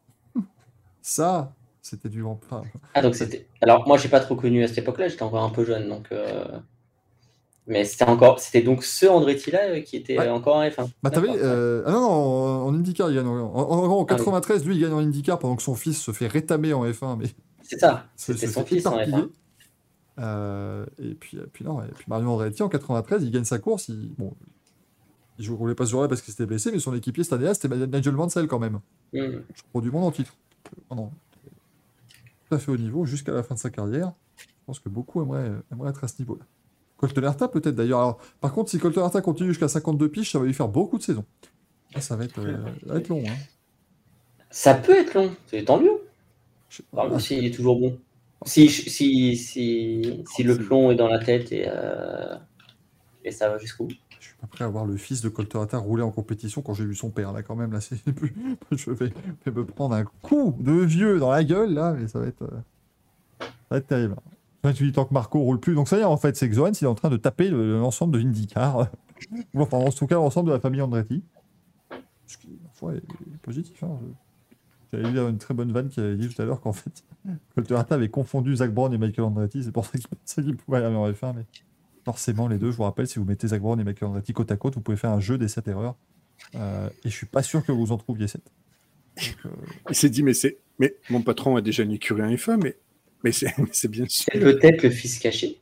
Ça, 1.02 1.54
c'était 1.82 2.10
du 2.10 2.24
enfin, 2.24 2.64
Ah, 2.94 3.02
donc 3.02 3.16
c'était. 3.16 3.48
Alors, 3.62 3.88
moi, 3.88 3.98
j'ai 3.98 4.10
pas 4.10 4.20
trop 4.20 4.36
connu 4.36 4.64
à 4.64 4.68
cette 4.68 4.80
époque-là, 4.80 5.08
j'étais 5.08 5.24
encore 5.24 5.44
un 5.44 5.50
peu 5.50 5.64
jeune, 5.66 5.88
donc. 5.90 6.08
euh, 6.12 6.46
Mais 7.68 7.86
c'était 7.86 8.06
encore, 8.06 8.40
c'était 8.40 8.62
donc 8.62 8.84
ce 8.84 9.06
Andretti-là 9.06 9.60
euh, 9.70 9.82
qui 9.82 9.96
était 9.96 10.18
Ouais. 10.18 10.28
encore 10.30 10.56
en 10.58 10.64
F1. 10.64 10.90
Bah, 11.04 11.10
t'avais. 11.12 11.30
Euh, 11.30 11.84
Ah 11.86 11.92
non, 11.92 12.02
non, 12.02 12.08
en, 12.66 12.74
IndyCar, 12.76 13.10
il 13.12 13.16
gagne. 13.16 13.28
En, 13.28 13.34
en- 13.36 13.70
en- 13.70 13.86
en 13.86 13.98
Ah 14.00 14.00
oui. 14.02 14.06
93, 14.08 14.66
lui, 14.66 14.76
il 14.76 14.82
gagne 14.82 14.94
en 14.94 15.00
IndyCar 15.00 15.38
pendant 15.40 15.56
que 15.56 15.62
son 15.64 15.76
fils 15.76 16.02
se 16.02 16.12
fait 16.12 16.28
rétamer 16.28 16.74
en 16.74 16.84
F1. 16.86 17.18
Mais 17.18 17.28
C'est 17.62 17.80
ça, 17.80 18.06
c'était 18.16 18.48
son 18.48 18.66
fils 18.66 18.86
en 18.88 18.94
éparpiller. 19.00 19.18
F1. 19.24 19.30
Euh, 20.20 20.86
et 20.98 21.14
puis, 21.16 21.38
et 21.38 21.42
puis 21.54 21.64
non, 21.64 21.82
et 21.82 21.88
puis 21.96 22.06
Mario 22.08 22.28
Andretti 22.30 22.62
en 22.62 22.68
93, 22.70 23.24
il 23.24 23.32
gagne 23.32 23.46
sa 23.46 23.58
course. 23.60 23.88
Il, 23.88 24.14
bon, 24.18 24.34
il 25.38 25.50
ne 25.50 25.56
roulait 25.56 25.76
pas 25.76 25.86
ce 25.86 25.92
jour-là 25.92 26.08
parce 26.10 26.22
qu'il 26.22 26.32
s'était 26.34 26.46
blessé, 26.48 26.72
mais 26.72 26.80
son 26.80 26.94
équipier 26.94 27.24
cette 27.24 27.34
année-là, 27.34 27.54
c'était 27.54 27.70
Nigel 27.88 28.14
Mansell 28.16 28.48
quand 28.48 28.60
même. 28.60 28.80
Hmm. 29.14 29.40
Champion 29.56 29.80
du 29.82 29.92
monde 29.92 30.04
en 30.06 30.12
titre. 30.12 30.34
Non. 30.92 31.12
Tout 32.48 32.56
à 32.56 32.60
fait 32.60 32.72
haut 32.72 32.78
niveau 32.78 33.06
jusqu'à 33.06 33.32
la 33.32 33.44
fin 33.44 33.56
de 33.56 33.60
sa 33.60 33.70
carrière. 33.70 34.14
Je 34.38 34.46
pense 34.66 34.80
que 34.80 34.90
beaucoup 34.90 35.22
aimeraient, 35.22 35.52
aimeraient 35.72 35.90
être 35.90 36.04
à 36.04 36.08
ce 36.08 36.16
niveau-là. 36.20 36.46
Colton 36.98 37.24
Herta 37.24 37.48
peut-être 37.48 37.76
d'ailleurs. 37.76 38.00
Alors, 38.00 38.18
par 38.42 38.54
contre, 38.54 38.70
si 38.70 38.78
Colton 38.78 39.04
Herta 39.04 39.22
continue 39.22 39.50
jusqu'à 39.50 39.68
52 39.68 40.10
piges, 40.10 40.32
ça 40.32 40.40
va 40.40 40.46
lui 40.46 40.54
faire 40.54 40.68
beaucoup 40.68 40.98
de 40.98 41.04
saisons. 41.04 41.26
Ah, 41.96 42.02
ça 42.02 42.16
va 42.16 42.26
être, 42.26 42.40
euh, 42.40 42.58
ça 42.86 42.94
va 42.94 43.00
être 43.00 43.08
long. 43.08 43.24
Hein. 43.26 43.36
Ça 44.52 44.74
peut 44.74 44.98
être 44.98 45.14
long, 45.14 45.32
c'est 45.48 45.64
tant 45.64 45.80
mieux. 45.80 46.02
S'il 47.20 47.46
est 47.46 47.52
toujours 47.54 47.80
bon. 47.80 47.98
Si, 48.46 48.70
si, 48.70 49.36
si, 49.36 50.24
si 50.26 50.44
le 50.44 50.58
plomb 50.58 50.92
est 50.92 50.96
dans 50.96 51.08
la 51.08 51.20
tête 51.20 51.52
et, 51.52 51.66
euh, 51.68 52.36
et 53.24 53.32
ça 53.32 53.50
va 53.50 53.58
jusqu'où 53.58 53.88
Je 54.20 54.26
suis 54.26 54.36
pas 54.36 54.48
prêt 54.48 54.66
à 54.66 54.68
voir 54.68 54.86
le 54.86 54.98
fils 54.98 55.22
de 55.22 55.30
Colton 55.30 55.62
Herta 55.62 55.78
rouler 55.78 56.04
en 56.04 56.12
compétition 56.12 56.62
quand 56.62 56.74
j'ai 56.74 56.86
vu 56.86 56.94
son 56.96 57.10
père. 57.10 57.32
Là, 57.32 57.42
quand 57.42 57.56
même, 57.56 57.72
là, 57.72 57.80
c'est. 57.82 57.98
Je 58.72 58.92
vais, 58.92 59.14
me 59.48 59.64
prendre 59.66 59.96
un 59.96 60.04
coup 60.22 60.56
de 60.60 60.74
vieux 60.74 61.20
dans 61.20 61.32
la 61.32 61.44
gueule, 61.44 61.74
là, 61.74 61.94
mais 61.94 62.08
ça 62.08 62.20
va 62.20 62.28
être. 62.28 62.42
euh, 62.44 62.50
Ça 63.40 63.48
va 63.72 63.78
être 63.78 63.88
terrible. 63.88 64.16
Enfin, 64.64 64.74
tu 64.74 64.86
dis 64.86 64.92
tant 64.92 65.06
que 65.06 65.14
Marco 65.14 65.40
roule 65.40 65.60
plus. 65.60 65.74
Donc, 65.74 65.88
ça 65.88 65.98
y 65.98 66.02
est, 66.02 66.04
en 66.04 66.18
fait, 66.18 66.36
c'est 66.36 66.50
que 66.50 66.56
Zohan, 66.56 66.72
est 66.72 66.86
en 66.86 66.96
train 66.96 67.10
de 67.10 67.16
taper 67.18 67.50
le- 67.50 67.80
l'ensemble 67.80 68.14
de 68.14 68.20
IndyCar. 68.20 68.90
Ou 69.54 69.62
enfin, 69.62 69.78
en 69.78 69.90
tout 69.90 70.06
cas, 70.08 70.16
l'ensemble 70.16 70.50
de 70.50 70.54
la 70.54 70.60
famille 70.60 70.82
Andretti. 70.82 71.24
Ce 72.28 72.38
qui, 72.38 72.50
ma 72.62 72.70
foi, 72.74 72.96
est 72.96 73.04
positif. 73.42 73.82
Hein. 73.84 73.98
J'avais 74.92 75.10
lu 75.12 75.20
une 75.20 75.38
très 75.38 75.54
bonne 75.54 75.72
vanne 75.72 75.88
qui 75.88 76.00
avait 76.00 76.16
dit 76.18 76.28
tout 76.28 76.42
à 76.42 76.46
l'heure 76.46 76.60
qu'en 76.62 76.74
fait, 76.74 77.04
Colton 77.56 77.76
Herta 77.76 77.96
avait 77.96 78.10
confondu 78.10 78.56
Zach 78.56 78.74
Brown 78.74 78.92
et 78.94 78.98
Michael 78.98 79.26
Andretti. 79.26 79.64
C'est 79.64 79.72
pour 79.72 79.86
ça 80.26 80.42
qu'il 80.42 80.58
pouvait 80.58 80.80
aller 80.80 80.96
en 80.96 81.10
F1. 81.10 81.34
Mais 81.36 81.46
forcément, 82.10 82.48
les 82.48 82.58
deux, 82.58 82.72
je 82.72 82.78
vous 82.78 82.84
rappelle, 82.84 83.08
si 83.08 83.20
vous 83.20 83.26
mettez 83.26 83.48
Zach 83.50 83.62
Brown 83.62 83.80
et 83.80 83.84
Michael 83.84 84.10
Andretti 84.10 84.34
côte 84.34 84.52
à 84.52 84.58
côte, 84.58 84.74
vous 84.74 84.82
pouvez 84.82 84.98
faire 84.98 85.12
un 85.12 85.20
jeu 85.20 85.38
des 85.38 85.48
7 85.48 85.68
erreurs. 85.68 85.96
Euh, 86.56 86.90
et 87.06 87.10
je 87.10 87.16
suis 87.16 87.28
pas 87.28 87.44
sûr 87.44 87.64
que 87.64 87.72
vous 87.72 87.92
en 87.92 87.98
trouviez 87.98 88.28
7. 88.28 88.42
Il 89.90 89.96
s'est 89.96 90.10
dit, 90.10 90.24
mais 90.24 90.34
c'est, 90.34 90.58
mais 90.80 90.96
mon 91.12 91.22
patron 91.22 91.56
a 91.56 91.62
déjà 91.62 91.84
une 91.84 91.92
écurie 91.92 92.24
en 92.24 92.30
F1, 92.32 92.58
mais, 92.64 92.78
mais 93.24 93.32
c'est, 93.32 93.54
bien 93.88 94.06
sûr. 94.08 94.26
C'est 94.34 94.40
peut-être 94.40 94.82
le 94.82 94.90
fils 94.90 95.20
caché? 95.20 95.60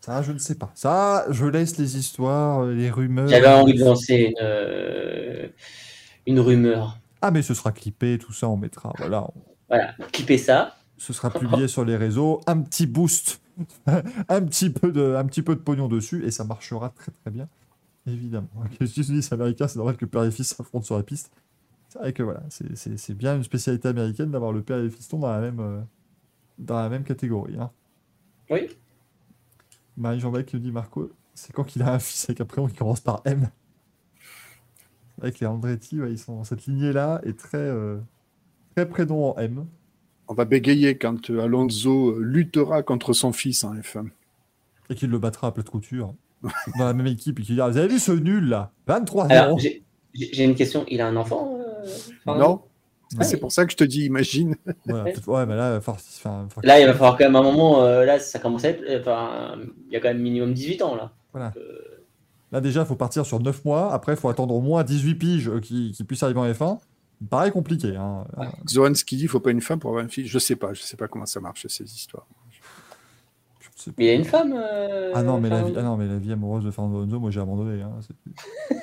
Ça, 0.00 0.22
je 0.22 0.32
ne 0.32 0.38
sais 0.38 0.54
pas. 0.54 0.72
Ça, 0.74 1.26
je 1.30 1.44
laisse 1.44 1.76
les 1.76 1.98
histoires, 1.98 2.62
euh, 2.62 2.74
les 2.74 2.90
rumeurs. 2.90 3.28
J'avais 3.28 3.46
envie 3.48 3.74
de 3.74 3.84
lancer 3.84 4.14
une, 4.30 4.34
euh, 4.40 5.48
une 6.26 6.40
rumeur. 6.40 6.98
Ah, 7.20 7.30
mais 7.30 7.42
ce 7.42 7.52
sera 7.52 7.72
clippé, 7.72 8.16
tout 8.18 8.32
ça, 8.32 8.48
on 8.48 8.56
mettra. 8.56 8.92
Voilà, 8.96 9.24
on- 9.36 9.42
Voilà, 9.68 9.94
ça. 10.38 10.76
ce 10.96 11.12
sera 11.12 11.30
publié 11.30 11.68
sur 11.68 11.84
les 11.84 11.96
réseaux. 11.96 12.40
Un 12.46 12.62
petit 12.62 12.86
boost, 12.86 13.41
un, 13.86 14.42
petit 14.42 14.70
peu 14.70 14.92
de, 14.92 15.14
un 15.14 15.24
petit 15.26 15.42
peu 15.42 15.54
de 15.54 15.60
pognon 15.60 15.88
dessus, 15.88 16.24
et 16.24 16.30
ça 16.30 16.44
marchera 16.44 16.90
très 16.90 17.12
très 17.12 17.30
bien, 17.30 17.48
évidemment. 18.06 18.48
Que 18.78 18.84
tu 18.84 19.00
dis, 19.00 19.22
c'est 19.22 19.36
normal 19.36 19.96
que 19.96 20.06
père 20.06 20.24
et 20.24 20.30
fils 20.30 20.48
s'affrontent 20.48 20.84
sur 20.84 20.96
la 20.96 21.02
piste. 21.02 21.30
C'est 21.88 21.98
vrai 21.98 22.12
que 22.12 22.22
voilà, 22.22 22.42
c'est- 22.48 23.14
bien 23.14 23.36
une 23.36 23.42
spécialité 23.44 23.88
américaine 23.88 24.30
d'avoir 24.30 24.52
le 24.52 24.62
père 24.62 24.78
et 24.78 24.82
le 24.82 24.90
fiston 24.90 25.18
dans 25.18 25.30
la 25.30 25.40
même, 25.40 25.60
euh, 25.60 25.80
dans 26.58 26.76
la 26.76 26.88
même 26.88 27.04
catégorie. 27.04 27.58
Hein. 27.58 27.70
Oui. 28.48 28.68
Marie 29.96 30.20
Jean-Bec 30.20 30.46
qui 30.46 30.56
nous 30.56 30.62
dit 30.62 30.72
Marco, 30.72 31.12
c'est 31.34 31.52
quand 31.52 31.64
qu'il 31.64 31.82
a 31.82 31.92
un 31.92 31.98
fils 31.98 32.24
avec 32.30 32.40
un 32.40 32.46
prénom 32.46 32.66
qui 32.66 32.76
commence 32.76 33.00
par 33.00 33.20
M? 33.26 33.50
Avec 35.20 35.40
les 35.40 35.46
Andretti, 35.46 36.00
ouais, 36.00 36.12
ils 36.12 36.18
sont 36.18 36.42
cette 36.44 36.66
lignée-là 36.66 37.20
est 37.24 37.38
très, 37.38 37.58
euh, 37.58 37.98
très 38.74 38.88
prénom 38.88 39.30
en 39.30 39.36
M. 39.36 39.66
On 40.28 40.34
va 40.34 40.44
bégayer 40.44 40.96
quand 40.96 41.30
euh, 41.30 41.40
Alonso 41.42 42.10
euh, 42.10 42.20
luttera 42.22 42.82
contre 42.82 43.12
son 43.12 43.32
fils 43.32 43.64
en 43.64 43.74
F1. 43.74 44.06
Et 44.90 44.94
qu'il 44.94 45.10
le 45.10 45.18
battra 45.18 45.48
à 45.48 45.52
plat 45.52 45.62
de 45.62 45.68
couture 45.68 46.14
dans 46.78 46.84
la 46.84 46.92
même 46.94 47.06
équipe 47.06 47.38
et 47.40 47.42
qu'il 47.42 47.54
dira 47.56 47.68
Vous 47.68 47.76
avez 47.78 47.88
vu 47.88 47.98
ce 47.98 48.12
nul 48.12 48.48
là? 48.48 48.70
23 48.86 49.26
Alors, 49.30 49.54
ans 49.54 49.58
j'ai 50.14 50.44
une 50.44 50.54
question. 50.54 50.84
Il 50.88 51.00
a 51.00 51.06
un 51.06 51.16
enfant 51.16 51.58
euh, 51.58 51.86
Non, 52.38 52.62
Ouais. 53.18 53.24
c'est 53.24 53.36
pour 53.36 53.52
ça 53.52 53.66
que 53.66 53.72
je 53.72 53.76
te 53.76 53.84
dis, 53.84 54.06
imagine. 54.06 54.56
Ouais, 54.86 55.44
mais 55.46 55.54
là, 55.54 55.76
enfin, 55.76 55.96
Là, 56.62 56.80
il 56.80 56.86
va 56.86 56.92
falloir 56.94 57.18
quand 57.18 57.24
même 57.24 57.36
un 57.36 57.42
moment. 57.42 57.82
euh, 57.82 58.04
là, 58.06 58.18
ça 58.18 58.38
commence 58.38 58.64
à 58.64 58.70
être. 58.70 58.82
Enfin, 59.00 59.56
il 59.88 59.92
y 59.92 59.96
a 59.96 60.00
quand 60.00 60.08
même 60.08 60.22
minimum 60.22 60.54
18 60.54 60.80
ans 60.82 60.94
là. 60.96 61.12
Voilà. 61.32 61.52
Euh, 61.58 61.78
Là, 62.52 62.60
déjà, 62.62 62.80
il 62.80 62.86
faut 62.86 62.96
partir 62.96 63.24
sur 63.26 63.40
9 63.40 63.64
mois. 63.66 63.92
Après, 63.94 64.12
il 64.12 64.18
faut 64.18 64.28
attendre 64.30 64.54
au 64.54 64.60
moins 64.62 64.82
18 64.84 65.14
piges 65.14 65.48
euh, 65.48 65.60
qui, 65.60 65.92
qui 65.92 66.04
puissent 66.04 66.22
arriver 66.22 66.40
en 66.40 66.50
F1. 66.50 66.78
Pareil 67.30 67.52
compliqué. 67.52 67.96
Hein. 67.96 68.24
Zohan, 68.68 68.94
ce 68.94 69.04
qu'il 69.04 69.18
dit, 69.18 69.24
il 69.24 69.28
faut 69.28 69.40
pas 69.40 69.50
une 69.50 69.60
femme 69.60 69.78
pour 69.78 69.90
avoir 69.90 70.04
un 70.04 70.08
fils. 70.08 70.26
Je 70.26 70.38
sais 70.38 70.56
pas, 70.56 70.72
je 70.74 70.82
sais 70.82 70.96
pas 70.96 71.08
comment 71.08 71.26
ça 71.26 71.40
marche 71.40 71.66
ces 71.68 71.84
histoires. 71.84 72.26
Je. 72.50 73.90
Mais 73.98 74.04
il 74.04 74.06
y 74.06 74.10
a 74.10 74.14
une 74.14 74.24
femme. 74.24 74.54
euh, 74.56 75.12
Ah 75.14 75.22
non, 75.22 75.40
mais 75.40 75.48
la 75.48 75.62
vie, 75.62 75.72
Fernando 75.72 75.80
ah 75.80 75.82
non, 75.82 75.96
mais 75.96 76.06
la 76.06 76.18
vie 76.18 76.32
amoureuse 76.32 76.64
de 76.64 76.70
Fernando 76.70 76.98
Alonso, 77.02 77.18
moi 77.20 77.30
j'ai 77.30 77.40
abandonné. 77.40 77.82
hein, 77.82 77.98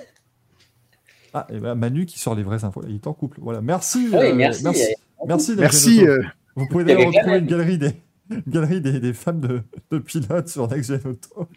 ah, 1.34 1.48
et 1.50 1.60
voilà, 1.60 1.76
Manu 1.76 2.06
qui 2.06 2.20
sort 2.20 2.36
les 2.36 2.44
vraies 2.44 2.64
infos. 2.66 2.84
Il 2.88 2.96
est 2.96 3.08
en 3.08 3.14
couple. 3.14 3.40
Voilà. 3.42 3.62
Merci. 3.62 4.10
Ah 4.14 4.18
euh, 4.18 4.34
merci. 4.36 5.56
Merci. 5.58 6.06
Euh, 6.06 6.22
Vous 6.56 6.68
pouvez 6.68 6.84
d'ailleurs 6.84 7.08
retrouver 7.14 7.40
une 7.40 7.46
galerie 7.48 7.78
des, 7.78 7.94
une 8.30 8.44
galerie 8.48 8.82
des, 8.82 9.00
des 9.00 9.14
femmes 9.14 9.40
de, 9.40 9.62
de 9.92 10.00
pilotes 10.00 10.50
sur 10.50 10.68
Next 10.68 10.90
Gen 10.92 11.02
Auto. 11.12 11.48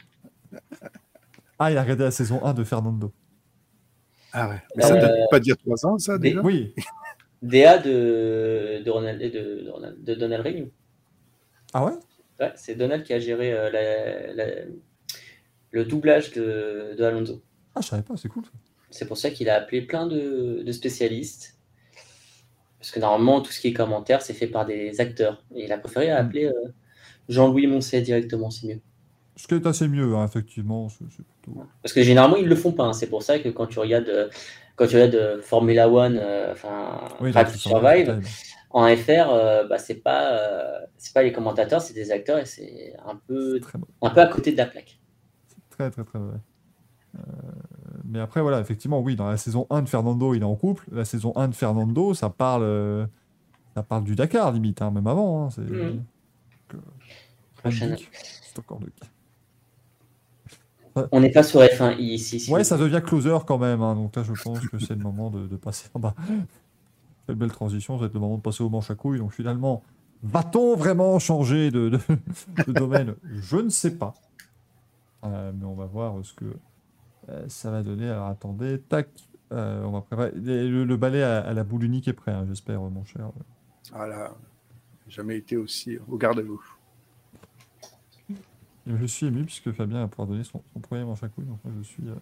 Ah, 1.59 1.71
il 1.71 1.79
a 1.79 1.83
regardé 1.83 2.05
la 2.05 2.11
saison 2.11 2.45
1 2.45 2.55
de 2.55 2.65
Fernando. 2.65 3.13
Ah 4.33 4.49
ouais. 4.49 4.63
Mais 4.77 4.83
ça 4.83 4.95
Euh, 4.95 5.01
date 5.01 5.31
pas 5.31 5.41
d'il 5.41 5.51
y 5.51 5.53
a 5.53 5.57
trois 5.57 5.85
ans, 5.87 5.99
ça, 5.99 6.19
déjà? 6.19 6.41
Oui. 6.43 6.75
DA 7.43 7.79
de, 7.79 8.83
de, 8.85 8.91
Ronald, 8.91 9.21
de, 9.21 9.65
de 9.65 9.71
Ronald- 9.71 10.03
de 10.03 10.15
Donald 10.15 10.47
Renew. 10.47 10.71
Ah 11.73 11.85
ouais? 11.85 11.93
Ouais, 12.41 12.53
c'est 12.57 12.75
Donald 12.77 13.05
qui 13.05 13.13
a 13.13 13.19
géré 13.19 13.53
euh, 13.53 13.71
la- 13.71 14.33
la- 14.33 14.65
le 15.71 15.85
doublage 15.85 16.33
de, 16.33 16.95
de 16.97 17.05
Alonso. 17.05 17.43
Ah, 17.75 17.81
je 17.81 17.89
savais 17.89 18.03
pas, 18.03 18.17
c'est 18.17 18.29
cool. 18.29 18.45
C'est 18.91 19.07
pour 19.07 19.17
ça 19.17 19.31
qu'il 19.31 19.49
a 19.49 19.57
appelé 19.57 19.83
plein 19.83 20.07
de, 20.07 20.63
de 20.65 20.73
spécialistes. 20.73 21.57
Parce 22.79 22.91
que 22.91 23.01
normalement, 23.01 23.41
tout 23.41 23.53
ce 23.53 23.61
qui 23.61 23.69
est 23.69 23.73
commentaire, 23.73 24.23
c'est 24.23 24.35
fait 24.35 24.49
par 24.49 24.67
des 24.67 25.01
acteurs. 25.01 25.45
Et 25.55 25.65
il 25.65 25.73
a 25.73 25.79
préféré 25.79 26.11
appeler 26.11 26.47
euh, 26.47 26.53
Jean-Louis 27.29 27.67
Moncet 27.67 28.03
directement, 28.03 28.51
c'est 28.51 28.67
mieux. 28.67 28.81
Ce 29.37 29.47
qui 29.49 29.55
est 29.55 29.67
assez 29.67 29.89
mieux, 29.89 30.15
hein, 30.15 30.25
effectivement. 30.27 30.89
plutôt- 30.89 31.65
Parce 31.83 31.93
que 31.95 32.03
généralement, 32.03 32.37
ils 32.37 32.47
le 32.47 32.55
font 32.57 32.73
pas. 32.73 32.85
hein. 32.85 32.93
C'est 32.93 33.09
pour 33.09 33.23
ça 33.23 33.39
que 33.39 33.49
quand 33.49 33.67
tu 33.67 33.79
regardes, 33.79 34.09
euh, 34.09 34.29
quand 34.77 34.87
tu 34.87 34.97
regardes 34.97 35.15
euh, 35.15 35.41
Formula 35.43 35.89
One, 35.89 36.19
euh, 36.21 36.53
enfin, 36.53 37.01
Oui, 37.21 37.33
sont- 37.33 37.71
Survive, 37.71 38.07
en 38.71 38.87
FR, 38.97 39.31
euh, 39.31 39.67
bah, 39.67 39.79
c'est 39.79 39.95
pas, 39.97 40.33
euh, 40.33 40.79
c'est 40.99 41.13
pas 41.15 41.23
les 41.23 41.33
commentateurs, 41.33 41.81
c'est 41.81 41.95
des 41.95 42.11
acteurs 42.11 42.39
et 42.39 42.47
c'est 42.47 42.95
un 43.07 43.17
peu, 43.27 43.59
un 44.03 44.11
peu 44.11 44.21
à 44.21 44.27
côté 44.27 44.53
de 44.53 44.57
la 44.59 44.67
plaque. 44.67 44.99
très, 45.71 45.91
très, 45.91 46.05
très 46.05 46.19
vrai. 46.19 46.37
Euh, 47.17 47.21
mais 48.05 48.21
après, 48.21 48.41
voilà, 48.43 48.61
effectivement, 48.61 49.01
oui, 49.01 49.17
dans 49.17 49.29
la 49.29 49.37
saison 49.39 49.67
1 49.71 49.83
de 49.83 49.89
Fernando, 49.89 50.35
il 50.35 50.43
est 50.43 50.45
en 50.47 50.55
couple. 50.57 50.85
La 50.93 51.05
saison 51.05 51.33
1 51.37 51.49
de 51.49 51.55
Fernando, 51.55 52.13
ça 52.15 52.29
parle, 52.31 52.63
euh, 52.65 53.07
ça 53.75 53.83
parle 53.83 54.05
du 54.05 54.15
Dakar, 54.15 54.53
limite, 54.53 54.81
hein, 54.83 54.91
même 54.91 55.07
avant. 55.07 55.49
c'est... 55.51 55.63
C'est 58.43 58.59
encore 58.59 58.81
cas. 58.81 59.07
On 61.13 61.21
n'est 61.21 61.31
pas 61.31 61.43
sur 61.43 61.61
F1 61.61 61.97
ici. 61.99 62.41
si 62.41 62.51
Ouais, 62.53 62.65
ça 62.65 62.77
devient 62.77 63.01
closer 63.05 63.37
quand 63.47 63.59
même. 63.59 63.83
hein, 63.83 63.95
donc 63.95 64.15
là, 64.17 64.23
je 64.23 64.33
pense 64.43 64.61
que 64.69 64.79
c'est 64.79 64.95
le 64.95 65.03
moment 65.03 65.31
de, 65.31 65.47
de 65.47 65.57
passer 65.57 65.89
en 65.95 66.01
bas. 66.01 66.15
Quelle 67.27 67.37
belle 67.37 67.53
transition, 67.53 67.97
ça 67.97 68.01
va 68.03 68.07
être 68.07 68.15
le 68.15 68.21
moment 68.21 68.37
de 68.37 68.43
passer 68.43 68.63
au 68.63 68.69
manche 68.69 68.91
à 68.91 68.95
couilles. 68.95 69.19
Donc 69.19 69.33
finalement, 69.33 69.83
va-t-on 70.23 70.77
vraiment 70.77 71.19
changer 71.19 71.71
de, 71.71 71.89
de- 71.89 71.99
de 72.67 72.73
domaine? 72.73 73.15
Je 73.25 73.57
ne 73.57 73.69
sais 73.71 73.93
pas. 73.97 74.15
Euh, 75.25 75.53
mais 75.55 75.65
on 75.65 75.75
va 75.75 75.87
voir 75.87 76.15
ce 76.25 76.33
que 76.35 76.47
euh, 77.29 77.45
ça 77.49 77.71
va 77.71 77.83
donner. 77.83 78.09
Alors 78.09 78.27
attendez, 78.27 78.81
tac. 78.81 79.09
euh, 79.53 79.85
on 79.85 79.93
va 79.93 80.01
préparer. 80.01 80.33
Le, 80.35 80.85
le 80.85 80.97
balai 80.97 81.23
à, 81.23 81.41
à 81.41 81.53
la 81.55 81.63
boule 81.65 81.85
unique 81.85 82.09
est 82.09 82.13
prêt, 82.13 82.33
hein, 82.33 82.45
j'espère, 82.49 82.81
mon 82.81 83.05
cher. 83.05 83.31
Voilà. 83.93 84.35
Jamais 85.09 85.37
été 85.37 85.57
aussi 85.57 85.99
au 86.09 86.17
garde 86.17 86.39
à 86.41 86.43
vous. 86.43 86.61
Et 86.61 86.72
Je 88.87 89.07
suis 89.07 89.27
ému 89.27 89.45
puisque 89.45 89.71
Fabien 89.73 90.01
va 90.01 90.09
pouvoir 90.09 90.27
donner 90.29 90.45
son, 90.45 90.61
son 90.73 90.81
premier 90.81 91.05
manche 91.05 91.23
à 91.23 91.29
couilles. 91.29 91.45
Donc 91.45 91.59
moi, 91.65 91.73
je 91.81 91.87
suis. 91.87 92.03
euh, 92.09 92.15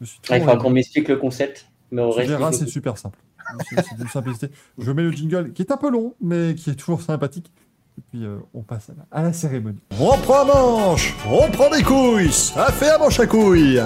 je 0.00 0.06
suis 0.06 0.20
Ah, 0.28 0.36
il 0.36 0.40
faudra 0.40 0.56
qu'on 0.58 0.70
m'explique 0.70 1.08
le 1.08 1.16
concept. 1.16 1.66
Mais 1.90 2.02
au 2.02 2.12
Tu 2.12 2.18
reste, 2.18 2.30
verras, 2.30 2.52
c'est 2.52 2.66
super 2.68 2.96
simple. 2.98 3.18
C'est 3.68 3.82
c'est 3.84 3.96
d'une 3.96 4.08
simplicité. 4.08 4.48
Je 4.78 4.92
mets 4.92 5.02
le 5.02 5.10
jingle 5.10 5.52
qui 5.52 5.62
est 5.62 5.72
un 5.72 5.76
peu 5.76 5.90
long, 5.90 6.14
mais 6.20 6.54
qui 6.54 6.70
est 6.70 6.74
toujours 6.74 7.00
sympathique. 7.02 7.50
Et 7.98 8.02
puis 8.10 8.24
euh, 8.24 8.38
on 8.54 8.62
passe 8.62 8.90
à 8.90 8.94
la, 8.96 9.06
à 9.18 9.22
la 9.22 9.32
cérémonie. 9.32 9.80
On 9.98 10.16
prend 10.18 10.42
un 10.42 10.44
manche, 10.44 11.14
on 11.26 11.50
prend 11.50 11.68
des 11.70 11.82
couilles, 11.82 12.30
ça 12.32 12.70
fait 12.72 12.90
un 12.90 12.98
manche 12.98 13.18
à 13.18 13.26
couilles. 13.26 13.80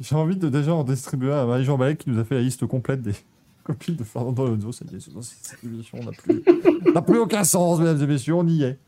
J'ai 0.00 0.14
envie 0.16 0.36
de 0.36 0.48
déjà 0.48 0.74
en 0.74 0.82
distribuer 0.82 1.32
à 1.32 1.44
Marie-Jean 1.44 1.76
Balek 1.76 1.98
qui 1.98 2.10
nous 2.10 2.18
a 2.18 2.24
fait 2.24 2.34
la 2.36 2.40
liste 2.40 2.66
complète 2.66 3.02
des 3.02 3.12
copines 3.64 3.96
de 3.96 4.04
Fernando 4.04 4.46
Alonso. 4.46 4.72
Ça 4.72 4.84
y 4.90 4.96
est, 4.96 5.00
c'est- 5.00 5.10
cette 5.42 5.62
émission 5.64 5.98
n'a 6.02 6.10
plus, 6.12 6.42
n'a 6.94 7.02
plus 7.02 7.18
aucun 7.18 7.44
sens, 7.44 7.78
mesdames 7.78 8.00
et 8.02 8.06
messieurs, 8.06 8.34
on 8.34 8.46
y 8.46 8.62
est. 8.64 8.78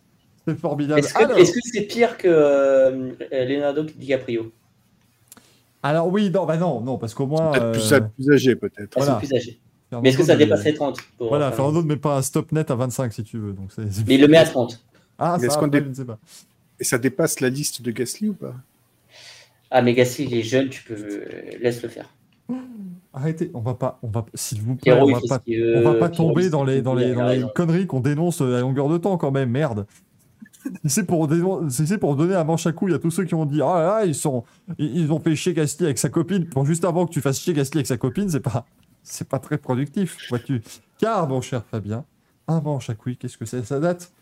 C'est 0.46 0.58
formidable. 0.58 1.00
Est-ce 1.00 1.14
que 1.14 1.22
Alors, 1.22 1.38
est-ce 1.38 1.52
que 1.52 1.60
c'est 1.62 1.82
pire 1.82 2.18
que 2.18 2.28
euh, 2.28 3.12
Leonardo 3.30 3.84
DiCaprio? 3.84 4.52
Alors 5.84 6.08
oui, 6.08 6.30
non, 6.30 6.46
bah 6.46 6.56
non, 6.56 6.80
non, 6.80 6.98
parce 6.98 7.14
qu'au 7.14 7.26
moins. 7.26 7.50
Peut-être 7.52 7.72
plus, 7.72 7.92
euh, 7.92 8.00
plus 8.00 8.30
âgé, 8.32 8.56
peut-être. 8.56 8.96
Voilà. 8.96 9.16
plus. 9.16 9.28
Fernando 9.28 10.02
Mais 10.02 10.08
est-ce 10.08 10.18
que 10.18 10.24
ça 10.24 10.36
dépasse 10.36 10.64
les 10.64 10.74
30 10.74 10.98
pour, 11.18 11.28
Voilà, 11.28 11.48
euh, 11.48 11.52
Fernando 11.52 11.82
ne 11.82 11.88
met 11.88 11.96
pas 11.96 12.16
un 12.16 12.22
stop 12.22 12.50
net 12.52 12.70
à 12.70 12.74
25 12.76 13.12
si 13.12 13.24
tu 13.24 13.38
veux. 13.38 13.52
Donc 13.52 13.70
c'est, 13.74 13.82
Mais 14.06 14.14
il 14.14 14.20
le 14.20 14.28
met 14.28 14.38
à 14.38 14.44
30. 14.44 14.82
Ah, 15.18 15.34
Mais 15.34 15.40
ça, 15.40 15.46
est-ce 15.46 15.58
qu'on 15.58 15.66
après, 15.66 15.80
dé- 15.80 15.84
je 15.84 15.90
ne 15.90 15.94
sais 15.94 16.04
pas. 16.04 16.18
Et 16.80 16.84
ça 16.84 16.98
dépasse 16.98 17.40
la 17.40 17.48
liste 17.50 17.82
de 17.82 17.90
Gasly 17.90 18.30
ou 18.30 18.34
pas? 18.34 18.54
Ah, 19.70 19.82
mais 19.82 19.94
Gasly, 19.94 20.24
il 20.24 20.34
est 20.34 20.42
jeune, 20.42 20.68
tu 20.70 20.82
peux. 20.82 20.94
euh, 20.94 21.24
Laisse 21.60 21.82
le 21.82 21.88
faire. 21.88 22.08
Arrêtez, 23.14 23.50
on 23.52 23.60
va 23.60 23.74
pas, 23.74 23.98
on 24.02 24.08
va, 24.08 24.24
s'il 24.34 24.62
vous 24.62 24.74
plaît, 24.74 24.92
Pierrot, 24.92 25.08
on 25.08 25.12
va 25.12 25.20
pas. 25.20 25.42
On 25.46 25.80
va 25.82 25.94
pas 25.94 26.08
Pierrot, 26.08 26.30
tomber 26.32 26.48
dans 26.48 26.64
les, 26.64 26.80
dans 26.80 26.94
les, 26.94 27.12
dans 27.12 27.26
les 27.28 27.44
conneries 27.54 27.86
qu'on 27.86 28.00
dénonce 28.00 28.40
à 28.40 28.60
longueur 28.60 28.88
de 28.88 28.96
temps 28.96 29.18
quand 29.18 29.30
même, 29.30 29.50
merde. 29.50 29.86
C'est 30.84 31.04
pour, 31.04 31.28
pour 32.00 32.16
donner 32.16 32.34
un 32.34 32.44
manche 32.44 32.66
à 32.66 32.72
couilles 32.72 32.94
à 32.94 32.98
tous 32.98 33.10
ceux 33.10 33.24
qui 33.24 33.34
ont 33.34 33.44
dit 33.44 33.60
Ah 33.62 33.74
là 33.74 33.86
là, 33.86 34.06
ils, 34.06 34.14
sont, 34.14 34.44
ils, 34.78 35.12
ont 35.12 35.20
fait 35.20 35.34
chier 35.36 35.54
Gasly 35.54 35.86
avec 35.86 35.98
sa 35.98 36.08
copine, 36.08 36.46
pour 36.46 36.64
juste 36.64 36.84
avant 36.84 37.06
que 37.06 37.12
tu 37.12 37.20
fasses 37.20 37.40
chier 37.40 37.54
Gasly 37.54 37.78
avec 37.78 37.86
sa 37.86 37.96
copine, 37.96 38.28
c'est 38.28 38.40
pas, 38.40 38.66
c'est 39.02 39.28
pas 39.28 39.38
très 39.38 39.58
productif, 39.58 40.16
vois-tu? 40.28 40.62
Car, 40.98 41.28
mon 41.28 41.40
cher 41.40 41.64
Fabien, 41.64 42.04
un 42.48 42.60
manche 42.60 42.90
à 42.90 42.94
couilles, 42.94 43.16
qu'est-ce 43.16 43.38
que 43.38 43.46
c'est? 43.46 43.64
Ça 43.64 43.80
date 43.80 44.12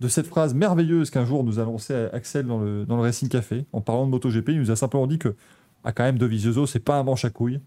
de 0.00 0.08
cette 0.08 0.26
phrase 0.26 0.54
merveilleuse 0.54 1.10
qu'un 1.10 1.24
jour 1.24 1.44
nous 1.44 1.58
a 1.58 1.64
lancée 1.64 2.08
Axel 2.12 2.46
dans 2.46 2.58
le, 2.58 2.84
dans 2.84 2.96
le 2.96 3.02
Racing 3.02 3.28
Café, 3.28 3.64
en 3.72 3.80
parlant 3.80 4.06
de 4.06 4.10
MotoGP, 4.10 4.50
il 4.50 4.60
nous 4.60 4.70
a 4.70 4.76
simplement 4.76 5.06
dit 5.06 5.18
que, 5.18 5.34
ah, 5.84 5.92
quand 5.92 6.04
même, 6.04 6.18
de 6.18 6.26
Vizioso, 6.26 6.66
c'est 6.66 6.80
pas 6.80 6.98
un 6.98 7.02
manche 7.02 7.24
à 7.24 7.30
couilles. 7.30 7.60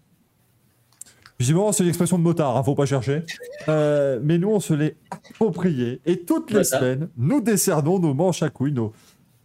Visiblement, 1.38 1.70
c'est 1.72 1.84
une 1.84 1.88
expression 1.88 2.18
de 2.18 2.24
motard, 2.24 2.56
hein, 2.56 2.62
faut 2.64 2.74
pas 2.74 2.86
chercher. 2.86 3.22
Euh, 3.68 4.18
mais 4.22 4.38
nous, 4.38 4.48
on 4.48 4.58
se 4.60 4.74
l'est 4.74 4.96
approprié. 5.10 6.00
Et 6.04 6.20
toutes 6.24 6.50
les 6.50 6.62
Voilà. 6.62 6.64
semaines, 6.64 7.08
nous 7.16 7.40
décernons 7.40 8.00
nos 8.00 8.12
manches 8.12 8.42
à 8.42 8.50
couilles, 8.50 8.72
nos, 8.72 8.92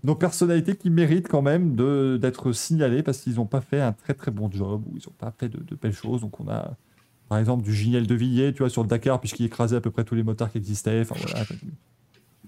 nos 0.03 0.15
personnalités 0.15 0.76
qui 0.76 0.90
méritent 0.90 1.28
quand 1.28 1.44
même 1.44 1.76
d'être 2.20 2.52
signalées 2.52 3.03
parce 3.03 3.20
qu'ils 3.20 3.36
n'ont 3.36 3.45
pas 3.45 3.61
fait 3.61 3.80
un 3.80 3.91
très 3.94 4.15
très 4.15 4.32
bon 4.32 4.49
job 4.52 4.84
ou 4.88 4.98
ils 4.98 5.03
n'ont 5.07 5.14
pas 5.18 5.32
fait 5.38 5.49
de, 5.49 5.60
de 5.64 5.76
belles 5.76 5.94
choses. 5.94 6.22
Donc 6.22 6.40
on 6.40 6.48
a, 6.49 6.72
par 7.30 7.38
exemple, 7.38 7.64
du 7.64 7.74
Giniel 7.74 8.07
de 8.07 8.15
Villiers, 8.15 8.53
tu 8.53 8.60
vois, 8.60 8.70
sur 8.70 8.82
le 8.82 8.88
Dakar, 8.88 9.20
puisqu'il 9.20 9.45
écrasait 9.45 9.76
à 9.76 9.82
peu 9.82 9.91
près 9.91 10.03
tous 10.03 10.15
les 10.15 10.24
motards 10.24 10.52
qui 10.52 10.57
existaient. 10.57 11.02
Enfin 11.02 11.15
voilà. 11.22 11.45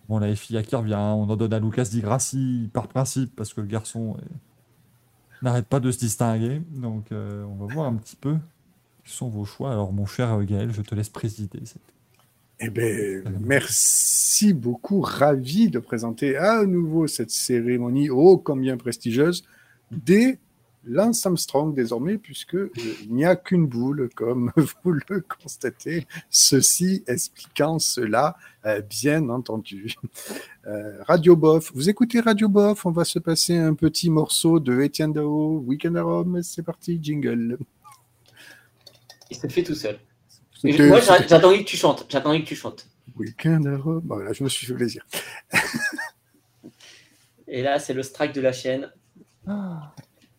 Bon, 0.09 0.17
la 0.19 0.35
FIA 0.35 0.63
qui 0.63 0.75
revient, 0.75 0.95
on 0.95 1.29
en 1.29 1.35
donne 1.35 1.53
à 1.53 1.59
Lucas 1.59 1.83
Di 1.85 2.01
Grassi 2.01 2.69
par 2.73 2.87
principe 2.87 3.35
parce 3.35 3.53
que 3.53 3.61
le 3.61 3.67
garçon 3.67 4.17
est- 4.19 5.43
n'arrête 5.45 5.67
pas 5.67 5.79
de 5.79 5.91
se 5.91 5.99
distinguer. 5.99 6.61
Donc 6.71 7.11
euh, 7.11 7.43
on 7.45 7.63
va 7.65 7.71
voir 7.73 7.85
un 7.87 7.95
petit 7.95 8.15
peu 8.15 8.35
sont 9.05 9.29
vos 9.29 9.45
choix. 9.45 9.71
Alors, 9.71 9.93
mon 9.93 10.05
cher 10.05 10.43
Gaël, 10.45 10.71
je 10.73 10.81
te 10.81 10.95
laisse 10.95 11.09
présider. 11.09 11.59
cette- 11.65 11.81
Eh 12.59 12.69
bien, 12.69 13.21
merci 13.41 14.53
beaucoup. 14.53 15.01
Ravi 15.01 15.69
de 15.69 15.79
présenter 15.79 16.37
à 16.37 16.65
nouveau 16.65 17.07
cette 17.07 17.31
cérémonie 17.31 18.09
ô 18.09 18.37
combien 18.37 18.77
prestigieuse 18.77 19.43
des 19.91 20.39
Lance 20.87 21.25
Armstrong 21.25 21.73
désormais, 21.73 22.19
puisque 22.19 22.53
euh, 22.53 22.71
il 23.03 23.13
n'y 23.15 23.25
a 23.25 23.35
qu'une 23.35 23.65
boule, 23.65 24.07
comme 24.15 24.51
vous 24.83 24.91
le 24.91 25.19
constatez. 25.41 26.05
Ceci 26.29 27.03
expliquant 27.07 27.79
cela, 27.79 28.35
euh, 28.67 28.81
bien 28.81 29.29
entendu. 29.29 29.95
Euh, 30.67 31.01
Radio 31.07 31.35
Bof, 31.35 31.71
vous 31.73 31.89
écoutez 31.89 32.19
Radio 32.19 32.49
Bof, 32.49 32.85
on 32.85 32.91
va 32.91 33.03
se 33.03 33.17
passer 33.17 33.55
un 33.57 33.73
petit 33.73 34.11
morceau 34.11 34.59
de 34.59 34.73
Etienne 34.73 35.11
Dao, 35.11 35.63
Weekend 35.65 35.97
à 35.97 36.03
Rome, 36.03 36.43
c'est 36.43 36.61
parti, 36.63 36.99
jingle. 37.01 37.57
Il 39.31 39.37
se 39.37 39.47
fait 39.47 39.63
tout 39.63 39.75
seul. 39.75 39.97
C'était- 40.53 40.87
Moi, 40.87 40.99
j'a- 41.01 41.25
j'attendais 41.27 41.59
que 41.59 41.63
tu 41.69 41.77
chantes. 41.77 42.05
J'attendais 42.09 42.41
que 42.41 42.47
tu 42.47 42.55
chantes. 42.55 42.87
Weekend 43.17 43.65
à 43.67 43.77
Rome, 43.77 44.03
voilà, 44.05 44.33
je 44.33 44.43
me 44.43 44.49
suis 44.49 44.65
fait 44.67 44.73
plaisir. 44.73 45.05
Et 47.47 47.61
là, 47.61 47.79
c'est 47.79 47.93
le 47.93 48.03
strike 48.03 48.33
de 48.33 48.41
la 48.41 48.51
chaîne. 48.51 48.91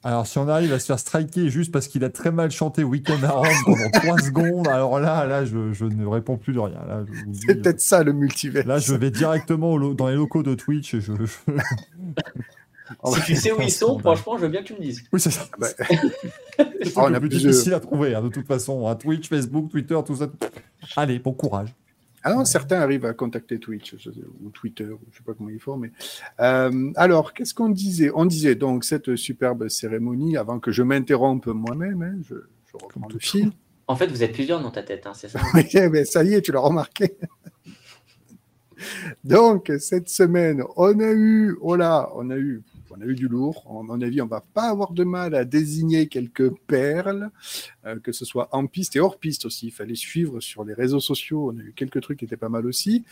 Alors, 0.02 0.26
si 0.26 0.38
on 0.38 0.48
arrive 0.48 0.72
à 0.72 0.78
se 0.78 0.86
faire 0.86 0.98
striker 0.98 1.48
juste 1.48 1.72
parce 1.72 1.88
qu'il 1.88 2.04
a 2.04 2.10
très 2.10 2.30
mal 2.30 2.50
chanté 2.50 2.84
Weekend 2.84 3.24
à 3.24 3.30
Rome 3.30 3.46
pendant 3.64 3.90
3 3.92 4.18
secondes, 4.18 4.68
alors 4.68 5.00
là, 5.00 5.26
là 5.26 5.44
je, 5.44 5.72
je 5.72 5.84
ne 5.84 6.06
réponds 6.06 6.36
plus 6.36 6.52
de 6.52 6.58
rien. 6.60 6.78
Là, 6.86 7.04
je, 7.06 7.12
vous 7.12 7.26
le 7.26 7.32
dis, 7.32 7.40
C'est 7.46 7.54
peut-être 7.62 7.80
ça 7.80 8.02
le 8.04 8.12
multivers. 8.12 8.66
là, 8.66 8.78
je 8.78 8.94
vais 8.94 9.10
directement 9.10 9.76
lo- 9.76 9.94
dans 9.94 10.08
les 10.08 10.14
locaux 10.16 10.42
de 10.42 10.54
Twitch 10.54 10.94
et 10.94 11.00
je. 11.00 11.12
je- 11.24 11.52
Si 13.14 13.22
tu 13.24 13.36
sais 13.36 13.52
où 13.52 13.60
ils 13.60 13.70
sont, 13.70 13.98
franchement, 13.98 14.36
je 14.36 14.42
veux 14.42 14.48
bien 14.48 14.62
que 14.62 14.68
tu 14.68 14.74
me 14.74 14.80
dises. 14.80 15.02
Oui, 15.12 15.20
c'est 15.20 15.30
ça. 15.30 15.46
bah, 15.58 15.68
C'est 16.58 16.96
on 16.96 17.04
a 17.06 17.10
le 17.10 17.20
plus 17.20 17.28
difficile 17.28 17.74
à 17.74 17.80
trouver, 17.80 18.14
hein, 18.14 18.22
de 18.22 18.28
toute 18.28 18.46
façon. 18.46 18.86
hein. 18.86 18.94
Twitch, 18.96 19.28
Facebook, 19.28 19.70
Twitter, 19.70 19.98
tout 20.06 20.16
ça. 20.16 20.28
Allez, 20.96 21.18
bon 21.18 21.32
courage. 21.32 21.74
Ah 22.22 22.34
non, 22.34 22.44
certains 22.44 22.80
arrivent 22.80 23.04
à 23.04 23.12
contacter 23.14 23.60
Twitch 23.60 23.94
ou 24.42 24.50
Twitter, 24.50 24.88
je 25.12 25.18
sais 25.18 25.22
pas 25.24 25.32
comment 25.34 25.50
ils 25.50 25.60
font, 25.60 25.76
mais 25.76 25.92
euh, 26.40 26.90
alors 26.96 27.32
qu'est-ce 27.34 27.54
qu'on 27.54 27.68
disait? 27.68 28.10
On 28.14 28.24
disait 28.24 28.56
donc 28.56 28.84
cette 28.84 29.14
superbe 29.14 29.68
cérémonie 29.68 30.36
avant 30.36 30.58
que 30.58 30.72
je 30.72 30.82
m'interrompe 30.82 31.46
moi-même. 31.46 32.02
hein, 32.02 32.16
je, 32.28 32.34
je 32.34 32.72
reprends 32.84 33.06
le 33.12 33.18
fil. 33.20 33.52
En 33.86 33.94
fait, 33.94 34.08
vous 34.08 34.24
êtes 34.24 34.32
plusieurs 34.32 34.60
dans 34.60 34.72
ta 34.72 34.82
tête, 34.82 35.06
hein, 35.06 35.12
c'est 35.14 35.28
ça? 35.28 35.38
Oui, 35.54 35.64
mais 35.92 36.04
ça 36.04 36.24
y 36.24 36.34
est, 36.34 36.42
tu 36.42 36.50
l'as 36.50 36.58
remarqué. 36.58 37.16
Donc, 39.24 39.72
cette 39.78 40.08
semaine, 40.08 40.62
on 40.76 40.98
a 41.00 41.12
eu, 41.12 41.56
oh 41.60 41.76
là, 41.76 42.10
on 42.14 42.30
a 42.30 42.36
eu, 42.36 42.62
on 42.96 43.02
a 43.02 43.04
eu 43.06 43.14
du 43.14 43.28
lourd. 43.28 43.64
À 43.68 43.82
mon 43.82 44.00
avis, 44.00 44.20
on 44.22 44.26
va 44.26 44.40
pas 44.40 44.70
avoir 44.70 44.92
de 44.92 45.04
mal 45.04 45.34
à 45.34 45.44
désigner 45.44 46.08
quelques 46.08 46.50
perles, 46.66 47.30
euh, 47.84 47.98
que 48.00 48.12
ce 48.12 48.24
soit 48.24 48.48
en 48.52 48.66
piste 48.66 48.96
et 48.96 49.00
hors 49.00 49.18
piste 49.18 49.46
aussi. 49.46 49.66
Il 49.68 49.72
fallait 49.72 49.94
suivre 49.94 50.40
sur 50.40 50.64
les 50.64 50.74
réseaux 50.74 51.00
sociaux. 51.00 51.52
On 51.52 51.58
a 51.58 51.62
eu 51.62 51.72
quelques 51.74 52.00
trucs 52.00 52.18
qui 52.18 52.24
étaient 52.24 52.36
pas 52.36 52.48
mal 52.48 52.66
aussi. 52.66 53.04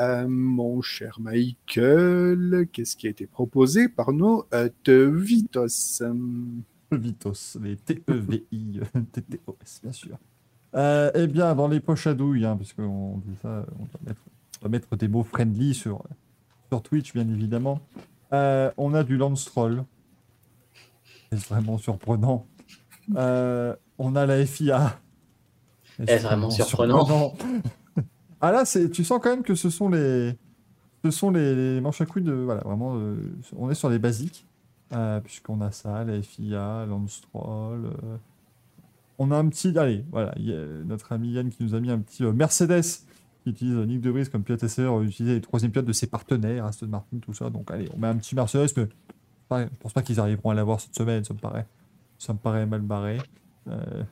Euh, 0.00 0.26
mon 0.28 0.80
cher 0.82 1.18
Michael, 1.20 2.68
qu'est-ce 2.72 2.96
qui 2.96 3.06
a 3.06 3.10
été 3.10 3.26
proposé 3.26 3.88
par 3.88 4.12
nos 4.12 4.46
euh, 4.54 4.68
Vitos 4.88 6.02
Vitos, 6.90 7.58
les 7.60 7.76
T-E-V-I, 7.76 8.80
T-T-O-S, 9.12 9.80
bien 9.82 9.92
sûr. 9.92 10.18
Eh 10.74 11.26
bien, 11.26 11.54
dans 11.54 11.68
les 11.68 11.80
poches 11.80 12.06
à 12.06 12.14
douille, 12.14 12.46
hein, 12.46 12.56
parce 12.56 12.72
qu'on 12.72 13.18
dit 13.18 13.36
ça, 13.42 13.66
on 13.78 13.84
doit, 13.84 14.70
mettre, 14.70 14.96
des 14.96 15.08
mots 15.08 15.22
friendly 15.22 15.74
sur 15.74 16.02
Twitch, 16.84 17.12
bien 17.12 17.28
évidemment. 17.28 17.80
Euh, 18.32 18.70
on 18.76 18.94
a 18.94 19.04
du 19.04 19.16
Lance 19.16 19.44
Troll. 19.44 19.84
Est-ce 21.32 21.48
vraiment 21.48 21.78
surprenant 21.78 22.46
Euh, 23.16 23.74
On 23.98 24.16
a 24.16 24.26
la 24.26 24.44
FIA. 24.44 24.98
Est-ce 25.98 26.22
vraiment 26.22 26.50
surprenant 26.50 27.34
Ah 28.40 28.52
là, 28.52 28.64
c'est, 28.64 28.90
tu 28.90 29.02
sens 29.02 29.18
quand 29.22 29.30
même 29.30 29.42
que 29.42 29.54
ce 29.56 29.68
sont 29.68 29.88
les, 29.88 30.32
Ce 31.04 31.10
sont 31.10 31.30
les, 31.30 31.54
les 31.54 31.80
manches 31.80 32.00
à 32.00 32.06
couilles 32.06 32.22
de. 32.22 32.32
Voilà, 32.32 32.60
vraiment, 32.60 32.94
euh, 32.96 33.16
on 33.56 33.70
est 33.70 33.74
sur 33.74 33.90
les 33.90 33.98
basiques. 33.98 34.46
Puisqu'on 35.24 35.60
a 35.60 35.70
ça, 35.70 36.02
la 36.04 36.22
FIA, 36.22 36.86
Landstroll. 36.86 37.90
on 39.18 39.30
a 39.30 39.36
un 39.36 39.48
petit. 39.48 39.76
Allez, 39.76 40.04
voilà, 40.10 40.32
il 40.36 40.46
y 40.48 40.54
a 40.54 40.64
notre 40.86 41.12
ami 41.12 41.32
Yann 41.32 41.50
qui 41.50 41.62
nous 41.62 41.74
a 41.74 41.80
mis 41.80 41.90
un 41.90 41.98
petit 41.98 42.22
Mercedes 42.22 43.04
qui 43.54 43.64
utilise 43.66 43.76
Nick 43.86 44.00
De 44.00 44.10
Vries 44.10 44.28
comme 44.28 44.42
pilote 44.42 44.62
essayeur, 44.62 45.00
utiliser 45.02 45.34
les 45.34 45.40
troisième 45.40 45.70
pilotes 45.72 45.86
de 45.86 45.92
ses 45.92 46.06
partenaires, 46.06 46.64
Aston 46.66 46.86
Martin, 46.88 47.18
tout 47.18 47.32
ça. 47.32 47.50
Donc, 47.50 47.70
allez, 47.70 47.88
on 47.94 47.98
met 47.98 48.08
un 48.08 48.16
petit 48.16 48.34
Mercedes, 48.34 48.68
mais 48.76 48.88
je 49.50 49.66
pense 49.80 49.92
pas 49.92 50.02
qu'ils 50.02 50.20
arriveront 50.20 50.50
à 50.50 50.54
l'avoir 50.54 50.80
cette 50.80 50.94
semaine, 50.94 51.24
ça 51.24 51.34
me 51.34 51.38
paraît, 51.38 51.66
ça 52.18 52.32
me 52.32 52.38
paraît 52.38 52.66
mal 52.66 52.82
barré. 52.82 53.18
Euh, 53.68 54.02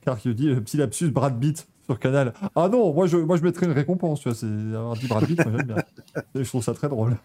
car 0.00 0.18
qui 0.18 0.34
dit 0.34 0.48
le 0.48 0.60
petit 0.60 0.76
lapsus 0.76 1.10
Brad 1.10 1.38
Pitt 1.38 1.68
sur 1.84 1.98
Canal. 1.98 2.32
Ah 2.54 2.68
non, 2.68 2.92
moi 2.92 3.06
je, 3.06 3.16
moi 3.16 3.36
je 3.36 3.42
mettrais 3.42 3.66
une 3.66 3.72
récompense, 3.72 4.20
tu 4.20 4.28
vois, 4.28 4.36
c'est 4.36 4.46
avoir 4.46 4.94
dit 4.94 5.06
Brad 5.06 5.26
Pitt, 5.26 5.44
moi 5.44 5.54
j'aime 5.56 5.66
bien. 5.66 5.76
Je 6.34 6.48
trouve 6.48 6.62
ça 6.62 6.74
très 6.74 6.88
drôle. 6.88 7.16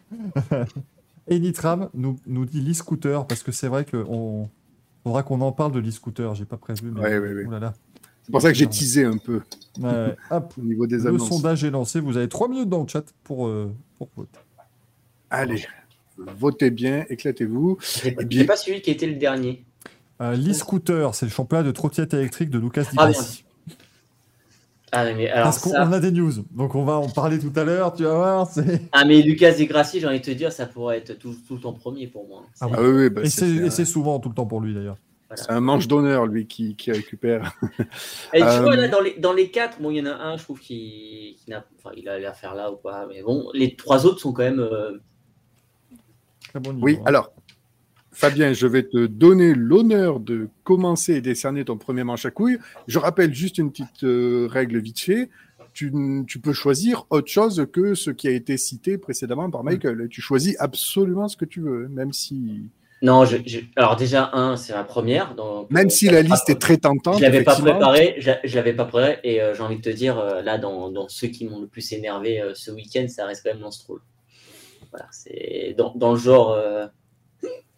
Et 1.27 1.39
Nitram 1.39 1.89
nous, 1.93 2.17
nous 2.25 2.45
dit 2.45 2.61
l'e-scooter, 2.61 3.25
parce 3.27 3.43
que 3.43 3.51
c'est 3.51 3.67
vrai 3.67 3.85
qu'on 3.85 4.49
faudra 5.03 5.23
qu'on 5.23 5.41
en 5.41 5.51
parle 5.51 5.71
de 5.73 5.79
l'e-scooter, 5.79 6.35
j'ai 6.35 6.45
pas 6.45 6.57
prévu, 6.57 6.91
mais 6.91 7.01
Ouais, 7.01 7.17
ouais, 7.19 7.33
ouais. 7.33 7.43
oh 7.47 7.51
là 7.51 7.59
là. 7.59 7.73
C'est 8.27 8.31
pour 8.33 8.41
ça 8.41 8.51
que 8.51 8.57
j'ai 8.57 8.67
teasé 8.67 9.05
un 9.05 9.17
peu 9.17 9.39
Ouais, 9.79 9.89
ouais. 9.89 10.15
Hop, 10.31 10.53
au 10.57 10.61
niveau 10.61 10.85
des 10.85 10.97
le 10.97 11.07
annonces. 11.07 11.29
sondage 11.29 11.63
est 11.63 11.69
lancé, 11.71 12.01
vous 12.01 12.17
avez 12.17 12.27
3 12.27 12.49
minutes 12.49 12.67
dans 12.67 12.81
le 12.81 12.87
chat 12.89 13.05
pour, 13.23 13.47
euh, 13.47 13.73
pour 13.97 14.09
voter. 14.17 14.39
Allez, 15.29 15.65
votez 16.17 16.69
bien, 16.69 17.05
éclatez-vous. 17.09 17.77
Bien- 18.03 18.13
j'ai 18.29 18.43
pas 18.43 18.57
suivi 18.57 18.81
qui 18.81 18.91
était 18.91 19.07
le 19.07 19.15
dernier. 19.15 19.63
Euh, 20.21 20.35
l'e-scooter, 20.35 21.15
c'est 21.15 21.25
le 21.25 21.31
championnat 21.31 21.63
de 21.63 21.71
trottinette 21.71 22.13
électrique 22.15 22.49
de 22.49 22.59
Lucas 22.59 22.81
Di 22.83 22.97
Ah, 22.97 23.11
Grassi. 23.11 23.45
Ah 24.91 25.03
mais 25.13 25.29
alors 25.29 25.45
Parce 25.45 25.59
qu'on 25.59 25.71
ça- 25.71 25.81
a 25.83 25.99
des 25.99 26.11
news, 26.11 26.31
donc 26.51 26.73
on 26.75 26.83
va 26.85 26.95
en 26.97 27.09
parler 27.09 27.39
tout 27.39 27.51
à 27.57 27.63
l'heure, 27.65 27.93
tu 27.93 28.03
vas 28.03 28.15
voir. 28.15 28.49
Ah 28.93 29.05
mais 29.05 29.21
Lucas 29.21 29.53
Degrassi, 29.53 29.99
j'ai 30.01 30.07
envie 30.07 30.19
de 30.19 30.25
te 30.25 30.31
dire, 30.31 30.51
ça 30.51 30.65
pourrait 30.65 30.97
être 30.99 31.17
tout, 31.17 31.35
tout 31.47 31.55
le 31.55 31.61
temps 31.61 31.73
premier 31.73 32.07
pour 32.07 32.27
moi. 32.27 32.43
Ah 32.61 32.67
Ah 32.73 32.81
oui, 32.81 32.89
oui, 32.89 33.09
bah, 33.09 33.21
Et 33.23 33.29
c'est 33.29 33.85
souvent 33.85 34.19
tout 34.19 34.29
le 34.29 34.35
temps 34.35 34.45
pour 34.45 34.59
lui 34.61 34.73
d'ailleurs. 34.73 34.97
C'est 35.35 35.51
un 35.51 35.59
manche 35.59 35.87
d'honneur, 35.87 36.25
lui, 36.25 36.47
qui, 36.47 36.75
qui 36.75 36.91
récupère. 36.91 37.53
Et 38.33 38.39
tu 38.39 38.43
Euh, 38.43 38.61
vois, 38.61 38.75
là, 38.75 38.87
dans 38.87 39.01
les, 39.01 39.15
dans 39.19 39.33
les 39.33 39.51
quatre, 39.51 39.81
bon, 39.81 39.91
il 39.91 39.97
y 39.97 40.01
en 40.01 40.05
a 40.05 40.15
un, 40.15 40.37
je 40.37 40.43
trouve, 40.43 40.59
qui, 40.59 41.37
qui 41.43 41.49
n'a, 41.49 41.65
enfin, 41.77 41.91
il 41.97 42.07
a 42.09 42.17
l'air 42.17 42.35
faire 42.35 42.55
là 42.55 42.71
ou 42.71 42.75
pas. 42.77 43.07
Mais 43.07 43.21
bon, 43.23 43.49
les 43.53 43.75
trois 43.75 44.05
autres 44.05 44.19
sont 44.19 44.31
quand 44.33 44.43
même. 44.43 44.59
euh, 44.59 44.97
Très 46.49 46.59
bon 46.59 46.73
niveau. 46.73 46.85
Oui, 46.85 46.97
hein. 46.99 47.03
alors, 47.05 47.31
Fabien, 48.11 48.53
je 48.53 48.65
vais 48.67 48.83
te 48.83 49.05
donner 49.05 49.53
l'honneur 49.53 50.19
de 50.19 50.47
commencer 50.63 51.15
et 51.15 51.21
décerner 51.21 51.65
ton 51.65 51.77
premier 51.77 52.03
manche 52.03 52.25
à 52.25 52.31
couilles. 52.31 52.57
Je 52.87 52.97
rappelle 52.97 53.33
juste 53.33 53.57
une 53.57 53.69
petite 53.71 54.03
euh, 54.05 54.47
règle 54.49 54.79
vite 54.79 54.99
fait. 54.99 55.29
Tu, 55.73 55.93
tu 56.25 56.39
peux 56.39 56.53
choisir 56.53 57.05
autre 57.11 57.27
chose 57.27 57.67
que 57.71 57.93
ce 57.93 58.09
qui 58.09 58.27
a 58.27 58.31
été 58.31 58.57
cité 58.57 58.97
précédemment 58.97 59.51
par 59.51 59.63
Michael. 59.63 60.07
Tu 60.09 60.21
choisis 60.21 60.55
absolument 60.59 61.27
ce 61.27 61.37
que 61.37 61.45
tu 61.45 61.59
veux, 61.61 61.87
même 61.89 62.13
si, 62.13 62.71
Non, 63.03 63.25
je, 63.25 63.37
je- 63.45 63.59
alors 63.75 63.95
déjà, 63.95 64.31
un, 64.33 64.57
c'est 64.57 64.73
la 64.73 64.83
première. 64.83 65.35
Donc, 65.35 65.69
même 65.69 65.85
euh, 65.85 65.89
si 65.89 66.07
la 66.09 66.21
liste 66.23 66.49
est 66.49 66.59
très 66.59 66.77
tentante. 66.77 67.17
Je 67.17 67.21
l'avais 67.21 67.43
pas 67.43 67.55
préparé, 67.73 68.15
je, 68.17 68.31
je 68.43 68.55
l'avais 68.55 68.73
pas 68.73 68.85
préparé, 68.85 69.19
et 69.23 69.39
euh, 69.41 69.53
j'ai 69.53 69.61
envie 69.61 69.77
de 69.77 69.81
te 69.81 69.89
dire, 69.89 70.17
euh, 70.17 70.41
là, 70.41 70.57
dans, 70.57 70.89
dans 70.89 71.07
ceux 71.07 71.27
qui 71.27 71.45
m'ont 71.45 71.59
le 71.61 71.67
plus 71.67 71.91
énervé 71.93 72.41
euh, 72.41 72.53
ce 72.55 72.71
week-end, 72.71 73.05
ça 73.07 73.25
reste 73.27 73.43
quand 73.43 73.51
même 73.53 73.61
Lance. 73.61 73.85
Voilà, 74.89 75.07
c'est 75.11 75.75
dans, 75.77 75.93
dans 75.95 76.13
le 76.13 76.17
genre. 76.19 76.51
euh, 76.53 76.87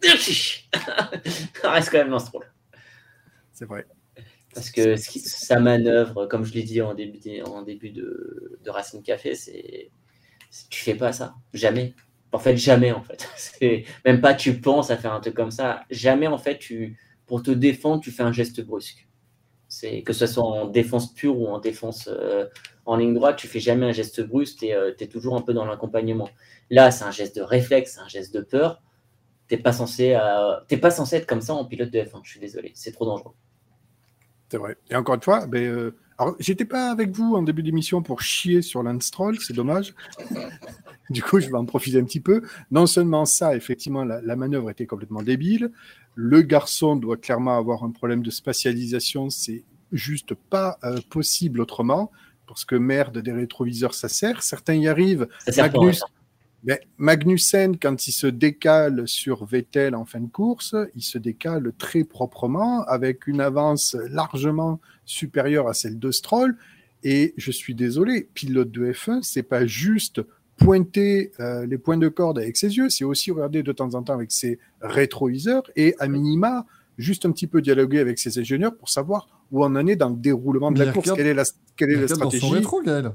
ça 0.02 1.70
reste 1.70 1.90
quand 1.90 1.98
même 1.98 2.08
Lance. 2.10 2.30
C'est 3.52 3.66
vrai. 3.66 3.86
Parce 4.54 4.70
que 4.70 4.96
ce 4.96 5.08
qui- 5.10 5.20
sa 5.20 5.60
manœuvre, 5.60 6.26
comme 6.26 6.44
je 6.44 6.54
l'ai 6.54 6.62
dit 6.62 6.80
en 6.80 6.94
début, 6.94 7.18
de- 7.18 7.42
en 7.46 7.62
début 7.62 7.90
de, 7.90 8.58
de 8.64 8.70
Racing 8.70 9.02
Café, 9.02 9.34
c'est- 9.34 9.90
Tu 10.70 10.80
fais 10.82 10.94
pas 10.94 11.12
ça. 11.12 11.34
Jamais. 11.54 11.94
En 12.32 12.38
fait, 12.38 12.56
jamais, 12.56 12.92
en 12.92 13.02
fait. 13.02 13.28
Même 14.04 14.20
pas 14.20 14.34
tu 14.34 14.60
penses 14.60 14.90
à 14.90 14.96
faire 14.96 15.12
un 15.12 15.20
truc 15.20 15.34
comme 15.34 15.50
ça. 15.50 15.84
Jamais, 15.90 16.26
en 16.26 16.38
fait, 16.38 16.60
pour 17.26 17.42
te 17.42 17.50
défendre, 17.50 18.02
tu 18.02 18.10
fais 18.10 18.22
un 18.22 18.32
geste 18.32 18.60
brusque. 18.64 19.06
C'est 19.68 20.02
que 20.02 20.12
ce 20.12 20.26
soit 20.26 20.44
en 20.44 20.66
défense 20.66 21.14
pure 21.14 21.38
ou 21.38 21.46
en 21.48 21.60
défense 21.60 22.08
euh, 22.12 22.46
en 22.86 22.96
ligne 22.96 23.14
droite, 23.14 23.36
tu 23.36 23.46
fais 23.46 23.60
jamais 23.60 23.86
un 23.86 23.92
geste 23.92 24.20
brusque, 24.20 24.58
tu 24.58 24.66
es, 24.66 25.06
toujours 25.06 25.36
un 25.36 25.42
peu 25.42 25.52
dans 25.52 25.64
l'accompagnement. 25.64 26.28
Là, 26.70 26.90
c'est 26.90 27.04
un 27.04 27.12
geste 27.12 27.36
de 27.36 27.42
réflexe, 27.42 27.98
un 27.98 28.08
geste 28.08 28.34
de 28.34 28.40
peur. 28.40 28.82
T'es 29.46 29.56
pas 29.56 29.72
censé, 29.72 30.14
euh, 30.14 30.78
pas 30.80 30.90
censé 30.90 31.16
être 31.16 31.26
comme 31.26 31.40
ça 31.40 31.54
en 31.54 31.64
pilote 31.64 31.90
de 31.90 32.00
F1. 32.00 32.20
Je 32.24 32.30
suis 32.30 32.40
désolé, 32.40 32.72
c'est 32.74 32.92
trop 32.92 33.06
dangereux. 33.06 33.34
C'est 34.50 34.58
vrai. 34.58 34.76
Et 34.90 34.96
encore 34.96 35.14
une 35.14 35.22
fois, 35.22 35.46
ben, 35.46 35.62
euh, 35.62 35.96
alors, 36.18 36.34
j'étais 36.38 36.64
pas 36.64 36.90
avec 36.90 37.10
vous 37.12 37.34
en 37.34 37.42
début 37.42 37.62
d'émission 37.62 38.02
pour 38.02 38.20
chier 38.20 38.62
sur 38.62 38.82
Lance 38.82 39.10
c'est 39.40 39.54
dommage. 39.54 39.94
du 41.14 41.22
coup, 41.22 41.40
je 41.40 41.48
vais 41.48 41.56
en 41.56 41.64
profiter 41.64 41.98
un 41.98 42.04
petit 42.04 42.20
peu. 42.20 42.42
Non 42.70 42.86
seulement 42.86 43.24
ça, 43.24 43.56
effectivement, 43.56 44.04
la, 44.04 44.20
la 44.20 44.36
manœuvre 44.36 44.70
était 44.70 44.86
complètement 44.86 45.22
débile. 45.22 45.72
Le 46.14 46.42
garçon 46.42 46.96
doit 46.96 47.16
clairement 47.16 47.56
avoir 47.56 47.84
un 47.84 47.90
problème 47.90 48.22
de 48.22 48.30
spatialisation. 48.30 49.30
C'est 49.30 49.64
juste 49.92 50.34
pas 50.34 50.78
euh, 50.84 51.00
possible 51.10 51.60
autrement. 51.60 52.10
Parce 52.46 52.64
que 52.64 52.74
merde, 52.74 53.18
des 53.18 53.32
rétroviseurs, 53.32 53.94
ça 53.94 54.08
sert. 54.08 54.42
Certains 54.42 54.74
y 54.74 54.88
arrivent. 54.88 55.28
Ça 55.44 55.52
sert 55.52 55.72
Magnus, 55.72 56.02
ben, 56.62 56.78
Magnussen, 56.98 57.78
quand 57.78 58.06
il 58.06 58.12
se 58.12 58.26
décale 58.26 59.08
sur 59.08 59.44
Vettel 59.46 59.94
en 59.94 60.04
fin 60.04 60.20
de 60.20 60.28
course, 60.28 60.74
il 60.94 61.02
se 61.02 61.16
décale 61.16 61.72
très 61.78 62.04
proprement, 62.04 62.82
avec 62.84 63.26
une 63.26 63.40
avance 63.40 63.96
largement 64.10 64.80
supérieure 65.06 65.68
à 65.68 65.74
celle 65.74 65.98
de 65.98 66.10
Stroll. 66.10 66.56
Et 67.02 67.32
je 67.38 67.50
suis 67.50 67.74
désolé, 67.74 68.28
pilote 68.34 68.70
de 68.70 68.92
F1, 68.92 69.22
c'est 69.22 69.42
pas 69.42 69.64
juste 69.64 70.20
pointer 70.60 71.32
euh, 71.40 71.66
les 71.66 71.78
points 71.78 71.96
de 71.96 72.08
corde 72.08 72.38
avec 72.38 72.56
ses 72.56 72.76
yeux, 72.76 72.88
c'est 72.90 73.04
aussi 73.04 73.30
regarder 73.30 73.62
de 73.62 73.72
temps 73.72 73.94
en 73.94 74.02
temps 74.02 74.14
avec 74.14 74.30
ses 74.30 74.58
rétroviseurs 74.80 75.62
et 75.76 75.94
à 75.98 76.06
minima 76.06 76.66
juste 76.98 77.24
un 77.24 77.32
petit 77.32 77.46
peu 77.46 77.62
dialoguer 77.62 77.98
avec 77.98 78.18
ses 78.18 78.38
ingénieurs 78.38 78.76
pour 78.76 78.88
savoir 78.90 79.26
où 79.50 79.64
on 79.64 79.74
en 79.74 79.86
est 79.86 79.96
dans 79.96 80.10
le 80.10 80.16
déroulement 80.16 80.70
de 80.70 80.82
la 80.84 80.92
course, 80.92 81.12
quelle 81.12 81.26
est 81.26 81.34
la, 81.34 81.44
quelle 81.76 81.90
est 81.90 81.94
Il 81.94 82.00
la 82.00 82.02
regarde 82.06 82.20
dans 82.20 82.30
son 82.30 82.36
stratégie? 82.36 82.54
rétro, 82.54 82.82
Gaël. 82.82 83.12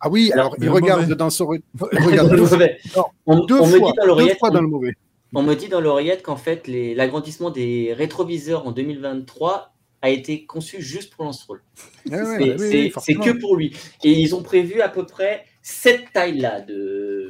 Ah 0.00 0.10
oui, 0.10 0.32
alors 0.32 0.56
il 0.60 0.68
regarde 0.68 1.02
mauvais. 1.02 1.14
dans 1.14 1.30
son 1.30 1.46
ré- 1.46 1.62
il 1.92 1.98
regarde 2.04 2.30
deux, 2.30 2.36
Mauvais. 2.38 2.76
non, 2.96 3.04
on, 3.26 3.44
deux 3.46 3.60
on 3.60 3.66
me 3.68 3.78
fois, 3.78 3.90
dit 3.92 3.96
dans 3.96 4.02
deux 4.02 4.06
l'oreillette, 4.08 4.38
fois 4.40 4.48
on, 4.50 4.54
dans 4.54 4.60
le 4.62 4.66
mauvais. 4.68 4.94
on 5.34 5.42
me 5.44 5.54
dit 5.54 5.68
dans 5.68 5.80
l'oreillette 5.80 6.22
qu'en 6.24 6.36
fait 6.36 6.66
les- 6.66 6.96
l'agrandissement 6.96 7.50
des 7.50 7.94
rétroviseurs 7.96 8.66
en 8.66 8.72
2023 8.72 9.72
a 10.02 10.10
été 10.10 10.44
conçu 10.44 10.82
juste 10.82 11.14
pour 11.14 11.24
Lance 11.24 11.42
Stroll. 11.42 11.62
Ouais, 12.10 12.16
ouais, 12.20 12.56
C'est- 12.58 12.60
oui, 12.60 12.92
oui, 13.08 13.14
que 13.24 13.30
pour 13.38 13.54
lui. 13.56 13.76
Et 14.02 14.10
ils 14.10 14.34
ont 14.34 14.42
prévu 14.42 14.80
à 14.80 14.88
peu 14.88 15.06
près 15.06 15.44
cette 15.62 16.12
taille-là 16.12 16.60
de. 16.60 17.28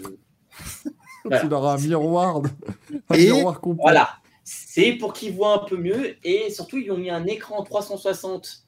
Voilà. 1.24 1.44
Il 1.44 1.54
aura 1.54 1.74
un 1.74 1.78
miroir, 1.78 2.42
un 3.10 3.14
Et- 3.14 3.26
miroir 3.30 3.60
complet. 3.60 3.82
Voilà. 3.82 4.08
C'est 4.42 4.94
pour 4.94 5.12
qu'il 5.12 5.32
voit 5.32 5.54
un 5.62 5.64
peu 5.68 5.76
mieux. 5.76 6.16
Et 6.24 6.50
surtout, 6.50 6.78
ils 6.78 6.90
ont 6.90 6.98
mis 6.98 7.10
un 7.10 7.24
écran 7.26 7.62
360 7.62 8.64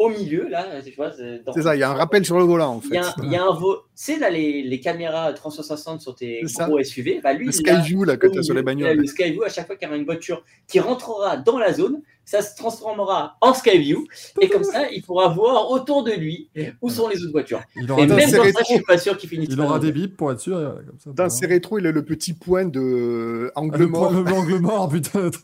au 0.00 0.08
milieu, 0.08 0.48
là. 0.48 0.66
Tu 0.82 0.92
vois, 0.96 1.12
c'est 1.12 1.44
dans- 1.44 1.52
ça, 1.52 1.76
il 1.76 1.78
y 1.78 1.82
a 1.82 1.90
un 1.90 1.94
rappel 1.94 2.24
sur 2.24 2.38
le 2.38 2.44
volant 2.44 2.74
en 2.76 2.80
Il 2.82 2.88
fait. 2.88 2.94
y 2.94 2.98
a, 2.98 3.06
un- 3.06 3.14
il 3.22 3.32
y 3.32 3.36
a 3.36 3.44
un 3.44 3.52
vo... 3.54 3.74
Tu 3.76 3.80
sais, 3.94 4.18
là, 4.18 4.30
les, 4.30 4.62
les 4.62 4.80
caméras 4.80 5.32
360 5.34 6.00
sur 6.00 6.14
tes 6.14 6.40
gros 6.58 6.82
SUV, 6.82 7.20
bah 7.22 7.34
lui, 7.34 7.46
Le 7.46 7.52
Skyview 7.52 8.04
là 8.04 8.16
que 8.16 8.26
au 8.26 8.30
tu 8.30 8.38
as 8.38 8.42
sur 8.42 8.54
les 8.54 8.62
bagnoles. 8.62 8.96
Le 8.96 9.06
Skyview, 9.06 9.42
à 9.42 9.48
chaque 9.50 9.66
fois 9.66 9.76
qu'il 9.76 9.86
y 9.86 9.90
aura 9.90 9.98
une 9.98 10.06
voiture 10.06 10.42
qui 10.66 10.80
rentrera 10.80 11.36
dans 11.36 11.58
la 11.58 11.72
zone, 11.74 12.00
ça 12.24 12.40
se 12.42 12.56
transformera 12.56 13.36
en 13.42 13.52
Skyview. 13.52 14.06
Et 14.40 14.48
comme 14.48 14.64
ça, 14.64 14.88
il 14.90 15.02
pourra 15.02 15.28
voir 15.28 15.70
autour 15.70 16.02
de 16.04 16.12
lui 16.12 16.48
où 16.80 16.88
sont 16.88 17.08
les 17.08 17.22
autres 17.22 17.32
voitures. 17.32 17.60
Il 17.76 17.90
aura, 17.90 18.02
Et 18.02 18.06
même 18.06 18.30
dans 18.30 18.42
ça, 18.44 18.60
je 18.60 18.64
suis 18.64 18.80
pas 18.82 18.96
sûr 18.98 19.18
qu'il 19.18 19.28
finisse 19.28 19.48
il 19.50 19.60
aura 19.60 19.78
des 19.78 19.92
bips 19.92 20.16
pour 20.16 20.32
être 20.32 20.40
sûr. 20.40 20.56
Comme 20.86 20.98
ça, 20.98 21.10
Dans 21.12 21.28
ses 21.28 21.46
rétros, 21.46 21.78
il 21.78 21.86
a 21.86 21.92
le 21.92 22.04
petit 22.04 22.32
point 22.32 22.64
de 22.64 22.80
euh, 22.80 23.52
angle 23.54 23.80
le, 23.80 23.86
mort. 23.88 24.10
point- 24.12 24.22
le 24.22 24.32
angle 24.32 24.58
mort, 24.60 24.88
peut-être. 24.88 25.40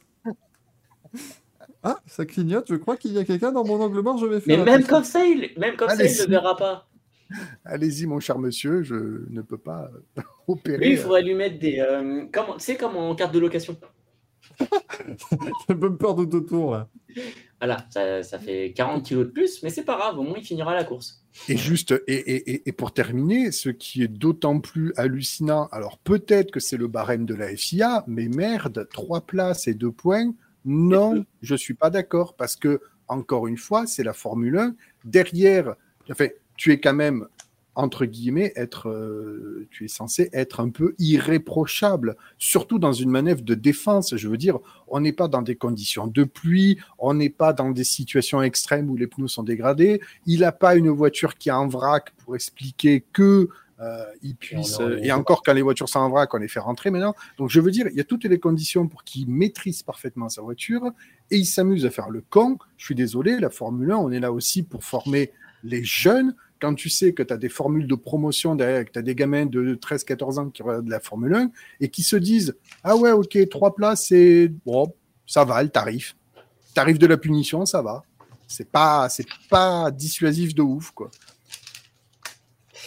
Ah, 1.88 1.98
ça 2.06 2.26
clignote, 2.26 2.66
je 2.68 2.74
crois 2.74 2.96
qu'il 2.96 3.12
y 3.12 3.18
a 3.18 3.24
quelqu'un 3.24 3.52
dans 3.52 3.64
mon 3.64 3.80
angle 3.80 4.00
mort, 4.00 4.18
je 4.18 4.26
vais 4.26 4.42
Mais 4.46 4.56
faire. 4.56 4.64
même 4.64 4.74
attention. 4.74 4.94
comme 4.94 5.04
ça, 5.04 5.24
il, 5.24 5.50
même 5.56 5.76
comme 5.76 5.88
ça, 5.88 6.04
il 6.04 6.10
ne 6.12 6.22
le 6.24 6.28
verra 6.30 6.56
pas. 6.56 6.88
Allez-y, 7.64 8.06
mon 8.06 8.18
cher 8.18 8.38
monsieur, 8.40 8.82
je 8.82 8.94
ne 9.30 9.40
peux 9.42 9.58
pas 9.58 9.88
euh, 10.18 10.22
opérer. 10.48 10.78
Lui, 10.78 10.90
il 10.92 10.96
faudrait 10.98 11.22
lui 11.22 11.34
mettre 11.34 11.58
des. 11.60 11.78
euh, 11.78 12.24
comme, 12.32 12.46
tu 12.58 12.64
sais, 12.64 12.76
comme 12.76 12.96
en 12.96 13.14
carte 13.14 13.32
de 13.34 13.38
location. 13.38 13.76
Le 15.68 15.74
bumper 15.74 16.14
d'autotour, 16.14 16.72
là. 16.72 16.88
Voilà, 17.60 17.86
ça, 17.90 18.22
ça 18.22 18.38
fait 18.38 18.72
40 18.76 19.04
kilos 19.04 19.26
de 19.26 19.30
plus, 19.30 19.62
mais 19.62 19.70
c'est 19.70 19.84
pas 19.84 19.96
grave, 19.96 20.18
au 20.18 20.22
moins 20.22 20.36
il 20.38 20.44
finira 20.44 20.74
la 20.74 20.84
course. 20.84 21.22
Et 21.48 21.56
juste, 21.56 21.92
et, 22.06 22.14
et- 22.14 22.50
et- 22.52 22.62
et 22.68 22.72
pour 22.72 22.92
terminer, 22.92 23.50
ce 23.52 23.70
qui 23.70 24.02
est 24.02 24.08
d'autant 24.08 24.60
plus 24.60 24.92
hallucinant, 24.96 25.68
alors 25.72 25.98
peut-être 25.98 26.50
que 26.50 26.60
c'est 26.60 26.76
le 26.76 26.86
barème 26.88 27.24
de 27.24 27.34
la 27.34 27.48
FIA, 27.56 28.04
mais 28.06 28.28
merde, 28.28 28.86
trois 28.92 29.22
places 29.22 29.66
et 29.68 29.74
deux 29.74 29.90
points, 29.92 30.32
non, 30.66 31.24
je 31.42 31.54
suis 31.54 31.74
pas 31.74 31.90
d'accord, 31.90 32.34
parce 32.34 32.56
que, 32.56 32.80
encore 33.06 33.46
une 33.46 33.56
fois, 33.56 33.86
c'est 33.86 34.02
la 34.02 34.12
Formule 34.12 34.58
1. 34.58 34.74
Derrière, 35.04 35.76
enfin, 36.10 36.26
tu 36.56 36.72
es 36.72 36.80
quand 36.80 36.92
même, 36.92 37.28
entre 37.76 38.04
guillemets, 38.04 38.52
être, 38.56 38.88
euh, 38.88 39.68
tu 39.70 39.84
es 39.84 39.88
censé 39.88 40.28
être 40.32 40.58
un 40.58 40.70
peu 40.70 40.96
irréprochable, 40.98 42.16
surtout 42.36 42.80
dans 42.80 42.92
une 42.92 43.10
manœuvre 43.10 43.42
de 43.42 43.54
défense. 43.54 44.16
Je 44.16 44.28
veux 44.28 44.38
dire, 44.38 44.58
on 44.88 44.98
n'est 44.98 45.12
pas 45.12 45.28
dans 45.28 45.42
des 45.42 45.54
conditions 45.54 46.08
de 46.08 46.24
pluie, 46.24 46.80
on 46.98 47.14
n'est 47.14 47.30
pas 47.30 47.52
dans 47.52 47.70
des 47.70 47.84
situations 47.84 48.42
extrêmes 48.42 48.90
où 48.90 48.96
les 48.96 49.06
pneus 49.06 49.28
sont 49.28 49.44
dégradés, 49.44 50.00
il 50.26 50.40
n'a 50.40 50.52
pas 50.52 50.74
une 50.74 50.88
voiture 50.88 51.36
qui 51.36 51.50
est 51.50 51.52
en 51.52 51.68
vrac 51.68 52.12
pour 52.24 52.34
expliquer 52.34 53.04
que 53.12 53.48
ils 54.22 54.34
puissent. 54.36 54.78
aura- 54.80 54.90
euh, 54.90 54.98
et 55.02 55.12
encore, 55.12 55.42
quand 55.42 55.52
les 55.52 55.62
voitures 55.62 55.88
sont 55.88 55.98
en 55.98 56.08
vrac, 56.08 56.32
on 56.32 56.38
les 56.38 56.48
fait 56.48 56.60
rentrer 56.60 56.90
maintenant. 56.90 57.14
Donc, 57.38 57.50
je 57.50 57.60
veux 57.60 57.70
dire, 57.70 57.86
il 57.90 57.96
y 57.96 58.00
a 58.00 58.04
toutes 58.04 58.24
les 58.24 58.38
conditions 58.38 58.88
pour 58.88 59.04
qu'il 59.04 59.28
maîtrise 59.28 59.82
parfaitement 59.82 60.28
sa 60.28 60.42
voiture 60.42 60.90
et 61.30 61.36
il 61.36 61.44
s'amuse 61.46 61.84
à 61.84 61.90
faire 61.90 62.08
le 62.10 62.22
con. 62.28 62.58
Je 62.78 62.84
suis 62.86 62.94
désolé, 62.94 63.38
la 63.38 63.50
Formule 63.50 63.90
1, 63.92 63.96
on 63.96 64.10
est 64.10 64.20
là 64.20 64.32
aussi 64.32 64.62
pour 64.62 64.82
former 64.84 65.30
les 65.62 65.84
jeunes. 65.84 66.34
Quand 66.58 66.74
tu 66.74 66.88
sais 66.88 67.12
que 67.12 67.22
tu 67.22 67.34
as 67.34 67.36
des 67.36 67.50
formules 67.50 67.86
de 67.86 67.94
promotion 67.94 68.54
derrière, 68.54 68.86
que 68.86 68.92
tu 68.92 68.98
as 68.98 69.02
des 69.02 69.14
gamins 69.14 69.44
de 69.44 69.74
13-14 69.74 70.38
ans 70.38 70.48
qui 70.48 70.62
regardent 70.62 70.88
la 70.88 71.00
Formule 71.00 71.34
1 71.34 71.50
et 71.80 71.90
qui 71.90 72.02
se 72.02 72.16
disent 72.16 72.56
Ah 72.82 72.96
ouais, 72.96 73.10
ok, 73.12 73.36
trois 73.50 73.74
places, 73.74 74.06
c'est 74.08 74.50
bon, 74.64 74.90
ça 75.26 75.44
va, 75.44 75.62
le 75.62 75.68
tarif. 75.68 76.16
Tarif 76.72 76.98
de 76.98 77.06
la 77.06 77.18
punition, 77.18 77.66
ça 77.66 77.82
va. 77.82 78.02
C'est 78.48 78.70
pas, 78.70 79.08
c'est 79.10 79.26
pas 79.50 79.90
dissuasif 79.90 80.54
de 80.54 80.62
ouf, 80.62 80.92
quoi. 80.92 81.10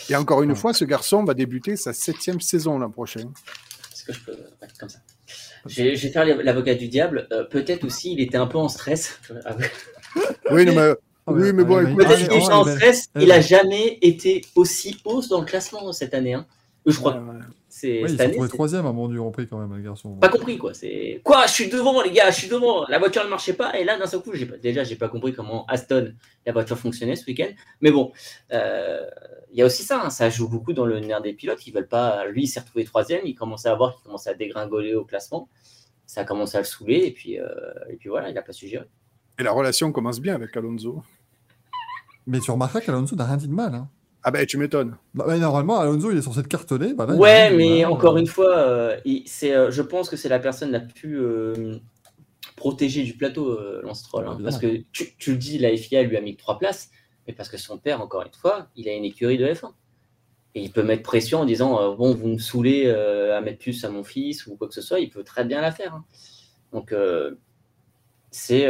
Et 0.10 0.15
encore 0.15 0.41
une 0.44 0.56
fois, 0.56 0.73
ce 0.73 0.86
garçon 0.86 1.23
va 1.23 1.34
débuter 1.34 1.76
sa 1.76 1.94
septième 1.94 2.41
saison 2.41 2.80
l'an 2.80 2.90
prochain. 2.90 3.31
Est-ce 3.94 4.03
que 4.03 4.14
je 4.14 4.19
peux. 4.22 4.36
comme 4.80 4.90
ça? 4.90 4.99
Je 5.65 5.84
vais 5.84 5.95
je 5.95 6.07
vais 6.07 6.14
faire 6.14 6.26
l'avocat 6.26 6.73
du 6.76 6.88
diable. 6.88 7.27
Euh, 7.31 7.44
Peut-être 7.44 7.84
aussi, 7.84 8.14
il 8.14 8.22
était 8.22 8.38
un 8.38 8.48
peu 8.48 8.57
en 8.57 8.69
stress. 8.69 9.19
Oui, 10.52 10.65
non, 10.65 10.73
mais, 10.73 10.94
oui, 11.27 11.53
mais 11.53 11.64
bon, 11.64 11.88
écoute, 11.88 12.02
était 12.03 12.34
ouais, 12.34 12.52
en 12.52 12.64
stress. 12.65 13.10
Il 13.19 13.31
a 13.31 13.41
jamais 13.41 13.99
été 14.02 14.41
aussi 14.56 14.99
haut 15.06 15.22
dans 15.30 15.41
le 15.41 15.45
classement 15.45 15.91
cette 15.94 16.15
année. 16.15 16.34
hein. 16.34 16.48
Je 16.88 16.98
crois 16.98 17.14
que 17.14 17.19
ouais, 17.19 17.26
ouais. 17.36 17.41
C'est 17.80 18.03
Ouais, 18.03 18.10
il 18.10 18.10
s'est 18.10 18.22
année. 18.22 18.31
retrouvé 18.31 18.47
c'est- 18.47 18.53
troisième 18.56 18.85
à 18.85 18.91
mon 18.91 19.07
du 19.07 19.18
Grand 19.18 19.31
Prix 19.31 19.47
quand 19.47 19.57
même, 19.57 19.76
le 19.76 19.81
garçon. 19.81 20.15
Pas 20.18 20.30
compris 20.30 20.57
quoi. 20.57 20.73
C'est 20.73 21.22
quoi 21.23 21.45
Je 21.47 21.53
suis 21.53 21.69
devant 21.69 22.01
les 22.01 22.11
gars, 22.11 22.30
je 22.31 22.38
suis 22.39 22.47
devant. 22.49 22.85
La 22.88 22.99
voiture 22.99 23.23
ne 23.23 23.30
marchait 23.30 23.53
pas 23.53 23.77
et 23.80 23.84
là 23.85 23.97
d'un 23.97 24.06
seul 24.07 24.22
coup, 24.22 24.31
j'ai 24.34 24.45
pas... 24.45 24.57
déjà 24.57 24.84
j'ai 24.84 24.95
pas 24.95 25.07
compris 25.10 25.34
comment 25.34 25.65
Aston 25.68 26.14
la 26.45 26.53
voiture 26.53 26.77
fonctionnait 26.77 27.15
ce 27.15 27.26
week-end. 27.26 27.49
Mais 27.81 27.91
bon, 27.91 28.11
euh, 28.51 29.06
il 29.51 29.57
y 29.57 29.61
a 29.61 29.65
aussi 29.65 29.84
ça. 29.84 30.03
hein, 30.03 30.10
Ça 30.10 30.30
joue 30.30 30.47
beaucoup 30.49 30.73
dans 30.73 30.85
le 30.85 30.99
nerf 30.99 31.22
des 31.22 31.34
pilotes. 31.34 31.65
Ils 31.68 31.73
veulent 31.73 31.88
pas. 31.88 32.26
Lui, 32.27 32.43
il 32.43 32.47
s'est 32.47 32.60
retrouvé 32.60 32.84
troisième. 32.85 33.22
Il 33.26 33.35
commençait 33.35 33.69
à 33.69 33.76
voir 33.76 33.95
qu'il 33.95 34.03
commençait 34.03 34.30
à 34.30 34.34
dégringoler 34.34 34.95
au 34.95 35.06
classement. 35.06 35.49
Ça 36.06 36.22
a 36.22 36.23
commencé 36.26 36.57
à 36.57 36.61
le 36.61 36.65
saouler 36.65 37.03
et 37.06 37.11
puis 37.11 37.39
euh, 37.39 37.45
et 37.89 37.95
puis 37.95 38.10
voilà, 38.10 38.30
il 38.30 38.38
a 38.38 38.41
pas 38.41 38.51
su 38.53 38.68
gérer. 38.68 38.85
Et 39.39 39.43
la 39.43 39.51
relation 39.51 39.91
commence 39.91 40.19
bien 40.19 40.35
avec 40.35 40.56
Alonso. 40.57 41.01
Mais 42.27 42.39
tu 42.39 42.51
remarqueras 42.51 42.81
qu'Alonso 42.81 43.15
n'a 43.15 43.26
rien 43.26 43.38
dit 43.38 43.47
de 43.47 43.53
mal. 43.53 43.73
Hein. 43.73 43.89
Ah 44.23 44.31
ben, 44.31 44.45
tu 44.45 44.57
m'étonnes. 44.57 44.97
Bah, 45.13 45.25
bah, 45.27 45.37
normalement, 45.37 45.79
Alonso, 45.79 46.11
il 46.11 46.17
est 46.17 46.21
censé 46.21 46.41
être 46.41 46.47
cartonné. 46.47 46.93
Bah, 46.93 47.05
là, 47.05 47.15
Ouais, 47.15 47.51
mais 47.55 47.83
bah, 47.83 47.91
encore 47.91 48.15
euh, 48.15 48.19
une 48.19 48.27
fois, 48.27 48.57
euh, 48.57 48.97
c'est, 49.25 49.53
euh, 49.53 49.71
je 49.71 49.81
pense 49.81 50.09
que 50.09 50.17
c'est 50.17 50.29
la 50.29 50.39
personne 50.39 50.71
la 50.71 50.81
plus 50.81 51.19
euh, 51.21 51.77
protégée 52.55 53.03
du 53.03 53.13
plateau, 53.15 53.49
euh, 53.51 53.81
Lance 53.83 53.99
Stroll, 54.01 54.27
hein. 54.27 54.37
Parce 54.43 54.57
que 54.57 54.83
tu, 54.91 55.15
tu 55.17 55.31
le 55.31 55.37
dis, 55.37 55.57
la 55.57 55.75
FIA 55.75 56.03
lui 56.03 56.17
a 56.17 56.21
mis 56.21 56.35
trois 56.35 56.59
places, 56.59 56.89
mais 57.27 57.33
parce 57.33 57.47
que 57.49 57.57
son 57.57 57.77
père, 57.77 58.01
encore 58.01 58.23
une 58.23 58.33
fois, 58.33 58.67
il 58.75 58.89
a 58.89 58.93
une 58.93 59.05
écurie 59.05 59.37
de 59.37 59.45
F1. 59.45 59.71
Et 60.55 60.61
il 60.63 60.71
peut 60.71 60.81
mettre 60.83 61.03
pression 61.03 61.41
en 61.41 61.45
disant 61.45 61.79
euh, 61.79 61.95
Bon, 61.95 62.13
vous 62.15 62.27
me 62.27 62.39
saoulez 62.39 62.83
euh, 62.87 63.37
à 63.37 63.41
mettre 63.41 63.59
plus 63.59 63.85
à 63.85 63.89
mon 63.89 64.03
fils 64.03 64.47
ou 64.47 64.55
quoi 64.55 64.67
que 64.67 64.73
ce 64.73 64.81
soit, 64.81 64.99
il 64.99 65.09
peut 65.11 65.23
très 65.23 65.45
bien 65.45 65.61
la 65.61 65.71
faire. 65.71 65.93
hein. 65.93 66.05
Donc, 66.73 66.91
euh, 66.91 67.35
c'est. 68.31 68.67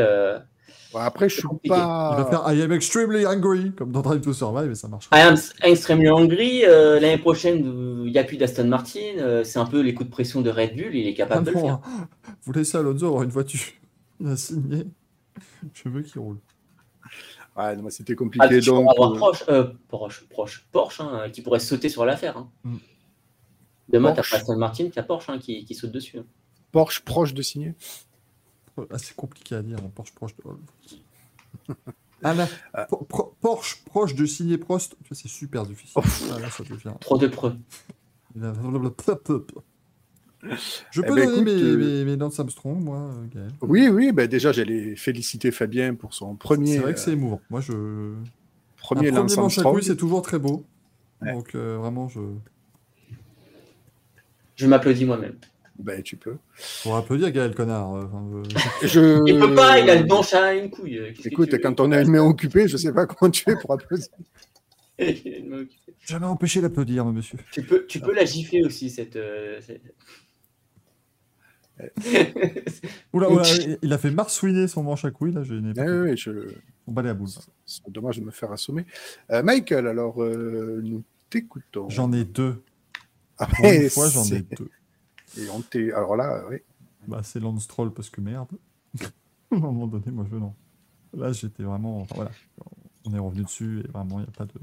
Bon, 0.92 1.00
après, 1.00 1.30
je 1.30 1.36
suis 1.36 1.44
compliqué. 1.44 1.76
pas. 1.76 2.16
Il 2.18 2.24
va 2.24 2.30
faire 2.30 2.52
I 2.54 2.62
am 2.64 2.72
extremely 2.72 3.26
angry, 3.26 3.74
comme 3.76 3.92
dans 3.92 4.02
Drive 4.02 4.22
to 4.22 4.34
Survive, 4.34 4.72
et 4.72 4.76
ça 4.76 4.88
marche. 4.88 5.08
I 5.14 5.20
am 5.20 5.36
extremely 5.64 6.10
angry. 6.10 6.66
euh, 6.66 7.00
L'année 7.00 7.18
prochaine, 7.20 7.58
il 8.06 8.12
n'y 8.12 8.18
a 8.18 8.24
plus 8.24 8.38
d'Aston 8.38 8.66
Martin. 8.68 9.00
euh, 9.18 9.44
c'est 9.44 9.60
un 9.60 9.66
peu 9.66 9.82
les 9.82 9.94
coups 9.94 10.10
de 10.10 10.12
pression 10.14 10.42
de 10.42 10.50
Red 10.50 10.76
Bull. 10.76 10.96
Il 10.96 11.08
est 11.08 11.12
Ah 11.14 11.18
capable 11.18 11.46
de 11.46 11.52
le 11.52 11.58
faire. 11.60 11.74
non, 11.74 11.82
vous 12.44 12.52
laissez 12.54 12.78
Alonso 12.78 13.06
avoir 13.08 13.24
une 13.24 13.30
voiture. 13.30 13.60
Il 14.20 14.28
a 14.28 14.36
signé. 14.36 14.86
Je 15.74 15.90
veux 15.90 16.02
qu'il 16.02 16.20
roule. 16.20 16.40
Ouais, 17.56 17.76
c'était 17.90 18.14
Ah, 18.14 18.16
compliqué. 18.16 18.60
tu 18.60 18.70
donc, 18.70 18.90
avoir 18.90 19.12
euh, 19.12 19.16
proche, 19.16 19.44
euh, 19.50 19.68
proche, 19.88 20.26
proche, 20.30 20.68
Porsche, 20.72 21.02
hein, 21.02 21.30
qui 21.32 21.42
pourrait 21.42 21.60
sauter 21.60 21.90
sur 21.90 22.06
l'affaire. 22.06 22.38
Hein. 22.38 22.50
Mm. 22.64 22.78
Demain, 23.90 24.10
t'as 24.10 24.16
Porsche. 24.18 24.32
pas 24.32 24.38
Aston 24.38 24.58
Martin, 24.58 24.90
t'as 24.94 25.04
Porsche 25.04 25.30
hein, 25.30 25.40
qui, 25.40 25.66
qui 25.66 25.76
saute 25.76 25.92
dessus. 25.92 26.20
hein. 26.20 26.26
Porsche 26.72 27.02
proche 27.04 27.34
de 27.34 27.42
signer. 27.42 27.74
C'est 28.98 29.16
compliqué 29.16 29.56
à 29.56 29.62
dire, 29.62 29.78
un 29.78 29.90
Porsche 29.90 30.14
proche 30.14 30.36
de. 30.36 30.44
Ah 32.22 32.34
là, 32.34 32.48
Pro- 32.90 33.34
Porsche 33.40 33.82
proche 33.86 34.14
de 34.14 34.26
signer 34.26 34.58
Prost, 34.58 34.98
tu 35.04 35.08
vois, 35.10 35.16
c'est 35.18 35.30
super 35.30 35.66
difficile. 35.66 36.00
Ouf. 36.00 36.30
Ah, 36.36 36.40
là, 36.40 36.50
ça 36.50 36.64
devient. 36.66 36.94
Trop 37.00 37.18
de 37.18 37.28
preux. 37.28 37.56
Je 40.92 41.02
Eh 41.02 41.06
peux 41.06 41.16
ben, 41.16 41.26
donner 41.26 41.34
écoute, 41.34 41.44
mes, 41.46 41.62
euh, 41.64 41.78
mes, 41.78 42.06
mes 42.06 42.16
Lance 42.18 42.40
Armstrong, 42.40 42.80
moi, 42.82 42.98
euh, 42.98 43.26
Gaël. 43.34 43.52
Oui, 43.62 43.88
oui, 43.90 44.12
ben 44.12 44.28
déjà, 44.28 44.52
j'allais 44.52 44.96
féliciter 44.96 45.52
Fabien 45.52 45.96
pour 45.96 46.14
son 46.14 46.36
premier, 46.36 46.74
C'est 46.74 46.80
vrai 46.80 46.94
que 46.94 47.00
c'est 47.00 47.12
euh, 47.12 47.14
émouvant. 47.14 47.42
Moi, 47.50 47.62
je. 47.62 48.16
premier 48.78 49.10
un 49.10 49.12
lance 49.12 49.36
premier 49.58 49.82
c'est 49.82 49.98
toujours 49.98 50.22
très 50.22 50.40
beau. 50.40 50.66
Ouais. 51.22 51.34
Donc, 51.34 51.56
euh, 51.56 51.78
vraiment, 51.78 52.08
je. 52.10 52.20
Je 54.56 54.68
m'applaudis 54.68 55.06
moi-même. 55.06 55.36
Ben, 55.80 56.04
tu 56.04 56.18
peux. 56.18 56.36
Pour 56.84 56.98
applaudir 56.98 57.32
Gaël 57.32 57.56
Connard. 57.56 57.96
euh, 57.96 58.04
enfin, 58.06 58.44
Je... 58.84 59.24
Il 59.26 59.40
peut 59.40 59.56
pas, 59.56 59.80
il 59.80 59.90
a 59.90 59.96
le 59.96 60.04
donche 60.08 60.34
à 60.34 60.54
une 60.54 60.70
couille. 60.70 60.98
euh, 61.00 61.14
Écoute, 61.24 61.56
quand 61.62 61.80
on 61.80 61.92
a 61.94 62.02
une 62.02 62.12
main 62.12 62.22
occupée, 62.24 62.68
je 62.68 62.76
sais 62.78 62.92
pas 62.92 63.06
comment 63.06 63.32
tu 63.32 63.44
fais 63.44 63.56
pour 63.56 63.72
applaudir. 63.74 64.08
Il 65.00 65.06
a 65.34 65.38
une 65.38 65.50
main 65.50 65.58
occupée. 65.62 65.94
Jamais 66.06 66.26
empêché 66.26 66.60
d'applaudir, 66.62 67.06
monsieur. 67.06 67.38
tu 67.54 67.64
peux, 67.64 67.86
tu 67.86 68.00
peux 68.02 68.14
la 68.14 68.26
gifler 68.26 68.64
aussi, 68.64 68.90
cette. 68.90 69.16
euh, 69.16 69.60
cette- 69.62 69.82
Oula, 73.14 73.30
oula, 73.30 73.44
il 73.82 73.94
a 73.94 73.98
fait 73.98 74.12
marsouiner 74.12 74.68
son 74.68 74.84
manche 74.84 75.06
à 75.06 75.12
couilles, 75.12 75.32
là, 75.32 75.44
je 75.44 75.54
n'ai 75.54 75.74
pas. 75.74 76.14
Je... 76.16 76.32
On 76.88 76.92
balai 76.92 77.10
à 77.10 77.14
boule. 77.14 77.30
C'est 77.66 77.90
dommage 77.90 78.20
de 78.20 78.26
me 78.26 78.32
faire 78.32 78.52
assommer. 78.52 78.86
Euh, 79.32 79.42
Michael, 79.44 79.88
alors, 79.88 80.22
euh, 80.22 80.82
nous 80.84 81.04
t'écoutons. 81.30 81.88
J'en 81.90 82.12
ai 82.12 82.26
deux. 82.26 82.62
Ah, 83.38 83.48
une 83.64 83.90
fois, 83.90 84.10
j'en 84.10 84.26
ai 84.26 84.42
deux. 84.42 84.70
Et 85.38 85.50
on 85.50 85.62
t'est... 85.62 85.92
Alors 85.92 86.16
là, 86.16 86.44
oui. 86.50 86.58
Bah, 87.08 87.22
c'est 87.24 87.40
Lance 87.40 87.64
Stroll 87.64 87.94
parce 87.94 88.10
que 88.10 88.22
merde. 88.22 88.50
à 89.02 89.06
un 89.56 89.60
moment 89.60 89.88
donné, 89.88 90.12
moi, 90.12 90.26
je 90.30 90.36
non. 90.36 90.54
Là, 91.16 91.32
j'étais 91.32 91.64
vraiment. 91.64 92.02
enfin, 92.02 92.16
voilà. 92.16 92.32
On 93.06 93.14
est 93.14 93.20
revenu 93.20 93.44
dessus 93.44 93.82
et 93.84 93.88
vraiment, 93.88 94.20
il 94.20 94.24
n'y 94.24 94.28
a 94.28 94.38
pas 94.38 94.46
de, 94.46 94.54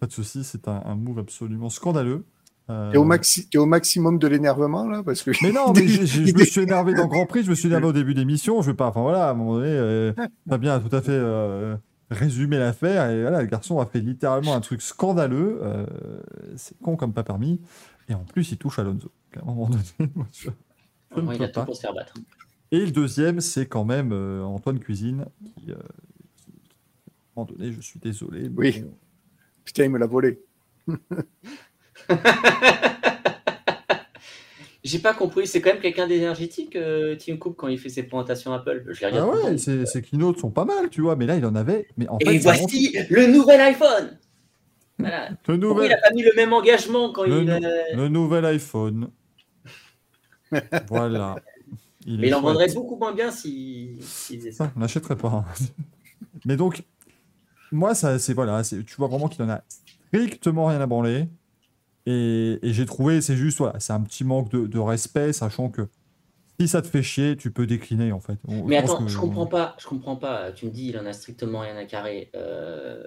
pas 0.00 0.06
de 0.06 0.12
souci. 0.12 0.44
C'est 0.44 0.68
un, 0.68 0.82
un 0.84 0.94
move 0.94 1.18
absolument 1.18 1.68
scandaleux. 1.68 2.24
Euh, 2.70 2.92
T'es 2.92 2.96
au, 2.96 3.04
maxi... 3.04 3.48
au 3.56 3.66
maximum 3.66 4.18
de 4.18 4.26
l'énervement, 4.26 4.88
là 4.88 5.02
parce 5.02 5.22
que... 5.22 5.32
Mais 5.42 5.52
non, 5.52 5.72
mais 5.74 5.86
je 5.86 6.32
me 6.34 6.44
suis 6.44 6.62
énervé 6.62 6.94
dans 6.94 7.06
Grand 7.06 7.26
Prix, 7.26 7.44
je 7.44 7.50
me 7.50 7.54
suis 7.54 7.68
énervé 7.68 7.86
au 7.86 7.92
début 8.00 8.14
d'émission. 8.14 8.62
Je 8.62 8.70
vais 8.70 8.76
pas. 8.76 8.86
Enfin 8.86 9.02
voilà, 9.02 9.28
à 9.28 9.32
un 9.32 9.34
moment 9.34 9.56
donné, 9.56 9.68
euh, 9.68 10.12
Fabien 10.48 10.74
a 10.74 10.80
tout 10.80 10.94
à 10.94 11.02
fait 11.02 11.12
euh, 11.12 11.76
résumé 12.10 12.58
l'affaire. 12.58 13.10
Et 13.10 13.20
voilà, 13.20 13.42
le 13.42 13.48
garçon 13.48 13.80
a 13.80 13.86
fait 13.86 14.00
littéralement 14.00 14.54
un 14.54 14.60
truc 14.60 14.80
scandaleux. 14.80 15.58
euh, 15.62 15.84
c'est 16.56 16.78
con 16.78 16.96
comme 16.96 17.12
pas 17.12 17.24
permis. 17.24 17.60
Et 18.08 18.14
en 18.14 18.24
plus, 18.24 18.50
il 18.52 18.56
touche 18.56 18.78
Alonso. 18.78 19.10
À 19.36 19.42
un 19.42 19.46
moment 19.46 19.68
donné, 19.68 19.82
moi, 20.14 20.26
je, 20.32 20.48
je 21.14 21.20
ne 21.20 21.26
Ouais, 21.26 21.34
il 21.34 21.38
peux 21.38 21.44
a 21.44 21.48
tout 21.48 21.54
pas. 21.60 21.64
pour 21.66 21.76
se 21.76 21.80
faire 21.80 21.94
battre. 21.94 22.14
Et 22.72 22.80
le 22.80 22.90
deuxième, 22.90 23.40
c'est 23.40 23.66
quand 23.66 23.84
même 23.84 24.12
euh, 24.12 24.42
Antoine 24.42 24.78
Cuisine, 24.80 25.26
qui, 25.56 25.70
euh, 25.70 25.74
qui- 26.36 26.52
à 27.36 27.40
un 27.40 27.42
moment 27.42 27.52
donné, 27.52 27.72
je 27.72 27.80
suis 27.80 28.00
désolé. 28.00 28.42
mais 28.48 28.54
Oui. 28.56 28.80
bon, 28.80 28.94
Putain, 29.64 29.84
il 29.84 29.90
me 29.90 29.98
l'a 29.98 30.06
volé. 30.06 30.40
J'ai 34.82 34.98
pas 34.98 35.14
compris, 35.14 35.46
c'est 35.46 35.62
quand 35.62 35.70
même 35.72 35.80
quelqu'un 35.80 36.06
d'énergétique, 36.06 36.76
euh, 36.76 37.16
Tim 37.16 37.38
Cook, 37.38 37.56
quand 37.56 37.68
il 37.68 37.78
fait 37.78 37.88
ses 37.88 38.02
présentations 38.02 38.52
Apple. 38.52 38.84
Je 38.90 39.06
Ah 39.06 39.26
ouais, 39.26 39.56
ses, 39.56 39.86
ses 39.86 40.02
keynotes 40.02 40.38
sont 40.38 40.50
pas 40.50 40.66
mal, 40.66 40.90
tu 40.90 41.00
vois, 41.00 41.16
mais 41.16 41.24
là, 41.24 41.36
il 41.36 41.46
en 41.46 41.54
avait. 41.54 41.86
Mais 41.96 42.06
en 42.08 42.18
Et 42.18 42.26
fait, 42.26 42.38
voici 42.40 42.94
le 43.08 43.26
nouvel 43.28 43.62
iPhone 43.62 44.18
Voilà. 44.98 45.30
Pourquoi 45.44 45.86
il 45.86 45.88
n'a 45.88 45.96
pas 45.96 46.10
mis 46.14 46.22
le 46.22 46.32
même 46.36 46.52
engagement 46.52 47.12
quand 47.12 47.24
Le 47.24 47.40
il. 47.40 47.46
nou- 47.46 47.64
euh, 47.64 47.82
le 47.96 48.08
nouvel 48.08 48.44
iPhone. 48.44 49.08
voilà. 50.88 51.36
Il 52.06 52.20
Mais 52.20 52.28
il 52.28 52.34
en 52.34 52.42
vendrait 52.42 52.72
beaucoup 52.74 52.96
moins 52.96 53.12
bien 53.12 53.30
s'il 53.30 54.02
s'il 54.02 54.38
faisait 54.38 54.52
ça. 54.52 54.72
On 54.76 54.80
n'achèterait 54.80 55.16
pas. 55.16 55.28
hein. 55.28 55.44
Mais 56.44 56.56
donc, 56.56 56.84
moi, 57.72 57.94
ça, 57.94 58.18
c'est 58.18 58.34
voilà, 58.34 58.62
tu 58.64 58.84
vois 58.98 59.08
vraiment 59.08 59.28
qu'il 59.28 59.42
en 59.44 59.50
a 59.50 59.62
strictement 60.12 60.66
rien 60.66 60.80
à 60.80 60.86
branler. 60.86 61.28
Et, 62.06 62.58
et 62.62 62.72
j'ai 62.72 62.86
trouvé, 62.86 63.20
c'est 63.20 63.36
juste, 63.36 63.58
voilà, 63.58 63.80
c'est 63.80 63.92
un 63.92 64.00
petit 64.02 64.24
manque 64.24 64.50
de, 64.50 64.66
de 64.66 64.78
respect, 64.78 65.32
sachant 65.32 65.70
que 65.70 65.88
si 66.60 66.68
ça 66.68 66.82
te 66.82 66.88
fait 66.88 67.02
chier, 67.02 67.36
tu 67.36 67.50
peux 67.50 67.66
décliner 67.66 68.12
en 68.12 68.20
fait. 68.20 68.38
On- 68.48 68.66
Mais 68.66 68.76
attends, 68.76 68.98
que- 68.98 69.08
je 69.08 69.18
comprends 69.18 69.46
pas, 69.46 69.76
je 69.78 69.86
comprends 69.86 70.16
pas. 70.16 70.52
Tu 70.52 70.66
me 70.66 70.70
dis, 70.70 70.88
il 70.88 70.98
en 70.98 71.06
a 71.06 71.12
strictement 71.12 71.60
rien 71.60 71.76
à 71.76 71.84
carrer. 71.86 72.30
Euh, 72.36 73.04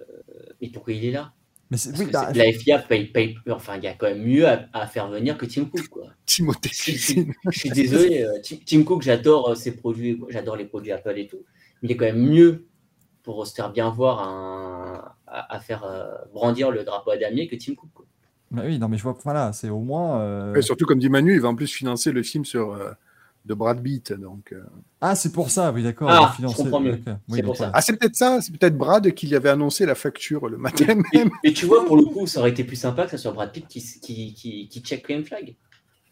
Mais 0.61 0.69
pourquoi 0.69 0.93
il 0.93 1.05
est 1.05 1.11
là? 1.11 1.33
Mais 1.69 1.77
oui, 1.97 2.05
que 2.07 2.11
bah, 2.11 2.31
La 2.33 2.51
FIA 2.53 2.79
paye, 2.79 3.05
paye- 3.07 3.35
Enfin, 3.49 3.75
il 3.77 3.83
y 3.83 3.87
a 3.87 3.93
quand 3.93 4.07
même 4.07 4.23
mieux 4.23 4.47
à, 4.47 4.67
à 4.73 4.87
faire 4.87 5.09
venir 5.09 5.37
que 5.37 5.45
Tim 5.45 5.65
Cook, 5.65 5.87
quoi. 5.89 6.03
Timothée 6.25 6.69
Je, 6.73 6.91
je- 6.93 7.59
suis 7.59 7.69
désolé, 7.71 8.23
euh, 8.23 8.39
Tim, 8.43 8.55
Tim 8.65 8.83
Cook, 8.83 9.01
j'adore 9.01 9.49
euh, 9.49 9.55
ses 9.55 9.75
produits, 9.75 10.21
j'adore 10.29 10.55
les 10.55 10.65
produits 10.65 10.91
Apple 10.93 11.17
et 11.17 11.27
tout. 11.27 11.41
Mais 11.81 11.89
il 11.89 11.91
est 11.91 11.97
quand 11.97 12.05
même 12.05 12.25
mieux 12.25 12.65
pour 13.23 13.45
se 13.45 13.53
faire 13.53 13.71
bien 13.71 13.89
voir 13.89 14.27
un- 14.27 15.11
à, 15.27 15.55
à 15.55 15.59
faire 15.59 15.83
euh, 15.83 16.05
brandir 16.33 16.71
le 16.71 16.83
drapeau 16.85 17.11
à 17.11 17.17
damier 17.17 17.47
que 17.49 17.55
Tim 17.57 17.75
Cook. 17.75 17.89
quoi. 17.93 18.05
bah 18.51 18.61
oui, 18.65 18.79
non, 18.79 18.87
mais 18.87 18.97
je 18.97 19.03
vois, 19.03 19.17
voilà, 19.23 19.51
c'est 19.51 19.69
au 19.69 19.79
moins. 19.81 20.21
euh, 20.21 20.53
Ouais, 20.53 20.61
surtout, 20.61 20.85
comme 20.85 20.99
dit 20.99 21.09
Manu, 21.09 21.33
il 21.35 21.41
va 21.41 21.49
en 21.49 21.55
plus 21.55 21.71
financer 21.71 22.13
le 22.13 22.23
film 22.23 22.45
sur 22.45 22.71
euh, 22.71 22.91
de 23.47 23.53
Brad 23.53 23.81
Pitt. 23.81 24.13
Donc, 24.13 24.51
euh. 24.51 24.61
Ah, 25.01 25.15
c'est 25.15 25.31
pour 25.31 25.49
ça, 25.49 25.71
oui, 25.71 25.81
d'accord. 25.83 26.09
Ah, 26.11 26.35
voilà. 26.37 27.71
Ah, 27.73 27.81
c'est 27.81 27.97
peut-être 27.97 28.15
ça, 28.15 28.39
c'est 28.41 28.51
peut-être 28.55 28.77
Brad 28.77 29.11
qui 29.13 29.27
lui 29.27 29.35
avait 29.35 29.49
annoncé 29.49 29.85
la 29.85 29.95
facture 29.95 30.47
le 30.47 30.57
matin 30.57 30.85
Et, 31.13 31.17
même. 31.17 31.29
et 31.43 31.53
tu 31.53 31.65
vois, 31.65 31.85
pour 31.85 31.97
le 31.97 32.03
coup, 32.03 32.27
ça 32.27 32.41
aurait 32.41 32.49
été 32.51 32.63
plus 32.63 32.75
sympa 32.75 33.05
que 33.05 33.11
ce 33.11 33.17
soit 33.17 33.31
Brad 33.31 33.51
Pitt 33.51 33.67
qui, 33.67 33.81
qui, 34.01 34.33
qui, 34.33 34.67
qui 34.67 34.79
check 34.81 35.03
Green 35.05 35.23
Flag. 35.25 35.55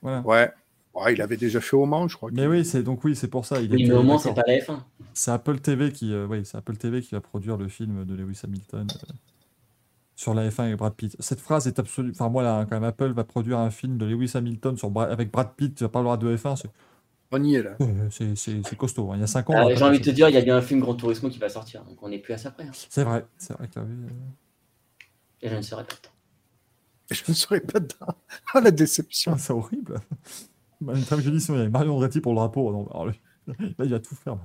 Voilà. 0.01 0.21
Ouais. 0.21 0.51
Ouais, 0.93 1.13
il 1.13 1.21
avait 1.21 1.35
déjà 1.35 1.59
fait 1.59 1.75
au 1.75 1.85
Mans, 1.85 2.07
je 2.07 2.15
crois. 2.15 2.29
Mais 2.31 2.47
oui, 2.47 2.63
c'est 2.63 2.81
donc 2.81 3.03
oui, 3.03 3.17
c'est 3.17 3.27
pour 3.27 3.45
ça. 3.45 3.59
Il 3.61 3.69
Oui, 3.71 3.83
était- 3.83 3.91
mais 3.91 3.97
au 3.99 4.03
moins, 4.03 4.17
c'est 4.17 4.33
pas 4.33 4.43
la 4.47 4.53
F1. 4.59 4.79
C'est 5.13 5.31
Apple 5.31 5.59
TV 5.59 5.91
qui, 5.91 6.13
euh, 6.13 6.25
oui, 6.25 6.41
c'est 6.45 6.57
Apple 6.57 6.77
TV 6.77 7.01
qui 7.01 7.11
va 7.15 7.19
produire 7.21 7.57
le 7.57 7.67
film 7.67 8.05
de 8.05 8.15
Lewis 8.15 8.39
Hamilton 8.45 8.87
euh, 8.89 9.13
sur 10.15 10.33
la 10.33 10.47
F1 10.49 10.71
et 10.71 10.75
Brad 10.77 10.93
Pitt. 10.93 11.13
Cette 11.19 11.41
phrase 11.41 11.67
est 11.67 11.79
absolue. 11.79 12.11
Enfin, 12.11 12.29
moi, 12.29 12.43
là, 12.43 12.65
quand 12.69 12.75
même, 12.77 12.85
Apple 12.85 13.11
va 13.11 13.25
produire 13.25 13.59
un 13.59 13.71
film 13.71 13.97
de 13.97 14.05
Lewis 14.05 14.31
Hamilton 14.35 14.77
sur 14.77 14.89
Bra- 14.89 15.07
avec 15.11 15.31
Brad 15.31 15.49
Pitt, 15.57 15.75
qui 15.75 15.85
parlera 15.89 16.15
de 16.15 16.33
F1, 16.37 16.55
c'est, 16.55 16.69
On 17.31 17.43
y 17.43 17.55
est 17.55 17.63
là. 17.63 17.75
euh, 17.81 18.09
c'est, 18.11 18.77
costaud. 18.77 19.11
hein. 19.11 19.17
Il 19.17 19.21
y 19.21 19.23
a 19.23 19.27
5 19.27 19.49
ans. 19.49 19.53
Ah, 19.57 19.63
pas 19.65 19.75
J'ai 19.75 19.83
envie 19.83 19.99
de 19.99 20.03
te 20.05 20.09
dire, 20.11 20.29
il 20.29 20.35
y 20.35 20.37
a 20.37 20.41
bien 20.41 20.55
un 20.55 20.61
film 20.61 20.79
Grand 20.79 20.95
Turismo 20.95 21.29
qui 21.29 21.39
va 21.39 21.49
sortir, 21.49 21.83
donc 21.83 22.01
on 22.01 22.09
n'est 22.09 22.19
plus 22.19 22.33
à 22.33 22.37
ça 22.37 22.51
près. 22.51 22.63
hein. 22.65 22.71
C'est 22.89 23.03
vrai, 23.03 23.25
c'est 23.37 23.53
vrai 23.57 23.67
que 23.67 23.79
là, 23.79 23.85
oui, 23.87 23.95
euh, 24.05 25.47
Et 25.47 25.49
je 25.49 25.55
ne 25.55 25.61
serai 25.61 25.83
pas. 25.83 25.93
Je 27.11 27.21
ne 27.27 27.33
serais 27.33 27.59
pas 27.59 27.79
dedans. 27.79 28.15
Ah, 28.53 28.61
la 28.61 28.71
déception. 28.71 29.37
c'est 29.37 29.53
horrible. 29.53 29.99
Une 30.81 31.03
trame 31.03 31.21
d'édition, 31.21 31.53
il 31.55 31.57
y 31.57 31.61
avait 31.61 31.69
Mario 31.69 31.93
Andretti 31.93 32.21
pour 32.21 32.33
le 32.33 32.37
drapeau. 32.37 32.71
Non, 32.71 32.87
alors, 32.91 33.07
là, 33.47 33.53
il 33.79 33.89
va 33.89 33.99
tout 33.99 34.15
faire. 34.15 34.37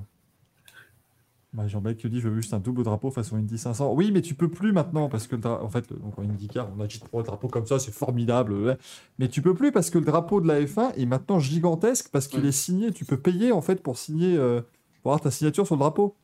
Bah, 1.53 1.67
Jean-Bec 1.67 1.97
qui 1.97 2.09
dit 2.09 2.21
je 2.21 2.29
veux 2.29 2.37
juste 2.37 2.55
un 2.55 2.61
double 2.61 2.85
drapeau 2.85 3.11
façon 3.11 3.35
Indy 3.35 3.59
500. 3.59 3.93
Oui, 3.95 4.13
mais 4.13 4.23
tu 4.23 4.35
peux 4.35 4.49
plus 4.49 4.71
maintenant 4.73 5.09
parce 5.09 5.27
que 5.27 5.35
le 5.35 5.45
en 5.47 5.69
fait, 5.69 5.93
donc 5.93 6.17
en 6.17 6.23
IndyCar, 6.23 6.69
on 6.77 6.81
agite 6.81 7.09
pour 7.09 7.19
le 7.19 7.25
drapeau 7.25 7.49
comme 7.49 7.67
ça, 7.67 7.81
c'est 7.81 7.91
formidable. 7.93 8.53
ouais. 8.53 8.77
Mais 9.19 9.27
tu 9.27 9.43
peux 9.43 9.55
plus 9.55 9.73
parce 9.73 9.91
que 9.91 9.99
le 9.99 10.05
drapeau 10.05 10.41
de 10.41 10.47
la 10.47 10.61
F1 10.61 10.95
est 10.97 11.07
maintenant 11.07 11.41
gigantesque 11.41 12.09
parce 12.13 12.29
qu'il 12.29 12.47
est 12.47 12.53
signé. 12.53 12.93
Tu 12.93 13.05
peux 13.05 13.17
payer 13.17 13.51
en 13.51 13.63
fait 13.63 13.83
pour 13.83 13.99
signer, 13.99 14.37
euh, 14.37 14.61
pour 15.03 15.11
avoir 15.11 15.21
ta 15.23 15.33
signature 15.33 15.67
sur 15.67 15.75
le 15.75 15.81
drapeau. 15.81 16.15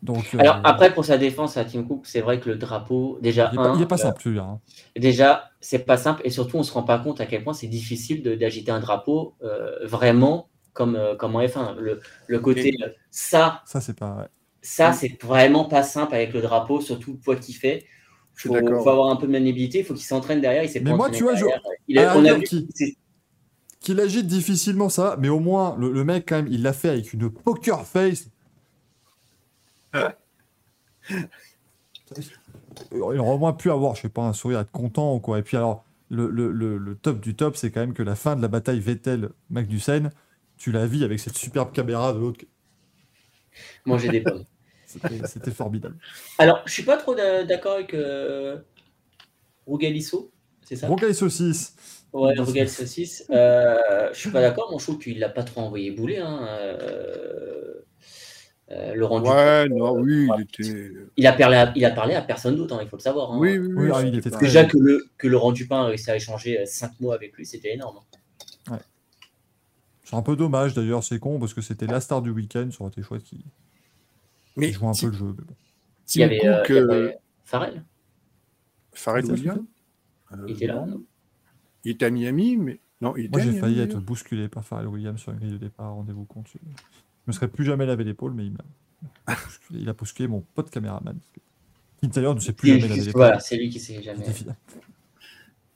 Donc, 0.00 0.24
euh, 0.34 0.38
Alors 0.38 0.60
après, 0.64 0.94
pour 0.94 1.04
sa 1.04 1.18
défense 1.18 1.58
à 1.58 1.64
Tim 1.66 1.82
Cook, 1.82 2.06
c'est 2.06 2.20
vrai 2.22 2.40
que 2.40 2.48
le 2.48 2.56
drapeau, 2.56 3.18
déjà, 3.20 3.50
il 3.52 3.82
est 3.82 3.86
pas, 3.86 3.96
un, 3.96 3.98
simple 3.98 4.22
celui-là. 4.22 4.44
hein. 4.44 4.60
déjà, 4.96 5.50
c'est 5.60 5.80
pas 5.80 5.96
simple 5.98 6.22
et 6.24 6.30
surtout, 6.30 6.56
on 6.56 6.62
se 6.62 6.72
rend 6.72 6.84
pas 6.84 6.98
compte 7.00 7.20
à 7.20 7.26
quel 7.26 7.44
point 7.44 7.52
c'est 7.52 7.66
difficile 7.66 8.22
d'agiter 8.22 8.70
un 8.70 8.80
drapeau 8.80 9.34
euh, 9.42 9.84
vraiment 9.86 10.48
comme, 10.72 10.98
comme 11.18 11.36
en 11.36 11.40
F1. 11.40 11.76
Le, 11.76 12.00
le 12.28 12.38
côté 12.38 12.72
ça, 13.10 13.60
Ça, 13.66 13.80
c'est 13.82 13.98
pas. 13.98 14.16
ouais. 14.16 14.24
Ça, 14.62 14.92
c'est 14.92 15.22
vraiment 15.22 15.64
pas 15.64 15.82
simple 15.82 16.14
avec 16.14 16.32
le 16.32 16.40
drapeau, 16.40 16.80
surtout 16.80 17.12
le 17.12 17.18
poids 17.18 17.36
qu'il 17.36 17.54
fait. 17.54 17.86
Il 18.44 18.48
faut, 18.50 18.54
avoir 18.88 19.10
un 19.10 19.16
peu 19.16 19.26
de 19.26 19.32
maniabilité, 19.32 19.80
il 19.80 19.84
faut 19.84 19.94
qu'il 19.94 20.04
s'entraîne 20.04 20.40
derrière. 20.40 20.62
Il 20.62 20.68
s'est 20.68 20.80
Mais 20.80 20.90
pas 20.90 20.96
moi, 20.96 21.10
tu 21.10 21.24
vois, 21.24 21.34
je-. 21.34 21.44
Il 21.88 21.98
a- 21.98 22.12
À 22.12 22.14
la 22.14 22.20
on 22.20 22.24
a 22.24 22.34
vu 22.34 22.44
qui- 22.44 22.96
Qu'il 23.80 24.00
agite 24.00 24.26
difficilement 24.26 24.88
ça, 24.88 25.16
mais 25.20 25.28
au 25.28 25.40
moins 25.40 25.76
le, 25.78 25.92
le 25.92 26.04
mec 26.04 26.26
quand 26.28 26.36
même, 26.36 26.48
il 26.48 26.62
l'a 26.62 26.72
fait 26.72 26.88
avec 26.88 27.12
une 27.12 27.30
poker 27.30 27.84
face. 27.86 28.28
il 32.92 33.00
aurait 33.00 33.18
au 33.18 33.38
moins 33.38 33.52
pu 33.52 33.70
avoir, 33.70 33.94
je 33.94 34.02
sais 34.02 34.08
pas, 34.08 34.22
un 34.22 34.32
sourire, 34.32 34.60
être 34.60 34.70
content 34.70 35.14
ou 35.14 35.20
quoi. 35.20 35.38
Et 35.38 35.42
puis 35.42 35.56
alors, 35.56 35.84
le, 36.10 36.28
le- 36.28 36.52
le- 36.52 36.78
le 36.78 36.94
top 36.96 37.20
du 37.20 37.34
top, 37.34 37.56
c'est 37.56 37.70
quand 37.70 37.80
même 37.80 37.94
que 37.94 38.02
la 38.02 38.14
fin 38.14 38.36
de 38.36 38.42
la 38.42 38.48
bataille 38.48 38.80
Vettel-Magnussen, 38.80 40.10
tu 40.56 40.72
la 40.72 40.86
vis 40.86 41.04
avec 41.04 41.20
cette 41.20 41.36
superbe 41.36 41.72
caméra 41.72 42.12
de 42.12 42.18
l'autre. 42.18 42.44
Manger 43.86 44.08
des 44.08 44.20
pommes. 44.20 44.44
C'était 44.86 45.50
formidable. 45.50 45.96
Alors, 46.38 46.62
je 46.66 46.72
suis 46.72 46.82
pas 46.82 46.96
trop 46.96 47.14
d'a- 47.14 47.44
d'accord 47.44 47.74
avec 47.74 47.92
euh, 47.94 48.58
Rougalisso, 49.66 50.30
c'est 50.64 50.76
ça? 50.76 50.88
Rocaille 50.88 51.14
saucisse. 51.14 51.74
Ouais, 52.12 52.32
Rugal 52.38 52.70
Saucisse. 52.70 53.26
Euh, 53.30 54.08
je 54.14 54.18
suis 54.18 54.30
pas 54.30 54.40
d'accord, 54.40 54.70
mon 54.70 54.78
trouve 54.78 54.98
qu'il 54.98 55.18
l'a 55.18 55.28
pas 55.28 55.42
trop 55.42 55.60
envoyé 55.60 55.90
bouler. 55.90 56.16
Hein. 56.16 56.46
Euh, 56.48 57.74
euh, 58.70 58.94
Laurent 58.94 59.20
Dupont, 59.20 59.34
Ouais, 59.34 59.68
non, 59.68 59.92
oui, 59.98 60.28
il 60.36 60.42
était. 60.42 60.92
il 61.18 61.26
a 61.26 61.32
parlé 61.32 61.56
à, 61.56 61.72
il 61.76 61.84
a 61.84 61.90
parlé 61.90 62.14
à 62.14 62.22
personne 62.22 62.56
d'autre, 62.56 62.74
hein, 62.74 62.80
il 62.82 62.88
faut 62.88 62.96
le 62.96 63.02
savoir. 63.02 63.32
hein. 63.32 63.38
Oui, 63.38 63.58
oui, 63.58 63.68
Oui, 63.74 63.84
oui. 63.88 63.90
ah, 63.94 64.02
il 64.02 64.16
était 64.16 64.30
Déjà 64.38 64.64
que, 64.64 64.78
le, 64.78 65.06
que 65.18 65.26
Laurent 65.28 65.52
Dupin 65.52 65.82
a 65.82 65.84
réussi 65.86 66.10
à 66.10 66.16
échanger 66.16 66.64
5 66.64 66.92
mots 67.00 67.12
avec 67.12 67.34
lui, 67.36 67.44
c'était 67.44 67.72
énorme. 67.74 67.98
C'est 70.08 70.16
un 70.16 70.22
peu 70.22 70.36
dommage 70.36 70.72
d'ailleurs, 70.72 71.04
c'est 71.04 71.18
con 71.18 71.38
parce 71.38 71.52
que 71.52 71.60
c'était 71.60 71.86
la 71.86 72.00
star 72.00 72.22
du 72.22 72.30
week-end, 72.30 72.70
ça 72.70 72.80
aurait 72.80 72.90
été 72.90 73.02
chouette 73.02 73.22
qu'il 73.24 73.42
Mais 74.56 74.68
qu'il 74.68 74.76
joue 74.76 74.88
un 74.88 74.94
peu 74.98 75.06
le 75.08 75.12
jeu. 75.12 75.34
mais 75.36 75.44
bon. 75.44 75.54
Il 76.14 76.20
y 76.20 76.24
avait, 76.24 76.46
euh, 76.46 76.56
Cook, 76.60 76.68
il 76.70 76.76
y 76.76 76.78
avait 76.78 77.18
Farrell, 77.44 77.84
ça, 79.26 79.32
Williams 79.32 79.60
euh, 80.32 80.36
il 80.46 80.54
était 80.54 80.66
là. 80.66 80.86
non. 80.86 81.02
Il 81.84 81.90
était 81.90 82.06
à 82.06 82.10
Miami, 82.10 82.56
mais. 82.56 82.80
Non, 83.02 83.14
il 83.18 83.26
était 83.26 83.32
Moi, 83.32 83.40
j'ai 83.40 83.50
Miami, 83.50 83.60
failli 83.60 83.80
être 83.80 83.98
bousculé 83.98 84.48
par 84.48 84.64
Pharrell 84.64 84.88
Williams 84.88 85.20
sur 85.20 85.32
une 85.32 85.40
grille 85.40 85.52
de 85.52 85.58
départ, 85.58 85.92
rendez-vous 85.92 86.24
compte. 86.24 86.48
Je 86.54 86.58
me 87.26 87.32
serais 87.32 87.48
plus 87.48 87.66
jamais 87.66 87.84
lavé 87.84 88.04
l'épaule, 88.04 88.32
mais 88.32 88.46
il 88.46 88.52
m'a 88.52 89.34
bousculé. 89.44 89.80
Il 89.80 89.88
a 89.90 89.92
bousculé 89.92 90.26
mon 90.26 90.40
pote 90.54 90.70
caméraman. 90.70 91.18
Qui 92.00 92.08
d'ailleurs 92.08 92.34
ne 92.34 92.40
sait 92.40 92.54
plus 92.54 92.68
jamais 92.68 92.88
laver 92.88 92.96
l'épaule. 92.96 93.12
Voilà, 93.12 93.40
c'est 93.40 93.58
lui 93.58 93.68
qui 93.68 93.78
sait 93.78 94.02
jamais. 94.02 94.24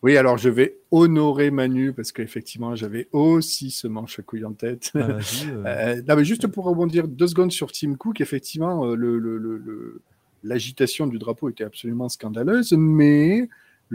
Oui, 0.03 0.17
alors 0.17 0.37
je 0.37 0.49
vais 0.49 0.79
honorer 0.91 1.51
Manu 1.53 1.93
parce 1.93 2.11
qu'effectivement, 2.11 2.75
j'avais 2.75 3.09
aussi 3.13 3.71
ce 3.71 3.87
manche 3.87 4.19
à 4.19 4.23
couilles 4.23 4.45
en 4.45 4.53
tête. 4.53 4.91
Ah, 4.95 4.99
euh, 5.47 5.65
Euh, 5.67 6.03
non, 6.09 6.17
mais 6.17 6.25
juste 6.25 6.49
pour 6.49 6.65
rebondir 6.65 7.07
deux 7.07 7.29
secondes 7.29 7.53
sur 7.53 7.71
Tim 7.71 7.95
Cook, 7.95 8.21
effectivement, 8.21 8.85
euh, 8.87 8.97
le, 8.97 9.19
le- 9.19 9.39
le- 9.39 9.59
le- 9.59 10.03
l'agitation 10.43 11.07
du 11.07 11.19
drapeau 11.19 11.49
était 11.51 11.63
absolument 11.63 12.09
scandaleuse, 12.09 12.73
mais 12.77 13.49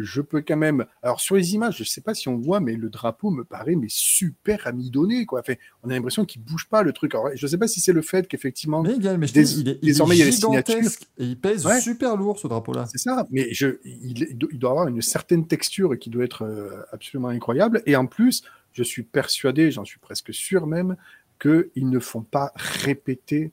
je 0.03 0.21
peux 0.21 0.41
quand 0.41 0.57
même. 0.57 0.85
Alors, 1.01 1.19
sur 1.19 1.35
les 1.35 1.53
images, 1.55 1.77
je 1.77 1.83
ne 1.83 1.87
sais 1.87 2.01
pas 2.01 2.13
si 2.13 2.27
on 2.27 2.37
voit, 2.37 2.59
mais 2.59 2.75
le 2.75 2.89
drapeau 2.89 3.31
me 3.31 3.43
paraît 3.43 3.75
mais 3.75 3.87
super 3.89 4.67
amidonné. 4.67 5.25
Quoi. 5.25 5.39
Enfin, 5.41 5.53
on 5.83 5.89
a 5.89 5.93
l'impression 5.93 6.25
qu'il 6.25 6.41
bouge 6.41 6.67
pas 6.69 6.83
le 6.83 6.93
truc. 6.93 7.13
Alors, 7.15 7.29
je 7.35 7.45
ne 7.45 7.49
sais 7.49 7.57
pas 7.57 7.67
si 7.67 7.79
c'est 7.81 7.93
le 7.93 8.01
fait 8.01 8.27
qu'effectivement. 8.27 8.81
Mais 8.83 8.97
mais 9.17 9.27
dis, 9.27 9.39
il 9.39 9.41
est, 9.41 9.51
il 9.61 9.69
est 9.69 9.79
désormais, 9.81 10.15
il 10.15 10.19
y 10.19 10.21
a 10.23 10.25
les 10.25 10.31
signatures. 10.31 10.75
gigantesque 10.75 11.07
et 11.17 11.25
il 11.25 11.39
pèse 11.39 11.65
Ouais. 11.65 11.81
super 11.81 12.15
lourd 12.17 12.39
ce 12.39 12.47
drapeau-là. 12.47 12.85
C'est 12.91 12.97
ça, 12.97 13.27
mais 13.31 13.53
je, 13.53 13.77
il 13.85 14.37
doit 14.37 14.71
avoir 14.71 14.87
une 14.87 15.01
certaine 15.01 15.47
texture 15.47 15.97
qui 15.99 16.09
doit 16.09 16.23
être 16.23 16.43
euh, 16.43 16.81
absolument 16.91 17.29
incroyable. 17.29 17.81
Et 17.85 17.95
en 17.95 18.05
plus, 18.05 18.43
je 18.73 18.83
suis 18.83 19.03
persuadé, 19.03 19.71
j'en 19.71 19.85
suis 19.85 19.99
presque 19.99 20.33
sûr 20.33 20.67
même, 20.67 20.95
qu'ils 21.39 21.89
ne 21.89 21.99
font 21.99 22.21
pas 22.21 22.51
répéter 22.55 23.51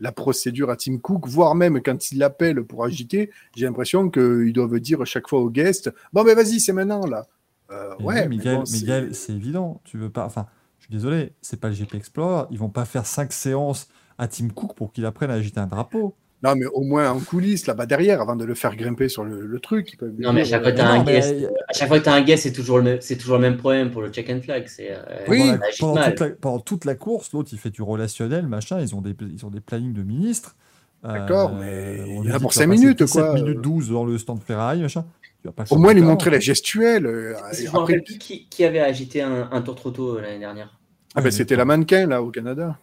la 0.00 0.12
procédure 0.12 0.70
à 0.70 0.76
Tim 0.76 0.98
Cook, 0.98 1.28
voire 1.28 1.54
même 1.54 1.80
quand 1.82 2.10
ils 2.10 2.18
l'appellent 2.18 2.64
pour 2.64 2.84
agiter, 2.84 3.30
j'ai 3.54 3.66
l'impression 3.66 4.10
qu'ils 4.10 4.52
doivent 4.52 4.80
dire 4.80 5.04
chaque 5.04 5.28
fois 5.28 5.40
au 5.40 5.50
guest 5.50 5.90
Bon, 6.12 6.24
mais 6.24 6.34
vas-y, 6.34 6.60
c'est 6.60 6.72
maintenant 6.72 7.06
là. 7.06 7.26
Euh, 7.70 7.94
ouais, 8.00 8.26
oui, 8.26 8.38
mais 8.44 8.56
bon, 8.56 8.64
c'est 8.64 9.32
évident. 9.32 9.80
Tu 9.84 9.96
veux 9.96 10.10
pas. 10.10 10.24
Enfin, 10.24 10.46
je 10.78 10.86
suis 10.86 10.92
désolé, 10.92 11.32
c'est 11.40 11.60
pas 11.60 11.68
le 11.68 11.74
GP 11.74 11.94
Explorer. 11.94 12.46
Ils 12.50 12.58
vont 12.58 12.68
pas 12.68 12.84
faire 12.84 13.06
cinq 13.06 13.32
séances 13.32 13.88
à 14.18 14.26
Tim 14.26 14.48
Cook 14.48 14.74
pour 14.74 14.92
qu'il 14.92 15.06
apprenne 15.06 15.30
à 15.30 15.34
agiter 15.34 15.60
un 15.60 15.66
drapeau. 15.66 16.16
Non, 16.42 16.54
mais 16.56 16.64
au 16.66 16.82
moins 16.82 17.10
en 17.10 17.20
coulisses, 17.20 17.66
là-bas 17.66 17.84
derrière, 17.84 18.20
avant 18.22 18.34
de 18.34 18.44
le 18.46 18.54
faire 18.54 18.74
grimper 18.74 19.08
sur 19.10 19.24
le, 19.24 19.44
le 19.46 19.60
truc. 19.60 19.92
ils 19.92 19.96
peuvent 19.98 20.14
Non, 20.18 20.32
mais 20.32 20.40
à 20.40 20.44
dire, 20.44 20.50
chaque 20.52 20.62
fois 20.62 20.70
euh, 20.70 20.72
que 20.72 20.76
tu 20.76 20.82
as 20.82 20.94
non, 20.94 21.00
un 21.00 21.04
mais, 21.04 21.12
guest, 21.12 21.34
euh, 21.34 21.48
à 21.68 21.72
chaque 21.74 21.88
fois 21.88 21.98
que 21.98 22.04
tu 22.04 22.08
as 22.10 22.14
un 22.14 22.22
guest, 22.22 22.42
c'est 22.44 22.52
toujours, 22.52 22.78
le 22.78 22.84
même- 22.84 23.00
c'est 23.02 23.16
toujours 23.18 23.36
le 23.36 23.42
même 23.42 23.56
problème 23.58 23.90
pour 23.90 24.00
le 24.00 24.08
check 24.10 24.30
and 24.30 24.40
flag. 24.42 24.66
Euh, 24.80 25.24
Oui. 25.28 25.52
pendant, 25.78 26.00
il 26.02 26.08
toute 26.10 26.20
la, 26.20 26.30
pendant 26.30 26.58
toute 26.60 26.84
la 26.86 26.94
course, 26.94 27.32
l'autre 27.32 27.50
il 27.52 27.58
fait 27.58 27.70
du 27.70 27.82
relationnel, 27.82 28.46
machin. 28.46 28.80
Ils 28.80 28.94
ont 28.94 29.02
des, 29.02 29.14
ils 29.20 29.44
ont 29.44 29.50
des 29.50 29.60
plannings 29.60 29.92
de 29.92 30.02
ministres. 30.02 30.56
Euh, 31.04 31.12
D'accord, 31.14 31.52
mais 31.54 31.96
il 32.06 32.14
y 32.14 32.18
on 32.18 32.20
en 32.20 32.22
lui 32.22 32.32
a 32.32 32.38
pour 32.40 32.50
que 32.50 32.54
tu 32.54 32.58
vas 32.58 32.64
cinq 32.64 32.68
passer 32.68 32.80
minutes, 32.82 33.02
17 33.02 33.12
quoi. 33.12 33.34
minutes 33.34 33.60
12 33.60 33.90
dans 33.90 34.04
le 34.04 34.16
stand 34.18 34.42
Ferrari, 34.42 34.80
machin. 34.82 35.04
Tu 35.42 35.48
vas 35.48 35.52
pas 35.52 35.64
le 35.64 35.74
Au 35.74 35.78
moins 35.78 35.94
lui 35.94 36.02
montrer 36.02 36.30
la 36.30 36.40
gestuelle. 36.40 37.06
euh, 37.06 37.34
Je 37.52 37.60
et 37.60 37.64
me 37.64 37.70
rappelle 37.70 37.96
après, 37.96 38.04
plus 38.04 38.18
qui, 38.18 38.46
qui 38.48 38.64
avait 38.64 38.80
agité 38.80 39.22
un, 39.22 39.48
un 39.50 39.62
tour 39.62 39.74
trop 39.76 39.90
tôt 39.90 40.16
euh, 40.18 40.20
l'année 40.22 40.38
dernière. 40.38 40.78
Ah, 41.14 41.20
ben 41.20 41.24
mais 41.24 41.30
c'était 41.30 41.56
la 41.56 41.64
mannequin, 41.64 42.06
là, 42.06 42.22
au 42.22 42.30
Canada. 42.30 42.78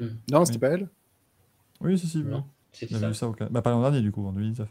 Hmm. 0.00 0.06
Non, 0.30 0.44
c'était 0.44 0.56
Oui. 0.56 0.60
pas 0.60 0.68
elle 0.76 0.88
Oui, 1.80 1.98
si, 1.98 2.06
si. 2.06 2.18
Non, 2.18 2.44
c'était 2.78 2.94
On 2.94 2.98
a 2.98 3.00
ça. 3.00 3.08
vu 3.08 3.14
ça 3.14 3.28
au 3.28 3.32
Canada. 3.32 3.52
Bah, 3.52 3.62
pas 3.62 3.70
l'an 3.70 3.82
dernier, 3.82 4.00
du 4.00 4.10
coup, 4.12 4.26
en 4.26 4.32
2019. 4.32 4.68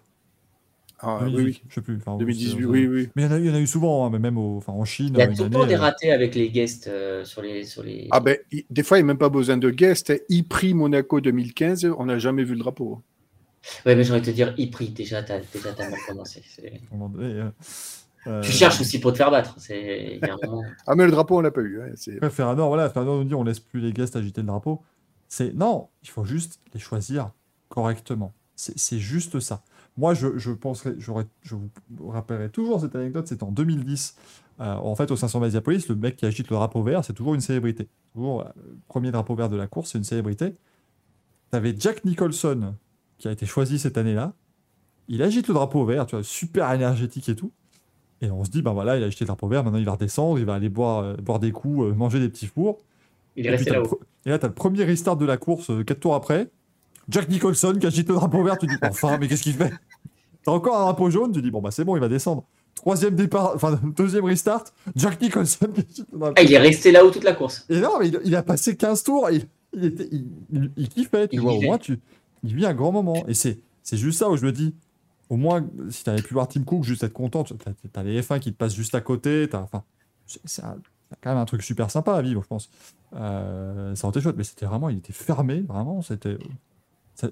Ah, 0.99 1.19
oui, 1.21 1.31
2018, 1.31 1.43
oui. 1.45 1.61
Je 1.69 1.75
sais 1.75 1.81
plus. 1.81 1.97
Enfin, 1.97 2.17
2018, 2.17 2.57
c'est- 2.59 2.65
oui, 2.65 2.87
oui. 2.87 3.09
Mais 3.15 3.23
il 3.23 3.25
y, 3.25 3.27
en 3.27 3.31
a, 3.33 3.39
il 3.39 3.45
y 3.45 3.49
en 3.51 3.53
a 3.53 3.59
eu 3.59 3.67
souvent, 3.67 4.05
hein, 4.05 4.09
mais 4.11 4.17
même 4.17 4.37
au, 4.37 4.57
enfin, 4.57 4.73
en 4.73 4.83
Chine. 4.83 5.13
Il 5.13 5.19
y 5.19 5.21
a 5.21 5.27
tout 5.27 5.33
le 5.37 5.43
année, 5.45 5.53
temps 5.55 5.65
des 5.67 5.75
euh, 5.75 5.79
ratés 5.79 6.11
avec 6.11 6.33
les 6.33 6.49
guests 6.49 6.87
euh, 6.87 7.23
sur 7.23 7.41
les. 7.43 7.63
Sur 7.65 7.83
les... 7.83 8.07
Ah, 8.09 8.19
ben, 8.19 8.37
des 8.69 8.83
fois, 8.83 8.97
il 8.97 9.01
n'y 9.01 9.05
a 9.05 9.07
même 9.07 9.19
pas 9.19 9.29
besoin 9.29 9.57
de 9.57 9.69
guest. 9.69 10.09
E-Prix 10.31 10.73
Monaco 10.73 11.21
2015, 11.21 11.85
on 11.99 12.05
n'a 12.05 12.17
jamais 12.17 12.43
vu 12.43 12.53
le 12.53 12.59
drapeau. 12.59 13.01
Ouais, 13.85 13.95
mais 13.95 14.03
j'ai 14.03 14.11
envie 14.11 14.21
de 14.21 14.25
te 14.25 14.31
dire, 14.31 14.53
Ipri, 14.57 14.89
déjà, 14.89 15.21
t'as 15.21 15.39
déjà 15.53 15.73
t'as 15.73 15.89
mal 15.89 15.99
commencé. 16.07 16.41
Euh, 16.93 17.49
euh, 18.25 18.41
Tu 18.41 18.51
cherches 18.51 18.81
aussi 18.81 18.99
pour 18.99 19.11
te 19.13 19.17
faire 19.17 19.29
battre. 19.31 19.53
C'est... 19.57 20.19
Il 20.21 20.25
y 20.27 20.29
a 20.29 20.33
un 20.33 20.47
moment. 20.47 20.63
Ah, 20.85 20.95
mais 20.95 21.05
le 21.05 21.11
drapeau, 21.11 21.37
on 21.37 21.41
l'a 21.41 21.51
pas 21.51 21.61
eu. 21.61 21.79
hein, 21.81 21.93
Après, 22.15 22.29
Ferranor, 22.29 22.67
voilà, 22.69 22.89
Ferranor 22.89 23.17
nous 23.19 23.23
dit 23.23 23.35
on 23.35 23.43
laisse 23.43 23.59
plus 23.59 23.79
les 23.79 23.93
guests 23.93 24.15
agiter 24.15 24.41
le 24.41 24.47
drapeau. 24.47 24.81
C'est 25.29 25.53
non, 25.53 25.87
il 26.03 26.09
faut 26.09 26.25
juste 26.25 26.59
les 26.73 26.79
choisir 26.79 27.31
correctement. 27.69 28.33
C'est 28.55 28.97
juste 28.97 29.39
ça. 29.39 29.63
Moi, 29.97 30.13
je, 30.15 30.37
je 30.37 30.51
je 31.41 31.55
vous 31.55 32.09
rappellerai 32.09 32.49
toujours 32.49 32.81
cette 32.81 32.95
anecdote. 32.95 33.27
C'est 33.27 33.43
en 33.43 33.51
2010. 33.51 34.15
Euh, 34.59 34.73
en 34.75 34.95
fait, 34.95 35.11
au 35.11 35.15
500 35.15 35.39
Mediapolis, 35.39 35.87
le 35.89 35.95
mec 35.95 36.15
qui 36.15 36.25
agite 36.25 36.49
le 36.49 36.55
drapeau 36.55 36.81
vert, 36.81 37.05
c'est 37.05 37.13
toujours 37.13 37.35
une 37.35 37.41
célébrité. 37.41 37.87
Toujours 38.13 38.41
euh, 38.41 38.45
premier 38.87 39.11
drapeau 39.11 39.35
vert 39.35 39.49
de 39.49 39.55
la 39.55 39.67
course, 39.67 39.91
c'est 39.91 39.97
une 39.99 40.03
célébrité. 40.03 40.55
T'avais 41.51 41.75
Jack 41.77 42.03
Nicholson 42.05 42.73
qui 43.19 43.27
a 43.27 43.31
été 43.31 43.45
choisi 43.45 43.77
cette 43.79 43.97
année-là. 43.97 44.33
Il 45.07 45.21
agite 45.21 45.47
le 45.47 45.53
drapeau 45.53 45.85
vert, 45.85 46.05
tu 46.07 46.15
vois, 46.15 46.23
super 46.23 46.71
énergétique 46.73 47.29
et 47.29 47.35
tout. 47.35 47.51
Et 48.21 48.31
on 48.31 48.43
se 48.43 48.49
dit, 48.49 48.63
ben 48.63 48.73
voilà, 48.73 48.97
il 48.97 49.03
a 49.03 49.05
agité 49.05 49.23
le 49.25 49.27
drapeau 49.27 49.47
vert, 49.47 49.63
maintenant 49.63 49.77
il 49.79 49.85
va 49.85 49.91
redescendre, 49.93 50.39
il 50.39 50.45
va 50.45 50.55
aller 50.55 50.69
boire, 50.69 51.03
euh, 51.03 51.15
boire 51.17 51.39
des 51.39 51.51
coups, 51.51 51.95
manger 51.95 52.19
des 52.19 52.29
petits 52.29 52.47
fours. 52.47 52.79
Il 53.35 53.45
est 53.45 53.49
Et, 53.49 53.51
resté 53.51 53.69
t'as 53.69 53.75
là-haut. 53.75 53.99
et 54.25 54.29
là, 54.31 54.39
tu 54.39 54.45
as 54.45 54.47
le 54.49 54.55
premier 54.55 54.83
restart 54.83 55.17
de 55.17 55.25
la 55.25 55.37
course, 55.37 55.71
4 55.85 55.99
tours 55.99 56.15
après. 56.15 56.49
Jack 57.09 57.29
Nicholson 57.29 57.77
qui 57.79 57.87
agite 57.87 58.07
le 58.09 58.15
drapeau 58.15 58.43
vert, 58.43 58.57
tu 58.57 58.67
dis 58.67 58.75
enfin, 58.81 59.17
mais 59.17 59.27
qu'est-ce 59.27 59.43
qu'il 59.43 59.53
fait? 59.53 59.73
T'as 60.43 60.51
encore 60.51 60.77
un 60.77 60.83
drapeau 60.83 61.09
jaune, 61.09 61.31
tu 61.31 61.41
dis 61.41 61.51
bon, 61.51 61.61
bah 61.61 61.71
c'est 61.71 61.83
bon, 61.85 61.95
il 61.95 61.99
va 61.99 62.07
descendre. 62.09 62.43
Troisième 62.75 63.15
départ, 63.15 63.53
enfin, 63.55 63.79
deuxième 63.95 64.25
restart, 64.25 64.65
Jack 64.95 65.19
Nicholson 65.21 65.67
qui 65.73 65.81
agite 65.81 66.07
le 66.11 66.19
drapeau 66.19 66.33
Ah, 66.37 66.43
il 66.43 66.53
est 66.53 66.57
resté 66.59 66.91
là-haut 66.91 67.09
toute 67.11 67.23
la 67.23 67.33
course. 67.33 67.65
Et 67.69 67.79
non, 67.79 67.99
mais 67.99 68.07
il, 68.09 68.19
il 68.23 68.35
a 68.35 68.43
passé 68.43 68.75
15 68.77 69.03
tours, 69.03 69.29
il, 69.31 69.45
il, 69.73 69.85
était, 69.85 70.07
il, 70.11 70.25
il- 70.51 70.71
il 70.77 70.89
kiffait, 70.89 71.27
tu 71.27 71.39
vois, 71.39 71.53
au 71.53 71.61
moins, 71.67 71.77
tu, 71.79 71.99
il 72.43 72.55
vit 72.55 72.65
un 72.65 72.73
grand 72.73 72.91
moment. 72.91 73.25
Et 73.27 73.33
c'est 73.33 73.57
juste 73.91 74.19
ça 74.19 74.29
où 74.29 74.37
je 74.37 74.45
me 74.45 74.51
dis, 74.51 74.75
au 75.29 75.37
moins, 75.37 75.65
si 75.89 76.03
tu 76.03 76.09
avais 76.09 76.21
pu 76.21 76.33
voir 76.35 76.47
Tim 76.47 76.63
Cook, 76.63 76.83
juste 76.83 77.03
être 77.03 77.13
content, 77.13 77.43
tu 77.43 77.53
as, 77.95 78.03
les 78.03 78.21
F1 78.21 78.39
qui 78.39 78.53
te 78.53 78.57
passent 78.57 78.75
juste 78.75 78.93
à 78.95 79.01
côté, 79.01 79.47
t'as- 79.49 79.61
enfin, 79.61 79.83
c'est 80.25 80.61
quand 80.61 81.29
même 81.31 81.37
un 81.37 81.45
truc 81.45 81.63
super 81.63 81.89
sympa 81.89 82.13
à 82.13 82.21
vivre, 82.21 82.43
je 82.43 82.47
pense. 82.47 82.69
Euh, 83.15 83.95
ça 83.95 84.07
aurait 84.07 84.11
été 84.17 84.21
chouette, 84.23 84.35
mais 84.37 84.43
c'était 84.43 84.65
vraiment, 84.67 84.89
il 84.89 84.99
était 84.99 85.13
fermé, 85.13 85.61
vraiment, 85.67 86.01
c'était... 86.03 86.37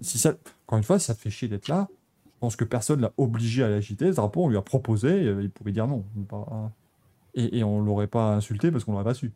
si 0.02 0.18
ça, 0.18 0.36
encore 0.66 0.78
une 0.78 0.84
fois, 0.84 1.00
si 1.00 1.06
ça 1.06 1.16
te 1.16 1.22
fait 1.22 1.30
chier 1.30 1.48
d'être 1.48 1.68
là, 1.68 1.88
je 2.26 2.40
pense 2.40 2.56
que 2.56 2.66
personne 2.66 3.02
l'a 3.02 3.14
obligé 3.18 3.64
à 3.64 3.70
l'agiter, 3.70 4.12
ce 4.12 4.18
drapeau, 4.18 4.46
on 4.46 4.50
lui 4.50 4.58
a 4.58 4.62
proposé, 4.62 5.10
euh, 5.10 5.42
il 5.42 5.50
pouvait 5.50 5.72
dire 5.72 5.88
non. 5.88 6.04
Et, 7.34 7.60
et 7.60 7.64
on 7.64 7.82
l'aurait 7.82 8.08
pas 8.08 8.36
insulté 8.36 8.72
parce 8.72 8.84
qu'on 8.84 8.92
l'aurait 8.92 9.04
pas 9.04 9.14
su. 9.14 9.32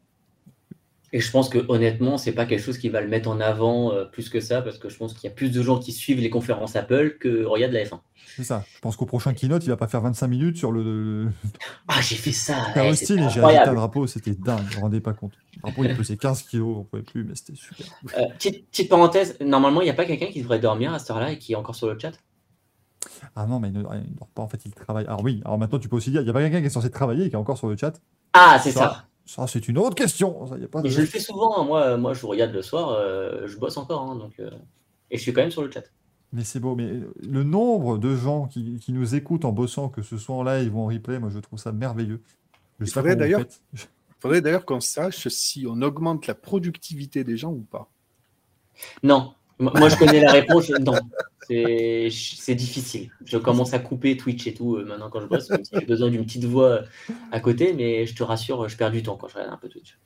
Et 1.12 1.20
je 1.20 1.32
pense 1.32 1.50
que 1.50 1.66
honnêtement, 1.70 2.18
c'est 2.18 2.32
pas 2.32 2.46
quelque 2.46 2.62
chose 2.62 2.78
qui 2.78 2.90
va 2.90 3.02
le 3.02 3.08
mettre 3.08 3.30
en 3.30 3.40
avant 3.40 3.92
euh, 3.92 4.06
plus 4.06 4.30
que 4.30 4.40
ça, 4.40 4.62
parce 4.62 4.78
que 4.78 4.90
je 4.90 4.98
pense 4.98 5.14
qu'il 5.14 5.28
y 5.28 5.32
a 5.32 5.36
plus 5.36 5.52
de 5.52 5.62
gens 5.62 5.80
qui 5.80 5.92
suivent 5.92 6.20
les 6.20 6.30
conférences 6.30 6.76
Apple 6.76 7.18
que 7.20 7.44
regardent 7.46 7.74
la 7.74 7.84
F1. 7.84 8.00
C'est 8.36 8.44
ça. 8.44 8.64
Je 8.76 8.80
pense 8.80 8.96
qu'au 8.96 9.06
prochain 9.06 9.34
keynote, 9.34 9.64
il 9.64 9.70
va 9.70 9.78
pas 9.78 9.88
faire 9.88 10.02
25 10.02 10.28
minutes 10.28 10.58
sur 10.58 10.72
le. 10.72 11.30
Ah, 11.88 12.00
j'ai 12.02 12.16
fait 12.16 12.32
ça. 12.32 12.58
ouais, 12.76 12.92
Austin 12.92 13.06
c'était 13.06 13.22
et 13.22 13.30
j'ai 13.30 13.42
un 13.42 13.74
drapeau, 13.74 14.08
c'était 14.08 14.36
dingue, 14.36 14.62
vous 14.62 14.76
vous 14.76 14.82
rendez 14.82 15.02
pas 15.02 15.14
compte. 15.14 15.34
Le 15.56 15.62
drapeau, 15.62 15.84
il 15.84 15.96
pesait 15.96 16.16
15 16.16 16.44
kilos, 16.44 16.78
on 16.80 16.84
pouvait 16.84 17.04
plus, 17.04 17.24
mais 17.24 17.34
c'était 17.36 17.56
super. 17.56 17.88
Euh, 18.18 18.28
petite, 18.38 18.70
petite 18.70 18.90
parenthèse, 18.90 19.36
normalement, 19.42 19.82
il 19.82 19.86
n'y 19.86 19.90
a 19.90 19.96
pas 19.96 20.06
quelqu'un 20.06 20.28
qui 20.28 20.42
devrait 20.42 20.60
dormir 20.60 20.94
à 20.94 21.00
cette 21.00 21.10
heure-là 21.10 21.32
et 21.32 21.40
qui 21.40 21.54
est 21.54 21.56
encore 21.56 21.76
sur 21.76 21.88
le 21.88 21.98
chat? 21.98 22.14
Ah 23.36 23.46
non, 23.48 23.60
mais 23.60 23.70
il 23.70 23.74
ne, 23.74 23.80
il 23.80 24.16
dort 24.16 24.28
pas, 24.34 24.44
en 24.44 24.48
fait, 24.48 24.62
il 24.66 24.74
travaille. 24.74 25.06
Alors 25.06 25.24
oui, 25.24 25.42
alors 25.44 25.58
maintenant, 25.58 25.80
tu 25.80 25.90
peux 25.90 25.96
aussi 25.96 26.12
dire, 26.12 26.22
il 26.22 26.28
y 26.28 26.30
a 26.30 26.34
pas 26.34 26.42
quelqu'un 26.42 26.60
qui 26.60 26.68
est 26.68 26.70
censé 26.70 26.92
travailler 26.92 27.26
et 27.26 27.30
qui 27.30 27.36
est 27.36 27.40
encore 27.40 27.58
sur 27.58 27.68
le 27.68 27.76
chat? 27.76 28.00
Ah, 28.34 28.60
c'est 28.62 28.72
ça. 28.72 29.09
Ça, 29.30 29.46
c'est 29.46 29.68
une 29.68 29.78
autre 29.78 29.94
question. 29.94 30.48
Ça, 30.48 30.58
y 30.58 30.64
a 30.64 30.68
pas 30.68 30.82
de... 30.82 30.88
Et 30.88 30.90
je 30.90 31.02
le 31.02 31.06
fais 31.06 31.20
souvent, 31.20 31.60
hein. 31.62 31.64
moi, 31.64 31.98
moi 31.98 32.16
je 32.16 32.22
vous 32.22 32.30
regarde 32.30 32.52
le 32.52 32.64
soir, 32.64 32.90
euh, 32.90 33.46
je 33.46 33.58
bosse 33.60 33.78
encore, 33.78 34.02
hein, 34.02 34.16
donc, 34.16 34.40
euh, 34.40 34.50
et 35.12 35.18
je 35.18 35.22
suis 35.22 35.32
quand 35.34 35.42
même 35.42 35.52
sur 35.52 35.62
le 35.62 35.70
chat. 35.70 35.84
Mais 36.34 36.44
c'est 36.44 36.60
beau, 36.60 36.74
mais 36.76 36.90
le 37.22 37.44
nombre 37.44 38.00
de 38.00 38.16
gens 38.16 38.48
qui, 38.48 38.80
qui 38.80 38.92
nous 38.92 39.14
écoutent 39.14 39.46
en 39.46 39.52
bossant, 39.52 39.90
que 39.90 40.02
ce 40.02 40.18
soit 40.18 40.34
en 40.36 40.42
live 40.42 40.76
ou 40.76 40.80
en 40.80 40.88
replay, 40.88 41.20
moi 41.20 41.30
je 41.30 41.38
trouve 41.38 41.60
ça 41.60 41.72
merveilleux. 41.72 42.24
Je 42.80 42.86
Il 42.86 43.16
d'ailleurs- 43.16 43.46
faudrait 44.20 44.42
d'ailleurs 44.42 44.66
qu'on 44.66 44.80
sache 44.80 45.28
si 45.28 45.68
on 45.70 45.80
augmente 45.84 46.26
la 46.26 46.34
productivité 46.34 47.24
des 47.24 47.38
gens 47.38 47.52
ou 47.52 47.62
pas. 47.70 47.88
Non, 49.04 49.36
moi 49.60 49.90
je 49.90 49.96
connais 49.98 50.22
la 50.22 50.32
réponse, 50.32 50.68
je- 50.68 50.82
non. 50.82 50.94
C'est 51.48 52.56
difficile. 52.56 53.10
Je 53.26 53.38
commence 53.38 53.74
à 53.74 53.80
couper 53.80 54.16
Twitch 54.18 54.46
et 54.48 54.54
tout 54.54 54.76
euh, 54.76 54.86
maintenant 54.86 55.10
quand 55.10 55.22
je 55.22 55.26
bosse, 55.26 55.52
j'ai 55.74 55.86
besoin 55.86 56.10
d'une 56.10 56.24
petite 56.24 56.46
voix 56.46 56.66
euh, 56.70 56.82
à 57.32 57.40
côté, 57.40 57.74
mais 57.74 58.06
je 58.06 58.16
te 58.16 58.22
rassure, 58.24 58.68
je 58.70 58.78
perds 58.78 58.92
du 58.92 59.02
temps 59.04 59.16
quand 59.18 59.28
je 59.28 59.36
regarde 59.36 59.54
un 59.54 59.58
peu 59.58 59.68
Twitch. 59.68 59.98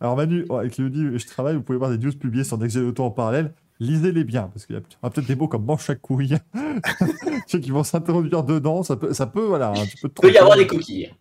Alors 0.00 0.16
Manu, 0.16 0.44
nous 0.78 0.88
dit 0.88 1.18
je 1.18 1.26
travaille, 1.26 1.54
vous 1.54 1.62
pouvez 1.62 1.78
voir 1.78 1.90
des 1.90 1.98
news 1.98 2.12
publiées 2.12 2.44
sur 2.44 2.58
Next 2.58 2.76
Auto 2.76 3.04
en 3.04 3.10
parallèle. 3.10 3.52
Lisez-les 3.80 4.24
bien, 4.24 4.50
parce 4.52 4.66
qu'il 4.66 4.74
y 4.74 4.78
a 4.78 5.10
peut-être 5.10 5.26
des 5.28 5.36
mots 5.36 5.46
comme 5.46 5.64
manche 5.64 5.88
à 5.88 5.94
couille 5.94 6.34
ceux 7.46 7.60
qui 7.60 7.70
vont 7.70 7.84
s'introduire 7.84 8.42
dedans. 8.42 8.82
Ça 8.82 8.96
peut, 8.96 9.14
ça 9.14 9.26
peut 9.28 9.44
voilà, 9.44 9.72
de 9.72 9.78
Il 10.02 10.08
peut 10.10 10.32
y 10.32 10.36
avoir 10.36 10.56
des 10.56 10.66
coquilles. 10.66 11.12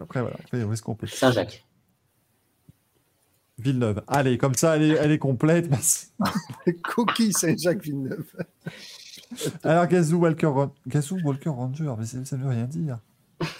Après, 0.00 0.20
voilà, 0.20 0.36
après, 0.44 0.62
où 0.62 0.72
est-ce 0.72 0.82
qu'on 0.82 0.94
peut? 0.94 1.08
Saint-Jacques. 1.08 1.64
Villeneuve. 3.60 4.02
Allez, 4.06 4.38
comme 4.38 4.54
ça, 4.54 4.76
elle 4.76 4.82
est, 4.82 4.96
elle 4.96 5.10
est 5.12 5.18
complète. 5.18 5.68
Merci. 5.70 6.08
Coquille 6.82 7.32
Saint-Jacques-Villeneuve. 7.32 8.24
Alors, 9.62 9.86
Gazoo 9.86 10.18
Walker, 10.18 10.50
Gazoo 10.86 11.18
Walker 11.22 11.50
Ranger, 11.50 11.94
mais 11.98 12.04
ça 12.06 12.36
ne 12.36 12.42
veut 12.42 12.48
rien 12.48 12.64
dire. 12.66 12.98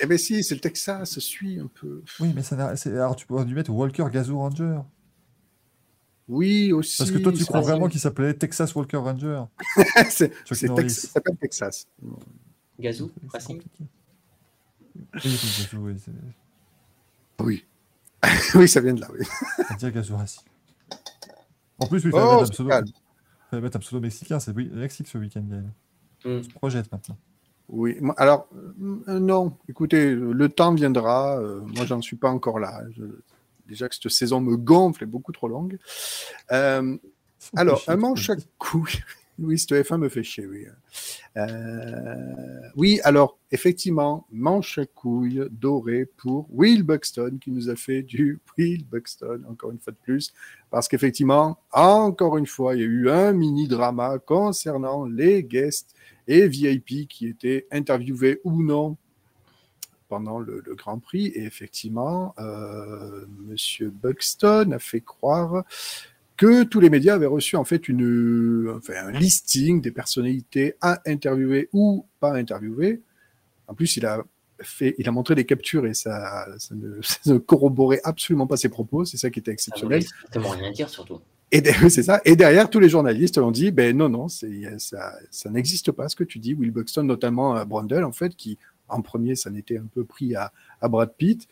Eh 0.01 0.07
bien 0.07 0.17
si, 0.19 0.43
c'est 0.43 0.55
le 0.55 0.61
Texas, 0.61 1.19
suis 1.21 1.59
un 1.61 1.69
peu. 1.73 2.03
Oui, 2.19 2.33
mais 2.35 2.43
ça 2.43 2.57
n'a- 2.57 2.77
c'est- 2.77 2.91
alors 2.93 3.17
tu 3.17 3.27
pourrais 3.27 3.45
lui 3.45 3.55
mettre 3.55 3.71
Walker 3.71 4.05
Gazoo 4.13 4.37
Ranger. 4.39 4.81
Oui, 6.29 6.73
aussi. 6.73 6.99
Parce 6.99 7.11
que 7.11 7.19
toi, 7.19 7.33
tu 7.33 7.39
ça- 7.39 7.45
crois 7.47 7.61
vraiment 7.61 7.89
qu'il 7.89 8.01
s'appelait 8.01 8.35
Texas 8.35 8.75
Walker 8.75 8.99
Ranger 8.99 9.45
c'est 10.11 10.33
Chuck 10.45 10.57
c'est 10.59 10.67
Norris. 10.69 10.83
Tex- 10.83 11.01
ça 11.01 11.09
s'appelle 11.09 11.37
Texas. 11.41 11.87
Gazou, 12.79 13.11
C'est 13.23 13.33
Racing. 13.33 13.57
compliqué. 13.63 13.85
Oui, 15.79 15.97
c'est- 15.99 16.13
Oui. 17.45 17.65
oui, 18.55 18.69
ça 18.69 18.81
vient 18.81 18.95
de 18.95 19.01
là, 19.01 19.09
oui. 19.13 19.27
Gazoo 19.93 20.17
Racing. 20.17 20.43
En 21.79 21.87
plus, 21.87 21.99
oui, 22.05 22.11
il 22.11 22.11
fallait 22.13 22.25
Oh, 22.27 22.31
mettre 22.41 22.43
un 22.45 22.51
pseudo, 22.53 22.69
calme. 22.69 22.87
fallait 23.51 23.63
mettre 23.63 23.77
un 23.77 23.81
pseudo 23.81 24.01
mexicain. 24.01 24.41
C'est 24.41 24.55
Mexique 24.55 25.09
ce 25.09 25.19
week-end, 25.19 25.43
Gaël. 25.49 25.71
Mm. 26.25 26.43
Se 26.43 26.49
projette 26.51 26.93
maintenant. 26.93 27.17
Oui, 27.69 27.97
alors, 28.17 28.49
euh, 29.09 29.19
non, 29.21 29.57
écoutez, 29.69 30.13
le 30.15 30.49
temps 30.49 30.75
viendra. 30.75 31.39
euh, 31.39 31.61
moi, 31.77 31.87
j'en 31.87 32.03
suis 32.03 32.17
pas 32.17 32.29
encore 32.29 32.59
là. 32.59 32.83
Je- 32.97 33.05
déjà 33.67 33.89
que 33.89 33.95
cette 33.95 34.11
saison 34.11 34.41
me 34.41 34.57
gonfle, 34.57 35.05
elle 35.05 35.09
est 35.09 35.11
beaucoup 35.11 35.31
trop 35.33 35.47
longue. 35.49 35.79
Euh, 36.51 36.97
alors, 37.57 37.83
un 37.87 37.97
manche 37.97 38.29
à 38.29 38.35
couilles. 38.59 39.03
Oui, 39.43 39.59
cette 39.59 39.73
F1 39.73 39.97
me 39.97 40.09
fait 40.11 40.23
chier, 40.23 40.47
oui. 40.47 40.67
Euh, 41.37 42.69
oui, 42.77 43.01
alors, 43.05 43.39
effectivement, 43.51 44.27
manche 44.31 44.79
à 44.79 44.85
couilles 44.85 45.45
doré 45.51 46.05
pour 46.05 46.47
Will 46.51 46.83
Buxton, 46.83 47.39
qui 47.41 47.51
nous 47.51 47.71
a 47.71 47.77
fait 47.77 48.03
du 48.03 48.39
Will 48.59 48.85
Buxton, 48.85 49.43
encore 49.49 49.71
une 49.71 49.79
fois 49.79 49.95
de 49.95 49.99
plus, 50.03 50.35
parce 50.71 50.89
qu'effectivement, 50.89 51.59
encore 51.73 52.37
une 52.37 52.47
fois, 52.47 52.75
il 52.75 52.81
y 52.81 52.85
a 52.85 52.87
eu 52.87 53.09
un 53.09 53.33
mini-drama 53.33 54.19
concernant 54.19 55.07
les 55.07 55.43
guests 55.43 55.95
et 56.29 56.47
VIP 56.47 57.09
qui 57.09 57.27
étaient 57.27 57.67
interviewés 57.71 58.41
ou 58.45 58.63
non 58.63 58.97
pendant 60.09 60.39
le, 60.39 60.63
le 60.67 60.75
Grand 60.75 60.99
Prix. 60.99 61.29
Et 61.29 61.45
effectivement, 61.45 62.35
euh, 62.39 63.25
Monsieur 63.47 63.91
Buxton 63.91 64.73
a 64.73 64.79
fait 64.79 65.01
croire 65.01 65.65
que 66.41 66.63
tous 66.63 66.81
les 66.81 66.89
médias 66.89 67.17
avaient 67.17 67.27
reçu 67.27 67.57
en 67.57 67.65
fait 67.65 67.87
une, 67.87 68.73
enfin, 68.75 68.95
un 69.09 69.11
listing 69.11 69.83
des 69.83 69.91
personnalités 69.91 70.75
à 70.81 71.03
interviewer 71.05 71.69
ou 71.75 72.07
pas 72.19 72.33
interviewer. 72.33 73.03
En 73.69 73.75
plus, 73.75 73.99
il 73.99 74.07
a 74.07 74.25
fait, 74.63 74.95
il 74.97 75.07
a 75.07 75.13
montré 75.13 75.35
des 75.35 75.45
captures 75.45 75.85
et 75.85 75.93
ça, 75.93 76.47
ça, 76.57 76.75
ne, 76.75 76.99
ça 77.03 77.19
ne 77.27 77.37
corroborait 77.37 78.01
absolument 78.05 78.47
pas 78.47 78.57
ses 78.57 78.71
propos. 78.71 79.05
C'est 79.05 79.19
ça 79.19 79.29
qui 79.29 79.39
était 79.39 79.51
Ça 79.51 79.53
exceptionnel. 79.53 80.03
strictement 80.03 80.49
rien 80.49 80.73
dire 80.73 80.89
surtout. 80.89 81.21
Et 81.53 81.61
derrière, 81.61 81.91
c'est 81.91 82.05
ça. 82.05 82.23
Et 82.25 82.37
derrière, 82.37 82.71
tous 82.71 82.81
les 82.81 82.89
journalistes 82.89 83.37
ont 83.37 83.51
dit, 83.51 83.71
ben 83.71 83.95
non, 83.95 84.09
non, 84.09 84.29
ça, 84.29 84.47
ça 85.31 85.51
n'existe 85.51 85.93
pas 85.93 86.09
ce 86.09 86.17
que 86.17 86.25
tu 86.25 86.39
dis. 86.39 86.55
Will 86.55 86.71
Buxton, 86.71 87.03
notamment 87.03 87.55
à 87.55 87.67
Brundle, 87.67 88.05
en 88.05 88.13
fait, 88.13 88.35
qui 88.35 88.57
en 88.89 89.03
premier, 89.03 89.37
ça 89.37 89.51
n'était 89.51 89.77
un 89.77 89.87
peu 89.93 90.05
pris 90.05 90.35
à, 90.35 90.53
à 90.81 90.89
Brad 90.89 91.13
Pitt, 91.17 91.47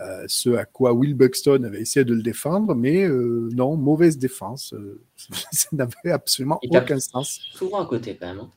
euh, 0.00 0.24
ce 0.28 0.50
à 0.50 0.64
quoi 0.64 0.92
Will 0.92 1.14
Buxton 1.14 1.64
avait 1.64 1.80
essayé 1.80 2.04
de 2.04 2.14
le 2.14 2.22
défendre, 2.22 2.74
mais 2.74 3.04
euh, 3.04 3.48
non, 3.52 3.76
mauvaise 3.76 4.18
défense. 4.18 4.72
euh, 4.74 5.00
ça 5.52 5.68
n'avait 5.72 6.10
absolument 6.12 6.58
Il 6.62 6.76
aucun 6.76 7.00
sens. 7.00 7.40
souvent 7.52 7.82
à 7.82 7.86
côté 7.86 8.16
quand 8.16 8.26
même. 8.26 8.38
hein. 8.40 8.50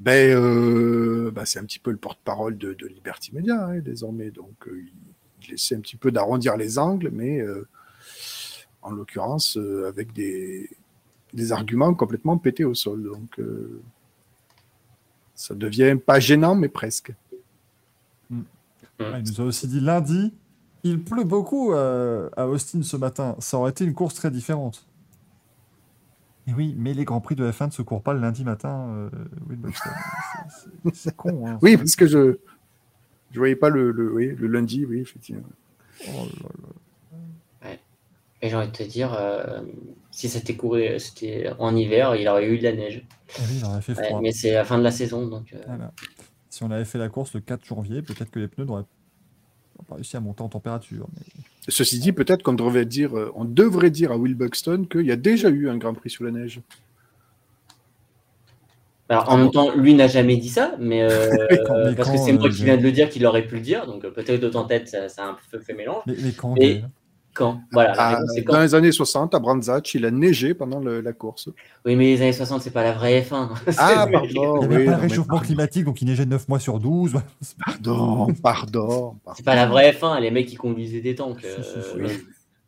Ben, 0.00 0.36
euh, 0.36 1.30
ben, 1.30 1.44
c'est 1.44 1.60
un 1.60 1.64
petit 1.64 1.78
peu 1.78 1.92
le 1.92 1.96
porte-parole 1.96 2.58
de, 2.58 2.72
de 2.74 2.86
Liberty 2.88 3.32
Media 3.34 3.66
hein, 3.66 3.78
désormais, 3.78 4.30
donc 4.32 4.66
euh, 4.66 4.82
il, 5.46 5.54
essaie 5.54 5.76
un 5.76 5.80
petit 5.80 5.96
peu 5.96 6.10
d'arrondir 6.10 6.56
les 6.56 6.78
angles, 6.78 7.10
mais 7.12 7.40
euh, 7.40 7.68
en 8.82 8.90
l'occurrence 8.90 9.56
avec 9.86 10.12
des, 10.12 10.70
des 11.34 11.52
arguments 11.52 11.94
complètement 11.94 12.36
pétés 12.38 12.64
au 12.64 12.74
sol. 12.74 13.04
Donc 13.04 13.40
ça 15.34 15.54
devient 15.54 15.96
pas 16.04 16.18
gênant, 16.20 16.54
mais 16.54 16.68
presque. 16.68 17.12
Ouais, 19.00 19.20
il 19.24 19.30
nous 19.30 19.40
a 19.40 19.44
aussi 19.44 19.66
dit 19.68 19.80
lundi, 19.80 20.32
il 20.84 21.02
pleut 21.02 21.24
beaucoup 21.24 21.72
euh, 21.72 22.28
à 22.36 22.46
Austin 22.46 22.82
ce 22.82 22.96
matin. 22.96 23.36
Ça 23.40 23.58
aurait 23.58 23.70
été 23.70 23.84
une 23.84 23.94
course 23.94 24.14
très 24.14 24.30
différente. 24.30 24.86
Et 26.46 26.52
oui, 26.54 26.74
mais 26.76 26.92
les 26.92 27.04
Grands 27.04 27.20
Prix 27.20 27.36
de 27.36 27.48
F1 27.50 27.66
ne 27.66 27.70
se 27.70 27.82
courent 27.82 28.02
pas 28.02 28.12
le 28.14 28.20
lundi 28.20 28.44
matin. 28.44 28.88
euh. 28.88 29.10
C'est- 30.92 31.14
con. 31.16 31.46
Hein, 31.46 31.58
Oui, 31.62 31.76
parce 31.76 31.94
que 31.96 32.06
je 32.06 32.38
je 33.30 33.38
voyais 33.38 33.56
pas 33.56 33.70
le, 33.70 33.92
le, 33.92 34.12
oui, 34.12 34.34
le 34.36 34.46
lundi, 34.46 34.84
oui, 34.84 35.00
effectivement. 35.00 35.42
Oh 36.08 36.26
là 36.42 36.48
là. 37.62 37.70
Et 38.44 38.48
j'ai 38.50 38.56
envie 38.56 38.66
de 38.66 38.72
te 38.72 38.82
dire, 38.82 39.14
euh, 39.14 39.60
si 40.10 40.28
c'était 40.28 40.56
couru, 40.56 40.98
c'était 40.98 41.50
en 41.60 41.76
hiver, 41.76 42.16
il 42.16 42.26
aurait 42.26 42.48
eu 42.48 42.58
de 42.58 42.64
la 42.64 42.72
neige. 42.72 43.06
Oui, 43.38 43.44
il 43.58 43.64
aurait 43.64 43.80
fait 43.80 43.96
Ouais, 43.96 44.08
froid. 44.08 44.20
mais 44.20 44.32
c'est 44.32 44.52
la 44.52 44.64
fin 44.64 44.78
de 44.78 44.82
la 44.82 44.90
saison, 44.90 45.28
donc 45.28 45.52
euh, 45.54 45.62
Voilà. 45.64 45.92
Si 46.52 46.62
on 46.62 46.70
avait 46.70 46.84
fait 46.84 46.98
la 46.98 47.08
course 47.08 47.32
le 47.32 47.40
4 47.40 47.64
janvier, 47.64 48.02
peut-être 48.02 48.30
que 48.30 48.38
les 48.38 48.46
pneus 48.46 48.66
n'auraient 48.66 48.84
pas 49.88 49.94
réussi 49.94 50.18
à 50.18 50.20
monter 50.20 50.42
en 50.42 50.50
température. 50.50 51.08
Mais... 51.16 51.22
Ceci 51.68 51.98
dit, 51.98 52.12
peut-être 52.12 52.42
qu'on 52.42 52.52
devrait 52.52 52.84
dire, 52.84 53.16
euh, 53.16 53.32
on 53.34 53.46
devrait 53.46 53.88
dire 53.88 54.12
à 54.12 54.18
Will 54.18 54.34
Buxton 54.34 54.84
qu'il 54.84 55.06
y 55.06 55.12
a 55.12 55.16
déjà 55.16 55.48
eu 55.48 55.70
un 55.70 55.78
Grand 55.78 55.94
Prix 55.94 56.10
sous 56.10 56.24
la 56.24 56.30
neige. 56.30 56.60
Alors, 59.08 59.30
en 59.30 59.38
même 59.38 59.50
temps, 59.50 59.74
lui 59.74 59.94
n'a 59.94 60.08
jamais 60.08 60.36
dit 60.36 60.50
ça, 60.50 60.76
mais, 60.78 61.02
euh, 61.02 61.30
Mais 61.50 61.58
quand- 61.66 61.84
mais 61.86 61.94
parce 61.94 62.10
que 62.10 62.18
c'est 62.18 62.34
moi 62.34 62.48
euh, 62.48 62.50
qui 62.50 62.64
viens 62.64 62.76
de 62.76 62.82
le 62.82 62.92
dire 62.92 63.08
qu'il 63.08 63.24
aurait 63.24 63.46
pu 63.46 63.54
le 63.54 63.62
dire, 63.62 63.86
donc 63.86 64.06
peut-être 64.06 64.40
d'autant 64.40 64.64
tête, 64.64 64.88
ça, 64.88 65.08
ça 65.08 65.24
a 65.24 65.28
un 65.30 65.36
peu 65.50 65.58
fait 65.58 65.72
mélange. 65.72 66.02
Mais, 66.06 66.16
mais 66.22 66.32
quand 66.32 66.54
Quand? 67.34 67.62
Voilà, 67.72 67.94
la 67.94 68.20
c'est 68.34 68.42
dans 68.42 68.60
les 68.60 68.74
années 68.74 68.92
60, 68.92 69.34
à 69.34 69.38
Brandzach, 69.38 69.94
il 69.94 70.04
a 70.04 70.10
neigé 70.10 70.52
pendant 70.52 70.80
le- 70.80 71.00
la 71.00 71.12
course. 71.14 71.48
Oui, 71.86 71.96
mais 71.96 72.04
les 72.14 72.20
années 72.20 72.32
60, 72.32 72.60
c'est 72.60 72.70
pas 72.70 72.82
la 72.82 72.92
vraie 72.92 73.22
F1. 73.22 73.48
Ah, 73.78 74.06
pardon. 74.12 74.60
Il 74.62 74.68
n'y 74.68 74.74
oui, 74.74 74.74
avait 74.76 74.84
pas 74.84 74.90
non, 74.90 74.96
le 74.98 75.02
mais 75.02 75.08
réchauffement 75.08 75.38
climatique, 75.38 75.84
donc 75.84 76.02
il 76.02 76.06
neigeait 76.08 76.26
9 76.26 76.46
mois 76.48 76.60
sur 76.60 76.78
12. 76.78 77.14
Pardon, 77.64 78.26
pardon. 78.42 79.16
pardon. 79.24 79.34
C'est 79.34 79.44
pas 79.44 79.54
la 79.54 79.66
vraie 79.66 79.92
F1, 79.92 80.20
les 80.20 80.30
mecs 80.30 80.46
qui 80.46 80.56
conduisaient 80.56 81.00
des 81.00 81.14
tanks. 81.14 81.42
euh, 81.44 81.62
Si, 81.62 81.64
si, 81.64 81.88
si, 81.90 81.96
oui. 81.96 82.08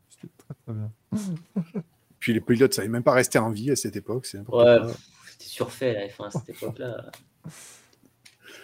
C'était 0.09 0.33
très 0.39 0.55
très 0.65 0.73
bien. 0.73 0.91
Puis 2.19 2.33
les 2.33 2.41
pilotes 2.41 2.71
ne 2.71 2.75
savaient 2.75 2.89
même 2.89 3.03
pas 3.03 3.13
rester 3.13 3.39
en 3.39 3.51
vie 3.51 3.71
à 3.71 3.77
cette 3.77 3.97
époque. 3.97 4.25
C'est 4.25 4.39
Ouais, 4.49 4.81
pff, 4.81 4.97
c'était 5.33 5.45
surfait 5.51 5.93
la 5.93 6.07
F1 6.09 6.29
à 6.29 6.31
cette 6.31 6.49
époque-là. 6.49 7.05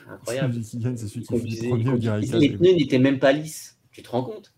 Incroyable. 0.09 0.55
Celui 0.55 0.65
qui 0.65 0.79
gagne, 0.79 0.97
c'est 0.97 1.09
celui 1.09 1.25
qui. 1.27 2.37
Les 2.39 2.49
pneus 2.51 2.73
n'étaient 2.75 2.99
même 2.99 3.19
pas 3.19 3.33
lisses. 3.33 3.77
Tu 3.93 4.03
te 4.03 4.09
rends 4.09 4.23
compte? 4.23 4.53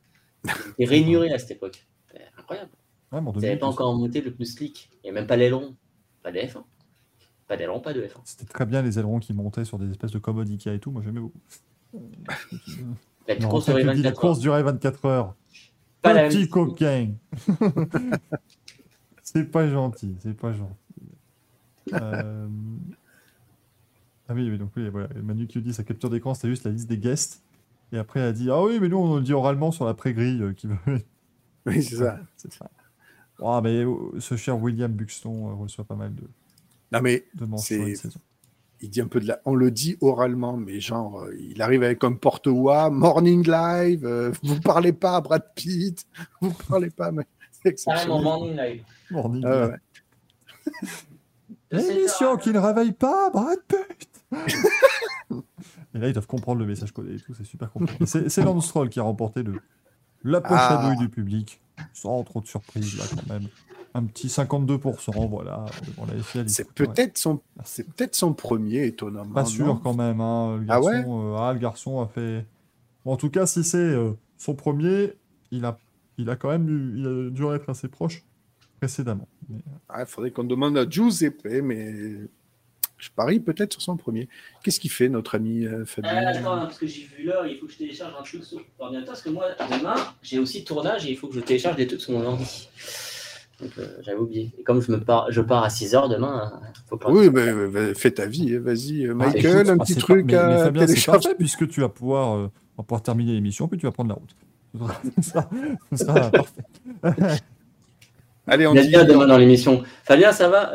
Ils 0.44 0.50
étaient 0.84 0.84
rainurés 0.86 1.32
à 1.32 1.38
cette 1.38 1.52
époque. 1.52 1.86
C'était 2.08 2.24
Incroyable. 2.38 2.70
Ouais, 3.12 3.18
en 3.18 3.22
Ils 3.22 3.26
n'avaient 3.26 3.40
2008, 3.40 3.58
pas 3.60 3.66
encore 3.66 3.94
monté 3.96 4.20
le 4.20 4.32
pneu 4.32 4.44
slick. 4.44 4.90
Il 4.96 5.06
n'y 5.06 5.10
a 5.10 5.12
même 5.12 5.26
pas 5.26 5.36
l'aileron. 5.36 5.74
Pas 6.22 6.32
de 6.32 6.38
F1. 6.38 6.62
Pas 7.48 7.56
d'aileron, 7.56 7.80
pas 7.80 7.92
de 7.92 8.00
F1. 8.02 8.20
C'était 8.24 8.44
très 8.46 8.64
bien 8.66 8.80
les 8.82 8.98
ailerons 8.98 9.18
qui 9.18 9.32
montaient 9.34 9.64
sur 9.64 9.78
des 9.78 9.90
espèces 9.90 10.12
de 10.12 10.18
commodes 10.18 10.48
Ikea 10.48 10.68
et 10.74 10.78
tout. 10.78 10.90
Moi 10.90 11.02
j'aimais 11.04 11.20
beaucoup. 11.20 11.40
La 13.28 13.38
Non, 13.38 13.48
course 13.48 13.66
durait 13.66 13.82
tu 13.82 13.88
dis, 13.96 14.02
la 14.02 14.08
24 14.10 14.20
course 14.20 14.38
heures. 14.38 14.42
durait 14.42 14.62
24 14.62 15.04
heures. 15.04 15.34
Pas 16.00 16.12
la 16.14 16.22
même- 16.22 16.30
Petit 16.32 16.48
coquin. 16.48 17.12
c'est 19.22 19.44
pas 19.50 19.68
gentil, 19.68 20.16
c'est 20.20 20.34
pas 20.36 20.52
gentil. 20.52 20.74
Euh, 21.92 22.48
Ah 24.28 24.34
oui, 24.34 24.48
oui, 24.50 24.58
donc 24.58 24.70
oui, 24.76 24.88
voilà. 24.88 25.08
Manu 25.22 25.46
qui 25.46 25.60
dit 25.60 25.72
sa 25.74 25.82
capture 25.84 26.08
d'écran, 26.10 26.32
c'était 26.34 26.48
juste 26.48 26.64
la 26.64 26.70
liste 26.70 26.88
des 26.88 26.96
guests. 26.98 27.42
Et 27.92 27.98
après, 27.98 28.20
elle 28.20 28.26
a 28.26 28.32
dit 28.32 28.50
Ah 28.50 28.62
oui, 28.62 28.78
mais 28.80 28.88
nous, 28.88 28.98
on 28.98 29.16
le 29.16 29.22
dit 29.22 29.32
oralement 29.32 29.70
sur 29.70 29.84
la 29.84 29.94
pré-grille 29.94 30.42
euh, 30.42 30.52
qui 30.52 30.66
veut. 30.66 30.76
Oui, 31.64 31.80
c'est 31.80 31.94
ça. 31.96 32.18
C'est 32.36 32.52
ça. 32.52 32.68
Ah, 33.40 33.60
mais 33.62 33.84
euh, 33.84 34.18
ce 34.18 34.36
cher 34.36 34.60
William 34.60 34.90
Buxton 34.90 35.48
euh, 35.50 35.54
reçoit 35.54 35.84
pas 35.84 35.94
mal 35.94 36.12
de, 36.12 36.22
Non, 36.90 37.00
mais 37.00 37.24
de 37.34 37.46
il 38.82 38.90
dit 38.90 39.00
un 39.00 39.06
peu 39.06 39.20
de 39.20 39.28
la. 39.28 39.40
On 39.44 39.54
le 39.54 39.70
dit 39.70 39.96
oralement, 40.00 40.56
mais 40.56 40.80
genre, 40.80 41.22
euh, 41.22 41.36
il 41.38 41.62
arrive 41.62 41.84
avec 41.84 42.02
un 42.02 42.14
porte-voix, 42.14 42.90
morning 42.90 43.48
live, 43.48 44.04
euh, 44.04 44.32
vous 44.42 44.60
parlez 44.60 44.92
pas 44.92 45.16
à 45.16 45.20
Brad 45.20 45.44
Pitt, 45.54 46.04
vous 46.40 46.52
parlez 46.68 46.90
pas, 46.90 47.12
mais 47.12 47.22
c'est 47.52 47.74
Carrément, 47.84 48.18
exceptionnel. 48.18 48.22
morning 48.22 48.56
live. 48.56 48.84
Morning. 49.10 49.44
Ah 49.46 49.68
ouais. 49.68 49.76
L'émission 51.70 52.36
qui 52.36 52.50
ne 52.50 52.58
réveille 52.58 52.92
pas 52.92 53.30
Brad 53.30 53.60
Pitt 53.68 54.24
Et 55.94 55.98
là, 55.98 56.08
ils 56.08 56.12
doivent 56.12 56.26
comprendre 56.26 56.58
le 56.60 56.66
message 56.66 56.92
codé 56.92 57.14
et 57.16 57.20
tout, 57.20 57.34
c'est 57.34 57.44
super 57.44 57.70
compliqué. 57.70 58.06
C'est 58.06 58.28
c'est 58.28 58.42
Lance 58.42 58.66
Stroll 58.66 58.88
qui 58.88 58.98
a 59.00 59.02
remporté 59.02 59.42
le, 59.42 59.60
la 60.24 60.40
poche 60.40 60.58
à 60.58 60.78
Ah. 60.80 60.86
douille 60.86 60.96
du 60.96 61.08
public, 61.08 61.60
sans 61.92 62.22
trop 62.24 62.40
de 62.40 62.46
surprise, 62.46 62.96
là, 62.98 63.04
quand 63.14 63.26
même. 63.32 63.48
Un 63.94 64.04
petit 64.04 64.28
52%, 64.28 65.28
voilà, 65.28 65.66
devant 65.86 66.06
la 66.06 66.14
FIA. 66.22 66.44
C'est 66.48 66.64
Ouais. 66.66 66.72
peut-être 66.86 67.18
son, 67.18 67.36
peut-être 67.96 68.14
son 68.14 68.32
premier, 68.32 68.86
étonnamment. 68.86 69.34
Pas 69.34 69.44
sûr 69.44 69.80
quand 69.82 69.92
même, 69.94 70.20
hein, 70.22 70.56
le 70.56 70.62
Ah 70.68 70.80
garçon, 70.80 70.88
ouais 70.88 71.04
euh, 71.06 71.36
ah, 71.38 71.52
le 71.52 71.58
garçon 71.58 72.00
a 72.00 72.06
fait... 72.06 72.46
Bon, 73.04 73.12
en 73.12 73.16
tout 73.18 73.28
cas, 73.28 73.44
si 73.44 73.62
c'est 73.64 73.76
euh, 73.76 74.12
son 74.38 74.54
premier, 74.54 75.12
il 75.50 75.66
a, 75.66 75.76
il 76.16 76.30
a 76.30 76.36
quand 76.36 76.48
même 76.48 76.94
il 76.96 77.06
a 77.06 77.30
dû 77.30 77.44
être 77.54 77.68
assez 77.68 77.88
proche 77.88 78.24
précédemment. 78.78 79.28
Mais, 79.50 79.56
euh, 79.58 79.60
Il 79.66 79.80
Ah, 79.90 80.06
faudrait 80.06 80.30
qu'on 80.30 80.44
demande 80.44 80.78
à 80.78 80.88
Giuseppe, 80.88 81.46
mais 81.62 82.16
je 83.02 83.10
parie 83.10 83.40
peut-être 83.40 83.72
sur 83.72 83.82
son 83.82 83.97
premier. 83.97 84.28
Qu'est-ce 84.62 84.78
qu'il 84.78 84.90
fait, 84.92 85.08
notre 85.08 85.34
ami 85.34 85.66
euh, 85.66 85.84
Fabien 85.84 86.10
Ah, 86.14 86.28
attends, 86.28 86.58
parce 86.60 86.78
que 86.78 86.86
j'ai 86.86 87.02
vu 87.02 87.24
l'heure, 87.24 87.44
il 87.47 87.58
faut 87.58 87.66
que 87.66 87.72
je 87.72 87.78
télécharge 87.78 88.12
un 88.18 88.22
truc 88.22 88.44
sur 88.44 88.60
l'ordinateur, 88.78 89.08
parce 89.08 89.22
que 89.22 89.31
moi, 89.31 89.47
demain, 89.76 89.94
j'ai 90.22 90.39
aussi 90.39 90.62
tournage 90.64 91.05
et 91.05 91.10
il 91.10 91.16
faut 91.16 91.26
que 91.26 91.34
je 91.34 91.40
télécharge 91.40 91.74
des 91.76 91.89
trucs 91.89 92.00
sur 92.00 92.12
mon 92.12 92.24
ordi. 92.24 92.68
Donc, 93.60 93.70
euh, 93.78 93.86
j'avais 94.02 94.18
oublié. 94.18 94.52
Et 94.58 94.62
comme 94.62 94.81
je, 94.81 94.90
me 94.92 95.00
pars, 95.00 95.26
je 95.32 95.40
pars 95.40 95.64
à 95.64 95.68
6h 95.68 96.08
demain, 96.10 96.52
euh, 96.55 96.66
faut 96.89 96.97
pas. 96.97 97.10
Oui, 97.10 97.28
mais 97.31 97.52
mais 97.52 97.94
fais 97.94 98.12
ta 98.12 98.26
vie, 98.26 98.55
hein, 98.55 98.60
vas-y. 98.62 99.05
euh, 99.06 99.14
Michael, 99.14 99.56
écoute, 99.56 99.68
un 99.70 99.76
ah, 99.81 99.84
petit 99.84 99.94
c'est 99.94 100.00
truc 100.00 100.31
pas- 100.31 100.47
mais- 100.47 100.55
mais 100.55 100.60
à 100.60 100.64
Fabien, 100.64 100.81
c'est 100.82 100.86
télécharger. 100.89 101.20
parfait, 101.20 101.36
puisque 101.36 101.68
tu 101.68 101.81
vas 101.81 101.89
pouvoir, 101.89 102.36
euh, 102.36 102.50
on 102.76 102.82
va 102.82 102.86
pouvoir 102.86 103.02
terminer 103.02 103.32
l'émission, 103.32 103.66
puis 103.68 103.78
tu 103.78 103.86
vas 103.86 103.92
prendre 103.92 104.10
la 104.10 104.14
route. 104.16 104.34
Ce 105.92 106.05
sera 106.05 106.31
parfait. 106.31 107.40
Allez, 108.47 108.66
on 108.66 108.72
Il 108.74 108.76
y 108.76 108.81
a 108.81 108.82
dit. 108.82 108.89
bien 108.90 109.05
demain 109.05 109.26
dans 109.26 109.39
l'émission. 109.39 109.82
Fabien, 110.05 110.32
ça 110.32 110.48
va 110.48 110.72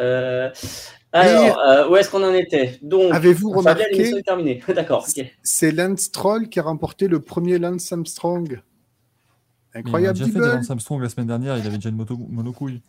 Alors, 1.14 1.60
euh, 1.60 1.90
où 1.90 1.96
est-ce 1.96 2.10
qu'on 2.10 2.24
en 2.24 2.34
était? 2.34 2.78
Donc, 2.82 3.14
Avez-vous 3.14 3.52
remarqué 3.52 4.22
terminée. 4.24 4.62
D'accord. 4.76 5.08
C'est 5.42 5.72
Lance 5.72 6.02
Stroll 6.02 6.50
qui 6.50 6.60
a 6.60 6.64
remporté 6.64 7.08
le 7.08 7.20
premier 7.22 7.58
Lance 7.60 7.92
Armstrong. 7.92 8.62
Mais 9.74 9.80
Incroyable, 9.80 10.18
il 10.18 10.22
a 10.24 10.26
déjà 10.26 10.40
fait 10.40 10.46
des 10.50 10.56
Lance 10.56 10.70
Armstrong 10.70 11.02
la 11.02 11.10
semaine 11.10 11.28
dernière, 11.28 11.58
il 11.58 11.66
avait 11.66 11.78
déjà 11.78 11.90
une 11.90 11.96
moto, 11.96 12.18
monocouille. 12.30 12.82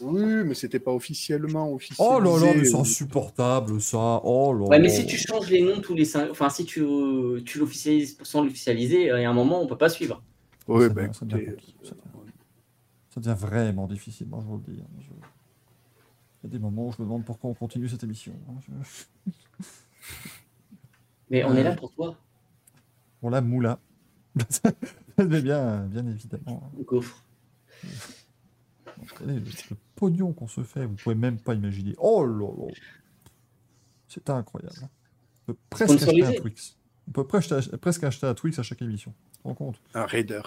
Oui, 0.00 0.22
mais 0.44 0.54
c'était 0.54 0.78
pas 0.78 0.92
officiellement 0.92 1.72
officiel. 1.72 2.06
Oh 2.08 2.20
là 2.20 2.38
là, 2.38 2.52
mais 2.54 2.64
c'est 2.64 2.76
insupportable 2.76 3.80
ça. 3.80 4.20
Oh 4.22 4.52
là 4.54 4.66
Ouais, 4.66 4.78
mais 4.78 4.88
si 4.88 5.04
tu 5.06 5.16
changes 5.16 5.50
les 5.50 5.60
noms 5.60 5.80
tous 5.80 5.94
les 5.94 6.04
5, 6.04 6.30
enfin, 6.30 6.48
si 6.50 6.64
tu, 6.64 6.84
tu 7.44 7.58
l'officialises 7.58 8.16
sans 8.22 8.44
l'officialiser, 8.44 9.10
euh, 9.10 9.18
il 9.18 9.22
y 9.22 9.24
a 9.24 9.30
un 9.30 9.34
moment, 9.34 9.60
on 9.60 9.66
peut 9.66 9.76
pas 9.76 9.88
suivre. 9.88 10.22
Oui, 10.68 10.84
ça, 10.84 10.88
ben, 10.90 11.02
devient, 11.08 11.14
ça 11.18 11.26
devient 11.26 11.46
ça 11.82 11.90
devient- 11.90 12.32
ça 13.12 13.20
devient 13.20 13.36
vraiment 13.40 13.86
difficile, 13.88 14.28
moi, 14.28 14.38
je 14.40 14.46
vous 14.46 14.62
le 14.64 14.72
dis. 14.72 14.80
hein. 14.80 14.86
Je- 15.00 15.27
Il 16.48 16.52
y 16.52 16.56
a 16.56 16.58
des 16.60 16.62
moments 16.64 16.86
où 16.88 16.92
je 16.92 16.96
me 17.02 17.04
demande 17.06 17.26
pourquoi 17.26 17.50
on 17.50 17.54
continue 17.54 17.88
cette 17.90 18.02
émission. 18.04 18.32
hein. 18.48 18.54
Je- 18.66 19.32
Mais 21.30 21.44
on 21.44 21.54
est 21.54 21.62
là 21.62 21.74
pour 21.76 21.92
toi, 21.92 22.16
Pour 23.20 23.28
la 23.28 23.42
moula. 23.42 23.78
mais 25.18 25.42
bien, 25.42 25.80
bien 25.86 26.06
évidemment. 26.06 26.70
Gaufre. 26.86 27.22
Vous 27.82 29.08
savez, 29.18 29.34
Le, 29.34 29.40
le 29.40 29.76
pognon 29.94 30.32
qu'on 30.32 30.48
se 30.48 30.62
fait, 30.62 30.86
vous 30.86 30.94
pouvez 30.94 31.14
même 31.14 31.38
pas 31.38 31.52
imaginer. 31.54 31.94
Oh 31.98 32.24
là 32.24 32.46
là. 32.66 32.72
C'est 34.08 34.30
incroyable. 34.30 34.74
hein. 34.84 34.88
On 35.48 35.52
peut 35.52 35.58
presque 35.68 36.02
acheter 36.02 36.24
un. 36.24 36.32
Twix. 36.32 36.76
On 37.08 37.10
peut 37.12 37.26
presque 37.26 37.52
acheter, 37.52 37.76
presque 37.76 38.04
acheter 38.04 38.26
un 38.26 38.34
Twix 38.34 38.58
à 38.58 38.62
chaque 38.62 38.80
émission. 38.80 39.12
Tu 39.32 39.38
te 39.42 39.48
rends 39.48 39.54
compte? 39.54 39.80
Un 39.92 40.06
raider. 40.06 40.40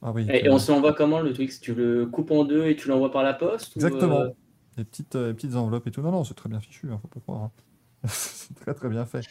Ah 0.00 0.12
oui. 0.12 0.26
Et, 0.30 0.46
et 0.46 0.50
on 0.50 0.58
se 0.58 0.72
l'envoie 0.72 0.94
comment 0.94 1.20
le 1.20 1.34
Twix? 1.34 1.60
Tu 1.60 1.74
le 1.74 2.06
coupes 2.06 2.30
en 2.30 2.44
deux 2.44 2.64
et 2.68 2.76
tu 2.76 2.88
l'envoies 2.88 3.12
par 3.12 3.22
la 3.22 3.34
poste 3.34 3.76
ou, 3.76 3.80
Exactement. 3.80 4.20
euh, 4.20 4.28
Les 4.76 4.84
petites, 4.84 5.14
euh, 5.16 5.28
les 5.28 5.34
petites 5.34 5.54
enveloppes 5.54 5.86
et 5.86 5.90
tout. 5.90 6.02
Non, 6.02 6.10
non, 6.12 6.24
c'est 6.24 6.34
très 6.34 6.48
bien 6.48 6.60
fichu, 6.60 6.88
hein, 6.92 6.98
faut 7.00 7.08
pas 7.08 7.20
croire. 7.20 7.42
hein. 7.44 7.50
c'est 8.08 8.54
très 8.54 8.74
très 8.74 8.88
bien 8.88 9.04
fait. 9.06 9.24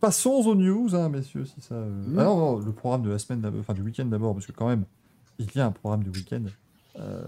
Passons 0.00 0.30
aux 0.46 0.54
news, 0.54 0.94
hein, 0.94 1.08
messieurs, 1.08 1.44
si 1.44 1.60
ça. 1.60 1.74
euh, 1.76 1.88
Mm. 2.08 2.18
Ah 2.18 2.24
non, 2.24 2.36
non, 2.36 2.58
le 2.58 2.72
programme 2.72 3.02
de 3.02 3.10
la 3.10 3.18
semaine, 3.18 3.44
enfin 3.60 3.72
du 3.72 3.82
week-end 3.82 4.04
d'abord, 4.06 4.34
parce 4.34 4.46
que 4.46 4.52
quand 4.52 4.68
même, 4.68 4.84
il 5.38 5.46
y 5.54 5.60
a 5.60 5.66
un 5.66 5.70
programme 5.72 6.02
du 6.04 6.10
week-end. 6.10 6.42
Euh, 6.98 7.22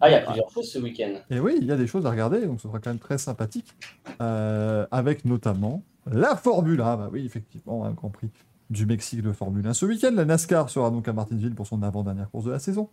Ah, 0.00 0.08
il 0.08 0.12
y 0.12 0.14
a 0.14 0.20
plusieurs 0.22 0.50
choses 0.50 0.70
ce 0.70 0.78
week-end. 0.78 1.14
et 1.30 1.40
oui, 1.40 1.56
il 1.60 1.66
y 1.66 1.72
a 1.72 1.76
des 1.76 1.86
choses 1.86 2.06
à 2.06 2.10
regarder, 2.10 2.46
donc 2.46 2.60
ce 2.60 2.68
sera 2.68 2.78
quand 2.78 2.90
même 2.90 2.98
très 2.98 3.18
sympathique. 3.18 3.74
Euh, 4.20 4.86
avec 4.90 5.24
notamment 5.24 5.82
la 6.06 6.36
Formule 6.36 6.80
1. 6.80 6.96
Bah 6.96 7.08
oui, 7.12 7.24
effectivement, 7.26 7.84
un 7.84 7.90
Grand 7.92 8.10
Prix 8.10 8.30
du 8.70 8.86
Mexique 8.86 9.20
de 9.22 9.32
Formule 9.32 9.66
1. 9.66 9.74
Ce 9.74 9.84
week-end, 9.84 10.12
la 10.14 10.24
NASCAR 10.24 10.70
sera 10.70 10.90
donc 10.90 11.06
à 11.08 11.12
Martinsville 11.12 11.54
pour 11.54 11.66
son 11.66 11.82
avant-dernière 11.82 12.30
course 12.30 12.44
de 12.46 12.50
la 12.52 12.58
saison. 12.58 12.88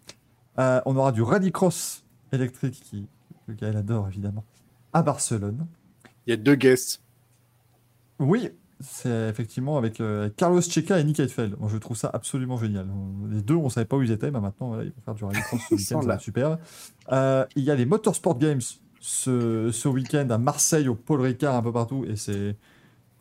On 0.57 0.95
aura 0.95 1.11
du 1.11 1.21
rallycross 1.21 2.03
électrique, 2.33 2.81
qui, 2.83 3.07
que 3.51 3.59
Gaël 3.61 3.77
adore 3.77 4.07
évidemment, 4.07 4.43
à 4.93 5.01
Barcelone. 5.03 5.65
Il 6.27 6.31
y 6.31 6.33
a 6.33 6.37
deux 6.37 6.55
guests. 6.55 7.01
Oui, 8.19 8.49
c'est 8.79 9.29
effectivement 9.29 9.77
avec, 9.77 9.99
euh, 9.99 10.29
Carlos 10.37 10.61
Checa 10.61 10.99
et 10.99 11.03
Nick 11.03 11.19
Heidfeld. 11.19 11.55
Moi, 11.59 11.69
je 11.71 11.77
trouve 11.77 11.97
ça 11.97 12.09
absolument 12.13 12.57
génial. 12.57 12.87
On- 12.89 13.27
Les 13.27 13.41
deux, 13.41 13.55
on 13.55 13.69
savait 13.69 13.85
pas 13.85 13.97
où 13.97 14.03
ils 14.03 14.11
étaient, 14.11 14.31
mais 14.31 14.39
maintenant, 14.39 14.69
voilà, 14.69 14.83
ils 14.83 14.89
vont 14.89 15.01
faire 15.03 15.15
du 15.15 15.23
rallycross 15.23 15.59
ce 15.69 15.75
Ils 15.75 15.79
sont 15.79 15.99
week-end, 15.99 16.19
super. 16.19 16.57
Euh, 17.11 17.45
il 17.55 17.63
y 17.63 17.71
a 17.71 17.75
les 17.75 17.85
Motorsport 17.85 18.37
Games 18.37 18.61
ce, 18.99 19.69
ce 19.71 19.87
week-end 19.87 20.27
à 20.29 20.37
Marseille, 20.37 20.87
au 20.87 20.95
Paul 20.95 21.21
Ricard, 21.21 21.55
un 21.55 21.61
peu 21.63 21.71
partout, 21.71 22.05
et 22.07 22.15
c'est 22.15 22.55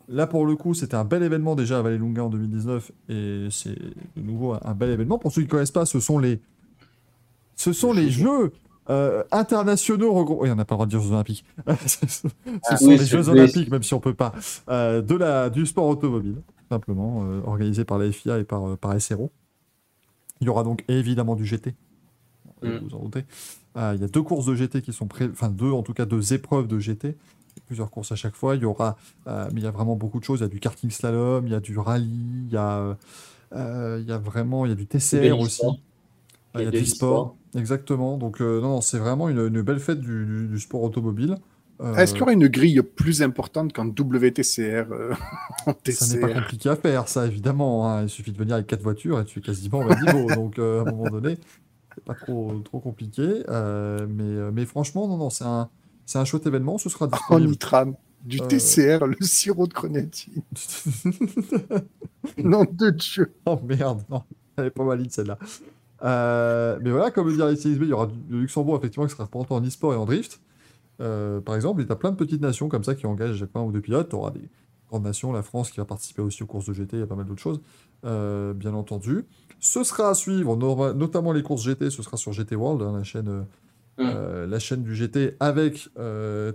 là 0.07 0.27
pour 0.27 0.45
le 0.45 0.55
coup, 0.55 0.73
c'était 0.75 0.95
un 0.95 1.05
bel 1.05 1.23
événement 1.23 1.55
déjà 1.55 1.79
à 1.79 1.81
Vallelunga 1.81 2.23
en 2.25 2.29
2019, 2.29 2.91
et 3.09 3.47
c'est 3.49 3.75
de 4.15 4.21
nouveau 4.21 4.53
un, 4.53 4.59
un 4.63 4.73
bel 4.75 4.91
événement. 4.91 5.17
Pour 5.17 5.31
ceux 5.31 5.41
qui 5.41 5.47
ne 5.47 5.51
connaissent 5.51 5.71
pas, 5.71 5.85
ce 5.87 5.99
sont 5.99 6.19
les, 6.19 6.39
ce 7.55 7.73
sont 7.73 7.93
les 7.93 8.11
Jeux 8.11 8.51
euh, 8.91 9.23
internationaux 9.31 10.13
regroupés. 10.13 10.43
Oui, 10.43 10.51
on 10.51 10.55
n'a 10.55 10.65
pas 10.65 10.75
le 10.75 10.77
droit 10.77 10.85
de 10.85 10.91
dire 10.91 11.01
Jeux 11.01 11.11
Olympiques. 11.13 11.45
ce 11.87 12.07
sont 12.07 12.29
oui, 12.81 12.97
les 12.97 13.05
Jeux. 13.05 13.29
Olympiques, 13.29 13.71
même 13.71 13.83
si 13.83 13.93
on 13.93 14.01
peut 14.01 14.13
pas, 14.13 14.33
euh, 14.69 15.01
de 15.01 15.15
la, 15.15 15.49
du 15.49 15.65
sport 15.65 15.87
automobile, 15.87 16.41
simplement, 16.69 17.23
euh, 17.23 17.41
organisé 17.45 17.85
par 17.85 17.97
la 17.97 18.11
FIA 18.11 18.39
et 18.39 18.43
par, 18.43 18.77
par 18.77 18.99
SRO. 18.99 19.31
Il 20.41 20.47
y 20.47 20.49
aura 20.49 20.63
donc 20.63 20.83
évidemment 20.89 21.35
du 21.35 21.45
GT. 21.45 21.73
Mm. 22.61 22.69
Vous 22.69 22.89
vous 22.89 22.95
en 22.95 22.99
doutez. 23.03 23.25
Il 23.77 24.01
y 24.01 24.03
a 24.03 24.07
deux 24.07 24.21
courses 24.21 24.45
de 24.45 24.55
GT 24.55 24.81
qui 24.81 24.91
sont 24.91 25.07
pré... 25.07 25.29
enfin 25.31 25.49
deux 25.49 25.71
en 25.71 25.81
tout 25.81 25.93
cas 25.93 26.05
deux 26.05 26.33
épreuves 26.33 26.67
de 26.67 26.77
GT. 26.77 27.15
Plusieurs 27.67 27.89
courses 27.89 28.11
à 28.11 28.17
chaque 28.17 28.35
fois. 28.35 28.55
Il 28.55 28.63
y 28.63 28.65
aura, 28.65 28.97
mais 29.25 29.61
il 29.61 29.63
y 29.63 29.67
a 29.67 29.71
vraiment 29.71 29.95
beaucoup 29.95 30.19
de 30.19 30.25
choses. 30.25 30.39
Il 30.39 30.43
y 30.43 30.45
a 30.45 30.49
du 30.49 30.59
karting 30.59 30.89
slalom, 30.89 31.47
il 31.47 31.53
y 31.53 31.55
a 31.55 31.61
du 31.61 31.77
rallye, 31.77 32.45
il 32.47 32.51
y 32.51 32.57
a, 32.57 32.97
il 33.55 34.05
y 34.05 34.11
a 34.11 34.17
vraiment, 34.17 34.65
il 34.65 34.69
y 34.69 34.71
a 34.73 34.75
du 34.75 34.87
TCR 34.87 35.39
aussi. 35.39 35.65
Il 36.55 36.61
y 36.61 36.63
a 36.63 36.71
de 36.71 36.71
du 36.71 36.79
l'e-sport. 36.83 37.37
sport, 37.53 37.61
exactement. 37.61 38.17
Donc 38.17 38.41
euh, 38.41 38.59
non, 38.61 38.69
non, 38.69 38.81
c'est 38.81 38.97
vraiment 38.99 39.29
une, 39.29 39.39
une 39.47 39.61
belle 39.61 39.79
fête 39.79 39.99
du, 40.01 40.25
du- 40.25 40.47
du 40.47 40.59
sport 40.59 40.81
automobile. 40.83 41.37
Euh, 41.81 41.95
Est-ce 41.95 42.11
qu'il 42.11 42.19
y 42.19 42.23
aura 42.23 42.33
une 42.33 42.47
grille 42.47 42.81
plus 42.83 43.23
importante 43.23 43.73
qu'en 43.73 43.87
WTCR 43.87 44.91
euh, 44.91 45.13
en 45.65 45.73
Ça 45.91 46.07
n'est 46.13 46.19
pas 46.21 46.33
compliqué 46.33 46.69
à 46.69 46.75
faire, 46.75 47.07
ça 47.07 47.25
évidemment. 47.25 47.89
hein. 47.89 48.03
Il 48.03 48.09
suffit 48.09 48.31
de 48.31 48.37
venir 48.37 48.55
avec 48.55 48.67
quatre 48.67 48.83
voitures 48.83 49.19
et 49.19 49.25
tu 49.25 49.39
es 49.39 49.41
quasiment 49.41 49.79
au 49.79 49.95
niveau. 49.95 50.27
Donc 50.35 50.59
euh, 50.59 50.79
à 50.83 50.87
un 50.87 50.91
moment 50.91 51.09
donné, 51.09 51.37
c'est 51.95 52.03
pas 52.03 52.13
trop, 52.15 52.59
trop 52.63 52.79
compliqué. 52.79 53.43
euh, 53.49 54.05
mais, 54.09 54.51
mais 54.51 54.65
franchement, 54.65 55.07
non, 55.07 55.17
non, 55.17 55.29
c'est 55.31 55.45
un, 55.45 55.69
c'est 56.05 56.19
un 56.19 56.25
chouette 56.25 56.45
événement. 56.45 56.77
Ce 56.77 56.89
sera 56.89 57.05
En 57.31 57.39
disponible. 57.39 57.51
nitram, 57.51 57.95
du 58.25 58.39
Euh. 58.41 58.45
TCR, 58.47 59.05
le 59.07 59.15
sirop 59.21 59.65
de 59.67 59.73
grenadine. 59.73 60.43
Nom 62.37 62.65
de 62.71 62.89
Dieu. 62.91 63.33
oh 63.47 63.59
merde, 63.63 64.03
non, 64.09 64.23
elle 64.57 64.65
est 64.65 64.69
pas 64.69 64.83
valide 64.83 65.11
celle-là. 65.11 65.37
Euh, 66.03 66.79
mais 66.81 66.91
voilà, 66.91 67.11
comme 67.11 67.27
le 67.29 67.33
dit 67.33 67.61
CXB, 67.61 67.83
il 67.83 67.89
y 67.89 67.93
aura 67.93 68.07
du- 68.07 68.15
le 68.29 68.39
Luxembourg 68.41 68.75
effectivement 68.77 69.05
qui 69.05 69.11
sera 69.11 69.23
représenté 69.25 69.53
en 69.53 69.61
e-sport 69.61 69.93
et 69.93 69.97
en 69.97 70.05
drift. 70.05 70.41
Euh, 70.99 71.41
par 71.41 71.55
exemple, 71.55 71.81
et 71.81 71.85
tu 71.85 71.91
as 71.91 71.95
plein 71.95 72.11
de 72.11 72.15
petites 72.15 72.41
nations 72.41 72.69
comme 72.69 72.83
ça 72.83 72.95
qui 72.95 73.05
engagent 73.05 73.45
un 73.55 73.61
ou 73.61 73.71
deux 73.71 73.81
pilotes. 73.81 74.09
Tu 74.09 74.15
auras 74.15 74.31
des 74.31 74.47
grandes 74.89 75.03
nations, 75.03 75.31
la 75.31 75.41
France 75.41 75.71
qui 75.71 75.77
va 75.77 75.85
participer 75.85 76.21
aussi 76.21 76.43
aux 76.43 76.47
courses 76.47 76.65
de 76.65 76.73
GT, 76.73 76.97
il 76.97 76.99
y 76.99 77.03
a 77.03 77.07
pas 77.07 77.15
mal 77.15 77.25
d'autres 77.25 77.41
choses, 77.41 77.61
euh, 78.05 78.53
bien 78.53 78.73
entendu. 78.73 79.25
Ce 79.59 79.83
sera 79.83 80.09
à 80.09 80.13
suivre, 80.13 80.55
no- 80.57 80.93
notamment 80.93 81.31
les 81.31 81.43
courses 81.43 81.63
GT, 81.63 81.89
ce 81.89 82.03
sera 82.03 82.17
sur 82.17 82.33
GT 82.33 82.55
World, 82.55 82.81
hein, 82.81 82.93
la, 82.97 83.03
chaîne, 83.03 83.45
Mm. 83.97 84.03
la 84.49 84.59
chaîne 84.59 84.83
du 84.83 84.95
GT, 84.95 85.35
avec 85.39 85.89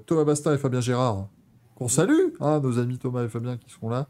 Thomas 0.07 0.25
Bastin 0.25 0.55
et 0.55 0.59
Fabien 0.59 0.81
Gérard, 0.81 1.29
qu'on 1.77 1.89
salue, 1.89 2.31
hein, 2.41 2.61
nos 2.61 2.79
amis 2.79 2.99
Thomas 2.99 3.25
et 3.25 3.29
Fabien 3.29 3.57
qui 3.57 3.71
seront 3.71 3.89
là. 3.91 4.09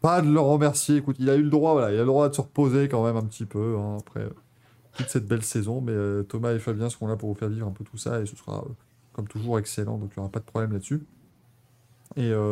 Pas 0.00 0.20
de 0.22 0.32
leur 0.32 0.44
remercier, 0.46 0.96
écoute, 0.96 1.16
il 1.20 1.30
a 1.30 1.36
eu 1.36 1.42
le 1.42 1.50
droit, 1.50 1.72
voilà, 1.72 1.92
il 1.92 1.96
a 1.96 2.00
le 2.00 2.06
droit 2.06 2.28
de 2.28 2.34
se 2.34 2.40
reposer 2.40 2.88
quand 2.88 3.04
même 3.04 3.16
un 3.16 3.22
petit 3.22 3.44
peu, 3.46 3.76
hein, 3.78 3.98
après 4.00 4.28
toute 4.96 5.08
cette 5.08 5.26
belle 5.26 5.42
saison, 5.42 5.80
mais 5.80 5.92
euh, 5.92 6.22
Thomas 6.22 6.52
et 6.52 6.58
Fabien 6.58 6.90
seront 6.90 7.06
là 7.06 7.16
pour 7.16 7.28
vous 7.28 7.34
faire 7.34 7.48
vivre 7.48 7.66
un 7.66 7.70
peu 7.72 7.84
tout 7.84 7.96
ça, 7.96 8.20
et 8.20 8.26
ce 8.26 8.36
sera, 8.36 8.58
euh, 8.58 8.72
comme 9.12 9.26
toujours, 9.28 9.58
excellent, 9.58 9.98
donc 9.98 10.10
il 10.14 10.18
n'y 10.18 10.22
aura 10.22 10.30
pas 10.30 10.40
de 10.40 10.44
problème 10.44 10.72
là-dessus. 10.72 11.02
Et, 12.16 12.30
euh, 12.30 12.50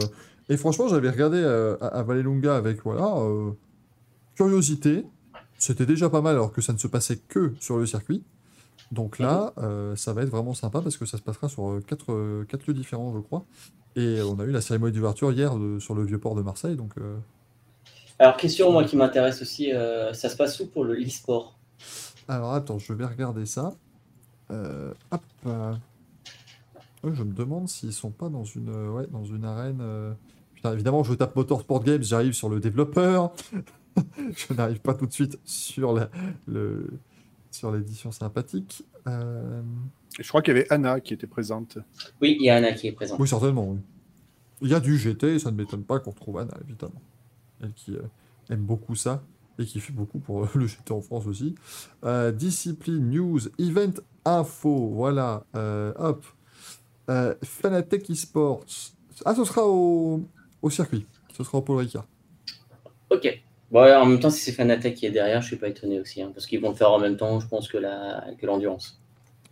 et 0.49 0.57
franchement, 0.57 0.89
j'avais 0.89 1.10
regardé 1.10 1.44
à, 1.44 1.86
à 1.86 2.02
Vallelunga 2.02 2.57
avec, 2.57 2.83
voilà, 2.83 3.15
curiosité, 4.35 5.05
c'était 5.59 5.86
déjà 5.86 6.09
pas 6.09 6.23
mal 6.23 6.35
alors 6.35 6.52
que 6.52 6.62
ça 6.62 6.73
ne 6.73 6.78
se 6.78 6.86
passait 6.86 7.19
que 7.28 7.52
sur 7.60 7.77
le 7.77 7.85
circuit. 7.86 8.23
Donc 8.91 9.19
là, 9.19 9.52
euh, 9.59 9.94
ça 9.94 10.12
va 10.15 10.23
être 10.23 10.31
vraiment 10.31 10.55
sympa 10.55 10.81
parce 10.81 10.97
que 10.97 11.05
ça 11.05 11.19
se 11.19 11.23
passera 11.23 11.49
sur 11.49 11.81
quatre, 11.86 12.44
quatre 12.49 12.67
lieux 12.67 12.75
différents, 12.75 13.12
je 13.15 13.20
crois. 13.20 13.44
Et 13.97 14.20
on 14.23 14.39
a 14.41 14.44
eu 14.44 14.51
la 14.51 14.60
cérémonie 14.60 14.94
d'ouverture 14.94 15.31
hier 15.31 15.57
de- 15.57 15.78
sur 15.78 15.94
le 15.94 16.05
vieux 16.05 16.19
port 16.19 16.35
de 16.35 16.43
Marseille. 16.43 16.77
Donc, 16.77 16.93
euh, 16.99 17.17
Alors, 18.19 18.36
question, 18.36 18.73
moi, 18.73 18.85
qui 18.85 18.97
m'intéresse 18.97 19.43
aussi, 19.43 19.73
euh, 19.73 20.12
ça 20.15 20.28
se 20.28 20.36
passe 20.36 20.59
où 20.60 20.67
pour 20.67 20.85
le 20.85 20.94
e-sport? 20.94 21.59
Alors 22.28 22.52
attends, 22.55 22.78
je 22.78 22.92
vais 22.92 23.05
regarder 23.07 23.47
ça. 23.47 23.74
Euh, 24.50 24.92
hop. 25.10 25.23
euh. 25.47 25.74
Je 27.05 27.23
me 27.23 27.32
demande 27.32 27.68
s'ils 27.68 27.92
sont 27.92 28.10
pas 28.10 28.28
dans 28.28 28.44
une, 28.44 28.68
euh, 28.68 28.90
ouais, 28.90 29.07
dans 29.07 29.24
une 29.24 29.44
arène. 29.44 29.78
euh. 29.81 30.12
Putain, 30.55 30.73
évidemment, 30.74 31.02
je 31.02 31.15
tape 31.15 31.34
Motorsport 31.34 31.82
Games, 31.82 32.02
j'arrive 32.02 32.32
sur 32.34 32.49
le 32.50 32.60
développeur. 32.60 33.32
je 34.36 34.52
n'arrive 34.52 34.81
pas 34.81 34.94
tout 34.94 35.07
de 35.07 35.12
suite 35.12 35.39
sur 35.44 35.94
la, 35.94 36.10
le, 36.47 36.90
sur 37.50 37.73
l'édition 37.73 38.12
sympathique. 38.12 38.84
Euh, 39.07 39.62
Je 40.18 40.28
crois 40.28 40.42
qu'il 40.42 40.55
y 40.55 40.58
avait 40.58 40.70
Anna 40.70 41.00
qui 41.00 41.15
était 41.15 41.26
présente. 41.26 41.78
Oui, 42.20 42.36
il 42.39 42.44
y 42.44 42.50
a 42.50 42.57
Anna 42.57 42.73
qui 42.74 42.86
est 42.89 42.92
présente. 42.92 43.18
Oui, 43.18 43.26
certainement. 43.26 43.66
Oui. 43.70 43.78
Il 44.60 44.68
y 44.68 44.74
a 44.74 44.81
du 44.81 44.99
GT, 44.99 45.39
ça 45.39 45.50
ne 45.50 45.57
m'étonne 45.57 45.84
pas 45.84 46.00
qu'on 46.00 46.10
retrouve 46.10 46.39
Anna, 46.39 46.52
évidemment. 46.68 47.00
Elle 47.62 47.73
qui 47.73 47.97
euh, 47.97 48.02
aime 48.50 48.60
beaucoup 48.60 48.94
ça 48.94 49.23
et 49.61 49.67
qui 49.67 49.81
fait 49.81 49.93
beaucoup 49.93 50.19
pour 50.19 50.45
euh, 50.45 50.49
le 50.55 50.67
GT 50.67 50.93
en 50.93 51.01
France 51.01 51.27
aussi. 51.27 51.55
Euh, 52.05 52.33
discipline, 52.33 53.11
news, 53.11 53.41
event, 53.59 53.93
info, 54.25 54.91
voilà. 54.95 55.45
euh, 55.55 55.93
hop. 55.97 56.25
Euh, 57.11 57.35
Fanatec 57.43 58.09
eSports. 58.11 58.65
Ah, 59.25 59.35
ce 59.35 59.45
sera 59.45 59.67
au, 59.67 60.23
au 60.63 60.71
circuit. 60.71 61.07
Ce 61.37 61.43
sera 61.45 61.59
au 61.59 61.63
Paul 61.63 61.79
Ricard. 61.79 62.07
Ok. 63.11 63.43
Bon, 63.71 63.83
ouais, 63.83 63.95
en 63.95 64.07
même 64.07 64.19
temps, 64.21 64.31
si 64.31 64.41
c'est 64.41 64.53
Fanatec 64.53 64.95
qui 64.95 65.07
est 65.07 65.11
derrière, 65.11 65.41
je 65.43 65.47
suis 65.49 65.57
pas 65.57 65.69
étonné 65.69 66.01
aussi, 66.01 66.23
hein, 66.23 66.31
parce 66.35 66.47
qu'ils 66.47 66.61
vont 66.61 66.71
le 66.71 66.75
faire 66.77 66.91
en 66.91 66.99
même 66.99 67.17
temps, 67.17 67.39
je 67.41 67.47
pense, 67.47 67.69
que 67.69 67.79
la 67.79 68.25
que 68.39 68.47
l'endurance. 68.47 69.01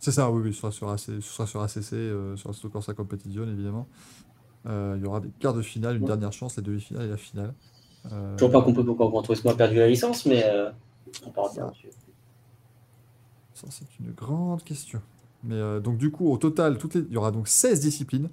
C'est 0.01 0.13
ça, 0.13 0.31
oui, 0.31 0.43
oui, 0.45 0.53
ce 0.55 0.61
sera 0.61 0.71
sur, 0.73 0.89
AC, 0.91 1.01
ce 1.01 1.21
sera 1.21 1.47
sur 1.47 1.61
ACC, 1.61 2.37
sur 2.55 2.71
Corsa 2.71 2.95
Competition, 2.95 3.43
évidemment. 3.45 3.89
Il 4.67 5.01
y 5.03 5.07
aura 5.07 5.21
des 5.21 5.31
quarts 5.41 5.55
de 5.55 5.63
finale, 5.63 5.97
une 5.97 6.03
Ouais. 6.03 6.09
dernière 6.09 6.33
chance, 6.33 6.57
les 6.57 6.63
demi-finales 6.63 7.07
et 7.07 7.11
la 7.11 7.17
finale. 7.17 7.55
Euh, 8.13 8.37
Toujours 8.37 8.53
pas 8.53 8.63
compris 8.63 8.85
pourquoi 8.85 9.09
Grand 9.09 9.23
Turismo 9.23 9.51
a 9.51 9.57
perdu 9.57 9.77
la 9.77 9.89
licence, 9.89 10.25
mais 10.27 10.43
euh, 10.45 10.71
on 11.27 11.31
parle 11.31 11.53
bien. 11.55 11.73
Ça, 13.55 13.67
c'est 13.71 13.87
une 14.01 14.13
grande 14.13 14.63
question. 14.63 15.01
Mais 15.45 15.55
euh, 15.57 15.81
donc, 15.81 15.99
du 15.99 16.11
coup, 16.11 16.31
au 16.33 16.37
total, 16.39 16.79
toutes 16.79 16.95
les... 16.95 17.01
il 17.03 17.13
y 17.13 17.17
aura 17.17 17.31
donc 17.31 17.49
16 17.49 17.81
disciplines 17.81 18.29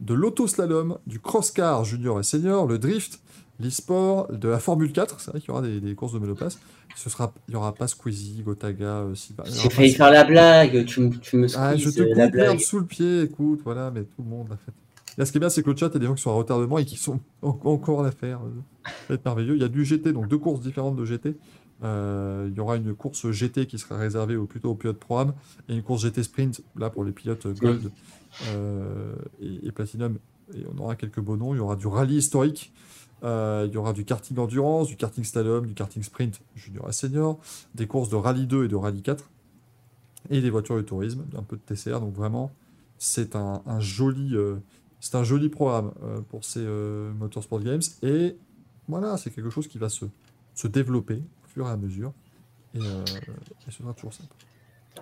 de 0.00 0.14
l'autoslalom, 0.14 0.98
du 1.06 1.20
crosscar 1.20 1.84
junior 1.84 2.20
et 2.20 2.22
senior, 2.22 2.66
le 2.66 2.78
drift, 2.78 3.20
l'e-sport, 3.60 4.30
de 4.32 4.48
la 4.48 4.58
Formule 4.58 4.92
4. 4.92 5.20
C'est 5.20 5.30
vrai 5.30 5.40
qu'il 5.40 5.48
y 5.48 5.52
aura 5.52 5.62
des, 5.62 5.80
des 5.80 5.94
courses 5.94 6.12
de 6.12 6.18
monoplace. 6.18 6.58
Ce 6.94 7.10
sera... 7.10 7.32
Il 7.48 7.52
n'y 7.52 7.56
aura 7.56 7.74
pas 7.74 7.86
Squeezie, 7.88 8.42
Gotaga, 8.42 8.84
euh, 9.00 9.14
Siba- 9.14 9.44
J'ai 9.46 9.70
failli 9.70 9.92
faire 9.92 10.10
la 10.10 10.24
blague, 10.24 10.84
tu, 10.86 11.00
me- 11.00 11.10
tu 11.18 11.36
me 11.36 11.46
Ah, 11.56 11.76
je 11.76 11.88
squeezes, 11.90 11.94
te 11.96 12.00
euh, 12.02 12.06
coupe 12.08 12.16
la 12.18 12.28
blague. 12.28 12.58
sous 12.58 12.78
le 12.80 12.86
pied, 12.86 13.22
écoute, 13.22 13.60
voilà, 13.64 13.90
mais 13.90 14.02
tout 14.04 14.22
le 14.22 14.28
monde 14.28 14.48
l'a 14.50 14.56
fait. 14.56 14.72
Là, 15.18 15.24
ce 15.24 15.32
qui 15.32 15.38
est 15.38 15.40
bien, 15.40 15.48
c'est 15.48 15.62
que 15.62 15.70
le 15.70 15.76
chat, 15.76 15.86
il 15.88 15.94
y 15.94 15.96
a 15.96 15.98
des 16.00 16.06
gens 16.06 16.14
qui 16.14 16.22
sont 16.22 16.30
à 16.30 16.34
retardement 16.34 16.78
et 16.78 16.84
qui 16.84 16.96
sont 16.96 17.20
en- 17.42 17.58
encore 17.64 18.00
à 18.00 18.04
la 18.04 18.12
faire. 18.12 18.40
euh, 18.42 18.50
Ça 18.86 18.92
va 19.10 19.14
être 19.14 19.24
merveilleux. 19.24 19.54
Il 19.56 19.62
y 19.62 19.64
a 19.64 19.68
du 19.68 19.84
GT, 19.84 20.12
donc 20.12 20.28
deux 20.28 20.38
courses 20.38 20.60
différentes 20.60 20.96
de 20.96 21.04
GT. 21.04 21.36
Euh, 21.84 22.48
il 22.50 22.56
y 22.56 22.60
aura 22.60 22.76
une 22.76 22.94
course 22.94 23.30
GT 23.30 23.66
qui 23.66 23.78
sera 23.78 23.96
réservée 23.98 24.36
au, 24.36 24.46
plutôt 24.46 24.70
aux 24.70 24.74
pilotes 24.74 24.98
Pro-Am 24.98 25.34
et 25.68 25.74
une 25.74 25.82
course 25.82 26.02
GT 26.02 26.22
Sprint, 26.22 26.60
là, 26.76 26.88
pour 26.90 27.04
les 27.04 27.12
pilotes 27.12 27.46
Gold 27.58 27.90
euh, 28.48 29.14
et, 29.40 29.66
et 29.66 29.72
Platinum. 29.72 30.18
Et 30.54 30.64
on 30.74 30.78
aura 30.82 30.96
quelques 30.96 31.20
beaux 31.20 31.36
noms. 31.36 31.54
Il 31.54 31.58
y 31.58 31.60
aura 31.60 31.76
du 31.76 31.86
rallye 31.86 32.16
historique. 32.18 32.72
Euh, 33.24 33.64
il 33.66 33.74
y 33.74 33.78
aura 33.78 33.92
du 33.94 34.04
karting 34.04 34.38
endurance, 34.38 34.88
du 34.88 34.96
karting 34.96 35.24
slalom, 35.24 35.66
du 35.66 35.72
karting 35.74 36.02
sprint 36.02 36.40
junior 36.54 36.86
et 36.88 36.92
senior, 36.92 37.38
des 37.74 37.86
courses 37.86 38.10
de 38.10 38.16
rallye 38.16 38.46
2 38.46 38.66
et 38.66 38.68
de 38.68 38.76
rallye 38.76 39.00
4 39.02 39.30
et 40.28 40.40
des 40.42 40.50
voitures 40.50 40.76
de 40.76 40.82
tourisme, 40.82 41.24
un 41.36 41.42
peu 41.42 41.56
de 41.56 41.62
TCR. 41.62 42.00
Donc 42.00 42.14
vraiment, 42.14 42.50
c'est 42.98 43.34
un, 43.34 43.62
un 43.66 43.80
joli, 43.80 44.36
c'est 45.06 45.16
un 45.16 45.24
joli 45.24 45.48
programme 45.48 45.92
euh, 46.02 46.20
pour 46.20 46.44
ces 46.44 46.60
euh, 46.62 47.12
Motorsport 47.14 47.60
Games. 47.60 47.82
Et 48.02 48.36
voilà, 48.88 49.16
c'est 49.16 49.30
quelque 49.30 49.50
chose 49.50 49.68
qui 49.68 49.78
va 49.78 49.88
se, 49.88 50.04
se 50.54 50.66
développer 50.68 51.14
au 51.44 51.48
fur 51.48 51.66
et 51.66 51.70
à 51.70 51.76
mesure. 51.76 52.12
Et, 52.74 52.78
euh, 52.80 53.04
et 53.66 53.70
ce 53.70 53.78
sera 53.78 53.92
toujours 53.94 54.12
sympa. 54.12 54.34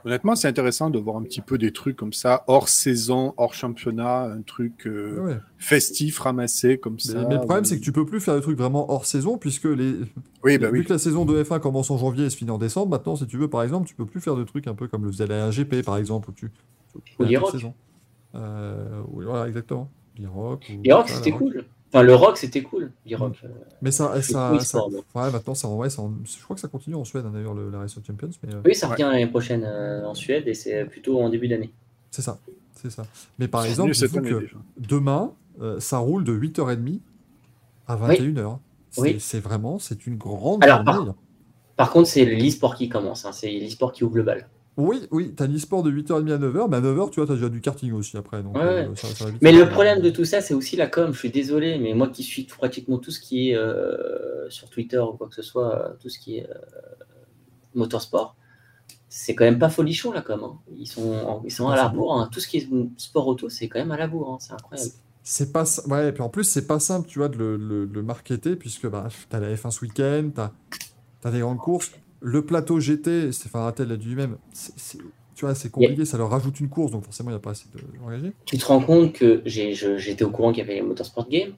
Honnêtement, 0.05 0.35
c'est 0.35 0.49
intéressant 0.49 0.91
de 0.91 0.99
voir 0.99 1.17
un 1.17 1.23
petit 1.23 1.41
peu 1.41 1.57
des 1.57 1.73
trucs 1.73 1.97
comme 1.97 2.13
ça, 2.13 2.43
hors 2.49 2.69
saison, 2.69 3.33
hors 3.37 3.55
championnat, 3.55 4.25
un 4.25 4.43
truc 4.43 4.87
euh, 4.87 5.19
Ouais, 5.21 5.33
ouais. 5.35 5.39
festif 5.57 6.19
ramassé 6.19 6.79
comme 6.79 6.99
ça. 6.99 7.25
mais 7.27 7.35
le 7.37 7.41
problème, 7.41 7.63
ou- 7.63 7.67
c'est 7.67 7.79
que 7.79 7.85
tu 7.85 7.93
peux 7.93 8.05
plus 8.05 8.21
faire 8.21 8.35
des 8.35 8.41
trucs 8.43 8.59
vraiment 8.59 8.91
hors 8.91 9.07
saison, 9.07 9.39
puisque 9.39 9.65
les, 9.67 9.95
Oui, 10.43 10.59
bah 10.59 10.71
vu 10.71 10.81
oui. 10.81 10.85
que 10.85 10.93
la 10.93 10.99
saison 10.99 11.25
de 11.25 11.43
F1 11.43 11.61
commence 11.61 11.91
en 11.93 11.97
janvier 11.97 12.27
et 12.27 12.31
se 12.31 12.37
finit 12.37 12.51
en 12.51 12.59
décembre, 12.59 12.91
maintenant, 12.91 13.15
si 13.17 13.27
tu 13.29 13.39
veux, 13.39 13.49
par 13.49 13.63
exemple, 13.63 13.87
tu 13.89 13.95
peux 13.95 14.05
plus 14.05 14.21
faire 14.21 14.35
de 14.37 14.43
trucs 14.45 14.67
un 14.67 14.75
peu 14.75 14.89
comme 14.89 15.05
le 15.05 15.13
faisait 15.13 15.29
la 15.29 15.51
GP, 15.51 15.83
par 15.85 15.97
exemple, 15.97 16.31
où 16.31 16.33
tu. 16.33 16.51
tu 17.05 17.15
Ou 17.21 17.23
la 17.23 17.29
l'Iroc. 18.35 18.41
saison. 18.41 18.45
Euh, 18.45 19.03
oui, 19.13 19.25
voilà, 19.25 19.49
exactement. 19.49 19.91
L'Iroc. 20.17 20.73
voilà, 20.85 21.09
c'était 21.09 21.31
cool. 21.33 21.65
Enfin, 21.93 22.03
le 22.03 22.15
rock, 22.17 22.37
c'était 22.39 22.63
cool. 22.63 22.91
Rock. 23.13 23.37
euh, 23.45 23.49
Mais 23.81 23.93
ça, 23.93 24.13
Je 24.17 24.21
ça, 24.23 24.53
ouais, 24.53 25.31
maintenant, 25.31 25.55
ça, 25.55 25.69
ouais, 25.69 25.89
ça 25.91 26.03
je 26.25 26.43
crois 26.43 26.55
que 26.57 26.61
ça 26.61 26.67
continue 26.67 26.97
en 26.97 27.05
Suède, 27.05 27.25
hein, 27.25 27.31
d'ailleurs, 27.33 27.55
le- 27.55 27.71
la 27.71 27.79
Race 27.79 27.97
of 27.97 28.05
Champions. 28.05 28.31
Mais, 28.43 28.53
euh, 28.53 28.61
Oui, 28.65 28.75
ça 28.75 28.87
Ouais. 28.89 28.95
revient 28.95 29.03
l'année 29.13 29.29
prochaine 29.29 29.63
euh, 29.65 30.05
en 30.05 30.15
Suède 30.15 30.49
et 30.49 30.55
c'est 30.55 30.85
plutôt 30.87 31.21
en 31.21 31.29
début 31.29 31.47
d'année. 31.47 31.73
c'est 32.11 32.23
ça, 32.23 32.39
c'est 32.75 32.91
ça. 32.91 33.05
Mais 33.39 33.47
par 33.49 33.65
exemple, 33.65 33.93
que 33.93 34.47
demain, 34.79 35.33
euh, 35.61 35.79
ça 35.79 35.99
roule 35.99 36.25
de 36.25 36.33
8h30 36.33 37.01
à 37.87 37.95
21h. 37.97 38.59
C'est 38.91 39.01
Oui. 39.01 39.17
c'est 39.21 39.41
vraiment, 39.41 39.79
c'est 39.79 40.07
une 40.07 40.17
grande 40.17 40.63
Alors. 40.65 40.83
Par 41.77 41.91
contre, 41.91 42.09
c'est 42.09 42.25
l'e-sport 42.25 42.75
qui 42.77 42.89
commence. 42.89 43.25
hein, 43.25 43.33
C'est 43.33 43.51
l'e-sport 43.51 43.93
qui 43.93 44.05
ouvre 44.05 44.17
le 44.17 44.23
bal. 44.25 44.49
Oui, 44.77 45.07
oui, 45.13 45.33
t'as 45.37 45.47
l'e-sport 45.47 45.85
de 45.85 45.91
8h30 45.91 46.33
à 46.33 46.39
9h, 46.39 46.69
mais 46.69 46.77
à 46.79 46.81
9h, 46.81 47.11
tu 47.11 47.21
vois, 47.21 47.27
t'as 47.29 47.35
déjà 47.35 47.49
du 47.49 47.61
karting 47.61 47.93
aussi 47.93 48.17
après. 48.17 48.43
Donc, 48.43 48.57
Ouais, 48.57 48.63
euh, 48.63 48.89
ouais. 48.89 48.97
ça- 48.97 49.07
ça 49.09 49.25
va 49.25 49.31
vite 49.31 49.41
Mais 49.43 49.53
le 49.53 49.69
problème 49.69 50.01
de 50.01 50.11
tout 50.11 50.25
ça, 50.25 50.41
c'est 50.41 50.55
aussi 50.55 50.75
la 50.77 50.89
com. 50.89 51.13
Je 51.13 51.19
suis 51.19 51.31
désolé, 51.31 51.79
mais 51.79 51.95
moi 51.95 52.09
qui 52.09 52.25
suis 52.25 52.43
pratiquement 52.45 52.99
tout 52.99 53.13
ce 53.13 53.21
qui 53.21 53.51
est 53.51 53.57
euh, 53.57 54.51
sur 54.51 54.69
Twitter 54.71 54.99
ou 54.99 55.13
quoi 55.13 55.29
que 55.29 55.35
ce 55.35 55.43
soit, 55.43 55.77
euh, 55.79 55.89
tout 56.01 56.09
ce 56.09 56.19
qui 56.19 56.39
est 56.39 56.49
euh, 56.51 56.55
motorsport, 57.75 58.37
c'est 59.09 59.35
quand 59.35 59.45
même 59.45 59.59
pas 59.59 59.71
folichon 59.71 60.13
la 60.13 60.23
com. 60.23 60.41
hein. 60.45 60.59
Ils 60.77 60.87
sont, 60.87 61.43
ils 61.45 61.53
sont 61.53 61.69
à 61.69 61.77
la 61.77 61.89
bourre. 61.89 62.19
hein. 62.21 62.29
Tout 62.33 62.41
ce 62.41 62.49
qui 62.49 62.59
est 62.59 62.69
sport 62.97 63.27
auto, 63.29 63.49
c'est 63.49 63.69
quand 63.69 63.79
même 63.79 63.93
à 63.93 63.97
la 63.97 64.07
bourre. 64.09 64.31
hein. 64.35 64.37
C'est 64.41 64.53
incroyable. 64.53 64.91
C'est 65.23 65.53
pas 65.53 65.65
ouais, 65.87 66.09
et 66.09 66.13
puis 66.13 66.23
en 66.23 66.29
plus 66.29 66.45
c'est 66.45 66.67
pas 66.67 66.79
simple, 66.79 67.09
tu 67.09 67.19
vois, 67.19 67.29
de 67.31 67.39
le, 67.39 67.57
le, 67.57 67.87
le 67.87 68.03
marketer 68.03 68.57
puisque 68.57 68.87
bah, 68.89 69.09
t'as 69.31 69.41
la 69.41 69.55
F1 69.57 69.71
ce 69.71 69.81
week-end, 69.81 70.31
t'as 70.35 70.51
as 71.25 71.31
des 71.31 71.41
grandes 71.41 71.59
courses, 71.59 71.93
le 72.25 72.43
plateau 72.43 72.81
GT, 72.81 73.33
Stéphane 73.33 73.65
Rattel 73.65 73.89
l'a 73.89 73.99
dit 73.99 74.07
lui-même, 74.07 74.39
tu 75.35 75.45
vois, 75.45 75.55
c'est 75.55 75.71
compliqué, 75.71 76.07
ça 76.07 76.17
leur 76.17 76.31
rajoute 76.31 76.59
une 76.59 76.71
course, 76.71 76.91
donc 76.91 77.05
forcément 77.05 77.29
il 77.29 77.35
n'y 77.35 77.37
a 77.37 77.41
pas 77.41 77.51
assez 77.51 77.67
de 77.75 77.81
engagés. 78.03 78.33
Tu 78.47 78.57
te 78.57 78.65
rends 78.65 78.81
compte 78.81 79.13
que 79.13 79.43
j'étais 79.45 80.25
au 80.25 80.31
courant 80.31 80.51
qu'il 80.51 80.61
y 80.61 80.67
avait 80.67 80.77
les 80.77 80.83
Motorsport 80.83 81.29
Game, 81.29 81.53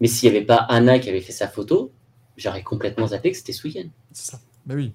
mais 0.00 0.08
s'il 0.08 0.28
n'y 0.28 0.36
avait 0.36 0.44
pas 0.44 0.56
Anna 0.56 0.98
qui 0.98 1.08
avait 1.08 1.20
fait 1.20 1.32
sa 1.32 1.46
photo, 1.46 1.92
j'aurais 2.36 2.64
complètement 2.64 3.06
zappé 3.06 3.30
que 3.30 3.36
c'était 3.36 3.52
ce 3.52 3.64
week-end. 3.64 3.88
C'est 4.10 4.32
ça. 4.32 4.40
Mais 4.66 4.74
oui. 4.74 4.92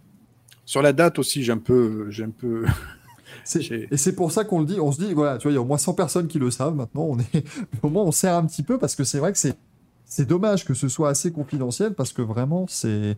Sur 0.65 0.81
la 0.81 0.91
date 0.91 1.19
aussi, 1.19 1.41
j'ai 1.41 1.53
un 1.53 1.57
peu, 1.57 2.07
j'ai 2.09 2.25
un 2.25 2.29
peu. 2.29 2.65
Et 3.55 3.95
c'est 3.95 4.13
pour 4.13 4.33
ça 4.33 4.43
qu'on 4.43 4.59
le 4.59 4.65
dit, 4.65 4.79
on 4.81 4.91
se 4.91 4.99
dit, 4.99 5.13
voilà, 5.13 5.37
tu 5.37 5.43
vois, 5.43 5.53
il 5.53 5.55
y 5.55 5.57
a 5.57 5.61
au 5.61 5.65
moins 5.65 5.77
100 5.77 5.93
personnes 5.93 6.27
qui 6.27 6.37
le 6.37 6.51
savent 6.51 6.75
maintenant, 6.75 7.03
on 7.03 7.17
est, 7.19 7.45
au 7.81 7.89
moins 7.89 8.03
on 8.03 8.11
sert 8.11 8.35
un 8.35 8.45
petit 8.45 8.63
peu 8.63 8.77
parce 8.77 8.95
que 8.97 9.05
c'est 9.05 9.19
vrai 9.19 9.31
que 9.31 9.37
c'est 9.37 9.55
c'est 10.03 10.25
dommage 10.25 10.65
que 10.65 10.73
ce 10.73 10.87
soit 10.87 11.09
assez 11.09 11.31
confidentiel 11.33 11.93
parce 11.93 12.13
que 12.13 12.21
vraiment 12.21 12.65
C'est 12.69 13.17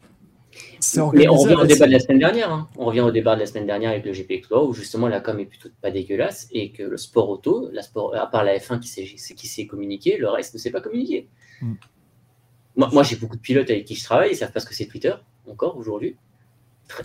Mais 1.14 1.28
on 1.28 1.36
revient 1.36 1.56
au 1.56 1.66
débat 1.66 1.86
de 1.88 1.92
la 1.92 2.00
semaine 2.00 2.20
dernière. 2.20 2.52
hein. 2.52 2.70
On 2.78 2.86
revient 2.86 3.02
au 3.02 3.12
débat 3.12 3.36
de 3.36 3.42
la 3.42 3.46
semaine 3.46 3.66
dernière 3.66 3.92
avec 3.92 4.06
le 4.06 4.14
GP 4.14 4.32
Explorer 4.32 4.68
où 4.68 4.74
justement 4.74 5.08
la 5.08 5.20
com 5.20 5.40
est 5.40 5.46
plutôt 5.46 5.70
pas 5.82 5.92
dégueulasse 5.92 6.48
et 6.52 6.72
que 6.72 6.84
le 6.84 6.98
sport 6.98 7.30
auto, 7.30 7.70
la 7.72 7.82
sport, 7.82 8.16
à 8.16 8.28
part 8.28 8.44
la 8.44 8.58
F1 8.58 8.80
qui 8.80 9.48
s'est 9.48 9.68
communiqué, 9.68 10.18
le 10.18 10.30
reste 10.30 10.54
ne 10.54 10.60
s'est 10.60 10.72
pas 10.72 10.82
communiqué. 10.82 11.28
Mm. 11.62 11.74
Moi, 12.76 12.90
moi 12.94 13.04
j'ai 13.04 13.16
beaucoup 13.16 13.36
de 13.36 13.42
pilotes 13.42 13.70
avec 13.70 13.86
qui 13.86 13.96
je 13.96 14.04
travaille, 14.04 14.32
ils 14.32 14.36
savent 14.36 14.52
pas 14.52 14.60
ce 14.60 14.66
que 14.66 14.74
c'est 14.74 14.88
Twitter 14.88 15.14
encore 15.48 15.78
aujourd'hui. 15.78 16.16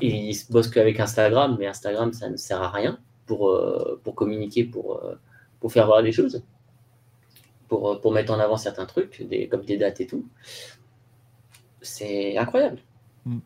Ils 0.00 0.34
se 0.34 0.50
bossent 0.50 0.68
qu'avec 0.68 0.98
Instagram, 0.98 1.56
mais 1.58 1.66
Instagram 1.66 2.12
ça 2.12 2.31
ne 2.31 2.36
sert 2.36 2.62
à 2.62 2.70
rien 2.70 2.98
pour, 3.26 3.50
euh, 3.50 4.00
pour 4.02 4.14
communiquer, 4.14 4.64
pour, 4.64 5.05
euh, 5.05 5.14
pour 5.60 5.73
faire 5.73 5.86
voir 5.86 6.02
des 6.02 6.12
choses, 6.12 6.42
pour, 7.68 7.90
euh, 7.90 8.00
pour 8.00 8.12
mettre 8.12 8.32
en 8.32 8.39
avant 8.39 8.56
certains 8.56 8.86
trucs, 8.86 9.23
des, 9.23 9.48
comme 9.48 9.64
des 9.64 9.76
dates 9.76 10.00
et 10.00 10.06
tout. 10.06 10.26
C'est 11.82 12.39
incroyable. 12.39 12.78
Non, 13.27 13.41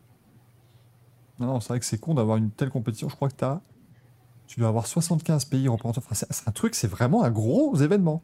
non, 1.39 1.59
c'est 1.59 1.69
vrai 1.69 1.79
que 1.79 1.85
c'est 1.85 1.99
con 1.99 2.13
d'avoir 2.13 2.37
une 2.37 2.51
telle 2.51 2.69
compétition. 2.69 3.07
Je 3.09 3.15
crois 3.15 3.29
que 3.29 3.45
as... 3.45 3.61
tu 4.47 4.59
dois 4.59 4.69
avoir 4.69 4.87
75 4.87 5.45
pays 5.45 5.67
représentés. 5.67 6.01
Enfin, 6.05 6.15
c'est 6.29 6.47
un 6.47 6.51
truc, 6.51 6.75
c'est 6.75 6.87
vraiment 6.87 7.23
un 7.23 7.31
gros 7.31 7.75
événement. 7.75 8.21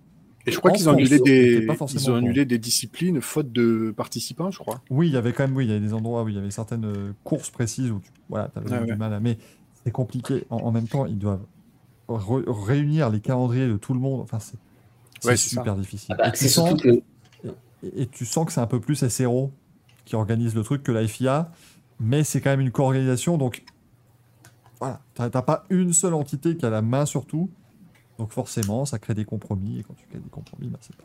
Et 0.47 0.51
je 0.51 0.59
crois 0.59 0.71
qu'ils 0.71 0.87
ont 0.89 0.93
annulé 0.93 1.19
des, 1.19 1.65
pas 1.65 1.75
forcément 1.75 2.03
ils 2.03 2.11
ont 2.11 2.13
au 2.13 2.17
annulé 2.17 2.45
des 2.45 2.59
disciplines 2.59 3.19
faute 3.21 3.51
de 3.51 3.93
participants, 3.95 4.51
je 4.51 4.59
crois. 4.59 4.81
Oui, 4.91 5.07
il 5.07 5.13
y 5.13 5.17
avait 5.17 5.33
quand 5.33 5.43
même 5.47 5.55
oui, 5.55 5.65
il 5.65 5.69
y 5.69 5.71
avait 5.71 5.79
des 5.79 5.93
endroits 5.93 6.23
où 6.23 6.29
il 6.29 6.35
y 6.35 6.37
avait 6.37 6.51
certaines 6.51 6.85
euh, 6.85 7.13
courses 7.23 7.49
précises 7.49 7.89
où 7.91 7.99
tu 7.99 8.11
voilà, 8.29 8.51
avais 8.55 8.69
Ah 8.71 8.83
du 8.83 8.91
ouais. 8.91 8.95
mal 8.95 9.13
à. 9.13 9.19
Mais 9.19 9.37
c'est 9.83 9.91
compliqué. 9.91 10.45
En, 10.49 10.57
en 10.57 10.71
même 10.71 10.87
temps, 10.87 11.05
ils 11.07 11.17
doivent 11.17 11.45
re- 12.09 12.47
réunir 12.47 13.09
les 13.09 13.21
calendriers 13.21 13.67
de 13.67 13.77
tout 13.77 13.93
le 13.93 13.99
monde. 13.99 14.21
Enfin, 14.21 14.39
c'est 14.39 14.57
Ouais, 15.23 15.37
super 15.37 15.75
difficile. 15.75 16.13
Ah 16.13 16.15
bah, 16.15 16.27
et, 16.27 16.31
tu 16.31 16.37
c'est 16.39 16.49
sens, 16.49 16.67
surtout 16.69 16.83
que 16.83 17.03
et, 17.83 18.01
et 18.03 18.07
tu 18.07 18.25
sens 18.25 18.45
que 18.45 18.51
c'est 18.51 18.61
un 18.61 18.67
peu 18.67 18.79
plus 18.79 19.07
SRO 19.07 19.51
qui 20.05 20.15
organise 20.15 20.55
le 20.55 20.63
truc 20.63 20.83
que 20.83 20.91
la 20.91 21.07
FIA, 21.07 21.51
mais 21.99 22.23
c'est 22.23 22.41
quand 22.41 22.51
même 22.51 22.61
une 22.61 22.71
co-organisation. 22.71 23.37
Donc 23.37 23.63
voilà, 24.79 25.01
t'as 25.13 25.29
pas 25.41 25.63
une 25.69 25.93
seule 25.93 26.13
entité 26.13 26.55
qui 26.55 26.65
a 26.65 26.69
la 26.69 26.81
main 26.81 27.05
sur 27.05 27.25
tout. 27.25 27.49
Donc 28.17 28.31
forcément, 28.31 28.85
ça 28.85 28.99
crée 28.99 29.13
des 29.13 29.25
compromis. 29.25 29.79
Et 29.79 29.83
quand 29.83 29.93
tu 29.93 30.05
crées 30.07 30.19
des 30.19 30.29
compromis, 30.29 30.67
bah, 30.67 30.79
c'est 30.81 30.95
pas, 30.95 31.03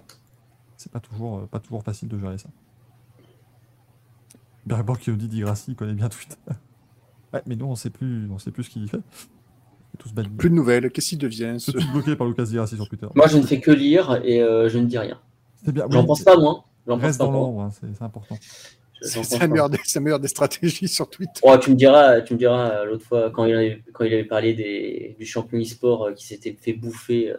c'est 0.77 0.93
pas 0.93 1.01
toujours, 1.01 1.39
euh, 1.39 1.47
pas 1.47 1.61
toujours 1.61 1.83
facile 1.83 2.09
de 2.09 2.19
gérer 2.19 2.39
ça. 2.39 2.49
Bergborg 4.67 4.99
qui 4.99 5.11
nous 5.11 5.17
dit 5.17 5.29
Digrassi, 5.29 5.73
il 5.73 5.77
connaît 5.77 5.95
bien 5.95 6.09
Twitter. 6.09 6.37
ouais, 7.33 7.43
mais 7.47 7.57
nous, 7.57 7.67
on 7.67 7.75
sait 7.75 7.91
plus, 7.91 8.29
on 8.31 8.39
sait 8.39 8.51
plus 8.51 8.65
ce 8.65 8.71
qu'il 8.71 8.89
fait. 8.89 9.01
Tous. 9.99 10.13
Plus 10.39 10.49
de 10.49 10.55
nouvelles. 10.55 10.91
Qu'est-ce 10.91 11.11
qu'il 11.11 11.19
devient 11.19 11.57
ce... 11.59 11.73
Bloqué 11.93 12.17
par 12.17 12.27
Lucas 12.27 12.45
Digrassi 12.45 12.77
sur 12.77 12.89
Twitter. 12.89 13.09
moi 13.15 13.27
je 13.27 13.37
ne 13.37 13.43
fais 13.43 13.61
que 13.61 13.71
lire 13.71 14.19
et 14.25 14.41
euh, 14.41 14.69
je 14.69 14.79
ne 14.79 14.87
dis 14.87 14.97
rien. 14.97 15.19
C'est 15.63 15.73
bien. 15.73 15.85
J'en 15.91 16.01
oui, 16.01 16.07
pense 16.07 16.23
pas 16.23 16.37
moins. 16.39 16.65
J'en 16.87 16.95
pense 16.95 17.03
Reste 17.03 17.19
pas 17.19 17.25
dans 17.27 17.33
moins. 17.33 17.41
l'ombre, 17.41 17.63
hein, 17.63 17.71
c'est 17.71 17.95
c'est 17.95 18.05
important. 18.05 18.39
C'est 19.03 19.39
la, 19.39 19.49
meilleure 19.49 20.21
des- 20.21 20.29
stratégies 20.29 20.89
sur 20.89 21.09
Twitter. 21.09 21.41
Oh, 21.43 21.57
tu 21.59 21.71
me 21.71 21.75
diras, 21.77 22.21
tu 22.21 22.35
me 22.35 22.39
diras 22.39 22.71
euh, 22.71 22.85
l'autre 22.85 23.05
fois 23.05 23.31
quand 23.31 23.45
il 23.47 23.55
avait, 23.55 23.83
quand 23.93 24.05
il 24.05 24.13
avait 24.13 24.25
parlé 24.25 24.53
des, 24.55 25.17
du 25.19 25.25
champion 25.27 25.59
e-sport 25.59 26.05
euh, 26.09 26.13
qui 26.13 26.27
s'était 26.27 26.53
fait 26.53 26.73
bouffer. 26.75 27.31
euh, 27.31 27.37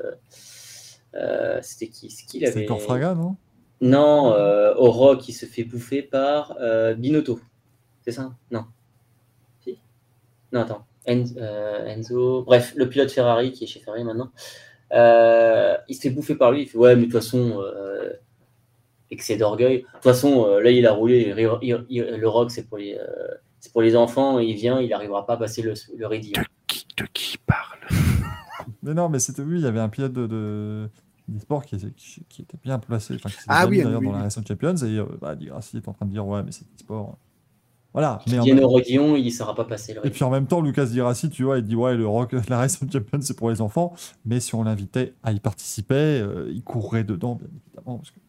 euh, 1.15 1.59
C'était 1.61 1.88
qui 1.90 2.09
C'est 2.09 2.25
qui 2.25 2.40
il 2.40 2.48
C'est 2.48 2.53
avait 2.53 2.64
encore 2.65 2.81
Fraga, 2.81 3.14
non? 3.14 3.35
Non, 3.81 4.33
euh, 4.33 4.73
Oro 4.77 5.17
qui 5.17 5.33
se 5.33 5.45
fait 5.45 5.64
bouffer 5.64 6.01
par 6.03 6.56
euh, 6.61 6.93
Binotto. 6.93 7.40
C'est 8.03 8.11
ça? 8.11 8.31
Non. 8.51 8.65
Si? 9.64 9.77
Non, 10.51 10.61
attends. 10.61 10.85
En- 11.07 11.23
euh, 11.38 11.85
Enzo. 11.88 12.43
Bref, 12.43 12.73
le 12.75 12.88
pilote 12.90 13.11
Ferrari 13.11 13.51
qui 13.51 13.64
est 13.64 13.67
chez 13.67 13.80
Ferrari 13.80 14.03
maintenant. 14.03 14.31
Euh, 14.93 15.77
il 15.88 15.95
se 15.95 16.01
fait 16.01 16.09
bouffer 16.09 16.35
par 16.35 16.51
lui. 16.51 16.64
Il 16.64 16.67
fait 16.67 16.77
Ouais, 16.77 16.95
mais 16.95 17.01
de 17.01 17.11
toute 17.11 17.22
façon, 17.22 17.59
euh, 17.61 18.14
excès 19.11 19.38
d'orgueil. 19.38 19.80
De 19.81 19.88
toute 19.93 20.03
façon, 20.03 20.45
euh, 20.48 20.61
là, 20.61 20.72
il 20.72 20.85
a 20.88 20.93
roulé. 20.93 21.33
il- 21.38 21.59
il- 21.61 21.85
il- 21.90 22.03
le 22.03 22.27
rock, 22.27 22.49
c'est 22.51 22.67
pour, 22.67 22.77
les, 22.77 22.95
euh, 22.98 23.06
c'est 23.59 23.72
pour 23.72 23.81
les 23.81 23.95
enfants. 23.95 24.40
Il 24.40 24.56
vient, 24.56 24.80
il 24.81 24.90
n'arrivera 24.90 25.25
pas 25.25 25.33
à 25.33 25.38
passer 25.38 25.61
le, 25.61 25.73
le. 25.98 26.07
Qui, 26.67 26.85
de 26.98 27.06
qui 27.14 27.38
parle? 27.38 27.80
Mais 28.83 28.93
non, 28.93 29.09
mais 29.09 29.19
c'était 29.19 29.41
oui, 29.41 29.59
il 29.59 29.64
y 29.64 29.67
avait 29.67 29.80
un 29.80 29.90
pilote 29.90 30.14
de, 30.14 30.25
de 30.27 30.90
d'e-sport 31.27 31.64
qui, 31.65 31.75
était- 31.75 31.91
qui, 31.95 32.23
qui 32.27 32.41
était 32.41 32.57
bien 32.64 32.80
placé, 32.80 33.14
enfin 33.15 33.30
qui 33.30 33.35
Ah 33.48 33.67
bien 33.67 33.69
oui, 33.69 33.83
d'ailleurs 33.83 33.99
oui, 33.99 34.06
dans 34.07 34.11
oui. 34.14 34.17
la 34.17 34.23
Racing 34.23 34.43
Champions 34.48 34.75
et 34.75 34.98
euh, 34.98 35.06
bah, 35.22 35.35
Digrassi 35.35 35.77
est 35.77 35.88
en 35.88 35.93
train 35.93 36.06
de 36.06 36.11
dire 36.11 36.25
ouais 36.25 36.41
mais 36.43 36.51
c'est 36.51 36.65
e-sport. 36.75 37.17
Voilà, 37.93 38.19
mais 38.30 38.40
au 38.64 38.69
Rodillon, 38.69 39.15
il 39.17 39.25
ne 39.25 39.30
saura 39.30 39.53
pas 39.53 39.65
passer 39.65 39.93
le 39.93 40.06
et 40.06 40.09
puis 40.09 40.23
en 40.23 40.30
même 40.30 40.48
temps 40.48 40.61
Lucas 40.61 40.85
Digrassi, 40.85 41.30
tu 41.30 41.43
vois, 41.43 41.57
il 41.59 41.64
dit 41.64 41.75
ouais 41.75 41.95
le 41.95 42.07
rock, 42.07 42.31
la 42.49 42.57
Racing 42.57 42.90
Champions 42.91 43.19
c'est 43.22 43.35
pour 43.38 43.49
les 43.49 43.61
enfants, 43.61 43.93
mais 44.25 44.40
si 44.40 44.56
on 44.56 44.64
l'invitait 44.64 45.14
à 45.23 45.31
y 45.31 45.40
participer, 45.40 45.93
euh, 45.95 46.49
il 46.51 46.64
courrait 46.64 47.03
dedans 47.03 47.35
bien 47.35 47.48
évidemment 47.67 47.98
parce 47.98 48.11
que 48.11 48.19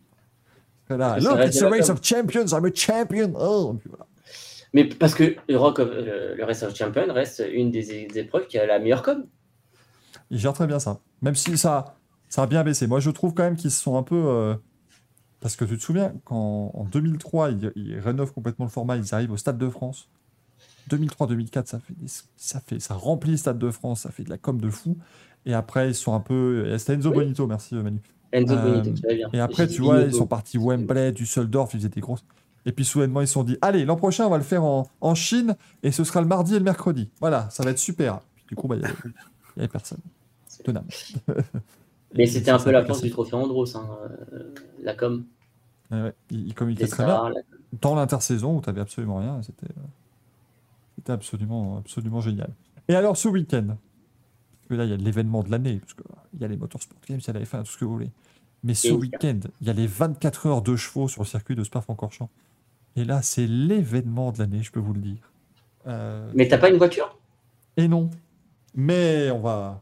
là, 0.96 1.18
look, 1.18 1.38
it's 1.46 1.60
a 1.62 1.68
race 1.68 1.88
of 1.90 2.00
champions, 2.02 2.46
I'm 2.52 2.64
a 2.64 2.70
champion. 2.74 3.32
Oh, 3.36 3.78
voilà. 3.86 4.06
Mais 4.74 4.84
parce 4.86 5.14
que 5.14 5.36
le, 5.48 5.56
rock 5.58 5.80
of- 5.80 5.90
le, 5.90 6.34
le 6.34 6.44
Race 6.44 6.62
of 6.62 6.74
Champions 6.74 7.12
reste 7.12 7.42
une 7.52 7.70
des, 7.70 8.06
des 8.06 8.18
épreuves 8.18 8.46
qui 8.46 8.58
a 8.58 8.64
la 8.66 8.78
meilleure 8.78 9.02
com. 9.02 9.26
Il 10.30 10.38
gère 10.38 10.54
très 10.54 10.66
bien 10.66 10.78
ça. 10.78 10.98
Même 11.20 11.34
si 11.34 11.58
ça, 11.58 11.94
ça 12.30 12.42
a 12.42 12.46
bien 12.46 12.64
baissé. 12.64 12.86
Moi, 12.86 12.98
je 13.00 13.10
trouve 13.10 13.34
quand 13.34 13.42
même 13.42 13.56
qu'ils 13.56 13.70
se 13.70 13.82
sont 13.82 13.98
un 13.98 14.02
peu. 14.02 14.16
euh, 14.16 14.54
Parce 15.40 15.56
que 15.56 15.66
tu 15.66 15.76
te 15.76 15.82
souviens, 15.82 16.14
quand 16.24 16.70
en 16.72 16.84
2003, 16.84 17.50
ils, 17.50 17.70
ils 17.76 17.98
rénovent 17.98 18.32
complètement 18.32 18.64
le 18.64 18.70
format, 18.70 18.96
ils 18.96 19.14
arrivent 19.14 19.32
au 19.32 19.36
Stade 19.36 19.58
de 19.58 19.68
France. 19.68 20.08
2003-2004, 20.90 21.66
ça 21.66 21.78
fait, 21.78 21.94
des- 21.94 22.08
ça 22.36 22.60
fait, 22.60 22.80
ça 22.80 22.94
remplit 22.94 23.32
le 23.32 23.36
Stade 23.36 23.58
de 23.58 23.70
France, 23.70 24.00
ça 24.00 24.10
fait 24.10 24.24
de 24.24 24.30
la 24.30 24.38
com 24.38 24.58
de 24.60 24.70
fou. 24.70 24.96
Et 25.44 25.52
après, 25.54 25.88
ils 25.90 25.94
sont 25.94 26.14
un 26.14 26.20
peu. 26.20 26.76
C'était 26.78 26.94
Enzo 26.94 27.10
Oui. 27.10 27.16
Bonito, 27.16 27.46
merci 27.46 27.74
euh, 27.76 27.82
Manu. 27.82 27.98
Enzo 28.32 28.54
Euh, 28.54 28.80
bien. 28.82 29.28
Et 29.32 29.40
après, 29.40 29.66
tu 29.68 29.82
vois, 29.82 30.00
ils 30.00 30.12
sont 30.14 30.26
partis 30.26 30.58
Wembley, 30.58 31.12
Düsseldorf, 31.12 31.74
ils 31.74 31.78
faisaient 31.78 31.88
des 31.88 32.00
grosses. 32.00 32.24
Et 32.64 32.72
puis 32.72 32.84
soudainement, 32.84 33.20
ils 33.20 33.26
se 33.26 33.32
sont 33.34 33.44
dit 33.44 33.58
Allez, 33.60 33.84
l'an 33.84 33.96
prochain, 33.96 34.26
on 34.26 34.30
va 34.30 34.38
le 34.38 34.44
faire 34.44 34.64
en, 34.64 34.88
en 35.00 35.14
Chine, 35.14 35.56
et 35.82 35.90
ce 35.92 36.04
sera 36.04 36.20
le 36.20 36.26
mardi 36.28 36.54
et 36.54 36.58
le 36.58 36.64
mercredi. 36.64 37.10
Voilà, 37.20 37.50
ça 37.50 37.62
va 37.64 37.70
être 37.70 37.78
super. 37.78 38.20
Puis, 38.36 38.44
du 38.48 38.54
coup, 38.54 38.68
bah, 38.68 38.76
il 38.76 38.82
n'y 38.82 38.86
avait, 39.58 39.68
personne. 39.68 39.98
Tenable. 40.64 40.86
Mais 42.14 42.26
c'était 42.26 42.50
un 42.50 42.58
peu 42.58 42.70
la 42.70 42.84
force 42.84 43.02
du 43.02 43.10
trophée 43.10 43.34
Andros, 43.34 43.74
hein, 43.74 43.88
euh, 44.32 44.52
la 44.82 44.94
com, 44.94 45.24
Ouais, 45.90 46.02
ouais, 46.02 46.12
il, 46.30 46.46
il 46.48 46.54
communiquait 46.54 46.86
très 46.86 47.04
bien. 47.04 47.28
la- 47.30 47.40
Dans 47.80 47.94
l'intersaison 47.94 48.56
où 48.56 48.60
tu 48.60 48.68
n'avais 48.68 48.80
absolument 48.80 49.18
rien, 49.18 49.40
c'était 49.42 49.66
euh, 49.66 49.82
c'était 50.96 51.12
absolument, 51.12 51.78
absolument 51.78 52.20
génial. 52.20 52.50
Et 52.88 52.94
alors 52.94 53.16
ce 53.16 53.28
week-end, 53.28 53.76
que 54.68 54.74
là 54.74 54.84
il 54.84 54.90
y 54.90 54.94
a 54.94 54.96
l'événement 54.96 55.42
de 55.42 55.50
l'année, 55.50 55.78
parce 55.80 55.94
qu'il 55.94 56.40
y 56.40 56.44
a 56.44 56.48
les 56.48 56.56
Motorsport 56.56 56.98
Games, 57.08 57.20
il 57.22 57.26
y 57.26 57.30
a 57.30 57.32
la 57.34 57.44
F1, 57.44 57.64
tout 57.64 57.72
ce 57.72 57.78
que 57.78 57.84
vous 57.84 57.92
voulez. 57.92 58.10
Mais 58.64 58.74
ce 58.74 58.92
week-end, 58.92 59.40
il 59.60 59.66
y 59.66 59.70
a 59.70 59.72
les 59.72 59.86
24 59.88 60.46
heures 60.46 60.62
de 60.62 60.76
chevaux 60.76 61.08
sur 61.08 61.22
le 61.22 61.26
circuit 61.26 61.56
de 61.56 61.64
Spa-Francorchamps. 61.64 62.30
Et 62.94 63.04
là, 63.04 63.20
c'est 63.22 63.46
l'événement 63.46 64.30
de 64.32 64.38
l'année, 64.38 64.62
je 64.62 64.70
peux 64.70 64.78
vous 64.80 64.92
le 64.92 65.00
dire. 65.00 65.32
Euh, 65.88 66.30
Mais 66.34 66.46
t'as 66.46 66.58
pas 66.58 66.70
une 66.70 66.76
voiture? 66.76 67.18
Et 67.76 67.88
non. 67.88 68.08
Mais 68.74 69.30
on 69.32 69.40
va. 69.40 69.80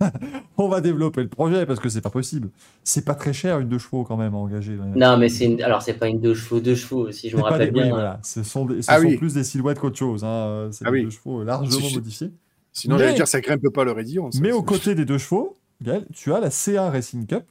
on 0.56 0.68
va 0.68 0.80
développer 0.80 1.22
le 1.22 1.28
projet 1.28 1.66
parce 1.66 1.78
que 1.78 1.90
c'est 1.90 2.00
pas 2.00 2.08
possible. 2.08 2.48
C'est 2.84 3.04
pas 3.04 3.14
très 3.14 3.34
cher 3.34 3.58
une 3.58 3.68
deux 3.68 3.76
chevaux 3.78 4.02
quand 4.04 4.16
même 4.16 4.32
à 4.34 4.38
engager. 4.38 4.78
Non, 4.96 5.18
mais 5.18 5.28
c'est 5.28 5.44
une... 5.44 5.60
alors 5.62 5.82
c'est 5.82 5.92
pas 5.94 6.08
une 6.08 6.20
deux 6.20 6.32
chevaux, 6.34 6.60
deux 6.60 6.74
chevaux, 6.74 7.12
si 7.12 7.28
je 7.28 7.36
me 7.36 7.42
rappelle 7.42 7.70
des- 7.70 7.78
oui, 7.80 7.84
bien. 7.84 7.92
voilà. 7.92 8.18
Ce 8.22 8.42
sont, 8.42 8.64
des- 8.64 8.80
ce 8.80 8.90
Ah 8.90 8.98
sont 8.98 9.06
oui. 9.08 9.18
plus 9.18 9.34
des 9.34 9.44
silhouettes 9.44 9.78
qu'autre 9.78 9.98
chose. 9.98 10.24
Hein. 10.24 10.68
C'est 10.72 10.86
Ah 10.86 10.90
des 10.90 10.98
oui. 11.00 11.04
deux 11.04 11.10
chevaux 11.10 11.44
largement 11.44 11.70
Suffit- 11.86 11.96
modifiés. 11.96 12.30
Sinon, 12.72 12.96
Mais- 12.96 13.02
j'allais 13.04 13.14
dire, 13.14 13.28
ça 13.28 13.40
grimpe 13.40 13.68
pas 13.70 13.84
le 13.84 13.92
raidillon. 13.92 14.30
ça. 14.30 14.38
Mais 14.40 14.52
aux 14.52 14.62
côtés 14.62 14.94
des 14.94 15.04
deux 15.04 15.18
chevaux, 15.18 15.56
Gaël, 15.82 16.06
tu 16.12 16.32
as 16.32 16.40
la 16.40 16.50
C1 16.50 16.90
Racing 16.90 17.26
Cup. 17.26 17.44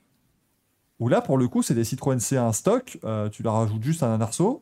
Où 1.00 1.08
là, 1.08 1.22
pour 1.22 1.38
le 1.38 1.48
coup, 1.48 1.62
c'est 1.64 1.74
des 1.76 1.84
Citroën 1.86 2.18
C1 2.20 2.52
stock. 2.54 3.00
Euh, 3.06 3.30
tu 3.30 3.42
leur 3.44 3.54
rajoutes 3.54 3.82
juste 3.84 4.04
un 4.04 4.20
arceau, 4.20 4.62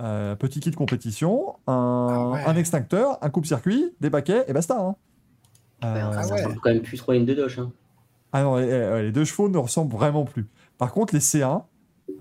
euh, 0.00 0.34
petit 0.34 0.60
kit 0.60 0.70
compétition, 0.70 1.56
un, 1.66 2.08
Ah 2.10 2.30
ouais. 2.30 2.44
un 2.46 2.56
extincteur, 2.56 3.18
un 3.22 3.28
coupe-circuit, 3.30 3.92
des 4.00 4.10
baquets 4.10 4.44
et 4.48 4.52
basta. 4.52 4.78
hein. 4.78 4.96
Ouais, 5.82 5.88
Euh, 5.88 6.10
Ah 6.14 6.22
ça 6.22 6.34
ouais. 6.34 6.42
ressemble 6.42 6.60
quand 6.62 6.70
même 6.70 6.80
plus 6.82 6.96
trop 6.96 7.12
à 7.12 7.16
une 7.16 7.26
deux 7.26 7.34
doche. 7.34 7.58
Hein. 7.58 7.70
Ah 8.32 8.42
non, 8.42 8.56
les, 8.56 8.66
les- 8.66 9.02
les 9.02 9.12
deux 9.12 9.24
chevaux 9.26 9.48
ne 9.50 9.58
ressemblent 9.58 9.92
vraiment 9.94 10.24
plus. 10.24 10.46
Par 10.78 10.90
contre, 10.92 11.14
les 11.14 11.20
C1, 11.20 11.64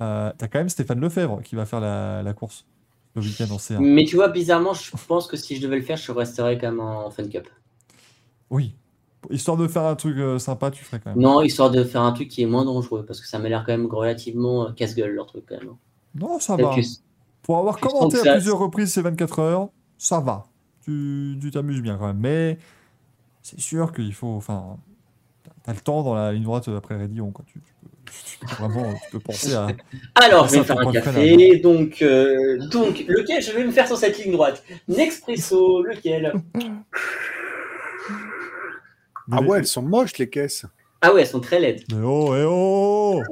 euh, 0.02 0.32
t'as 0.38 0.48
quand 0.50 0.60
même 0.60 0.70
Stéphane 0.70 1.00
Lefebvre 1.00 1.42
qui 1.42 1.56
va 1.56 1.66
faire 1.66 1.80
la, 1.80 2.22
la 2.22 2.34
course 2.34 2.66
le 3.16 3.22
week-end 3.22 3.46
en 3.52 3.58
C1. 3.58 3.80
Mais 3.80 4.04
tu 4.06 4.16
vois, 4.16 4.28
bizarrement, 4.30 4.74
je 4.74 4.92
pense 5.08 5.28
que 5.28 5.38
si 5.38 5.56
je 5.56 5.62
devais 5.62 5.78
le 5.78 5.82
faire, 5.84 5.98
je 5.98 6.12
resterais 6.12 6.58
quand 6.58 6.68
même 6.72 6.80
en 6.80 7.10
Fun 7.10 7.28
Cup. 7.28 7.48
Oui. 8.50 8.76
Histoire 9.32 9.58
de 9.58 9.68
faire 9.68 9.84
un 9.84 9.96
truc 9.96 10.18
euh, 10.18 10.38
sympa, 10.38 10.70
tu 10.70 10.84
ferais 10.84 11.00
quand 11.04 11.10
même. 11.12 11.20
Non, 11.20 11.42
histoire 11.42 11.72
de 11.72 11.84
faire 11.84 12.02
un 12.04 12.12
truc 12.12 12.28
qui 12.28 12.44
est 12.44 12.46
moins 12.46 12.64
dangereux, 12.64 13.04
parce 13.06 13.20
que 13.20 13.28
ça 13.28 13.40
m'a 13.40 13.50
l'air 13.50 13.64
quand 13.66 13.72
même 13.72 13.88
relativement 13.88 14.68
euh, 14.68 14.72
casse-gueule 14.72 15.12
leur 15.16 15.26
truc 15.26 15.46
quand 15.50 15.58
même. 15.58 15.72
Non, 16.14 16.40
ça 16.40 16.56
va. 16.56 16.76
que- 16.76 16.82
Pour 17.42 17.58
avoir 17.58 17.80
commenté 17.80 18.18
à 18.28 18.34
plusieurs 18.34 18.60
reprises 18.60 18.94
ces 18.94 19.02
24 19.02 19.40
heures, 19.40 19.70
ça 19.98 20.20
va. 20.20 20.46
Tu 20.84 21.38
tu 21.42 21.50
t'amuses 21.50 21.82
bien 21.82 21.98
quand 21.98 22.06
même. 22.08 22.20
Mais 22.20 22.60
c'est 23.42 23.60
sûr 23.60 23.92
qu'il 23.92 24.14
faut. 24.14 24.28
Enfin, 24.36 24.78
t'as 25.66 25.74
le 25.74 25.80
temps 25.80 26.04
dans 26.04 26.14
la 26.14 26.32
ligne 26.32 26.44
droite 26.44 26.70
après 26.76 26.96
Rédillon. 26.96 27.32
Quoi. 27.32 27.44
Tu, 27.48 27.60
tu 27.60 27.74
peux, 27.82 27.90
tu 28.26 28.38
peux 28.40 28.64
vraiment 28.64 28.94
tu 28.94 29.12
peux 29.12 29.20
penser 29.20 29.54
à. 29.54 29.68
Alors, 30.16 30.48
je 30.48 30.54
vais 30.54 30.60
me 30.60 30.64
faire 30.64 30.80
un 30.80 30.92
café. 30.92 31.58
Donc, 31.58 32.02
euh, 32.02 32.58
donc, 32.70 33.04
lequel 33.08 33.42
je 33.42 33.52
vais 33.52 33.64
me 33.64 33.72
faire 33.72 33.88
sur 33.88 33.98
cette 33.98 34.18
ligne 34.24 34.32
droite? 34.34 34.64
Nespresso, 34.88 35.84
lequel? 35.84 36.34
Ah 39.32 39.42
Mais- 39.42 39.48
ouais, 39.48 39.58
elles 39.60 39.66
sont 39.68 39.82
moches, 39.82 40.18
les 40.20 40.30
caisses. 40.30 40.66
Ah 41.02 41.14
ouais, 41.14 41.22
elles 41.22 41.28
sont 41.28 41.40
très 41.40 41.60
laides. 41.60 41.84
Mais 41.92 42.04
oh, 42.04 42.36
eh 42.36 42.46
oh 42.48 43.24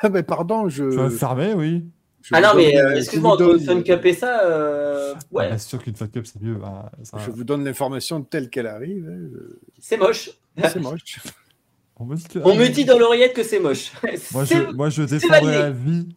Ah 0.00 0.08
ben 0.08 0.22
pardon, 0.22 0.68
je. 0.68 0.84
Tu 0.84 0.96
vas 0.96 1.10
fermer, 1.10 1.52
oui. 1.54 1.84
Je 2.26 2.30
Ah 2.34 2.40
non, 2.40 2.54
mais 2.56 2.74
euh, 2.76 2.86
euh, 2.92 2.96
excuse-moi, 2.96 3.32
entre 3.32 3.44
donne- 3.44 3.60
Fun 3.60 3.82
Cup 3.82 4.04
et 4.06 4.14
ça, 4.14 4.40
euh, 4.44 5.12
Ah, 5.14 5.18
ouais, 5.30 5.50
bah, 5.50 5.58
c'est 5.58 5.68
sûr 5.68 5.82
qu'une 5.82 5.94
Fun 5.94 6.06
Cup, 6.08 6.26
c'est 6.26 6.40
mieux. 6.40 6.54
bah, 6.54 6.90
ça- 7.02 7.18
Je 7.18 7.30
vous 7.30 7.44
donne 7.44 7.64
l'information 7.64 8.22
telle 8.22 8.48
qu'elle 8.48 8.66
arrive. 8.66 9.06
hein, 9.06 9.12
euh, 9.36 9.60
c'est 9.78 9.98
moche. 9.98 10.30
C'est 10.58 10.80
moche. 10.80 11.20
On 11.96 12.06
me 12.06 12.16
dit, 12.16 12.24
que- 12.24 12.38
On 12.42 12.56
me 12.56 12.66
dit 12.68 12.84
dans 12.86 12.98
l'oreillette 12.98 13.34
que 13.34 13.42
c'est 13.42 13.60
moche. 13.60 13.92
Moi, 14.32 14.44
je, 14.44 14.72
moi, 14.72 14.88
je 14.88 15.02
défendrai 15.02 15.40
validé. 15.40 15.56
à 15.58 15.70
vie 15.70 16.08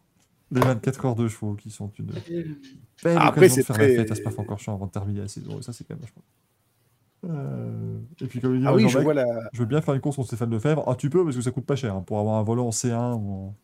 les 0.50 0.62
24 0.62 1.06
heures 1.06 1.16
de 1.16 1.28
chevaux 1.28 1.56
qui 1.56 1.70
sont 1.70 1.92
une 2.00 2.06
belle 2.06 3.18
Après, 3.18 3.42
occasion 3.42 3.56
c'est 3.56 3.62
de 3.62 3.66
faire 3.66 3.76
très- 3.76 3.90
la 3.90 3.96
fête 4.04 4.12
à 4.12 4.16
Spa-Francorchamps 4.16 4.74
avant 4.76 4.86
de 4.88 4.92
terminer 4.92 5.20
la 5.22 5.28
saison. 5.28 5.60
Et 5.60 5.62
ça, 5.62 5.74
c'est 5.74 5.84
quand 5.86 5.94
même 5.96 6.02
vachement. 6.02 6.24
Euh, 7.26 8.00
Et 8.22 8.26
puis, 8.28 8.40
comme 8.40 8.56
il 8.56 8.62
dit 8.62 8.68
Ah 8.68 8.74
oui, 8.74 8.88
je 8.88 8.98
vois 9.00 9.14
la. 9.14 9.26
je 9.52 9.60
veux 9.60 9.66
bien 9.66 9.82
faire 9.82 9.94
une 9.94 10.02
course 10.02 10.16
contre 10.16 10.28
Stéphane 10.30 10.52
Lefebvre. 10.52 10.84
Ah, 10.88 10.96
tu 10.96 11.10
peux, 11.10 11.24
parce 11.24 11.36
que 11.36 11.42
ça 11.42 11.52
coûte 11.52 11.66
pas 11.66 11.76
cher. 11.76 11.94
hein. 11.96 12.04
Pour 12.06 12.20
avoir 12.20 12.36
un 12.38 12.44
volant 12.44 12.68
en 12.68 12.72
C1 12.72 13.14
ou 13.16 13.32
en, 13.34 13.56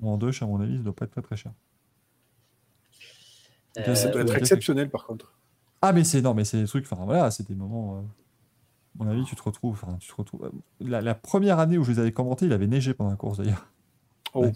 ou 0.00 0.10
en 0.10 0.16
2, 0.18 0.30
à 0.40 0.46
mon 0.46 0.60
avis, 0.60 0.76
ça 0.78 0.82
doit 0.82 0.94
pas 0.94 1.04
être 1.04 1.12
très 1.12 1.22
très 1.22 1.36
cher. 1.36 1.52
Euh, 3.78 3.94
Ça 3.94 4.08
doit 4.08 4.22
être 4.22 4.30
ouais. 4.32 4.38
exceptionnel 4.38 4.90
par 4.90 5.06
contre. 5.06 5.32
Ah, 5.82 5.92
mais 5.92 6.02
c'est 6.04 6.20
non, 6.22 6.34
mais 6.34 6.44
c'est 6.44 6.60
des 6.60 6.66
trucs. 6.66 6.90
Enfin, 6.90 7.04
voilà, 7.04 7.30
c'est 7.30 7.46
des 7.46 7.54
moments. 7.54 7.98
euh, 7.98 8.00
à 9.00 9.04
mon 9.04 9.10
avis, 9.10 9.24
tu 9.24 9.36
te 9.36 9.42
retrouves. 9.42 9.78
Enfin, 9.80 9.96
tu 10.00 10.08
te 10.08 10.14
retrouves. 10.16 10.44
euh, 10.46 10.50
La, 10.80 11.00
la 11.00 11.14
première 11.14 11.58
année 11.60 11.78
où 11.78 11.84
je 11.84 11.92
les 11.92 11.98
avais 12.00 12.12
commentés, 12.12 12.46
il 12.46 12.52
avait 12.52 12.66
neigé 12.66 12.94
pendant 12.94 13.10
la 13.10 13.16
course 13.16 13.38
d'ailleurs. 13.38 13.70
Oh. 14.34 14.42
Ouais. 14.44 14.52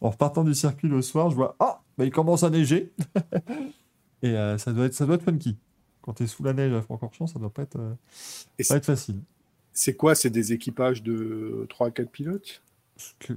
En 0.00 0.10
repartant 0.10 0.42
du 0.44 0.54
circuit 0.54 0.88
le 0.88 1.02
soir, 1.02 1.30
je 1.30 1.36
vois 1.36 1.54
Ah, 1.60 1.82
bah, 1.98 2.04
il 2.04 2.10
commence 2.10 2.42
à 2.42 2.50
neiger. 2.50 2.92
Et 4.22 4.30
euh, 4.36 4.56
ça, 4.56 4.72
doit 4.72 4.86
être, 4.86 4.94
ça 4.94 5.04
doit 5.04 5.16
être 5.16 5.24
funky. 5.24 5.58
Quand 6.00 6.14
tu 6.14 6.22
es 6.22 6.26
sous 6.26 6.42
la 6.42 6.52
neige 6.54 6.72
à 6.72 6.80
Francorchamps, 6.80 7.26
ça 7.26 7.38
doit 7.38 7.50
pas 7.52 7.62
être, 7.62 7.78
euh, 7.78 7.94
Et 8.58 8.64
pas 8.64 8.76
être 8.76 8.86
facile. 8.86 9.20
C'est 9.72 9.94
quoi? 9.94 10.14
C'est 10.14 10.30
des 10.30 10.52
équipages 10.52 11.02
de 11.02 11.66
3 11.68 11.88
à 11.88 11.90
4 11.90 12.10
pilotes? 12.10 12.62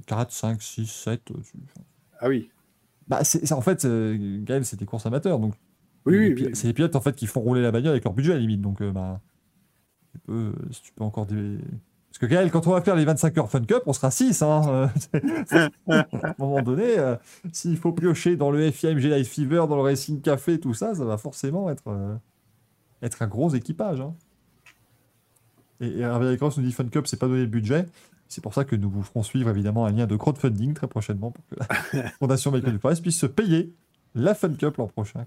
4, 0.06 0.30
5, 0.32 0.62
6, 0.62 0.86
7. 0.86 1.22
tu- 1.24 1.34
Ah 2.20 2.28
oui. 2.28 2.50
Bah, 3.08 3.22
c'est, 3.24 3.50
en 3.52 3.60
fait, 3.60 3.84
euh, 3.84 4.38
Gaël, 4.42 4.64
c'est 4.64 4.78
des 4.78 4.86
courses 4.86 5.06
amateurs. 5.06 5.38
Donc, 5.38 5.54
Oui, 6.06 6.32
oui, 6.34 6.50
c'est 6.54 6.66
les 6.68 6.72
pilotes 6.72 6.96
en 6.96 7.00
fait, 7.00 7.14
qui 7.14 7.26
font 7.26 7.40
rouler 7.40 7.62
la 7.62 7.70
bagnole 7.72 7.90
avec 7.92 8.04
leur 8.04 8.12
budget 8.14 8.32
à 8.32 8.34
la 8.34 8.40
limite. 8.40 8.60
Donc, 8.60 8.80
euh, 8.82 8.90
bah, 8.92 9.20
tu 10.12 10.18
peux, 10.20 10.52
si 10.70 10.82
tu 10.82 10.92
peux 10.92 11.04
encore 11.04 11.26
des. 11.26 11.58
Parce 12.08 12.18
que 12.18 12.26
Gaël, 12.26 12.50
quand 12.50 12.66
on 12.66 12.70
va 12.70 12.80
faire 12.80 12.96
les 12.96 13.04
25 13.04 13.36
heures 13.38 13.50
Fun 13.50 13.60
Cup, 13.64 13.82
on 13.86 13.92
sera 13.92 14.10
6. 14.10 14.40
Hein, 14.42 14.88
euh, 15.14 15.68
à 15.88 16.06
un 16.28 16.34
moment 16.38 16.62
donné, 16.62 16.98
euh, 16.98 17.14
s'il 17.52 17.76
faut 17.76 17.92
piocher 17.92 18.36
dans 18.36 18.50
le 18.50 18.70
FIMG 18.70 19.02
Life 19.02 19.28
Fever, 19.34 19.66
dans 19.68 19.76
le 19.76 19.82
Racing 19.82 20.20
Café, 20.22 20.58
tout 20.58 20.72
ça, 20.74 20.94
ça 20.94 21.04
va 21.04 21.18
forcément 21.18 21.68
être, 21.70 21.88
euh, 21.88 22.14
être 23.02 23.20
un 23.22 23.26
gros 23.26 23.50
équipage. 23.50 24.00
hein. 24.00 24.14
Et, 25.80 25.88
et 25.88 26.00
Hervé 26.00 26.36
Cross 26.38 26.56
nous 26.56 26.64
dit 26.64 26.72
Fun 26.72 26.88
Cup, 26.88 27.06
c'est 27.06 27.18
pas 27.18 27.26
donné 27.28 27.40
le 27.42 27.46
budget. 27.46 27.84
C'est 28.28 28.40
pour 28.42 28.54
ça 28.54 28.64
que 28.64 28.74
nous 28.76 28.90
vous 28.90 29.02
ferons 29.02 29.22
suivre 29.22 29.48
évidemment 29.50 29.86
un 29.86 29.92
lien 29.92 30.06
de 30.06 30.16
crowdfunding 30.16 30.74
très 30.74 30.88
prochainement 30.88 31.30
pour 31.30 31.44
que 31.46 31.54
la 31.94 32.08
Fondation 32.18 32.50
Michael 32.50 32.72
Dufour 32.74 32.90
puisse 33.00 33.18
se 33.18 33.26
payer 33.26 33.72
la 34.14 34.34
Fun 34.34 34.52
Cup 34.54 34.76
l'an 34.78 34.88
prochain. 34.88 35.26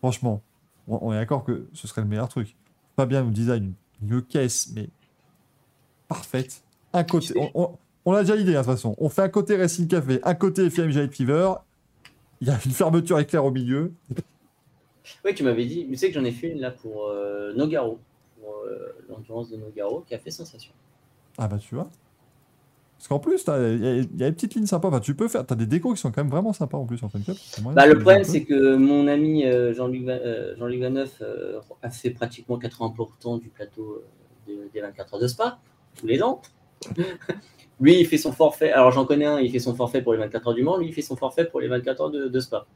Franchement, 0.00 0.42
on, 0.88 0.98
on 1.02 1.12
est 1.12 1.16
d'accord 1.16 1.44
que 1.44 1.68
ce 1.72 1.86
serait 1.86 2.02
le 2.02 2.08
meilleur 2.08 2.28
truc. 2.28 2.56
Fabien 2.96 3.22
nous 3.22 3.30
design 3.30 3.72
une, 4.02 4.08
une 4.14 4.22
caisse, 4.22 4.70
mais 4.74 4.88
parfaite. 6.08 6.62
Un 6.92 7.04
côté, 7.04 7.34
on, 7.36 7.50
on- 7.54 7.78
on 8.06 8.12
a 8.14 8.22
déjà 8.22 8.34
l'idée, 8.34 8.56
hein, 8.56 8.62
de 8.62 8.64
toute 8.64 8.74
façon. 8.74 8.94
On 8.98 9.10
fait 9.10 9.22
un 9.22 9.28
côté 9.28 9.56
Racing 9.56 9.86
Café, 9.86 10.20
un 10.24 10.34
côté 10.34 10.68
FMG 10.70 10.94
Light 10.94 11.14
Fever. 11.14 11.52
Il 12.40 12.48
y 12.48 12.50
a 12.50 12.54
une 12.64 12.72
fermeture 12.72 13.18
éclair 13.20 13.44
au 13.44 13.50
milieu. 13.50 13.92
Oui, 15.24 15.34
tu 15.34 15.44
m'avais 15.44 15.66
dit, 15.66 15.86
tu 15.86 15.96
sais 15.96 16.08
que 16.08 16.14
j'en 16.14 16.24
ai 16.24 16.32
fait 16.32 16.48
une 16.48 16.60
là 16.60 16.70
pour 16.70 17.08
euh, 17.08 17.52
Nogaro, 17.54 17.98
l'endurance 19.08 19.50
de 19.50 19.56
Nogaro, 19.56 20.00
qui 20.06 20.14
a 20.14 20.18
fait 20.18 20.30
sensation. 20.30 20.72
Ah 21.38 21.48
bah 21.48 21.58
tu 21.58 21.74
vois. 21.74 21.88
Parce 22.98 23.08
qu'en 23.08 23.18
plus, 23.18 23.42
il 23.46 23.48
y, 23.48 23.88
a- 23.88 23.96
il 23.96 24.20
y 24.20 24.24
a 24.24 24.28
des 24.28 24.32
petites 24.32 24.54
lignes 24.54 24.66
sympas. 24.66 24.88
Enfin, 24.88 25.00
tu 25.00 25.14
peux 25.14 25.26
faire. 25.26 25.46
T'as 25.46 25.54
des 25.54 25.66
décos 25.66 25.94
qui 25.94 26.00
sont 26.00 26.12
quand 26.12 26.22
même 26.22 26.30
vraiment 26.30 26.52
sympas 26.52 26.76
en 26.76 26.84
plus 26.84 27.02
en 27.02 27.08
Fun 27.08 27.20
Cup. 27.20 27.36
Bah, 27.74 27.86
le 27.86 27.98
problème, 27.98 28.24
c'est 28.24 28.44
que 28.44 28.76
mon 28.76 29.06
ami 29.08 29.46
euh, 29.46 29.72
Jean-Luc 29.72 30.06
euh, 30.06 30.54
Jean-Luc 30.58 30.80
Vaneuf 30.82 31.22
euh, 31.22 31.60
a 31.82 31.88
fait 31.90 32.10
pratiquement 32.10 32.58
80% 32.58 33.40
du 33.40 33.48
plateau 33.48 34.02
euh, 34.48 34.52
de- 34.52 34.68
des 34.74 34.80
24 34.82 35.14
heures 35.14 35.20
de 35.20 35.26
Spa, 35.28 35.58
tous 35.96 36.06
les 36.06 36.22
ans. 36.22 36.42
lui, 37.80 37.98
il 38.00 38.06
fait 38.06 38.18
son 38.18 38.32
forfait. 38.32 38.70
Alors, 38.72 38.90
j'en 38.92 39.06
connais 39.06 39.24
un, 39.24 39.38
il 39.40 39.50
fait 39.50 39.58
son 39.60 39.74
forfait 39.74 40.02
pour 40.02 40.12
les 40.12 40.18
24 40.18 40.48
heures 40.48 40.54
du 40.54 40.62
Mans, 40.62 40.76
lui, 40.76 40.88
il 40.88 40.92
fait 40.92 41.00
son 41.02 41.16
forfait 41.16 41.46
pour 41.46 41.60
les 41.60 41.68
24 41.68 42.00
heures 42.02 42.10
de, 42.10 42.28
de 42.28 42.40
Spa. 42.40 42.66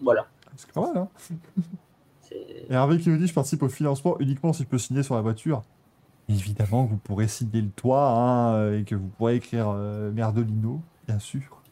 Voilà. 0.00 0.28
C'est 0.56 0.70
pas 0.70 0.80
mal, 0.82 0.96
hein. 0.96 1.08
Et 2.70 2.72
Hervé 2.72 2.98
qui 2.98 3.08
nous 3.10 3.16
dit 3.18 3.26
je 3.26 3.34
participe 3.34 3.62
au 3.62 3.68
financement 3.68 4.18
uniquement 4.18 4.52
si 4.52 4.62
je 4.62 4.68
peux 4.68 4.78
signer 4.78 5.02
sur 5.02 5.14
la 5.14 5.20
voiture. 5.20 5.62
Évidemment 6.28 6.86
que 6.86 6.90
vous 6.92 6.98
pourrez 6.98 7.28
signer 7.28 7.60
le 7.62 7.70
toit 7.70 8.08
hein, 8.08 8.54
euh, 8.54 8.80
et 8.80 8.84
que 8.84 8.94
vous 8.94 9.08
pourrez 9.08 9.36
écrire 9.36 9.68
euh, 9.70 10.12
Merdolino, 10.12 10.80
bien 11.06 11.18
sûr. 11.18 11.62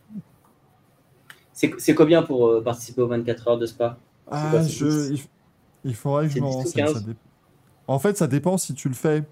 C'est 1.52 1.94
combien 1.94 2.22
pour 2.22 2.46
euh, 2.48 2.62
participer 2.62 3.02
aux 3.02 3.06
24 3.06 3.48
heures 3.48 3.58
de 3.58 3.66
Spa? 3.66 3.98
Ah, 4.30 4.50
quoi, 4.50 4.60
je, 4.66 5.12
10? 5.12 5.28
il, 5.84 5.94
faudrait 5.94 6.24
que 6.26 6.30
je 6.32 6.34
C'est 6.34 6.40
me 6.40 6.44
10 6.46 6.54
ou 6.54 6.56
renseigne. 6.56 6.86
15? 6.86 6.92
ça 6.94 7.00
dé- 7.00 7.16
En 7.88 7.98
fait, 7.98 8.16
ça 8.16 8.26
dépend 8.28 8.58
si 8.58 8.74
tu 8.74 8.88
le 8.88 8.94
fais 8.94 9.24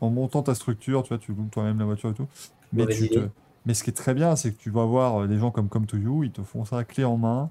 en 0.00 0.10
montant 0.10 0.42
ta 0.42 0.54
structure, 0.54 1.02
tu 1.02 1.10
vois, 1.10 1.18
tu 1.18 1.32
loues 1.34 1.48
toi-même 1.50 1.78
la 1.78 1.84
voiture 1.86 2.10
et 2.10 2.14
tout. 2.14 2.28
Mais, 2.72 2.86
tu 2.88 3.08
te-. 3.08 3.28
Mais 3.66 3.74
ce 3.74 3.84
qui 3.84 3.90
est 3.90 3.94
très 3.94 4.14
bien, 4.14 4.36
c'est 4.36 4.52
que 4.52 4.58
tu 4.58 4.70
vas 4.70 4.84
voir 4.86 5.28
des 5.28 5.38
gens 5.38 5.50
comme 5.50 5.68
Come 5.68 5.86
to 5.86 5.96
You, 5.98 6.24
ils 6.24 6.32
te 6.32 6.42
font 6.42 6.64
ça 6.64 6.84
clé 6.84 7.04
en 7.04 7.16
main. 7.18 7.50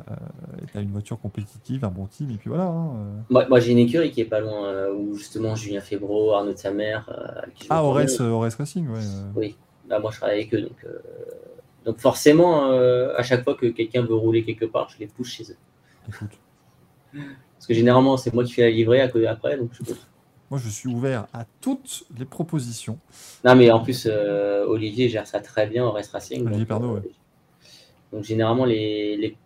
Euh, 0.00 0.14
et 0.62 0.66
t'as 0.72 0.80
une 0.80 0.90
voiture 0.90 1.20
compétitive, 1.20 1.84
un 1.84 1.90
bon 1.90 2.06
team, 2.06 2.30
et 2.30 2.36
puis 2.36 2.48
voilà. 2.48 2.64
hein, 2.64 2.90
euh. 2.96 3.20
Moi, 3.30 3.46
moi, 3.48 3.60
j'ai 3.60 3.72
une 3.72 3.78
écurie 3.78 4.10
qui 4.10 4.20
est 4.22 4.26
pas 4.26 4.40
loin, 4.40 4.66
euh, 4.66 4.92
où 4.94 5.14
justement 5.16 5.54
Julien 5.54 5.80
Febro, 5.80 6.32
Arnaud 6.32 6.52
de 6.54 6.58
sa 6.58 6.70
mère. 6.72 7.08
avec 7.42 7.54
qui 7.54 7.64
je 7.64 7.68
Ah, 7.70 7.84
Ores, 7.84 7.94
Racing, 8.58 8.88
ouais. 8.88 9.00
Oui, 9.36 9.56
bah, 9.88 9.98
moi 10.00 10.10
je 10.10 10.16
travaille 10.16 10.36
avec 10.40 10.54
eux. 10.54 10.62
Donc, 10.62 10.86
donc 11.84 11.98
forcément, 11.98 12.70
à 12.72 13.22
chaque 13.22 13.44
fois 13.44 13.54
que 13.54 13.66
quelqu'un 13.66 14.02
veut 14.02 14.14
rouler 14.14 14.44
quelque 14.44 14.64
part, 14.64 14.88
je 14.88 14.98
les 14.98 15.06
pousse 15.06 15.28
chez 15.28 15.44
eux. 15.50 15.56
Écoute, 16.08 16.30
Parce 17.12 17.66
que 17.68 17.74
généralement, 17.74 18.16
c'est 18.16 18.32
moi 18.32 18.44
qui 18.44 18.52
fais 18.52 18.62
la 18.62 18.70
livrée 18.70 19.00
à 19.00 19.08
côté 19.08 19.26
après. 19.26 19.56
Donc 19.58 19.70
je 19.72 19.82
pousse. 19.84 20.06
moi, 20.50 20.58
je 20.58 20.68
suis 20.68 20.88
ouvert 20.88 21.26
à 21.32 21.44
toutes 21.60 22.04
les 22.18 22.24
propositions. 22.24 22.98
Non, 23.44 23.54
mais 23.54 23.70
en 23.70 23.80
plus, 23.80 24.08
euh, 24.10 24.64
Olivier 24.66 25.08
gère 25.08 25.26
ça 25.26 25.40
très 25.40 25.66
bien 25.66 25.84
au 25.84 25.92
Rest 25.92 26.12
Racing. 26.12 26.46
Olivier 26.46 26.64
donc, 26.64 26.82
ouais. 26.96 27.10
donc 28.12 28.24
généralement, 28.24 28.64
les, 28.64 29.16
les- 29.16 29.36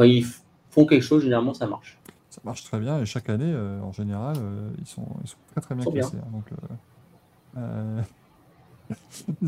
quand 0.00 0.06
ils 0.06 0.24
font 0.70 0.86
quelque 0.86 1.02
chose, 1.02 1.22
généralement 1.22 1.52
ça 1.52 1.66
marche. 1.66 1.98
Ça 2.30 2.40
marche 2.42 2.64
très 2.64 2.80
bien 2.80 3.00
et 3.00 3.04
chaque 3.04 3.28
année, 3.28 3.52
euh, 3.52 3.82
en 3.82 3.92
général, 3.92 4.34
euh, 4.38 4.70
ils, 4.78 4.86
sont, 4.86 5.06
ils 5.22 5.28
sont 5.28 5.36
très 5.52 5.60
très 5.60 5.74
bien 5.74 5.84
classés. 5.84 6.16
hein, 6.16 6.30
donc, 6.32 6.44
euh, 7.58 8.00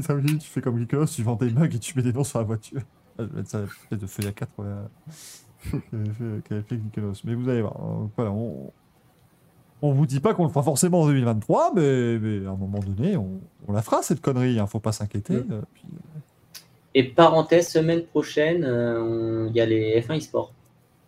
euh, 0.03 0.15
tu 0.39 0.49
fais 0.51 0.61
comme 0.61 0.79
Nicolas, 0.79 1.07
tu 1.07 1.23
vends 1.23 1.37
des 1.37 1.51
mugs 1.51 1.75
et 1.75 1.79
tu 1.79 1.97
mets 1.97 2.03
des 2.03 2.13
noms 2.13 2.23
sur 2.25 2.39
la 2.39 2.45
voiture. 2.45 2.83
Ah, 3.19 3.23
Je 3.23 3.25
vais 3.25 3.37
mettre 3.37 3.49
ça 3.49 3.61
peut-être 3.61 4.03
de 4.03 4.07
feuille 4.07 4.27
à 4.27 4.33
4 4.33 4.51
euh, 4.61 6.41
qu'avait 6.45 6.63
fait. 6.63 6.79
Mais 7.25 7.35
vous 7.35 7.49
allez 7.49 7.63
voir, 7.63 7.77
euh, 7.81 8.07
voilà, 8.15 8.31
on, 8.33 8.71
on 9.81 9.93
vous 9.93 10.05
dit 10.05 10.21
pas 10.21 10.35
qu'on 10.35 10.43
le 10.45 10.51
fera 10.51 10.63
forcément 10.63 11.01
en 11.01 11.07
2023, 11.07 11.73
mais, 11.75 12.19
mais 12.19 12.47
à 12.47 12.51
un 12.51 12.57
moment 12.57 12.81
donné, 12.81 13.17
on, 13.17 13.41
on 13.69 13.73
la 13.73 13.81
fera 13.81 14.03
cette 14.03 14.21
connerie, 14.21 14.59
hein, 14.59 14.67
faut 14.67 14.81
pas 14.81 14.93
s'inquiéter. 14.93 15.39
Mm. 15.39 15.63
puis, 15.73 15.85
Et 16.95 17.05
parenthèse, 17.05 17.69
semaine 17.69 18.03
prochaine, 18.05 18.65
euh, 18.65 19.47
il 19.51 19.57
y 19.57 19.61
a 19.61 19.67
les 19.67 20.01
F1 20.01 20.19
e-sport. 20.19 20.53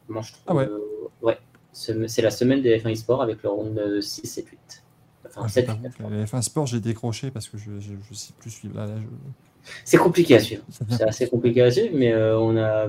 Moi, 0.08 0.22
je 0.22 0.32
trouve, 0.32 0.42
Ah 0.46 0.54
ouais. 0.54 0.66
euh, 0.68 0.78
ouais. 1.22 1.38
C'est 1.72 2.22
la 2.22 2.30
semaine 2.30 2.62
des 2.62 2.78
F1 2.78 2.92
e-sport 2.92 3.20
avec 3.22 3.42
le 3.42 3.48
round 3.50 3.74
de 3.74 4.00
6, 4.00 4.26
7, 4.26 4.46
8. 4.48 4.82
Enfin, 5.26 5.40
ah, 5.44 5.48
je 5.48 5.52
7, 5.52 5.66
t'avoue 5.66 5.82
8, 5.84 5.90
que 5.96 6.02
les 6.14 6.24
F1 6.24 6.42
Sport, 6.42 6.66
j'ai 6.66 6.80
décroché 6.80 7.30
parce 7.30 7.48
que 7.48 7.58
je, 7.58 7.80
je, 7.80 7.92
je 8.08 8.14
sais 8.14 8.32
plus 8.38 8.50
suivre. 8.50 8.76
Là, 8.76 8.86
là, 8.86 8.94
je- 8.96 9.68
C'est 9.84 9.96
compliqué 9.96 10.36
à 10.36 10.40
suivre. 10.40 10.62
C'est 10.90 11.02
assez 11.02 11.28
compliqué 11.28 11.62
à 11.62 11.70
suivre, 11.70 11.90
mais 11.94 12.12
euh, 12.12 12.38
on 12.38 12.56
a. 12.56 12.88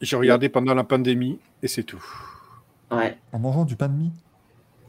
J'ai 0.00 0.16
regardé 0.16 0.48
pendant 0.48 0.74
la 0.74 0.84
pandémie 0.84 1.38
et 1.62 1.68
c'est 1.68 1.84
tout. 1.84 2.04
Ouais. 2.90 3.16
En 3.32 3.38
mangeant 3.38 3.64
du 3.64 3.76
pain 3.76 3.88
de 3.88 3.94
mie? 3.94 4.10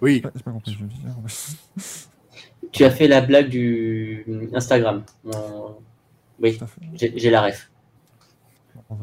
Oui, 0.02 0.20
pas, 0.20 0.32
pas 0.32 0.52
compris. 0.52 0.78
je 1.78 1.84
Tu 2.72 2.84
as 2.84 2.92
fait 2.92 3.08
la 3.08 3.22
blague 3.22 3.48
du 3.48 4.26
Instagram. 4.54 5.04
Euh, 5.28 5.30
Oui, 6.42 6.58
j'ai 6.94 7.30
la 7.30 7.42
ref. 7.44 7.72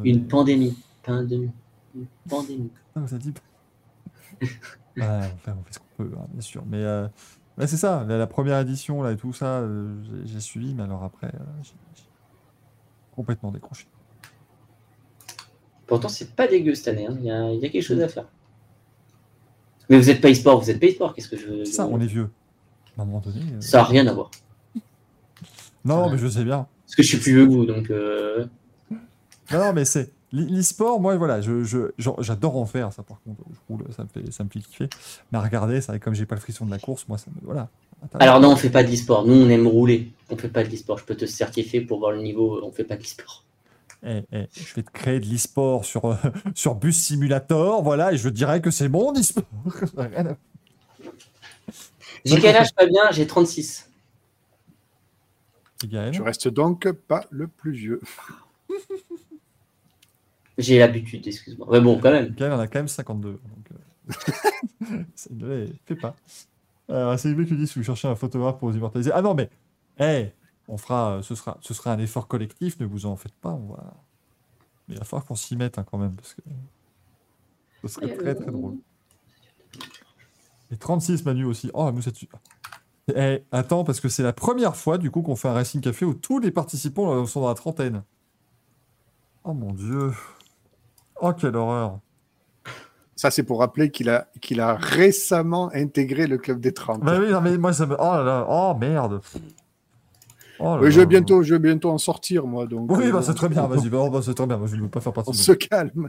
Une 0.05 0.27
pandémie. 0.27 0.77
Pandémie. 1.02 1.51
Une 1.94 2.07
pandémie. 2.28 2.70
Ah, 2.94 3.01
avez 3.01 3.19
dit 3.19 3.35
Ouais, 4.97 5.02
on 5.07 5.36
fait, 5.39 5.51
on 5.51 5.62
fait 5.65 5.73
ce 5.73 5.78
qu'on 5.78 6.05
peut, 6.05 6.11
hein, 6.19 6.27
bien 6.33 6.41
sûr. 6.43 6.62
Mais 6.67 6.78
euh, 6.83 7.09
c'est 7.61 7.77
ça, 7.78 8.05
la, 8.07 8.19
la 8.19 8.27
première 8.27 8.59
édition 8.61 9.02
là, 9.02 9.12
et 9.12 9.17
tout 9.17 9.33
ça, 9.33 9.61
euh, 9.61 9.94
j'ai- 10.25 10.41
suivi, 10.41 10.75
mais 10.75 10.83
alors 10.83 11.02
après, 11.05 11.28
euh, 11.28 11.39
j'ai 11.62 11.73
complètement 13.17 13.51
décroché. 13.51 13.86
Pourtant, 15.86 16.09
c'est 16.09 16.35
pas 16.35 16.47
dégueu 16.47 16.75
cette 16.75 16.89
année. 16.89 17.07
hein. 17.07 17.17
Il 17.19 17.25
y, 17.27 17.31
a, 17.31 17.51
il 17.52 17.61
y 17.61 17.65
a 17.67 17.69
quelque 17.69 17.83
chose 17.83 18.01
à 18.01 18.09
faire. 18.09 18.27
Mais 19.89 19.99
vous 19.99 20.09
êtes 20.11 20.20
pas 20.20 20.31
e-sport, 20.31 20.61
vous 20.61 20.70
êtes 20.70 20.81
pas 20.81 20.86
e-sport. 20.86 21.15
Qu'est-ce 21.15 21.28
que 21.28 21.36
je 21.36 21.47
veux 21.47 21.65
ça, 21.65 21.86
on 21.86 22.01
est 22.01 22.07
vieux. 22.07 22.31
À 22.99 23.02
un 23.02 23.05
moment 23.05 23.20
donné. 23.20 23.41
Ça 23.61 23.78
n'a 23.78 23.85
rien 23.85 24.07
à 24.07 24.12
voir. 24.12 24.31
Non, 25.85 26.11
mais 26.11 26.19
je 26.19 26.28
sais 26.28 26.44
bien. 26.44 26.67
Parce 26.93 26.97
que 26.97 27.03
je 27.05 27.09
suis 27.09 27.17
plus 27.19 27.33
vieux 27.33 27.47
que 27.47 27.51
vous, 27.53 27.65
donc. 27.65 27.91
euh, 27.91 28.45
Non, 29.51 29.73
mais 29.73 29.87
c'est. 29.87 30.11
l'e- 30.31 30.45
L'e-sport, 30.47 31.01
moi, 31.01 31.17
voilà, 31.17 31.41
je, 31.41 31.65
je- 31.65 31.89
j'adore 32.21 32.57
en 32.59 32.67
faire, 32.67 32.93
ça, 32.93 33.03
par 33.03 33.19
contre. 33.23 33.41
Je 33.51 33.59
roule, 33.69 33.85
ça 33.97 34.05
me 34.05 34.09
fait, 34.09 34.31
ça 34.31 34.45
me 34.45 34.51
fait 34.51 34.59
kiffer. 34.61 34.89
Mais 35.31 35.39
à 35.39 35.41
regarder, 35.41 35.81
ça, 35.81 35.99
comme 35.99 36.15
j'ai 36.15 36.27
pas 36.27 36.35
le 36.35 36.41
frisson 36.43 36.67
de 36.67 36.71
la 36.71 36.79
course, 36.79 37.07
moi, 37.09 37.17
ça 37.17 37.27
me. 37.31 37.41
Voilà. 37.47 37.71
Alors 38.21 38.41
non, 38.41 38.51
on 38.53 38.57
fait 38.57 38.69
pas 38.69 38.83
de 38.85 38.91
l'e-sport. 38.91 39.27
Nous, 39.27 39.33
on 39.35 39.49
aime 39.49 39.67
rouler. 39.67 40.12
On 40.29 40.37
fait 40.37 40.49
pas 40.49 40.65
de 40.65 40.69
l'e-sport. 40.69 40.99
Je 40.99 41.05
peux 41.05 41.15
te 41.15 41.25
certifier 41.25 41.81
pour 41.81 41.99
voir 41.99 42.12
le 42.12 42.21
niveau. 42.21 42.61
On 42.62 42.71
fait 42.73 42.85
pas 42.85 42.97
de 42.97 43.01
l'e-sport. 43.03 43.45
eh, 44.05 44.23
eh, 44.33 44.49
je 44.55 44.75
vais 44.75 44.83
te 44.83 44.91
créer 44.91 45.19
de 45.21 45.27
l'e-sport 45.27 45.85
sur, 45.87 46.05
euh, 46.07 46.15
sur 46.55 46.75
Bus 46.75 47.01
Simulator, 47.01 47.83
voilà, 47.83 48.12
et 48.12 48.17
je 48.19 48.29
dirais 48.29 48.61
que 48.61 48.71
c'est 48.71 48.89
mon 48.89 49.12
e-sport. 49.15 49.45
Rien 49.97 50.27
à- 50.27 50.37
J'ai 52.25 52.39
quel 52.41 52.57
âge 52.57 52.75
pas 52.75 52.87
bien 52.87 53.03
J'ai 53.12 53.27
36. 53.27 53.89
Gaël. 55.89 56.12
Je 56.12 56.23
reste 56.23 56.49
donc 56.49 56.91
pas 56.91 57.25
le 57.31 57.49
plus 57.49 57.73
vieux. 57.73 58.01
J'ai 60.59 60.78
l'habitude, 60.78 61.27
excuse-moi. 61.27 61.67
Mais 61.70 61.81
bon, 61.81 61.99
quand 61.99 62.11
même. 62.11 62.35
Gaël 62.35 62.52
en 62.52 62.59
a 62.59 62.67
quand 62.67 62.81
même 62.81 62.89
52. 62.89 63.33
Donc, 63.33 63.41
euh, 63.73 65.05
ça 65.15 65.31
ne 65.33 65.47
les 65.47 65.73
fait 65.86 65.97
pas. 65.97 66.15
Alors, 66.89 67.19
c'est 67.19 67.33
lui 67.33 67.47
qui 67.47 67.57
dit 67.57 67.67
si 67.67 67.78
vous 67.78 67.85
cherchez 67.85 68.09
un 68.09 68.15
photographe 68.15 68.59
pour 68.59 68.69
vous 68.70 68.77
immortaliser. 68.77 69.11
Ah 69.15 69.23
non, 69.23 69.35
mais, 69.35 69.49
eh, 69.99 70.31
on 70.69 70.77
fera, 70.77 71.17
euh, 71.17 71.23
ce, 71.23 71.35
sera, 71.35 71.59
ce 71.61 71.75
sera 71.75 71.93
un 71.93 71.99
effort 71.99 72.28
collectif, 72.28 72.78
ne 72.81 72.86
vous 72.86 73.07
en 73.07 73.17
faites 73.17 73.35
pas. 73.35 73.51
On 73.51 73.73
va... 73.73 73.94
Mais 74.89 74.94
il 74.94 74.99
va 74.99 75.05
falloir 75.05 75.25
qu'on 75.25 75.35
s'y 75.35 75.57
mette 75.57 75.78
hein, 75.78 75.86
quand 75.91 75.99
même, 75.99 76.15
parce 76.15 76.35
que 76.35 76.43
ce 77.83 77.89
serait 77.89 78.15
très 78.17 78.35
très 78.35 78.51
drôle. 78.51 78.77
Et 80.70 80.77
36 80.77 81.25
Manu 81.25 81.44
aussi. 81.44 81.70
Oh, 81.75 81.85
la 81.85 81.93
moussette. 81.93 82.17
Eh, 83.15 83.43
attends, 83.51 83.85
parce 83.85 84.01
que 84.01 84.09
c'est 84.09 84.23
la 84.23 84.33
première 84.33 84.77
fois 84.77 84.97
du 84.97 85.11
coup 85.11 85.23
qu'on 85.23 85.37
fait 85.37 85.49
un 85.49 85.55
Racing 85.55 85.81
Café 85.81 86.05
où 86.05 86.15
tous 86.15 86.39
les 86.39 86.51
participants 86.51 87.13
euh, 87.13 87.27
sont 87.27 87.41
dans 87.41 87.49
la 87.49 87.55
trentaine. 87.55 88.03
Oh 89.45 89.55
mon 89.55 89.73
dieu. 89.73 90.13
Oh, 91.21 91.33
quelle 91.33 91.57
horreur. 91.57 91.99
Ça, 93.17 93.31
c'est 93.31 93.43
pour 93.43 93.61
rappeler 93.61 93.91
qu'il 93.91 94.09
a, 94.09 94.29
qu'il 94.41 94.61
a 94.61 94.75
récemment 94.75 95.71
intégré 95.75 96.27
le 96.27 96.39
club 96.39 96.61
des 96.61 96.73
30. 96.73 97.03
Bah 97.03 97.19
oui, 97.21 97.31
non, 97.31 97.41
mais 97.41 97.59
moi 97.59 97.73
ça 97.73 97.87
me. 97.87 97.95
Oh 97.99 98.15
là 98.15 98.23
là, 98.23 98.47
oh 98.49 98.75
merde. 98.79 99.21
Oh 100.59 100.79
oui, 100.81 100.93
je 100.93 101.01
vais, 101.01 101.07
bientôt, 101.07 101.43
je 101.43 101.55
vais 101.55 101.61
bientôt 101.61 101.91
en 101.91 101.99
sortir, 101.99 102.47
moi. 102.47 102.67
Donc, 102.67 102.91
Oui, 102.91 103.07
euh, 103.07 103.13
bah 103.13 103.23
c'est 103.23 103.35
très 103.35 103.49
bien, 103.49 103.67
vas-y, 103.67 103.89
bah, 103.91 104.09
bah, 104.11 104.21
c'est 104.23 104.35
très 104.35 104.47
bien. 104.47 104.57
Moi 104.59 104.69
je 104.69 104.77
ne 104.77 104.83
veux 104.83 104.89
pas 104.89 105.01
faire 105.01 105.13
partie 105.13 105.31
On 105.31 105.33
de 105.33 105.37
se 105.37 105.53
calme. 105.53 106.09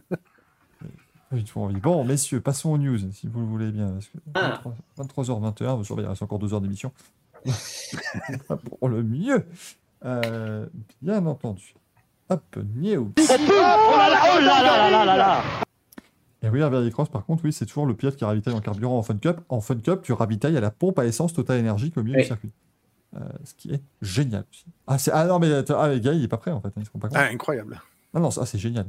Pas 1.34 1.40
du 1.40 1.44
tout 1.46 1.60
envie. 1.60 1.80
Bon, 1.80 2.04
messieurs, 2.06 2.42
passons 2.42 2.70
aux 2.70 2.78
news, 2.78 3.00
si 3.12 3.28
vous 3.28 3.40
le 3.40 3.46
voulez 3.48 3.72
bien. 3.72 3.88
Parce 3.94 4.08
que 4.08 4.18
Ah. 4.36 4.62
23h21, 4.98 5.78
vous 5.78 5.84
surveillez, 5.84 6.06
il 6.06 6.10
reste 6.10 6.22
encore 6.22 6.38
deux 6.38 6.54
heures 6.54 6.62
d'émission. 6.62 6.92
Pour 8.80 8.88
le 8.88 9.02
mieux. 9.02 9.44
Euh, 10.06 10.68
bien 11.02 11.26
entendu. 11.26 11.74
Hop, 12.30 12.44
news. 12.76 13.12
Et 16.42 16.50
oui, 16.50 16.60
Herbert 16.60 16.88
Cross, 16.92 17.10
par 17.10 17.26
contre, 17.26 17.44
oui, 17.46 17.54
c'est 17.54 17.66
toujours 17.66 17.86
le 17.86 17.96
pilote 17.96 18.16
qui 18.16 18.26
ravitaille 18.26 18.54
en 18.54 18.60
carburant 18.60 18.98
en 19.00 19.04
Fun 19.04 19.18
Cup. 19.18 19.40
En 19.50 19.60
Fun 19.62 19.78
Cup, 19.78 20.02
tu 20.04 20.14
ravitailles 20.14 20.58
à 20.58 20.62
la 20.62 20.72
pompe 20.72 21.00
à 21.00 21.06
essence 21.06 21.34
Total 21.34 21.60
Energy 21.60 21.92
au 21.96 22.04
milieu 22.04 22.18
Oui. 22.18 22.22
du 22.22 22.28
circuit. 22.28 22.52
Euh, 23.16 23.20
ce 23.44 23.54
qui 23.54 23.72
est 23.74 23.82
génial 24.02 24.44
aussi. 24.52 24.66
Ah, 24.88 24.98
ah 25.14 25.26
non, 25.26 25.40
mais 25.40 25.52
ah, 25.70 25.88
les 25.90 26.02
gars, 26.02 26.14
il 26.14 26.24
est 26.24 26.28
pas 26.28 26.38
prêt 26.38 26.52
en 26.52 26.60
fait. 26.62 26.68
hein, 26.70 26.82
Ils 26.82 27.00
pas 27.00 27.08
compte. 27.08 27.18
Ah, 27.18 27.26
incroyable. 27.32 27.80
Non, 28.14 28.22
non, 28.22 28.32
ça 28.32 28.46
c'est 28.46 28.58
génial. 28.58 28.88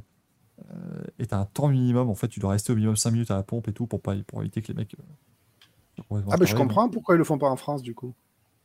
Euh, 0.61 1.03
et 1.19 1.27
t'as 1.27 1.39
un 1.39 1.45
temps 1.47 1.69
minimum, 1.69 2.09
en 2.09 2.15
fait, 2.15 2.29
tu 2.29 2.41
dois 2.41 2.51
rester 2.53 2.73
au 2.73 2.77
minimum 2.77 2.97
5 2.97 3.11
minutes 3.11 3.31
à 3.31 3.37
la 3.37 3.43
pompe 3.43 3.69
et 3.69 3.73
tout 3.73 3.87
pour, 3.87 4.01
pas, 4.01 4.15
pour 4.27 4.41
éviter 4.41 4.63
que 4.63 4.69
les 4.69 4.75
mecs. 4.75 4.95
euh, 4.99 6.21
Ah, 6.31 6.37
ben 6.37 6.47
je 6.47 6.53
tarés, 6.53 6.55
comprends 6.55 6.89
pourquoi 6.89 7.15
ils 7.15 7.19
le 7.19 7.25
font 7.25 7.39
pas 7.39 7.49
en 7.49 7.57
France, 7.57 7.83
du 7.83 7.95
coup. 7.95 8.15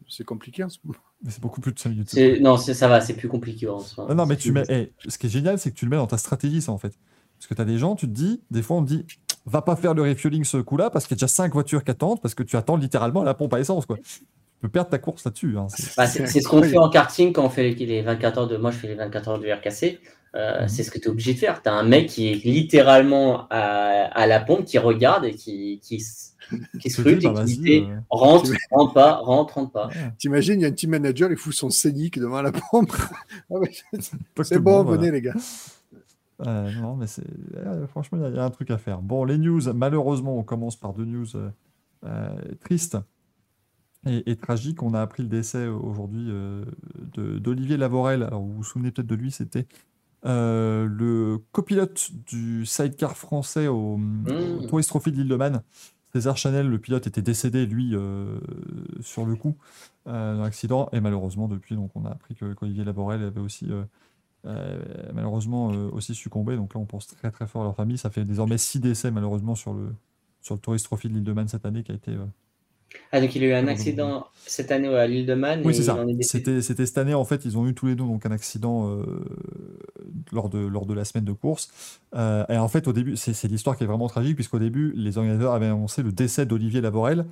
C'est 0.07 0.23
compliqué 0.23 0.63
en 0.63 0.69
ce 0.69 0.79
moment. 0.83 0.97
Mais 1.23 1.29
c'est 1.31 1.41
beaucoup 1.41 1.61
plus 1.61 1.71
de 1.73 1.79
5 1.79 1.89
minutes. 1.89 2.13
Non, 2.41 2.57
ça 2.57 2.87
va, 2.87 3.01
c'est 3.01 3.15
plus 3.15 3.27
compliqué 3.27 3.67
en 3.67 3.79
soi. 3.79 4.07
Ah 4.09 4.15
non, 4.15 4.25
mais 4.25 4.35
C'est 4.35 4.41
tu 4.41 4.51
mets. 4.51 4.63
eh, 4.69 4.91
ce 5.07 5.17
qui 5.17 5.27
est 5.27 5.29
génial, 5.29 5.59
c'est 5.59 5.71
que 5.71 5.75
tu 5.75 5.85
le 5.85 5.91
mets 5.91 5.97
dans 5.97 6.07
ta 6.07 6.17
stratégie, 6.17 6.61
ça, 6.61 6.71
en 6.71 6.77
fait. 6.77 6.97
Parce 7.37 7.47
que 7.47 7.53
tu 7.53 7.61
as 7.61 7.65
des 7.65 7.77
gens, 7.77 7.95
tu 7.95 8.07
te 8.07 8.11
dis, 8.11 8.41
des 8.49 8.61
fois, 8.63 8.77
on 8.77 8.83
te 8.83 8.87
dit, 8.87 9.05
va 9.45 9.61
pas 9.61 9.75
faire 9.75 9.93
le 9.93 10.01
refueling 10.03 10.43
ce 10.45 10.57
coup-là, 10.57 10.89
parce 10.89 11.05
qu'il 11.05 11.15
y 11.15 11.17
a 11.17 11.19
déjà 11.19 11.27
5 11.27 11.53
voitures 11.53 11.83
qui 11.83 11.91
attendent, 11.91 12.21
parce 12.21 12.33
que 12.33 12.43
tu 12.43 12.55
attends 12.55 12.75
littéralement 12.77 13.21
à 13.21 13.25
la 13.25 13.33
pompe 13.33 13.53
à 13.53 13.59
essence, 13.59 13.85
quoi. 13.85 13.97
Tu 14.59 14.63
peux 14.67 14.69
perdre 14.69 14.89
ta 14.89 14.97
course 14.99 15.23
là-dessus. 15.23 15.57
hein, 15.57 15.67
c'est- 15.69 15.95
Bah, 15.95 16.05
c'est 16.05 16.25
c'est 16.27 16.41
ce 16.41 16.47
qu'on 16.49 16.61
fait 16.61 16.77
en 16.77 16.89
karting 16.89 17.31
quand 17.31 17.45
on 17.45 17.49
fait 17.49 17.69
les, 17.71 17.85
les 17.85 18.01
24 18.01 18.39
heures 18.39 18.47
de. 18.47 18.57
Moi, 18.57 18.71
je 18.71 18.77
fais 18.77 18.87
les 18.89 18.95
24 18.95 19.29
heures 19.29 19.39
de 19.39 19.47
RKC. 19.49 19.99
Euh, 20.35 20.61
Mhm. 20.63 20.67
C'est 20.67 20.83
ce 20.83 20.91
que 20.91 20.99
tu 20.99 21.05
es 21.05 21.07
obligé 21.07 21.33
de 21.33 21.39
faire. 21.39 21.61
Tu 21.63 21.69
as 21.69 21.73
un 21.73 21.83
mec 21.83 22.07
qui 22.09 22.27
est 22.31 22.35
littéralement 22.45 23.47
à, 23.49 24.09
à 24.13 24.27
la 24.27 24.39
pompe, 24.41 24.65
qui 24.65 24.77
regarde 24.77 25.23
et 25.25 25.33
qui, 25.33 25.79
qui, 25.81 26.03
qui 26.79 26.89
scrute 26.89 27.23
et 27.23 27.29
bah, 27.29 27.45
qui 27.45 27.57
dit 27.57 27.79
euh, 27.89 27.97
rentre, 28.09 28.51
rentre 28.69 28.93
pas, 28.93 29.15
rentre, 29.15 29.53
rentre 29.55 29.71
pas. 29.71 29.89
T'imagines, 30.19 30.59
il 30.59 30.63
y 30.63 30.65
a 30.65 30.67
un 30.67 30.71
team 30.71 30.89
manager, 30.91 31.31
il 31.31 31.37
fout 31.37 31.53
son 31.53 31.69
scénic 31.69 32.19
devant 32.19 32.41
la 32.41 32.51
pompe. 32.51 32.91
Ah 33.51 33.55
c'est 34.43 34.59
bon, 34.59 34.83
voilà. 34.83 34.97
venez 35.01 35.11
les 35.11 35.21
gars. 35.21 35.33
Euh, 36.45 36.71
non, 36.79 36.95
mais 36.95 37.07
c'est 37.07 37.23
franchement, 37.89 38.17
il 38.19 38.21
y 38.21 38.25
a- 38.25 38.29
il 38.29 38.35
y, 38.35 38.39
a 38.39 38.43
un 38.43 38.49
truc 38.51 38.69
à 38.71 38.77
faire. 38.77 38.99
Bon, 39.01 39.23
les 39.25 39.37
news, 39.37 39.61
malheureusement, 39.73 40.37
on 40.37 40.43
commence 40.43 40.75
par 40.75 40.93
deux 40.93 41.05
news 41.05 41.25
euh, 41.35 41.49
euh, 42.05 42.29
tristes 42.63 42.97
et, 44.05 44.31
et 44.31 44.35
tragiques. 44.35 44.81
On 44.83 44.93
a 44.93 45.01
appris 45.01 45.23
le 45.23 45.29
décès 45.29 45.67
aujourd'hui 45.67 46.27
euh, 46.29 46.65
de- 47.15 47.39
d'Olivier 47.39 47.77
Lavorel. 47.77 48.23
Alors, 48.23 48.41
vous 48.41 48.53
vous 48.53 48.63
souvenez 48.63 48.91
peut-être 48.91 49.07
de 49.07 49.15
lui, 49.15 49.31
c'était 49.31 49.67
euh, 50.25 50.85
le 50.85 51.39
copilote 51.51 52.11
du 52.27 52.65
sidecar 52.65 53.15
français 53.15 53.67
au, 53.67 53.97
au 53.97 54.65
Tourist 54.67 54.89
Trophy 54.89 55.11
de 55.11 55.17
l'île 55.17 55.27
de 55.29 55.35
Man. 55.35 55.61
César 56.11 56.37
Chanel, 56.37 56.67
le 56.67 56.79
pilote, 56.79 57.05
était 57.05 57.21
décédé, 57.21 57.67
lui, 57.67 57.91
euh, 57.93 58.39
sur 58.99 59.25
le 59.27 59.35
coup, 59.35 59.57
euh, 60.07 60.35
dans 60.35 60.41
l'accident. 60.41 60.89
Et 60.91 61.01
malheureusement, 61.01 61.47
depuis, 61.47 61.75
donc, 61.75 61.91
on 61.95 62.03
a 62.05 62.09
appris 62.09 62.33
que 62.33 62.53
qu'Olivier 62.53 62.83
Lavorel 62.83 63.21
avait 63.23 63.39
aussi 63.39 63.67
euh, 63.71 63.83
euh, 64.45 64.81
malheureusement 65.13 65.71
euh, 65.71 65.89
aussi 65.91 66.15
succombé. 66.15 66.55
Donc 66.55 66.73
là, 66.73 66.79
on 66.79 66.85
pense 66.85 67.05
très 67.05 67.29
très 67.29 67.45
fort 67.45 67.61
à 67.61 67.65
leur 67.65 67.75
famille. 67.75 67.99
Ça 67.99 68.09
fait 68.09 68.25
désormais 68.25 68.57
six 68.57 68.79
décès 68.79 69.11
malheureusement 69.11 69.53
sur 69.53 69.73
le, 69.73 69.93
sur 70.41 70.55
le 70.55 70.59
Tourist 70.61 70.85
Trophy 70.85 71.09
de 71.09 71.13
l'île 71.13 71.23
de 71.23 71.33
Man 71.33 71.47
cette 71.47 71.65
année 71.67 71.83
qui 71.83 71.91
a 71.91 71.95
été. 71.95 72.17
Ah, 73.11 73.21
donc 73.21 73.35
il 73.35 73.43
a 73.43 73.47
eu 73.47 73.53
un 73.53 73.67
accident 73.67 74.27
cette 74.45 74.71
année 74.71 74.87
à 74.87 75.07
l'île 75.07 75.25
de 75.25 75.33
Man. 75.33 75.61
Oui, 75.63 75.73
c'est 75.73 75.83
ça. 75.83 75.97
C'était 76.21 76.61
c'était 76.61 76.85
cette 76.85 76.97
année 76.97 77.13
en 77.13 77.25
fait. 77.25 77.45
Ils 77.45 77.57
ont 77.57 77.67
eu 77.67 77.73
tous 77.73 77.87
les 77.87 77.95
deux 77.95 78.03
donc 78.03 78.25
un 78.25 78.31
accident 78.31 78.89
euh, 78.89 79.25
lors 80.31 80.49
de 80.49 80.59
lors 80.59 80.85
de 80.85 80.93
la 80.93 81.05
semaine 81.05 81.25
de 81.25 81.33
course. 81.33 81.69
Euh, 82.15 82.45
et 82.49 82.57
en 82.57 82.67
fait, 82.67 82.87
au 82.87 82.93
début, 82.93 83.15
c'est 83.17 83.47
l'histoire 83.47 83.77
qui 83.77 83.83
est 83.83 83.87
vraiment 83.87 84.07
tragique 84.07 84.35
puisqu'au 84.35 84.59
début, 84.59 84.91
les 84.95 85.17
organisateurs 85.17 85.53
avaient 85.53 85.67
annoncé 85.67 86.03
le 86.03 86.11
décès 86.11 86.45
d'Olivier 86.45 86.81
Lavorel. 86.81 87.25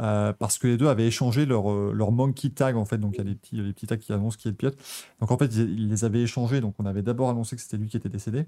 euh, 0.00 0.32
parce 0.32 0.58
que 0.58 0.66
les 0.66 0.76
deux 0.76 0.88
avaient 0.88 1.06
échangé 1.06 1.46
leur, 1.46 1.70
leur 1.92 2.12
monkey 2.12 2.50
tag 2.50 2.76
en 2.76 2.84
fait, 2.84 2.98
donc 2.98 3.14
il 3.14 3.18
y 3.18 3.20
a 3.20 3.24
les 3.24 3.34
petits, 3.34 3.56
les 3.56 3.72
petits 3.72 3.86
tags 3.86 3.96
qui 3.96 4.12
annoncent 4.12 4.36
qui 4.38 4.48
est 4.48 4.50
le 4.50 4.56
pilote. 4.56 4.76
Donc 5.20 5.30
en 5.30 5.38
fait, 5.38 5.46
ils, 5.54 5.70
ils 5.78 5.88
les 5.88 6.04
avaient 6.04 6.22
échangés, 6.22 6.60
donc 6.60 6.74
on 6.78 6.86
avait 6.86 7.02
d'abord 7.02 7.30
annoncé 7.30 7.56
que 7.56 7.62
c'était 7.62 7.76
lui 7.76 7.88
qui 7.88 7.96
était 7.96 8.08
décédé, 8.08 8.46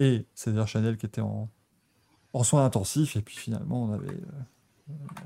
et 0.00 0.26
César 0.34 0.66
Chanel 0.68 0.96
qui 0.96 1.06
était 1.06 1.20
en, 1.20 1.50
en 2.32 2.44
soins 2.44 2.64
intensifs, 2.64 3.16
et 3.16 3.22
puis 3.22 3.36
finalement, 3.36 3.84
on 3.84 3.92
avait, 3.92 4.18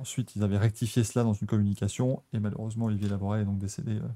ensuite, 0.00 0.36
ils 0.36 0.42
avaient 0.42 0.58
rectifié 0.58 1.04
cela 1.04 1.24
dans 1.24 1.32
une 1.34 1.46
communication, 1.46 2.22
et 2.32 2.40
malheureusement, 2.40 2.86
Olivier 2.86 3.08
Lavorel 3.08 3.42
est 3.42 3.44
donc 3.44 3.58
décédé. 3.58 3.92
euh, 3.96 4.08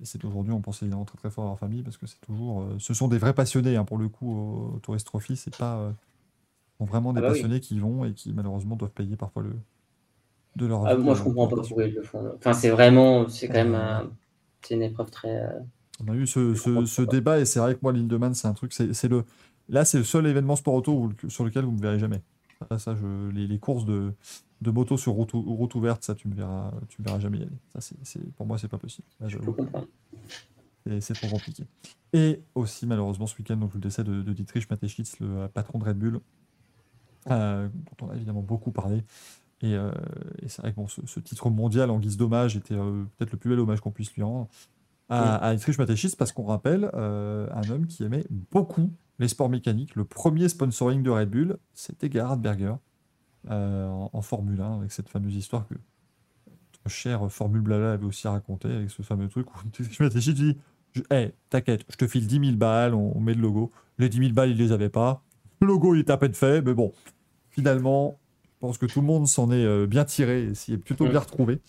décédé 0.00 0.26
aujourd'hui, 0.26 0.52
on 0.52 0.60
pense 0.60 0.82
évidemment 0.82 1.04
très 1.04 1.18
très 1.18 1.30
fort 1.30 1.44
à 1.44 1.48
leur 1.48 1.58
famille, 1.58 1.82
parce 1.82 1.96
que 1.96 2.06
c'est 2.06 2.20
toujours. 2.20 2.62
euh, 2.62 2.76
ce 2.78 2.94
sont 2.94 3.08
des 3.08 3.18
vrais 3.18 3.34
passionnés, 3.34 3.76
hein, 3.76 3.84
pour 3.84 3.98
le 3.98 4.08
coup, 4.08 4.30
au, 4.32 4.74
au 4.76 4.78
Tourist 4.80 5.06
Trophy, 5.06 5.36
c'est 5.36 5.56
pas. 5.56 5.78
euh, 5.78 5.92
sont 6.78 6.86
vraiment 6.86 7.12
des 7.12 7.20
Ah 7.20 7.22
bah 7.22 7.28
oui. 7.32 7.38
passionnés 7.38 7.60
qui 7.60 7.76
y 7.76 7.80
vont 7.80 8.04
et 8.04 8.14
qui 8.14 8.32
malheureusement 8.32 8.76
doivent 8.76 8.92
payer 8.92 9.16
parfois 9.16 9.42
le. 9.42 9.52
de 10.56 10.66
leur 10.66 10.86
Ah, 10.86 10.96
moi, 10.96 11.14
je 11.14 11.22
comprends 11.22 11.48
pas 11.48 11.56
pourquoi 11.56 11.84
ils 11.84 11.94
le 11.94 12.02
font. 12.02 12.32
Enfin, 12.36 12.52
c'est 12.52 12.70
vraiment, 12.70 13.28
c'est 13.28 13.46
quand 13.48 13.54
même, 13.54 13.74
un- 13.74 14.10
c'est 14.62 14.74
une 14.74 14.82
épreuve 14.82 15.10
très. 15.10 15.48
On 16.00 16.08
a 16.12 16.14
eu 16.14 16.26
ce, 16.26 16.54
ce- 16.54 16.86
ce 16.86 17.02
débat 17.02 17.40
et 17.40 17.44
c'est 17.44 17.58
vrai 17.58 17.74
que 17.74 17.80
moi, 17.82 17.92
l'île 17.92 18.08
de 18.08 18.16
Man, 18.16 18.34
c'est 18.34 18.46
un 18.48 18.54
truc, 18.54 18.72
c'est 18.72 18.94
c'est 18.94 19.08
le. 19.08 19.24
Là, 19.68 19.84
c'est 19.84 19.98
le 19.98 20.04
seul 20.04 20.26
événement 20.26 20.56
sport 20.56 20.74
auto 20.74 20.92
où- 21.24 21.28
sur 21.28 21.44
lequel 21.44 21.64
vous 21.64 21.72
me 21.72 21.80
verrez 21.80 21.98
jamais. 21.98 22.22
Ça, 22.70 22.78
ça, 22.78 22.94
je, 22.96 23.30
les, 23.30 23.46
les 23.46 23.58
courses 23.58 23.84
de, 23.84 24.12
de 24.62 24.70
moto 24.70 24.96
sur 24.96 25.12
route, 25.12 25.32
ou- 25.34 25.42
route 25.54 25.74
ouverte, 25.76 26.02
ça, 26.02 26.14
tu 26.14 26.26
me 26.28 26.34
verras, 26.34 26.72
tu 26.88 27.00
me 27.00 27.06
verras 27.06 27.20
jamais 27.20 27.38
y 27.38 27.42
aller. 27.42 27.58
Ça, 27.78 27.94
pour 28.36 28.46
moi, 28.46 28.58
c'est 28.58 28.68
pas 28.68 28.78
possible. 28.78 29.06
Là, 29.20 29.28
Je 29.28 29.38
c'est, 31.00 31.12
trop 31.14 31.28
compliqué. 31.28 31.64
Et 32.12 32.40
aussi, 32.54 32.86
malheureusement, 32.86 33.26
ce 33.26 33.36
week-end, 33.36 33.56
donc 33.56 33.74
le 33.74 33.80
décès 33.80 34.02
de, 34.04 34.22
de 34.22 34.32
Dietrich 34.32 34.68
Mateschitz, 34.70 35.20
le 35.20 35.26
euh, 35.40 35.48
patron 35.48 35.78
de 35.78 35.84
Red 35.84 35.98
Bull, 35.98 36.20
euh, 37.30 37.68
dont 37.68 38.06
on 38.06 38.10
a 38.10 38.16
évidemment 38.16 38.40
beaucoup 38.42 38.70
parlé. 38.72 39.04
Et, 39.60 39.74
euh, 39.74 39.90
et 40.40 40.48
c'est 40.48 40.62
vrai 40.62 40.70
que 40.72 40.76
bon, 40.76 40.88
ce, 40.88 41.02
ce 41.06 41.20
titre 41.20 41.50
mondial 41.50 41.90
en 41.90 41.98
guise 41.98 42.16
d'hommage 42.16 42.56
était 42.56 42.74
euh, 42.74 43.04
peut-être 43.16 43.32
le 43.32 43.38
plus 43.38 43.50
bel 43.50 43.60
hommage 43.60 43.80
qu'on 43.80 43.90
puisse 43.90 44.14
lui 44.14 44.22
rendre 44.22 44.48
à, 45.10 45.36
à 45.36 45.54
Dietrich 45.54 45.78
Mateschitz 45.78 46.14
parce 46.16 46.32
qu'on 46.32 46.44
rappelle 46.44 46.84
un 46.94 47.68
homme 47.70 47.86
qui 47.86 48.02
aimait 48.04 48.24
beaucoup 48.50 48.90
les 49.18 49.28
sports 49.28 49.48
mécaniques. 49.48 49.94
Le 49.96 50.04
premier 50.04 50.48
sponsoring 50.48 51.02
de 51.02 51.10
Red 51.10 51.30
Bull, 51.30 51.56
c'était 51.74 52.10
Gerhard 52.10 52.38
Berger 52.40 52.74
euh, 53.50 53.86
en, 53.88 54.10
en 54.12 54.22
Formule 54.22 54.60
1 54.60 54.78
avec 54.78 54.92
cette 54.92 55.08
fameuse 55.08 55.34
histoire 55.34 55.66
que 55.68 55.74
notre 55.74 56.88
cher 56.94 57.30
Formule 57.30 57.60
Blabla 57.60 57.92
avait 57.92 58.06
aussi 58.06 58.26
raconté 58.28 58.68
avec 58.68 58.90
ce 58.90 59.02
fameux 59.02 59.28
truc 59.28 59.46
où 59.54 59.58
Dietrich 59.72 60.00
Mateschitz 60.00 60.34
dit 60.36 60.56
je- 60.94 61.02
Hey, 61.10 61.32
t'inquiète, 61.50 61.84
je 61.90 61.96
te 61.96 62.06
file 62.06 62.26
10 62.26 62.40
000 62.40 62.56
balles, 62.56 62.94
on, 62.94 63.16
on 63.16 63.20
met 63.20 63.34
le 63.34 63.42
logo. 63.42 63.70
Les 63.98 64.08
10 64.08 64.18
000 64.18 64.32
balles, 64.32 64.50
il 64.50 64.56
les 64.56 64.72
avait 64.72 64.88
pas. 64.88 65.22
Le 65.60 65.66
logo, 65.66 65.94
il 65.94 66.00
était 66.00 66.12
à 66.12 66.16
peine 66.16 66.34
fait, 66.34 66.62
mais 66.62 66.72
bon, 66.74 66.92
finalement, 67.50 68.18
je 68.44 68.58
pense 68.60 68.78
que 68.78 68.86
tout 68.86 69.00
le 69.00 69.06
monde 69.06 69.26
s'en 69.26 69.50
est 69.50 69.64
euh, 69.64 69.86
bien 69.86 70.04
tiré 70.04 70.44
et 70.44 70.54
s'y 70.54 70.72
est 70.72 70.78
plutôt 70.78 71.06
bien 71.08 71.18
retrouvé. 71.20 71.60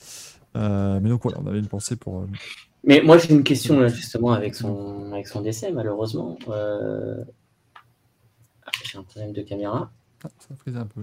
Euh, 0.55 0.99
mais 1.01 1.09
donc 1.09 1.23
voilà, 1.23 1.39
on 1.43 1.47
avait 1.47 1.59
une 1.59 1.67
pensée 1.67 1.95
pour. 1.95 2.19
euh, 2.21 2.27
Mais 2.83 3.01
moi, 3.01 3.17
j'ai 3.17 3.33
une 3.33 3.43
question 3.43 3.79
là, 3.79 3.87
justement 3.87 4.31
avec 4.31 4.55
son, 4.55 5.11
avec 5.11 5.27
son 5.27 5.41
décès, 5.41 5.71
malheureusement. 5.71 6.37
Euh, 6.49 7.23
J'ai 8.91 8.97
un 8.97 9.03
problème 9.03 9.33
de 9.33 9.41
caméra. 9.41 9.91
Ah, 10.23 10.29
ça 10.39 10.55
frise 10.55 10.75
un 10.77 10.85
peu. 10.85 11.01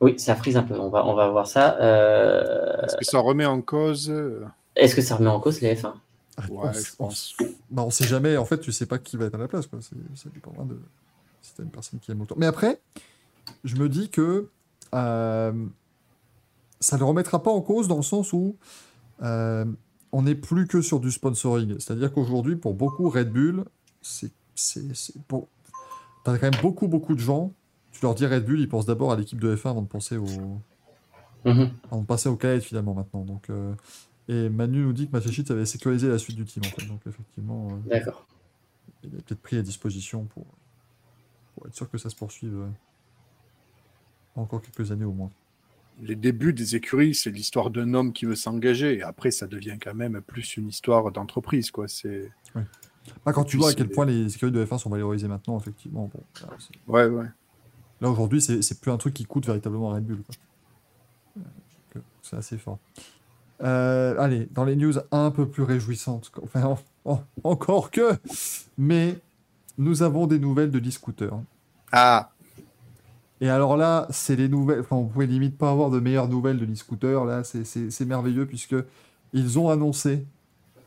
Oui, 0.00 0.18
ça 0.18 0.34
frise 0.36 0.56
un 0.56 0.62
peu. 0.62 0.78
On 0.78 0.88
va, 0.88 1.06
on 1.06 1.14
va 1.14 1.28
voir 1.28 1.46
ça. 1.46 1.76
Euh, 1.80 2.82
Est-ce 2.82 2.96
que 2.96 3.04
ça 3.04 3.18
remet 3.20 3.46
en 3.46 3.60
cause 3.62 4.10
euh, 4.10 4.44
Est-ce 4.76 4.94
que 4.96 5.02
ça 5.02 5.16
remet 5.16 5.30
en 5.30 5.40
cause 5.40 5.60
les 5.60 5.74
F1 5.74 5.92
Ah, 6.36 6.42
Ouais, 6.50 6.70
on, 6.98 7.10
je 7.10 7.34
on- 7.40 7.44
bah, 7.70 7.82
on 7.84 7.90
sait 7.90 8.06
jamais, 8.06 8.36
en 8.36 8.44
fait, 8.44 8.58
tu 8.58 8.72
sais 8.72 8.86
pas 8.86 8.98
qui 8.98 9.16
va 9.16 9.26
être 9.26 9.34
à 9.34 9.38
la 9.38 9.48
place. 9.48 9.66
Quoi. 9.66 9.80
Ça 9.80 10.28
dépendra 10.34 10.64
de 10.64 10.78
si 11.40 11.54
t'as 11.54 11.62
une 11.62 11.70
personne 11.70 11.98
qui 12.00 12.10
aime 12.10 12.20
autant. 12.20 12.34
Mais 12.38 12.46
après, 12.46 12.80
je 13.64 13.76
me 13.76 13.88
dis 13.88 14.10
que 14.10 14.48
euh, 14.94 15.52
ça 16.80 16.96
ne 16.96 17.00
le 17.00 17.06
remettra 17.06 17.42
pas 17.42 17.50
en 17.50 17.60
cause 17.60 17.88
dans 17.88 17.96
le 17.96 18.02
sens 18.02 18.32
où 18.32 18.56
euh, 19.22 19.64
on 20.12 20.22
n'est 20.22 20.34
plus 20.34 20.66
que 20.66 20.82
sur 20.82 21.00
du 21.00 21.10
sponsoring. 21.10 21.78
C'est-à-dire 21.78 22.12
qu'aujourd'hui, 22.12 22.56
pour 22.56 22.74
beaucoup, 22.74 23.08
Red 23.08 23.30
Bull, 23.32 23.64
c'est. 24.00 24.30
c'est- 24.54 24.94
c'est- 24.94 25.14
Bon, 25.28 25.46
t'as 26.24 26.38
quand 26.38 26.50
même 26.50 26.60
beaucoup, 26.62 26.88
beaucoup 26.88 27.14
de 27.14 27.20
gens. 27.20 27.52
Tu 27.92 28.00
leur 28.02 28.14
dis 28.14 28.26
Red 28.26 28.44
Bull, 28.44 28.60
ils 28.60 28.68
pensent 28.68 28.86
d'abord 28.86 29.12
à 29.12 29.16
l'équipe 29.16 29.38
de 29.40 29.54
F1 29.54 29.70
avant 29.70 29.82
de 29.82 29.88
penser 29.88 30.16
au, 30.16 30.26
Mhm. 31.44 31.70
avant 31.90 32.00
de 32.02 32.06
passer 32.06 32.28
au 32.28 32.36
cadet 32.36 32.60
finalement 32.60 32.94
maintenant. 32.94 33.24
Donc, 33.24 33.50
euh, 33.50 33.74
et 34.28 34.48
Manu 34.48 34.82
nous 34.82 34.92
dit 34.92 35.08
que 35.08 35.12
Matechit 35.12 35.44
avait 35.50 35.66
sécurisé 35.66 36.08
la 36.08 36.18
suite 36.18 36.36
du 36.36 36.44
team 36.44 36.62
en 36.64 36.68
fait. 36.68 36.86
Donc 36.86 37.00
effectivement, 37.06 37.68
euh, 37.72 37.88
D'accord. 37.90 38.26
il 39.02 39.08
a 39.10 39.22
peut-être 39.22 39.42
pris 39.42 39.56
à 39.58 39.62
disposition 39.62 40.24
pour, 40.26 40.46
pour 41.54 41.66
être 41.66 41.74
sûr 41.74 41.90
que 41.90 41.98
ça 41.98 42.08
se 42.08 42.16
poursuive 42.16 42.54
euh, 42.54 42.68
encore 44.36 44.62
quelques 44.62 44.92
années 44.92 45.04
au 45.04 45.12
moins. 45.12 45.30
Les 46.00 46.16
débuts 46.16 46.54
des 46.54 46.74
écuries, 46.76 47.14
c'est 47.14 47.30
l'histoire 47.30 47.70
d'un 47.70 47.92
homme 47.92 48.12
qui 48.12 48.24
veut 48.24 48.34
s'engager. 48.36 49.02
Après, 49.02 49.30
ça 49.30 49.46
devient 49.46 49.76
quand 49.80 49.94
même 49.94 50.20
plus 50.22 50.56
une 50.56 50.68
histoire 50.68 51.12
d'entreprise, 51.12 51.70
quoi. 51.70 51.86
C'est 51.86 52.30
Ah, 53.26 53.32
quand 53.32 53.44
tu 53.44 53.56
vois 53.56 53.70
à 53.70 53.74
quel 53.74 53.88
point 53.88 54.04
les 54.06 54.28
sécurités 54.28 54.58
de 54.58 54.64
F1 54.64 54.78
sont 54.78 54.90
valorisées 54.90 55.28
maintenant, 55.28 55.58
effectivement, 55.58 56.10
bon, 56.12 56.20
là, 56.42 56.48
c'est- 56.58 56.90
ouais, 56.92 57.06
ouais. 57.06 57.26
là 58.00 58.10
aujourd'hui 58.10 58.40
c'est 58.40 58.62
c'est 58.62 58.80
plus 58.80 58.90
un 58.90 58.96
truc 58.96 59.14
qui 59.14 59.24
coûte 59.24 59.46
véritablement 59.46 59.90
à 59.90 59.94
Red 59.96 60.04
Bull. 60.06 60.22
quoi. 60.22 60.34
Euh, 61.96 62.00
C'est 62.22 62.36
assez 62.36 62.58
fort. 62.58 62.78
Euh, 63.62 64.16
allez, 64.18 64.48
dans 64.52 64.64
les 64.64 64.76
news 64.76 64.94
un 65.12 65.30
peu 65.30 65.46
plus 65.48 65.62
réjouissantes, 65.62 66.30
enfin 66.42 66.64
en- 66.64 66.78
en- 67.04 67.22
encore 67.44 67.90
que, 67.90 68.12
mais 68.78 69.18
nous 69.78 70.02
avons 70.02 70.26
des 70.26 70.38
nouvelles 70.38 70.70
de 70.70 70.78
l'e-scooter. 70.78 71.30
Ah, 71.92 72.30
Et 73.40 73.48
alors 73.48 73.76
là, 73.76 74.06
c'est 74.10 74.36
les 74.36 74.48
nouvelles. 74.48 74.80
Enfin, 74.80 74.94
on 74.94 75.06
pouvait 75.06 75.26
limite 75.26 75.58
pas 75.58 75.70
avoir 75.72 75.90
de 75.90 75.98
meilleures 75.98 76.28
nouvelles 76.28 76.58
de 76.58 76.64
l'e-scooter. 76.64 77.24
Là, 77.24 77.42
c'est- 77.42 77.64
c'est 77.64 77.90
c'est 77.90 78.04
merveilleux 78.04 78.46
puisque 78.46 78.76
ils 79.32 79.58
ont 79.58 79.68
annoncé 79.68 80.24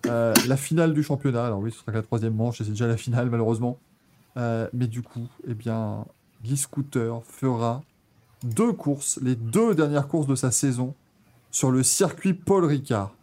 euh, 0.08 0.34
la 0.48 0.58
finale 0.58 0.94
du 0.94 1.04
championnat. 1.04 1.46
Alors 1.46 1.60
oui, 1.60 1.72
ce 1.72 1.80
sera 1.80 1.92
que 1.92 1.98
la 1.98 2.04
troisième 2.04 2.36
manche 2.36 2.62
et 2.62 2.64
c'est 2.64 2.72
déjà 2.72 2.88
la 2.88 2.98
finale 2.98 3.30
malheureusement. 3.30 3.78
Euh, 4.38 4.68
mais 4.74 4.88
du 4.88 5.02
coup, 5.02 5.28
eh 5.48 5.54
bien, 5.54 6.06
l'e-scooter 6.44 7.22
fera 7.24 7.84
deux 8.44 8.74
courses, 8.74 9.18
les 9.22 9.36
deux 9.36 9.74
dernières 9.76 10.08
courses 10.08 10.28
de 10.28 10.36
sa 10.36 10.52
saison 10.52 10.94
sur 11.52 11.72
le 11.72 11.84
circuit 11.84 12.34
Paul 12.34 12.66
Ricard. 12.66 13.14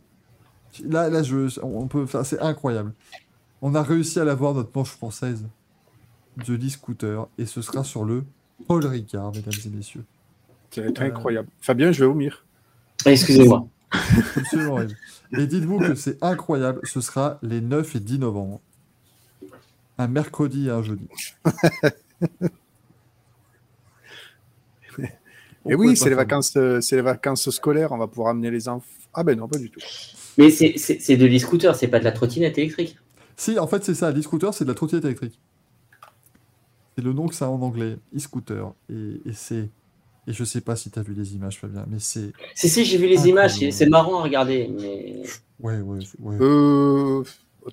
Là, 0.84 1.10
là, 1.10 1.22
je, 1.22 1.60
on 1.62 1.86
peut, 1.86 2.02
enfin, 2.04 2.24
c'est 2.24 2.40
incroyable. 2.40 2.94
On 3.60 3.74
a 3.74 3.82
réussi 3.82 4.18
à 4.18 4.24
l'avoir 4.24 4.54
notre 4.54 4.70
manche 4.74 4.88
française 4.90 5.44
de 6.46 6.54
l'e-scooter 6.54 7.28
et 7.36 7.44
ce 7.44 7.60
sera 7.60 7.84
sur 7.84 8.04
le 8.04 8.24
Paul 8.66 8.84
Ricard, 8.86 9.32
mesdames 9.34 9.52
et 9.66 9.68
messieurs. 9.68 10.04
ça 10.70 10.80
va 10.80 10.88
être 10.88 11.02
Euh. 11.02 11.06
incroyable. 11.06 11.48
Fabien, 11.60 11.92
je 11.92 12.00
vais 12.00 12.06
vomir. 12.06 12.44
Excusez-moi. 13.04 13.66
Absolument 14.36 14.72
horrible. 14.74 14.96
Et 15.38 15.46
dites-vous 15.46 15.78
que 15.78 15.94
c'est 15.94 16.22
incroyable, 16.22 16.80
ce 16.84 17.00
sera 17.00 17.38
les 17.42 17.60
9 17.60 17.96
et 17.96 18.00
10 18.00 18.18
novembre. 18.18 18.60
Un 19.98 20.08
mercredi 20.08 20.68
et 20.68 20.70
un 20.70 20.82
jeudi. 20.82 21.06
Et 25.68 25.74
oui, 25.76 25.96
c'est 25.96 26.08
les 26.08 26.16
vacances, 26.16 26.56
euh, 26.56 26.80
c'est 26.80 26.96
les 26.96 27.02
vacances 27.02 27.48
scolaires. 27.50 27.92
On 27.92 27.98
va 27.98 28.08
pouvoir 28.08 28.28
amener 28.30 28.50
les 28.50 28.68
enfants. 28.68 28.84
Ah 29.14 29.22
ben 29.22 29.38
non, 29.38 29.46
pas 29.46 29.58
du 29.58 29.70
tout. 29.70 29.80
Mais 30.38 30.50
c'est- 30.50 30.74
c'est 30.76 30.98
c'est 31.00 31.16
de 31.16 31.26
l'e-scooter, 31.26 31.76
c'est 31.76 31.88
pas 31.88 31.98
de 32.00 32.04
la 32.04 32.12
trottinette 32.12 32.58
électrique. 32.58 32.98
Si, 33.36 33.58
en 33.58 33.66
fait, 33.66 33.84
c'est 33.84 33.94
ça. 33.94 34.10
L'e-scooter, 34.10 34.52
c'est 34.54 34.64
de 34.64 34.70
la 34.70 34.74
trottinette 34.74 35.04
électrique. 35.04 35.38
C'est 36.96 37.04
le 37.04 37.12
nom 37.12 37.28
que 37.28 37.34
ça 37.34 37.46
a 37.46 37.48
en 37.48 37.60
anglais, 37.62 37.96
e-scooter. 38.16 38.72
Et, 38.90 39.20
et 39.24 39.32
c'est. 39.32 39.68
Et 40.26 40.32
je 40.32 40.44
sais 40.44 40.60
pas 40.60 40.76
si 40.76 40.90
tu 40.90 40.98
as 40.98 41.02
vu 41.02 41.14
les 41.14 41.34
images, 41.34 41.58
Fabien, 41.58 41.84
mais 41.88 41.98
c'est. 41.98 42.32
Si, 42.54 42.68
si, 42.68 42.84
j'ai 42.84 42.96
vu 42.98 43.08
les 43.08 43.26
images, 43.28 43.54
c'est- 43.70 43.86
marrant 43.86 44.20
à 44.20 44.22
regarder. 44.22 44.70
Mais... 44.80 45.22
Ouais, 45.60 45.80
ouais, 45.80 45.98
ouais. 46.20 46.36
Euh, 46.40 47.22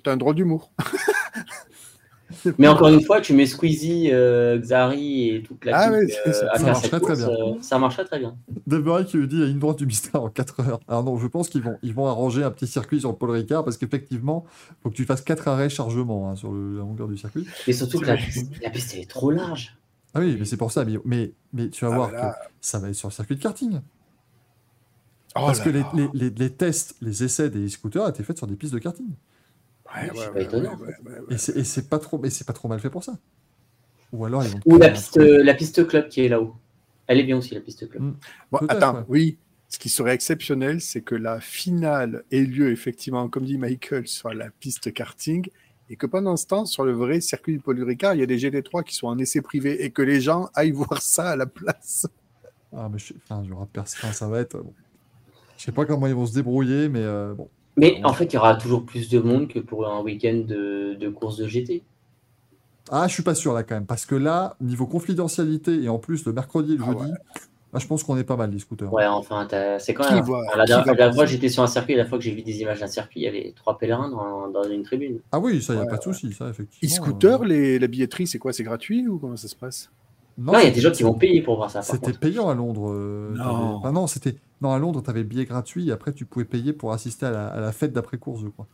T'as 0.04 0.12
un 0.12 0.16
drôle 0.16 0.34
d'humour. 0.36 0.70
mais 2.58 2.68
encore 2.68 2.88
une 2.88 3.02
fois, 3.02 3.20
tu 3.20 3.32
mets 3.34 3.46
Squeezie, 3.46 4.10
euh, 4.12 4.56
Xari 4.58 5.30
et 5.30 5.42
toute 5.42 5.64
la 5.64 5.76
Ah 5.76 5.90
ouais, 5.90 6.06
c'est 6.24 6.32
ça. 6.32 6.74
cette 6.74 6.90
très 6.90 7.00
course, 7.00 7.18
bien. 7.18 7.28
euh, 7.28 7.54
ça 7.60 7.78
marcherait 7.80 8.04
très 8.04 8.20
bien. 8.20 8.36
Deborah 8.68 9.02
qui 9.02 9.16
lui 9.16 9.26
dit 9.26 9.40
la 9.40 9.46
ligne 9.46 9.58
droite 9.58 9.78
du 9.78 9.86
mystère 9.86 10.22
en 10.22 10.28
4 10.28 10.60
heures. 10.60 10.80
Alors 10.86 11.02
non, 11.02 11.18
je 11.18 11.26
pense 11.26 11.48
qu'ils 11.48 11.62
vont, 11.62 11.76
ils 11.82 11.92
vont 11.92 12.06
arranger 12.06 12.44
un 12.44 12.50
petit 12.52 12.68
circuit 12.68 13.00
sur 13.00 13.10
le 13.10 13.16
Paul 13.16 13.30
Ricard 13.30 13.64
parce 13.64 13.76
qu'effectivement, 13.76 14.44
il 14.70 14.74
faut 14.82 14.90
que 14.90 14.94
tu 14.94 15.04
fasses 15.04 15.22
4 15.22 15.48
arrêts 15.48 15.68
chargement 15.68 16.30
hein, 16.30 16.36
sur 16.36 16.52
le- 16.52 16.74
la 16.74 16.80
longueur 16.80 17.08
du 17.08 17.16
circuit. 17.18 17.44
Et 17.66 17.72
surtout 17.72 17.98
que 17.98 18.06
la 18.06 18.16
piste, 18.16 18.46
la 18.62 18.70
piste, 18.70 18.92
elle 18.94 19.00
est 19.02 19.10
trop 19.10 19.30
large. 19.32 19.76
Ah 20.14 20.20
oui, 20.20 20.36
mais 20.38 20.44
c'est 20.44 20.56
pour 20.56 20.72
ça. 20.72 20.84
Mais, 20.84 20.98
mais, 21.04 21.32
mais 21.52 21.70
tu 21.70 21.84
vas 21.84 21.90
Ah, 21.90 21.94
voir 21.94 22.10
bah 22.10 22.12
là. 22.12 22.32
que 22.32 22.36
ça 22.60 22.78
va 22.78 22.88
être 22.88 22.94
sur 22.94 23.08
le 23.08 23.12
circuit 23.14 23.36
de 23.36 23.40
karting. 23.42 23.80
Oh 25.36 25.40
parce 25.46 25.58
là 25.58 25.64
que 25.64 25.70
les, 25.70 25.82
là. 25.82 25.92
les, 25.92 26.08
les- 26.12 26.30
les 26.30 26.50
tests, 26.56 26.96
les 27.00 27.24
essais 27.24 27.50
des 27.50 27.68
scooters 27.68 28.08
étaient 28.08 28.22
faits 28.24 28.38
sur 28.38 28.46
des 28.46 28.56
pistes 28.56 28.72
de 28.74 28.78
karting. 28.78 29.14
Ouais, 29.94 30.10
ouais, 30.10 30.28
pas 30.30 30.40
ouais, 30.40 30.42
étonnant. 30.42 30.76
ouais, 30.78 30.94
ouais, 31.04 31.20
ouais. 31.20 31.34
Et 31.56 31.64
c'est 31.64 31.88
pas 31.88 31.98
trop, 31.98 32.18
mais 32.18 32.30
c'est 32.30 32.46
pas 32.46 32.52
trop 32.52 32.68
mal 32.68 32.80
fait 32.80 32.90
pour 32.90 33.04
ça. 33.04 33.18
Ou 34.12 34.24
alors 34.24 34.44
ils 34.44 34.50
vont. 34.50 34.60
Ou 34.64 34.78
la 34.78 34.90
piste, 34.90 35.16
la 35.16 35.54
piste 35.54 35.86
club 35.86 36.08
qui 36.08 36.22
est 36.24 36.28
là-haut. 36.28 36.54
Elle 37.06 37.18
est 37.20 37.24
bien 37.24 37.36
aussi, 37.36 37.54
la 37.54 37.60
piste 37.60 37.88
club. 37.88 38.02
Mm. 38.02 38.12
Bon, 38.52 38.58
Peut-être, 38.58 38.72
attends, 38.72 38.94
ouais. 38.94 39.04
oui. 39.08 39.38
Ce 39.68 39.78
qui 39.78 39.88
serait 39.88 40.14
exceptionnel, 40.14 40.80
c'est 40.80 41.02
que 41.02 41.14
la 41.14 41.40
finale 41.40 42.24
ait 42.32 42.40
lieu 42.42 42.72
effectivement, 42.72 43.28
comme 43.28 43.44
dit 43.44 43.56
Michael, 43.56 44.08
sur 44.08 44.32
la 44.34 44.50
piste 44.50 44.92
karting, 44.92 45.48
et 45.90 45.96
que 45.96 46.06
pendant 46.06 46.36
ce 46.36 46.46
temps, 46.46 46.64
sur 46.64 46.84
le 46.84 46.92
vrai 46.92 47.20
circuit 47.20 47.54
du 47.54 47.58
Paul 47.58 47.82
Ricard, 47.82 48.14
il 48.14 48.20
y 48.20 48.22
a 48.22 48.26
des 48.26 48.38
GT3 48.38 48.84
qui 48.84 48.94
sont 48.94 49.08
en 49.08 49.18
essai 49.18 49.42
privé, 49.42 49.84
et 49.84 49.90
que 49.90 50.02
les 50.02 50.20
gens 50.20 50.48
aillent 50.54 50.70
voir 50.70 51.02
ça 51.02 51.30
à 51.30 51.36
la 51.36 51.46
place. 51.46 52.06
Ah, 52.74 52.88
mais 52.90 52.98
je 52.98 53.12
enfin, 53.28 53.42
aura 53.50 53.66
personne. 53.66 54.12
Ça 54.12 54.28
va 54.28 54.40
être. 54.40 54.56
bon. 54.56 54.72
Je 55.58 55.64
sais 55.64 55.72
pas 55.72 55.84
comment 55.84 56.06
ils 56.06 56.14
vont 56.14 56.26
se 56.26 56.34
débrouiller, 56.34 56.88
mais 56.88 57.02
euh, 57.02 57.34
bon. 57.34 57.48
Mais 57.76 58.00
en 58.04 58.12
fait, 58.12 58.26
il 58.26 58.34
y 58.34 58.36
aura 58.36 58.54
toujours 58.54 58.86
plus 58.86 59.08
de 59.10 59.18
monde 59.18 59.48
que 59.48 59.58
pour 59.58 59.86
un 59.88 60.00
week-end 60.00 60.44
de, 60.46 60.94
de 60.94 61.08
course 61.08 61.36
de 61.36 61.48
GT. 61.48 61.82
Ah, 62.90 63.06
je 63.08 63.14
suis 63.14 63.22
pas 63.22 63.34
sûr 63.34 63.52
là 63.52 63.62
quand 63.62 63.74
même, 63.74 63.86
parce 63.86 64.06
que 64.06 64.14
là, 64.14 64.56
niveau 64.60 64.86
confidentialité 64.86 65.82
et 65.82 65.88
en 65.88 65.98
plus 65.98 66.24
le 66.24 66.32
mercredi 66.32 66.74
et 66.74 66.76
le 66.76 66.84
Ah 66.86 66.92
jeudi, 66.92 67.12
là, 67.72 67.78
je 67.78 67.86
pense 67.86 68.02
qu'on 68.02 68.16
est 68.16 68.24
pas 68.24 68.36
mal 68.36 68.50
les 68.50 68.58
scooters. 68.58 68.92
Ouais, 68.92 69.06
enfin, 69.06 69.46
t'as- 69.48 69.78
c'est 69.78 69.94
quand 69.94 70.04
Qui 70.06 70.14
même. 70.14 70.24
voit- 70.24 70.44
la 70.56 70.64
la 70.64 70.82
dernière 70.82 71.14
fois, 71.14 71.26
j'étais 71.26 71.48
sur 71.48 71.62
un 71.62 71.66
circuit, 71.66 71.94
la 71.94 72.04
fois 72.04 72.18
que 72.18 72.24
j'ai 72.24 72.32
vu 72.32 72.42
des 72.42 72.60
images 72.60 72.80
d'un 72.80 72.86
circuit, 72.86 73.20
il 73.20 73.24
y 73.24 73.28
avait 73.28 73.52
trois 73.56 73.78
pèlerins 73.78 74.08
dans, 74.10 74.48
dans 74.48 74.68
une 74.68 74.82
tribune. 74.82 75.20
Ah 75.32 75.38
oui, 75.38 75.62
ça 75.62 75.74
y 75.74 75.76
a 75.76 75.80
Ouais, 75.82 75.86
pas 75.88 75.96
de 75.96 76.02
souci, 76.02 76.32
ça 76.32 76.48
effectivement. 76.48 76.94
E-scooter, 76.94 77.42
euh, 77.42 77.46
les, 77.46 77.78
la 77.78 77.86
billetterie, 77.86 78.26
c'est 78.26 78.38
quoi 78.38 78.52
C'est 78.52 78.64
gratuit 78.64 79.06
ou 79.08 79.18
comment 79.18 79.36
ça 79.36 79.48
se 79.48 79.56
passe? 79.56 79.90
Non, 80.38 80.54
il 80.58 80.64
y 80.64 80.68
a 80.68 80.70
des 80.70 80.80
gens 80.80 80.90
qui 80.90 81.02
vont 81.02 81.14
payer 81.14 81.42
pour 81.42 81.56
voir 81.56 81.70
ça. 81.70 81.82
C'était 81.82 82.12
payant 82.12 82.48
à 82.48 82.54
Londres. 82.54 82.90
euh, 82.90 83.34
Non. 83.36 83.76
enfin, 83.76 83.92
non, 83.92 84.06
c'était 84.06 84.36
non 84.62 84.72
à 84.72 84.78
Londres, 84.78 85.02
tu 85.02 85.10
avais 85.10 85.20
le 85.20 85.26
billet 85.26 85.44
gratuit 85.44 85.88
et 85.88 85.92
après 85.92 86.12
tu 86.12 86.24
pouvais 86.24 86.44
payer 86.46 86.72
pour 86.72 86.92
assister 86.92 87.26
à 87.26 87.30
la, 87.30 87.46
à 87.48 87.60
la 87.60 87.72
fête 87.72 87.92
d'après 87.92 88.16
course, 88.18 88.40
je 88.42 88.48
crois. 88.48 88.66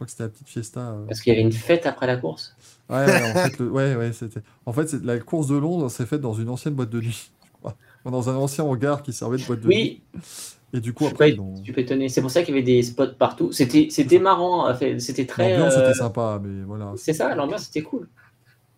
Je 0.00 0.04
crois 0.04 0.06
que 0.06 0.10
c'était 0.12 0.22
la 0.22 0.28
petite 0.30 0.48
fiesta. 0.48 0.80
euh. 0.92 1.04
Parce 1.06 1.20
qu'il 1.20 1.30
y 1.32 1.36
avait 1.36 1.44
une 1.44 1.52
fête 1.52 1.84
après 1.84 2.06
la 2.06 2.16
course. 2.16 2.56
Ouais, 2.88 3.04
ouais, 3.04 3.30
en 3.30 3.34
fait, 3.34 3.58
le- 3.58 3.70
ouais, 3.70 3.94
ouais, 3.96 4.12
c'était. 4.14 4.40
En 4.64 4.72
fait, 4.72 4.94
la 4.94 5.18
course 5.18 5.46
de 5.48 5.56
Londres 5.58 5.90
s'est 5.90 6.06
faite 6.06 6.22
dans 6.22 6.32
une 6.32 6.48
ancienne 6.48 6.72
boîte 6.74 6.88
de 6.88 7.00
nuit, 7.00 7.30
je 7.44 7.52
crois. 7.58 7.76
Enfin, 8.02 8.10
Dans 8.10 8.30
un 8.30 8.36
ancien 8.36 8.64
hangar 8.64 9.02
qui 9.02 9.12
servait 9.12 9.36
de 9.36 9.44
boîte 9.44 9.60
de 9.60 9.68
nuit. 9.68 10.00
Oui, 10.14 10.20
Et 10.72 10.80
du 10.80 10.94
coup, 10.94 11.04
je 11.04 11.10
après, 11.10 11.32
pas, 11.34 11.42
ont- 11.42 11.56
je 11.58 11.64
suis 11.64 11.72
pas 11.74 11.82
étonné. 11.82 12.08
C'est 12.08 12.22
pour 12.22 12.30
ça 12.30 12.42
qu'il 12.42 12.54
y 12.54 12.58
avait 12.58 12.64
des 12.64 12.82
spots 12.82 13.12
partout. 13.18 13.52
C'était 13.52 13.88
c'était 13.90 14.18
marrant. 14.18 14.74
C'était 14.98 15.26
très. 15.26 15.50
l'ambiance 15.58 15.74
euh, 15.76 15.84
était 15.90 15.98
sympa, 15.98 16.40
mais 16.42 16.64
voilà. 16.64 16.94
C'est 16.96 17.12
ça, 17.12 17.34
l'ambiance 17.34 17.68
était 17.68 17.82
cool. 17.82 18.08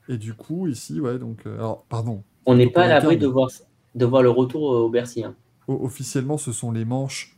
Et 0.09 0.17
du 0.19 0.35
coup, 0.35 0.67
ici, 0.67 0.99
ouais, 1.01 1.21
donc. 1.21 1.47
euh, 1.47 1.55
alors, 1.55 1.85
pardon. 1.89 2.25
On 2.47 2.57
n'est 2.57 2.65
Donc, 2.65 2.75
pas 2.75 2.83
à 2.83 2.89
l'abri 2.89 3.17
de 3.17 3.29
voir, 3.29 3.49
de 3.95 4.05
voir 4.05 4.25
le 4.25 4.31
retour 4.31 4.63
au 4.65 4.89
Bercy. 4.91 5.23
hein. 5.23 5.37
Officiellement, 5.69 6.37
ce 6.37 6.51
sont 6.51 6.73
les 6.73 6.85
manches 6.85 7.37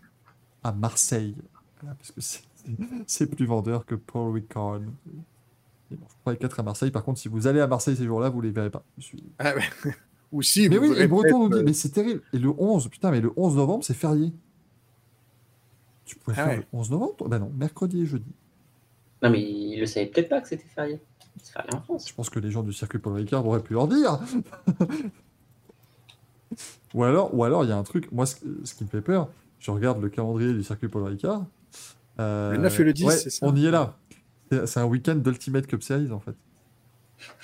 à 0.62 0.72
Marseille. 0.72 1.34
Voilà, 1.82 1.94
parce 1.96 2.10
que 2.12 2.22
c'est- 2.22 2.42
c'est 3.06 3.26
plus 3.34 3.46
vendeur 3.46 3.86
que 3.86 3.94
Paul 3.94 4.32
Ricard. 4.32 4.80
Les 5.90 5.96
manches 5.96 6.16
3 6.22 6.34
et 6.34 6.36
4 6.36 6.60
à 6.60 6.62
Marseille. 6.62 6.90
Par 6.90 7.04
contre, 7.04 7.18
si 7.20 7.28
vous 7.28 7.46
allez 7.46 7.60
à 7.60 7.66
Marseille 7.66 7.96
ces 7.96 8.04
jours-là, 8.06 8.28
vous 8.30 8.40
les 8.40 8.50
verrez 8.50 8.70
pas. 8.70 8.82
Je 8.98 9.04
suis- 9.04 9.22
ah, 9.38 9.54
ouais. 9.54 9.62
Ou 10.32 10.42
si, 10.42 10.68
Mais 10.68 10.78
vous 10.78 10.92
oui, 10.92 10.98
et 10.98 11.06
Breton 11.06 11.48
nous 11.48 11.56
dit, 11.56 11.62
mais 11.64 11.72
c'est 11.72 11.90
terrible. 11.90 12.20
Et 12.32 12.38
le 12.38 12.48
11, 12.58 12.88
putain, 12.88 13.10
mais 13.12 13.20
le 13.20 13.32
11 13.36 13.56
novembre, 13.56 13.84
c'est 13.84 13.94
férié. 13.94 14.32
Tu 16.04 16.16
pouvais 16.16 16.36
Ah 16.38 16.46
faire 16.46 16.58
ouais. 16.58 16.66
le 16.72 16.78
11 16.78 16.90
novembre 16.90 17.16
toi? 17.16 17.28
Ben 17.28 17.38
non, 17.38 17.52
mercredi 17.56 18.02
et 18.02 18.06
jeudi. 18.06 18.32
Non, 19.22 19.30
mais 19.30 19.40
il 19.40 19.78
le 19.78 19.86
savait 19.86 20.06
peut-être 20.06 20.28
pas 20.28 20.40
que 20.40 20.48
c'était 20.48 20.66
férié. 20.66 21.00
C'est 21.42 21.52
férié 21.52 21.68
en 21.74 21.80
France. 21.80 22.08
Je 22.08 22.14
pense 22.14 22.30
que 22.30 22.40
les 22.40 22.50
gens 22.50 22.62
du 22.62 22.72
circuit 22.72 22.98
Paul 22.98 23.14
Ricard 23.14 23.46
auraient 23.46 23.62
pu 23.62 23.74
leur 23.74 23.86
dire. 23.86 24.18
ou 26.94 27.02
alors, 27.04 27.34
ou 27.34 27.44
alors 27.44 27.64
il 27.64 27.68
y 27.68 27.72
a 27.72 27.76
un 27.76 27.82
truc. 27.82 28.10
Moi, 28.12 28.26
ce, 28.26 28.36
ce 28.64 28.74
qui 28.74 28.84
me 28.84 28.88
fait 28.88 29.00
peur, 29.00 29.28
je 29.58 29.70
regarde 29.70 30.00
le 30.02 30.08
calendrier 30.08 30.52
du 30.52 30.62
circuit 30.62 30.88
Paul 30.88 31.04
Ricard. 31.04 31.44
Euh, 32.20 32.52
Le 32.52 32.58
9 32.58 32.80
et 32.80 32.84
le 32.84 32.92
10, 32.92 33.04
ouais, 33.04 33.16
c'est 33.16 33.30
ça 33.30 33.46
On 33.46 33.54
y 33.56 33.66
est 33.66 33.70
là. 33.70 33.96
C'est 34.50 34.66
c'est 34.66 34.80
un 34.80 34.84
week-end 34.84 35.16
d'Ultimate 35.16 35.66
Cup 35.66 35.82
Series 35.82 36.12
en 36.12 36.20
fait. 36.20 36.34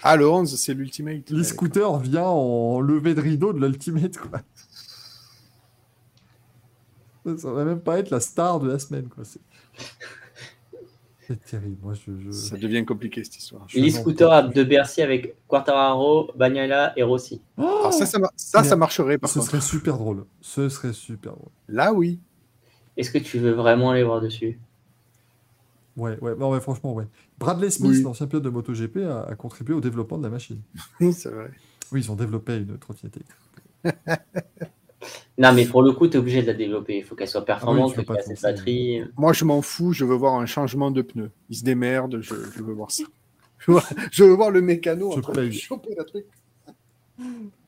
Ah, 0.03 0.17
le 0.17 0.29
11, 0.29 0.57
c'est 0.61 0.75
l'Ultimate. 0.75 1.31
Les 1.31 1.45
scooters 1.45 1.99
vient 1.99 2.27
en 2.27 2.81
levée 2.81 3.15
de 3.15 3.21
rideau 3.21 3.53
de 3.53 3.61
l'Ultimate 3.65 4.17
quoi. 4.19 4.41
Ça 7.37 7.51
va 7.53 7.65
même 7.65 7.81
pas 7.81 7.99
être 7.99 8.11
la 8.11 8.21
star 8.21 8.61
de 8.61 8.69
la 8.71 8.79
semaine 8.79 9.09
quoi. 9.09 9.25
C'est- 9.25 9.41
C'est 11.27 11.45
terrible. 11.45 11.77
Moi, 11.83 11.95
je, 11.95 12.11
je- 12.25 12.31
Ça 12.33 12.57
devient 12.57 12.85
compliqué 12.85 13.23
cette 13.23 13.37
histoire. 13.37 13.63
Je- 13.69 13.79
Lee 13.79 13.93
non, 13.93 14.01
Scooter 14.01 14.29
pas- 14.29 14.39
à 14.39 14.43
de 14.43 14.65
Bercy 14.65 15.01
avec 15.01 15.37
Quartararo, 15.47 16.33
Bagnaia 16.37 16.93
et 16.97 17.05
Rossi. 17.05 17.41
Alors 17.57 17.93
ça, 17.93 18.05
ça, 18.05 18.19
ça, 18.35 18.65
ça 18.65 18.75
marcherait 18.77 19.17
par 19.19 19.31
Ce 19.31 19.39
contre. 19.39 19.51
serait 19.53 19.61
super 19.61 19.97
drôle. 19.97 20.25
Ce 20.41 20.69
serait 20.69 20.93
super 20.93 21.33
drôle. 21.35 21.51
Là, 21.69 21.93
oui. 21.93 22.19
Est-ce 22.97 23.11
que 23.11 23.19
tu 23.19 23.39
veux 23.39 23.53
vraiment 23.53 23.91
aller 23.91 24.03
voir 24.03 24.21
dessus? 24.21 24.59
Ouais, 25.97 26.19
ouais, 26.21 26.35
non, 26.37 26.53
mais 26.53 26.61
franchement, 26.61 26.95
ouais. 26.95 27.07
Bradley 27.39 27.71
Smith, 27.71 27.91
Oui. 27.97 28.03
l'ancien 28.03 28.27
pilote 28.27 28.45
de 28.45 28.51
MotoGP, 28.51 28.99
a, 28.99 29.23
a 29.23 29.35
contribué 29.35 29.75
au 29.75 29.81
développement 29.81 30.19
de 30.19 30.23
la 30.25 30.31
machine. 30.31 30.61
c'est 31.01 31.29
vrai. 31.31 31.51
Oui, 31.93 32.01
ils 32.03 32.11
ont 32.13 32.17
développé 32.17 32.57
une 32.57 32.79
trottinette. 32.79 33.19
Non, 35.39 35.55
mais 35.55 35.65
pour 35.65 35.81
le 35.83 35.93
coup, 35.93 36.07
tu 36.07 36.17
es 36.17 36.21
obligé 36.21 36.43
de 36.43 36.47
la 36.49 36.53
développer. 36.53 36.99
Il 36.99 37.05
faut 37.05 37.15
qu'elle 37.15 37.27
soit 37.27 37.47
performante, 37.47 37.95
tu 37.95 38.01
il 38.01 38.05
peux 38.05 38.13
faut 38.13 38.13
qu'elle 38.21 38.31
ait 38.33 38.37
cette 38.37 38.43
batterie. 38.43 39.03
Moi, 39.17 39.33
je 39.33 39.47
m'en 39.47 39.63
fous. 39.63 39.95
Je 39.95 40.05
veux 40.05 40.15
voir 40.15 40.35
un 40.35 40.45
changement 40.45 40.91
de 40.91 41.01
pneus. 41.01 41.31
Ils 41.49 41.57
se 41.57 41.65
démerdent. 41.65 42.21
Je, 42.21 42.35
je 42.55 42.63
veux 42.63 42.75
voir 42.75 42.91
ça. 42.91 43.05
Je 44.11 44.25
veux 44.25 44.33
voir, 44.35 44.51
le 44.51 44.61
mécano 44.61 45.13
Je 45.13 45.19
en 45.19 45.21
train 45.23 45.33
de 45.33 45.51
choper 45.51 45.95
la 45.97 46.05
truc. 46.05 46.27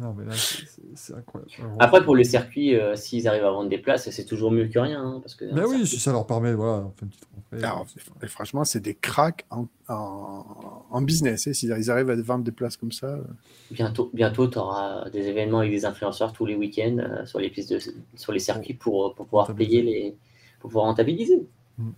Ah 0.00 0.04
Non, 0.06 0.14
mais 0.16 0.24
là, 0.24 0.32
c'est- 0.32 0.64
c'est 0.66 0.82
c'est 0.94 1.14
incroyable. 1.14 1.50
Alors, 1.58 1.72
Après, 1.78 2.02
pour 2.02 2.14
le 2.16 2.24
circuit, 2.24 2.74
euh, 2.74 2.96
s'ils 2.96 3.28
arrivent 3.28 3.44
à 3.44 3.50
vendre 3.50 3.68
des 3.68 3.76
places, 3.78 4.08
c'est 4.08 4.24
toujours 4.24 4.50
mieux 4.50 4.66
que 4.68 4.78
rien. 4.78 5.02
hein, 5.02 5.18
parce 5.20 5.34
que 5.34 5.44
oui, 5.44 5.58
circuit- 5.68 5.86
si 5.86 5.98
ça 6.00 6.12
leur 6.12 6.26
permet, 6.26 6.54
voilà, 6.54 6.86
on 6.86 6.90
fait 6.96 7.02
une 7.04 7.08
petite 7.10 7.28
rentrée. 7.34 7.66
Alors, 7.66 7.86
c'est- 7.92 8.24
et 8.24 8.28
franchement, 8.28 8.64
c'est 8.64 8.80
des 8.80 8.94
cracks 8.94 9.44
en, 9.50 9.66
en, 9.88 10.84
en 10.90 11.02
business. 11.02 11.46
hein. 11.48 11.52
S'ils 11.52 11.90
arrivent 11.90 12.10
à 12.10 12.16
vendre 12.16 12.44
des 12.44 12.52
places 12.52 12.76
comme 12.78 12.92
ça. 12.92 13.06
euh, 13.08 13.22
bientôt, 13.70 14.10
bientôt 14.14 14.48
tu 14.48 14.58
auras 14.58 15.10
des 15.10 15.26
événements 15.26 15.58
avec 15.58 15.70
des 15.70 15.84
influenceurs 15.84 16.32
tous 16.32 16.46
les 16.46 16.54
week-ends 16.56 16.96
euh, 16.98 17.26
sur 17.26 17.38
les 17.38 17.50
pistes, 17.50 17.72
de, 17.72 17.78
sur 18.16 18.32
les 18.32 18.38
circuits 18.38 18.74
pour, 18.74 19.14
pour 19.14 19.26
pouvoir 19.26 19.48
Rentabiliser. 19.48 19.82
payer 19.82 19.92
les, 20.10 20.16
pour 20.60 20.70
pouvoir 20.70 20.86
rentabiliser. 20.86 21.42
Mm. 21.78 21.90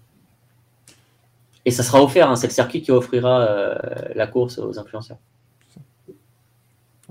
Et 1.64 1.70
ça 1.70 1.82
sera 1.84 2.02
offert. 2.02 2.28
hein, 2.30 2.34
c'est 2.36 2.48
le 2.48 2.52
circuit 2.52 2.82
qui 2.82 2.90
offrira 2.90 3.42
euh, 3.42 3.74
la 4.16 4.26
course 4.26 4.58
aux 4.58 4.78
influenceurs. 4.78 5.18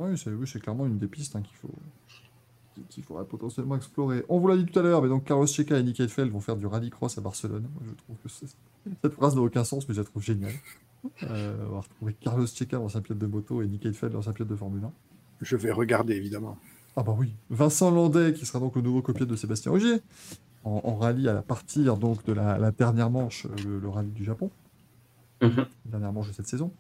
Oui, 0.10 0.18
c'est 0.18 0.32
oui, 0.32 0.46
clairement 0.60 0.86
une 0.86 0.98
des 0.98 1.08
pistes 1.08 1.36
hein, 1.36 1.42
qu'il 1.42 1.56
faut 1.58 1.70
qu'il- 2.90 3.04
faudrait 3.04 3.26
potentiellement 3.26 3.76
explorer. 3.76 4.24
On 4.30 4.40
vous 4.40 4.48
l'a 4.48 4.58
dit 4.58 4.66
tout 4.66 4.80
à 4.80 4.82
l'heure, 4.82 5.02
mais 5.02 5.10
donc 5.10 5.26
Carlos 5.26 5.46
Checa 5.46 5.78
et 5.78 5.84
Nicky 5.84 6.02
Heidfeld 6.04 6.32
vont 6.32 6.40
faire 6.40 6.56
du 6.56 6.66
rallycross 6.66 7.18
à 7.18 7.22
Barcelone. 7.22 7.68
Moi, 7.74 7.84
je 7.88 7.94
trouve 8.04 8.16
que 8.24 8.30
cette 8.30 9.14
phrase 9.14 9.36
n'a 9.36 9.42
aucun 9.42 9.64
sens, 9.64 9.88
mais 9.88 9.94
je 9.94 10.00
la 10.02 10.06
trouve 10.06 10.24
géniale. 10.24 10.54
Euh, 11.24 11.66
on 11.68 11.72
va 11.74 11.80
retrouver 11.80 12.14
Carlos 12.14 12.46
Checa, 12.46 12.78
l'ancien 12.78 13.02
pilote 13.02 13.18
de 13.18 13.26
moto, 13.26 13.64
et 13.64 13.68
Nicky 13.68 13.88
Heidfeld, 13.88 14.14
l'ancien 14.14 14.34
pilote 14.34 14.50
de 14.50 14.56
Formule 14.56 14.84
1. 14.84 14.92
Je 15.42 15.56
vais 15.56 15.72
regarder, 15.72 16.14
évidemment. 16.14 16.60
Ah 16.96 17.02
bah 17.02 17.16
oui. 17.18 17.34
Vincent 17.50 17.90
Landais, 17.90 18.34
qui 18.34 18.46
sera 18.46 18.60
donc 18.60 18.76
le 18.76 18.84
nouveau 18.84 19.02
copilote 19.02 19.30
de 19.30 19.36
Sébastien 19.36 19.72
Ogier, 19.72 20.00
en, 20.64 20.80
en 20.84 20.96
rallye 20.98 21.28
à 21.28 21.34
la 21.34 21.42
partir 21.42 21.98
donc 21.98 22.24
de 22.26 22.34
la, 22.34 22.60
la 22.60 22.70
dernière 22.70 23.10
manche, 23.10 23.48
euh, 23.48 23.56
le, 23.66 23.80
le 23.80 23.90
rallye 23.90 24.12
du 24.12 24.24
Japon. 24.24 24.52
Mhm. 25.42 25.66
Dernière 25.86 26.14
manche 26.14 26.28
de 26.28 26.34
cette 26.34 26.46
saison. 26.48 26.72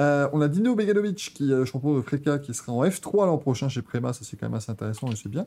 Euh, 0.00 0.28
on 0.32 0.40
a 0.40 0.48
Dino 0.48 0.74
Beganovic, 0.74 1.32
qui 1.34 1.52
est 1.52 1.54
le 1.54 1.64
champion 1.64 1.94
de 1.94 2.00
Freka, 2.00 2.38
qui 2.38 2.54
sera 2.54 2.72
en 2.72 2.84
F3 2.84 3.26
l'an 3.26 3.38
prochain 3.38 3.68
chez 3.68 3.82
Prema. 3.82 4.12
Ça, 4.12 4.20
c'est 4.24 4.36
quand 4.36 4.46
même 4.46 4.54
assez 4.54 4.72
intéressant 4.72 5.10
et 5.10 5.16
c'est 5.16 5.28
bien 5.28 5.46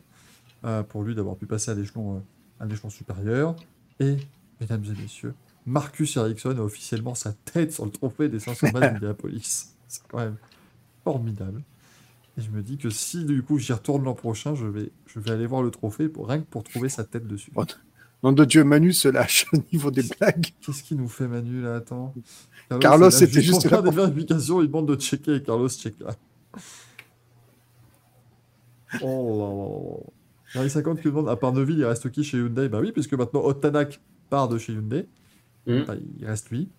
euh, 0.65 0.83
pour 0.83 1.03
lui 1.03 1.15
d'avoir 1.15 1.35
pu 1.35 1.45
passer 1.45 1.71
à 1.71 1.73
l'échelon 1.73 2.17
euh, 2.17 2.19
à 2.59 2.65
l'échelon 2.65 2.89
supérieur. 2.89 3.55
Et, 3.99 4.17
mesdames 4.61 4.83
et 4.85 5.01
messieurs, 5.01 5.33
Marcus 5.65 6.15
Ericsson 6.17 6.55
a 6.57 6.61
officiellement 6.61 7.15
sa 7.15 7.33
tête 7.33 7.71
sur 7.71 7.85
le 7.85 7.91
trophée 7.91 8.29
des 8.29 8.39
500 8.39 8.69
balles 8.71 8.93
d'Indianapolis. 8.93 9.75
C'est 9.87 10.01
quand 10.07 10.19
même 10.19 10.37
formidable. 11.03 11.61
Et 12.37 12.41
je 12.41 12.49
me 12.49 12.61
dis 12.61 12.77
que 12.77 12.89
si 12.89 13.23
du 13.25 13.41
coup 13.43 13.57
j'y 13.57 13.73
retourne 13.73 14.03
l'an 14.03 14.13
prochain, 14.13 14.55
je 14.55 14.65
vais, 14.65 14.91
je 15.07 15.19
vais 15.19 15.31
aller 15.31 15.45
voir 15.45 15.63
le 15.63 15.71
trophée 15.71 16.09
pour, 16.09 16.27
rien 16.27 16.39
que 16.39 16.45
pour 16.45 16.63
trouver 16.63 16.89
sa 16.89 17.03
tête 17.03 17.27
dessus. 17.27 17.51
Nom 18.23 18.31
de 18.31 18.45
Dieu, 18.45 18.63
Manu 18.63 18.93
se 18.93 19.07
lâche 19.07 19.45
au 19.53 19.57
niveau 19.71 19.91
des 19.91 20.03
blagues. 20.03 20.47
Qu'est-ce 20.61 20.83
qu'il 20.83 20.97
nous 20.97 21.07
fait 21.07 21.27
Manu 21.27 21.61
là? 21.61 21.75
Attends. 21.75 22.13
Carlos, 22.79 23.05
il 23.05 23.07
a 23.07 23.11
c'était 23.11 23.41
juste 23.41 23.61
pour 23.61 23.69
faire 23.69 23.81
là 23.81 23.89
des 23.89 23.95
vérifications, 23.95 24.61
il 24.61 24.67
demande 24.67 24.87
de 24.87 24.95
checker 24.95 25.41
Carlos 25.43 25.69
Checa. 25.69 26.15
Oh 29.01 29.37
là 29.39 29.47
là 29.47 29.97
là. 29.97 30.11
Gary 30.55 30.69
50 30.69 31.01
qui 31.01 31.07
demande 31.07 31.27
à 31.27 31.35
part 31.35 31.51
Neuville, 31.51 31.79
il 31.79 31.85
reste 31.85 32.09
qui 32.11 32.23
chez 32.23 32.37
Hyundai? 32.37 32.69
Bah 32.69 32.79
oui, 32.81 32.91
puisque 32.91 33.13
maintenant 33.13 33.43
Otanak 33.43 33.99
part 34.29 34.47
de 34.47 34.57
chez 34.57 34.73
Hyundai. 34.73 35.07
Mhm. 35.67 35.83
Bah, 35.85 35.95
il 36.19 36.25
reste 36.25 36.49
lui. 36.49 36.69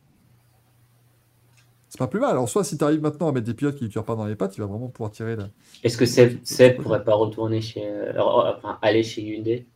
C'est 1.89 1.99
pas 1.99 2.09
plus 2.09 2.21
mal. 2.21 2.31
Alors, 2.31 2.49
soit 2.49 2.65
si 2.65 2.77
tu 2.77 2.85
arrives 2.85 3.01
maintenant 3.01 3.29
à 3.29 3.33
mettre 3.33 3.47
des 3.47 3.55
pilotes 3.55 3.77
qui 3.77 3.85
ne 3.85 3.89
tirent 3.89 4.05
pas 4.05 4.17
dans 4.17 4.27
les 4.27 4.35
pattes, 4.35 4.57
il 4.57 4.61
va 4.61 4.67
vraiment 4.67 4.89
pouvoir 4.89 5.11
tirer 5.13 5.37
là. 5.37 5.49
Est-ce 5.85 5.97
que 5.97 6.07
Seb, 6.07 6.39
Seb 6.43 6.83
pourrait 6.83 7.05
pas 7.05 7.15
retourner 7.15 7.61
chez, 7.61 7.87
euh, 7.87 8.13
euh, 8.15 8.55
enfin, 8.57 8.79
aller 8.83 9.03
chez 9.03 9.23
Hyundai? 9.23 9.67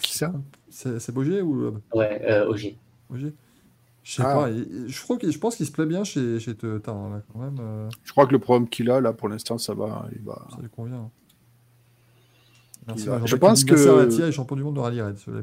Qui 0.00 0.16
ça? 0.16 0.32
C'est 0.70 0.98
c'est 1.00 1.12
Bogier 1.12 1.42
ou 1.42 1.64
euh, 1.66 1.82
Ouais, 1.94 2.22
euh, 2.28 2.46
OG. 2.48 2.76
Bogier 3.10 3.34
Je 4.04 4.12
sais 4.14 4.22
Ah. 4.24 4.34
pas. 4.34 4.50
je, 4.52 5.02
crois 5.02 5.16
qu'il- 5.18 5.30
je 5.30 5.38
pense 5.38 5.56
qu'il 5.56 5.66
se 5.66 5.72
plaît 5.72 5.86
bien 5.86 6.02
chez, 6.04 6.40
chez 6.40 6.54
Toyota, 6.54 6.90
hein, 6.92 7.10
là, 7.10 7.22
quand 7.32 7.38
même. 7.40 7.56
euh, 7.60 7.88
Je 8.04 8.10
crois 8.12 8.26
que 8.26 8.32
le 8.32 8.38
problème 8.38 8.68
qu'il 8.68 8.90
a, 8.90 9.00
là, 9.00 9.12
pour 9.12 9.28
l'instant, 9.28 9.58
ça 9.58 9.74
va. 9.74 10.08
Il 10.14 10.22
va... 10.22 10.46
Ça 10.50 10.60
lui 10.60 10.68
convient. 10.68 10.96
hein. 10.96 11.10
Merci, 12.88 13.06
va- 13.06 13.20
je 13.24 13.36
pense 13.36 13.64
que- 13.64 13.74
est 14.28 14.32
champion 14.32 14.56
du 14.56 14.64
monde 14.64 14.74
de 14.74 14.80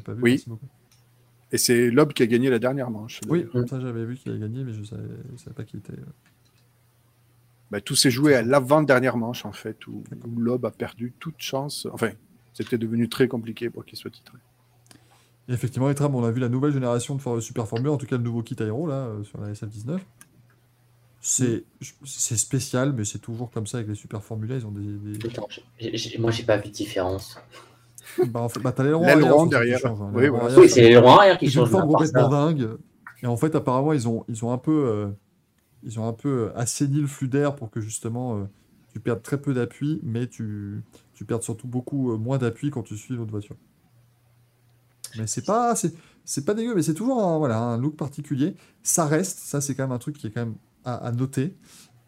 pas 0.03 0.13
vu. 0.13 0.21
Oui. 0.21 0.31
merci 0.31 0.49
beaucoup. 0.49 0.65
Et 1.51 1.57
c'est 1.57 1.89
Lob 1.89 2.13
qui 2.13 2.21
a 2.21 2.27
gagné 2.27 2.49
la 2.49 2.59
dernière 2.59 2.91
manche. 2.91 3.21
Oui, 3.29 3.47
Mm. 3.53 3.65
ça 3.67 3.79
j'avais 3.79 4.05
vu 4.05 4.15
qu'il 4.17 4.31
avait 4.31 4.41
gagné, 4.41 4.63
mais 4.63 4.73
je 4.73 4.83
savais, 4.83 5.03
je 5.31 5.37
savais 5.41 5.53
pas 5.55 5.63
qui 5.63 5.77
était. 5.77 5.93
Bah, 7.71 7.79
tout 7.81 7.95
s'est 7.95 8.11
joué 8.11 8.35
à 8.35 8.41
l'avant-dernière 8.41 9.15
manche, 9.15 9.45
en 9.45 9.51
fait, 9.51 9.87
où, 9.87 10.03
où 10.27 10.39
Lob 10.39 10.65
a 10.65 10.71
perdu 10.71 11.13
toute 11.19 11.39
chance. 11.39 11.87
Enfin, 11.91 12.09
c'était 12.53 12.77
devenu 12.77 13.07
très 13.09 13.27
compliqué 13.27 13.69
pour 13.69 13.85
qu'il 13.85 13.97
soit 13.97 14.11
titré. 14.11 14.37
Et 15.47 15.53
effectivement, 15.53 15.89
Etram, 15.89 16.13
on 16.15 16.23
a 16.23 16.31
vu 16.31 16.39
la 16.39 16.49
nouvelle 16.49 16.71
génération 16.73 17.15
de 17.15 17.21
For- 17.21 17.41
Super 17.41 17.67
Formula, 17.67 17.91
en 17.91 17.97
tout 17.97 18.05
cas 18.05 18.17
le 18.17 18.23
nouveau 18.23 18.43
kit 18.43 18.55
aéro 18.59 18.87
là, 18.87 19.05
euh, 19.07 19.23
sur 19.23 19.39
la 19.41 19.51
SF19. 19.51 19.99
C'est 21.21 21.63
spécial, 22.37 22.93
mais 22.93 23.03
c'est 23.03 23.19
toujours 23.19 23.51
comme 23.51 23.67
ça 23.67 23.77
avec 23.77 23.89
les 23.89 23.95
Super 23.95 24.23
Formula. 24.23 24.55
Ils 24.55 24.65
ont 24.65 24.71
des. 24.71 25.27
Attends, 25.27 25.47
moi, 26.19 26.31
j'ai 26.31 26.43
pas 26.43 26.57
vu 26.57 26.69
de 26.69 26.73
différence. 26.73 27.37
bah, 28.27 28.39
en 28.39 28.49
fait, 28.49 28.59
bah, 28.61 28.71
t'as 28.71 28.83
l'aileron 28.83 29.05
L'aileron 29.05 29.31
arrière, 29.45 29.49
derrière. 29.49 29.77
qui 29.77 29.81
change, 29.83 30.01
hein. 30.01 30.11
Oui, 30.13 30.21
L'aileron 30.21 30.37
voilà. 30.39 30.45
arrière, 30.53 30.59
Oui, 30.63 30.69
c'est 30.69 30.81
les 30.81 30.87
ailerons 30.87 31.17
arrière 31.17 31.37
qui 31.37 31.45
Ils 31.45 31.59
ont 31.59 31.65
une 31.65 31.71
changent. 31.71 31.79
forme 31.79 31.91
complètement 31.91 32.29
dingue. 32.29 32.69
Et 33.21 33.27
en 33.27 33.35
fait, 33.35 33.53
apparemment, 33.55 33.91
ils 33.93 34.07
ont, 34.07 34.23
ils 34.29 34.45
ont 34.45 34.51
un 34.53 34.57
peu, 34.57 34.85
euh, 34.87 35.07
ils 35.83 35.99
ont 35.99 36.07
un 36.07 36.13
peu 36.13 36.29
euh, 36.53 36.57
assaini 36.57 37.01
le 37.01 37.07
flux 37.07 37.27
d'air 37.27 37.55
pour 37.55 37.69
que 37.69 37.81
justement 37.81 38.37
euh, 38.37 38.43
tu 38.93 39.01
perdes 39.01 39.21
très 39.21 39.41
peu 39.41 39.53
d'appui, 39.53 39.99
mais 40.03 40.27
tu, 40.27 40.81
tu 41.19 41.25
perds 41.25 41.43
surtout 41.43 41.67
beaucoup 41.67 42.13
euh, 42.13 42.17
moins 42.17 42.37
d'appui 42.37 42.71
quand 42.71 42.81
tu 42.81 42.95
suis 42.95 43.13
l'autre 43.13 43.31
voiture. 43.31 43.57
Mais 45.17 45.27
c'est 45.27 45.43
pas, 45.43 45.75
c'est, 45.75 45.93
c'est 46.23 46.45
pas 46.45 46.53
dégueu, 46.53 46.73
mais 46.73 46.81
c'est 46.81 46.93
toujours 46.93 47.21
un, 47.21 47.37
voilà, 47.37 47.59
un 47.59 47.77
look 47.77 47.97
particulier. 47.97 48.55
Ça 48.83 49.05
reste, 49.05 49.37
ça 49.39 49.59
c'est 49.59 49.75
quand 49.75 49.83
même 49.83 49.91
un 49.91 49.97
truc 49.97 50.17
qui 50.17 50.27
est 50.27 50.29
quand 50.29 50.45
même 50.45 50.55
à, 50.85 50.95
à 50.95 51.11
noter. 51.11 51.57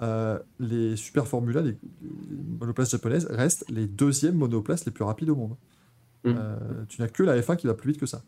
Euh, 0.02 0.40
les 0.62 0.96
Super 0.96 1.28
Formula, 1.28 1.62
les, 1.62 1.78
les 2.02 2.58
monoplaces 2.58 2.92
japonaises 2.92 3.28
restent 3.30 3.66
les 3.68 3.86
deuxièmes 3.86 4.36
monoplaces 4.36 4.86
les 4.86 4.94
plus 4.94 5.04
rapides 5.04 5.30
au 5.30 5.36
monde. 5.36 5.58
Mhm. 6.24 6.36
Euh, 6.38 6.86
tu 6.88 7.02
n'as 7.02 7.10
que 7.10 7.24
la 7.24 7.38
F1 7.38 7.58
qui 7.58 7.68
va 7.68 7.74
plus 7.74 7.92
vite 7.92 8.00
que 8.00 8.06
ça. 8.06 8.24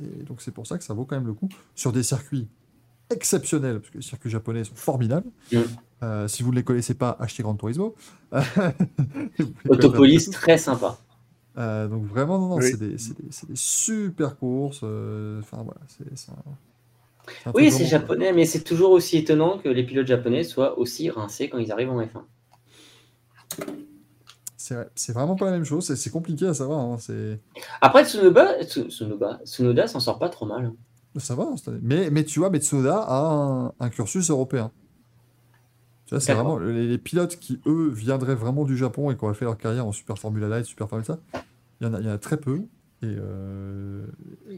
Et 0.00 0.22
donc 0.22 0.40
c'est 0.40 0.52
pour 0.52 0.66
ça 0.66 0.78
que 0.78 0.84
ça 0.84 0.94
vaut 0.94 1.04
quand 1.04 1.16
même 1.16 1.26
le 1.26 1.34
coup 1.34 1.50
sur 1.74 1.92
des 1.92 2.02
circuits 2.02 2.48
exceptionnels, 3.10 3.80
parce 3.80 3.90
que 3.90 3.98
les 3.98 4.02
circuits 4.04 4.30
japonais 4.30 4.64
sont 4.64 4.74
formidables. 4.74 5.28
Mm. 5.52 5.58
Euh, 6.02 6.28
si 6.28 6.42
vous 6.42 6.50
ne 6.50 6.56
les 6.56 6.64
connaissez 6.64 6.94
pas, 6.94 7.16
achetez 7.20 7.42
Gran 7.42 7.54
Turismo. 7.56 7.94
Autopolis, 9.68 10.30
très 10.30 10.58
sympa. 10.58 10.98
Euh, 11.58 11.88
donc 11.88 12.04
vraiment, 12.04 12.38
non, 12.38 12.48
non, 12.48 12.56
Oui. 12.56 12.70
c'est 12.70 12.78
des, 12.78 12.96
c'est 12.96 13.14
des- 13.20 13.30
c'est 13.30 13.48
des 13.48 13.56
super 13.56 14.36
courses. 14.38 14.80
euh, 14.82 15.40
Enfin 15.40 15.62
voilà, 15.64 15.80
c'est 15.88 16.30
un- 16.30 17.52
Oui, 17.54 17.70
c'est 17.70 17.84
japonais, 17.86 18.32
mais 18.32 18.44
c'est 18.46 18.62
toujours 18.62 18.92
aussi 18.92 19.18
étonnant 19.18 19.58
que 19.58 19.68
les 19.68 19.84
pilotes 19.84 20.06
japonais 20.06 20.42
soient 20.44 20.78
aussi 20.78 21.10
rincés 21.10 21.48
quand 21.48 21.58
ils 21.58 21.70
arrivent 21.72 21.90
en 21.90 22.00
F1. 22.00 22.22
C'est 24.56 24.74
vrai, 24.74 24.88
c'est 24.94 25.12
vraiment 25.12 25.36
pas 25.36 25.46
la 25.46 25.52
même 25.52 25.64
chose. 25.64 25.84
C'est- 25.86 25.96
C'est 25.96 26.10
compliqué 26.10 26.46
à 26.46 26.54
savoir. 26.54 26.78
hein, 26.80 26.96
C'est 26.98 27.40
Après, 27.80 28.04
Tsunoba, 28.04 28.62
Tsu- 28.62 28.88
Tsunoba, 28.88 29.40
Tsunoda 29.44 29.86
s'en 29.86 30.00
sort 30.00 30.18
pas 30.18 30.28
trop 30.28 30.46
mal. 30.46 30.72
Ça 31.18 31.34
va. 31.34 31.44
hein, 31.44 31.56
cette 31.56 31.68
année. 31.68 31.80
Mais 31.82 32.10
mais 32.10 32.24
tu 32.24 32.38
vois, 32.38 32.50
Metsunoda 32.50 32.98
a 32.98 33.20
un, 33.20 33.72
un 33.80 33.88
cursus 33.90 34.30
européen. 34.30 34.70
Tu 36.06 36.14
vois, 36.14 36.20
c'est 36.20 36.34
vraiment 36.34 36.58
les, 36.58 36.88
les 36.88 36.98
pilotes 36.98 37.36
qui 37.36 37.60
eux 37.66 37.88
viendraient 37.88 38.34
vraiment 38.34 38.64
du 38.64 38.76
Japon 38.76 39.10
et 39.10 39.16
qui 39.16 39.24
auraient 39.24 39.34
fait 39.34 39.44
leur 39.44 39.56
carrière 39.56 39.86
en 39.86 39.92
Super 39.92 40.18
Formula 40.18 40.48
Light, 40.48 40.64
Super 40.64 40.88
Formula 40.88 41.04
ça. 41.06 41.18
Il 41.80 41.86
y 41.86 41.90
en 41.90 41.94
a, 41.94 42.00
il 42.00 42.06
y 42.06 42.08
en 42.08 42.12
a 42.12 42.18
très 42.18 42.36
peu 42.36 42.62
et, 43.02 43.06
euh, 43.06 44.04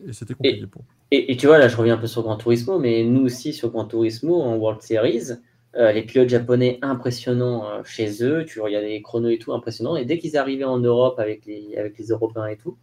et 0.09 0.13
c'était 0.13 0.35
compliqué 0.35 0.67
pour. 0.67 0.83
Et, 1.11 1.33
et 1.33 1.37
tu 1.37 1.47
vois, 1.47 1.59
là, 1.59 1.69
je 1.69 1.77
reviens 1.77 1.95
un 1.95 1.99
peu 1.99 2.07
sur 2.07 2.23
Gran 2.23 2.37
Turismo, 2.37 2.79
mais 2.79 3.05
nous 3.05 3.23
aussi, 3.23 3.53
sur 3.53 3.71
Gran 3.71 3.85
Turismo, 3.85 4.41
en 4.41 4.57
World 4.57 4.81
Series, 4.83 5.33
euh, 5.77 5.93
les 5.93 6.03
pilotes 6.03 6.31
japonais 6.31 6.79
impressionnants 6.83 7.67
euh, 7.67 7.85
chez 7.85 8.25
eux, 8.25 8.45
tu 8.47 8.61
regardais 8.61 8.89
les 8.89 9.03
chronos 9.03 9.29
et 9.29 9.39
tout, 9.39 9.53
impressionnants. 9.53 9.97
Et 9.97 10.05
dès 10.07 10.19
qu'ils 10.19 10.37
arrivaient 10.37 10.65
en 10.65 10.79
Europe 10.79 11.19
avec 11.19 11.45
les, 11.47 11.77
avec 11.77 11.99
les 11.99 12.07
Européens 12.07 12.47
et 12.47 12.57
tout, 12.57 12.77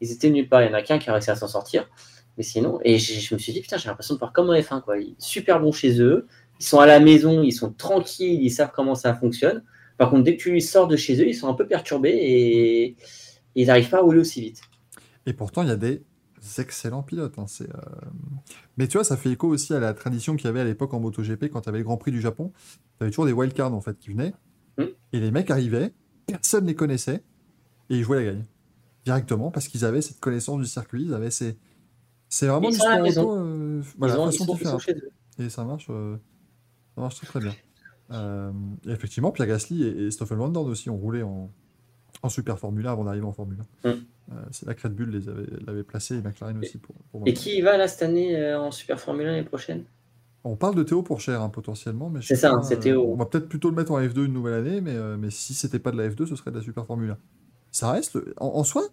ils 0.00 0.12
étaient 0.12 0.30
nulle 0.30 0.48
part. 0.48 0.62
Il 0.62 0.66
y 0.66 0.70
en 0.70 0.74
a 0.74 0.82
qu'un 0.82 0.98
qui 0.98 1.08
a 1.08 1.12
réussi 1.12 1.30
à 1.30 1.36
s'en 1.36 1.48
sortir. 1.48 1.88
Mais 2.36 2.42
sinon, 2.42 2.78
et 2.84 2.98
je, 2.98 3.34
me 3.34 3.38
suis 3.38 3.52
dit, 3.52 3.60
putain, 3.60 3.78
j'ai 3.78 3.88
l'impression 3.88 4.14
de 4.14 4.18
voir 4.18 4.32
comme 4.32 4.50
en 4.50 4.54
F1, 4.54 4.82
quoi. 4.82 4.96
Super 5.18 5.60
bons 5.60 5.72
chez 5.72 6.00
eux, 6.00 6.26
ils 6.60 6.66
sont 6.66 6.78
à 6.78 6.86
la 6.86 7.00
maison, 7.00 7.42
ils 7.42 7.52
sont 7.52 7.72
tranquilles, 7.72 8.42
ils 8.42 8.50
savent 8.50 8.72
comment 8.74 8.94
ça 8.94 9.14
fonctionne. 9.14 9.62
Par 9.96 10.10
contre, 10.10 10.24
dès 10.24 10.36
que 10.36 10.42
tu 10.42 10.60
sors 10.60 10.86
de 10.86 10.96
chez 10.96 11.20
eux, 11.20 11.28
ils 11.28 11.34
sont 11.34 11.48
un 11.48 11.54
peu 11.54 11.66
perturbés 11.66 12.10
et, 12.10 12.84
et 12.88 12.96
ils 13.54 13.66
n'arrivent 13.66 13.88
pas 13.88 13.98
à 13.98 14.02
rouler 14.02 14.20
aussi 14.20 14.42
vite. 14.42 14.60
Et 15.24 15.32
pourtant, 15.32 15.62
il 15.62 15.68
y 15.68 15.72
a 15.72 15.76
des 15.76 16.02
excellents 16.58 17.02
pilotes. 17.02 17.38
hein, 17.38 17.46
euh, 17.60 17.66
Mais 18.76 18.86
tu 18.88 18.98
vois, 18.98 19.04
ça 19.04 19.16
fait 19.16 19.30
écho 19.30 19.48
aussi 19.48 19.74
à 19.74 19.80
la 19.80 19.94
tradition 19.94 20.36
qu'il 20.36 20.46
y 20.46 20.48
avait 20.48 20.60
à 20.60 20.64
l'époque 20.64 20.94
en 20.94 21.00
MotoGP 21.00 21.48
quand 21.48 21.62
tu 21.62 21.68
avais 21.68 21.78
le 21.78 21.84
Grand 21.84 21.96
Prix 21.96 22.12
du 22.12 22.20
Japon. 22.20 22.52
Tu 22.98 23.04
avais 23.04 23.10
toujours 23.10 23.26
des 23.26 23.32
wildcards 23.32 23.74
en 23.74 23.80
fait 23.80 23.98
qui 23.98 24.10
venaient. 24.10 24.34
Mm. 24.78 24.84
Et 25.12 25.20
les 25.20 25.30
mecs 25.30 25.50
arrivaient, 25.50 25.92
personne 26.26 26.64
ne 26.64 26.68
les 26.68 26.74
connaissait, 26.74 27.22
et 27.90 27.96
ils 27.96 28.02
jouaient 28.02 28.24
la 28.24 28.32
gagne. 28.32 28.44
Directement, 29.04 29.50
parce 29.50 29.68
qu'ils 29.68 29.84
avaient 29.84 30.02
cette 30.02 30.20
connaissance 30.20 30.60
du 30.60 30.66
circuit, 30.66 31.04
ils 31.04 31.14
avaient 31.14 31.30
ces. 31.30 31.56
C'est 32.28 32.46
vraiment 32.46 32.70
du 32.70 32.76
la 32.78 33.10
sport 33.10 33.28
auto, 33.28 33.36
euh, 33.36 33.82
voilà, 33.98 34.20
ont- 34.20 34.26
façon 34.26 34.44
sont, 34.44 34.54
différente. 34.54 34.82
Et 35.38 35.48
ça 35.48 35.64
marche, 35.64 35.86
euh, 35.90 36.16
ça 36.94 37.00
marche 37.00 37.16
très 37.16 37.26
très 37.26 37.40
bien. 37.40 37.54
Euh, 38.12 38.52
et 38.86 38.90
effectivement, 38.90 39.30
Pierre 39.32 39.48
Gasly 39.48 39.84
et, 39.84 40.06
et 40.06 40.10
Stoffel 40.10 40.38
Van 40.38 40.52
aussi 40.54 40.90
ont 40.90 40.96
roulé 40.96 41.22
en, 41.22 41.50
en 42.22 42.28
Super 42.28 42.58
Formula 42.58 42.92
avant 42.92 43.04
d'arriver 43.04 43.26
en 43.26 43.32
Formule 43.32 43.58
1. 43.84 43.90
Mm. 43.90 43.94
Euh, 44.32 44.34
c'est 44.50 44.74
que 44.74 44.82
Red 44.82 44.94
Bull 44.94 45.10
les 45.10 45.28
avait, 45.28 45.46
l'avait 45.64 45.84
placé 45.84 46.16
et 46.16 46.20
McLaren 46.22 46.58
aussi 46.58 46.78
pour, 46.78 46.96
pour 47.10 47.22
Et 47.26 47.32
qui 47.32 47.58
y 47.58 47.60
va 47.62 47.76
là 47.76 47.86
cette 47.86 48.02
année 48.02 48.36
euh, 48.36 48.60
en 48.60 48.70
Super 48.72 48.98
Formule 48.98 49.26
1 49.26 49.30
l'année 49.32 49.44
prochaine? 49.44 49.84
On 50.42 50.56
parle 50.56 50.74
de 50.76 50.82
Théo 50.84 51.02
pour 51.02 51.20
cher 51.20 51.42
hein, 51.42 51.48
potentiellement, 51.48 52.08
mais 52.08 52.20
C'est 52.22 52.36
ça, 52.36 52.50
pas, 52.50 52.62
c'est 52.62 52.78
Théo. 52.78 53.04
on 53.12 53.16
va 53.16 53.26
peut-être 53.26 53.48
plutôt 53.48 53.68
le 53.68 53.74
mettre 53.76 53.90
en 53.92 54.00
F2 54.00 54.24
une 54.26 54.32
nouvelle 54.32 54.54
année, 54.54 54.80
mais, 54.80 54.94
mais 55.16 55.30
si 55.30 55.54
c'était 55.54 55.80
pas 55.80 55.90
de 55.90 55.96
la 55.96 56.08
F2, 56.08 56.26
ce 56.26 56.36
serait 56.36 56.52
de 56.52 56.56
la 56.58 56.62
Super 56.62 56.86
Formula. 56.86 57.18
Ça 57.72 57.90
reste, 57.90 58.16
en, 58.38 58.46
en 58.46 58.64
soi, 58.64 58.84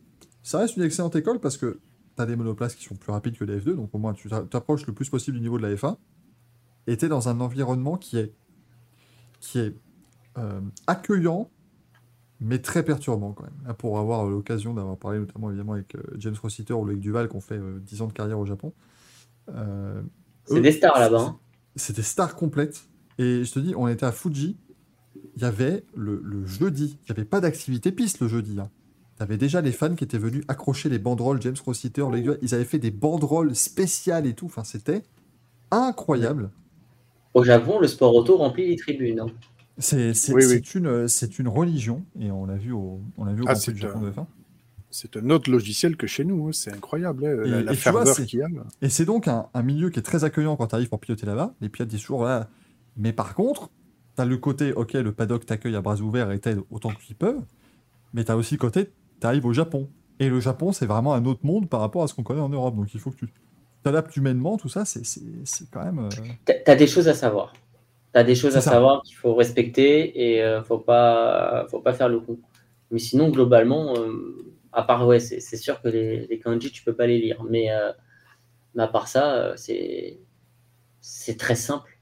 ça 0.42 0.60
reste 0.60 0.78
une 0.78 0.84
excellente 0.84 1.16
école 1.16 1.40
parce 1.40 1.58
que 1.58 1.80
as 2.22 2.26
des 2.26 2.36
monoplaces 2.36 2.76
qui 2.76 2.84
sont 2.86 2.96
plus 2.96 3.12
rapides 3.12 3.38
que 3.38 3.46
la 3.46 3.58
F2, 3.58 3.76
donc 3.76 3.90
au 3.94 3.98
moins 3.98 4.14
tu 4.14 4.30
t'a- 4.30 4.42
t'approches 4.44 4.86
le 4.88 4.94
plus 4.94 5.10
possible 5.10 5.38
du 5.38 5.42
niveau 5.42 5.58
de 5.58 5.64
la 5.68 5.74
F1, 5.76 5.98
et 6.88 6.98
tu 6.98 7.06
es 7.06 7.08
dans 7.10 7.30
un 7.30 7.40
environnement 7.40 7.98
qui 7.98 8.18
est, 8.18 8.34
qui 9.40 9.60
est 9.60 9.76
euh, 10.38 10.62
accueillant, 10.88 11.50
mais 12.40 12.60
très 12.60 12.84
perturbant 12.84 13.32
quand 13.34 13.44
même. 13.44 13.76
Pour 13.76 14.00
avoir 14.00 14.26
euh, 14.28 14.32
l'occasion 14.32 14.74
d'avoir 14.74 14.98
parlé 14.98 15.20
notamment 15.20 15.50
évidemment 15.50 15.74
avec 15.74 15.96
euh, 15.96 16.02
James 16.18 16.36
Rossiter 16.42 16.74
ou 16.74 16.84
Loïc 16.86 17.00
Duval 17.00 17.30
qui 17.30 17.36
ont 17.36 17.42
fait 17.42 17.58
euh, 17.58 17.80
10 17.80 18.02
ans 18.02 18.08
de 18.08 18.14
carrière 18.14 18.40
au 18.40 18.46
Japon. 18.46 18.74
euh, 19.50 20.02
C'est 20.46 20.62
des 20.62 20.72
stars 20.72 21.00
là-bas. 21.00 21.22
hein. 21.22 21.40
c'était 21.76 22.02
star 22.02 22.36
complète. 22.36 22.90
Et 23.18 23.44
je 23.46 23.52
te 23.54 23.60
dis, 23.60 23.74
on 23.78 23.88
était 23.88 24.06
à 24.06 24.12
Fuji. 24.12 24.58
Il 25.36 25.42
y 25.42 25.46
avait 25.46 25.86
le, 25.96 26.20
le 26.24 26.46
jeudi. 26.46 26.98
Il 27.02 27.12
n'y 27.12 27.12
avait 27.12 27.26
pas 27.26 27.40
d'activité 27.40 27.92
piste 27.92 28.20
le 28.22 28.28
jeudi. 28.28 28.60
Hein. 28.60 28.70
Tu 29.18 29.24
avais 29.24 29.38
déjà 29.38 29.62
les 29.62 29.72
fans 29.72 29.96
qui 29.96 30.04
étaient 30.04 30.18
venus 30.18 30.44
accrocher 30.48 30.90
les 30.90 31.00
banderoles. 31.00 31.42
James 31.42 31.56
Rossiter, 31.66 32.06
les 32.12 32.24
gars, 32.24 32.34
ils 32.42 32.56
avaient 32.56 32.66
fait 32.66 32.80
des 32.80 32.92
banderoles 32.92 33.56
spéciales 33.56 34.26
et 34.26 34.34
tout. 34.34 34.48
Enfin, 34.48 34.64
c'était 34.64 35.04
incroyable. 35.72 36.50
Au 37.34 37.44
Japon, 37.44 37.80
le 37.80 37.88
sport 37.88 38.14
auto 38.16 38.38
remplit 38.38 38.68
les 38.70 38.76
tribunes. 38.76 39.20
hein. 39.20 39.28
C'est 39.80 40.14
Oui, 40.34 40.44
oui. 40.46 40.62
une, 40.76 41.08
c'est 41.08 41.40
une 41.40 41.48
religion. 41.48 42.04
Et 42.20 42.30
on 42.32 42.46
l'a 42.46 42.56
vu 42.58 42.72
au, 42.72 43.02
on 43.18 43.26
l'a 43.26 43.34
vu 43.34 43.42
au 43.42 43.46
Ah, 43.48 43.56
du 43.56 43.76
Japon 43.78 44.00
un- 44.00 44.02
de 44.04 44.12
F1. 44.12 44.26
C'est 44.92 45.18
un 45.18 45.28
autre 45.32 45.50
logiciel 45.50 45.98
que 45.98 46.06
chez 46.06 46.24
nous, 46.24 46.48
hein, 46.48 46.52
c'est 46.54 46.72
incroyable, 46.72 47.26
hein, 47.26 47.44
Et- 47.44 47.50
la, 47.50 47.62
la 47.64 47.74
et 47.74 47.76
tu 47.76 47.82
vois, 47.90 47.94
ferveur 48.06 48.08
c'est- 48.16 48.26
qu'il 48.28 48.40
y 48.40 48.44
a. 48.44 48.48
là. 48.50 48.64
Et 48.84 48.90
c'est 48.90 49.06
donc 49.06 49.28
un, 49.28 49.48
un 49.56 49.64
milieu 49.64 49.90
qui 49.90 49.98
est 49.98 50.04
très 50.04 50.24
accueillant 50.24 50.56
quand 50.56 50.68
tu 50.68 50.76
arrives 50.76 50.90
pour 50.90 51.00
piloter 51.00 51.26
là-bas. 51.26 51.56
Les 51.62 51.70
pilotes 51.70 51.90
disent 51.90 52.02
toujours, 52.02 52.20
voilà. 52.20 52.50
Mais 52.98 53.12
par 53.14 53.34
contre, 53.34 53.72
tu 54.16 54.22
as 54.22 54.26
le 54.26 54.38
côté, 54.38 54.72
ok, 54.74 54.94
le 54.94 55.12
paddock 55.12 55.48
t'accueille 55.48 55.76
à 55.76 55.82
bras 55.82 56.00
ouverts 56.02 56.30
et 56.30 56.38
t'aide 56.40 56.60
autant 56.70 56.92
qu'ils 56.92 57.16
peuvent. 57.16 57.42
Mais 58.14 58.24
tu 58.24 58.32
as 58.32 58.38
aussi 58.38 58.54
le 58.54 58.60
côté, 58.60 58.92
tu 59.24 59.28
arrives 59.28 59.46
au 59.48 59.54
Japon. 59.54 59.90
Et 60.20 60.30
le 60.30 60.40
Japon, 60.42 60.72
c'est 60.74 60.86
vraiment 60.88 61.14
un 61.16 61.26
autre 61.26 61.46
monde 61.46 61.70
par 61.70 61.80
rapport 61.82 62.04
à 62.04 62.08
ce 62.10 62.14
qu'on 62.16 62.24
connaît 62.24 62.42
en 62.42 62.50
Europe. 62.50 62.76
Donc 62.76 62.94
il 62.94 63.00
faut 63.02 63.12
que 63.12 63.18
tu 63.18 63.30
t'adaptes 63.84 64.16
humainement, 64.18 64.58
tout 64.58 64.70
ça, 64.70 64.86
c'est- 64.86 65.06
c'est 65.06 65.22
c'est 65.46 65.70
quand 65.72 65.84
même. 65.86 66.00
euh, 66.00 66.12
T'as 66.46 66.54
t'as 66.66 66.76
des 66.76 66.88
choses 66.88 67.08
à 67.08 67.14
savoir. 67.14 67.54
T'as 68.14 68.24
des 68.24 68.36
choses 68.36 68.58
à 68.58 68.62
ça. 68.62 68.72
savoir 68.72 69.04
qu'il 69.04 69.16
faut 69.18 69.36
respecter 69.36 70.34
et 70.36 70.44
euh, 70.44 70.64
faut 70.64 70.80
pas 70.80 71.68
faut 71.70 71.82
pas 71.82 71.94
faire 71.94 72.10
le 72.10 72.20
con. 72.20 72.40
Mais 72.92 73.00
sinon, 73.00 73.30
globalement, 73.30 73.96
euh, 73.98 74.54
à 74.74 74.84
part 74.84 75.08
ouais, 75.08 75.20
c'est 75.20 75.58
sûr 75.58 75.82
que 75.82 75.90
les, 75.90 76.28
les 76.28 76.40
kanji 76.40 76.72
tu 76.72 76.84
peux 76.84 76.96
pas 76.96 77.08
les 77.08 77.20
lire, 77.20 77.44
mais, 77.50 77.72
euh, 77.72 77.92
mais 78.76 78.84
à 78.84 78.88
part 78.88 79.08
ça, 79.10 79.34
euh, 79.36 79.54
c'est 79.58 80.20
c'est 81.02 81.38
très 81.40 81.56
simple. 81.56 82.00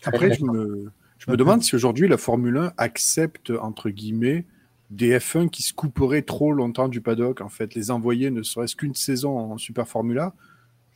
Très, 0.00 0.10
Après, 0.10 0.26
très 0.26 0.36
je 0.36 0.44
simple. 0.44 0.52
me, 0.52 0.90
je 1.18 1.30
me 1.30 1.36
demande 1.36 1.62
si 1.62 1.74
aujourd'hui 1.74 2.08
la 2.08 2.16
Formule 2.16 2.56
1 2.56 2.72
accepte, 2.76 3.50
entre 3.50 3.90
guillemets, 3.90 4.46
des 4.90 5.16
F1 5.18 5.48
qui 5.48 5.62
se 5.62 5.72
couperaient 5.72 6.22
trop 6.22 6.52
longtemps 6.52 6.88
du 6.88 7.00
paddock, 7.00 7.40
en 7.40 7.48
fait, 7.48 7.74
les 7.74 7.90
envoyer 7.90 8.30
ne 8.30 8.42
serait-ce 8.42 8.74
qu'une 8.76 8.94
saison 8.94 9.38
en 9.38 9.56
Super 9.58 9.86
Formula. 9.88 10.34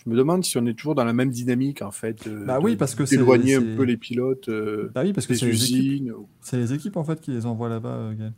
Je 0.04 0.10
me 0.10 0.16
demande 0.16 0.44
si 0.44 0.58
on 0.58 0.66
est 0.66 0.74
toujours 0.74 0.94
dans 0.94 1.04
la 1.04 1.12
même 1.12 1.30
dynamique, 1.30 1.80
en 1.80 1.90
fait. 1.92 2.26
euh, 2.26 2.44
Bah 2.44 2.58
oui, 2.60 2.76
parce 2.76 2.94
que 2.94 3.06
c'est- 3.06 3.16
d'éloigner 3.16 3.54
un 3.54 3.76
peu 3.76 3.84
les 3.84 3.96
pilotes 3.96 4.48
euh, 4.48 4.90
Bah 4.94 5.02
oui, 5.04 5.12
parce 5.12 5.26
que 5.26 5.32
des 5.32 5.38
c'est 5.38 5.46
usines. 5.46 6.12
c'est 6.42 6.56
les 6.58 6.72
équipes 6.74 6.96
en 6.96 7.04
fait 7.04 7.20
qui 7.20 7.30
les 7.30 7.46
envoient 7.46 7.68
là-bas, 7.70 7.88
euh, 7.96 8.14
Gaël. 8.14 8.32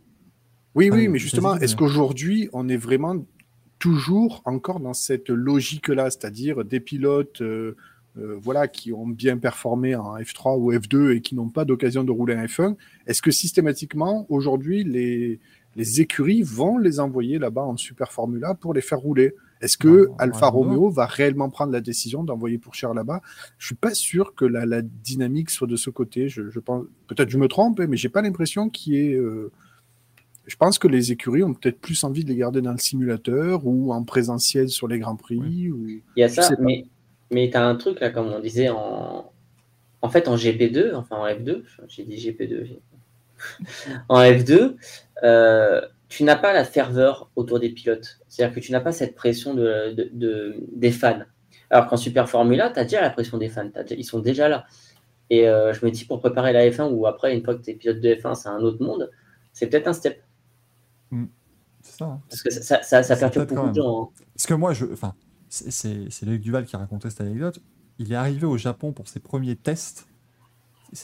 Oui, 0.74 0.90
oui, 0.90 1.08
mais 1.08 1.18
justement, 1.18 1.56
est-ce 1.56 1.74
qu'aujourd'hui, 1.74 2.48
on 2.52 2.68
est 2.68 2.76
vraiment 2.76 3.24
toujours 3.78 4.42
encore 4.44 4.78
dans 4.80 4.92
cette 4.94 5.28
logique-là, 5.30 6.10
c'est-à-dire 6.10 6.64
des 6.64 6.80
pilotes 6.80 7.42
euh, 8.18 8.36
voilà, 8.40 8.68
qui 8.68 8.92
ont 8.92 9.06
bien 9.06 9.36
performé 9.36 9.94
en 9.94 10.16
F3 10.16 10.58
ou 10.58 10.72
F2 10.72 11.16
et 11.16 11.20
qui 11.20 11.34
n'ont 11.34 11.48
pas 11.48 11.64
d'occasion 11.64 12.04
de 12.04 12.10
rouler 12.10 12.34
en 12.34 12.44
F1 12.44 12.76
Est-ce 13.06 13.20
que 13.20 13.30
systématiquement, 13.30 14.26
aujourd'hui, 14.28 14.84
les, 14.84 15.38
les 15.74 16.00
écuries 16.00 16.42
vont 16.42 16.78
les 16.78 16.98
envoyer 17.00 17.38
là-bas 17.38 17.62
en 17.62 17.76
Super 17.76 18.12
Formula 18.12 18.54
pour 18.54 18.72
les 18.72 18.80
faire 18.80 18.98
rouler? 18.98 19.34
Est-ce 19.60 19.76
que 19.78 20.08
Ah, 20.18 20.24
Alfa 20.24 20.48
Romeo 20.48 20.90
va 20.90 21.06
réellement 21.06 21.50
prendre 21.50 21.72
la 21.72 21.80
décision 21.80 22.24
d'envoyer 22.24 22.58
pour 22.58 22.74
cher 22.74 22.94
là-bas? 22.94 23.20
Je 23.58 23.66
suis 23.66 23.74
pas 23.74 23.94
sûr 23.94 24.34
que 24.34 24.44
la, 24.44 24.66
la 24.66 24.82
dynamique 24.82 25.50
soit 25.50 25.66
de 25.66 25.76
ce 25.76 25.90
côté. 25.90 26.28
Je, 26.28 26.50
je 26.50 26.60
pense, 26.60 26.84
peut-être 27.08 27.30
je 27.30 27.38
me 27.38 27.48
trompe, 27.48 27.80
mais 27.80 27.96
j'ai 27.96 28.08
pas 28.08 28.22
l'impression 28.22 28.68
qu'il 28.68 28.94
y 28.94 28.98
ait 28.98 29.14
euh, 29.14 29.50
je 30.46 30.56
pense 30.56 30.78
que 30.78 30.86
les 30.88 31.12
écuries 31.12 31.42
ont 31.42 31.54
peut-être 31.54 31.80
plus 31.80 32.04
envie 32.04 32.24
de 32.24 32.28
les 32.28 32.36
garder 32.36 32.60
dans 32.60 32.72
le 32.72 32.78
simulateur 32.78 33.66
ou 33.66 33.92
en 33.92 34.04
présentiel 34.04 34.68
sur 34.68 34.86
les 34.86 34.98
Grands 34.98 35.16
Prix. 35.16 35.70
Ou... 35.70 35.88
Il 35.88 36.02
y 36.16 36.22
a 36.22 36.28
Je 36.28 36.34
ça, 36.34 36.50
mais, 36.60 36.84
mais 37.30 37.50
tu 37.50 37.56
as 37.56 37.66
un 37.66 37.76
truc 37.76 38.00
là, 38.00 38.10
comme 38.10 38.28
on 38.28 38.40
disait, 38.40 38.68
en, 38.68 39.30
en 40.02 40.08
fait, 40.08 40.28
en 40.28 40.36
GP2, 40.36 40.94
enfin 40.94 41.16
en 41.16 41.26
F2, 41.26 41.62
j'ai 41.88 42.04
dit 42.04 42.16
GP2, 42.16 42.64
j'ai- 42.64 42.80
en 44.08 44.20
F2, 44.22 44.76
euh, 45.24 45.80
tu 46.08 46.24
n'as 46.24 46.36
pas 46.36 46.52
la 46.52 46.64
ferveur 46.64 47.30
autour 47.36 47.58
des 47.60 47.68
pilotes. 47.70 48.20
C'est-à-dire 48.28 48.54
que 48.54 48.60
tu 48.60 48.72
n'as 48.72 48.80
pas 48.80 48.92
cette 48.92 49.14
pression 49.14 49.54
de, 49.54 49.92
de- 49.92 50.10
de- 50.12 50.54
des 50.72 50.92
fans. 50.92 51.22
Alors 51.68 51.86
qu'en 51.88 51.96
Super 51.96 52.28
Formula, 52.28 52.70
tu 52.70 52.78
as 52.78 52.84
déjà 52.84 53.00
la 53.00 53.10
pression 53.10 53.38
des 53.38 53.48
fans, 53.48 53.64
déjà- 53.64 53.94
ils 53.96 54.04
sont 54.04 54.20
déjà 54.20 54.48
là. 54.48 54.66
Et 55.28 55.48
euh, 55.48 55.72
je 55.72 55.84
me 55.84 55.90
dis, 55.90 56.04
pour 56.04 56.20
préparer 56.20 56.52
la 56.52 56.64
F1, 56.70 56.88
ou 56.92 57.06
après, 57.06 57.34
une 57.36 57.42
fois 57.44 57.56
que 57.56 57.62
tu 57.62 57.70
es 57.70 57.74
pilote 57.74 58.00
de 58.00 58.14
F1, 58.14 58.34
c'est 58.36 58.48
un 58.48 58.60
autre 58.60 58.80
monde, 58.82 59.10
c'est 59.52 59.66
peut-être 59.66 59.88
un 59.88 59.92
step. 59.92 60.22
C'est 61.82 61.98
ça. 61.98 62.04
hein. 62.04 62.20
Parce 62.28 62.42
que 62.42 62.50
ça, 62.50 62.82
perturbe 63.16 63.48
beaucoup 63.48 63.68
de 63.70 63.74
gens. 63.74 64.02
hein. 64.16 64.22
Parce 64.34 64.46
que 64.46 64.54
moi, 64.54 64.72
je, 64.72 64.86
enfin, 64.92 65.14
c'est- 65.48 66.22
Loïc 66.24 66.40
Duval 66.42 66.64
qui 66.66 66.76
a 66.76 66.78
raconté 66.78 67.08
cette 67.10 67.20
anecdote. 67.20 67.60
Il 67.98 68.12
est 68.12 68.16
arrivé 68.16 68.46
au 68.46 68.56
Japon 68.58 68.92
pour 68.92 69.08
ses 69.08 69.20
premiers 69.20 69.56
tests. 69.56 70.06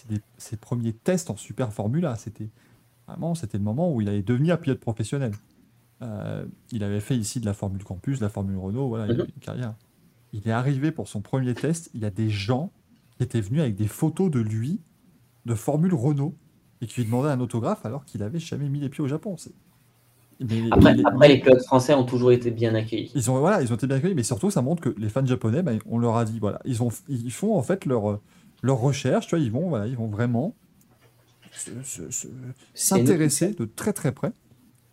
Des- 0.09 0.21
ses 0.39 0.57
premiers 0.57 0.93
tests 0.93 1.31
en 1.31 1.37
Super 1.37 1.73
Formula. 1.73 2.17
C'était 2.17 2.49
vraiment, 3.07 3.35
c'était 3.35 3.59
le 3.59 3.65
moment 3.65 3.93
où 3.93 4.01
il 4.01 4.09
allait 4.09 4.23
devenir 4.23 4.61
pilote 4.61 4.81
professionnel. 4.81 5.33
Euh, 6.03 6.45
il 6.71 6.83
avait 6.85 7.01
fait 7.01 7.17
ici 7.17 7.41
de 7.41 7.47
la 7.47 7.55
Formule 7.55 7.85
Campus, 7.85 8.19
de 8.19 8.25
la 8.25 8.29
Formule 8.31 8.57
Renault, 8.59 8.89
voilà, 8.89 9.07
il 9.07 9.15
Mhm. 9.15 9.21
avait 9.21 9.31
une 9.35 9.41
carrière. 9.43 9.75
Il 10.33 10.47
est 10.49 10.53
arrivé 10.53 10.91
pour 10.93 11.09
son 11.09 11.21
premier 11.21 11.55
test. 11.55 11.91
Il 11.95 12.01
y 12.01 12.05
a 12.05 12.11
des 12.11 12.31
gens 12.31 12.73
qui 13.17 13.23
étaient 13.23 13.41
venus 13.41 13.61
avec 13.61 13.77
des 13.77 13.87
photos 13.89 14.31
de 14.31 14.41
lui 14.41 14.81
de 15.47 15.55
Formule 15.55 15.95
Renault 15.95 16.35
et 16.81 16.87
qui 16.87 17.01
lui 17.01 17.07
demandaient 17.07 17.29
un 17.31 17.41
autographe 17.41 17.85
alors 17.87 18.05
qu'il 18.05 18.23
avait 18.23 18.39
jamais 18.41 18.69
mis 18.69 18.81
les 18.81 18.89
pieds 18.89 19.03
au 19.05 19.09
Japon. 19.09 19.37
Mais- 20.49 20.69
Après, 20.71 20.95
mais- 20.95 21.03
après, 21.07 21.29
les 21.29 21.41
pilotes 21.41 21.65
français 21.65 21.95
ont 21.95 22.05
toujours 22.05 22.33
été 22.33 22.51
bien 22.51 22.75
accueillis. 22.75 23.13
ils 23.15 23.31
ont, 23.31 23.39
voilà, 23.39 23.63
ils 23.63 23.73
ont 23.73 23.77
été 23.77 23.87
bien 23.87 23.97
accueillis, 23.97 24.15
mais 24.15 24.23
surtout, 24.23 24.51
ça 24.51 24.63
montre 24.63 24.83
que 24.83 24.95
les 24.99 25.09
fans 25.09 25.25
japonais, 25.25 25.63
ben, 25.63 25.79
on 25.87 25.99
leur 25.99 26.17
a 26.17 26.25
dit, 26.25 26.39
voilà, 26.39 26.61
ils, 26.65 26.83
ont, 26.83 26.89
ils 27.09 27.33
font 27.33 27.57
en 27.57 27.63
fait 27.63 27.85
leur, 27.87 28.21
leur 28.63 28.79
recherche, 28.79 29.27
tu 29.29 29.37
vois, 29.37 29.45
ils 29.45 29.51
vont, 29.53 29.69
voilà, 29.69 29.87
ils 29.87 29.97
vont 29.97 30.07
vraiment 30.09 30.55
se- 31.53 31.71
se- 31.85 32.11
se- 32.11 32.29
s'intéresser 32.75 33.53
de 33.53 33.65
très 33.67 33.93
très 33.93 34.13
près 34.13 34.33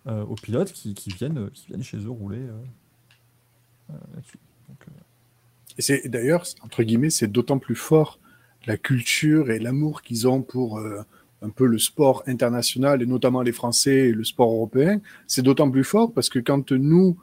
euh, 0.07 0.23
aux 0.25 0.35
pilotes 0.35 0.71
qui, 0.71 0.93
qui 0.93 1.09
viennent, 1.09 1.49
qui 1.51 1.67
viennent 1.67 1.83
chez 1.83 1.97
eux 1.97 2.09
rouler 2.09 2.39
euh, 2.39 2.51
euh, 3.91 3.93
là-dessus. 4.15 4.37
Et 5.77 5.81
c'est 5.81 6.07
d'ailleurs, 6.09 6.43
entre 6.63 6.83
guillemets, 6.83 7.09
c'est 7.09 7.27
d'autant 7.31 7.57
plus 7.59 7.75
fort 7.75 8.19
la 8.67 8.75
culture 8.77 9.49
et 9.49 9.59
l'amour 9.59 10.01
qu'ils 10.01 10.27
ont 10.27 10.41
pour 10.41 10.77
euh, 10.79 11.01
un 11.41 11.49
peu 11.49 11.65
le 11.65 11.77
sport 11.79 12.23
international 12.27 13.01
et 13.01 13.05
notamment 13.05 13.41
les 13.41 13.51
Français 13.51 14.09
et 14.09 14.11
le 14.11 14.23
sport 14.23 14.51
européen. 14.51 14.99
C'est 15.27 15.41
d'autant 15.41 15.69
plus 15.71 15.83
fort 15.83 16.11
parce 16.13 16.29
que 16.29 16.39
quand 16.39 16.71
nous, 16.71 17.17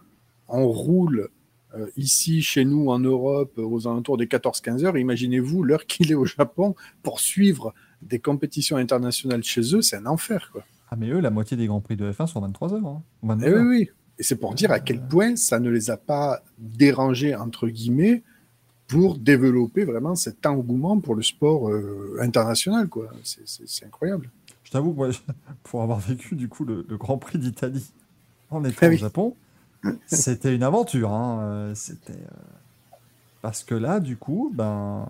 on 0.49 0.67
roule 0.69 1.29
euh, 1.75 1.87
ici, 1.97 2.41
chez 2.43 2.65
nous, 2.65 2.89
en 2.91 2.99
Europe, 2.99 3.59
aux 3.59 3.87
alentours 3.87 4.17
des 4.17 4.27
14-15 4.27 4.85
heures, 4.85 4.97
imaginez-vous 4.97 5.63
l'heure 5.63 5.87
qu'il 5.87 6.11
est 6.11 6.15
au 6.15 6.25
Japon 6.25 6.75
pour 7.03 7.21
suivre 7.21 7.75
des 8.03 8.19
compétitions 8.19 8.77
internationales 8.77 9.43
chez 9.43 9.75
eux, 9.75 9.83
c'est 9.83 9.97
un 9.97 10.07
enfer, 10.07 10.51
quoi. 10.53 10.65
Ah, 10.89 10.97
mais 10.97 11.11
eux, 11.11 11.19
la 11.21 11.31
moitié 11.31 11.57
des 11.57 11.67
Grands 11.67 11.81
Prix 11.81 11.97
de 11.97 12.13
F1 12.13 12.29
sont 12.29 12.41
23 12.41 12.75
heures. 12.75 12.87
Hein, 12.87 13.03
ou 13.23 13.27
22 13.29 13.45
Eh 13.47 13.49
oui, 13.51 13.55
heures. 13.57 13.65
oui. 13.67 13.91
Et 14.19 14.23
c'est 14.23 14.37
pour 14.37 14.55
dire 14.55 14.71
à 14.71 14.81
quel 14.81 15.01
point 15.07 15.35
ça 15.37 15.59
ne 15.59 15.69
les 15.69 15.91
a 15.91 15.97
pas 15.97 16.43
dérangés, 16.59 17.35
entre 17.35 17.69
guillemets, 17.69 18.23
pour 18.89 19.19
développer 19.19 19.85
vraiment 19.85 20.15
cet 20.15 20.47
engouement 20.47 21.01
pour 21.01 21.15
le 21.15 21.23
sport 21.23 21.69
euh, 21.71 22.19
international. 22.21 22.89
quoi. 22.89 23.11
C'est- 23.25 23.47
C'est 23.47 23.69
c'est 23.69 23.87
incroyable. 23.87 24.31
Je 24.65 24.71
t'avoue 24.71 24.93
que 24.93 24.97
moi, 24.97 25.11
pour 25.65 25.83
avoir 25.83 25.99
vécu 26.01 26.35
du 26.37 26.49
coup 26.49 26.65
le, 26.65 26.85
le 26.89 26.97
Grand 26.97 27.19
Prix 27.19 27.39
d'Italie 27.39 27.93
en 28.51 28.65
étant 28.65 28.87
Ah 28.87 28.89
au. 28.89 28.97
Japon, 28.97 29.37
C'était 30.07 30.55
une 30.55 30.63
aventure. 30.65 31.13
hein, 31.13 31.41
euh, 31.43 31.75
C'était 31.75 32.13
euh, 32.15 32.37
parce 33.43 33.65
que 33.65 33.75
là, 33.75 34.01
du 34.01 34.17
coup, 34.17 34.53
ben, 34.55 35.09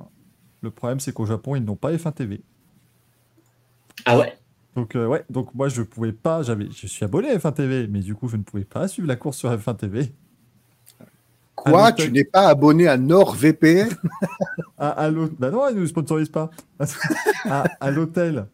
le 0.63 0.71
problème 0.71 1.01
c'est 1.01 1.13
qu'au 1.13 1.27
Japon, 1.27 1.57
ils 1.57 1.65
n'ont 1.65 1.77
pas 1.77 1.93
F1 1.93 2.13
TV. 2.13 2.43
Ah 4.05 4.19
ouais? 4.19 4.37
Donc 4.75 4.95
euh, 4.95 5.07
ouais, 5.07 5.25
donc 5.31 5.55
moi 5.55 5.69
je 5.69 5.83
pouvais 5.83 6.13
pas, 6.13 6.43
j'avais, 6.43 6.71
je 6.71 6.87
suis 6.87 7.05
abonné 7.05 7.31
à 7.31 7.39
F1 7.39 7.53
TV, 7.55 7.87
mais 7.89 8.01
du 8.01 8.15
coup 8.15 8.29
je 8.29 8.37
ne 8.37 8.43
pouvais 8.43 8.65
pas 8.65 8.89
suivre 8.89 9.09
la 9.09 9.17
course 9.17 9.39
sur 9.39 9.51
F1 9.51 9.77
TV. 9.77 10.13
Quoi 11.57 11.93
Tu 11.93 12.13
n'es 12.13 12.25
pas 12.25 12.49
abonné 12.49 12.87
à 12.87 12.97
NordVPN? 12.97 13.89
À, 14.79 15.11
bah 15.39 15.51
non, 15.51 15.69
ils 15.69 15.75
ne 15.77 15.81
nous 15.81 15.87
sponsorisent 15.87 16.29
pas. 16.29 16.51
à 17.47 17.65
à 17.81 17.91
l'hôtel, 17.91 18.47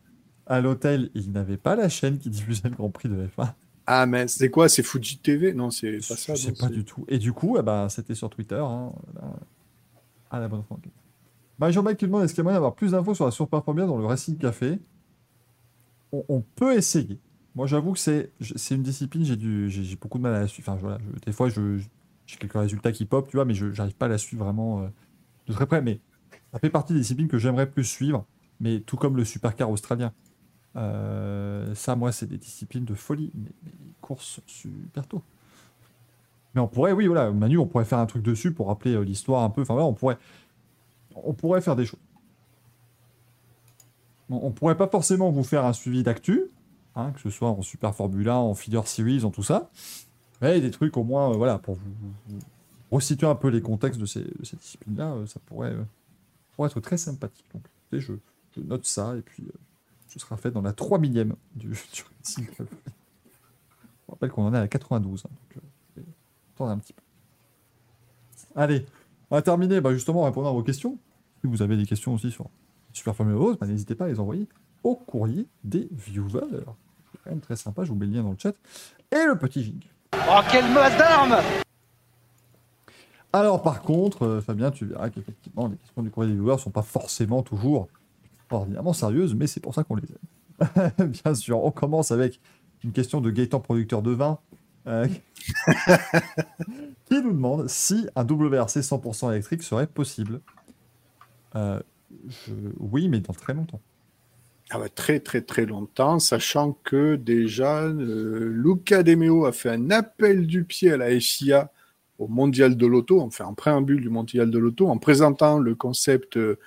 à 0.47 0.61
l'hôtel, 0.61 1.11
ils 1.15 1.31
n'avaient 1.33 1.57
pas 1.57 1.75
la 1.77 1.89
chaîne 1.89 2.19
qui 2.19 2.31
diffusait 2.31 2.69
le 2.69 2.77
Grand 2.77 2.91
Prix 2.91 3.09
de 3.09 3.27
F1. 3.37 3.53
Ah, 3.87 4.07
mais 4.07 4.29
c'est 4.29 4.49
quoi 4.51 4.69
C'est 4.69 4.85
Fuji 4.85 5.19
TV 5.19 5.53
Non, 5.53 5.71
c'est 5.71 5.97
pas 5.97 6.17
ça. 6.17 6.35
je 6.35 6.43
sais 6.43 6.49
non, 6.49 6.55
pas 6.55 6.69
c'est- 6.69 6.75
du 6.75 6.85
tout. 6.85 7.05
Et 7.09 7.19
du 7.19 7.33
coup, 7.33 7.57
eh 7.59 7.63
ben, 7.63 7.89
c'était 7.89 8.15
sur 8.15 8.31
Twitter. 8.31 8.55
hein, 8.65 8.93
à 10.31 10.39
la 10.39 10.49
bonne 10.49 10.63
franquette. 10.63 10.93
Bah, 11.59 11.71
Jean-Mike 11.71 11.99
qui 11.99 12.07
demande 12.07 12.23
est-ce 12.25 12.33
qu'il 12.33 12.39
y 12.41 12.43
a 12.43 12.45
moyen 12.45 12.57
d'avoir 12.57 12.75
plus 12.75 12.93
d'infos 12.93 13.15
sur 13.15 13.25
la 13.25 13.31
surperformance 13.31 13.89
dans 13.89 13.99
le 13.99 14.07
Racing 14.07 14.39
Café? 14.39 14.79
On, 16.13 16.25
on 16.29 16.41
peut 16.41 16.75
essayer. 16.77 17.19
Moi, 17.55 17.67
j'avoue 17.67 17.93
que 17.93 17.99
c'est 17.99 18.31
c'est 18.57 18.75
une 18.77 18.83
discipline, 18.83 19.25
j'ai 19.25 19.97
beaucoup 19.97 20.19
de 20.19 20.23
mal 20.23 20.35
à 20.35 20.41
la 20.41 20.47
suivre. 20.49 20.71
Enfin, 20.71 20.79
voilà, 20.81 20.99
je- 20.99 21.21
des 21.27 21.33
fois, 21.33 21.49
je- 21.51 21.81
j'ai 22.27 22.37
quelques 22.37 22.55
résultats 22.55 22.93
qui 22.93 23.05
pop, 23.05 23.29
tu 23.29 23.37
vois, 23.37 23.45
mais 23.45 23.55
je 23.55 23.67
n'arrive 23.67 23.95
pas 23.95 24.07
à 24.07 24.09
la 24.09 24.19
suivre 24.19 24.45
vraiment 24.45 24.83
euh, 24.83 24.89
de 25.47 25.53
très 25.53 25.67
près. 25.67 25.83
Mais 25.83 26.01
ça 26.53 26.59
fait 26.59 26.71
partie 26.71 26.93
des 26.93 27.01
disciplines 27.01 27.29
que 27.29 27.39
j'aimerais 27.39 27.69
plus 27.69 27.85
suivre, 27.85 28.25
mais 28.61 28.81
tout 28.81 28.97
comme 28.97 29.17
le 29.17 29.25
supercar 29.25 29.71
australien. 29.71 30.13
Euh, 30.77 31.75
ça, 31.75 31.97
moi, 31.97 32.13
c'est 32.13 32.27
des 32.27 32.39
disciplines 32.39 32.85
de 32.85 32.95
folie, 32.95 33.31
mais, 33.35 33.51
courent 34.01 34.23
super 34.23 35.07
tôt. 35.07 35.23
Mais 36.55 36.61
on 36.61 36.69
pourrait, 36.69 36.93
oui, 36.93 37.07
voilà, 37.07 37.31
Manu, 37.31 37.59
on 37.59 37.67
pourrait 37.67 37.85
faire 37.85 37.99
un 37.99 38.07
truc 38.07 38.23
dessus 38.23 38.53
pour 38.53 38.69
rappeler 38.69 38.95
euh, 38.95 39.03
l'histoire 39.03 39.43
un 39.43 39.51
peu. 39.51 39.63
Enfin, 39.63 39.75
voilà, 39.75 39.89
on 39.89 39.95
pourrait, 39.95 40.19
on 41.15 41.33
pourrait 41.33 41.61
faire 41.61 41.77
des 41.77 41.87
choses. 41.87 42.01
On, 44.31 44.37
on 44.43 44.51
pourrait 44.51 44.77
pas 44.77 44.89
forcément 44.89 45.31
vous 45.31 45.45
faire 45.45 45.65
un 45.65 45.73
suivi 45.73 46.03
d'actu, 46.03 46.45
hein, 46.95 47.13
que 47.13 47.21
ce 47.21 47.31
soit 47.31 47.49
en 47.49 47.63
Super 47.63 47.95
Formula, 47.95 48.37
en 48.39 48.55
Feeder 48.55 48.87
Series, 48.87 49.25
en 49.25 49.31
tout 49.31 49.43
ça, 49.43 49.71
mais 50.43 50.61
des 50.61 50.71
trucs 50.71 50.97
au 50.97 51.05
moins, 51.05 51.31
euh, 51.31 51.37
voilà, 51.37 51.59
pour 51.59 51.77
vous, 51.77 51.91
vous- 52.27 52.39
resituer 52.91 53.27
un 53.27 53.35
peu 53.35 53.49
les 53.49 53.63
contextes 53.63 53.99
de 53.99 54.05
ces, 54.05 54.25
disciplines-là, 54.43 55.15
euh, 55.15 55.27
ça 55.27 55.41
pourrait, 55.47 55.73
euh, 55.73 55.83
pourrait 56.53 56.69
être 56.69 56.81
très 56.81 56.99
sympathique. 56.99 57.47
Donc, 57.55 57.65
je, 57.93 58.13
note 58.59 58.85
ça 58.85 59.17
et 59.17 59.23
puis 59.23 59.45
ce 60.09 60.19
sera 60.19 60.37
fait 60.37 60.51
dans 60.51 60.61
la 60.61 60.75
3 60.75 60.99
millième 60.99 61.35
du, 61.55 61.69
du 61.95 62.03
Racing 62.19 62.47
Club. 62.47 62.69
Je 64.07 64.13
rappelle 64.13 64.31
qu'on 64.31 64.45
en 64.45 64.53
est 64.53 64.59
à 64.59 64.61
la 64.61 64.69
92, 64.69 65.25
hein, 65.25 65.31
donc 65.31 65.65
je 65.97 66.65
vais 66.65 66.71
un 66.71 66.79
petit 66.79 66.93
peu. 66.93 67.03
Allez, 68.55 68.85
on 69.31 69.37
va 69.37 69.43
terminer 69.43 69.81
bah, 69.81 69.95
justement 69.95 70.23
en 70.23 70.25
répondant 70.27 70.51
à 70.51 70.53
vos 70.53 70.63
questions. 70.63 70.99
Si 71.41 71.47
vous 71.47 71.63
avez 71.63 71.77
des 71.77 71.87
questions 71.87 72.13
aussi 72.13 72.31
sur 72.31 72.51
Super 72.93 73.17
Formula 73.17 73.39
Rose, 73.39 73.57
bah, 73.59 73.67
n'hésitez 73.67 73.95
pas 73.95 74.05
à 74.05 74.09
les 74.09 74.21
envoyer 74.21 74.47
au 74.85 74.95
courrier 74.97 75.47
des 75.65 75.89
viewers. 75.91 76.41
C'est 77.11 77.19
quand 77.25 77.31
même 77.31 77.41
très 77.41 77.57
sympa, 77.57 77.85
je 77.85 77.91
vous 77.91 77.97
mets 77.97 78.07
le 78.07 78.13
lien 78.13 78.23
dans 78.23 78.33
le 78.33 78.39
chat. 78.39 78.55
Et 79.11 79.25
le 79.27 79.39
petit 79.39 79.63
jingle. 79.63 79.92
Oh, 80.15 80.41
quelle 80.51 80.71
masse 80.73 80.97
d'armes 80.99 81.37
Alors 83.33 83.63
par 83.63 83.83
contre, 83.83 84.27
euh, 84.27 84.41
Fabien, 84.41 84.71
tu 84.71 84.87
verras 84.87 85.11
qu'effectivement, 85.11 85.69
les 85.69 85.77
questions 85.77 86.03
du 86.03 86.11
courrier 86.11 86.33
des 86.33 86.39
viewers 86.39 86.59
sont 86.59 86.71
pas 86.71 86.83
forcément 86.83 87.43
toujours 87.43 87.89
ordinairement 88.51 88.93
sérieuses, 88.93 89.35
mais 89.35 89.47
c'est 89.47 89.61
pour 89.61 89.75
ça 89.75 89.85
qu'on 89.85 89.97
les 89.97 90.05
aime. 90.11 90.91
Bien 91.25 91.35
sûr, 91.35 91.65
on 91.65 91.71
commence 91.71 92.13
avec 92.13 92.41
une 92.85 92.93
question 92.93 93.21
de 93.21 93.31
Gaëtan, 93.31 93.61
producteur 93.61 94.03
de 94.03 94.11
vin, 94.11 94.39
euh, 94.87 95.07
qui 97.07 97.23
nous 97.23 97.33
demande 97.33 97.69
si 97.69 98.07
un 98.15 98.25
WRC 98.25 98.81
100% 98.81 99.31
électrique 99.33 99.63
serait 99.63 99.87
possible. 99.87 100.41
Euh, 101.57 101.81
Oui, 102.79 103.09
mais 103.09 103.21
dans 103.21 103.33
très 103.33 103.55
longtemps. 103.55 103.81
Ah 104.75 104.81
ouais, 104.81 104.89
très 104.89 105.21
très 105.21 105.43
très 105.43 105.67
longtemps, 105.67 106.19
sachant 106.19 106.73
que 106.83 107.17
déjà 107.17 107.83
euh, 107.83 108.51
Luca 108.55 109.03
De 109.03 109.15
Meo 109.15 109.45
a 109.45 109.53
fait 109.53 109.69
un 109.69 109.91
appel 109.91 110.47
du 110.47 110.65
pied 110.65 110.91
à 110.93 110.97
la 110.97 111.11
FIA 111.21 111.71
au 112.19 112.27
Mondial 112.27 112.77
de 112.77 112.87
l'Auto, 112.87 113.21
enfin 113.21 113.45
en 113.45 113.53
préambule 113.55 114.01
du 114.01 114.09
Mondial 114.09 114.51
de 114.51 114.59
l'Auto, 114.59 114.89
en 114.89 114.97
présentant 114.97 115.59
le 115.59 115.75
concept 115.75 116.39
euh, 116.39 116.59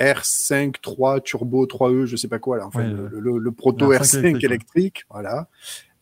R5 0.00 0.74
3 0.82 1.20
Turbo 1.20 1.66
3E, 1.66 2.06
je 2.06 2.16
sais 2.16 2.26
pas 2.26 2.40
quoi 2.40 2.58
là, 2.58 2.66
enfin 2.66 2.80
Ouais, 2.88 2.90
le, 2.90 3.08
le- 3.08 3.20
le- 3.20 3.38
le 3.38 3.52
proto 3.52 3.88
le 3.90 3.96
R5 3.98 4.20
R5 4.32 4.44
électrique, 4.44 5.04
voilà. 5.10 5.48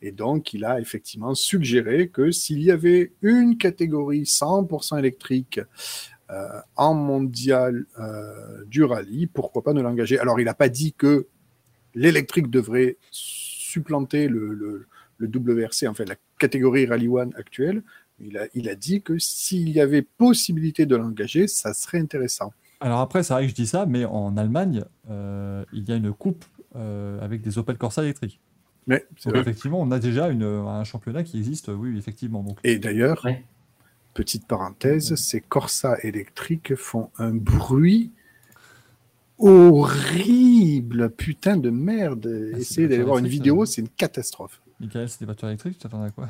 Et 0.01 0.11
donc 0.11 0.55
il 0.55 0.65
a 0.65 0.81
effectivement 0.81 1.35
suggéré 1.35 2.09
que 2.09 2.31
s'il 2.31 2.63
y 2.63 2.71
avait 2.71 3.13
une 3.21 3.59
catégorie 3.59 4.25
100% 4.25 4.99
électrique 4.99 5.61
euh, 6.31 6.49
en 6.77 6.95
mondial 6.95 7.85
euh, 8.01 8.65
du 8.67 8.85
rallye, 8.85 9.27
pourquoi 9.27 9.63
pas 9.63 9.75
ne 9.75 9.83
l'engager. 9.83 10.19
Alors, 10.19 10.41
il 10.41 10.47
n'a 10.47 10.55
pas 10.55 10.71
dit 10.71 10.95
que 10.95 11.27
l'électrique 11.95 12.51
devrait 12.51 12.97
supplanter 13.11 14.29
le, 14.29 14.53
le, 14.55 14.87
le 15.19 15.29
WRC, 15.29 15.87
en 15.89 15.95
fait, 15.95 16.05
la 16.05 16.17
catégorie 16.39 16.87
Rally 16.87 17.09
One 17.09 17.33
actuelle. 17.37 17.83
Il 18.21 18.39
a, 18.39 18.47
il 18.55 18.69
a 18.69 18.75
dit 18.75 19.03
que 19.03 19.19
s'il 19.19 19.71
y 19.71 19.81
avait 19.81 20.03
possibilité 20.03 20.87
de 20.87 20.97
l'engager, 20.97 21.47
ça 21.49 21.75
serait 21.75 21.99
intéressant. 21.99 22.53
Alors 22.81 23.01
après, 23.01 23.23
c'est 23.23 23.33
vrai 23.35 23.45
que 23.45 23.49
je 23.51 23.55
dis 23.55 23.67
ça, 23.67 23.87
mais 23.87 24.05
en 24.05 24.37
Allemagne, 24.37 24.85
euh, 25.11 25.65
il 25.73 25.89
y 25.89 25.93
a 25.93 25.97
une 25.97 26.12
coupe 26.12 26.45
euh, 26.77 27.21
avec 27.21 27.41
des 27.43 27.59
Opel 27.59 27.77
Corsa 27.79 28.03
électriques. 28.03 28.41
Mais, 28.87 29.07
Donc 29.25 29.37
effectivement, 29.37 29.81
on 29.81 29.91
a 29.93 30.01
déjà 30.01 30.29
une, 30.29 30.43
un 30.43 30.83
championnat 30.85 31.23
qui 31.23 31.39
existe, 31.39 31.69
oui, 31.69 31.97
effectivement. 31.97 32.43
Donc, 32.43 32.59
Et 32.65 32.79
d'ailleurs, 32.79 33.23
Ouais. 33.25 33.45
petite 34.15 34.47
parenthèse, 34.49 35.15
ces 35.15 35.41
Corsa 35.41 35.97
électriques 36.03 36.75
font 36.75 37.11
un 37.19 37.33
bruit 37.33 38.11
horrible, 39.43 41.11
putain 41.11 41.57
de 41.57 41.71
merde. 41.71 42.29
Ah, 42.53 42.57
c'est 42.57 42.61
Essayez 42.61 42.89
d'aller 42.89 43.03
voir 43.03 43.19
une 43.19 43.27
vidéo, 43.27 43.65
c'est 43.67 43.81
une 43.81 43.89
catastrophe. 43.89 44.61
Michael, 44.81 45.09
c'est 45.09 45.21
des 45.21 45.27
voitures 45.27 45.49
électriques, 45.49 45.75
tu 45.75 45.79
t'attends 45.81 46.03
à 46.03 46.11
quoi? 46.11 46.29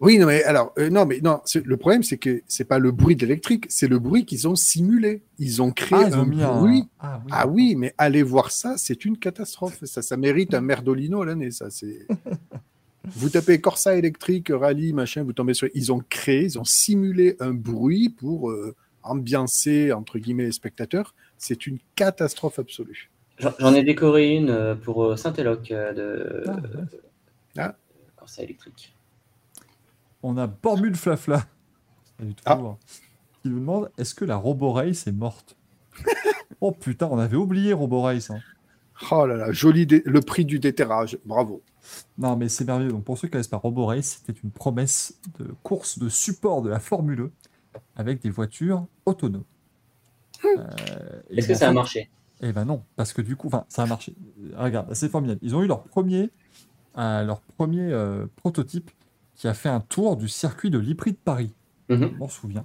Oui, 0.00 0.16
non, 0.18 0.26
mais 0.26 0.44
alors, 0.44 0.72
euh, 0.78 0.90
non, 0.90 1.06
mais 1.06 1.20
non, 1.20 1.40
le 1.64 1.76
problème, 1.76 2.04
c'est 2.04 2.18
que 2.18 2.42
c'est 2.46 2.64
pas 2.64 2.78
le 2.78 2.92
bruit 2.92 3.16
de 3.16 3.22
l'électrique, 3.26 3.66
c'est 3.68 3.88
le 3.88 3.98
bruit 3.98 4.24
qu'ils 4.24 4.46
ont 4.46 4.54
simulé. 4.54 5.22
Ils 5.40 5.60
ont 5.60 5.72
créé 5.72 5.98
ils 6.06 6.14
un 6.14 6.20
ont 6.20 6.24
mis 6.26 6.40
un- 6.42 6.60
bruit. 6.60 6.84
Ah 7.00 7.20
oui. 7.24 7.30
Ah 7.32 7.46
oui, 7.48 7.74
mais 7.74 7.94
allez 7.98 8.22
voir 8.22 8.52
ça, 8.52 8.74
c'est 8.78 9.04
une 9.04 9.18
catastrophe. 9.18 9.80
Ça, 9.84 10.00
ça 10.02 10.16
mérite 10.16 10.54
un 10.54 10.60
merdolino 10.60 11.22
à 11.22 11.26
l'année, 11.26 11.50
ça. 11.50 11.70
C'est. 11.70 12.06
Vous 13.16 13.30
tapez 13.30 13.60
Corsa 13.60 13.96
électrique, 13.96 14.50
rallye, 14.52 14.92
machin, 14.92 15.22
vous 15.24 15.32
tombez 15.32 15.54
sur. 15.54 15.66
Ils 15.74 15.90
ont 15.92 16.02
créé, 16.10 16.44
ils 16.44 16.58
ont 16.58 16.64
simulé 16.64 17.36
un 17.40 17.54
bruit 17.54 18.10
pour 18.10 18.50
euh, 18.50 18.74
ambiancer 19.02 19.92
entre 19.92 20.18
guillemets 20.18 20.44
les 20.44 20.52
spectateurs. 20.52 21.14
C'est 21.38 21.66
une 21.66 21.78
catastrophe 21.94 22.58
absolue. 22.58 23.10
J'en 23.38 23.72
ai 23.74 23.84
décoré 23.84 24.34
une 24.34 24.50
euh, 24.50 24.74
pour 24.74 25.04
euh, 25.04 25.16
Saint-Éloque 25.16 25.70
euh, 25.70 25.92
de 25.92 26.44
Ah, 26.48 26.52
ouais. 26.56 26.84
Ah. 27.58 27.74
Corsa 28.16 28.42
électrique. 28.42 28.94
On 30.22 30.36
a 30.36 30.46
Bormule 30.48 30.96
Flafla, 30.96 31.46
Ah. 32.44 32.54
toujours, 32.56 32.78
qui 33.42 33.48
nous 33.50 33.60
demande 33.60 33.90
est-ce 33.96 34.14
que 34.14 34.24
la 34.24 34.36
Roborace 34.36 35.06
est 35.06 35.12
morte? 35.12 35.56
Oh 36.60 36.72
putain, 36.72 37.06
on 37.08 37.18
avait 37.18 37.36
oublié 37.36 37.72
Roborace. 37.72 38.30
Hein. 38.30 38.40
Oh 39.12 39.24
là 39.26 39.36
là, 39.36 39.52
joli 39.52 39.86
dé- 39.86 40.02
le 40.04 40.20
prix 40.20 40.44
du 40.44 40.58
déterrage, 40.58 41.16
bravo. 41.24 41.62
Non, 42.16 42.34
mais 42.36 42.48
c'est 42.48 42.64
merveilleux. 42.64 42.90
Donc, 42.90 43.04
pour 43.04 43.16
ceux 43.16 43.28
qui 43.28 43.32
connaissent 43.32 43.46
pas 43.46 43.58
Roborace, 43.58 44.20
c'était 44.26 44.40
une 44.42 44.50
promesse 44.50 45.20
de 45.38 45.54
course 45.62 46.00
de 46.00 46.08
support 46.08 46.62
de 46.62 46.68
la 46.68 46.80
Formule 46.80 47.20
E 47.20 47.30
avec 47.94 48.20
des 48.20 48.30
voitures 48.30 48.86
autonomes. 49.06 49.44
Euh, 50.44 51.20
Est-ce 51.30 51.48
que 51.48 51.52
en 51.52 51.56
ça 51.56 51.68
a 51.68 51.72
marché? 51.72 52.10
Eh 52.40 52.52
ben 52.52 52.64
non, 52.64 52.84
parce 52.96 53.12
que 53.12 53.22
du 53.22 53.36
coup, 53.36 53.50
ça 53.68 53.82
a 53.82 53.86
marché. 53.86 54.14
Euh, 54.52 54.62
Regarde, 54.62 54.94
c'est 54.94 55.08
formidable. 55.08 55.40
Ils 55.42 55.56
ont 55.56 55.62
eu 55.62 55.66
leur 55.66 55.82
premier, 55.84 56.30
euh, 56.96 57.24
leur 57.24 57.40
premier 57.40 57.82
euh, 57.92 58.26
prototype 58.36 58.90
qui 59.34 59.48
a 59.48 59.54
fait 59.54 59.68
un 59.68 59.80
tour 59.80 60.16
du 60.16 60.28
circuit 60.28 60.70
de 60.70 60.78
l'Ipri 60.78 61.12
de 61.12 61.16
Paris. 61.16 61.52
Mhm. 61.88 62.10
Je 62.12 62.16
m'en 62.18 62.28
souviens. 62.28 62.64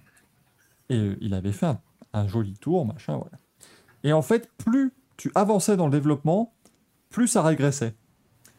Et 0.89 0.97
euh, 0.97 1.17
il 1.21 1.33
avait 1.33 1.51
fait 1.51 1.65
un, 1.67 1.79
un 2.13 2.27
joli 2.27 2.53
tour, 2.53 2.85
machin, 2.85 3.15
voilà. 3.17 3.37
Et 4.03 4.13
en 4.13 4.21
fait, 4.21 4.49
plus 4.57 4.91
tu 5.17 5.31
avançais 5.35 5.77
dans 5.77 5.85
le 5.85 5.91
développement, 5.91 6.53
plus 7.09 7.27
ça 7.27 7.41
régressait. 7.41 7.95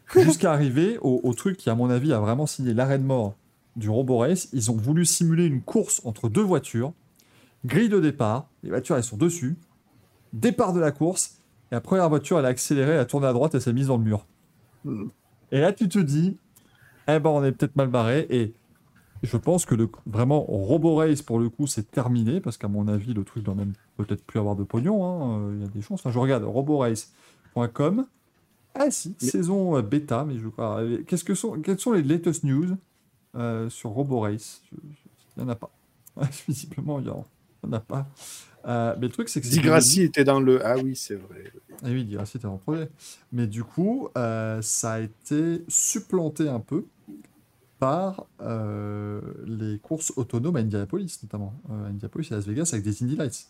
Jusqu'à 0.16 0.52
arriver 0.52 0.98
au, 0.98 1.20
au 1.22 1.34
truc 1.34 1.56
qui, 1.56 1.70
à 1.70 1.74
mon 1.74 1.90
avis, 1.90 2.12
a 2.12 2.20
vraiment 2.20 2.46
signé 2.46 2.74
l'arrêt 2.74 2.98
de 2.98 3.04
mort 3.04 3.34
du 3.76 3.88
Roborace. 3.90 4.48
Ils 4.52 4.70
ont 4.70 4.76
voulu 4.76 5.04
simuler 5.04 5.46
une 5.46 5.62
course 5.62 6.00
entre 6.04 6.28
deux 6.28 6.42
voitures. 6.42 6.92
Grille 7.64 7.88
de 7.88 8.00
départ, 8.00 8.48
les 8.62 8.70
voitures, 8.70 8.96
elles 8.96 9.04
sont 9.04 9.16
dessus. 9.16 9.56
Départ 10.32 10.72
de 10.72 10.80
la 10.80 10.90
course, 10.92 11.38
et 11.70 11.74
la 11.76 11.80
première 11.80 12.08
voiture, 12.08 12.38
elle 12.38 12.44
a 12.46 12.48
accéléré, 12.48 12.92
elle 12.92 12.98
a 13.00 13.04
tourné 13.04 13.26
à 13.26 13.32
droite 13.32 13.54
et 13.54 13.60
s'est 13.60 13.72
mise 13.72 13.86
dans 13.86 13.96
le 13.96 14.04
mur. 14.04 14.26
Et 15.52 15.60
là, 15.60 15.72
tu 15.72 15.88
te 15.88 15.98
dis, 15.98 16.36
eh 17.08 17.18
ben, 17.18 17.30
on 17.30 17.42
est 17.44 17.52
peut-être 17.52 17.76
mal 17.76 17.88
barré. 17.88 18.26
Et 18.30 18.52
je 19.22 19.36
pense 19.36 19.64
que 19.64 19.74
le, 19.74 19.88
vraiment, 20.06 20.40
Roborace, 20.42 21.22
pour 21.22 21.38
le 21.38 21.48
coup, 21.48 21.66
c'est 21.66 21.90
terminé, 21.90 22.40
parce 22.40 22.58
qu'à 22.58 22.68
mon 22.68 22.86
avis, 22.88 23.14
le 23.14 23.24
truc 23.24 23.42
doit 23.44 23.54
même 23.54 23.72
peut-être 23.96 24.24
plus 24.24 24.38
avoir 24.38 24.56
de 24.56 24.64
pognon. 24.64 25.04
hein, 25.04 25.38
euh, 25.40 25.52
Il 25.56 25.62
y 25.62 25.64
a 25.64 25.68
des 25.68 25.80
chances. 25.80 26.00
Enfin, 26.00 26.10
je 26.10 26.18
regarde 26.18 26.44
roborace.com. 26.44 28.06
Ah 28.74 28.90
si, 28.90 29.14
Mais- 29.22 29.28
saison 29.28 29.76
euh, 29.76 29.82
bêta, 29.82 30.24
mais 30.24 30.36
je 30.38 30.48
crois. 30.48 30.82
Qu'est-ce 31.06 31.24
que 31.24 31.34
sont, 31.34 31.60
quelles 31.60 31.78
sont 31.78 31.92
les 31.92 32.02
latest 32.02 32.42
news 32.44 32.76
euh, 33.36 33.68
sur 33.70 33.90
RoboRace. 33.90 34.62
Il 34.72 35.42
n'y 35.42 35.44
en 35.44 35.48
a 35.48 35.54
pas. 35.54 35.70
Visiblement, 36.48 36.98
il 36.98 37.04
n'y 37.04 37.10
en, 37.10 37.24
il 37.24 37.33
y 37.64 37.68
en 37.68 37.72
a 37.72 37.80
pas. 37.80 38.06
Euh, 38.66 38.94
mais 38.98 39.08
le 39.08 39.12
truc, 39.12 39.28
c'est 39.28 39.40
que 39.42 39.46
Digrassi 39.46 40.02
était 40.02 40.24
dans 40.24 40.40
le. 40.40 40.64
Ah 40.64 40.76
oui, 40.82 40.96
c'est 40.96 41.16
vrai. 41.16 41.52
Ah 41.82 41.88
oui, 41.88 42.04
Digrassi 42.04 42.38
était 42.38 42.46
en 42.46 42.56
projet. 42.56 42.88
Mais 43.32 43.46
du 43.46 43.62
coup, 43.62 44.08
euh, 44.16 44.62
ça 44.62 44.92
a 44.94 45.00
été 45.00 45.62
supplanté 45.68 46.48
un 46.48 46.60
peu 46.60 46.86
par 47.78 48.24
euh, 48.40 49.20
les 49.46 49.78
courses 49.78 50.12
autonomes 50.16 50.56
à 50.56 50.60
Indianapolis, 50.60 51.18
notamment. 51.22 51.54
Euh, 51.70 51.84
à 51.84 51.88
Indianapolis 51.88 52.28
et 52.30 52.34
Las 52.34 52.46
Vegas 52.46 52.70
avec 52.72 52.84
des 52.84 53.02
Indy 53.02 53.16
Lights. 53.16 53.48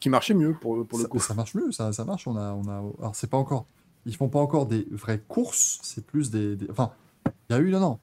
Qui 0.00 0.08
marchait 0.08 0.34
mieux 0.34 0.54
pour, 0.54 0.86
pour 0.86 0.98
le 0.98 1.04
ça, 1.04 1.08
coup. 1.08 1.18
ça 1.18 1.34
marche 1.34 1.54
mieux, 1.54 1.70
ça, 1.72 1.92
ça 1.92 2.04
marche. 2.04 2.26
On 2.26 2.36
a, 2.36 2.52
on 2.52 2.66
a... 2.68 2.78
Alors, 3.00 3.14
c'est 3.16 3.28
pas 3.28 3.36
encore. 3.36 3.66
Ils 4.06 4.14
font 4.16 4.28
pas 4.28 4.38
encore 4.38 4.66
des 4.66 4.86
vraies 4.90 5.20
courses, 5.26 5.78
c'est 5.82 6.04
plus 6.06 6.30
des. 6.30 6.56
des- 6.56 6.70
Enfin, 6.70 6.92
il 7.50 7.54
y 7.54 7.56
a 7.56 7.60
eu. 7.60 7.70
Non, 7.70 7.80
non. 7.80 7.98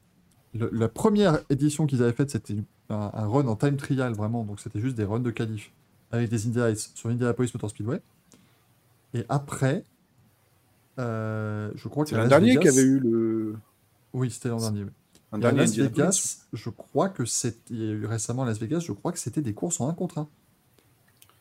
Le- 0.54 0.70
la 0.72 0.88
première 0.88 1.38
édition 1.48 1.86
qu'ils 1.86 2.02
avaient 2.02 2.12
faite, 2.12 2.30
c'était 2.30 2.56
un, 2.92 3.10
un 3.14 3.26
run 3.26 3.46
en 3.46 3.56
time 3.56 3.76
trial, 3.76 4.12
vraiment. 4.14 4.44
Donc, 4.44 4.60
c'était 4.60 4.80
juste 4.80 4.96
des 4.96 5.04
runs 5.04 5.20
de 5.20 5.30
qualif 5.30 5.70
avec 6.10 6.28
des 6.30 6.46
Indy 6.46 6.58
Lights 6.58 6.90
sur 6.94 7.08
Indianapolis 7.10 7.50
Motor 7.54 7.70
Speedway. 7.70 8.00
Et 9.14 9.24
après, 9.28 9.84
euh, 10.98 11.70
je 11.74 11.88
crois 11.88 12.04
que 12.04 12.10
C'est 12.10 12.16
l'an 12.16 12.28
dernier 12.28 12.54
Vegas- 12.56 12.64
y 12.64 12.68
avait 12.78 12.82
eu 12.88 12.98
le. 13.00 13.56
Oui, 14.12 14.30
c'était 14.30 14.48
l'an 14.50 14.58
dernier. 14.60 14.84
à 15.32 15.38
dernier, 15.38 15.60
Las. 15.60 15.76
Vegas, 15.76 16.46
je 16.52 16.68
crois 16.70 17.08
que 17.08 17.24
eu 17.70 18.04
récemment 18.06 18.42
à 18.42 18.46
Las 18.46 18.58
Vegas, 18.58 18.80
je 18.80 18.92
crois 18.92 19.12
que 19.12 19.18
c'était 19.18 19.40
des 19.40 19.54
courses 19.54 19.80
en 19.80 19.88
un 19.88 19.94
contre 19.94 20.18
un. 20.18 20.28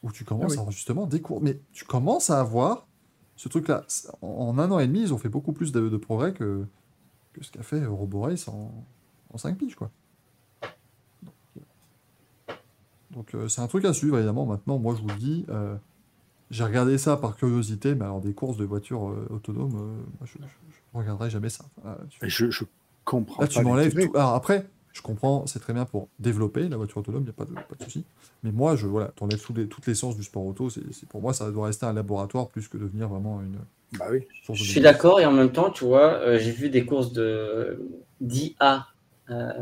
Où 0.03 0.11
tu 0.11 0.23
commences 0.23 0.45
Ah 0.45 0.51
oui. 0.51 0.57
à 0.57 0.59
avoir 0.61 0.71
justement 0.71 1.05
des 1.05 1.21
courses. 1.21 1.41
Mais 1.43 1.59
tu 1.73 1.85
commences 1.85 2.30
à 2.30 2.39
avoir 2.39 2.88
ce 3.35 3.49
truc-là. 3.49 3.85
En, 4.21 4.57
un 4.57 4.71
an 4.71 4.80
et 4.80 4.88
demi, 4.88 5.01
ils 5.01 5.13
ont 5.13 5.17
fait 5.17 5.30
beaucoup 5.30 5.51
plus 5.51 5.71
de, 5.71 5.89
de 5.89 5.97
progrès 5.97 6.33
que, 6.33 6.65
que 7.33 7.43
ce 7.43 7.51
qu'a 7.51 7.61
fait 7.63 7.85
RoboRace 7.85 8.47
en, 8.47 8.71
en 9.33 9.38
5 9.38 9.57
piges, 9.57 9.75
quoi. 9.75 9.91
Donc 13.11 13.35
euh, 13.35 13.48
c'est 13.48 13.61
un 13.61 13.67
truc 13.67 13.85
à 13.85 13.93
suivre, 13.93 14.17
évidemment. 14.17 14.45
Maintenant, 14.45 14.80
moi, 14.80 14.95
je 14.95 15.01
vous 15.01 15.09
le 15.09 15.15
dis, 15.15 15.45
euh, 15.49 15.75
j'ai 16.51 16.64
regardé 16.64 16.98
ça 16.98 17.17
par 17.17 17.35
curiosité, 17.38 17.95
mais 17.95 18.06
alors 18.06 18.22
des 18.22 18.33
courses 18.33 18.57
de 18.57 18.65
voitures 18.65 19.09
euh, 19.09 19.27
autonomes, 19.31 19.75
euh, 19.75 20.03
moi, 20.19 20.25
je, 20.25 20.38
je 20.40 20.77
regarderai 20.93 21.30
jamais 21.30 21.49
ça. 21.49 21.65
Voilà, 21.81 21.99
tu- 22.09 22.19
Mais 22.22 22.30
Je, 22.30 22.49
je 22.49 22.64
comprends 23.06 23.43
Là, 23.43 23.48
pas. 23.48 23.53
tu 23.53 23.61
m'enlèves 23.61 23.93
tout. 23.93 24.11
Alors 24.15 24.33
après, 24.35 24.69
je 24.93 25.01
comprends, 25.01 25.48
c'est 25.48 25.59
très 25.59 25.73
bien 25.73 25.85
pour 25.85 26.09
développer 26.19 26.67
la 26.69 26.77
voiture 26.77 26.98
autonome, 26.99 27.22
il 27.23 27.25
n'y 27.25 27.30
a 27.30 27.33
pas 27.33 27.45
de, 27.45 27.53
pas 27.53 27.75
de 27.75 27.83
souci. 27.83 28.06
Mais 28.43 28.51
moi, 28.51 28.75
je 28.75 28.88
voilà, 28.88 29.09
t'enlèves 29.09 29.41
les- 29.56 29.67
toutes 29.67 29.88
les 29.88 29.95
sens 29.95 30.15
du 30.17 30.23
sport 30.23 30.45
auto. 30.45 30.69
C'est, 30.69 30.81
c'est- 30.93 31.07
pour 31.07 31.22
moi, 31.22 31.33
ça 31.33 31.51
doit 31.51 31.67
rester 31.67 31.85
un 31.85 31.93
laboratoire 31.93 32.49
plus 32.49 32.67
que 32.67 32.77
devenir 32.77 33.07
vraiment 33.09 33.41
une 33.41 33.57
Bah 33.93 34.06
oui. 34.11 34.25
source 34.43 34.59
de 34.59 34.65
Je 34.65 34.69
suis 34.69 34.81
d'accord 34.81 35.19
et 35.19 35.25
en 35.25 35.31
même 35.31 35.51
temps, 35.51 35.69
tu 35.72 35.85
vois, 35.85 36.14
euh, 36.15 36.38
j'ai 36.40 36.51
vu 36.51 36.69
des 36.69 36.85
courses 36.85 37.14
de 37.14 37.81
d'IA 38.19 38.88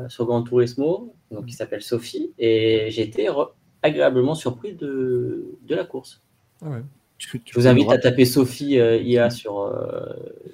sur 0.10 0.26
Gran 0.26 0.44
Turismo, 0.44 1.16
donc 1.32 1.46
qui 1.48 1.54
s'appelle 1.54 1.82
Sophie, 1.82 2.34
et 2.40 2.88
j'ai 2.92 3.04
été 3.04 3.28
re- 3.28 3.52
agréablement 3.84 4.36
surpris 4.36 4.74
de, 4.76 5.58
de 5.64 5.76
la 5.76 5.86
course. 5.86 6.22
Ah 6.62 6.70
ouais. 6.70 6.84
Tu- 7.18 7.42
tu 7.42 7.54
Je 7.54 7.60
vous 7.60 7.68
invite 7.68 7.92
à 7.92 7.98
taper 7.98 8.26
Sophie 8.26 8.80
euh, 8.80 8.98
IA 8.98 9.30
sur, 9.30 9.60
euh, 9.62 10.06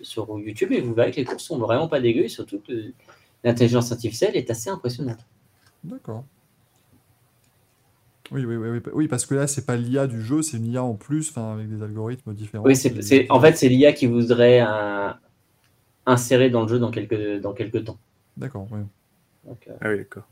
sur 0.02 0.28
YouTube 0.40 0.72
et 0.72 0.82
vous 0.82 0.94
verrez 0.94 1.12
que 1.12 1.18
les 1.18 1.26
courses 1.26 1.44
sont 1.44 1.58
vraiment 1.60 1.88
pas 1.88 2.00
dégueu 2.02 2.24
et 2.24 2.30
surtout 2.30 2.60
que 2.60 2.92
l'intelligence 3.44 3.92
artificielle 3.92 4.36
est 4.36 4.50
assez 4.50 4.70
impressionnante. 4.70 5.20
D'accord. 5.84 6.26
Oui, 8.32 8.46
oui, 8.46 8.56
oui, 8.56 8.70
oui, 8.70 8.82
oui, 8.94 9.08
parce 9.08 9.26
que 9.26 9.34
là, 9.36 9.48
c'est 9.48 9.66
pas 9.66 9.78
l'IA 9.78 10.08
du 10.08 10.22
jeu, 10.22 10.42
c'est 10.44 10.58
une 10.58 10.66
IA 10.68 10.84
en 10.84 10.96
plus, 10.96 11.36
avec 11.38 11.70
des 11.70 11.82
algorithmes 11.84 12.34
différents. 12.34 12.66
Oui, 12.66 12.76
c'est, 12.76 13.30
en 13.32 13.40
fait, 13.40 13.56
c'est 13.56 13.70
l'IA 13.70 13.94
qui 13.94 14.08
voudrait 14.08 14.62
euh, 14.62 15.10
insérer 16.08 16.50
dans 16.50 16.64
le 16.64 16.70
jeu 16.70 16.80
dans 16.80 16.92
quelques, 16.92 17.42
dans 17.42 17.54
quelques 17.54 17.86
temps. 17.86 18.00
D'accord, 18.38 18.70
oui. 18.72 18.82
Donc, 19.46 19.68
euh, 19.68 19.74
Ah 19.82 19.90
oui, 19.90 19.98
d'accord. 19.98 20.28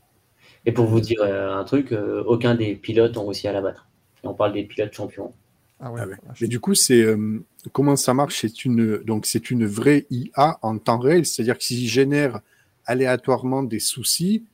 Et 0.66 0.72
pour 0.72 0.86
vous 0.86 1.00
dire 1.00 1.20
euh, 1.22 1.54
un 1.54 1.64
truc, 1.64 1.92
euh, 1.92 2.22
aucun 2.26 2.54
des 2.54 2.74
pilotes 2.74 3.16
ont 3.16 3.26
réussi 3.26 3.48
à 3.48 3.52
la 3.52 3.60
battre. 3.60 3.86
Et 4.22 4.26
on 4.26 4.34
parle 4.34 4.52
des 4.52 4.64
pilotes 4.64 4.92
champions. 4.94 5.32
Ah 5.80 5.90
ouais. 5.92 6.00
Ah 6.02 6.06
ouais. 6.06 6.16
Mais 6.40 6.48
du 6.48 6.60
coup, 6.60 6.74
c'est 6.74 7.02
euh, 7.02 7.44
comment 7.72 7.96
ça 7.96 8.14
marche? 8.14 8.40
C'est 8.40 8.64
une 8.64 8.98
donc 8.98 9.26
c'est 9.26 9.50
une 9.50 9.66
vraie 9.66 10.06
IA 10.10 10.58
en 10.62 10.78
temps 10.78 10.98
réel, 10.98 11.26
c'est-à-dire 11.26 11.58
que 11.58 11.64
s'il 11.64 11.86
génère 11.88 12.40
aléatoirement 12.86 13.62
des 13.62 13.80
soucis, 13.80 14.44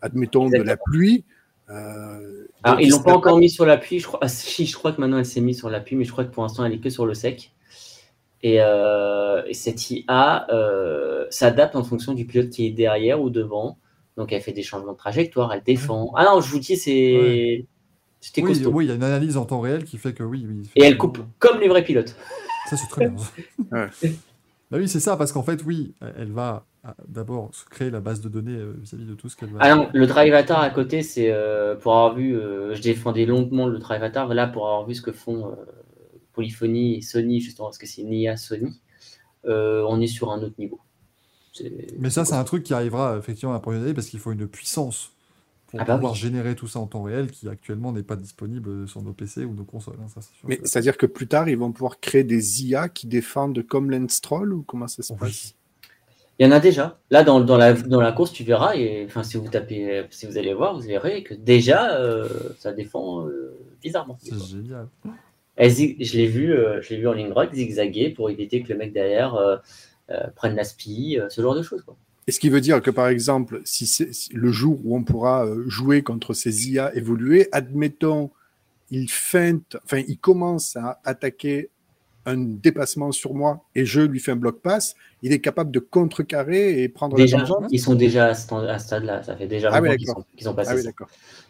admettons 0.00 0.48
de 0.48 0.56
la 0.62 0.76
pluie. 0.76 1.24
euh, 1.70 2.46
Alors, 2.62 2.76
donc 2.76 2.84
ils 2.84 2.88
il 2.88 2.90
l'ont 2.90 3.02
pas 3.02 3.14
encore 3.14 3.38
mis 3.38 3.50
sur 3.50 3.66
l'appui. 3.66 4.00
Je 4.00 4.06
crois, 4.06 4.20
ah, 4.22 4.28
si, 4.28 4.66
je 4.66 4.76
crois 4.76 4.92
que 4.92 5.00
maintenant 5.00 5.18
elle 5.18 5.26
s'est 5.26 5.40
mise 5.40 5.58
sur 5.58 5.70
l'appui, 5.70 5.96
mais 5.96 6.04
je 6.04 6.12
crois 6.12 6.24
que 6.24 6.32
pour 6.32 6.42
l'instant 6.42 6.64
elle 6.64 6.72
est 6.72 6.80
que 6.80 6.90
sur 6.90 7.06
le 7.06 7.14
sec. 7.14 7.52
Et, 8.42 8.56
euh, 8.60 9.42
et 9.46 9.54
cette 9.54 9.90
IA 9.90 10.46
euh, 10.50 11.26
s'adapte 11.30 11.76
en 11.76 11.84
fonction 11.84 12.14
du 12.14 12.24
pilote 12.24 12.48
qui 12.50 12.66
est 12.66 12.70
derrière 12.70 13.20
ou 13.20 13.28
devant. 13.30 13.78
Donc 14.16 14.32
elle 14.32 14.40
fait 14.42 14.52
des 14.52 14.62
changements 14.62 14.92
de 14.92 14.98
trajectoire, 14.98 15.52
elle 15.52 15.62
défend. 15.62 16.12
Ah 16.16 16.24
non, 16.24 16.40
je 16.40 16.50
vous 16.50 16.58
dis, 16.58 16.76
c'est 16.76 17.16
Ouais. 17.16 17.66
c'était 18.20 18.42
oui, 18.42 18.48
costaud. 18.48 18.70
oui, 18.70 18.84
il 18.86 18.88
y 18.88 18.92
a 18.92 18.94
une 18.94 19.02
analyse 19.04 19.36
en 19.36 19.44
temps 19.46 19.60
réel 19.60 19.84
qui 19.84 19.98
fait 19.98 20.12
que 20.12 20.22
oui. 20.22 20.46
oui 20.48 20.68
Et 20.76 20.82
elle 20.84 20.98
coupe 20.98 21.18
comme 21.38 21.60
les 21.60 21.68
vrais 21.68 21.84
pilotes. 21.84 22.16
Ça, 22.68 22.76
c'est 22.76 22.88
très 22.88 23.08
bien. 23.08 23.16
Ouais. 23.72 23.88
Bah 24.70 24.78
oui, 24.78 24.88
c'est 24.88 25.00
ça, 25.00 25.16
parce 25.16 25.32
qu'en 25.32 25.42
fait, 25.42 25.64
oui, 25.64 25.94
elle 26.16 26.30
va 26.30 26.64
euh, 26.86 26.90
d'abord 27.08 27.52
se 27.52 27.64
créer 27.64 27.90
la 27.90 28.00
base 28.00 28.20
de 28.20 28.28
données 28.28 28.54
euh, 28.56 28.74
vis-à-vis 28.80 29.04
de 29.04 29.14
tout 29.14 29.28
ce 29.28 29.34
qu'elle 29.36 29.50
va. 29.50 29.58
Ah 29.60 29.74
non, 29.74 29.90
le 29.92 30.06
drive 30.06 30.32
avatar 30.32 30.60
à 30.60 30.70
côté, 30.70 31.02
c'est 31.02 31.30
euh, 31.32 31.74
pour 31.74 31.92
avoir 31.92 32.14
vu, 32.14 32.36
euh, 32.36 32.72
je 32.74 32.80
défendais 32.80 33.26
longuement 33.26 33.66
le 33.66 33.78
drive 33.78 34.00
avatar, 34.02 34.32
là 34.32 34.46
pour 34.46 34.66
avoir 34.68 34.86
vu 34.86 34.94
ce 34.94 35.02
que 35.02 35.10
font 35.10 35.48
euh, 35.48 35.54
Polyphony 36.32 36.98
et 36.98 37.02
Sony, 37.02 37.40
justement, 37.40 37.66
parce 37.66 37.78
que 37.78 37.86
c'est 37.88 38.02
une 38.02 38.12
IA 38.12 38.36
Sony, 38.36 38.80
euh, 39.46 39.84
on 39.88 40.00
est 40.00 40.06
sur 40.06 40.30
un 40.30 40.40
autre 40.42 40.54
niveau. 40.58 40.78
Mais 41.98 42.10
ça, 42.10 42.24
c'est 42.24 42.34
un 42.34 42.44
truc 42.44 42.62
qui 42.62 42.74
arrivera 42.74 43.16
effectivement 43.18 43.52
à 43.52 43.56
la 43.56 43.60
prochaine 43.60 43.82
année 43.82 43.94
parce 43.94 44.06
qu'il 44.08 44.20
faut 44.20 44.32
une 44.32 44.46
puissance 44.46 45.12
pour 45.68 45.80
Ah 45.80 45.84
bah 45.84 45.94
pouvoir 45.94 46.12
oui. 46.12 46.18
générer 46.20 46.54
tout 46.56 46.68
ça 46.68 46.80
en 46.80 46.86
temps 46.86 47.02
réel 47.02 47.30
qui 47.30 47.48
actuellement 47.48 47.92
n'est 47.92 48.02
pas 48.02 48.16
disponible 48.16 48.88
sur 48.88 49.02
nos 49.02 49.12
PC 49.12 49.44
ou 49.44 49.54
nos 49.54 49.64
consoles. 49.64 49.98
hein, 50.02 50.08
ça, 50.08 50.20
sûr 50.22 50.48
Mais 50.48 50.56
que- 50.56 50.66
c'est-à-dire 50.68 50.96
que 50.96 51.06
plus 51.06 51.28
tard, 51.28 51.48
ils 51.48 51.56
vont 51.58 51.72
pouvoir 51.72 52.00
créer 52.00 52.24
des 52.24 52.64
IA 52.66 52.88
qui 52.88 53.06
défendent 53.06 53.62
comme 53.66 53.90
Lance 53.90 54.20
Troll 54.20 54.52
ou 54.52 54.62
comment 54.62 54.88
ça 54.88 55.02
se 55.02 55.12
Oui. 55.12 55.18
passe? 55.18 55.54
Il 56.38 56.46
y 56.46 56.48
en 56.48 56.52
a 56.52 56.60
déjà. 56.60 56.98
Là, 57.10 57.22
dans, 57.22 57.40
dans, 57.40 57.58
la, 57.58 57.74
dans 57.74 58.00
la 58.00 58.12
course, 58.12 58.32
tu 58.32 58.44
verras, 58.44 58.74
et 58.74 59.04
enfin, 59.06 59.22
si 59.22 59.36
vous 59.36 59.48
tapez, 59.48 60.04
si 60.10 60.26
vous 60.26 60.38
allez 60.38 60.54
voir, 60.54 60.74
vous 60.74 60.80
verrez 60.80 61.22
que 61.22 61.34
déjà, 61.34 61.96
euh, 61.98 62.28
ça 62.58 62.72
défend 62.72 63.26
euh, 63.26 63.58
bizarrement. 63.82 64.18
C'est 64.22 64.38
génial. 64.38 64.88
Elle 65.56 65.70
zig- 65.70 65.96
je 66.02 66.16
l'ai 66.16 66.26
vu, 66.26 66.52
euh, 66.54 66.80
je 66.80 66.90
l'ai 66.90 66.96
vu 67.00 67.08
en 67.08 67.12
ligne 67.12 67.28
droite 67.28 67.52
zigzaguer 67.54 68.10
pour 68.10 68.30
éviter 68.30 68.62
que 68.62 68.72
le 68.72 68.78
mec 68.78 68.92
derrière 68.92 69.34
euh, 70.10 70.14
euh, 70.14 70.30
prenne 70.34 70.56
la 70.56 70.64
spie, 70.64 71.18
euh, 71.18 71.28
ce 71.28 71.40
genre 71.42 71.54
de 71.54 71.62
choses. 71.62 71.84
Et 72.26 72.32
ce 72.32 72.40
qui 72.40 72.48
veut 72.48 72.60
dire 72.60 72.82
que, 72.82 72.90
par 72.90 73.08
exemple, 73.08 73.60
si 73.64 73.86
si- 73.86 74.08
le 74.32 74.52
jour 74.52 74.80
où 74.84 74.96
on 74.96 75.02
pourra 75.02 75.46
euh, 75.46 75.68
jouer 75.68 76.02
contre 76.02 76.32
ces 76.34 76.70
IA 76.70 76.94
évoluées, 76.94 77.48
admettons, 77.52 78.30
il 78.90 79.10
feinte, 79.10 79.76
enfin, 79.84 80.02
il 80.08 80.18
commence 80.18 80.76
à 80.76 81.00
attaquer 81.04 81.70
un 82.26 82.36
dépassement 82.36 83.12
sur 83.12 83.34
moi 83.34 83.64
et 83.74 83.84
je 83.84 84.00
lui 84.02 84.20
fais 84.20 84.32
un 84.32 84.36
bloc 84.36 84.60
pass, 84.60 84.94
il 85.22 85.32
est 85.32 85.40
capable 85.40 85.70
de 85.70 85.78
contrecarrer 85.78 86.82
et 86.82 86.88
prendre 86.88 87.16
Déjà, 87.16 87.38
la 87.38 87.44
tangente. 87.44 87.64
ils 87.70 87.78
sont 87.78 87.94
déjà 87.94 88.26
à 88.26 88.34
ce 88.34 88.52
à 88.54 88.78
ce 88.78 88.86
stade-là. 88.86 89.22
Ça 89.22 89.36
fait 89.36 89.46
déjà 89.46 89.70
Ah 89.72 89.80
oui, 89.80 89.88
longtemps 89.88 89.96
qu'ils 89.98 90.06
sont, 90.08 90.24
qu'ils 90.36 90.44
sont 90.46 90.54
passés. 90.54 90.70
Ah 90.72 90.76
oui, 90.76 90.82
ça. 90.82 90.90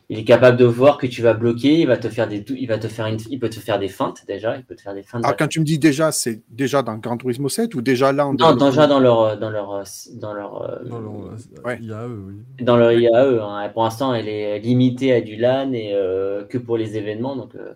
il 0.08 0.18
est 0.18 0.24
capable 0.24 0.56
de 0.56 0.64
voir 0.64 0.96
que 0.98 1.06
tu 1.06 1.22
vas 1.22 1.34
bloquer. 1.34 1.80
Il 1.80 1.86
va 1.86 1.96
te 1.96 2.08
faire 2.08 2.28
des, 2.28 2.44
il 2.48 2.66
va 2.66 2.78
te 2.78 2.86
faire 2.88 3.06
une, 3.06 3.18
il 3.30 3.38
peut 3.40 3.48
te 3.50 3.58
faire 3.60 3.78
des 3.80 3.88
feintes 3.88 4.24
déjà. 4.28 4.56
Il 4.56 4.64
peut 4.64 4.74
te 4.76 4.80
faire 4.82 4.94
des 4.94 5.02
feintes. 5.02 5.24
Alors, 5.24 5.36
quand 5.36 5.48
tu 5.48 5.58
me 5.60 5.64
dis 5.64 5.78
déjà, 5.78 6.12
c'est 6.12 6.40
déjà 6.50 6.82
dans 6.82 6.96
Gran 6.98 7.16
Turismo 7.16 7.48
7 7.48 7.74
ou 7.74 7.80
déjà 7.82 8.12
là 8.12 8.26
en 8.26 8.34
non, 8.34 8.54
déjà 8.54 8.86
dans 8.86 9.00
leur, 9.00 9.38
dans 9.38 9.50
leur, 9.50 9.84
dans 10.14 10.32
leur, 10.32 10.62
euh, 10.62 10.76
Dans 10.88 11.00
leur, 11.00 11.22
euh, 11.22 11.36
Ouais. 11.64 11.78
IAE, 11.80 12.06
oui. 12.08 12.64
dans 12.64 12.76
leur 12.76 12.92
IAE. 12.92 13.40
hein. 13.42 13.68
Pour 13.72 13.82
l'instant, 13.84 14.14
elle 14.14 14.28
est 14.28 14.58
limitée 14.60 15.12
à 15.12 15.20
du 15.20 15.36
LAN 15.36 15.72
et 15.72 15.90
euh, 15.94 16.44
que 16.44 16.58
pour 16.58 16.76
les 16.76 16.96
événements. 16.96 17.34
Donc, 17.36 17.54
euh, 17.56 17.72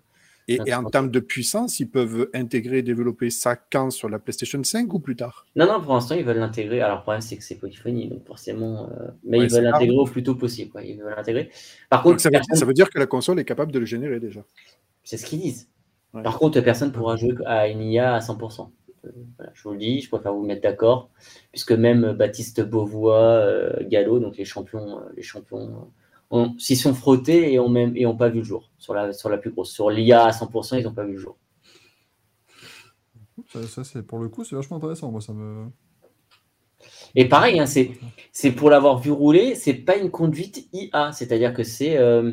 Et, 0.47 0.61
en 0.75 0.85
termes 0.85 1.11
de 1.11 1.21
puissance, 1.21 1.81
ils 1.81 1.89
peuvent 1.89 2.29
intégrer 2.35 2.79
et 2.79 2.83
développer 2.83 3.31
ça 3.31 3.57
quand 3.57 3.91
sur 3.91 4.09
la 4.09 4.19
PlayStation 4.19 4.63
5 4.63 4.93
ou 4.93 4.99
plus 4.99 5.17
tard? 5.17 5.47
Non, 5.57 5.67
non, 5.67 5.81
pour 5.81 5.95
l'instant, 5.95 6.15
ils 6.15 6.25
veulent 6.25 6.39
l'intégrer. 6.39 6.81
Alors, 6.83 6.99
le 6.99 7.03
problème, 7.03 7.23
c'est 7.23 7.37
que 7.37 7.43
c'est 7.43 7.55
polyphonie, 7.55 8.09
donc 8.09 8.27
forcément, 8.27 8.91
euh, 8.91 9.09
mais 9.25 9.39
Ouais, 9.39 9.47
ils 9.47 9.53
veulent 9.53 9.65
l'intégrer 9.65 9.97
au 9.97 10.05
plus 10.05 10.23
tôt 10.23 10.35
possible. 10.35 10.71
quoi. 10.71 10.83
Ils 10.83 11.01
veulent 11.01 11.15
l'intégrer. 11.17 11.51
Par 11.89 12.03
contre, 12.03 12.15
Donc 12.15 12.21
ça 12.21 12.29
veut, 12.29 12.33
personne- 12.33 12.57
ça 12.57 12.65
veut 12.67 12.75
dire 12.75 12.91
que 12.91 12.99
la 12.99 13.07
console 13.07 13.39
est 13.41 13.45
capable 13.45 13.73
de 13.73 13.79
le 13.79 13.87
générer 13.87 14.21
déjà. 14.21 14.45
c'est 15.03 15.17
ce 15.17 15.27
qu'ils 15.27 15.41
disent. 15.41 15.69
Ouais. 16.13 16.23
Par 16.23 16.39
contre, 16.39 16.61
personne 16.61 16.89
ne 16.89 16.95
pourra 16.95 17.17
jouer 17.17 17.35
à 17.47 17.69
une 17.69 17.83
IA 17.83 18.15
à 18.15 18.21
100%. 18.21 18.73
Euh, 19.05 19.11
voilà, 19.37 19.53
je 19.55 19.63
vous 19.65 19.73
le 19.73 19.79
dis, 19.79 20.01
je 20.01 20.09
préfère 20.09 20.33
vous 20.33 20.45
mettre 20.45 20.63
d'accord, 20.63 21.11
puisque 21.53 21.73
même 21.73 22.13
Baptiste 22.13 22.63
Beauvois, 22.63 23.19
euh, 23.21 23.73
Gallo, 23.83 24.19
donc 24.19 24.37
les 24.37 24.45
champions, 24.45 24.99
euh, 24.99 25.03
les 25.17 25.23
champions 25.23 25.91
s'y 26.59 26.77
sont 26.77 26.95
frottés 26.95 27.53
et 27.53 27.59
ont 27.59 27.69
même 27.69 27.97
et 27.97 28.07
ont 28.07 28.17
pas 28.17 28.29
vu 28.29 28.39
le 28.39 28.45
jour 28.45 28.71
sur 28.79 28.95
la 28.95 29.13
sur 29.13 29.29
la 29.29 29.39
plus 29.39 29.51
grosse. 29.51 29.73
Sur 29.73 29.91
l'IA 29.91 30.25
à 30.25 30.31
100%, 30.31 30.79
ils 30.79 30.85
n'ont 30.85 30.95
pas 30.95 31.05
vu 31.05 31.13
le 31.13 31.19
jour. 31.19 31.37
Ça, 33.53 33.63
ça, 33.67 33.85
c'est 33.85 34.03
pour 34.03 34.19
le 34.19 34.29
coup, 34.29 34.45
c'est 34.45 34.57
vachement 34.57 34.77
intéressant. 34.77 35.11
Moi, 35.11 35.21
ça 35.21 35.33
me. 35.33 35.67
Et 37.15 37.29
pareil, 37.29 37.61
hein, 37.61 37.67
c'est 37.67 37.93
c'est 38.33 38.53
pour 38.53 38.71
l'avoir 38.71 38.99
vu 38.99 39.11
rouler, 39.11 39.55
c'est 39.55 39.75
pas 39.75 39.97
une 39.97 40.11
conduite 40.11 40.69
IA, 40.73 41.13
c'est-à-dire 41.13 41.55
que 41.55 41.63
c'est 41.63 41.97
euh, 41.97 42.33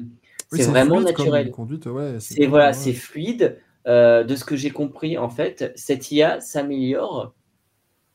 Oui, 0.52 0.60
c'est 0.60 0.70
vraiment 0.70 1.00
naturel. 1.02 1.52
conduite, 1.52 1.86
ouais. 1.86 2.18
C'est 2.20 2.46
voilà, 2.48 2.68
ouais. 2.68 2.74
c'est 2.74 2.94
fluide. 2.94 3.60
Euh, 3.88 4.24
de 4.24 4.36
ce 4.36 4.46
que 4.46 4.56
j'ai 4.56 4.70
compris, 4.70 5.18
en 5.18 5.30
fait, 5.30 5.72
cette 5.76 6.12
IA 6.12 6.40
s'améliore. 6.40 7.34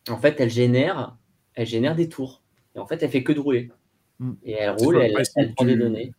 En 0.09 0.17
fait, 0.17 0.37
elle 0.39 0.51
génère, 0.51 1.17
elle 1.55 1.67
génère 1.67 1.97
des 1.97 2.09
tours. 2.09 2.43
Et 2.77 2.79
en 2.79 2.87
fait, 2.87 3.03
elle 3.03 3.11
fait 3.11 3.25
que 3.25 3.33
de 3.33 3.41
rouler. 3.41 3.73
Mm. 4.19 4.33
Et 4.45 4.53
elle 4.53 4.75
C'est 4.79 4.85
roule, 4.85 4.95
le 4.97 5.01
elle, 5.03 5.15
elle 5.37 5.55
prend 5.55 5.65
des 5.65 5.77
données. 5.77 6.13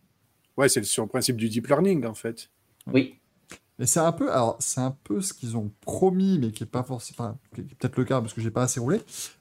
Ouais, 0.56 0.68
c'est 0.68 0.84
sur 0.84 1.04
le 1.04 1.08
principe 1.08 1.36
du 1.36 1.48
deep 1.48 1.66
learning, 1.68 2.04
en 2.06 2.14
fait. 2.14 2.50
Oui. 2.92 3.20
Mais 3.78 3.86
c'est 3.86 4.00
un 4.00 4.12
peu, 4.12 4.30
alors 4.32 4.56
c'est 4.60 4.80
un 4.80 4.96
peu 5.04 5.20
ce 5.20 5.32
qu'ils 5.32 5.56
ont 5.56 5.70
promis, 5.82 6.38
mais 6.40 6.50
qui 6.50 6.64
est 6.64 6.66
pas 6.66 6.82
forcément, 6.82 7.16
enfin, 7.18 7.38
qui 7.54 7.60
est 7.60 7.64
peut-être 7.64 7.96
le 7.96 8.04
cas 8.04 8.20
parce 8.20 8.34
que 8.34 8.40
j'ai 8.40 8.50
pas 8.50 8.62
assez 8.62 8.80
roulé. 8.80 9.00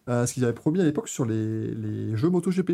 euh, 0.09 0.25
ce 0.27 0.33
qu'ils 0.33 0.43
avaient 0.45 0.53
promis 0.53 0.79
à 0.79 0.83
l'époque 0.83 1.07
sur 1.09 1.25
les, 1.25 1.73
les 1.73 2.15
jeux 2.15 2.29
MotoGP. 2.29 2.73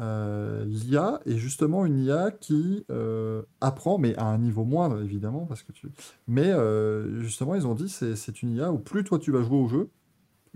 Euh, 0.00 0.64
L'IA 0.66 1.20
est 1.26 1.36
justement 1.36 1.86
une 1.86 1.98
IA 2.04 2.32
qui 2.32 2.84
euh, 2.90 3.42
apprend, 3.60 3.98
mais 3.98 4.16
à 4.16 4.24
un 4.26 4.38
niveau 4.38 4.64
moindre 4.64 5.00
évidemment, 5.02 5.46
parce 5.46 5.62
que 5.62 5.70
tu. 5.72 5.88
Mais 6.26 6.48
euh, 6.50 7.20
justement, 7.20 7.54
ils 7.54 7.66
ont 7.66 7.74
dit 7.76 7.88
c'est 7.88 8.16
c'est 8.16 8.42
une 8.42 8.56
IA 8.56 8.72
où 8.72 8.78
plus 8.78 9.04
toi 9.04 9.18
tu 9.20 9.30
vas 9.30 9.42
jouer 9.42 9.58
au 9.58 9.68
jeu, 9.68 9.90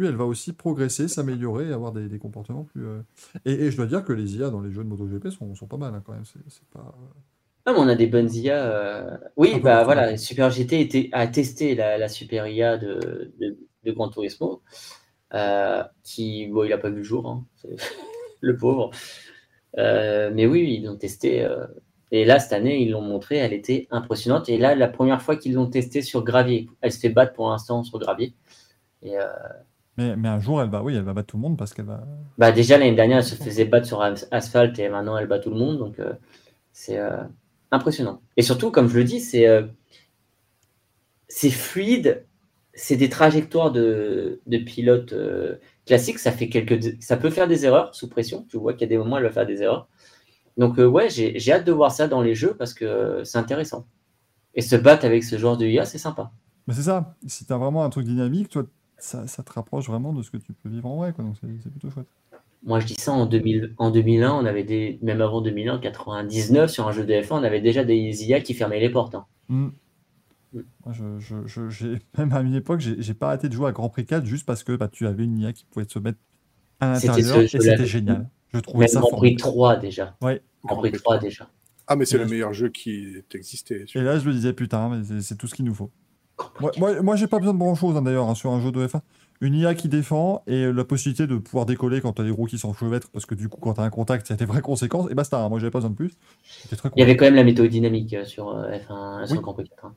elle 0.07 0.17
va 0.17 0.25
aussi 0.25 0.52
progresser, 0.52 1.09
s'améliorer, 1.09 1.68
et 1.68 1.73
avoir 1.73 1.93
des, 1.93 2.09
des 2.09 2.18
comportements 2.18 2.65
plus. 2.65 2.86
euh, 2.86 3.02
Et, 3.44 3.52
et 3.52 3.70
je 3.70 3.77
dois 3.77 3.86
dire 3.86 4.05
que 4.05 4.12
les 4.12 4.36
IA 4.36 4.51
dans 4.51 4.60
les 4.60 4.70
jeux 4.73 4.85
de 4.85 4.89
MotoGP 4.89 5.31
sont, 5.31 5.55
sont 5.55 5.67
pas 5.67 5.77
mal 5.77 5.94
hein, 5.94 6.02
quand 6.05 6.12
même. 6.12 6.25
C'est 6.25 6.65
pas. 6.73 6.94
Ah, 7.67 7.73
mais 7.73 7.78
on 7.81 7.89
a 7.89 7.94
des 7.94 8.07
bonnes 8.07 8.33
IA. 8.35 8.65
euh, 8.67 9.18
Oui, 9.36 9.60
bah 9.60 9.85
voilà, 9.85 10.17
Super 10.17 10.51
GT 10.51 10.81
était, 10.81 11.09
a 11.12 11.27
testé 11.27 11.75
la, 11.75 11.99
la 11.99 12.09
Super 12.09 12.47
IA 12.49 12.78
de, 12.78 13.33
de, 13.39 13.59
de 13.85 13.93
Gran 13.93 14.09
Turismo, 14.09 14.62
euh, 15.35 15.85
qui, 16.05 16.47
bon, 16.49 16.65
il 16.65 16.73
a 16.73 16.78
pas 16.78 16.91
vu 16.91 16.99
le 16.99 17.02
jour, 17.05 17.28
hein, 17.28 17.47
le 18.41 18.57
pauvre. 18.57 18.91
Euh, 19.78 20.31
mais 20.35 20.47
oui, 20.47 20.77
ils 20.81 20.85
l'ont 20.86 20.97
testé. 20.99 21.44
euh, 21.44 21.67
Et 22.12 22.25
là, 22.25 22.41
cette 22.41 22.52
année, 22.55 22.83
ils 22.83 22.91
l'ont 22.93 23.02
montré, 23.02 23.36
elle 23.39 23.52
était 23.55 23.89
impressionnante. 23.91 24.49
Et 24.51 24.59
là, 24.59 24.75
la 24.75 24.89
première 24.89 25.23
fois 25.23 25.36
qu'ils 25.36 25.55
l'ont 25.55 25.68
testé 25.70 26.02
sur 26.02 26.25
gravier, 26.25 26.68
elle 26.83 26.93
se 26.93 27.01
fait 27.01 27.10
battre 27.10 27.35
pour 27.35 27.51
l'instant 27.51 27.85
sur 27.85 27.99
gravier. 27.99 28.35
Et 29.02 29.18
euh, 29.18 29.27
Mais, 29.99 30.17
mais 30.17 30.28
un 30.28 30.41
jour, 30.41 30.62
elle 30.62 30.70
va, 30.70 30.83
oui, 30.83 30.94
elle 30.94 31.02
va 31.05 31.12
battre 31.12 31.27
tout 31.28 31.36
le 31.36 31.43
monde 31.43 31.59
parce 31.59 31.75
qu'elle 31.75 31.85
va. 31.86 32.07
bah 32.36 32.52
déjà, 32.52 32.78
l'année 32.78 32.94
dernière, 32.94 33.18
elle 33.18 33.25
se 33.25 33.35
faisait 33.35 33.65
battre 33.65 33.86
sur 33.86 34.01
as- 34.02 34.27
asphalte 34.31 34.78
et 34.78 34.89
maintenant, 34.89 35.17
elle 35.18 35.27
bat 35.27 35.39
tout 35.41 35.51
le 35.51 35.57
monde. 35.57 35.78
Donc, 35.78 35.99
euh, 35.99 36.12
c'est 36.73 36.99
euh, 36.99 37.23
impressionnant. 37.73 38.23
Et 38.36 38.43
surtout, 38.43 38.70
comme 38.73 38.89
je 38.89 38.97
le 38.99 39.05
dis, 39.05 39.20
c'est 39.20 39.49
euh, 39.49 39.62
c'est 41.28 41.51
fluide. 41.51 42.25
C'est 42.75 42.97
des 42.97 43.09
trajectoires 43.09 43.73
de, 43.73 44.41
de 44.47 44.59
pilotes 44.59 45.12
euh, 45.12 45.57
classiques. 45.86 46.18
Ça, 46.20 46.31
fait 46.31 46.49
quelques, 46.49 47.02
ça 47.02 47.17
peut 47.17 47.31
faire 47.31 47.49
des 47.49 47.65
erreurs 47.65 47.94
sous 47.94 48.09
pression. 48.09 48.47
Tu 48.49 48.57
vois 48.57 48.73
qu'il 48.73 48.83
y 48.83 48.85
a 48.85 48.89
des 48.89 48.99
moments 48.99 49.17
où 49.17 49.18
elle 49.18 49.25
va 49.25 49.33
faire 49.33 49.47
des 49.47 49.62
erreurs. 49.62 49.89
Donc, 50.59 50.78
ouais, 50.78 51.10
j'ai 51.10 51.52
hâte 51.52 51.67
de 51.67 51.73
voir 51.73 51.93
ça 51.93 52.09
dans 52.09 52.23
les 52.23 52.35
jeux 52.35 52.55
parce 52.57 52.75
que 52.75 53.23
c'est 53.25 53.39
intéressant. 53.39 53.86
Et 54.55 54.62
se 54.62 54.77
battre 54.77 55.05
avec 55.07 55.25
ce 55.25 55.39
genre 55.39 55.57
de 55.59 55.67
IA, 55.67 55.86
c'est 55.86 55.99
sympa. 55.99 56.33
C'est 56.68 56.83
ça, 56.83 57.17
si 57.27 57.47
tu 57.47 57.52
as 57.52 57.57
vraiment 57.57 57.83
un 57.85 57.91
truc 57.91 58.05
dynamique, 58.07 58.51
toi, 58.51 58.65
ça, 58.99 59.27
ça 59.27 59.43
te 59.43 59.52
rapproche 59.52 59.86
vraiment 59.89 60.12
de 60.12 60.23
ce 60.23 60.31
que 60.31 60.36
tu 60.36 60.52
peux 60.52 60.68
vivre 60.68 60.89
en 60.89 60.97
vrai, 60.97 61.12
quoi. 61.12 61.25
Donc 61.25 61.36
c'est 61.41 61.49
c'est 61.62 61.70
plutôt 61.70 61.91
chouette. 61.91 62.09
Moi, 62.65 62.81
je 62.81 62.86
dis 62.86 62.94
ça 62.94 63.12
en, 63.12 63.27
2000, 63.27 63.75
en 63.78 63.91
2001, 63.91 64.33
on 64.33 64.44
avait 64.44 64.65
des, 64.65 64.99
même 65.02 65.20
avant 65.20 65.41
2001, 65.41 65.78
99, 65.78 66.70
sur 66.70 66.89
un 66.89 66.93
jeu 66.93 67.05
de 67.05 67.12
F1, 67.23 67.39
on 67.41 67.44
avait 67.44 67.60
déjà 67.60 67.85
des 67.85 68.25
IA 68.25 68.41
qui 68.41 68.52
fermaient 68.52 68.81
les 68.81 68.91
portes. 68.91 69.15
hein. 69.15 69.27
Mm. 69.49 69.68
Mm. 70.52 70.60
Moi, 70.85 70.93
je, 70.94 71.18
je, 71.47 71.68
je- 71.68 71.99
même 72.18 72.33
à 72.33 72.41
une 72.41 72.55
époque, 72.55 72.81
j'ai 72.81 73.01
j'ai 73.01 73.15
pas 73.15 73.28
arrêté 73.28 73.49
de 73.49 73.55
jouer 73.55 73.68
à 73.68 73.73
Grand 73.73 73.89
Prix 73.89 74.07
4 74.07 74.27
juste 74.27 74.44
parce 74.47 74.65
que 74.65 74.73
bah, 74.77 74.89
tu 74.89 75.07
avais 75.07 75.25
une 75.25 75.39
IA 75.39 75.52
qui 75.52 75.65
pouvait 75.65 75.86
se 75.89 75.99
mettre 75.99 76.18
à 76.81 76.94
C'était 76.97 77.23
l'intérieur 77.23 77.41
et 77.43 77.49
c'était 77.49 77.86
génial. 77.86 78.28
Je 78.52 78.59
trouvais 78.60 78.85
Même 78.85 78.89
ça 78.89 79.01
Grand 79.01 79.09
Prix 79.10 79.36
formidable. 79.36 79.39
3 79.39 79.77
déjà. 79.77 80.17
Ouais. 80.23 80.43
Grand 80.65 80.77
Prix 80.77 80.93
3 80.93 81.18
déjà. 81.18 81.49
Ah, 81.86 81.97
mais 81.97 82.05
c'est 82.05 82.18
le 82.18 82.27
meilleur 82.27 82.52
jeu 82.52 82.68
qui 82.68 83.17
ait 83.17 83.36
existé. 83.36 83.85
Et 83.94 84.01
là, 84.02 84.18
je 84.18 84.28
me 84.28 84.33
disais, 84.33 84.52
putain, 84.52 85.02
c'est 85.20 85.36
tout 85.39 85.47
ce 85.47 85.55
qu'il 85.55 85.65
nous 85.65 85.75
faut. 85.75 85.91
Moi, 86.60 86.70
moi, 86.78 87.02
moi, 87.02 87.17
j'ai 87.17 87.26
pas 87.26 87.39
besoin 87.39 87.55
de 87.55 87.58
grand 87.58 87.75
chose 87.75 88.00
d'ailleurs 88.02 88.28
hein, 88.28 88.34
sur 88.34 88.50
un 88.50 88.60
jeu 88.60 88.70
de 88.73 88.86
F1. 88.86 89.00
Une 89.41 89.55
IA 89.55 89.75
qui 89.76 89.89
défend 89.89 90.42
et 90.49 90.73
la 90.73 90.84
possibilité 90.84 91.28
de 91.28 91.36
pouvoir 91.36 91.65
décoller 91.65 92.00
quand 92.00 92.12
t'as 92.15 92.25
des 92.25 92.31
roues 92.31 92.47
qui 92.47 92.58
s'enchevêtrent 92.58 93.08
parce 93.10 93.25
que 93.25 93.36
du 93.36 93.49
coup, 93.49 93.60
quand 93.60 93.75
t'as 93.75 93.84
un 93.84 93.91
contact, 93.91 94.28
il 94.28 94.33
y 94.33 94.34
a 94.34 94.36
des 94.36 94.44
vraies 94.44 94.60
conséquences. 94.62 95.08
Et 95.10 95.15
basta, 95.15 95.39
hein, 95.41 95.49
moi, 95.49 95.60
j'avais 95.60 95.70
pas 95.70 95.78
besoin 95.78 95.91
de 95.91 95.94
plus. 95.97 96.10
Très 96.76 96.91
Il 96.97 97.00
y 97.00 97.02
avait 97.02 97.17
quand 97.17 97.25
même 97.26 97.36
la 97.36 97.44
météo 97.44 97.67
dynamique 97.68 98.12
euh, 98.15 98.25
sur 98.25 98.49
euh, 98.49 98.68
F1, 98.70 99.26
sur 99.26 99.36
Oui. 99.36 99.42
Grand 99.42 99.55
Prix 99.55 99.68
4. 99.68 99.84
hein. 99.86 99.94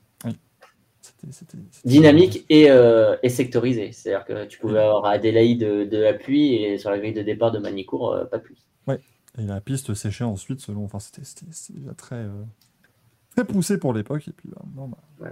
C'était- 1.01 1.31
c'était- 1.31 1.57
c'était- 1.71 1.87
Dynamique 1.89 2.45
et, 2.49 2.69
euh, 2.69 3.15
et 3.23 3.29
sectorisé. 3.29 3.91
C'est-à-dire 3.91 4.23
que 4.25 4.45
tu 4.45 4.59
pouvais 4.59 4.77
avoir 4.79 5.05
à 5.05 5.11
Adélaïde 5.11 5.59
de, 5.59 5.83
de 5.85 5.97
la 5.97 6.13
pluie 6.13 6.53
et 6.55 6.77
sur 6.77 6.91
la 6.91 6.99
grille 6.99 7.13
de 7.13 7.23
départ 7.23 7.51
de 7.51 7.57
Manicourt, 7.57 8.13
euh, 8.13 8.25
pas 8.25 8.37
de 8.37 8.43
pluie. 8.43 8.63
Et 9.37 9.43
la 9.45 9.61
piste 9.61 9.93
séchait 9.93 10.25
ensuite 10.25 10.59
selon. 10.59 10.83
Enfin, 10.83 10.99
c'était 10.99 11.21
déjà 11.73 11.93
très, 11.93 12.17
euh, 12.17 12.43
très 13.33 13.45
poussé 13.45 13.77
pour 13.77 13.93
l'époque. 13.93 14.27
Et 14.27 14.31
puis, 14.33 14.49
bah, 14.49 14.61
non, 14.75 14.89
bah, 14.89 15.29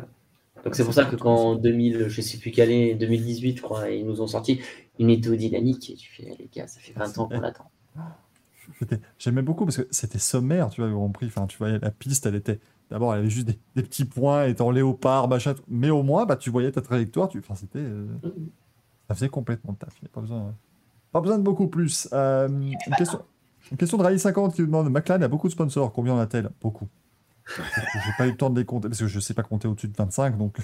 Donc 0.64 0.76
c'est 0.76 0.84
pour 0.84 0.94
ça 0.94 1.06
que 1.06 1.16
quand 1.16 1.36
en 1.36 1.56
2000, 1.56 2.08
je 2.10 2.22
sais 2.22 2.38
plus 2.38 2.52
quelle 2.52 2.70
année, 2.70 2.96
2018, 2.96 3.58
je 3.58 3.62
crois, 3.62 3.90
ils 3.90 4.06
nous 4.06 4.22
ont 4.22 4.28
sorti 4.28 4.60
une 4.98 5.08
météo 5.08 5.36
dynamique. 5.36 5.90
Et 5.90 5.96
tu 5.96 6.12
fais, 6.12 6.36
les 6.38 6.50
gars, 6.54 6.68
ça 6.68 6.80
fait 6.80 6.94
20 6.94 7.18
ans 7.18 7.28
qu'on 7.28 7.40
l'attend. 7.40 7.70
j'aimais 9.18 9.42
beaucoup 9.42 9.66
parce 9.66 9.78
que 9.78 9.88
c'était 9.92 10.20
sommaire, 10.20 10.70
tu 10.70 10.82
vois, 10.86 11.10
Prix. 11.14 11.28
Enfin, 11.28 11.48
tu 11.48 11.58
voyais 11.58 11.80
la 11.80 11.92
piste, 11.92 12.26
elle 12.26 12.36
était. 12.36 12.60
D'abord, 12.92 13.14
elle 13.14 13.20
avait 13.22 13.30
juste 13.30 13.48
des, 13.48 13.60
des 13.76 13.84
petits 13.84 14.06
points, 14.06 14.52
en 14.60 14.72
léopard, 14.72 15.28
machin. 15.28 15.54
Mais 15.68 15.92
au 15.92 16.02
moins, 16.04 16.26
bah, 16.26 16.36
tu 16.36 16.50
voyais 16.50 16.72
ta 16.72 16.82
trajectoire. 16.82 17.30
Tu... 17.30 17.40
Enfin, 17.40 17.56
c'était. 17.56 17.80
euh, 17.80 18.08
Ça 19.08 19.16
faisait 19.16 19.30
complètement 19.30 19.74
le 19.74 19.78
taf. 19.78 19.96
Il 20.02 20.06
y 20.06 20.08
a 20.08 20.10
Pas 20.10 20.22
besoin, 20.22 20.56
pas 21.12 21.22
besoin 21.22 21.38
de 21.38 21.44
beaucoup 21.44 21.68
plus. 21.68 22.10
Euh, 22.14 22.48
une, 22.50 22.96
question, 22.98 23.20
une 23.72 23.78
question 23.78 23.98
de 23.98 24.04
Rally 24.04 24.20
50 24.20 24.56
qui 24.56 24.62
nous 24.62 24.68
demande 24.68 24.90
McLaren 24.90 25.24
a 25.24 25.28
beaucoup 25.28 25.48
de 25.48 25.54
sponsors. 25.54 25.94
Combien 25.94 26.14
en 26.16 26.20
a-t-elle? 26.20 26.50
Beaucoup. 26.62 26.88
J'ai 28.06 28.12
pas 28.18 28.28
eu 28.28 28.32
le 28.32 28.38
temps 28.38 28.50
de 28.50 28.60
les 28.60 28.66
compter 28.66 28.88
parce 28.90 29.00
que 29.00 29.08
je 29.08 29.20
sais 29.20 29.34
pas 29.34 29.44
compter 29.44 29.68
au-dessus 29.68 29.88
de 29.88 29.96
25. 29.98 30.38
Donc. 30.38 30.58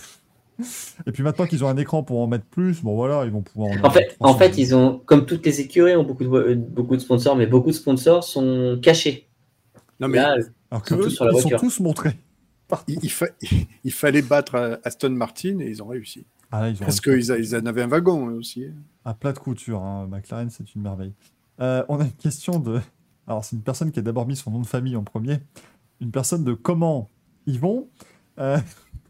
Et 1.05 1.11
puis 1.11 1.21
maintenant 1.21 1.45
qu'ils 1.45 1.65
ont 1.65 1.67
un 1.67 1.75
écran 1.75 2.01
pour 2.03 2.21
en 2.21 2.27
mettre 2.27 2.45
plus, 2.45 2.81
bon 2.81 2.95
voilà, 2.95 3.25
ils 3.25 3.31
vont 3.31 3.41
pouvoir 3.41 3.71
En 3.83 3.89
fait, 3.89 4.15
en 4.21 4.33
300. 4.33 4.37
fait, 4.37 4.57
ils 4.57 4.73
ont, 4.73 4.99
comme 5.05 5.25
toutes 5.25 5.45
les 5.45 5.59
écuries, 5.59 5.95
ont 5.97 6.03
beaucoup 6.05 6.23
de, 6.23 6.29
euh, 6.29 6.55
beaucoup 6.55 6.95
de 6.95 7.01
sponsors, 7.01 7.35
mais 7.35 7.45
beaucoup 7.45 7.67
de 7.71 7.75
sponsors 7.75 8.23
sont 8.23 8.79
cachés. 8.81 9.27
Non, 9.99 10.07
mais 10.07 10.17
Là, 10.19 10.37
Alors 10.71 10.83
que 10.83 10.93
eux, 10.95 11.09
sur 11.09 11.25
la 11.25 11.33
ils 11.33 11.41
sont 11.41 11.49
tous 11.49 11.79
montrés. 11.81 12.17
il, 12.87 12.99
il 13.03 13.11
fa- 13.11 13.27
il 13.83 13.91
fallait 13.91 14.21
battre 14.21 14.55
euh, 14.55 14.77
Aston 14.85 15.09
Martin 15.09 15.59
et 15.59 15.67
ils 15.69 15.83
ont 15.83 15.87
réussi. 15.87 16.25
Ah 16.51 16.61
là, 16.61 16.69
ils 16.69 16.81
ont 16.81 16.85
Parce 16.85 17.01
qu'ils 17.01 17.31
a- 17.33 17.37
ils 17.37 17.53
en 17.55 17.65
avaient 17.65 17.81
un 17.83 17.87
wagon 17.87 18.27
aussi. 18.37 18.65
à 19.03 19.13
plat 19.13 19.33
de 19.33 19.39
couture. 19.39 19.81
hein. 19.83 20.07
McLaren, 20.09 20.49
c'est 20.49 20.73
une 20.73 20.81
merveille. 20.83 21.13
Euh, 21.59 21.83
on 21.89 21.99
a 21.99 22.05
une 22.05 22.13
question 22.13 22.59
de. 22.59 22.79
Alors, 23.27 23.43
c'est 23.43 23.55
une 23.57 23.61
personne 23.61 23.91
qui 23.91 23.99
a 23.99 24.01
d'abord 24.01 24.25
mis 24.25 24.35
son 24.37 24.51
nom 24.51 24.61
de 24.61 24.65
famille 24.67 24.95
en 24.95 25.03
premier. 25.03 25.39
Une 26.01 26.11
personne 26.11 26.43
de 26.43 26.53
comment 26.53 27.09
Yvon. 27.47 27.87
Euh... 28.39 28.57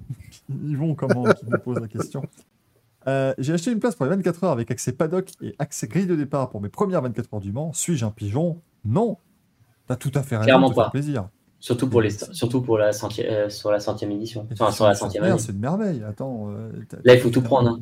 Yvon, 0.50 0.96
comment 0.96 1.24
qui 1.34 1.46
nous 1.48 1.58
pose 1.60 1.80
la 1.80 1.88
question. 1.88 2.24
Euh, 3.08 3.34
J'ai 3.38 3.54
acheté 3.54 3.72
une 3.72 3.80
place 3.80 3.96
pour 3.96 4.06
les 4.06 4.12
24 4.12 4.44
heures 4.44 4.52
avec 4.52 4.70
accès 4.72 4.92
paddock 4.92 5.30
et 5.42 5.56
accès 5.60 5.88
grille 5.88 6.08
de 6.08 6.16
départ 6.16 6.50
pour 6.50 6.62
mes 6.62 6.70
premières 6.70 7.02
24 7.02 7.34
heures 7.36 7.40
du 7.40 7.52
Mans. 7.52 7.74
Suis-je 7.74 8.06
un 8.06 8.12
pigeon? 8.12 8.62
Non. 8.84 9.18
T'as 9.88 9.96
tout 9.96 10.12
à 10.16 10.24
fait 10.24 10.36
raison 10.38 10.46
Clairement 10.46 10.72
pas. 10.72 10.90
plaisir. 10.90 11.30
surtout 11.60 11.88
pour 11.90 12.02
les, 12.02 12.10
surtout 12.10 12.62
pour 12.62 12.78
la 12.78 12.92
centième, 12.94 13.28
euh, 13.32 13.50
sur 13.50 13.72
la 13.72 13.80
centième 13.80 14.12
édition. 14.12 14.48
Enfin, 14.52 14.72
sur 14.72 14.86
la 14.86 14.96
centième 14.96 15.24
année. 15.24 15.38
C'est 15.40 15.52
une 15.52 15.60
merveille. 15.60 16.04
Attends. 16.04 16.50
Là, 17.04 17.14
il 17.16 17.20
faut 17.20 17.30
tout 17.30 17.42
prendre. 17.42 17.70
hein. 17.70 17.80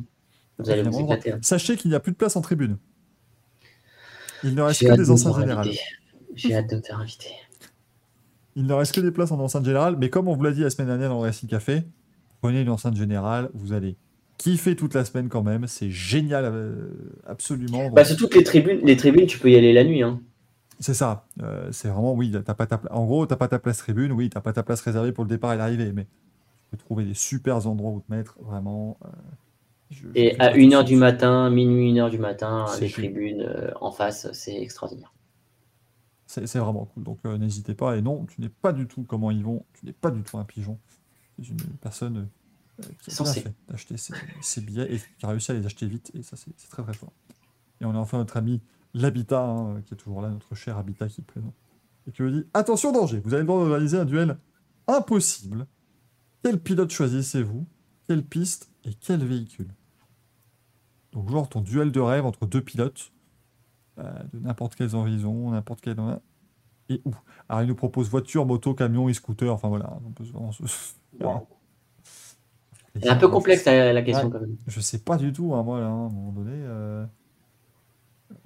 Vous 0.58 0.70
allez 0.70 0.82
vous 0.82 1.00
éclater. 1.00 1.32
hein. 1.32 1.38
Sachez 1.42 1.76
qu'il 1.76 1.90
n'y 1.90 1.94
a 1.96 2.00
plus 2.00 2.12
de 2.12 2.16
place 2.16 2.36
en 2.36 2.40
tribune. 2.40 2.76
Il 4.42 4.54
ne 4.54 4.62
reste 4.62 4.80
que 4.86 4.92
des 4.92 5.10
me 5.10 5.16
faire 5.16 5.40
générales. 5.40 5.70
J'ai 6.34 6.54
hâte 6.54 6.68
de 6.70 6.76
me 6.76 6.82
faire 6.82 6.98
inviter. 6.98 7.30
Il 8.56 8.66
ne 8.66 8.72
reste 8.72 8.94
que 8.94 9.00
des 9.00 9.10
places 9.10 9.32
en 9.32 9.40
enceinte 9.40 9.64
générale, 9.64 9.96
mais 9.98 10.10
comme 10.10 10.28
on 10.28 10.34
vous 10.36 10.42
l'a 10.44 10.52
dit 10.52 10.60
la 10.60 10.70
semaine 10.70 10.88
dernière 10.88 11.08
dans 11.10 11.16
le 11.16 11.22
Racing 11.22 11.48
Café, 11.48 11.82
prenez 12.40 12.60
une 12.60 12.70
enceinte 12.70 12.96
générale, 12.96 13.50
vous 13.54 13.72
allez 13.72 13.96
kiffer 14.38 14.76
toute 14.76 14.94
la 14.94 15.04
semaine 15.04 15.28
quand 15.28 15.42
même, 15.42 15.66
c'est 15.66 15.90
génial, 15.90 16.44
euh, 16.46 16.88
absolument. 17.26 17.90
Bah, 17.90 18.04
sur 18.04 18.16
toutes 18.16 18.34
les 18.34 18.44
tribunes, 18.44 18.80
les 18.84 18.96
tribunes, 18.96 19.26
tu 19.26 19.38
peux 19.38 19.50
y 19.50 19.56
aller 19.56 19.72
la 19.72 19.84
nuit. 19.84 20.02
Hein. 20.02 20.20
C'est 20.80 20.94
ça, 20.94 21.26
euh, 21.42 21.68
c'est 21.72 21.88
vraiment, 21.88 22.14
oui, 22.14 22.32
t'as 22.44 22.54
pas 22.54 22.66
ta 22.66 22.80
en 22.90 23.04
gros, 23.06 23.26
t'as 23.26 23.36
pas 23.36 23.48
ta 23.48 23.58
place 23.58 23.78
tribune, 23.78 24.12
oui, 24.12 24.28
t'as 24.28 24.40
pas 24.40 24.52
ta 24.52 24.62
place 24.64 24.80
réservée 24.82 25.12
pour 25.12 25.24
le 25.24 25.30
départ 25.30 25.52
et 25.52 25.56
l'arrivée, 25.56 25.92
mais 25.92 26.04
tu 26.04 26.68
peux 26.72 26.76
trouver 26.76 27.04
des 27.04 27.14
super 27.14 27.66
endroits 27.66 27.92
où 27.92 28.00
te 28.00 28.12
mettre, 28.12 28.36
vraiment. 28.42 28.98
euh, 29.04 29.08
je- 29.90 30.08
Et 30.16 30.34
à 30.40 30.50
pas 30.50 30.56
1h 30.56 30.82
de 30.82 30.88
du 30.88 30.96
matin, 30.96 31.48
minuit, 31.50 31.92
1h 31.92 32.10
du 32.10 32.18
matin, 32.18 32.66
les 32.80 32.88
génial. 32.88 32.92
tribunes 33.12 33.42
euh, 33.42 33.70
en 33.80 33.92
face, 33.92 34.30
c'est 34.32 34.60
extraordinaire. 34.60 35.12
C'est 36.46 36.58
vraiment 36.58 36.86
cool, 36.86 37.04
donc 37.04 37.20
euh, 37.26 37.38
n'hésitez 37.38 37.74
pas, 37.74 37.96
et 37.96 38.02
non, 38.02 38.24
tu 38.26 38.40
n'es 38.40 38.48
pas 38.48 38.72
du 38.72 38.88
tout 38.88 39.04
comment 39.04 39.30
ils 39.30 39.44
vont, 39.44 39.64
tu 39.74 39.86
n'es 39.86 39.92
pas 39.92 40.10
du 40.10 40.22
tout 40.22 40.36
un 40.36 40.44
pigeon, 40.44 40.80
tu 41.36 41.42
es 41.42 41.44
une 41.44 41.56
personne 41.80 42.28
euh, 42.80 42.82
qui 43.00 43.10
a 43.10 43.14
bien 43.14 43.14
Censé. 43.14 43.40
fait 43.42 43.54
d'acheter 43.68 43.96
ses, 43.96 44.14
ses 44.42 44.60
billets 44.60 44.92
et 44.92 44.98
qui 44.98 45.26
a 45.26 45.28
réussi 45.28 45.52
à 45.52 45.54
les 45.54 45.64
acheter 45.64 45.86
vite, 45.86 46.10
et 46.14 46.22
ça 46.22 46.36
c'est 46.36 46.56
très 46.68 46.82
très 46.82 46.94
fort. 46.94 47.12
Et 47.80 47.84
on 47.84 47.94
a 47.94 47.98
enfin 47.98 48.18
notre 48.18 48.36
ami 48.36 48.60
l'Habitat, 48.94 49.44
hein, 49.44 49.82
qui 49.82 49.94
est 49.94 49.96
toujours 49.96 50.22
là, 50.22 50.30
notre 50.30 50.54
cher 50.54 50.76
Habitat 50.76 51.08
qui 51.08 51.20
est 51.20 51.24
présent, 51.24 51.54
et 52.08 52.12
qui 52.12 52.22
me 52.22 52.30
dit 52.30 52.46
Attention 52.52 52.90
danger, 52.90 53.20
vous 53.24 53.32
avez 53.32 53.42
le 53.42 53.46
droit 53.46 53.64
de 53.64 53.70
réaliser 53.70 53.98
un 53.98 54.04
duel 54.04 54.38
impossible. 54.88 55.66
Quel 56.42 56.60
pilote 56.60 56.90
choisissez-vous? 56.90 57.66
Quelle 58.08 58.24
piste 58.24 58.70
et 58.84 58.92
quel 58.92 59.24
véhicule 59.24 59.72
Donc, 61.12 61.30
genre 61.30 61.48
ton 61.48 61.62
duel 61.62 61.90
de 61.90 62.00
rêve 62.00 62.26
entre 62.26 62.44
deux 62.46 62.60
pilotes, 62.60 63.13
de 63.98 64.38
n'importe 64.40 64.74
quels 64.74 64.94
horizons, 64.94 65.50
n'importe 65.50 65.80
quel. 65.80 65.96
Et 66.88 67.00
où? 67.04 67.14
Alors, 67.48 67.62
il 67.62 67.68
nous 67.68 67.74
propose 67.74 68.08
voiture, 68.10 68.44
moto, 68.46 68.74
camion 68.74 69.08
et 69.08 69.14
scooter, 69.14 69.52
enfin 69.52 69.68
voilà. 69.68 69.96
on 70.06 70.10
peut 70.10 70.24
vraiment 70.24 70.52
se- 70.52 70.62
C'est 72.96 73.08
un 73.08 73.16
peu 73.16 73.28
complexe 73.28 73.64
la, 73.64 73.92
la 73.92 74.02
question 74.02 74.26
Ouais. 74.26 74.32
quand 74.32 74.40
même. 74.40 74.56
Je 74.66 74.80
sais 74.80 74.98
pas 74.98 75.16
du 75.16 75.32
tout, 75.32 75.54
hein, 75.54 75.62
moi, 75.62 75.80
là, 75.80 75.86
à 75.86 75.90
un 75.90 76.08
moment 76.10 76.32
donné. 76.32 76.52
euh, 76.54 77.04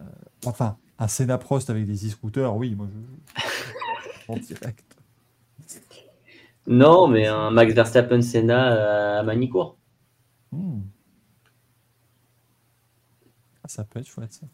euh, 0.01 0.05
Enfin, 0.47 0.77
Un 0.99 1.09
Senna 1.09 1.37
Prost 1.39 1.69
avec 1.71 1.87
des 1.87 2.07
e-scooters, 2.07 2.55
oui, 2.57 2.75
moi 2.75 2.89
je. 2.93 4.33
en 4.33 4.37
direct. 4.37 4.85
Non, 6.67 7.09
mais 7.09 7.27
un 7.27 7.51
Max 7.51 7.73
Verstappen 7.73 8.21
Senna 8.23 9.19
à 9.19 9.23
Manicourt. 9.23 9.77
Hmm. 10.53 10.81
Ah, 13.65 13.69
ça 13.69 13.85
peut 13.85 14.01
être 14.01 14.07
chouette 14.07 14.33
ça. 14.33 14.47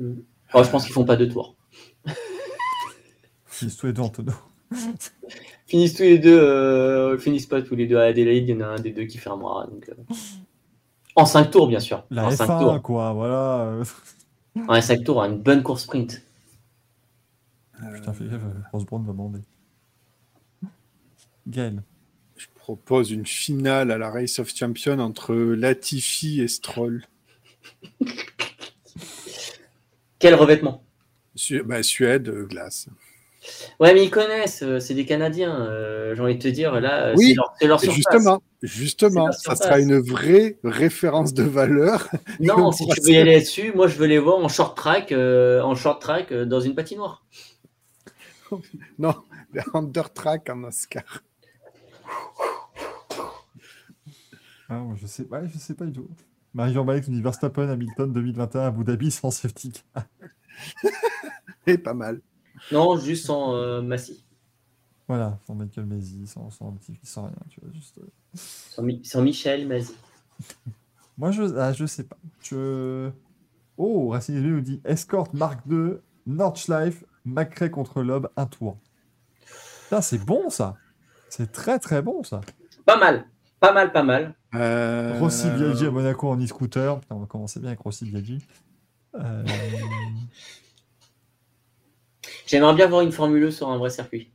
Oh, 0.00 0.62
je 0.62 0.70
pense 0.70 0.84
qu'ils 0.84 0.92
font 0.94 1.04
pas 1.04 1.16
deux 1.16 1.28
tours. 1.28 1.56
Finissent 3.46 3.76
tous 3.76 3.86
les 3.86 3.92
deux 3.92 4.02
en 4.02 4.08
tonneau. 4.08 4.32
Finissent 5.66 5.94
tous 5.94 6.02
les 6.02 6.18
deux, 6.18 6.38
euh, 6.38 7.18
finissent 7.18 7.46
pas 7.46 7.60
tous 7.62 7.74
les 7.74 7.86
deux 7.86 7.96
à 7.98 8.04
Adelaide, 8.04 8.48
il 8.48 8.50
y 8.50 8.54
en 8.54 8.60
a 8.60 8.66
un 8.68 8.78
des 8.78 8.92
deux 8.92 9.04
qui 9.04 9.18
fermera. 9.18 9.66
Donc, 9.66 9.88
euh. 9.88 10.14
En 11.16 11.26
5 11.26 11.50
tours, 11.50 11.68
bien 11.68 11.80
sûr. 11.80 12.04
La 12.10 12.26
en 12.26 12.30
F1, 12.30 12.36
5 12.36 12.58
tours. 12.60 12.82
quoi, 12.82 13.12
voilà. 13.12 13.60
euh. 13.64 13.84
En 14.68 14.80
5 14.80 15.04
tours, 15.04 15.22
une 15.24 15.38
bonne 15.38 15.62
course 15.62 15.82
sprint. 15.82 16.22
Putain, 17.94 18.12
fais 18.12 18.24
gaffe, 18.24 18.42
euh, 18.44 18.78
va 18.98 19.12
bander. 19.12 19.40
Gaël. 21.46 21.82
Je 22.36 22.46
propose 22.54 23.10
une 23.10 23.26
finale 23.26 23.90
à 23.90 23.98
la 23.98 24.10
Race 24.10 24.38
of 24.38 24.54
Champions 24.54 24.98
entre 24.98 25.34
Latifi 25.34 26.40
et 26.40 26.48
Stroll. 26.48 27.04
Quel 30.18 30.34
revêtement? 30.34 30.82
Su- 31.34 31.62
bah, 31.62 31.82
Suède, 31.82 32.28
euh, 32.28 32.44
glace. 32.44 32.88
Ouais, 33.78 33.94
mais 33.94 34.04
ils 34.04 34.10
connaissent, 34.10 34.62
euh, 34.62 34.80
c'est 34.80 34.94
des 34.94 35.06
Canadiens. 35.06 35.54
euh, 35.66 36.14
J'ai 36.14 36.20
envie 36.22 36.34
de 36.36 36.42
te 36.42 36.48
dire, 36.48 36.80
là, 36.80 37.14
Oui, 37.16 37.36
c'est 37.60 37.66
leur, 37.66 37.80
surface. 37.80 37.94
justement, 37.96 38.42
justement, 38.62 39.32
ça 39.32 39.54
sera 39.54 39.78
une 39.78 39.98
vraie 39.98 40.58
référence 40.64 41.32
de 41.34 41.44
valeur. 41.44 42.08
Non, 42.40 42.68
on 42.68 42.72
si 42.72 42.86
tu 42.88 43.00
veux 43.00 43.10
y 43.12 43.16
aller 43.16 43.34
là-dessus, 43.34 43.72
moi 43.74 43.86
je 43.88 43.96
veux 43.96 44.06
les 44.06 44.18
voir 44.18 44.38
en 44.38 44.48
short 44.48 44.76
track, 44.76 45.12
euh, 45.12 45.60
en 45.62 45.74
short 45.74 46.00
track 46.00 46.30
euh, 46.32 46.44
dans 46.44 46.60
une 46.60 46.74
patinoire. 46.74 47.24
Non, 48.98 49.14
le 49.52 49.62
undertrack 49.74 50.48
en 50.50 50.64
Oscar. 50.64 51.22
Ah, 54.68 54.84
je 54.96 55.06
sais, 55.06 55.26
ouais, 55.28 55.48
je 55.52 55.58
sais 55.58 55.74
pas 55.74 55.84
du 55.86 55.92
tout. 55.92 56.08
Marie-Jean 56.58 56.84
Balek 56.84 57.06
nous 57.06 57.14
dit 57.14 57.22
Verstappen, 57.22 57.68
Hamilton 57.68 58.12
2021 58.12 58.60
à 58.62 58.66
Abu 58.66 58.82
Dhabi 58.82 59.12
sans 59.12 59.30
safety 59.30 59.70
car. 59.70 60.02
Et 61.68 61.78
pas 61.78 61.94
mal. 61.94 62.20
Non, 62.72 62.98
juste 62.98 63.26
sans 63.26 63.54
euh, 63.54 63.80
Massy, 63.80 64.24
Voilà, 65.06 65.38
sans 65.46 65.54
Michael 65.54 65.86
Masi, 65.86 66.26
sans, 66.26 66.50
sans 66.50 66.76
sans 67.04 67.26
rien. 67.26 67.36
Tu 67.48 67.60
vois, 67.60 67.72
juste, 67.72 67.98
euh. 67.98 68.08
sans, 68.34 68.82
Mi- 68.82 69.04
sans 69.04 69.22
Michel 69.22 69.68
Massy. 69.68 69.94
Moi, 71.16 71.30
je, 71.30 71.44
ah, 71.56 71.72
je 71.72 71.86
sais 71.86 72.02
pas. 72.02 72.16
Je... 72.42 73.08
Oh, 73.76 74.08
Racing 74.08 74.34
Evil 74.34 74.48
nous 74.48 74.60
dit 74.60 74.80
Escort 74.84 75.28
Mark 75.34 75.60
II, 75.70 75.98
Nordschleife, 76.26 77.04
Macrae 77.24 77.68
contre 77.70 78.02
Loeb, 78.02 78.26
un 78.36 78.46
tour. 78.46 78.78
Putain, 79.84 80.00
c'est 80.00 80.24
bon 80.24 80.50
ça. 80.50 80.74
C'est 81.28 81.52
très 81.52 81.78
très 81.78 82.02
bon 82.02 82.24
ça. 82.24 82.40
Pas 82.84 82.96
mal, 82.98 83.28
pas 83.60 83.72
mal, 83.72 83.92
pas 83.92 84.02
mal. 84.02 84.34
Euh, 84.54 85.18
Rossi 85.18 85.48
Biaggi 85.50 85.86
à 85.86 85.90
Monaco 85.90 86.28
en 86.30 86.38
e-scooter. 86.40 87.00
Putain, 87.00 87.14
on 87.16 87.20
va 87.20 87.26
commencer 87.26 87.60
bien 87.60 87.68
avec 87.68 87.80
Rossi 87.80 88.04
Biaggi. 88.04 88.38
Euh, 89.14 89.44
J'aimerais 92.46 92.74
bien 92.74 92.86
voir 92.86 93.02
une 93.02 93.12
Formule 93.12 93.44
E 93.44 93.50
sur 93.50 93.68
un 93.68 93.78
vrai 93.78 93.90
circuit. 93.90 94.30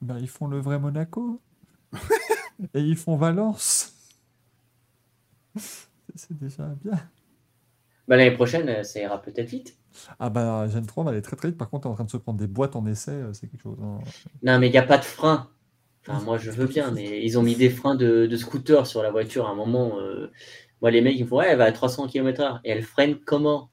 ben, 0.00 0.18
ils 0.18 0.28
font 0.28 0.46
le 0.46 0.60
vrai 0.60 0.78
Monaco. 0.78 1.40
Et 2.74 2.80
ils 2.80 2.96
font 2.96 3.16
Valence. 3.16 3.92
C'est 6.14 6.36
déjà 6.38 6.68
bien. 6.84 6.98
Bah, 8.06 8.16
L'année 8.16 8.32
prochaine, 8.36 8.68
euh, 8.68 8.82
ça 8.82 9.00
ira 9.00 9.20
peut-être 9.20 9.48
vite. 9.48 9.76
Ah 10.18 10.28
bah, 10.30 10.68
Gen 10.68 10.84
3 10.86 11.04
va 11.04 11.10
aller 11.10 11.22
très 11.22 11.36
très 11.36 11.48
vite. 11.48 11.58
Par 11.58 11.70
contre, 11.70 11.86
elle 11.86 11.90
est 11.90 11.92
en 11.92 11.96
train 11.96 12.04
de 12.04 12.10
se 12.10 12.16
prendre 12.16 12.38
des 12.38 12.46
boîtes 12.46 12.76
en 12.76 12.86
essai. 12.86 13.12
euh, 13.12 13.32
C'est 13.32 13.48
quelque 13.48 13.62
chose. 13.62 13.78
hein. 13.82 13.98
Non, 14.42 14.58
mais 14.58 14.68
il 14.68 14.72
n'y 14.72 14.78
a 14.78 14.82
pas 14.82 14.98
de 14.98 15.04
frein. 15.04 15.48
Enfin, 16.06 16.22
moi, 16.22 16.36
je 16.38 16.50
veux 16.50 16.66
bien, 16.66 16.90
mais 16.90 17.24
ils 17.24 17.38
ont 17.38 17.42
mis 17.42 17.54
des 17.56 17.70
freins 17.70 17.94
de, 17.94 18.26
de 18.26 18.36
scooter 18.36 18.86
sur 18.86 19.02
la 19.02 19.10
voiture 19.10 19.46
à 19.46 19.50
un 19.50 19.54
moment. 19.54 19.98
euh, 20.00 20.30
Moi, 20.82 20.90
les 20.90 21.00
mecs, 21.00 21.16
ils 21.16 21.24
me 21.24 21.28
font 21.28 21.38
Ouais, 21.38 21.46
elle 21.48 21.58
va 21.58 21.64
à 21.64 21.72
300 21.72 22.08
km/h. 22.08 22.60
Et 22.64 22.70
elle 22.70 22.82
freine 22.82 23.16
comment? 23.24 23.70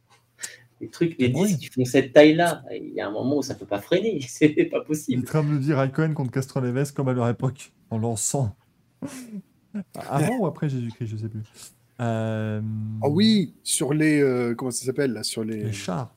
Les 0.80 0.88
trucs, 0.90 1.16
les 1.20 1.28
Oui. 1.34 1.44
disques 1.48 1.60
qui 1.60 1.66
font 1.68 1.86
cette 1.86 2.14
taille-là, 2.14 2.64
il 2.74 2.94
y 2.94 3.02
a 3.02 3.08
un 3.08 3.12
moment 3.12 3.38
où 3.38 3.42
ça 3.44 3.54
ne 3.54 3.60
peut 3.60 3.66
pas 3.68 3.80
freiner. 3.82 4.20
C'est 4.28 4.50
pas 4.50 4.78
Il 4.78 4.82
est 4.82 4.84
possible. 4.86 5.22
en 5.24 5.26
train 5.26 5.44
de 5.44 5.50
nous 5.50 5.60
dire 5.60 5.76
Raikkonen 5.78 6.14
contre 6.14 6.32
Castroneves 6.32 6.94
comme 6.94 7.10
à 7.10 7.14
leur 7.14 7.28
époque, 7.30 7.72
en 7.90 7.98
lançant. 8.00 8.56
Avant 10.10 10.38
ou 10.40 10.46
après 10.48 10.70
Jésus-Christ, 10.70 11.08
je 11.08 11.18
sais 11.18 11.30
plus. 11.30 11.44
Euh, 12.02 12.62
Ah 13.04 13.10
oui, 13.10 13.54
sur 13.64 13.94
les. 13.94 14.20
euh, 14.22 14.56
comment 14.56 14.72
ça 14.72 14.86
s'appelle 14.86 15.14
là 15.14 15.24
Sur 15.24 15.44
les. 15.44 15.66
Les 15.66 15.72
chars. 15.74 16.16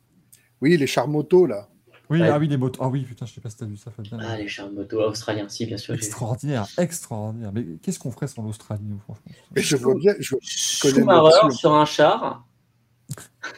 Oui, 0.61 0.77
les 0.77 0.87
chars 0.87 1.09
motos 1.09 1.47
là. 1.47 1.69
Oui, 2.11 2.21
Ouais. 2.21 2.29
ah 2.29 2.39
oui, 2.39 2.49
les 2.49 2.57
motos. 2.59 2.83
Ah 2.83 2.89
oui, 2.89 3.03
putain, 3.03 3.25
je 3.25 3.33
sais 3.33 3.41
pas 3.41 3.49
si 3.49 3.57
t'as 3.57 3.65
vu 3.67 3.77
ça, 3.77 3.91
Fabien. 3.91 4.19
Ah, 4.21 4.37
les 4.37 4.47
chars 4.47 4.71
moto 4.71 5.01
australiens, 5.01 5.49
si, 5.49 5.65
bien 5.65 5.79
sûr. 5.79 5.95
Extraordinaire, 5.95 6.67
extraordinaire. 6.77 7.51
Mais 7.53 7.65
qu'est-ce 7.83 7.99
qu'on 7.99 8.11
ferait 8.11 8.29
sans 8.29 8.43
l'Australie, 8.43 8.85
nous, 8.85 8.99
franchement? 8.99 9.33
Je 9.57 9.77
vois 9.77 9.95
bien. 9.95 10.15
Je... 10.19 10.37
Schumacher 10.43 11.51
sur 11.51 11.73
un 11.75 11.85
char. 11.87 12.47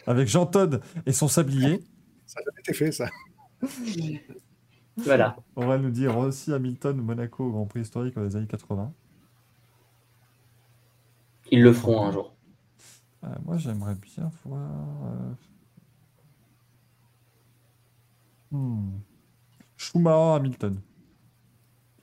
Avec 0.06 0.28
Jean 0.28 0.46
Todd 0.46 0.80
et 1.06 1.12
son 1.12 1.28
sablier, 1.28 1.82
Ça 2.26 2.40
a 2.40 2.42
jamais 2.44 2.60
été 2.60 2.72
fait 2.72 2.92
ça. 2.92 3.08
Voilà. 4.98 5.36
on 5.56 5.66
va 5.66 5.78
nous 5.78 5.90
dire 5.90 6.16
aussi 6.16 6.52
Hamilton, 6.52 6.96
Monaco 6.96 7.44
au 7.44 7.50
Grand 7.50 7.66
Prix 7.66 7.80
historique 7.80 8.14
dans 8.14 8.22
les 8.22 8.34
années 8.36 8.46
80. 8.46 8.92
Ils 11.50 11.62
le 11.62 11.72
feront 11.72 12.06
un 12.06 12.12
jour. 12.12 12.34
Euh, 13.24 13.28
moi, 13.44 13.56
j'aimerais 13.56 13.94
bien 13.94 14.30
voir. 14.44 14.70
Hmm. 18.50 18.98
Schumacher 19.76 20.36
Hamilton. 20.36 20.82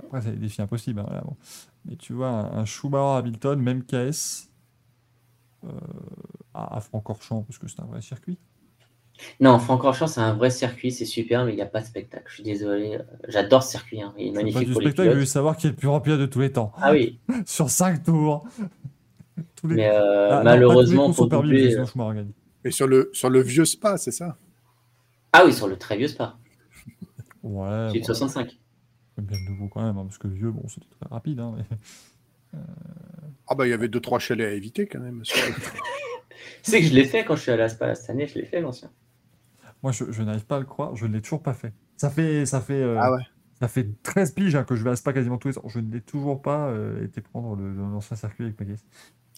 Après, 0.03 0.21
c'est 0.21 0.31
des 0.31 0.37
défis 0.37 0.61
impossibles. 0.61 0.99
hein, 0.99 1.07
là, 1.11 1.21
bon. 1.21 1.35
Mais 1.85 1.95
tu 1.95 2.13
vois, 2.13 2.29
un, 2.29 2.59
un 2.59 2.65
Schumacher 2.65 3.17
Hamilton, 3.19 3.59
même 3.61 3.83
KS, 3.83 4.49
euh, 5.65 5.69
à, 6.53 6.77
à 6.77 6.81
Francorchamps, 6.81 7.43
parce 7.43 7.57
que 7.59 7.67
c'est 7.67 7.81
un 7.81 7.85
vrai 7.85 8.01
circuit. 8.01 8.37
Non, 9.39 9.59
Francorchamps, 9.59 10.07
c'est 10.07 10.21
un 10.21 10.33
vrai 10.33 10.49
circuit, 10.49 10.91
c'est 10.91 11.05
super, 11.05 11.45
mais 11.45 11.53
il 11.53 11.55
n'y 11.55 11.61
a 11.61 11.67
pas 11.67 11.81
de 11.81 11.85
spectacle. 11.85 12.25
Je 12.27 12.33
suis 12.35 12.43
désolé. 12.43 12.97
J'adore 13.27 13.61
ce 13.63 13.69
circuit. 13.71 14.01
hein, 14.01 14.13
Il 14.17 14.35
est 14.39 14.51
pas 14.51 14.61
magnifique 14.61 14.67
du 14.67 14.73
pour 14.73 14.81
les 14.81 14.87
spectacle, 14.87 15.09
je 15.11 15.15
pilotes. 15.15 15.19
veux 15.19 15.25
savoir 15.25 15.57
qui 15.57 15.67
est 15.67 15.69
le 15.71 15.75
plus 15.75 15.87
rapide 15.87 16.13
de 16.17 16.25
tous 16.25 16.39
les 16.39 16.51
temps. 16.51 16.73
Ah 16.75 16.91
oui, 16.91 17.19
Sur 17.45 17.69
5 17.69 18.03
tours. 18.03 18.45
Tous 19.55 19.67
les- 19.67 19.77
mais 19.77 19.89
euh, 19.89 20.29
Ah, 20.29 20.45
non, 20.45 20.61
malheureusement, 20.61 21.09
pas 21.09 21.15
tous 21.15 21.23
les 21.23 21.29
pour 21.29 21.29
doubler, 21.29 21.65
que 21.67 21.69
euh, 21.69 21.69
sinon 21.71 21.85
Schumacher 21.85 22.15
gagne. 22.17 22.31
Et 22.65 22.71
sur 22.71 22.87
le, 22.87 23.09
sur 23.13 23.29
le 23.29 23.41
vieux 23.41 23.65
spa, 23.65 23.97
c'est 23.97 24.11
ça? 24.11 24.37
Ah 25.33 25.43
oui, 25.45 25.53
sur 25.53 25.67
le 25.67 25.77
très 25.77 25.97
vieux 25.97 26.07
Spa, 26.07 26.37
Ouais, 27.43 27.91
de 27.91 27.99
bon, 27.99 28.03
65. 28.05 28.57
bien 29.17 29.37
nouveau 29.49 29.67
quand 29.67 29.83
même, 29.83 29.97
hein, 29.97 30.05
parce 30.05 30.17
que 30.17 30.27
le 30.27 30.35
vieux, 30.35 30.51
bon, 30.51 30.67
c'était 30.67 30.87
très 30.99 31.09
rapide. 31.09 31.39
hein, 31.39 31.55
mais- 31.57 32.59
Ah 33.47 33.55
bah 33.55 33.65
il 33.67 33.71
y 33.71 33.73
avait 33.73 33.87
deux 33.89 33.99
trois 33.99 34.19
chalets 34.19 34.47
à 34.47 34.51
éviter 34.53 34.87
quand 34.87 34.99
même. 34.99 35.23
sais 36.63 36.79
que 36.81 36.87
je 36.87 36.93
l'ai 36.93 37.05
fait 37.05 37.25
quand 37.25 37.35
je 37.35 37.41
suis 37.41 37.51
allé 37.51 37.63
à 37.63 37.69
Spa 37.69 37.93
cette 37.95 38.09
année, 38.11 38.27
je 38.27 38.35
l'ai 38.35 38.45
fait 38.45 38.61
l'ancien. 38.61 38.89
Moi, 39.81 39.91
je, 39.91 40.05
je 40.11 40.23
n'arrive 40.23 40.45
pas 40.45 40.55
à 40.57 40.59
le 40.59 40.65
croire, 40.65 40.95
je 40.95 41.05
ne 41.05 41.13
l'ai 41.13 41.21
toujours 41.21 41.41
pas 41.43 41.53
fait. 41.53 41.73
Ça 41.97 42.09
fait, 42.09 42.45
ça 42.45 42.61
fait, 42.61 42.81
euh, 42.81 42.97
Ah 43.01 43.11
ouais. 43.11 43.21
ça 43.59 43.67
fait 43.67 43.87
13 44.03 44.31
piges 44.31 44.55
hein, 44.55 44.63
que 44.63 44.75
je 44.75 44.83
vais 44.83 44.91
à 44.91 44.95
Spa 44.95 45.11
quasiment 45.13 45.37
tous 45.37 45.49
les 45.49 45.57
ans. 45.57 45.63
Je 45.67 45.79
ne 45.79 45.91
l'ai 45.91 45.99
toujours 46.01 46.41
pas 46.41 46.67
euh, 46.69 47.03
été 47.03 47.19
prendre 47.21 47.55
le- 47.57 47.73
l'ancien 47.73 48.15
circuit 48.15 48.45
avec 48.45 48.59
ma 48.59 48.65
guest. 48.65 48.85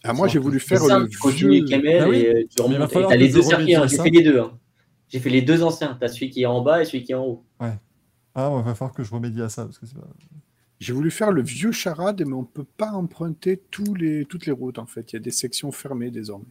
Ah 0.04 0.14
moi 0.14 0.28
j'ai 0.28 0.38
voulu 0.38 0.60
C'est 0.60 0.78
faire 0.78 1.00
le 1.00 1.08
tu 1.10 1.18
continues 1.18 1.66
vieux. 1.66 1.66
Kemel 1.66 2.02
Ah 2.04 2.10
oui, 2.10 2.18
et 2.18 2.36
euh, 2.36 2.44
tu 2.56 2.62
remontes. 2.62 2.92
T'as 2.92 3.16
les 3.16 3.30
deux 3.30 3.42
circuits, 3.42 3.76
j'ai 3.88 3.98
fait 3.98 4.10
les 4.12 4.24
deux. 4.24 4.40
hein. 4.40 4.52
J'ai 5.16 5.22
fait 5.22 5.30
les 5.30 5.42
deux 5.42 5.64
anciens. 5.64 5.96
T'as 5.98 6.10
celui 6.10 6.30
qui 6.30 6.42
est 6.42 6.46
en 6.46 6.62
bas 6.62 6.82
et 6.82 6.86
celui 6.86 7.02
qui 7.02 7.14
est 7.14 7.16
en 7.16 7.24
haut. 7.24 7.46
Ah, 7.62 7.72
il 8.36 8.64
va 8.66 8.76
falloir 8.76 8.94
que 8.94 9.02
je 9.02 9.14
remédie 9.14 9.42
à 9.42 9.48
ça. 9.48 9.64
Parce 9.64 9.80
que 9.80 9.86
c'est 9.86 9.96
pas... 9.96 10.06
J'ai 10.82 10.92
voulu 10.92 11.10
faire 11.10 11.32
le 11.32 11.42
vieux 11.42 11.72
charade, 11.72 12.22
mais 12.28 12.34
on 12.34 12.44
peut 12.44 12.66
pas 12.66 12.92
emprunter 12.92 13.64
tous 13.72 13.94
les, 13.94 14.26
toutes 14.26 14.46
les 14.46 14.52
routes 14.52 14.78
en 14.78 14.86
fait. 14.86 15.14
Il 15.14 15.16
y 15.16 15.20
a 15.20 15.22
des 15.22 15.32
sections 15.32 15.72
fermées 15.72 16.12
désormais. 16.12 16.44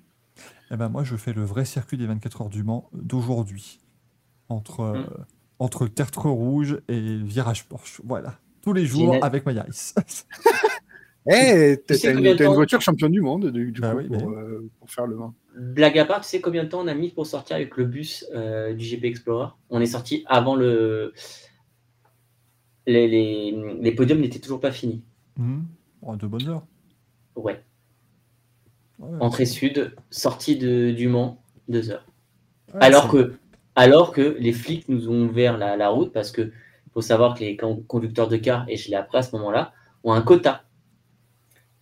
Eh 0.70 0.78
ben, 0.78 0.88
moi, 0.88 1.04
je 1.04 1.14
fais 1.14 1.34
le 1.34 1.44
vrai 1.44 1.66
circuit 1.66 1.98
des 1.98 2.06
24 2.06 2.40
heures 2.40 2.48
du 2.48 2.62
Mans 2.62 2.88
d'aujourd'hui. 2.94 3.80
Entre, 4.48 4.80
euh, 4.80 5.04
entre 5.58 5.86
Tertre 5.86 6.30
Rouge 6.30 6.78
et 6.88 7.18
Virage 7.18 7.66
Porsche. 7.66 8.00
Voilà. 8.02 8.38
Tous 8.62 8.72
les 8.72 8.86
jours 8.86 9.14
avec 9.20 9.44
ma 9.44 9.52
Yaris. 9.52 9.92
Eh, 11.26 11.78
t'as 11.86 11.94
sais 11.94 12.12
t'as 12.12 12.44
une, 12.44 12.54
voiture 12.54 12.82
championne 12.82 13.12
du 13.12 13.22
monde 13.22 13.50
du, 13.50 13.72
du 13.72 13.80
Bah 13.80 13.92
coup, 13.92 13.96
oui, 13.96 14.08
pour, 14.08 14.28
mais- 14.28 14.36
euh, 14.36 14.70
pour 14.78 14.90
faire 14.90 15.06
le 15.06 15.16
vin. 15.16 15.34
Blague 15.56 15.98
à 15.98 16.04
part, 16.04 16.20
tu 16.20 16.28
sais 16.28 16.40
combien 16.40 16.64
de 16.64 16.68
temps 16.68 16.80
on 16.80 16.88
a 16.88 16.94
mis 16.94 17.10
pour 17.10 17.26
sortir 17.26 17.56
avec 17.56 17.76
le 17.76 17.84
bus 17.84 18.26
euh, 18.34 18.72
du 18.74 18.84
GP 18.84 19.04
Explorer? 19.04 19.48
On 19.70 19.80
est 19.80 19.86
sorti 19.86 20.24
avant 20.26 20.56
le. 20.56 21.12
Les, 22.86 23.08
les, 23.08 23.52
les 23.80 23.92
podiums 23.92 24.20
n'étaient 24.20 24.40
toujours 24.40 24.60
pas 24.60 24.72
finis. 24.72 25.02
Mhm. 25.38 25.64
Oh, 26.02 26.16
de 26.16 26.26
bonnes 26.26 26.48
heures. 26.48 26.66
Ouais. 27.36 27.62
Ouais, 28.98 29.18
Entrée 29.20 29.46
sud, 29.46 29.94
sortie 30.10 30.56
de, 30.56 30.90
du 30.92 31.08
Mans, 31.08 31.42
deux 31.68 31.90
heures. 31.90 32.04
ouais, 32.74 32.80
Alors 32.82 33.08
que, 33.08 33.34
alors 33.74 34.12
que 34.12 34.36
les 34.38 34.52
flics 34.52 34.88
nous 34.88 35.08
ont 35.08 35.22
ouvert 35.28 35.56
la, 35.56 35.76
la 35.76 35.88
route 35.88 36.12
parce 36.12 36.30
que 36.30 36.52
faut 36.92 37.00
savoir 37.00 37.34
que 37.34 37.40
les 37.40 37.56
con- 37.56 37.82
conducteurs 37.88 38.28
de 38.28 38.36
car, 38.36 38.68
et 38.68 38.76
je 38.76 38.88
l'ai 38.90 38.96
appris 38.96 39.18
à 39.18 39.22
ce 39.22 39.34
moment-là, 39.36 39.72
ont 40.04 40.12
un 40.12 40.22
quota. 40.22 40.62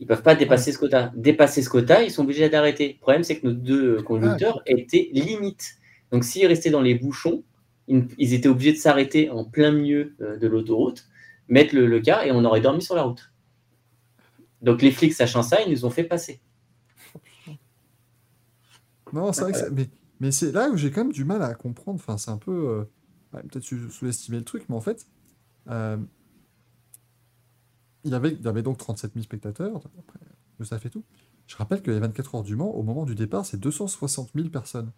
Ils 0.02 0.06
peuvent 0.06 0.24
pas 0.24 0.34
dépasser 0.34 0.72
ce 0.72 0.78
quota. 0.78 1.12
Dépasser 1.14 1.62
ce 1.62 1.70
quota, 1.70 2.02
ils 2.02 2.10
sont 2.10 2.24
obligés 2.24 2.48
d'arrêter. 2.48 2.94
Le 2.94 2.98
problème, 2.98 3.22
c'est 3.22 3.39
que 3.39 3.47
nos 3.47 3.52
deux 3.52 4.02
conducteurs 4.02 4.60
étaient 4.66 5.08
limite. 5.12 5.76
Donc 6.10 6.24
s'ils 6.24 6.44
restaient 6.48 6.70
dans 6.70 6.81
les 6.82 6.97
bouchons, 6.97 7.44
ils, 7.86 8.34
étaient 8.34 8.48
obligés 8.48 8.72
de 8.72 8.78
s'arrêter 8.78 9.31
en 9.31 9.44
plein 9.44 9.70
milieu 9.70 10.16
euh, 10.20 10.36
de 10.39 10.48
l'autoroute, 10.48 11.06
mettre 11.47 11.76
le, 11.76 11.86
le 11.86 12.00
car 12.00 12.24
et 12.24 12.32
on 12.32 12.44
aurait 12.44 12.60
dormi 12.60 12.82
sur 12.82 12.97
la 12.97 13.02
route. 13.05 13.32
Donc 14.60 14.82
les 14.82 14.90
flics, 14.90 15.14
sachant 15.14 15.44
ça, 15.44 15.62
ils 15.62 15.70
nous 15.70 15.84
ont 15.84 15.90
fait 15.90 16.02
passer. 16.02 16.40
Non, 19.12 19.32
c'est 19.32 19.42
vrai 19.42 19.52
que 19.52 19.58
c'est- 19.58 19.70
mais, 19.70 19.89
mais 20.18 20.32
c'est 20.32 20.50
là 20.50 20.68
où 20.68 20.76
j'ai 20.76 20.90
quand 20.90 21.05
même 21.05 21.12
du 21.12 21.24
mal 21.24 21.42
à 21.44 21.55
comprendre. 21.55 22.00
Enfin, 22.02 22.18
c'est 22.18 22.32
un 22.32 22.39
peu. 22.39 22.50
euh, 22.50 22.84
ouais, 23.34 23.42
Peut-être 23.44 23.62
sous- 23.62 23.89
sous-estimer 23.89 24.39
le 24.39 24.44
truc, 24.44 24.64
mais 24.68 24.74
en 24.74 24.81
fait, 24.81 25.06
euh, 25.70 25.97
il, 28.05 28.10
y 28.10 28.14
avait, 28.14 28.32
il 28.32 28.42
y 28.42 28.48
avait 28.48 28.62
donc 28.62 28.78
37 28.78 29.12
000 29.14 29.22
spectateurs. 29.24 29.76
Après, 29.98 30.18
que 30.58 30.64
ça 30.64 30.78
fait 30.78 30.90
tout. 30.90 31.05
Je 31.47 31.56
rappelle 31.56 31.82
que 31.82 31.90
les 31.90 31.98
24 31.98 32.34
heures 32.36 32.42
du 32.42 32.56
Mans, 32.56 32.70
au 32.70 32.82
moment 32.82 33.05
du 33.05 33.14
départ, 33.14 33.44
c'est 33.47 33.58
260 33.58 34.31
000 34.34 34.48
personnes. 34.48 34.92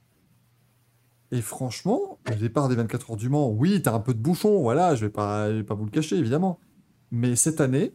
Et 1.31 1.41
franchement, 1.41 2.18
le 2.28 2.36
départ 2.36 2.68
des 2.68 2.74
24 2.76 3.12
heures 3.12 3.16
du 3.16 3.28
Mans, 3.28 3.50
oui, 3.50 3.81
t'as 3.83 3.94
un 3.94 4.00
peu 4.00 4.15
de 4.15 4.18
bouchon, 4.20 4.60
voilà, 4.60 4.94
je 4.94 5.07
vais 5.07 5.10
pas, 5.12 5.50
je 5.50 5.57
vais 5.57 5.65
pas 5.65 5.74
vous 5.74 5.84
le 5.86 5.91
cacher, 5.91 6.16
évidemment. 6.16 6.60
Mais 7.10 7.34
cette 7.34 7.60
année, 7.60 7.94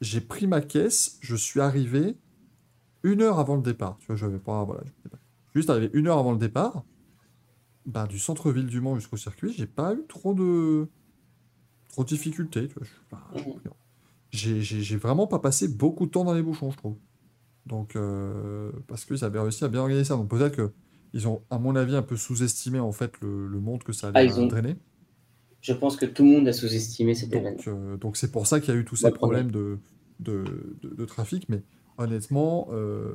j'ai 0.00 0.20
pris 0.20 0.46
ma 0.46 0.60
caisse, 0.60 1.18
je 1.20 1.36
suis 1.36 1.60
arrivé 1.60 2.16
une 3.02 3.20
heure 3.22 3.38
avant 3.38 3.56
le 3.56 3.62
départ. 3.62 3.98
Tu 4.00 4.06
vois, 4.06 4.16
je 4.16 4.26
vais 4.26 4.38
pas, 4.38 4.64
voilà, 4.64 4.82
je- 4.86 5.08
juste 5.54 5.70
arrivé 5.70 5.90
une 5.92 6.06
heure 6.08 6.18
avant 6.18 6.32
le 6.32 6.38
départ. 6.38 6.84
Ben, 7.86 8.06
du 8.06 8.18
centre-ville 8.18 8.66
du 8.66 8.80
Mans 8.80 8.94
jusqu'au 8.96 9.18
circuit, 9.18 9.52
j'ai 9.52 9.66
pas 9.66 9.92
eu 9.94 10.04
trop 10.08 10.32
de 10.34 10.88
trop 11.90 12.02
de 12.02 12.08
difficultés. 12.08 12.66
tu 12.68 12.74
vois, 12.74 12.84
je 12.84 12.90
suis 12.90 13.04
pas- 13.10 13.28
Mhm. 13.34 13.70
J'ai 14.34 14.96
vraiment 14.96 15.26
pas 15.26 15.38
passé 15.38 15.68
beaucoup 15.68 16.06
de 16.06 16.10
temps 16.10 16.24
dans 16.24 16.34
les 16.34 16.42
bouchons, 16.42 16.70
je 16.70 16.76
trouve. 16.76 16.96
Donc, 17.66 17.96
euh, 17.96 18.70
parce 18.88 19.04
qu'ils 19.04 19.24
avaient 19.24 19.40
réussi 19.40 19.64
à 19.64 19.68
bien 19.68 19.80
organiser 19.80 20.04
ça. 20.04 20.16
Donc 20.16 20.28
peut-être 20.28 20.56
que 20.56 20.72
ils 21.14 21.28
ont, 21.28 21.42
à 21.50 21.58
mon 21.58 21.76
avis, 21.76 21.94
un 21.96 22.02
peu 22.02 22.16
sous-estimé 22.16 22.80
en 22.80 22.92
fait 22.92 23.12
le, 23.22 23.46
le 23.46 23.60
monde 23.60 23.84
que 23.84 23.92
ça 23.92 24.08
allait 24.08 24.30
Ah, 24.32 24.40
ont- 24.40 24.46
drainer. 24.48 24.76
Je 25.62 25.72
pense 25.72 25.96
que 25.96 26.04
tout 26.06 26.24
le 26.24 26.30
monde 26.30 26.48
a 26.48 26.52
sous-estimé 26.52 27.14
cet 27.14 27.32
événement. 27.32 27.56
Donc, 27.56 27.68
euh, 27.68 27.96
donc 27.96 28.16
c'est 28.16 28.30
pour 28.30 28.46
ça 28.46 28.60
qu'il 28.60 28.74
y 28.74 28.76
a 28.76 28.80
eu 28.80 28.84
tous 28.84 28.96
ces 28.96 29.10
problème. 29.10 29.50
problèmes 29.50 29.78
de, 30.20 30.42
de, 30.42 30.44
de- 30.82 30.94
de 30.94 31.04
trafic. 31.06 31.48
Mais 31.48 31.62
honnêtement, 31.96 32.68
euh, 32.72 33.12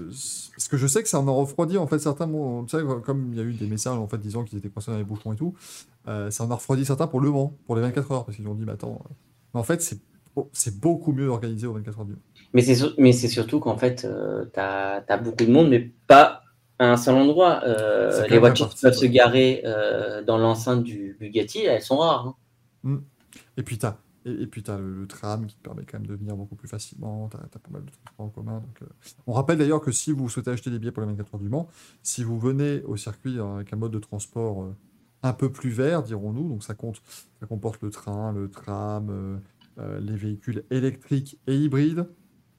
parce 0.00 0.68
que 0.68 0.76
je 0.76 0.86
sais 0.86 1.02
que 1.02 1.08
ça 1.08 1.20
en 1.20 1.28
a 1.28 1.30
refroidi 1.30 1.78
en 1.78 1.86
fait 1.86 1.98
certains. 1.98 2.26
bon, 2.26 2.66
comme 3.04 3.32
il 3.32 3.38
y 3.38 3.40
a 3.40 3.44
eu 3.44 3.52
des 3.52 3.66
messages 3.66 3.96
en 3.98 4.08
fait 4.08 4.18
disant 4.18 4.42
qu'ils 4.44 4.58
étaient 4.58 4.70
coincés 4.70 4.90
dans 4.90 4.98
les 4.98 5.04
bouchons 5.04 5.32
et 5.32 5.36
tout, 5.36 5.54
euh, 6.08 6.30
ça 6.30 6.44
en 6.44 6.50
a 6.50 6.54
refroidi 6.54 6.84
certains 6.84 7.06
pour 7.06 7.20
le 7.20 7.30
Mans, 7.30 7.56
pour 7.66 7.76
les 7.76 7.82
24 7.82 8.10
heures, 8.12 8.24
parce 8.24 8.36
qu'ils 8.36 8.48
ont 8.48 8.54
dit, 8.54 8.64
mais 8.64 8.72
attends, 8.72 9.02
euh, 9.04 9.14
mais 9.54 9.60
en 9.60 9.64
fait 9.64 9.82
c'est 9.82 10.00
c'est 10.52 10.78
beaucoup 10.78 11.12
mieux 11.12 11.28
organisé 11.28 11.66
aux 11.66 11.72
24 11.74 12.00
heures 12.00 12.04
du. 12.06 12.16
Mais 12.52 12.62
c'est 12.62 12.74
sur- 12.74 12.94
mais 12.98 13.12
c'est 13.12 13.28
surtout 13.28 13.60
qu'en 13.60 13.76
fait, 13.76 14.06
tu 14.52 14.60
as, 14.60 15.16
beaucoup 15.22 15.44
de 15.44 15.50
monde, 15.52 15.68
mais 15.68 15.92
pas 16.06 16.42
à 16.78 16.92
un 16.92 16.96
seul 16.96 17.14
endroit. 17.16 17.62
Euh, 17.64 18.26
les 18.28 18.38
voitures 18.38 18.68
qui 18.68 18.80
peuvent 18.80 18.92
ouais. 18.92 18.98
se 18.98 19.06
garer 19.06 19.62
euh, 19.64 20.22
dans 20.22 20.38
l'enceinte 20.38 20.82
du 20.84 21.16
Bugatti, 21.18 21.60
elles 21.64 21.82
sont 21.82 21.98
rares. 21.98 22.34
hein. 22.84 23.00
Et 23.56 23.62
puis 23.62 23.78
t'as 23.78 23.96
et, 24.26 24.42
et 24.42 24.46
puis 24.46 24.62
t'as 24.62 24.76
le, 24.78 24.92
le 24.92 25.06
tram 25.06 25.46
qui 25.46 25.56
te 25.56 25.62
permet 25.62 25.84
quand 25.84 25.98
même 25.98 26.06
de 26.06 26.14
venir 26.14 26.36
beaucoup 26.36 26.56
plus 26.56 26.68
facilement. 26.68 27.28
T'as 27.28 27.38
as 27.38 27.58
pas 27.58 27.70
mal 27.70 27.84
de 27.84 27.90
transports 27.90 28.26
en 28.26 28.28
commun. 28.28 28.60
Donc, 28.60 28.82
euh, 28.82 28.86
On 29.26 29.32
rappelle 29.32 29.58
d'ailleurs 29.58 29.80
que 29.80 29.92
si 29.92 30.12
vous 30.12 30.28
souhaitez 30.28 30.50
acheter 30.50 30.70
des 30.70 30.78
billets 30.78 30.92
pour 30.92 31.02
les 31.02 31.08
24 31.08 31.34
heures 31.34 31.40
du 31.40 31.48
Mans, 31.48 31.68
si 32.02 32.24
vous 32.24 32.38
venez 32.38 32.82
au 32.82 32.96
circuit 32.96 33.38
avec 33.38 33.72
un 33.72 33.76
mode 33.76 33.92
de 33.92 33.98
transport 33.98 34.62
euh, 34.64 34.74
un 35.22 35.32
peu 35.32 35.50
plus 35.50 35.70
vert, 35.70 36.02
dirons-nous, 36.02 36.48
donc 36.48 36.62
ça 36.62 36.74
compte, 36.74 37.00
ça 37.40 37.46
comporte 37.46 37.80
le 37.82 37.90
train, 37.90 38.32
le 38.32 38.50
tram, 38.50 39.08
euh, 39.10 39.36
euh, 39.78 40.00
les 40.00 40.16
véhicules 40.16 40.64
électriques 40.70 41.38
et 41.46 41.56
hybrides, 41.56 42.08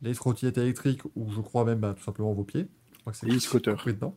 les 0.01 0.13
trottinettes 0.13 0.57
électriques 0.57 1.01
ou 1.15 1.31
je 1.31 1.41
crois 1.41 1.65
même 1.65 1.79
bah, 1.79 1.95
tout 1.97 2.03
simplement 2.03 2.33
vos 2.33 2.43
pieds. 2.43 2.67
Je 2.93 2.99
crois 2.99 3.13
que 3.13 3.17
c'est 3.19 3.27
Et 3.27 3.31
les 3.31 3.39
scooters. 3.39 3.83
dedans. 3.85 4.15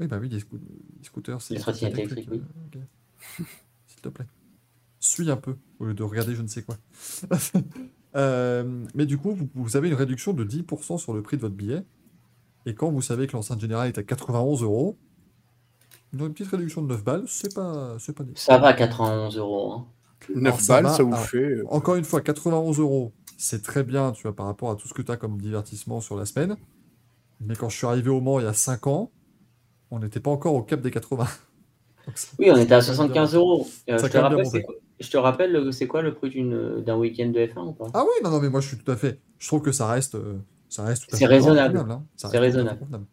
Oui, 0.00 0.06
bah 0.08 0.18
oui, 0.20 0.28
les, 0.28 0.40
scoo- 0.40 0.58
les 0.98 1.04
scooters, 1.04 1.40
c'est 1.40 1.54
Les 1.54 1.60
trottinettes 1.60 1.94
électriques, 1.94 2.28
électriques, 2.28 2.42
euh, 2.76 2.80
ok. 3.38 3.46
S'il 3.86 4.00
te 4.02 4.08
plaît. 4.08 4.26
Suis 4.98 5.30
un 5.30 5.36
peu, 5.36 5.56
au 5.78 5.84
lieu 5.86 5.94
de 5.94 6.02
regarder 6.02 6.34
je 6.34 6.42
ne 6.42 6.48
sais 6.48 6.62
quoi. 6.62 6.76
Euh, 8.14 8.86
mais 8.94 9.04
du 9.04 9.18
coup, 9.18 9.32
vous, 9.34 9.46
vous 9.54 9.76
avez 9.76 9.88
une 9.88 9.94
réduction 9.94 10.32
de 10.32 10.42
10% 10.42 10.96
sur 10.96 11.12
le 11.12 11.20
prix 11.20 11.36
de 11.36 11.42
votre 11.42 11.54
billet. 11.54 11.84
Et 12.64 12.74
quand 12.74 12.90
vous 12.90 13.02
savez 13.02 13.26
que 13.26 13.32
l'enceinte 13.34 13.60
générale 13.60 13.88
est 13.88 13.98
à 13.98 14.02
91 14.02 14.62
euros, 14.62 14.96
une 16.14 16.32
petite 16.32 16.48
réduction 16.48 16.80
de 16.80 16.86
9 16.86 17.04
balles, 17.04 17.24
c'est 17.26 17.54
pas, 17.54 17.98
c'est 17.98 18.14
pas 18.16 18.24
des- 18.24 18.32
Ça 18.34 18.56
va 18.56 18.68
à 18.68 18.72
91 18.72 19.36
euros. 19.36 19.72
hein. 19.72 19.86
9 20.34 20.44
Alors, 20.46 20.60
ça 20.60 20.74
balles, 20.74 20.84
va, 20.84 20.90
ça 20.90 21.02
vous 21.02 21.12
alors, 21.14 21.26
fait. 21.26 21.38
euh, 21.38 21.64
Encore 21.68 21.94
une 21.96 22.04
fois, 22.04 22.20
91 22.20 22.78
euros, 22.80 23.12
c'est 23.36 23.62
très 23.62 23.84
bien, 23.84 24.12
tu 24.12 24.22
vois, 24.22 24.34
par 24.34 24.46
rapport 24.46 24.70
à 24.70 24.76
tout 24.76 24.88
ce 24.88 24.94
que 24.94 25.02
tu 25.02 25.10
as 25.12 25.16
comme 25.16 25.40
divertissement 25.40 26.00
sur 26.00 26.16
la 26.16 26.26
semaine. 26.26 26.56
Mais 27.40 27.54
quand 27.54 27.68
je 27.68 27.76
suis 27.76 27.86
arrivé 27.86 28.08
au 28.10 28.20
Mans 28.20 28.40
il 28.40 28.44
y 28.44 28.48
a 28.48 28.52
5 28.54 28.86
ans, 28.86 29.10
on 29.90 29.98
n'était 29.98 30.20
pas 30.20 30.30
encore 30.30 30.54
au 30.54 30.62
cap 30.62 30.80
des 30.80 30.90
80. 30.90 31.24
Donc 32.06 32.16
Oui, 32.38 32.50
on 32.50 32.56
était 32.56 32.74
à 32.74 32.80
ça 32.80 32.92
a 32.92 32.94
75 32.94 33.30
bien- 33.32 33.38
euros. 33.40 33.66
Euh, 33.90 33.98
je, 33.98 34.06
te 34.06 34.16
rappelle, 34.18 34.46
c'est 34.46 34.64
je 35.00 35.10
te 35.10 35.16
rappelle, 35.16 35.52
le- 35.52 35.72
c'est 35.72 35.86
quoi 35.86 36.02
le 36.02 36.14
prix 36.14 36.30
d'un 36.84 36.96
week-end 36.96 37.28
de 37.28 37.40
F1 37.46 37.66
ou 37.68 37.72
pas? 37.72 37.86
Ah 37.94 38.02
oui, 38.04 38.22
non, 38.24 38.30
non, 38.30 38.40
mais 38.40 38.48
moi 38.48 38.60
je 38.60 38.68
suis 38.68 38.78
tout 38.78 38.90
à 38.90 38.96
fait. 38.96 39.20
Je 39.38 39.46
trouve 39.46 39.60
que 39.62 39.72
ça 39.72 39.86
reste, 39.88 40.14
euh, 40.14 40.38
ça 40.68 40.84
reste 40.84 41.02
tout 41.08 41.14
à 41.14 41.18
C'est 41.18 41.24
fait 41.24 41.26
raisonnable. 41.26 41.74
convenable, 41.78 41.90
hein. 42.02 42.06
C'est 42.16 42.26
reste 42.28 42.32
tout 42.32 42.36
à 42.36 42.40
fait 42.40 42.46
raisonnable. 42.46 42.78
convenable. 42.78 43.06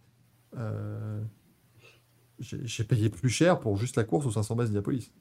Euh, 0.57 1.21
J'ai 2.39 2.83
payé 2.83 3.09
plus 3.09 3.29
cher 3.29 3.59
pour 3.59 3.77
juste 3.77 3.95
la 3.97 4.03
course 4.03 4.25
aux 4.25 4.31
500 4.31 4.55
bases 4.55 4.67
d'Indianapolis. 4.67 5.11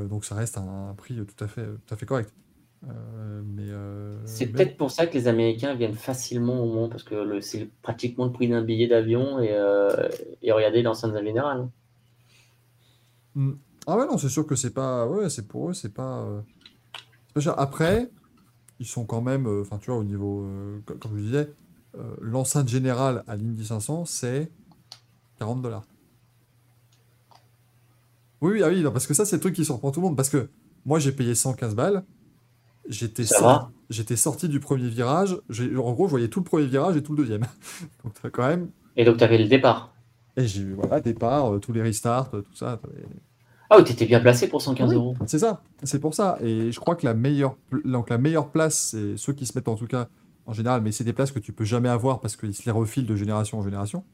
Donc, 0.00 0.24
ça 0.24 0.34
reste 0.34 0.58
un, 0.58 0.90
un 0.90 0.94
prix 0.94 1.16
tout 1.26 1.44
à 1.44 1.48
fait, 1.48 1.66
tout 1.66 1.94
à 1.94 1.96
fait 1.96 2.06
correct. 2.06 2.32
Euh, 2.88 3.42
mais 3.46 3.64
euh, 3.68 4.16
C'est 4.26 4.52
mais 4.52 4.62
peut-être 4.62 4.76
pour 4.76 4.90
ça 4.90 5.06
que 5.06 5.14
les 5.14 5.28
Américains 5.28 5.74
viennent 5.74 5.94
facilement 5.94 6.62
au 6.62 6.66
Mans, 6.72 6.88
parce 6.90 7.02
que 7.04 7.40
c'est 7.40 7.70
pratiquement 7.82 8.26
le 8.26 8.32
prix 8.32 8.48
d'un 8.48 8.62
billet 8.62 8.86
d'avion 8.86 9.38
et, 9.40 9.48
euh, 9.52 10.08
et 10.42 10.52
regardez 10.52 10.82
l'enceinte 10.82 11.14
générale. 11.22 11.68
bon. 13.34 13.58
Ah 13.86 13.96
ouais, 13.98 14.06
non, 14.06 14.16
c'est 14.18 14.28
sûr 14.30 14.46
que 14.46 14.56
c'est 14.56 14.72
pas. 14.72 15.06
Ouais, 15.06 15.28
c'est 15.30 15.46
pour 15.46 15.70
eux, 15.70 15.74
c'est 15.74 15.92
pas. 15.92 16.22
euh, 16.22 16.40
c'est 17.28 17.34
pas 17.34 17.40
cher. 17.40 17.58
Après, 17.60 18.10
ils 18.80 18.86
sont 18.86 19.06
quand 19.06 19.22
même. 19.22 19.46
Enfin, 19.62 19.78
tu 19.78 19.90
vois, 19.90 20.00
au 20.00 20.04
niveau. 20.04 20.46
co- 20.86 20.96
comme 20.98 21.18
je 21.18 21.22
disais, 21.24 21.50
l'enceinte 22.20 22.68
générale 22.68 23.24
à 23.28 23.36
l'Indy 23.36 23.66
500, 23.66 24.04
c'est 24.06 24.52
40 25.38 25.62
dollars. 25.62 25.86
Oui, 28.44 28.52
oui, 28.52 28.62
ah 28.62 28.68
oui, 28.68 28.82
non, 28.82 28.90
parce 28.92 29.06
que 29.06 29.14
ça, 29.14 29.24
c'est 29.24 29.36
le 29.36 29.40
truc 29.40 29.54
qui 29.54 29.64
surprend 29.64 29.90
tout 29.90 30.00
le 30.00 30.06
monde. 30.06 30.16
Parce 30.16 30.28
que 30.28 30.50
moi, 30.84 30.98
j'ai 30.98 31.12
payé 31.12 31.34
115 31.34 31.74
balles. 31.74 32.04
J'étais 32.86 33.24
sorti, 33.24 33.72
j'étais 33.88 34.16
sorti 34.16 34.50
du 34.50 34.60
premier 34.60 34.88
virage. 34.88 35.38
En 35.78 35.92
gros, 35.92 36.04
je 36.06 36.10
voyais 36.10 36.28
tout 36.28 36.40
le 36.40 36.44
premier 36.44 36.66
virage 36.66 36.94
et 36.94 37.02
tout 37.02 37.12
le 37.12 37.18
deuxième. 37.18 37.46
Donc, 38.04 38.12
quand 38.30 38.46
même. 38.46 38.68
Et 38.96 39.04
donc, 39.06 39.16
tu 39.16 39.24
avais 39.24 39.38
le 39.38 39.48
départ. 39.48 39.94
Et 40.36 40.46
j'ai 40.46 40.60
eu, 40.60 40.74
voilà, 40.74 41.00
départ, 41.00 41.54
euh, 41.54 41.58
tous 41.58 41.72
les 41.72 41.80
restarts, 41.80 42.28
euh, 42.34 42.42
tout 42.42 42.54
ça. 42.54 42.78
Ah 43.70 43.78
oui, 43.78 43.84
tu 43.84 43.92
étais 43.92 44.04
bien 44.04 44.20
placé 44.20 44.46
pour 44.46 44.60
115 44.60 44.90
Oui. 44.90 44.96
euros. 44.96 45.14
C'est 45.26 45.38
ça, 45.38 45.62
c'est 45.82 45.98
pour 45.98 46.12
ça. 46.14 46.36
Et 46.42 46.70
je 46.70 46.78
crois 46.78 46.96
que 46.96 47.06
la 47.06 47.14
meilleure, 47.14 47.56
donc 47.84 48.10
la 48.10 48.18
meilleure 48.18 48.50
place, 48.50 48.90
c'est 48.90 49.16
ceux 49.16 49.32
qui 49.32 49.46
se 49.46 49.56
mettent 49.56 49.68
en 49.68 49.76
tout 49.76 49.86
cas 49.86 50.08
en 50.44 50.52
général, 50.52 50.82
mais 50.82 50.92
c'est 50.92 51.04
des 51.04 51.14
places 51.14 51.32
que 51.32 51.38
tu 51.38 51.52
peux 51.54 51.64
jamais 51.64 51.88
avoir 51.88 52.20
parce 52.20 52.36
qu'ils 52.36 52.54
se 52.54 52.64
les 52.66 52.72
refilent 52.72 53.06
de 53.06 53.16
génération 53.16 53.58
en 53.58 53.62
génération. 53.62 54.04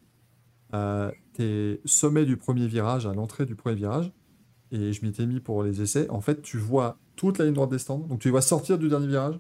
Euh, 0.73 1.11
T'es 1.35 1.81
sommet 1.85 2.25
du 2.25 2.37
premier 2.37 2.67
virage, 2.69 3.07
à 3.07 3.13
l'entrée 3.15 3.47
du 3.47 3.55
premier 3.57 3.75
virage, 3.77 4.13
et 4.73 4.93
je 4.93 5.05
m'étais 5.05 5.27
mis 5.27 5.41
pour 5.41 5.63
les 5.63 5.83
essais. 5.83 6.09
En 6.11 6.21
fait, 6.21 6.43
tu 6.43 6.59
vois 6.59 6.99
toute 7.17 7.39
la 7.39 7.45
ligne 7.45 7.55
droite 7.55 7.71
des 7.71 7.79
stands, 7.79 7.99
donc 7.99 8.21
tu 8.21 8.29
les 8.29 8.33
vois 8.33 8.43
sortir 8.43 8.79
du 8.79 8.89
dernier 8.89 9.07
virage, 9.07 9.39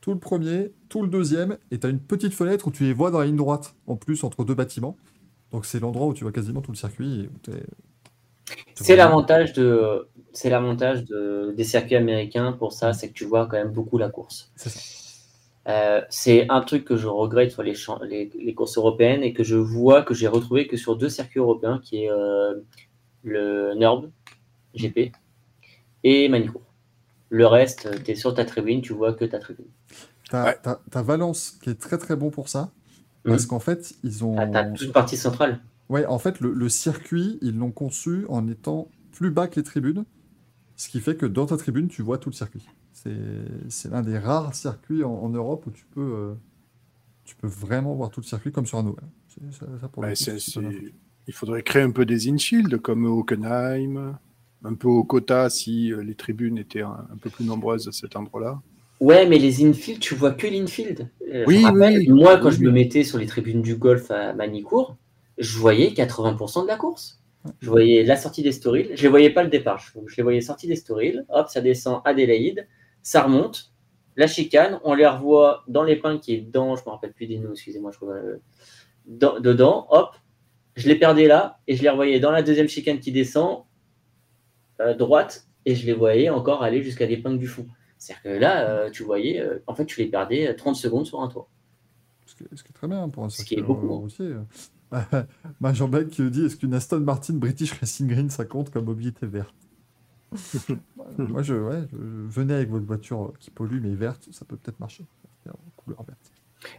tout 0.00 0.12
le 0.12 0.18
premier, 0.18 0.72
tout 0.88 1.02
le 1.02 1.08
deuxième, 1.08 1.56
et 1.70 1.78
tu 1.78 1.86
as 1.86 1.90
une 1.90 2.00
petite 2.00 2.34
fenêtre 2.34 2.68
où 2.68 2.70
tu 2.70 2.84
les 2.84 2.92
vois 2.92 3.10
dans 3.10 3.20
la 3.20 3.26
ligne 3.26 3.36
droite, 3.36 3.74
en 3.86 3.96
plus 3.96 4.22
entre 4.24 4.44
deux 4.44 4.54
bâtiments. 4.54 4.96
Donc 5.50 5.66
c'est 5.66 5.80
l'endroit 5.80 6.06
où 6.06 6.14
tu 6.14 6.24
vois 6.24 6.32
quasiment 6.32 6.60
tout 6.60 6.72
le 6.72 6.76
circuit. 6.76 7.28
C'est 8.74 8.96
l'avantage 8.96 9.52
de, 9.52 10.08
c'est 10.32 10.50
l'avantage 10.50 11.04
de, 11.04 11.54
des 11.56 11.64
circuits 11.64 11.96
américains 11.96 12.52
pour 12.52 12.72
ça, 12.72 12.92
c'est 12.92 13.08
que 13.08 13.14
tu 13.14 13.24
vois 13.24 13.46
quand 13.46 13.56
même 13.56 13.72
beaucoup 13.72 13.98
la 13.98 14.08
course. 14.08 14.52
C'est. 14.56 14.72
Euh, 15.66 16.02
un 16.50 16.60
truc 16.60 16.84
que 16.84 16.96
je 16.96 17.06
regrette 17.06 17.50
sur 17.50 17.62
les, 17.62 17.74
les, 18.04 18.30
les 18.38 18.54
courses 18.54 18.76
européennes 18.76 19.22
et 19.22 19.32
que 19.32 19.42
je 19.42 19.56
vois 19.56 20.02
que 20.02 20.12
j'ai 20.12 20.28
retrouvé 20.28 20.66
que 20.66 20.76
sur 20.76 20.96
deux 20.96 21.08
circuits 21.08 21.40
européens, 21.40 21.80
qui 21.82 22.04
est 22.04 22.10
euh, 22.10 22.54
le 23.22 23.74
NURB 23.74 24.10
GP 24.74 25.12
et 26.02 26.28
Manicourt. 26.28 26.62
Le 27.30 27.46
reste, 27.46 28.04
tu 28.04 28.10
es 28.10 28.14
sur 28.14 28.34
ta 28.34 28.44
tribune, 28.44 28.80
tu 28.82 28.92
vois 28.92 29.12
que 29.14 29.24
ta 29.24 29.38
tribune. 29.38 29.66
T'as 30.30 30.44
Ouais. 30.46 30.58
t'as 30.90 31.02
Valence 31.02 31.58
qui 31.62 31.70
est 31.70 31.74
très 31.80 31.98
très 31.98 32.16
bon 32.16 32.30
pour 32.30 32.48
ça. 32.48 32.72
Parce 33.24 33.46
qu'en 33.46 33.58
fait, 33.60 33.94
ils 34.04 34.24
ont. 34.24 34.36
Ah, 34.38 34.46
T'as 34.46 34.64
toute 34.70 34.92
partie 34.92 35.16
centrale. 35.16 35.60
Ouais, 35.88 36.04
en 36.06 36.18
fait, 36.18 36.40
le, 36.40 36.52
le 36.52 36.68
circuit, 36.68 37.38
ils 37.42 37.56
l'ont 37.56 37.70
conçu 37.70 38.26
en 38.28 38.46
étant 38.48 38.88
plus 39.12 39.30
bas 39.30 39.48
que 39.48 39.56
les 39.56 39.62
tribunes. 39.64 40.04
Ce 40.76 40.88
qui 40.88 41.00
fait 41.00 41.16
que 41.16 41.26
dans 41.26 41.46
ta 41.46 41.56
tribune, 41.56 41.88
tu 41.88 42.02
vois 42.02 42.18
tout 42.18 42.28
le 42.30 42.34
circuit. 42.34 42.66
C'est 42.92 43.16
c'est 43.68 43.90
l'un 43.90 44.02
des 44.02 44.18
rares 44.18 44.54
circuits 44.54 45.04
en, 45.04 45.12
en 45.12 45.28
Europe 45.30 45.66
où 45.66 45.70
tu 45.70 45.84
peux, 45.86 46.00
euh, 46.00 46.34
tu 47.24 47.34
peux 47.36 47.46
vraiment 47.48 47.94
voir 47.94 48.10
tout 48.10 48.20
le 48.20 48.26
circuit 48.26 48.52
comme 48.52 48.66
sur 48.66 48.78
un 48.78 48.86
OL. 48.86 48.96
Ça, 49.50 49.66
ça, 49.80 49.88
pour 49.88 50.02
coup, 50.02 50.08
Il 51.26 51.32
faudrait 51.34 51.62
créer 51.62 51.82
un 51.82 51.90
peu 51.90 52.04
des 52.04 52.28
infields 52.30 52.78
comme 52.80 53.04
au 53.06 53.20
Hockenheim, 53.20 54.18
un 54.64 54.74
peu 54.74 54.88
au 54.88 55.04
Kota 55.04 55.50
si 55.50 55.92
euh, 55.92 56.02
les 56.02 56.14
tribunes 56.14 56.58
étaient 56.58 56.82
un, 56.82 57.06
un 57.12 57.16
peu 57.20 57.30
plus 57.30 57.44
nombreuses 57.44 57.86
à 57.88 57.92
cet 57.92 58.16
endroit-là. 58.16 58.60
Ouais, 59.00 59.26
mais 59.26 59.38
les 59.38 59.64
infield, 59.64 60.00
tu 60.00 60.14
vois 60.14 60.32
que 60.32 60.46
l'infield. 60.46 61.10
Euh, 61.32 61.44
Oui, 61.46 61.56
je 61.56 61.60
me 61.72 61.80
rappelle, 61.80 61.98
oui. 61.98 62.08
Moi, 62.08 62.38
quand 62.38 62.48
Oui, 62.48 62.54
je 62.54 62.60
me 62.62 62.70
mettais 62.70 63.04
sur 63.04 63.18
les 63.18 63.26
tribunes 63.26 63.60
du 63.62 63.76
golf 63.76 64.10
à 64.10 64.32
Manicourt, 64.34 64.96
je 65.38 65.58
voyais 65.58 65.90
80% 65.90 66.62
de 66.62 66.68
la 66.68 66.76
course. 66.76 67.20
Je 67.60 67.68
voyais 67.68 68.04
la 68.04 68.16
sortie 68.16 68.42
d'Estoril. 68.42 68.92
Je 68.94 69.04
ne 69.04 69.10
voyais 69.10 69.30
pas 69.30 69.42
le 69.42 69.50
départ. 69.50 69.78
Je, 69.78 70.16
les 70.16 70.22
voyais 70.22 70.40
sortie 70.40 70.66
d'Estoril. 70.66 71.26
Hop, 71.28 71.48
ça 71.48 71.60
descend 71.60 72.00
Adélaïde. 72.04 72.66
Ça 73.02 73.22
remonte. 73.24 73.72
La 74.16 74.26
chicane. 74.26 74.80
On 74.84 74.94
les 74.94 75.06
revoit 75.06 75.62
dans 75.68 75.82
l'épingle 75.82 76.20
qui 76.20 76.34
est 76.34 76.40
dans, 76.40 76.74
je 76.76 76.82
ne 76.82 76.86
me 76.86 76.90
rappelle 76.92 77.12
plus 77.12 77.26
des 77.26 77.38
noms, 77.38 77.50
excusez-moi, 77.52 77.90
je 77.92 77.96
crois, 77.98 78.14
euh, 78.14 78.36
dans- 79.06 79.40
dedans. 79.40 79.86
Hop, 79.90 80.14
je 80.76 80.88
les 80.88 80.94
perdais 80.94 81.26
là 81.26 81.58
et 81.66 81.76
je 81.76 81.82
les 81.82 81.90
revoyais 81.90 82.20
dans 82.20 82.30
la 82.30 82.42
deuxième 82.42 82.68
chicane 82.68 82.98
qui 83.00 83.12
descend, 83.12 83.64
euh, 84.80 84.94
droite, 84.94 85.46
et 85.66 85.74
je 85.74 85.86
les 85.86 85.92
voyais 85.92 86.30
encore 86.30 86.62
aller 86.62 86.82
jusqu'à 86.82 87.06
l'épingle 87.06 87.38
du 87.38 87.46
fond. 87.46 87.66
C'est-à-dire 87.98 88.22
que 88.22 88.28
là, 88.28 88.68
euh, 88.68 88.90
tu 88.90 89.02
voyais, 89.02 89.40
euh, 89.40 89.58
en 89.66 89.74
fait, 89.74 89.86
tu 89.86 90.00
les 90.00 90.08
perdais 90.08 90.48
euh, 90.48 90.54
30 90.54 90.76
secondes 90.76 91.06
sur 91.06 91.20
un 91.22 91.28
toit. 91.28 91.48
Ce 92.26 92.34
qui 92.34 92.44
est, 92.44 92.48
ce 92.54 92.62
qui 92.62 92.70
est 92.70 92.74
très 92.74 92.88
bien 92.88 93.08
pour 93.08 93.24
un 93.24 93.28
Ce 93.28 93.38
qui 93.44 93.54
circuit 93.54 93.62
est 93.64 93.66
beaucoup, 93.66 93.92
hein. 93.94 94.46
Jean-Bec 95.72 96.08
qui 96.08 96.30
dit 96.30 96.44
est-ce 96.44 96.56
qu'une 96.56 96.74
Aston 96.74 97.00
Martin 97.00 97.34
British 97.34 97.72
Racing 97.72 98.06
Green 98.06 98.30
ça 98.30 98.44
compte 98.44 98.70
comme 98.70 98.84
mobilité 98.84 99.26
verte 99.26 99.54
Moi 101.18 101.42
je, 101.42 101.54
ouais, 101.54 101.82
je, 101.90 101.96
venez 101.96 102.54
avec 102.54 102.70
votre 102.70 102.86
voiture 102.86 103.32
qui 103.40 103.50
pollue 103.50 103.80
mais 103.82 103.94
verte, 103.94 104.28
ça 104.30 104.44
peut 104.44 104.56
peut-être 104.56 104.80
marcher. 104.80 105.04
Couleur 105.76 106.02
verte. 106.04 106.32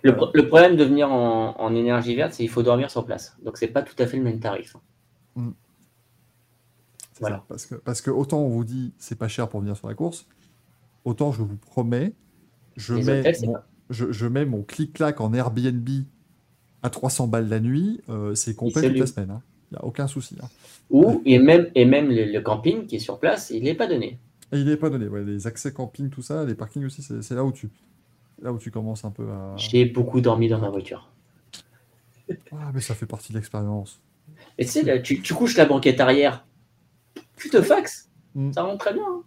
Le, 0.03 0.15
pro- 0.15 0.31
le 0.33 0.47
problème 0.47 0.75
de 0.77 0.83
venir 0.83 1.11
en, 1.11 1.55
en 1.59 1.75
énergie 1.75 2.15
verte, 2.15 2.33
c'est 2.33 2.43
qu'il 2.43 2.49
faut 2.49 2.63
dormir 2.63 2.89
sur 2.89 3.05
place. 3.05 3.37
Donc, 3.43 3.57
c'est 3.57 3.67
pas 3.67 3.83
tout 3.83 3.95
à 3.99 4.07
fait 4.07 4.17
le 4.17 4.23
même 4.23 4.39
tarif. 4.39 4.75
C'est 5.35 5.64
Voilà. 7.19 7.37
ça, 7.37 7.45
parce, 7.47 7.65
que, 7.65 7.75
parce 7.75 8.01
que 8.01 8.11
autant 8.11 8.39
on 8.39 8.49
vous 8.49 8.63
dit 8.65 8.93
c'est 8.97 9.17
pas 9.17 9.27
cher 9.27 9.49
pour 9.49 9.61
venir 9.61 9.75
sur 9.77 9.87
la 9.87 9.93
course, 9.93 10.27
autant 11.05 11.31
je 11.31 11.41
vous 11.43 11.57
promets, 11.57 12.13
je 12.75 12.93
Les 12.95 13.03
mets, 13.03 13.19
hôtels, 13.21 13.35
mon, 13.45 13.53
pas- 13.53 13.67
je, 13.89 14.11
je 14.11 14.27
mets 14.27 14.45
mon 14.45 14.63
clic-clac 14.63 15.21
en 15.21 15.33
Airbnb 15.33 15.89
à 16.83 16.89
300 16.89 17.27
balles 17.27 17.47
la 17.49 17.59
nuit, 17.59 18.01
euh, 18.09 18.35
c'est 18.35 18.55
complet 18.55 18.81
toute 18.89 18.99
la 18.99 19.07
semaine. 19.07 19.39
Il 19.71 19.75
n'y 19.75 19.77
a 19.79 19.85
aucun 19.85 20.07
souci. 20.07 20.35
hein. 20.41 20.47
Ou, 20.91 21.21
et 21.25 21.39
même, 21.39 21.71
et 21.73 21.85
même 21.85 22.09
le, 22.09 22.25
le 22.25 22.41
camping 22.41 22.85
qui 22.85 22.97
est 22.97 22.99
sur 22.99 23.19
place, 23.19 23.49
il 23.49 23.63
n'est 23.63 23.73
pas 23.73 23.87
donné. 23.87 24.19
Et 24.51 24.59
il 24.59 24.65
n'est 24.67 24.77
pas 24.77 24.91
donné. 24.91 25.07
ouais, 25.07 25.23
les 25.23 25.47
accès 25.47 25.73
camping, 25.73 26.09
tout 26.09 26.21
ça, 26.21 26.45
les 26.45 26.53
parkings 26.53 26.85
aussi, 26.85 27.01
c'est 27.01 27.31
là 27.33 27.43
où 27.43 27.51
tu 27.51 27.69
là 28.41 28.51
où 28.53 28.59
tu 28.59 28.69
commences 28.69 29.05
un 29.05 29.11
peu 29.11 29.27
à. 29.31 29.55
J'ai 29.57 29.85
beaucoup 29.85 30.21
dormi 30.21 30.47
dans 30.49 30.59
ma 30.59 30.69
voiture. 30.69 31.09
Ah, 32.51 32.71
mais 32.73 32.81
ça 32.81 32.95
fait 32.95 33.05
partie 33.05 33.33
de 33.33 33.37
l'expérience. 33.37 34.01
Et 34.57 34.65
tu 34.65 34.71
sais, 34.71 34.83
là, 34.83 34.99
tu, 34.99 35.21
tu 35.21 35.33
couches 35.33 35.57
la 35.57 35.65
banquette 35.65 35.99
arrière, 35.99 36.45
te 37.49 37.61
faxes. 37.61 38.09
Mm. 38.35 38.51
Ça 38.53 38.63
rentre 38.63 38.79
très 38.85 38.93
bien. 38.93 39.03
hein. 39.03 39.21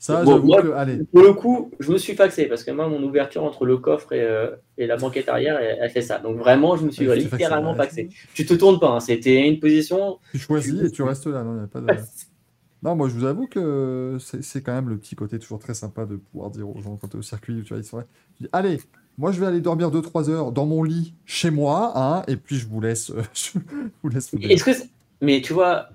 Ça, 0.00 0.22
Bon, 0.22 0.30
j'avoue 0.32 0.46
moi- 0.46 0.62
que. 0.62 0.68
Allez, 0.72 0.98
Pour 1.12 1.22
le 1.22 1.32
coup, 1.32 1.72
je 1.80 1.90
me 1.90 1.98
suis 1.98 2.14
faxé 2.14 2.46
parce 2.46 2.62
que 2.62 2.70
moi, 2.70 2.88
mon 2.88 3.02
ouverture 3.02 3.42
entre 3.42 3.64
le 3.66 3.78
coffre 3.78 4.12
et, 4.12 4.20
euh, 4.22 4.50
et 4.76 4.86
la 4.86 4.96
banquette 4.96 5.28
arrière, 5.28 5.58
elle, 5.58 5.76
elle 5.80 5.90
fait 5.90 6.02
ça. 6.02 6.20
Donc 6.20 6.36
vraiment, 6.38 6.76
je 6.76 6.84
me 6.86 6.90
suis 6.92 7.08
Ouais, 7.08 7.16
tu 7.18 7.24
littéralement 7.24 7.74
faxé, 7.74 8.04
faxé. 8.04 8.16
Tu 8.32 8.46
te 8.46 8.54
tournes 8.54 8.78
pas, 8.78 8.90
hein. 8.90 9.00
c'était 9.00 9.48
une 9.48 9.58
position. 9.58 10.18
tu 10.30 10.38
choisis 10.38 10.82
et 10.82 10.90
tu 10.92 11.02
restes 11.02 11.26
là. 11.26 11.42
Non, 11.42 11.60
y 11.60 11.64
a 11.64 11.66
pas 11.66 11.80
de... 11.80 11.86
non, 12.84 12.94
moi, 12.94 13.08
je 13.08 13.14
vous 13.14 13.24
avoue 13.24 13.48
que 13.48 14.18
c'est 14.20 14.42
c'est 14.44 14.62
quand 14.62 14.72
même 14.72 14.88
le 14.88 14.98
petit 14.98 15.16
côté 15.16 15.36
toujours 15.40 15.58
très 15.58 15.74
sympa 15.74 16.06
de 16.06 16.14
pouvoir 16.14 16.50
dire 16.50 16.68
aux 16.68 16.80
gens 16.80 16.96
quand 16.96 17.08
tu 17.08 17.16
es 17.16 17.18
au 17.18 17.22
circuit, 17.22 17.62
tu 17.64 17.70
vois, 17.70 17.78
ils 17.78 17.84
sont 17.84 17.96
là. 17.98 18.04
Tu 18.36 18.44
dis, 18.44 18.48
allez, 18.52 18.78
moi, 19.18 19.32
je 19.32 19.40
vais 19.40 19.46
aller 19.46 19.60
dormir 19.60 19.90
2-3 19.90 20.30
heures 20.30 20.52
dans 20.52 20.64
mon 20.64 20.84
lit 20.84 21.12
chez 21.26 21.50
moi, 21.50 21.92
hein, 21.96 22.22
et 22.28 22.36
puis 22.36 22.54
je 22.54 22.68
vous 22.68 22.80
laisse. 22.80 23.10
euh, 23.10 23.20
je 23.34 23.58
vous 24.00 24.08
laisse 24.10 24.32
vous 24.32 24.38
Est-ce 24.42 24.62
que 24.62 24.72
c'est- 24.72 24.88
mais 25.20 25.40
tu 25.40 25.52
vois, 25.54 25.88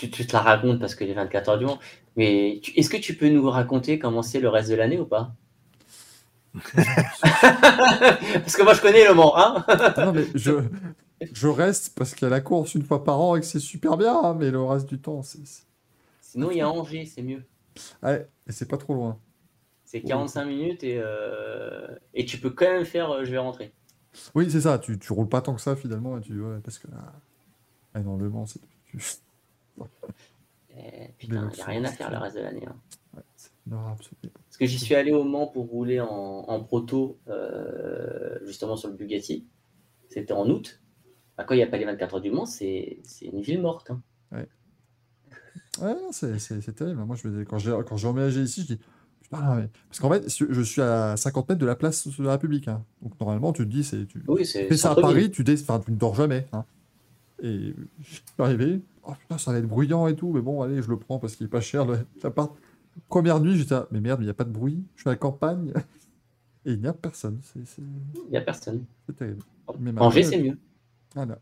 tu, 0.00 0.10
tu 0.10 0.26
te 0.26 0.32
la 0.32 0.40
racontes 0.40 0.80
parce 0.80 0.94
que 0.94 1.04
les 1.04 1.12
24 1.12 1.48
heures 1.50 1.58
du 1.58 1.66
Mans, 1.66 1.78
mais 2.16 2.60
est-ce 2.76 2.88
que 2.88 2.96
tu 2.96 3.14
peux 3.16 3.28
nous 3.28 3.48
raconter 3.50 3.98
comment 3.98 4.22
c'est 4.22 4.40
le 4.40 4.48
reste 4.48 4.70
de 4.70 4.74
l'année 4.74 4.98
ou 4.98 5.04
pas? 5.04 5.34
Parce 6.74 8.56
que 8.56 8.64
moi 8.64 8.74
je 8.74 8.80
connais 8.80 9.06
le 9.06 9.14
Mans, 9.14 9.36
hein 9.36 9.64
Ah 9.68 10.06
non, 10.06 10.12
mais 10.12 10.24
je, 10.34 10.64
je 11.32 11.46
reste 11.46 11.94
parce 11.96 12.16
qu'il 12.16 12.26
y 12.26 12.26
a 12.26 12.30
la 12.30 12.40
course 12.40 12.74
une 12.74 12.82
fois 12.82 13.04
par 13.04 13.20
an 13.20 13.36
et 13.36 13.40
que 13.40 13.46
c'est 13.46 13.60
super 13.60 13.96
bien, 13.96 14.18
hein, 14.20 14.34
mais 14.36 14.50
le 14.50 14.60
reste 14.60 14.88
du 14.88 14.98
temps, 14.98 15.22
c'est. 15.22 15.38
Sinon 16.20 16.50
il 16.50 16.56
y 16.56 16.60
a 16.60 16.68
Angers, 16.68 17.06
c'est 17.06 17.22
mieux. 17.22 17.44
Ouais, 18.02 18.28
et 18.48 18.52
c'est 18.52 18.68
pas 18.68 18.78
trop 18.78 18.94
loin. 18.94 19.20
C'est 19.84 20.00
45 20.00 20.44
minutes 20.44 20.82
et, 20.82 20.98
euh, 20.98 21.86
et 22.14 22.24
tu 22.24 22.38
peux 22.38 22.50
quand 22.50 22.68
même 22.68 22.84
faire 22.84 23.12
euh, 23.12 23.24
je 23.24 23.30
vais 23.30 23.38
rentrer. 23.38 23.72
Oui, 24.34 24.50
c'est 24.50 24.62
ça, 24.62 24.80
tu, 24.80 24.98
tu 24.98 25.12
roules 25.12 25.28
pas 25.28 25.42
tant 25.42 25.54
que 25.54 25.60
ça 25.60 25.76
finalement, 25.76 26.18
et 26.18 26.20
tu, 26.20 26.40
ouais, 26.40 26.58
parce 26.64 26.80
que 26.80 26.88
là, 26.90 27.12
ah, 27.94 28.00
non, 28.00 28.16
Le 28.16 28.28
Mans, 28.28 28.46
c'est 28.46 28.60
putain, 31.18 31.48
il 31.52 31.56
n'y 31.56 31.60
a 31.62 31.64
rien 31.66 31.84
à 31.84 31.88
faire 31.92 32.10
le 32.10 32.18
reste 32.18 32.36
de 32.36 32.40
l'année. 32.42 32.66
hein. 32.66 32.76
ouais. 33.16 33.22
Parce 33.70 34.56
que 34.58 34.66
j'y 34.66 34.78
suis 34.78 34.94
allé 34.94 35.12
au 35.12 35.24
Mans 35.24 35.46
pour 35.46 35.66
rouler 35.68 36.00
en, 36.00 36.06
en 36.08 36.60
proto, 36.62 37.18
euh, 37.28 38.38
justement 38.46 38.76
sur 38.76 38.88
le 38.88 38.94
Bugatti. 38.96 39.46
C'était 40.08 40.32
en 40.32 40.48
août. 40.48 40.80
Bah, 41.36 41.44
quand 41.44 41.54
il 41.54 41.58
n'y 41.58 41.62
a 41.62 41.66
pas 41.68 41.78
les 41.78 41.84
24 41.84 42.14
heures 42.14 42.20
du 42.20 42.30
Mans, 42.30 42.46
c'est 42.46 42.98
une 43.22 43.40
ville 43.40 43.60
morte. 43.60 43.90
hein. 43.90 44.02
Ouais, 45.80 45.94
c'est 46.10 46.74
terrible. 46.74 47.04
Moi, 47.04 47.16
je 47.16 47.28
me 47.28 47.40
dis- 47.40 47.46
quand 47.48 47.58
j'ai 47.58 48.06
emménagé 48.06 48.42
ici, 48.42 48.62
je 48.68 48.74
dis 48.74 48.80
non, 49.32 49.54
mais- 49.54 49.68
parce 49.88 50.00
qu'en 50.00 50.10
fait, 50.10 50.24
je 50.28 50.62
suis 50.62 50.82
à 50.82 51.16
50 51.16 51.48
mètres 51.48 51.60
de 51.60 51.66
la 51.66 51.76
place 51.76 52.08
de 52.08 52.24
la 52.24 52.32
République. 52.32 52.66
hein. 52.66 52.84
Donc 53.00 53.18
normalement, 53.20 53.52
tu 53.52 53.62
te 53.64 53.70
dis, 53.70 53.88
tu 54.08 54.22
Oui, 54.26 54.44
c'est 54.44 54.66
fais 54.68 54.76
ça 54.76 54.92
à. 54.92 54.96
Paris, 54.96 55.30
tu, 55.30 55.44
dé... 55.44 55.54
enfin, 55.54 55.78
tu 55.78 55.92
ne 55.92 55.96
dors 55.96 56.16
jamais. 56.16 56.46
hein. 56.52 56.64
Et 57.42 57.72
je 58.02 58.14
suis 58.14 58.22
arrivé, 58.38 58.80
oh 59.10 59.14
putain, 59.18 59.38
ça 59.38 59.52
va 59.52 59.58
être 59.58 59.66
bruyant 59.68 60.06
et 60.06 60.14
tout, 60.14 60.32
mais 60.32 60.40
bon, 60.40 60.62
allez, 60.62 60.82
je 60.82 60.88
le 60.88 60.98
prends 60.98 61.18
parce 61.18 61.36
qu'il 61.36 61.46
est 61.46 61.50
pas 61.50 61.60
cher. 61.60 61.86
L'appart. 62.22 62.52
Première 63.08 63.40
nuit, 63.40 63.56
j'étais, 63.56 63.74
là, 63.74 63.86
mais 63.90 64.00
merde, 64.00 64.20
il 64.20 64.24
n'y 64.24 64.30
a 64.30 64.34
pas 64.34 64.44
de 64.44 64.50
bruit, 64.50 64.82
je 64.96 65.02
suis 65.02 65.08
à 65.08 65.12
la 65.12 65.16
campagne 65.16 65.72
et 66.66 66.72
il 66.72 66.80
n'y 66.80 66.86
a 66.86 66.92
personne. 66.92 67.40
Il 67.56 67.64
n'y 68.30 68.36
a 68.36 68.40
personne. 68.40 68.84
c'est 69.06 69.16
terrible. 69.16 69.42
Mais 69.78 69.90
Angers, 70.00 70.22
maintenant, 70.22 70.30
c'est 70.30 70.42
mieux. 70.42 70.58
Donc, 71.14 71.38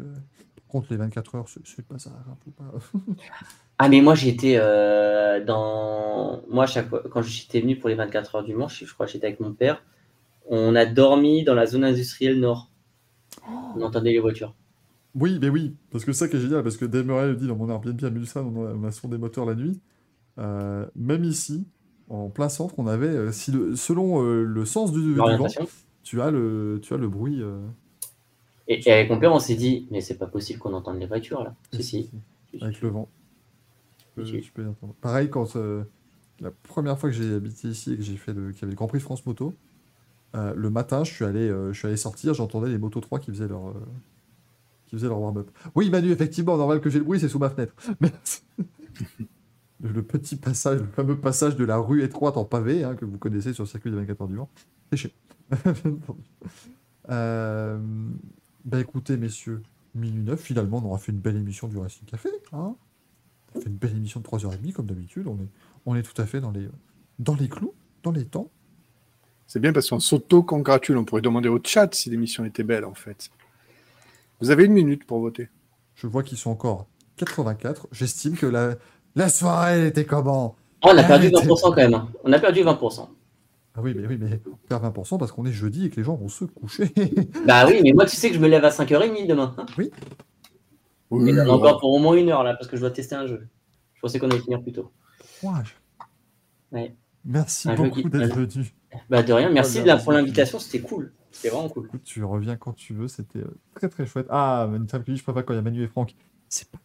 euh, 0.00 0.14
par 0.14 0.66
contre, 0.68 0.86
les 0.90 0.96
24 0.96 1.34
heures, 1.34 1.46
c'est 1.48 1.86
pas 1.86 1.98
ça. 1.98 2.10
pas- 2.56 2.72
Ah, 3.78 3.90
mais 3.90 4.00
moi, 4.00 4.14
j'étais 4.14 4.56
euh, 4.58 5.44
dans. 5.44 6.42
Moi, 6.48 6.66
chaque 6.66 6.88
fois, 6.88 7.02
quand 7.10 7.20
j'étais 7.20 7.60
venu 7.60 7.78
pour 7.78 7.90
les 7.90 7.94
24 7.94 8.36
heures 8.36 8.44
du 8.44 8.54
Mans, 8.54 8.68
je, 8.68 8.90
crois 8.92 9.04
que 9.04 9.12
j'étais 9.12 9.26
avec 9.26 9.38
mon 9.40 9.52
père, 9.52 9.82
on 10.48 10.74
a 10.74 10.86
dormi 10.86 11.44
dans 11.44 11.54
la 11.54 11.66
zone 11.66 11.84
industrielle 11.84 12.40
nord. 12.40 12.70
On 13.46 13.82
entendait 13.82 14.12
les 14.12 14.18
voitures. 14.18 14.54
Oui, 15.18 15.38
mais 15.40 15.48
oui, 15.48 15.74
parce 15.90 16.04
que 16.04 16.12
ça 16.12 16.28
qui 16.28 16.36
est 16.36 16.40
génial, 16.40 16.62
parce 16.62 16.76
que 16.76 16.84
Demeray 16.84 17.28
le 17.28 17.36
dit 17.36 17.46
dans 17.46 17.56
mon 17.56 17.70
Airbnb 17.70 18.04
à 18.04 18.10
Mulsanne, 18.10 18.46
on 18.54 18.66
a, 18.66 18.74
on 18.74 18.84
a 18.84 18.92
son 18.92 19.08
des 19.08 19.16
moteurs 19.16 19.46
la 19.46 19.54
nuit. 19.54 19.80
Euh, 20.38 20.86
même 20.94 21.24
ici, 21.24 21.66
en 22.10 22.28
plein 22.28 22.50
centre, 22.50 22.74
on 22.78 22.86
avait, 22.86 23.08
euh, 23.08 23.32
si 23.32 23.50
le- 23.50 23.74
selon 23.76 24.22
euh, 24.22 24.42
le 24.44 24.64
sens 24.66 24.92
du, 24.92 25.00
du 25.00 25.14
vent, 25.14 25.46
tu 26.02 26.20
as 26.20 26.30
le, 26.30 26.80
tu 26.82 26.92
as 26.92 26.98
le 26.98 27.08
bruit. 27.08 27.42
Et, 28.68 28.86
et 28.86 28.92
avec 28.92 29.08
mon 29.08 29.18
père, 29.18 29.32
on 29.32 29.38
s'est 29.38 29.54
dit, 29.54 29.86
mais 29.90 30.02
c'est 30.02 30.18
pas 30.18 30.26
possible 30.26 30.58
qu'on 30.58 30.74
entende 30.74 30.98
les 30.98 31.06
voitures 31.06 31.42
là. 31.42 31.54
Si, 31.72 31.82
si. 31.82 32.10
avec 32.60 32.82
le 32.82 32.90
vent. 32.90 33.08
Je 34.18 34.24
je 34.24 34.50
peux. 34.52 34.66
Pareil, 35.00 35.30
quand 35.30 35.56
la 36.40 36.50
première 36.64 36.98
fois 36.98 37.08
que 37.08 37.16
j'ai 37.16 37.34
habité 37.34 37.68
ici 37.68 37.94
et 37.94 37.96
que 37.96 38.02
j'ai 38.02 38.16
fait 38.16 38.34
le, 38.34 38.50
qu'il 38.52 38.60
y 38.60 38.64
avait 38.64 38.72
le 38.72 38.76
Grand 38.76 38.86
Prix 38.86 39.00
France 39.00 39.24
Moto, 39.24 39.54
le 40.34 40.68
matin, 40.68 41.04
je 41.04 41.12
suis 41.14 41.24
allé, 41.24 41.48
je 41.48 41.72
suis 41.72 41.86
allé 41.88 41.96
sortir, 41.96 42.34
j'entendais 42.34 42.68
les 42.68 42.76
Moto 42.78 43.00
3 43.00 43.18
qui 43.18 43.30
faisaient 43.30 43.48
leur, 43.48 43.72
Oui, 45.74 45.90
Manu, 45.90 46.10
effectivement, 46.10 46.56
normal 46.56 46.80
que 46.80 46.90
j'ai 46.90 46.98
le 46.98 47.04
bruit, 47.04 47.20
c'est 47.20 47.28
sous 47.28 47.38
ma 47.38 47.50
fenêtre. 47.50 47.74
Le, 49.82 50.02
petit 50.02 50.36
passage, 50.36 50.80
le 50.80 50.86
fameux 50.86 51.20
passage 51.20 51.54
de 51.54 51.64
la 51.64 51.76
rue 51.76 52.02
étroite 52.02 52.38
en 52.38 52.46
pavé 52.46 52.82
hein, 52.82 52.94
que 52.94 53.04
vous 53.04 53.18
connaissez 53.18 53.52
sur 53.52 53.64
le 53.64 53.68
circuit 53.68 53.90
des 53.90 53.98
24 53.98 54.22
heures 54.22 54.28
du 54.28 54.34
Mans, 54.34 54.48
euh, 57.10 57.78
bah 58.64 58.80
écoutez, 58.80 59.18
messieurs, 59.18 59.62
minuit 59.94 60.22
9, 60.22 60.40
finalement, 60.40 60.78
on 60.78 60.86
aura 60.86 60.96
fait 60.96 61.12
une 61.12 61.18
belle 61.18 61.36
émission 61.36 61.68
du 61.68 61.76
Racing 61.76 62.06
Café. 62.06 62.30
Hein 62.54 62.74
une 63.64 63.76
belle 63.76 63.96
émission 63.96 64.20
de 64.20 64.26
3h30 64.26 64.72
comme 64.72 64.86
d'habitude. 64.86 65.26
On 65.26 65.36
est, 65.36 65.48
on 65.86 65.96
est 65.96 66.02
tout 66.02 66.20
à 66.20 66.26
fait 66.26 66.40
dans 66.40 66.50
les, 66.50 66.68
dans 67.18 67.34
les 67.34 67.48
clous, 67.48 67.74
dans 68.02 68.12
les 68.12 68.24
temps. 68.24 68.50
C'est 69.46 69.60
bien 69.60 69.72
parce 69.72 69.88
qu'on 69.88 70.00
s'auto-congratule. 70.00 70.96
On 70.98 71.04
pourrait 71.04 71.22
demander 71.22 71.48
au 71.48 71.60
chat 71.62 71.94
si 71.94 72.10
l'émission 72.10 72.44
était 72.44 72.64
belle, 72.64 72.84
en 72.84 72.94
fait. 72.94 73.30
Vous 74.40 74.50
avez 74.50 74.64
une 74.64 74.72
minute 74.72 75.04
pour 75.06 75.20
voter. 75.20 75.48
Je 75.94 76.06
vois 76.06 76.22
qu'ils 76.22 76.38
sont 76.38 76.50
encore 76.50 76.86
84. 77.16 77.88
J'estime 77.92 78.36
que 78.36 78.46
la, 78.46 78.74
la 79.14 79.28
soirée, 79.28 79.78
elle 79.80 79.86
était 79.86 80.04
comment? 80.04 80.56
Oh, 80.84 80.88
on 80.92 80.98
a 80.98 81.02
perdu 81.04 81.28
Arrêtez. 81.34 81.48
20% 81.48 81.60
quand 81.62 81.76
même. 81.76 81.94
hein. 81.94 82.08
On 82.24 82.32
a 82.32 82.38
perdu 82.38 82.60
20%. 82.62 83.08
Ah 83.78 83.80
oui, 83.82 83.94
mais 83.96 84.06
oui, 84.06 84.16
mais 84.20 84.40
on 84.50 84.56
perd 84.68 84.84
20% 84.84 85.18
parce 85.18 85.32
qu'on 85.32 85.44
est 85.46 85.52
jeudi 85.52 85.86
et 85.86 85.90
que 85.90 85.96
les 85.96 86.04
gens 86.04 86.14
vont 86.16 86.28
se 86.28 86.44
coucher. 86.44 86.92
Bah 87.46 87.66
oui, 87.66 87.80
mais 87.82 87.92
moi, 87.92 88.06
tu 88.06 88.16
sais 88.16 88.28
que 88.28 88.34
je 88.34 88.40
me 88.40 88.48
lève 88.48 88.64
à 88.64 88.70
5h30 88.70 89.26
demain. 89.26 89.54
hein. 89.58 89.66
Oui, 89.78 89.90
Et 89.90 89.90
j'en 91.10 91.26
ai 91.26 91.44
bon. 91.46 91.52
encore 91.52 91.78
pour 91.80 91.92
au 91.92 91.98
moins 91.98 92.14
une 92.16 92.30
heure 92.30 92.42
là, 92.42 92.54
parce 92.54 92.68
que 92.68 92.76
je 92.76 92.80
dois 92.82 92.90
tester 92.90 93.14
un 93.14 93.26
jeu. 93.26 93.46
Je 93.94 94.00
pensais 94.00 94.18
qu'on 94.18 94.28
allait 94.30 94.40
finir 94.40 94.62
plus 94.62 94.72
tôt. 94.72 94.90
Courage. 95.40 95.76
Ouais. 96.72 96.94
Merci 97.24 97.68
Un 97.70 97.74
beaucoup 97.74 98.02
qui- 98.02 98.08
d'être 98.08 98.34
venu. 98.34 98.74
Bah 99.10 99.22
de 99.22 99.32
rien, 99.32 99.50
merci 99.50 99.78
Oh, 99.78 99.82
de 99.82 99.86
la, 99.86 99.94
merci. 99.94 100.04
pour 100.04 100.12
l'invitation, 100.12 100.58
c'était 100.58 100.80
cool. 100.80 101.12
C'était 101.36 101.54
vraiment 101.54 101.68
cool. 101.68 101.86
Écoute, 101.86 102.02
tu 102.02 102.24
reviens 102.24 102.56
quand 102.56 102.72
tu 102.72 102.94
veux, 102.94 103.08
c'était 103.08 103.40
euh, 103.40 103.58
très 103.74 103.90
très 103.90 104.06
chouette. 104.06 104.26
Ah, 104.30 104.68
je 104.72 105.22
préfère 105.22 105.44
quand 105.44 105.52
il 105.52 105.56
y 105.56 105.58
a 105.58 105.62
Manu 105.62 105.82
et 105.82 105.88
Franck. 105.88 106.14
C'est 106.48 106.70
pas 106.70 106.78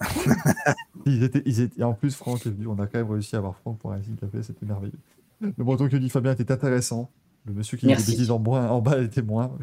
ils 1.06 1.22
étaient, 1.22 1.42
ils 1.44 1.60
étaient, 1.60 1.80
et 1.80 1.84
en 1.84 1.92
plus, 1.92 2.16
Franck 2.16 2.46
est 2.46 2.50
venu, 2.50 2.66
on 2.66 2.78
a 2.78 2.86
quand 2.86 2.98
même 2.98 3.10
réussi 3.10 3.36
à 3.36 3.38
avoir 3.38 3.54
Franck 3.56 3.78
pour 3.78 3.92
un 3.92 3.96
Racing 3.96 4.16
Café, 4.16 4.42
c'était 4.42 4.64
merveilleux. 4.64 4.98
Le 5.40 5.62
breton 5.62 5.88
que 5.88 5.96
dit 5.96 6.08
Fabien 6.08 6.32
était 6.32 6.50
intéressant. 6.50 7.10
Le 7.44 7.52
monsieur 7.52 7.76
qui 7.76 7.82
dit 7.82 7.88
des 7.88 7.96
Merci. 7.96 8.12
bêtises 8.12 8.30
en, 8.30 8.38
moins- 8.38 8.68
en 8.70 8.80
bas 8.80 8.98
était 8.98 9.20
moins. 9.20 9.56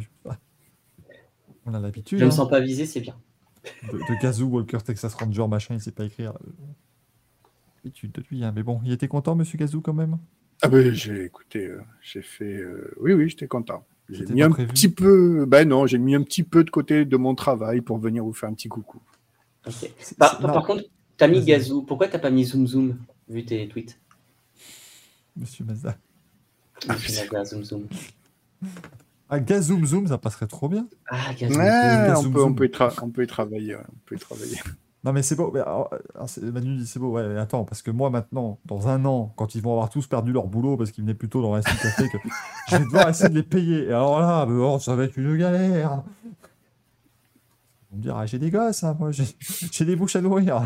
On 1.65 1.73
a 1.73 1.79
l'habitude. 1.79 2.19
Je 2.19 2.23
me 2.23 2.29
hein. 2.29 2.31
sens 2.31 2.49
pas 2.49 2.59
visé, 2.59 2.85
c'est 2.85 3.01
bien. 3.01 3.15
de, 3.91 3.97
de 3.97 4.21
Gazoo, 4.21 4.45
Walker, 4.45 4.77
Texas 4.85 5.15
Ranger, 5.15 5.47
machin, 5.47 5.73
il 5.73 5.81
sait 5.81 5.91
pas 5.91 6.05
écrire. 6.05 6.33
L'habitude 7.83 8.11
de 8.11 8.23
lui, 8.29 8.43
hein. 8.43 8.53
mais 8.55 8.61
bon, 8.61 8.79
il 8.85 8.91
était 8.91 9.07
content, 9.07 9.35
monsieur 9.35 9.57
Gazoo, 9.57 9.81
quand 9.81 9.93
même? 9.93 10.17
Ah 10.61 10.67
ben, 10.69 10.91
j'ai 10.93 11.23
écouté, 11.25 11.67
euh, 11.67 11.81
j'ai 12.01 12.21
fait. 12.21 12.45
euh, 12.57 12.93
oui, 12.99 13.13
oui, 13.13 13.29
j'étais 13.29 13.47
content. 13.47 13.85
J'ai 14.09 14.19
C'était 14.19 14.33
mis 14.33 14.39
pas 14.41 14.45
un 14.47 14.51
prévu. 14.51 14.69
petit 14.69 14.89
peu. 14.89 15.45
Ben 15.45 15.67
non, 15.67 15.85
j'ai 15.85 15.97
mis 15.97 16.15
un 16.15 16.23
petit 16.23 16.43
peu 16.43 16.63
de 16.63 16.69
côté 16.69 17.05
de 17.05 17.17
mon 17.17 17.35
travail 17.35 17.81
pour 17.81 17.97
venir 17.99 18.23
vous 18.23 18.33
faire 18.33 18.49
un 18.49 18.53
petit 18.53 18.69
coucou. 18.69 18.99
Ok. 19.67 19.73
C'est- 19.99 20.17
Par, 20.17 20.37
c'est- 20.37 20.41
non, 20.47 20.53
par 20.53 20.65
contre, 20.65 20.83
t'as 21.17 21.27
mis 21.27 21.35
Vas-y. 21.39 21.45
Gazou. 21.45 21.83
Pourquoi 21.83 22.07
t'as 22.07 22.19
pas 22.19 22.29
mis 22.31 22.45
Zoom 22.45 22.65
Zoom 22.67 22.97
vu 23.27 23.45
tes 23.45 23.67
tweets? 23.67 23.99
Monsieur 25.35 25.65
Mazda. 25.65 25.97
Ah, 26.87 26.93
Monsieur 26.93 27.21
Mazda, 27.21 27.45
Zoom 27.45 27.63
Zoom. 27.63 27.87
Ah, 29.29 29.39
Gazoom 29.39 29.85
Zoom, 29.85 30.07
ça 30.07 30.17
passerait 30.17 30.47
trop 30.47 30.69
bien. 30.69 30.87
Ah, 31.09 31.33
Gazou. 31.37 31.59
Ouais, 31.59 32.11
on 32.15 32.21
zoom, 32.21 32.33
peut, 32.33 32.39
on 32.39 32.43
zoom. 32.47 32.55
peut, 32.55 32.65
y 32.65 32.69
tra- 32.69 32.99
on 33.03 33.09
peut 33.09 33.23
y 33.23 33.27
travailler. 33.27 33.75
ouais, 33.75 33.83
on 33.89 33.97
peut 34.05 34.15
y 34.15 34.19
travailler. 34.19 34.57
Non, 35.07 35.13
mais 35.13 35.21
c'est 35.23 35.35
beau. 35.37 35.51
Mais, 35.53 35.61
alors, 35.61 35.89
c'est- 36.25 36.41
Manu 36.41 36.75
dit 36.75 36.85
c'est 36.85 36.99
beau. 36.99 37.11
Ouais, 37.11 37.25
mais 37.29 37.39
attends, 37.39 37.63
parce 37.63 37.81
que 37.81 37.91
moi, 37.91 38.09
maintenant, 38.09 38.59
dans 38.65 38.89
un 38.89 39.05
an, 39.05 39.31
quand 39.37 39.55
ils 39.55 39.61
vont 39.61 39.71
avoir 39.71 39.89
tous 39.89 40.05
perdu 40.05 40.33
leur 40.33 40.47
boulot 40.47 40.75
parce 40.75 40.91
qu'ils 40.91 41.01
venaient 41.05 41.13
plutôt 41.13 41.41
dans 41.41 41.51
Racing 41.51 41.77
Café, 41.81 42.09
que 42.09 42.17
je 42.69 42.75
vais 42.75 42.83
devoir 42.83 43.07
essayer 43.07 43.29
de 43.29 43.35
les 43.35 43.43
payer. 43.43 43.83
Et 43.85 43.87
alors 43.93 44.19
là, 44.19 44.45
mais 44.45 44.61
oh, 44.61 44.79
ça 44.79 44.97
va 44.97 45.05
être 45.05 45.15
une 45.15 45.37
galère. 45.37 46.03
Vont 47.89 47.97
me 47.97 48.01
dire, 48.01 48.17
ah, 48.17 48.25
j'ai 48.25 48.37
des 48.37 48.51
gosses, 48.51 48.83
hein, 48.83 48.97
moi, 48.99 49.11
j'ai 49.11 49.85
des 49.85 49.95
bouches 49.95 50.17
à 50.17 50.21
nourrir. 50.21 50.61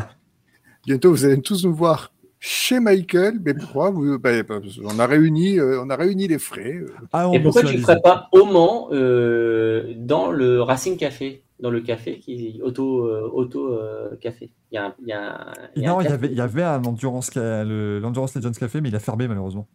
Bientôt, 0.86 1.10
vous 1.12 1.24
allez 1.24 1.40
tous 1.40 1.64
nous 1.64 1.72
voir 1.74 2.12
chez 2.40 2.80
Michael. 2.80 3.38
Mais 3.44 3.54
pourquoi 3.54 3.90
vous, 3.90 4.18
ben, 4.18 4.42
parce 4.42 4.76
qu'on 4.80 4.98
a 4.98 5.06
réuni, 5.06 5.60
euh, 5.60 5.80
on 5.84 5.88
a 5.88 5.94
réuni 5.94 6.26
les 6.26 6.40
frais. 6.40 6.74
euh. 6.74 6.88
Ah, 7.12 7.28
on 7.28 7.34
Et 7.34 7.40
pourquoi 7.40 7.60
tu 7.60 7.66
mutualise. 7.76 7.86
ferais 7.86 8.00
pas 8.02 8.28
au 8.32 8.44
Mans 8.46 8.88
euh, 8.90 9.94
dans 9.98 10.32
le 10.32 10.60
Racing 10.62 10.96
Café? 10.96 11.44
Dans 11.62 11.70
le 11.70 11.80
café 11.80 12.18
qui 12.18 12.60
auto 12.62 13.06
euh, 13.06 13.30
auto 13.32 13.72
euh, 13.72 14.16
café. 14.16 14.52
Il 14.70 14.74
y 14.74 14.78
a 14.78 14.86
un, 14.88 14.94
il 15.00 15.06
y 15.08 15.12
a 15.12 15.32
un- 15.50 15.52
il 15.76 15.82
y 15.82 15.86
a 15.86 15.90
un 15.90 15.94
Non, 15.94 16.00
il 16.00 16.04
y, 16.04 16.06
café. 16.08 16.14
avait, 16.14 16.26
il 16.28 16.36
y 16.36 16.40
avait 16.40 16.62
un 16.64 16.82
Endurance, 16.84 17.34
le- 17.36 17.98
l'Endurance 18.00 18.34
Legends 18.34 18.50
Café, 18.52 18.80
mais 18.80 18.88
il 18.88 18.96
a 18.96 19.00
fermé 19.00 19.28
malheureusement. 19.28 19.68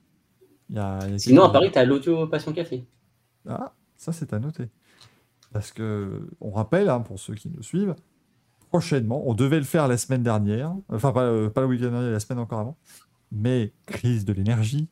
Il 0.70 0.76
y 0.76 0.80
a- 0.80 1.00
Sinon, 1.18 1.44
à 1.44 1.50
Paris, 1.50 1.72
tu 1.72 1.80
as 1.80 1.86
l'auto 1.86 2.28
Passion 2.28 2.52
Café. 2.52 2.86
Ah, 3.48 3.74
ça 3.96 4.12
c'est 4.12 4.34
à 4.34 4.40
noter. 4.40 4.68
Parce 5.54 5.72
que, 5.72 6.28
on 6.42 6.52
rappelle, 6.52 6.90
hein, 6.90 7.00
pour 7.00 7.20
ceux 7.20 7.36
qui 7.36 7.50
nous 7.50 7.64
suivent, 7.64 7.96
prochainement, 8.70 9.24
on 9.30 9.34
devait 9.34 9.58
le 9.60 9.64
faire 9.64 9.88
la 9.88 9.96
semaine 9.98 10.24
dernière, 10.24 10.74
enfin 10.90 11.14
pas, 11.14 11.24
euh, 11.24 11.50
pas 11.50 11.62
le 11.62 11.68
week-end 11.68 11.90
dernier, 11.92 12.12
la 12.12 12.20
semaine 12.20 12.40
encore 12.40 12.60
avant, 12.60 12.78
mais 13.32 13.72
crise 13.86 14.26
de 14.26 14.34
l'énergie, 14.34 14.90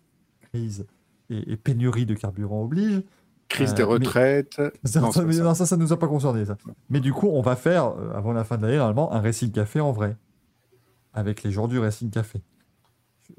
crise 0.53 0.85
et, 1.29 1.51
et 1.51 1.57
pénurie 1.57 2.05
de 2.05 2.13
carburant 2.13 2.63
oblige. 2.63 3.03
Crise 3.47 3.71
Euh, 3.71 3.73
des 3.75 3.83
mais- 3.83 3.89
retraites. 3.89 4.61
Ça, 4.83 4.99
Non, 5.01 5.11
ça, 5.11 5.21
c'est 5.21 5.25
mais 5.27 5.33
ça. 5.33 5.43
non, 5.43 5.53
ça, 5.53 5.65
ça 5.65 5.77
nous 5.77 5.93
a 5.93 5.99
pas 5.99 6.07
concerné, 6.07 6.45
ça. 6.45 6.57
Mais 6.89 6.99
du 6.99 7.13
coup, 7.13 7.27
on 7.29 7.41
va 7.41 7.55
faire, 7.55 7.87
euh, 7.97 8.11
avant 8.13 8.33
la 8.33 8.43
fin 8.43 8.57
de 8.57 8.63
l'année, 8.63 8.77
normalement, 8.77 9.13
un 9.13 9.21
Racing 9.21 9.51
Café 9.51 9.79
en 9.79 9.91
vrai. 9.91 10.15
Avec 11.13 11.43
les 11.43 11.51
jours 11.51 11.67
du 11.67 11.79
Racing 11.79 12.09
Café. 12.09 12.41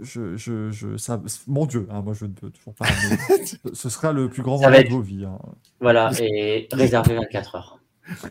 Je, 0.00 0.36
je, 0.36 0.70
je, 0.70 0.96
ça, 0.96 1.22
mon 1.46 1.64
Dieu, 1.66 1.86
hein, 1.90 2.02
moi 2.02 2.12
je 2.12 2.24
ne 2.24 2.32
peux 2.32 2.50
toujours 2.50 2.74
pas. 2.74 2.86
mais 3.10 3.44
ce 3.72 3.88
sera 3.88 4.12
le 4.12 4.28
plus 4.28 4.42
grand 4.42 4.58
Ça 4.58 4.64
va 4.64 4.70
moment 4.70 4.80
de 4.80 4.86
être- 4.86 4.92
vos 4.92 5.00
vies. 5.00 5.24
hein. 5.24 5.38
Voilà, 5.80 6.10
et 6.20 6.68
réservé 6.72 7.14
24 7.14 7.54
heures. 7.54 7.80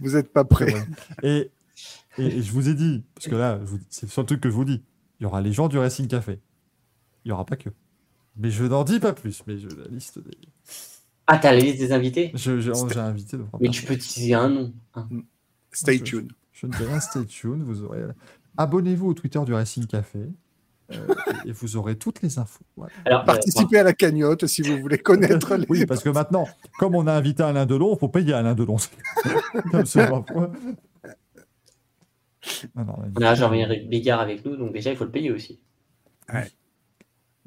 Vous 0.02 0.12
n'êtes 0.16 0.34
pas 0.34 0.44
prêts. 0.44 0.74
Ouais. 0.74 0.84
Et, 1.24 1.52
et, 2.18 2.26
et 2.26 2.42
je 2.42 2.52
vous 2.52 2.68
ai 2.70 2.74
dit, 2.74 3.04
parce 3.16 3.28
que 3.28 3.36
là, 3.36 3.60
c'est 3.90 4.06
le 4.06 4.12
seul 4.12 4.26
truc 4.26 4.42
que 4.42 4.50
je 4.50 4.56
vous 4.56 4.66
dis, 4.66 4.84
il 5.20 5.24
y 5.24 5.26
aura 5.26 5.42
les 5.42 5.54
gens 5.54 5.68
du 5.70 5.78
Racing 5.78 6.08
Café. 6.08 6.40
Il 7.24 7.30
n'y 7.30 7.32
aura 7.32 7.46
pas 7.46 7.56
que. 7.56 7.70
Mais 8.38 8.50
je 8.52 8.66
n'en 8.66 8.84
dis 8.84 9.00
pas 9.00 9.14
plus. 9.14 9.42
Mais 9.48 9.58
je, 9.58 9.68
la 9.70 9.88
liste 9.90 10.20
des... 10.20 10.32
Ah, 11.28 11.38
t'as 11.40 11.52
la 11.52 11.60
liste 11.60 11.80
des 11.80 11.92
invités 11.92 12.32
je- 12.36 12.60
J'ai 12.60 12.72
j'ai 12.94 13.00
invité 13.00 13.38
Mais 13.60 13.70
tu 13.70 13.84
peux 13.84 13.98
teaser 13.98 14.36
un 14.36 14.50
nom. 14.50 14.74
hein. 14.94 15.08
Stay 15.72 15.98
Je- 15.98 16.04
tuned. 16.04 16.32
Je 16.52 16.68
ne 16.68 16.72
dis 16.72 16.84
rien, 16.84 17.00
stay 17.00 17.26
tuned. 17.26 17.64
Vous 17.64 17.84
aurez... 17.84 18.02
Abonnez-vous 18.58 19.08
au 19.10 19.14
Twitter 19.14 19.40
du 19.46 19.54
Racing 19.54 19.86
Café. 19.88 20.20
euh, 20.92 21.08
et, 21.46 21.52
vous 21.52 21.78
aurez 21.78 21.98
toutes 21.98 22.22
les 22.22 22.38
infos. 22.38 22.64
Voilà. 22.78 22.94
Alors, 23.06 23.22
euh, 23.22 23.26
Participez 23.26 23.80
à 23.80 23.84
la 23.84 23.94
cagnotte 23.94 24.46
si 24.46 24.62
vous 24.62 24.78
voulez 24.80 25.00
connaître 25.00 25.56
les. 25.58 25.66
Oui, 25.68 25.86
parce 25.88 26.04
que 26.04 26.10
maintenant, 26.10 26.48
comme 26.78 26.94
on 26.96 27.08
a 27.08 27.14
invité 27.14 27.42
Alain 27.44 27.66
Delon, 27.66 27.96
il 27.96 28.00
faut 28.00 28.08
payer 28.08 28.34
Alain 28.34 28.54
Delon. 28.54 28.78
Non, 32.76 32.86
non, 32.86 32.96
on 33.18 33.22
a 33.24 33.34
Jean-Marie 33.36 33.88
Bigard 33.88 34.20
avec 34.20 34.46
nous, 34.46 34.56
donc 34.56 34.72
déjà, 34.72 34.92
il 34.92 34.98
faut 34.98 35.04
le 35.06 35.10
payer 35.12 35.32
aussi. 35.32 35.60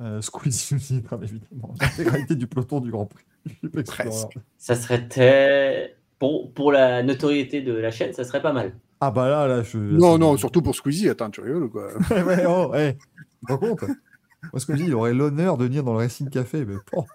Euh, 0.01 0.21
Squeezie 0.21 0.75
évidemment, 1.23 1.75
l'intégralité 1.81 2.35
du 2.37 2.47
peloton 2.49 2.81
du 2.81 2.91
Grand 2.91 3.07
Prix. 3.07 3.25
Presque. 3.87 4.39
Ça 4.57 4.75
serait 4.75 5.09
très... 5.09 5.97
Pour, 6.19 6.53
pour 6.53 6.73
la 6.73 7.03
notoriété 7.05 7.61
de 7.63 7.73
la 7.73 7.91
chaîne, 7.93 8.13
ça 8.13 8.25
serait 8.25 8.43
pas 8.43 8.53
mal. 8.53 8.73
Ah 9.01 9.13
bah 9.13 9.29
là, 9.29 9.47
là, 9.47 9.63
je... 9.63 9.79
Non, 9.79 10.19
non, 10.19 10.37
surtout 10.37 10.63
pour 10.63 10.75
Squeezie. 10.75 11.09
Attends, 11.09 11.31
tu 11.31 11.41
rigoles 11.41 11.65
ou 11.65 11.69
quoi 11.71 11.89
Ouais, 12.11 12.23
ouais, 12.23 12.45
oh, 12.49 12.75
hey, 12.75 12.97
rends 13.49 13.59
compte 13.59 13.83
Moi, 14.53 14.59
Squeezie, 14.61 14.87
il 14.87 14.95
aurait 14.95 15.15
l'honneur 15.15 15.57
de 15.57 15.65
venir 15.65 15.85
dans 15.85 15.93
le 15.93 15.99
Racing 15.99 16.29
Café, 16.29 16.65
mais 16.65 16.75
bon. 16.93 17.07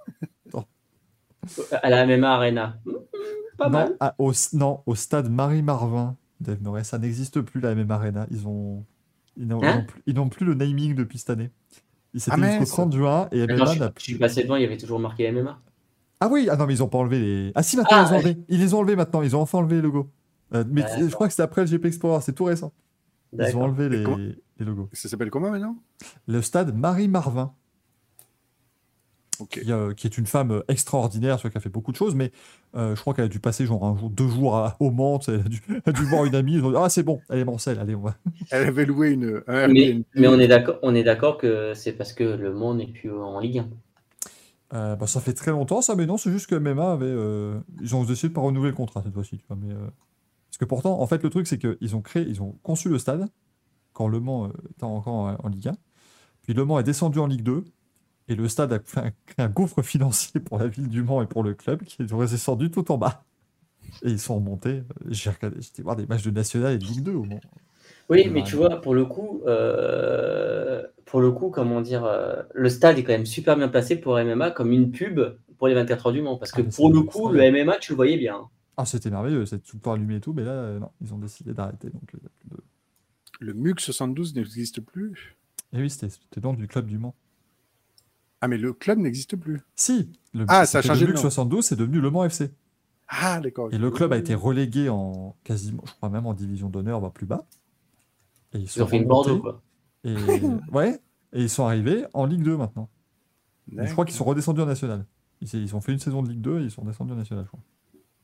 À 1.82 1.90
la 1.90 2.06
MMA 2.06 2.34
Arena. 2.34 2.78
Hmm, 2.86 2.92
pas 3.58 3.66
non, 3.66 3.72
mal. 3.72 3.98
à- 4.00 4.16
au, 4.18 4.32
non, 4.54 4.80
au 4.86 4.96
stade 4.96 5.30
Marie-Marvin, 5.30 6.16
Dave 6.40 6.62
Murray, 6.62 6.86
ça 6.86 6.98
n'existe 6.98 7.42
plus, 7.42 7.60
la 7.60 7.76
MM 7.76 7.92
Arena. 7.92 8.28
Ils 8.32 8.48
ont... 8.48 8.86
Ils 9.36 9.48
n'ont 9.48 9.62
Hein 9.64 9.86
ils 10.06 10.14
n'ont 10.16 10.30
plus, 10.30 10.44
ils 10.46 10.46
plus 10.46 10.46
le 10.46 10.54
naming 10.54 10.96
depuis 10.96 11.18
cette 11.18 11.32
année. 11.32 11.50
Il 12.14 12.22
s'était 12.22 12.38
Ah, 12.40 12.46
jusqu'au 12.46 12.60
mince. 12.60 12.70
30 12.70 12.94
juin 12.94 13.28
et 13.32 13.42
Attends, 13.42 13.56
MMA 13.66 13.66
je, 13.74 13.84
je 13.98 14.04
suis 14.04 14.18
passé 14.18 14.44
devant, 14.44 14.56
il 14.56 14.62
y 14.62 14.66
avait 14.66 14.78
toujours 14.78 15.00
marqué 15.00 15.30
MMA. 15.32 15.60
Ah 16.24 16.30
oui, 16.32 16.48
ah 16.50 16.56
non, 16.56 16.66
mais 16.66 16.74
ils 16.74 16.82
ont 16.82 16.88
pas 16.88 17.00
enlevé 17.00 17.20
les. 17.20 17.52
Ah 17.54 17.64
si, 17.64 17.76
maintenant 17.76 17.98
Ah, 17.98 18.06
ils 18.08 18.14
ont 18.14 18.16
enlevé. 18.16 18.38
Ils 18.48 18.60
les 18.62 18.74
ont 18.74 18.80
enlevés 18.80 18.96
maintenant. 18.96 19.22
Ils 19.24 19.36
ont 19.36 19.42
enfin 19.42 19.58
enlevé 19.58 19.76
les 19.76 19.82
logos. 19.82 20.10
Euh, 20.54 20.64
mais 20.70 20.84
je 20.98 21.14
crois 21.14 21.28
que 21.28 21.34
c'est 21.34 21.42
après 21.42 21.66
le 21.66 21.68
GP 21.68 21.84
Explorer. 21.84 22.22
C'est 22.22 22.32
tout 22.32 22.46
récent. 22.46 22.72
Ils 23.34 23.58
ont 23.58 23.64
enlevé 23.64 23.90
les, 23.90 24.06
les 24.58 24.66
logos. 24.66 24.88
Ça 24.94 25.10
s'appelle 25.10 25.30
comment 25.30 25.52
maintenant? 25.52 25.76
Le 26.28 26.42
stade 26.42 26.74
Marie-Marvin, 26.74 27.52
Ok. 29.40 29.50
qui, 29.50 29.70
euh, 29.72 29.94
qui 29.94 30.08
est 30.08 30.18
une 30.18 30.26
femme 30.26 30.52
euh, 30.52 30.62
extraordinaire, 30.70 31.42
qui 31.42 31.48
a 31.48 31.60
fait 31.60 31.68
beaucoup 31.68 31.92
de 31.92 31.98
choses, 31.98 32.16
mais 32.16 32.32
euh, 32.76 32.96
je 32.96 33.02
crois 33.02 33.14
qu'elle 33.14 33.26
a 33.26 33.30
dû 33.30 33.42
passer 33.42 33.66
genre 33.66 33.84
un 33.84 33.98
jour, 33.98 34.10
deux 34.10 34.30
jours 34.30 34.56
à, 34.56 34.78
au 34.80 34.92
Mans. 34.92 35.20
Elle 35.28 35.42
a, 35.42 35.50
dû, 35.50 35.62
a 35.86 35.92
dû 35.92 36.04
voir 36.04 36.24
une 36.24 36.36
amie. 36.36 36.54
Ils 36.54 36.64
ont 36.64 36.72
dit, 36.72 36.78
ah, 36.80 36.88
c'est 36.88 37.04
bon, 37.04 37.20
elle 37.30 37.40
est 37.40 37.46
Mancelle. 37.46 37.80
Allez, 37.80 37.96
on 37.96 38.02
va. 38.02 38.16
Elle 38.50 38.68
avait 38.68 38.86
loué 38.86 39.10
une, 39.12 39.42
un 39.48 39.68
Mais, 39.68 40.28
on 40.28 40.40
est 40.40 40.48
d'accord, 40.48 40.78
on 40.84 40.96
est 40.96 41.04
d'accord 41.04 41.38
que 41.38 41.74
c'est 41.74 41.92
parce 41.94 42.14
que 42.14 42.24
le 42.24 42.54
monde 42.54 42.78
n'est 42.78 42.88
plus 42.88 43.12
en 43.12 43.42
Ligue 43.42 43.60
1. 43.60 43.70
Euh, 44.74 44.96
bah, 44.96 45.08
ça 45.08 45.22
fait 45.22 45.34
très 45.34 45.52
longtemps, 45.52 45.82
ça, 45.82 45.96
mais 45.96 46.06
non, 46.06 46.18
c'est 46.18 46.32
juste 46.32 46.48
que 46.48 46.56
MMA 46.56 46.94
avait. 46.94 47.06
euh, 47.06 47.60
ils 47.82 47.96
ont 47.96 48.04
décidé 48.04 48.30
de 48.30 48.34
pas 48.34 48.42
renouveler 48.42 48.72
le 48.72 48.76
contrat 48.76 49.04
cette 49.04 49.14
fois-ci, 49.14 49.38
tu 49.38 49.46
vois. 49.48 49.58
Mais, 49.58 49.72
euh, 49.72 49.88
parce 50.50 50.58
que 50.58 50.66
pourtant, 50.66 51.00
en 51.00 51.08
fait, 51.08 51.22
le 51.24 51.30
truc, 51.30 51.48
c'est 51.48 51.60
qu'ils 51.60 51.96
ont 51.96 52.02
créé, 52.02 52.24
ils 52.28 52.42
ont 52.42 52.54
conçu 52.64 52.90
le 52.90 52.98
stade 52.98 53.28
quand 53.94 54.08
Le 54.08 54.20
Mans 54.20 54.52
était 54.72 54.84
encore 54.84 55.38
en, 55.44 55.48
Ligue 55.50 55.68
1. 55.68 55.74
Puis 56.42 56.54
Le 56.54 56.66
Mans 56.66 56.80
est 56.80 56.84
descendu 56.84 57.20
en 57.20 57.28
Ligue 57.28 57.44
2. 57.44 57.64
Et 58.30 58.36
le 58.36 58.48
stade 58.48 58.72
a 58.72 58.80
fait 58.80 59.00
un, 59.02 59.12
créé 59.26 59.46
un 59.46 59.50
gouffre 59.50 59.82
financier 59.84 60.40
pour 60.40 60.58
la 60.58 60.68
ville 60.68 60.88
du 60.88 61.04
Mans 61.04 61.22
et 61.22 61.28
pour 61.28 61.44
le 61.44 61.54
club 61.54 61.84
qui 61.84 62.02
est 62.02 62.06
descendu 62.06 62.72
tout 62.72 62.92
en 62.92 62.98
bas. 62.98 63.26
Et 64.04 64.10
ils 64.12 64.20
sont 64.20 64.36
remontés. 64.36 64.84
J'ai 65.10 65.30
regardé, 65.30 65.62
j'étais 65.62 65.84
voir 65.84 65.96
des 65.96 66.08
matchs 66.08 66.24
de 66.24 66.32
National 66.32 66.74
et 66.74 66.78
de 66.80 66.86
Ligue 66.86 67.04
2 67.04 67.14
au 67.14 67.26
Mans. 67.26 67.42
Oui, 68.14 68.30
mais 68.30 68.44
tu 68.44 68.56
vois, 68.56 68.82
pour 68.82 68.94
le 68.96 69.06
coup, 69.06 69.42
euh, 69.48 70.84
pour 71.06 71.22
le 71.22 71.32
coup, 71.32 71.50
comment 71.50 71.82
dire, 71.82 72.06
euh, 72.06 72.42
le 72.54 72.70
stade 72.70 72.98
est 72.98 73.04
quand 73.04 73.12
même 73.14 73.26
super 73.26 73.56
bien 73.58 73.68
placé 73.68 73.96
pour 73.96 74.18
MMA 74.18 74.52
comme 74.52 74.72
une 74.72 74.92
pub 74.92 75.20
pour 75.58 75.68
les 75.68 75.74
24 75.74 76.08
heures 76.08 76.14
du 76.14 76.22
Mans. 76.22 76.38
Parce 76.38 76.52
que 76.52 76.62
Ah, 76.62 76.64
mais 76.66 76.72
pour 76.72 76.92
le 76.92 77.02
coup, 77.02 77.30
le. 77.30 77.42
MMA, 77.52 77.78
tu 77.80 77.92
le 77.92 77.96
voyais 77.96 78.18
bien. 78.18 78.42
Ah, 78.78 78.86
c'était 78.86 79.10
merveilleux, 79.12 79.46
c'est 79.46 79.60
tout 79.64 79.78
le 79.78 79.82
temps 79.82 79.94
allumé 79.94 80.16
et 80.16 80.20
tout, 80.20 80.34
mais 80.34 80.44
là, 80.44 80.52
euh, 80.52 80.80
non, 80.80 80.90
ils 81.02 81.14
ont 81.14 81.20
décidé 81.20 81.54
d'arrêter. 81.54 81.90
Donc, 81.90 82.02
il 82.14 82.20
y 82.24 82.26
a 82.26 82.30
plus 82.40 82.50
de- 82.58 82.64
Le 83.40 83.54
MUC 83.54 83.80
72 83.80 84.36
n'existe 84.36 84.82
plus. 84.82 85.38
Et 85.74 85.78
oui, 85.82 85.90
c'était 85.90 86.42
dans 86.42 86.54
du 86.54 86.68
club 86.68 86.88
du 86.88 86.98
Mans. 86.98 87.14
Ah, 88.42 88.48
mais 88.48 88.58
le 88.58 88.74
club 88.74 88.98
n'existe 89.00 89.36
plus. 89.36 89.62
Si, 89.76 90.10
le, 90.34 90.46
Ah, 90.48 90.66
ça 90.66 90.80
a 90.80 90.82
changé 90.82 91.02
le 91.06 91.12
MUC 91.14 91.16
nom. 91.16 91.22
72, 91.22 91.66
c'est 91.66 91.76
devenu 91.76 92.00
Le 92.02 92.10
Mans 92.10 92.26
FC. 92.26 92.52
Ah, 93.08 93.40
d'accord. 93.42 93.70
Et 93.72 93.78
le 93.78 93.92
club 93.92 94.12
a 94.12 94.18
été 94.18 94.34
relégué 94.34 94.90
en 94.90 95.36
quasiment, 95.44 95.84
je 95.86 95.92
crois 95.94 96.10
même 96.10 96.26
en 96.26 96.34
division 96.34 96.70
d'honneur, 96.70 97.00
voire 97.00 97.12
plus 97.12 97.26
bas. 97.28 97.46
Et 98.54 98.58
ils 98.60 98.62
Ils 98.64 98.68
sont 98.68 98.82
ont 98.84 98.88
fait 98.88 98.98
une 98.98 99.04
remontés. 99.12 99.30
Bordeaux, 99.32 99.42
quoi. 99.42 99.62
Et, 100.04 100.16
ouais, 100.72 101.00
et 101.34 101.42
ils 101.42 101.50
sont 101.50 101.66
arrivés 101.66 102.06
en 102.14 102.26
Ligue 102.26 102.44
2 102.44 102.58
maintenant. 102.58 102.90
Je 103.72 103.92
crois 103.92 104.06
qu'ils 104.06 104.16
sont 104.16 104.26
redescendus 104.26 104.62
en 104.62 104.66
national. 104.66 105.06
Ils, 105.42 105.54
ils 105.56 105.76
ont 105.76 105.82
fait 105.82 105.92
une 105.94 106.00
saison 106.00 106.22
de 106.22 106.30
Ligue 106.30 106.42
2 106.42 106.60
et 106.60 106.64
ils 106.64 106.72
sont 106.72 106.84
descendus 106.86 107.14
en 107.14 107.16
national, 107.18 107.46
je 107.46 107.50
crois. 107.50 107.60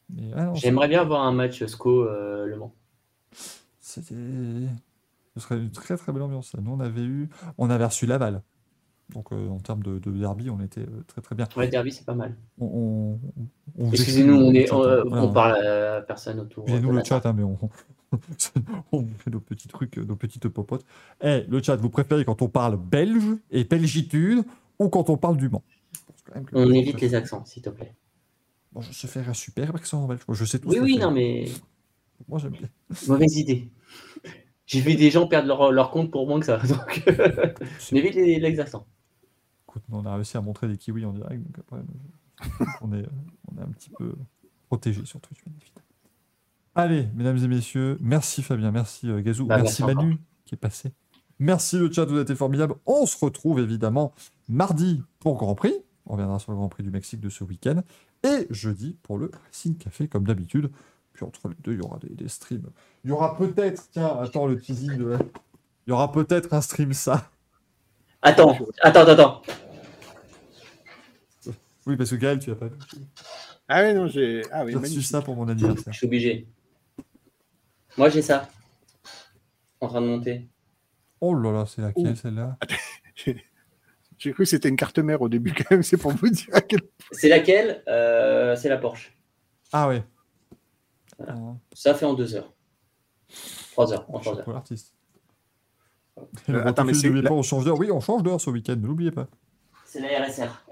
Mais 0.09 0.43
non, 0.43 0.53
J'aimerais 0.55 0.87
bien 0.87 1.03
voir 1.03 1.23
un 1.23 1.31
match 1.31 1.63
SCO 1.65 2.03
euh, 2.03 2.45
Le 2.47 2.57
Mans. 2.57 2.73
c'était. 3.79 4.15
Ce 5.35 5.43
serait 5.43 5.57
une 5.57 5.71
très 5.71 5.95
très 5.95 6.11
belle 6.11 6.23
ambiance. 6.23 6.53
Nous, 6.55 6.71
on 6.71 6.79
avait 6.79 7.03
eu. 7.03 7.29
On 7.57 7.69
avait 7.69 7.85
reçu 7.85 8.05
Laval. 8.05 8.41
Donc, 9.13 9.31
euh, 9.31 9.47
en 9.49 9.57
termes 9.59 9.81
de, 9.81 9.97
de 9.97 10.11
derby, 10.11 10.49
on 10.51 10.59
était 10.59 10.81
euh, 10.81 11.03
très 11.07 11.21
très 11.21 11.33
bien. 11.35 11.47
Ouais, 11.57 11.67
Derby, 11.67 11.91
c'est 11.91 12.05
pas 12.05 12.13
mal. 12.13 12.35
On, 12.59 12.65
on- 12.65 13.19
on 13.77 13.85
vous 13.85 13.93
Excusez-nous, 13.95 14.35
on, 14.35 14.53
est, 14.53 14.71
on, 14.71 14.83
hein. 14.83 15.03
Voilà. 15.07 15.23
on 15.23 15.33
parle 15.33 15.65
à 15.65 16.01
personne 16.01 16.39
autour. 16.39 16.63
Excusez-nous 16.67 16.91
le 16.91 17.03
chat, 17.03 17.25
hein, 17.25 17.33
mais 17.33 17.41
on, 17.43 17.57
on 18.91 19.05
fait 19.17 19.29
nos 19.29 19.39
petits 19.39 19.67
trucs, 19.67 19.97
nos 19.97 20.15
petites 20.15 20.47
popotes. 20.49 20.85
Eh, 21.21 21.45
le 21.47 21.61
chat, 21.61 21.75
vous 21.75 21.89
préférez 21.89 22.25
quand 22.25 22.41
on 22.41 22.49
parle 22.49 22.77
belge 22.77 23.37
et 23.51 23.63
belgitude 23.63 24.43
ou 24.79 24.89
quand 24.89 25.09
on 25.09 25.17
parle 25.17 25.37
du 25.37 25.49
Mans? 25.49 25.63
On 26.53 26.71
évite 26.71 27.01
les 27.01 27.15
accents, 27.15 27.45
s'il 27.45 27.63
te 27.63 27.69
plaît. 27.69 27.95
Bon, 28.71 28.81
je 28.81 28.91
sais 28.93 29.07
faire 29.07 29.27
un 29.29 29.33
super 29.33 29.75
accent 29.75 30.05
belge. 30.07 30.21
Je 30.29 30.45
sais 30.45 30.59
tout 30.59 30.69
Oui, 30.69 30.79
oui, 30.79 30.97
non, 30.97 31.11
mais 31.11 31.45
Moi, 32.27 32.39
j'aime 32.39 32.51
bien. 32.51 32.69
mauvaise 33.07 33.37
idée. 33.37 33.69
J'ai 34.65 34.81
vu 34.81 34.95
des 34.95 35.09
gens 35.09 35.27
perdre 35.27 35.47
leur, 35.47 35.71
leur 35.71 35.89
compte 35.89 36.11
pour 36.11 36.27
moins 36.27 36.39
que 36.39 36.45
ça. 36.45 36.57
Donc, 36.67 37.03
on 37.07 37.95
évite 37.95 38.13
les, 38.15 38.39
les 38.39 38.59
accents. 38.59 38.85
Écoute, 39.67 39.83
on 39.91 40.05
a 40.05 40.15
réussi 40.15 40.37
à 40.37 40.41
montrer 40.41 40.67
des 40.67 40.77
kiwis 40.77 41.05
en 41.05 41.13
direct, 41.13 41.43
donc 41.43 41.59
après, 41.59 41.77
on, 42.81 42.91
est, 42.93 43.05
on 43.51 43.57
est 43.59 43.63
un 43.63 43.69
petit 43.71 43.91
peu 43.91 44.15
protégé 44.67 45.05
sur 45.05 45.19
Twitch, 45.21 45.43
bien 45.43 45.53
évidemment. 45.61 45.85
Allez, 46.79 47.07
mesdames 47.13 47.37
et 47.37 47.47
messieurs, 47.47 47.97
merci 47.99 48.41
Fabien, 48.41 48.71
merci 48.71 49.09
euh, 49.09 49.21
Gazou, 49.21 49.45
Bah, 49.45 49.57
merci 49.61 49.83
Manu 49.83 50.17
qui 50.45 50.55
est 50.55 50.57
passé. 50.57 50.93
Merci 51.37 51.77
le 51.77 51.91
chat, 51.91 52.05
vous 52.05 52.13
avez 52.13 52.21
été 52.21 52.35
formidable. 52.35 52.75
On 52.85 53.05
se 53.05 53.17
retrouve 53.23 53.59
évidemment 53.59 54.13
mardi 54.47 55.01
pour 55.19 55.37
Grand 55.37 55.55
Prix. 55.55 55.73
On 56.05 56.13
reviendra 56.13 56.39
sur 56.39 56.51
le 56.51 56.57
Grand 56.57 56.69
Prix 56.69 56.83
du 56.83 56.89
Mexique 56.89 57.19
de 57.19 57.29
ce 57.29 57.43
week-end. 57.43 57.81
Et 58.23 58.47
jeudi 58.49 58.97
pour 59.03 59.17
le 59.17 59.29
Racing 59.47 59.77
Café, 59.77 60.07
comme 60.07 60.25
d'habitude. 60.25 60.71
Puis 61.13 61.25
entre 61.25 61.49
les 61.49 61.55
deux, 61.63 61.73
il 61.73 61.79
y 61.79 61.81
aura 61.81 61.99
des, 61.99 62.09
des 62.09 62.27
streams. 62.29 62.69
Il 63.03 63.09
y 63.09 63.13
aura 63.13 63.35
peut-être, 63.37 63.89
tiens, 63.91 64.17
attends 64.21 64.47
le 64.47 64.57
teasing 64.59 64.97
de. 64.97 65.17
Il 65.85 65.89
y 65.89 65.93
aura 65.93 66.11
peut-être 66.11 66.53
un 66.53 66.61
stream 66.61 66.93
ça. 66.93 67.29
Attends, 68.21 68.57
attends, 68.81 69.07
attends. 69.07 69.41
Oui, 71.85 71.95
parce 71.97 72.09
que 72.09 72.15
Gaël, 72.15 72.39
tu 72.39 72.51
as 72.51 72.55
pas 72.55 72.67
vu. 72.67 72.75
Ah 73.67 73.83
oui, 73.83 73.93
non, 73.93 74.07
j'ai. 74.07 74.43
Ah 74.51 74.63
oui, 74.65 74.71
J'ai 74.71 74.77
reçu 74.77 75.01
ça 75.01 75.21
pour 75.21 75.35
mon 75.35 75.45
Je 75.45 75.51
anniversaire. 75.51 75.93
suis 75.93 76.05
obligé. 76.07 76.47
Moi, 77.99 78.07
j'ai 78.07 78.21
ça. 78.21 78.47
En 79.81 79.89
train 79.89 79.99
de 79.99 80.05
monter. 80.07 80.47
Oh 81.19 81.33
là 81.33 81.51
là, 81.51 81.65
c'est 81.65 81.81
laquelle 81.81 82.15
celle-là? 82.15 82.57
J'ai 84.17 84.31
cru 84.31 84.43
que 84.43 84.49
c'était 84.49 84.69
une 84.69 84.77
carte 84.77 84.99
mère 84.99 85.21
au 85.21 85.27
début, 85.27 85.53
quand 85.53 85.69
même. 85.71 85.83
C'est 85.83 85.97
pour 85.97 86.11
vous 86.13 86.29
dire 86.29 86.47
à 86.53 86.61
quel 86.61 86.79
C'est 87.11 87.27
laquelle? 87.27 87.83
Euh, 87.89 88.55
C'est 88.55 88.69
la 88.69 88.77
Porsche. 88.77 89.13
Ah 89.73 89.89
ouais. 89.89 90.05
Voilà. 91.17 91.33
Ah, 91.37 91.55
Ça 91.73 91.93
fait 91.93 92.05
en 92.05 92.13
deux 92.13 92.35
heures. 92.35 92.53
Trois 93.73 93.91
heures, 93.91 94.05
en 94.09 94.19
trois 94.19 94.33
chapeau 94.37 94.51
heures. 94.51 94.55
l'artiste. 94.55 94.93
Euh, 96.47 96.63
attends, 96.65 96.85
mais 96.85 96.93
c'est 96.93 97.07
n'oubliez 97.07 97.23
la- 97.23 97.33
on 97.33 97.43
change 97.43 97.65
d'heure. 97.65 97.77
Oui, 97.79 97.91
on 97.91 97.99
change 97.99 98.23
d'heure 98.23 98.39
ce 98.39 98.49
week-end, 98.49 98.77
ne 98.77 98.87
l'oubliez 98.87 99.11
pas. 99.11 99.27
C'est 99.85 99.99
la 99.99 100.25
RSR. 100.25 100.65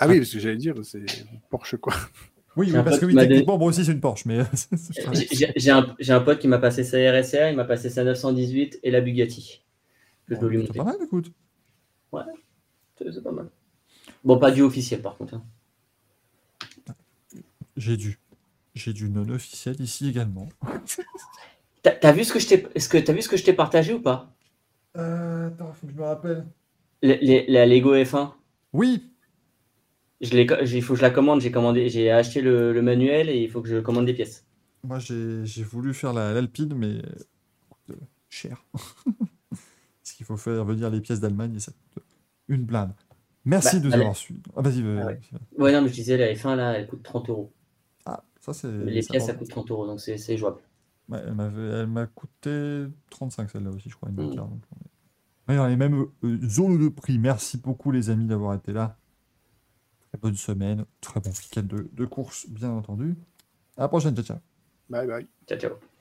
Ah 0.00 0.08
oui, 0.08 0.18
parce 0.18 0.32
que 0.32 0.40
j'allais 0.40 0.56
dire, 0.56 0.74
c'est 0.82 1.04
Porsche, 1.50 1.76
quoi. 1.76 1.94
Oui, 2.56 2.70
parce 2.84 2.98
que 3.00 3.06
oui, 3.06 3.14
techniquement, 3.16 3.58
moi 3.58 3.68
aussi 3.68 3.84
c'est 3.84 3.92
une 3.92 4.00
Porsche, 4.00 4.26
mais. 4.26 4.38
J'ai- 5.12 5.52
J'ai 5.56 5.70
un, 5.70 5.94
un 6.08 6.20
pote 6.20 6.38
qui 6.38 6.48
m'a 6.48 6.58
passé 6.58 6.84
sa 6.84 6.98
RSR, 6.98 7.50
il 7.50 7.56
m'a 7.56 7.64
passé 7.64 7.90
sa 7.90 8.04
918 8.04 8.78
et 8.82 8.90
la 8.90 9.00
Bugatti. 9.00 9.62
Que 10.26 10.34
je 10.36 10.40
veux 10.40 10.48
lui 10.48 10.64
c'est 10.66 10.72
pas 10.78 10.84
mal, 10.84 10.96
écoute. 11.02 11.32
C'est 12.96 13.12
c'est 13.12 13.22
pas 13.22 13.32
mal. 13.32 13.48
Bon, 14.22 14.38
pas 14.38 14.50
du 14.52 14.62
officiel 14.62 15.02
par 15.02 15.16
contre. 15.16 15.34
hein. 15.34 15.44
J'ai 17.76 17.96
du. 17.96 18.18
J'ai 18.74 18.92
du 18.92 19.08
non 19.10 19.28
officiel 19.28 19.80
ici 19.80 20.08
également. 20.08 20.48
T'as 21.82 22.12
vu 22.12 22.24
ce 22.24 22.32
que 22.32 22.38
je 22.38 22.48
t'ai 22.48 22.66
est-ce 22.74 22.88
que 22.88 22.96
t'as 22.98 23.12
vu 23.12 23.20
ce 23.20 23.28
que 23.28 23.36
je 23.36 23.44
t'ai 23.44 23.52
partagé 23.52 23.92
ou 23.92 24.00
pas? 24.00 24.32
Euh, 24.96 25.48
attends, 25.48 25.72
faut 25.74 25.86
que 25.86 25.92
je 25.92 25.98
me 25.98 26.04
rappelle. 26.04 26.46
La 27.02 27.66
Lego 27.66 27.94
F1. 27.94 28.32
Oui, 28.72 29.02
Je 29.02 29.02
l'ai 29.02 29.02
co- 29.02 30.12
j'ai- 30.12 30.13
Il 30.32 30.82
faut 30.82 30.94
que 30.94 30.98
je 30.98 31.02
la 31.02 31.10
commande. 31.10 31.40
J'ai 31.40 31.50
commandé, 31.50 31.88
j'ai 31.88 32.10
acheté 32.10 32.40
le, 32.40 32.72
le 32.72 32.82
manuel 32.82 33.28
et 33.28 33.42
il 33.42 33.50
faut 33.50 33.60
que 33.62 33.68
je 33.68 33.78
commande 33.80 34.06
des 34.06 34.14
pièces. 34.14 34.44
moi 34.82 34.98
j'ai 34.98 35.44
voulu 35.62 35.94
faire 35.94 36.12
la- 36.12 36.32
l'Alpine, 36.32 36.74
mais. 36.74 37.02
euh, 37.90 37.94
cher. 38.28 38.64
Parce 39.50 40.12
qu'il 40.16 40.26
faut 40.26 40.36
faire 40.36 40.64
venir 40.64 40.90
les 40.90 41.00
pièces 41.00 41.20
d'Allemagne 41.20 41.54
et 41.56 41.60
ça 41.60 41.72
coûte 41.94 42.02
une 42.48 42.64
blinde. 42.64 42.92
Merci 43.46 43.76
Bah, 43.76 43.82
de 43.82 43.88
nous 43.88 43.94
avoir 43.94 44.16
suivis. 44.16 44.42
Ah, 44.56 44.62
vas-y. 44.62 44.80
Ah 44.82 45.06
ouais. 45.06 45.20
Ouais, 45.58 45.72
non, 45.72 45.82
mais 45.82 45.88
je 45.88 45.94
disais, 45.94 46.16
la 46.16 46.32
F1 46.34 46.56
là, 46.56 46.72
elle 46.72 46.86
coûte 46.86 47.02
30 47.02 47.28
euros. 47.30 47.52
Ah, 48.06 48.22
ça 48.40 48.52
c'est. 48.52 48.70
Les 48.70 49.00
pièces, 49.02 49.26
ça 49.26 49.34
coûte 49.34 49.48
30 49.48 49.70
euros, 49.70 49.86
donc 49.86 50.00
c'est 50.00 50.36
jouable. 50.36 50.60
Ouais, 51.08 51.20
elle 51.22 51.86
m'a 51.86 52.06
coûté 52.06 52.86
35 53.10 53.50
celle-là 53.50 53.70
aussi, 53.70 53.90
je 53.90 53.96
crois. 53.96 54.08
Une 54.10 54.16
Mm. 54.26 54.32
Est- 54.32 54.40
Ouais, 55.46 55.56
dans 55.56 55.66
les 55.66 55.76
mêmes 55.76 56.06
euh, 56.24 56.38
zones 56.48 56.78
de 56.78 56.88
prix. 56.88 57.18
Merci 57.18 57.58
beaucoup 57.58 57.90
les 57.90 58.08
amis 58.08 58.26
d'avoir 58.26 58.54
été 58.54 58.72
là. 58.72 58.96
Très 60.14 60.20
bonne 60.20 60.36
semaine, 60.36 60.84
très 61.00 61.18
bon 61.18 61.30
week-end 61.30 61.64
de, 61.64 61.90
de 61.92 62.04
course, 62.04 62.46
bien 62.48 62.70
entendu. 62.70 63.16
À 63.76 63.80
la 63.80 63.88
prochaine, 63.88 64.14
ciao 64.14 64.24
ciao. 64.24 64.38
Bye 64.88 65.08
bye. 65.08 65.26
Ciao, 65.48 65.58
ciao. 65.58 65.93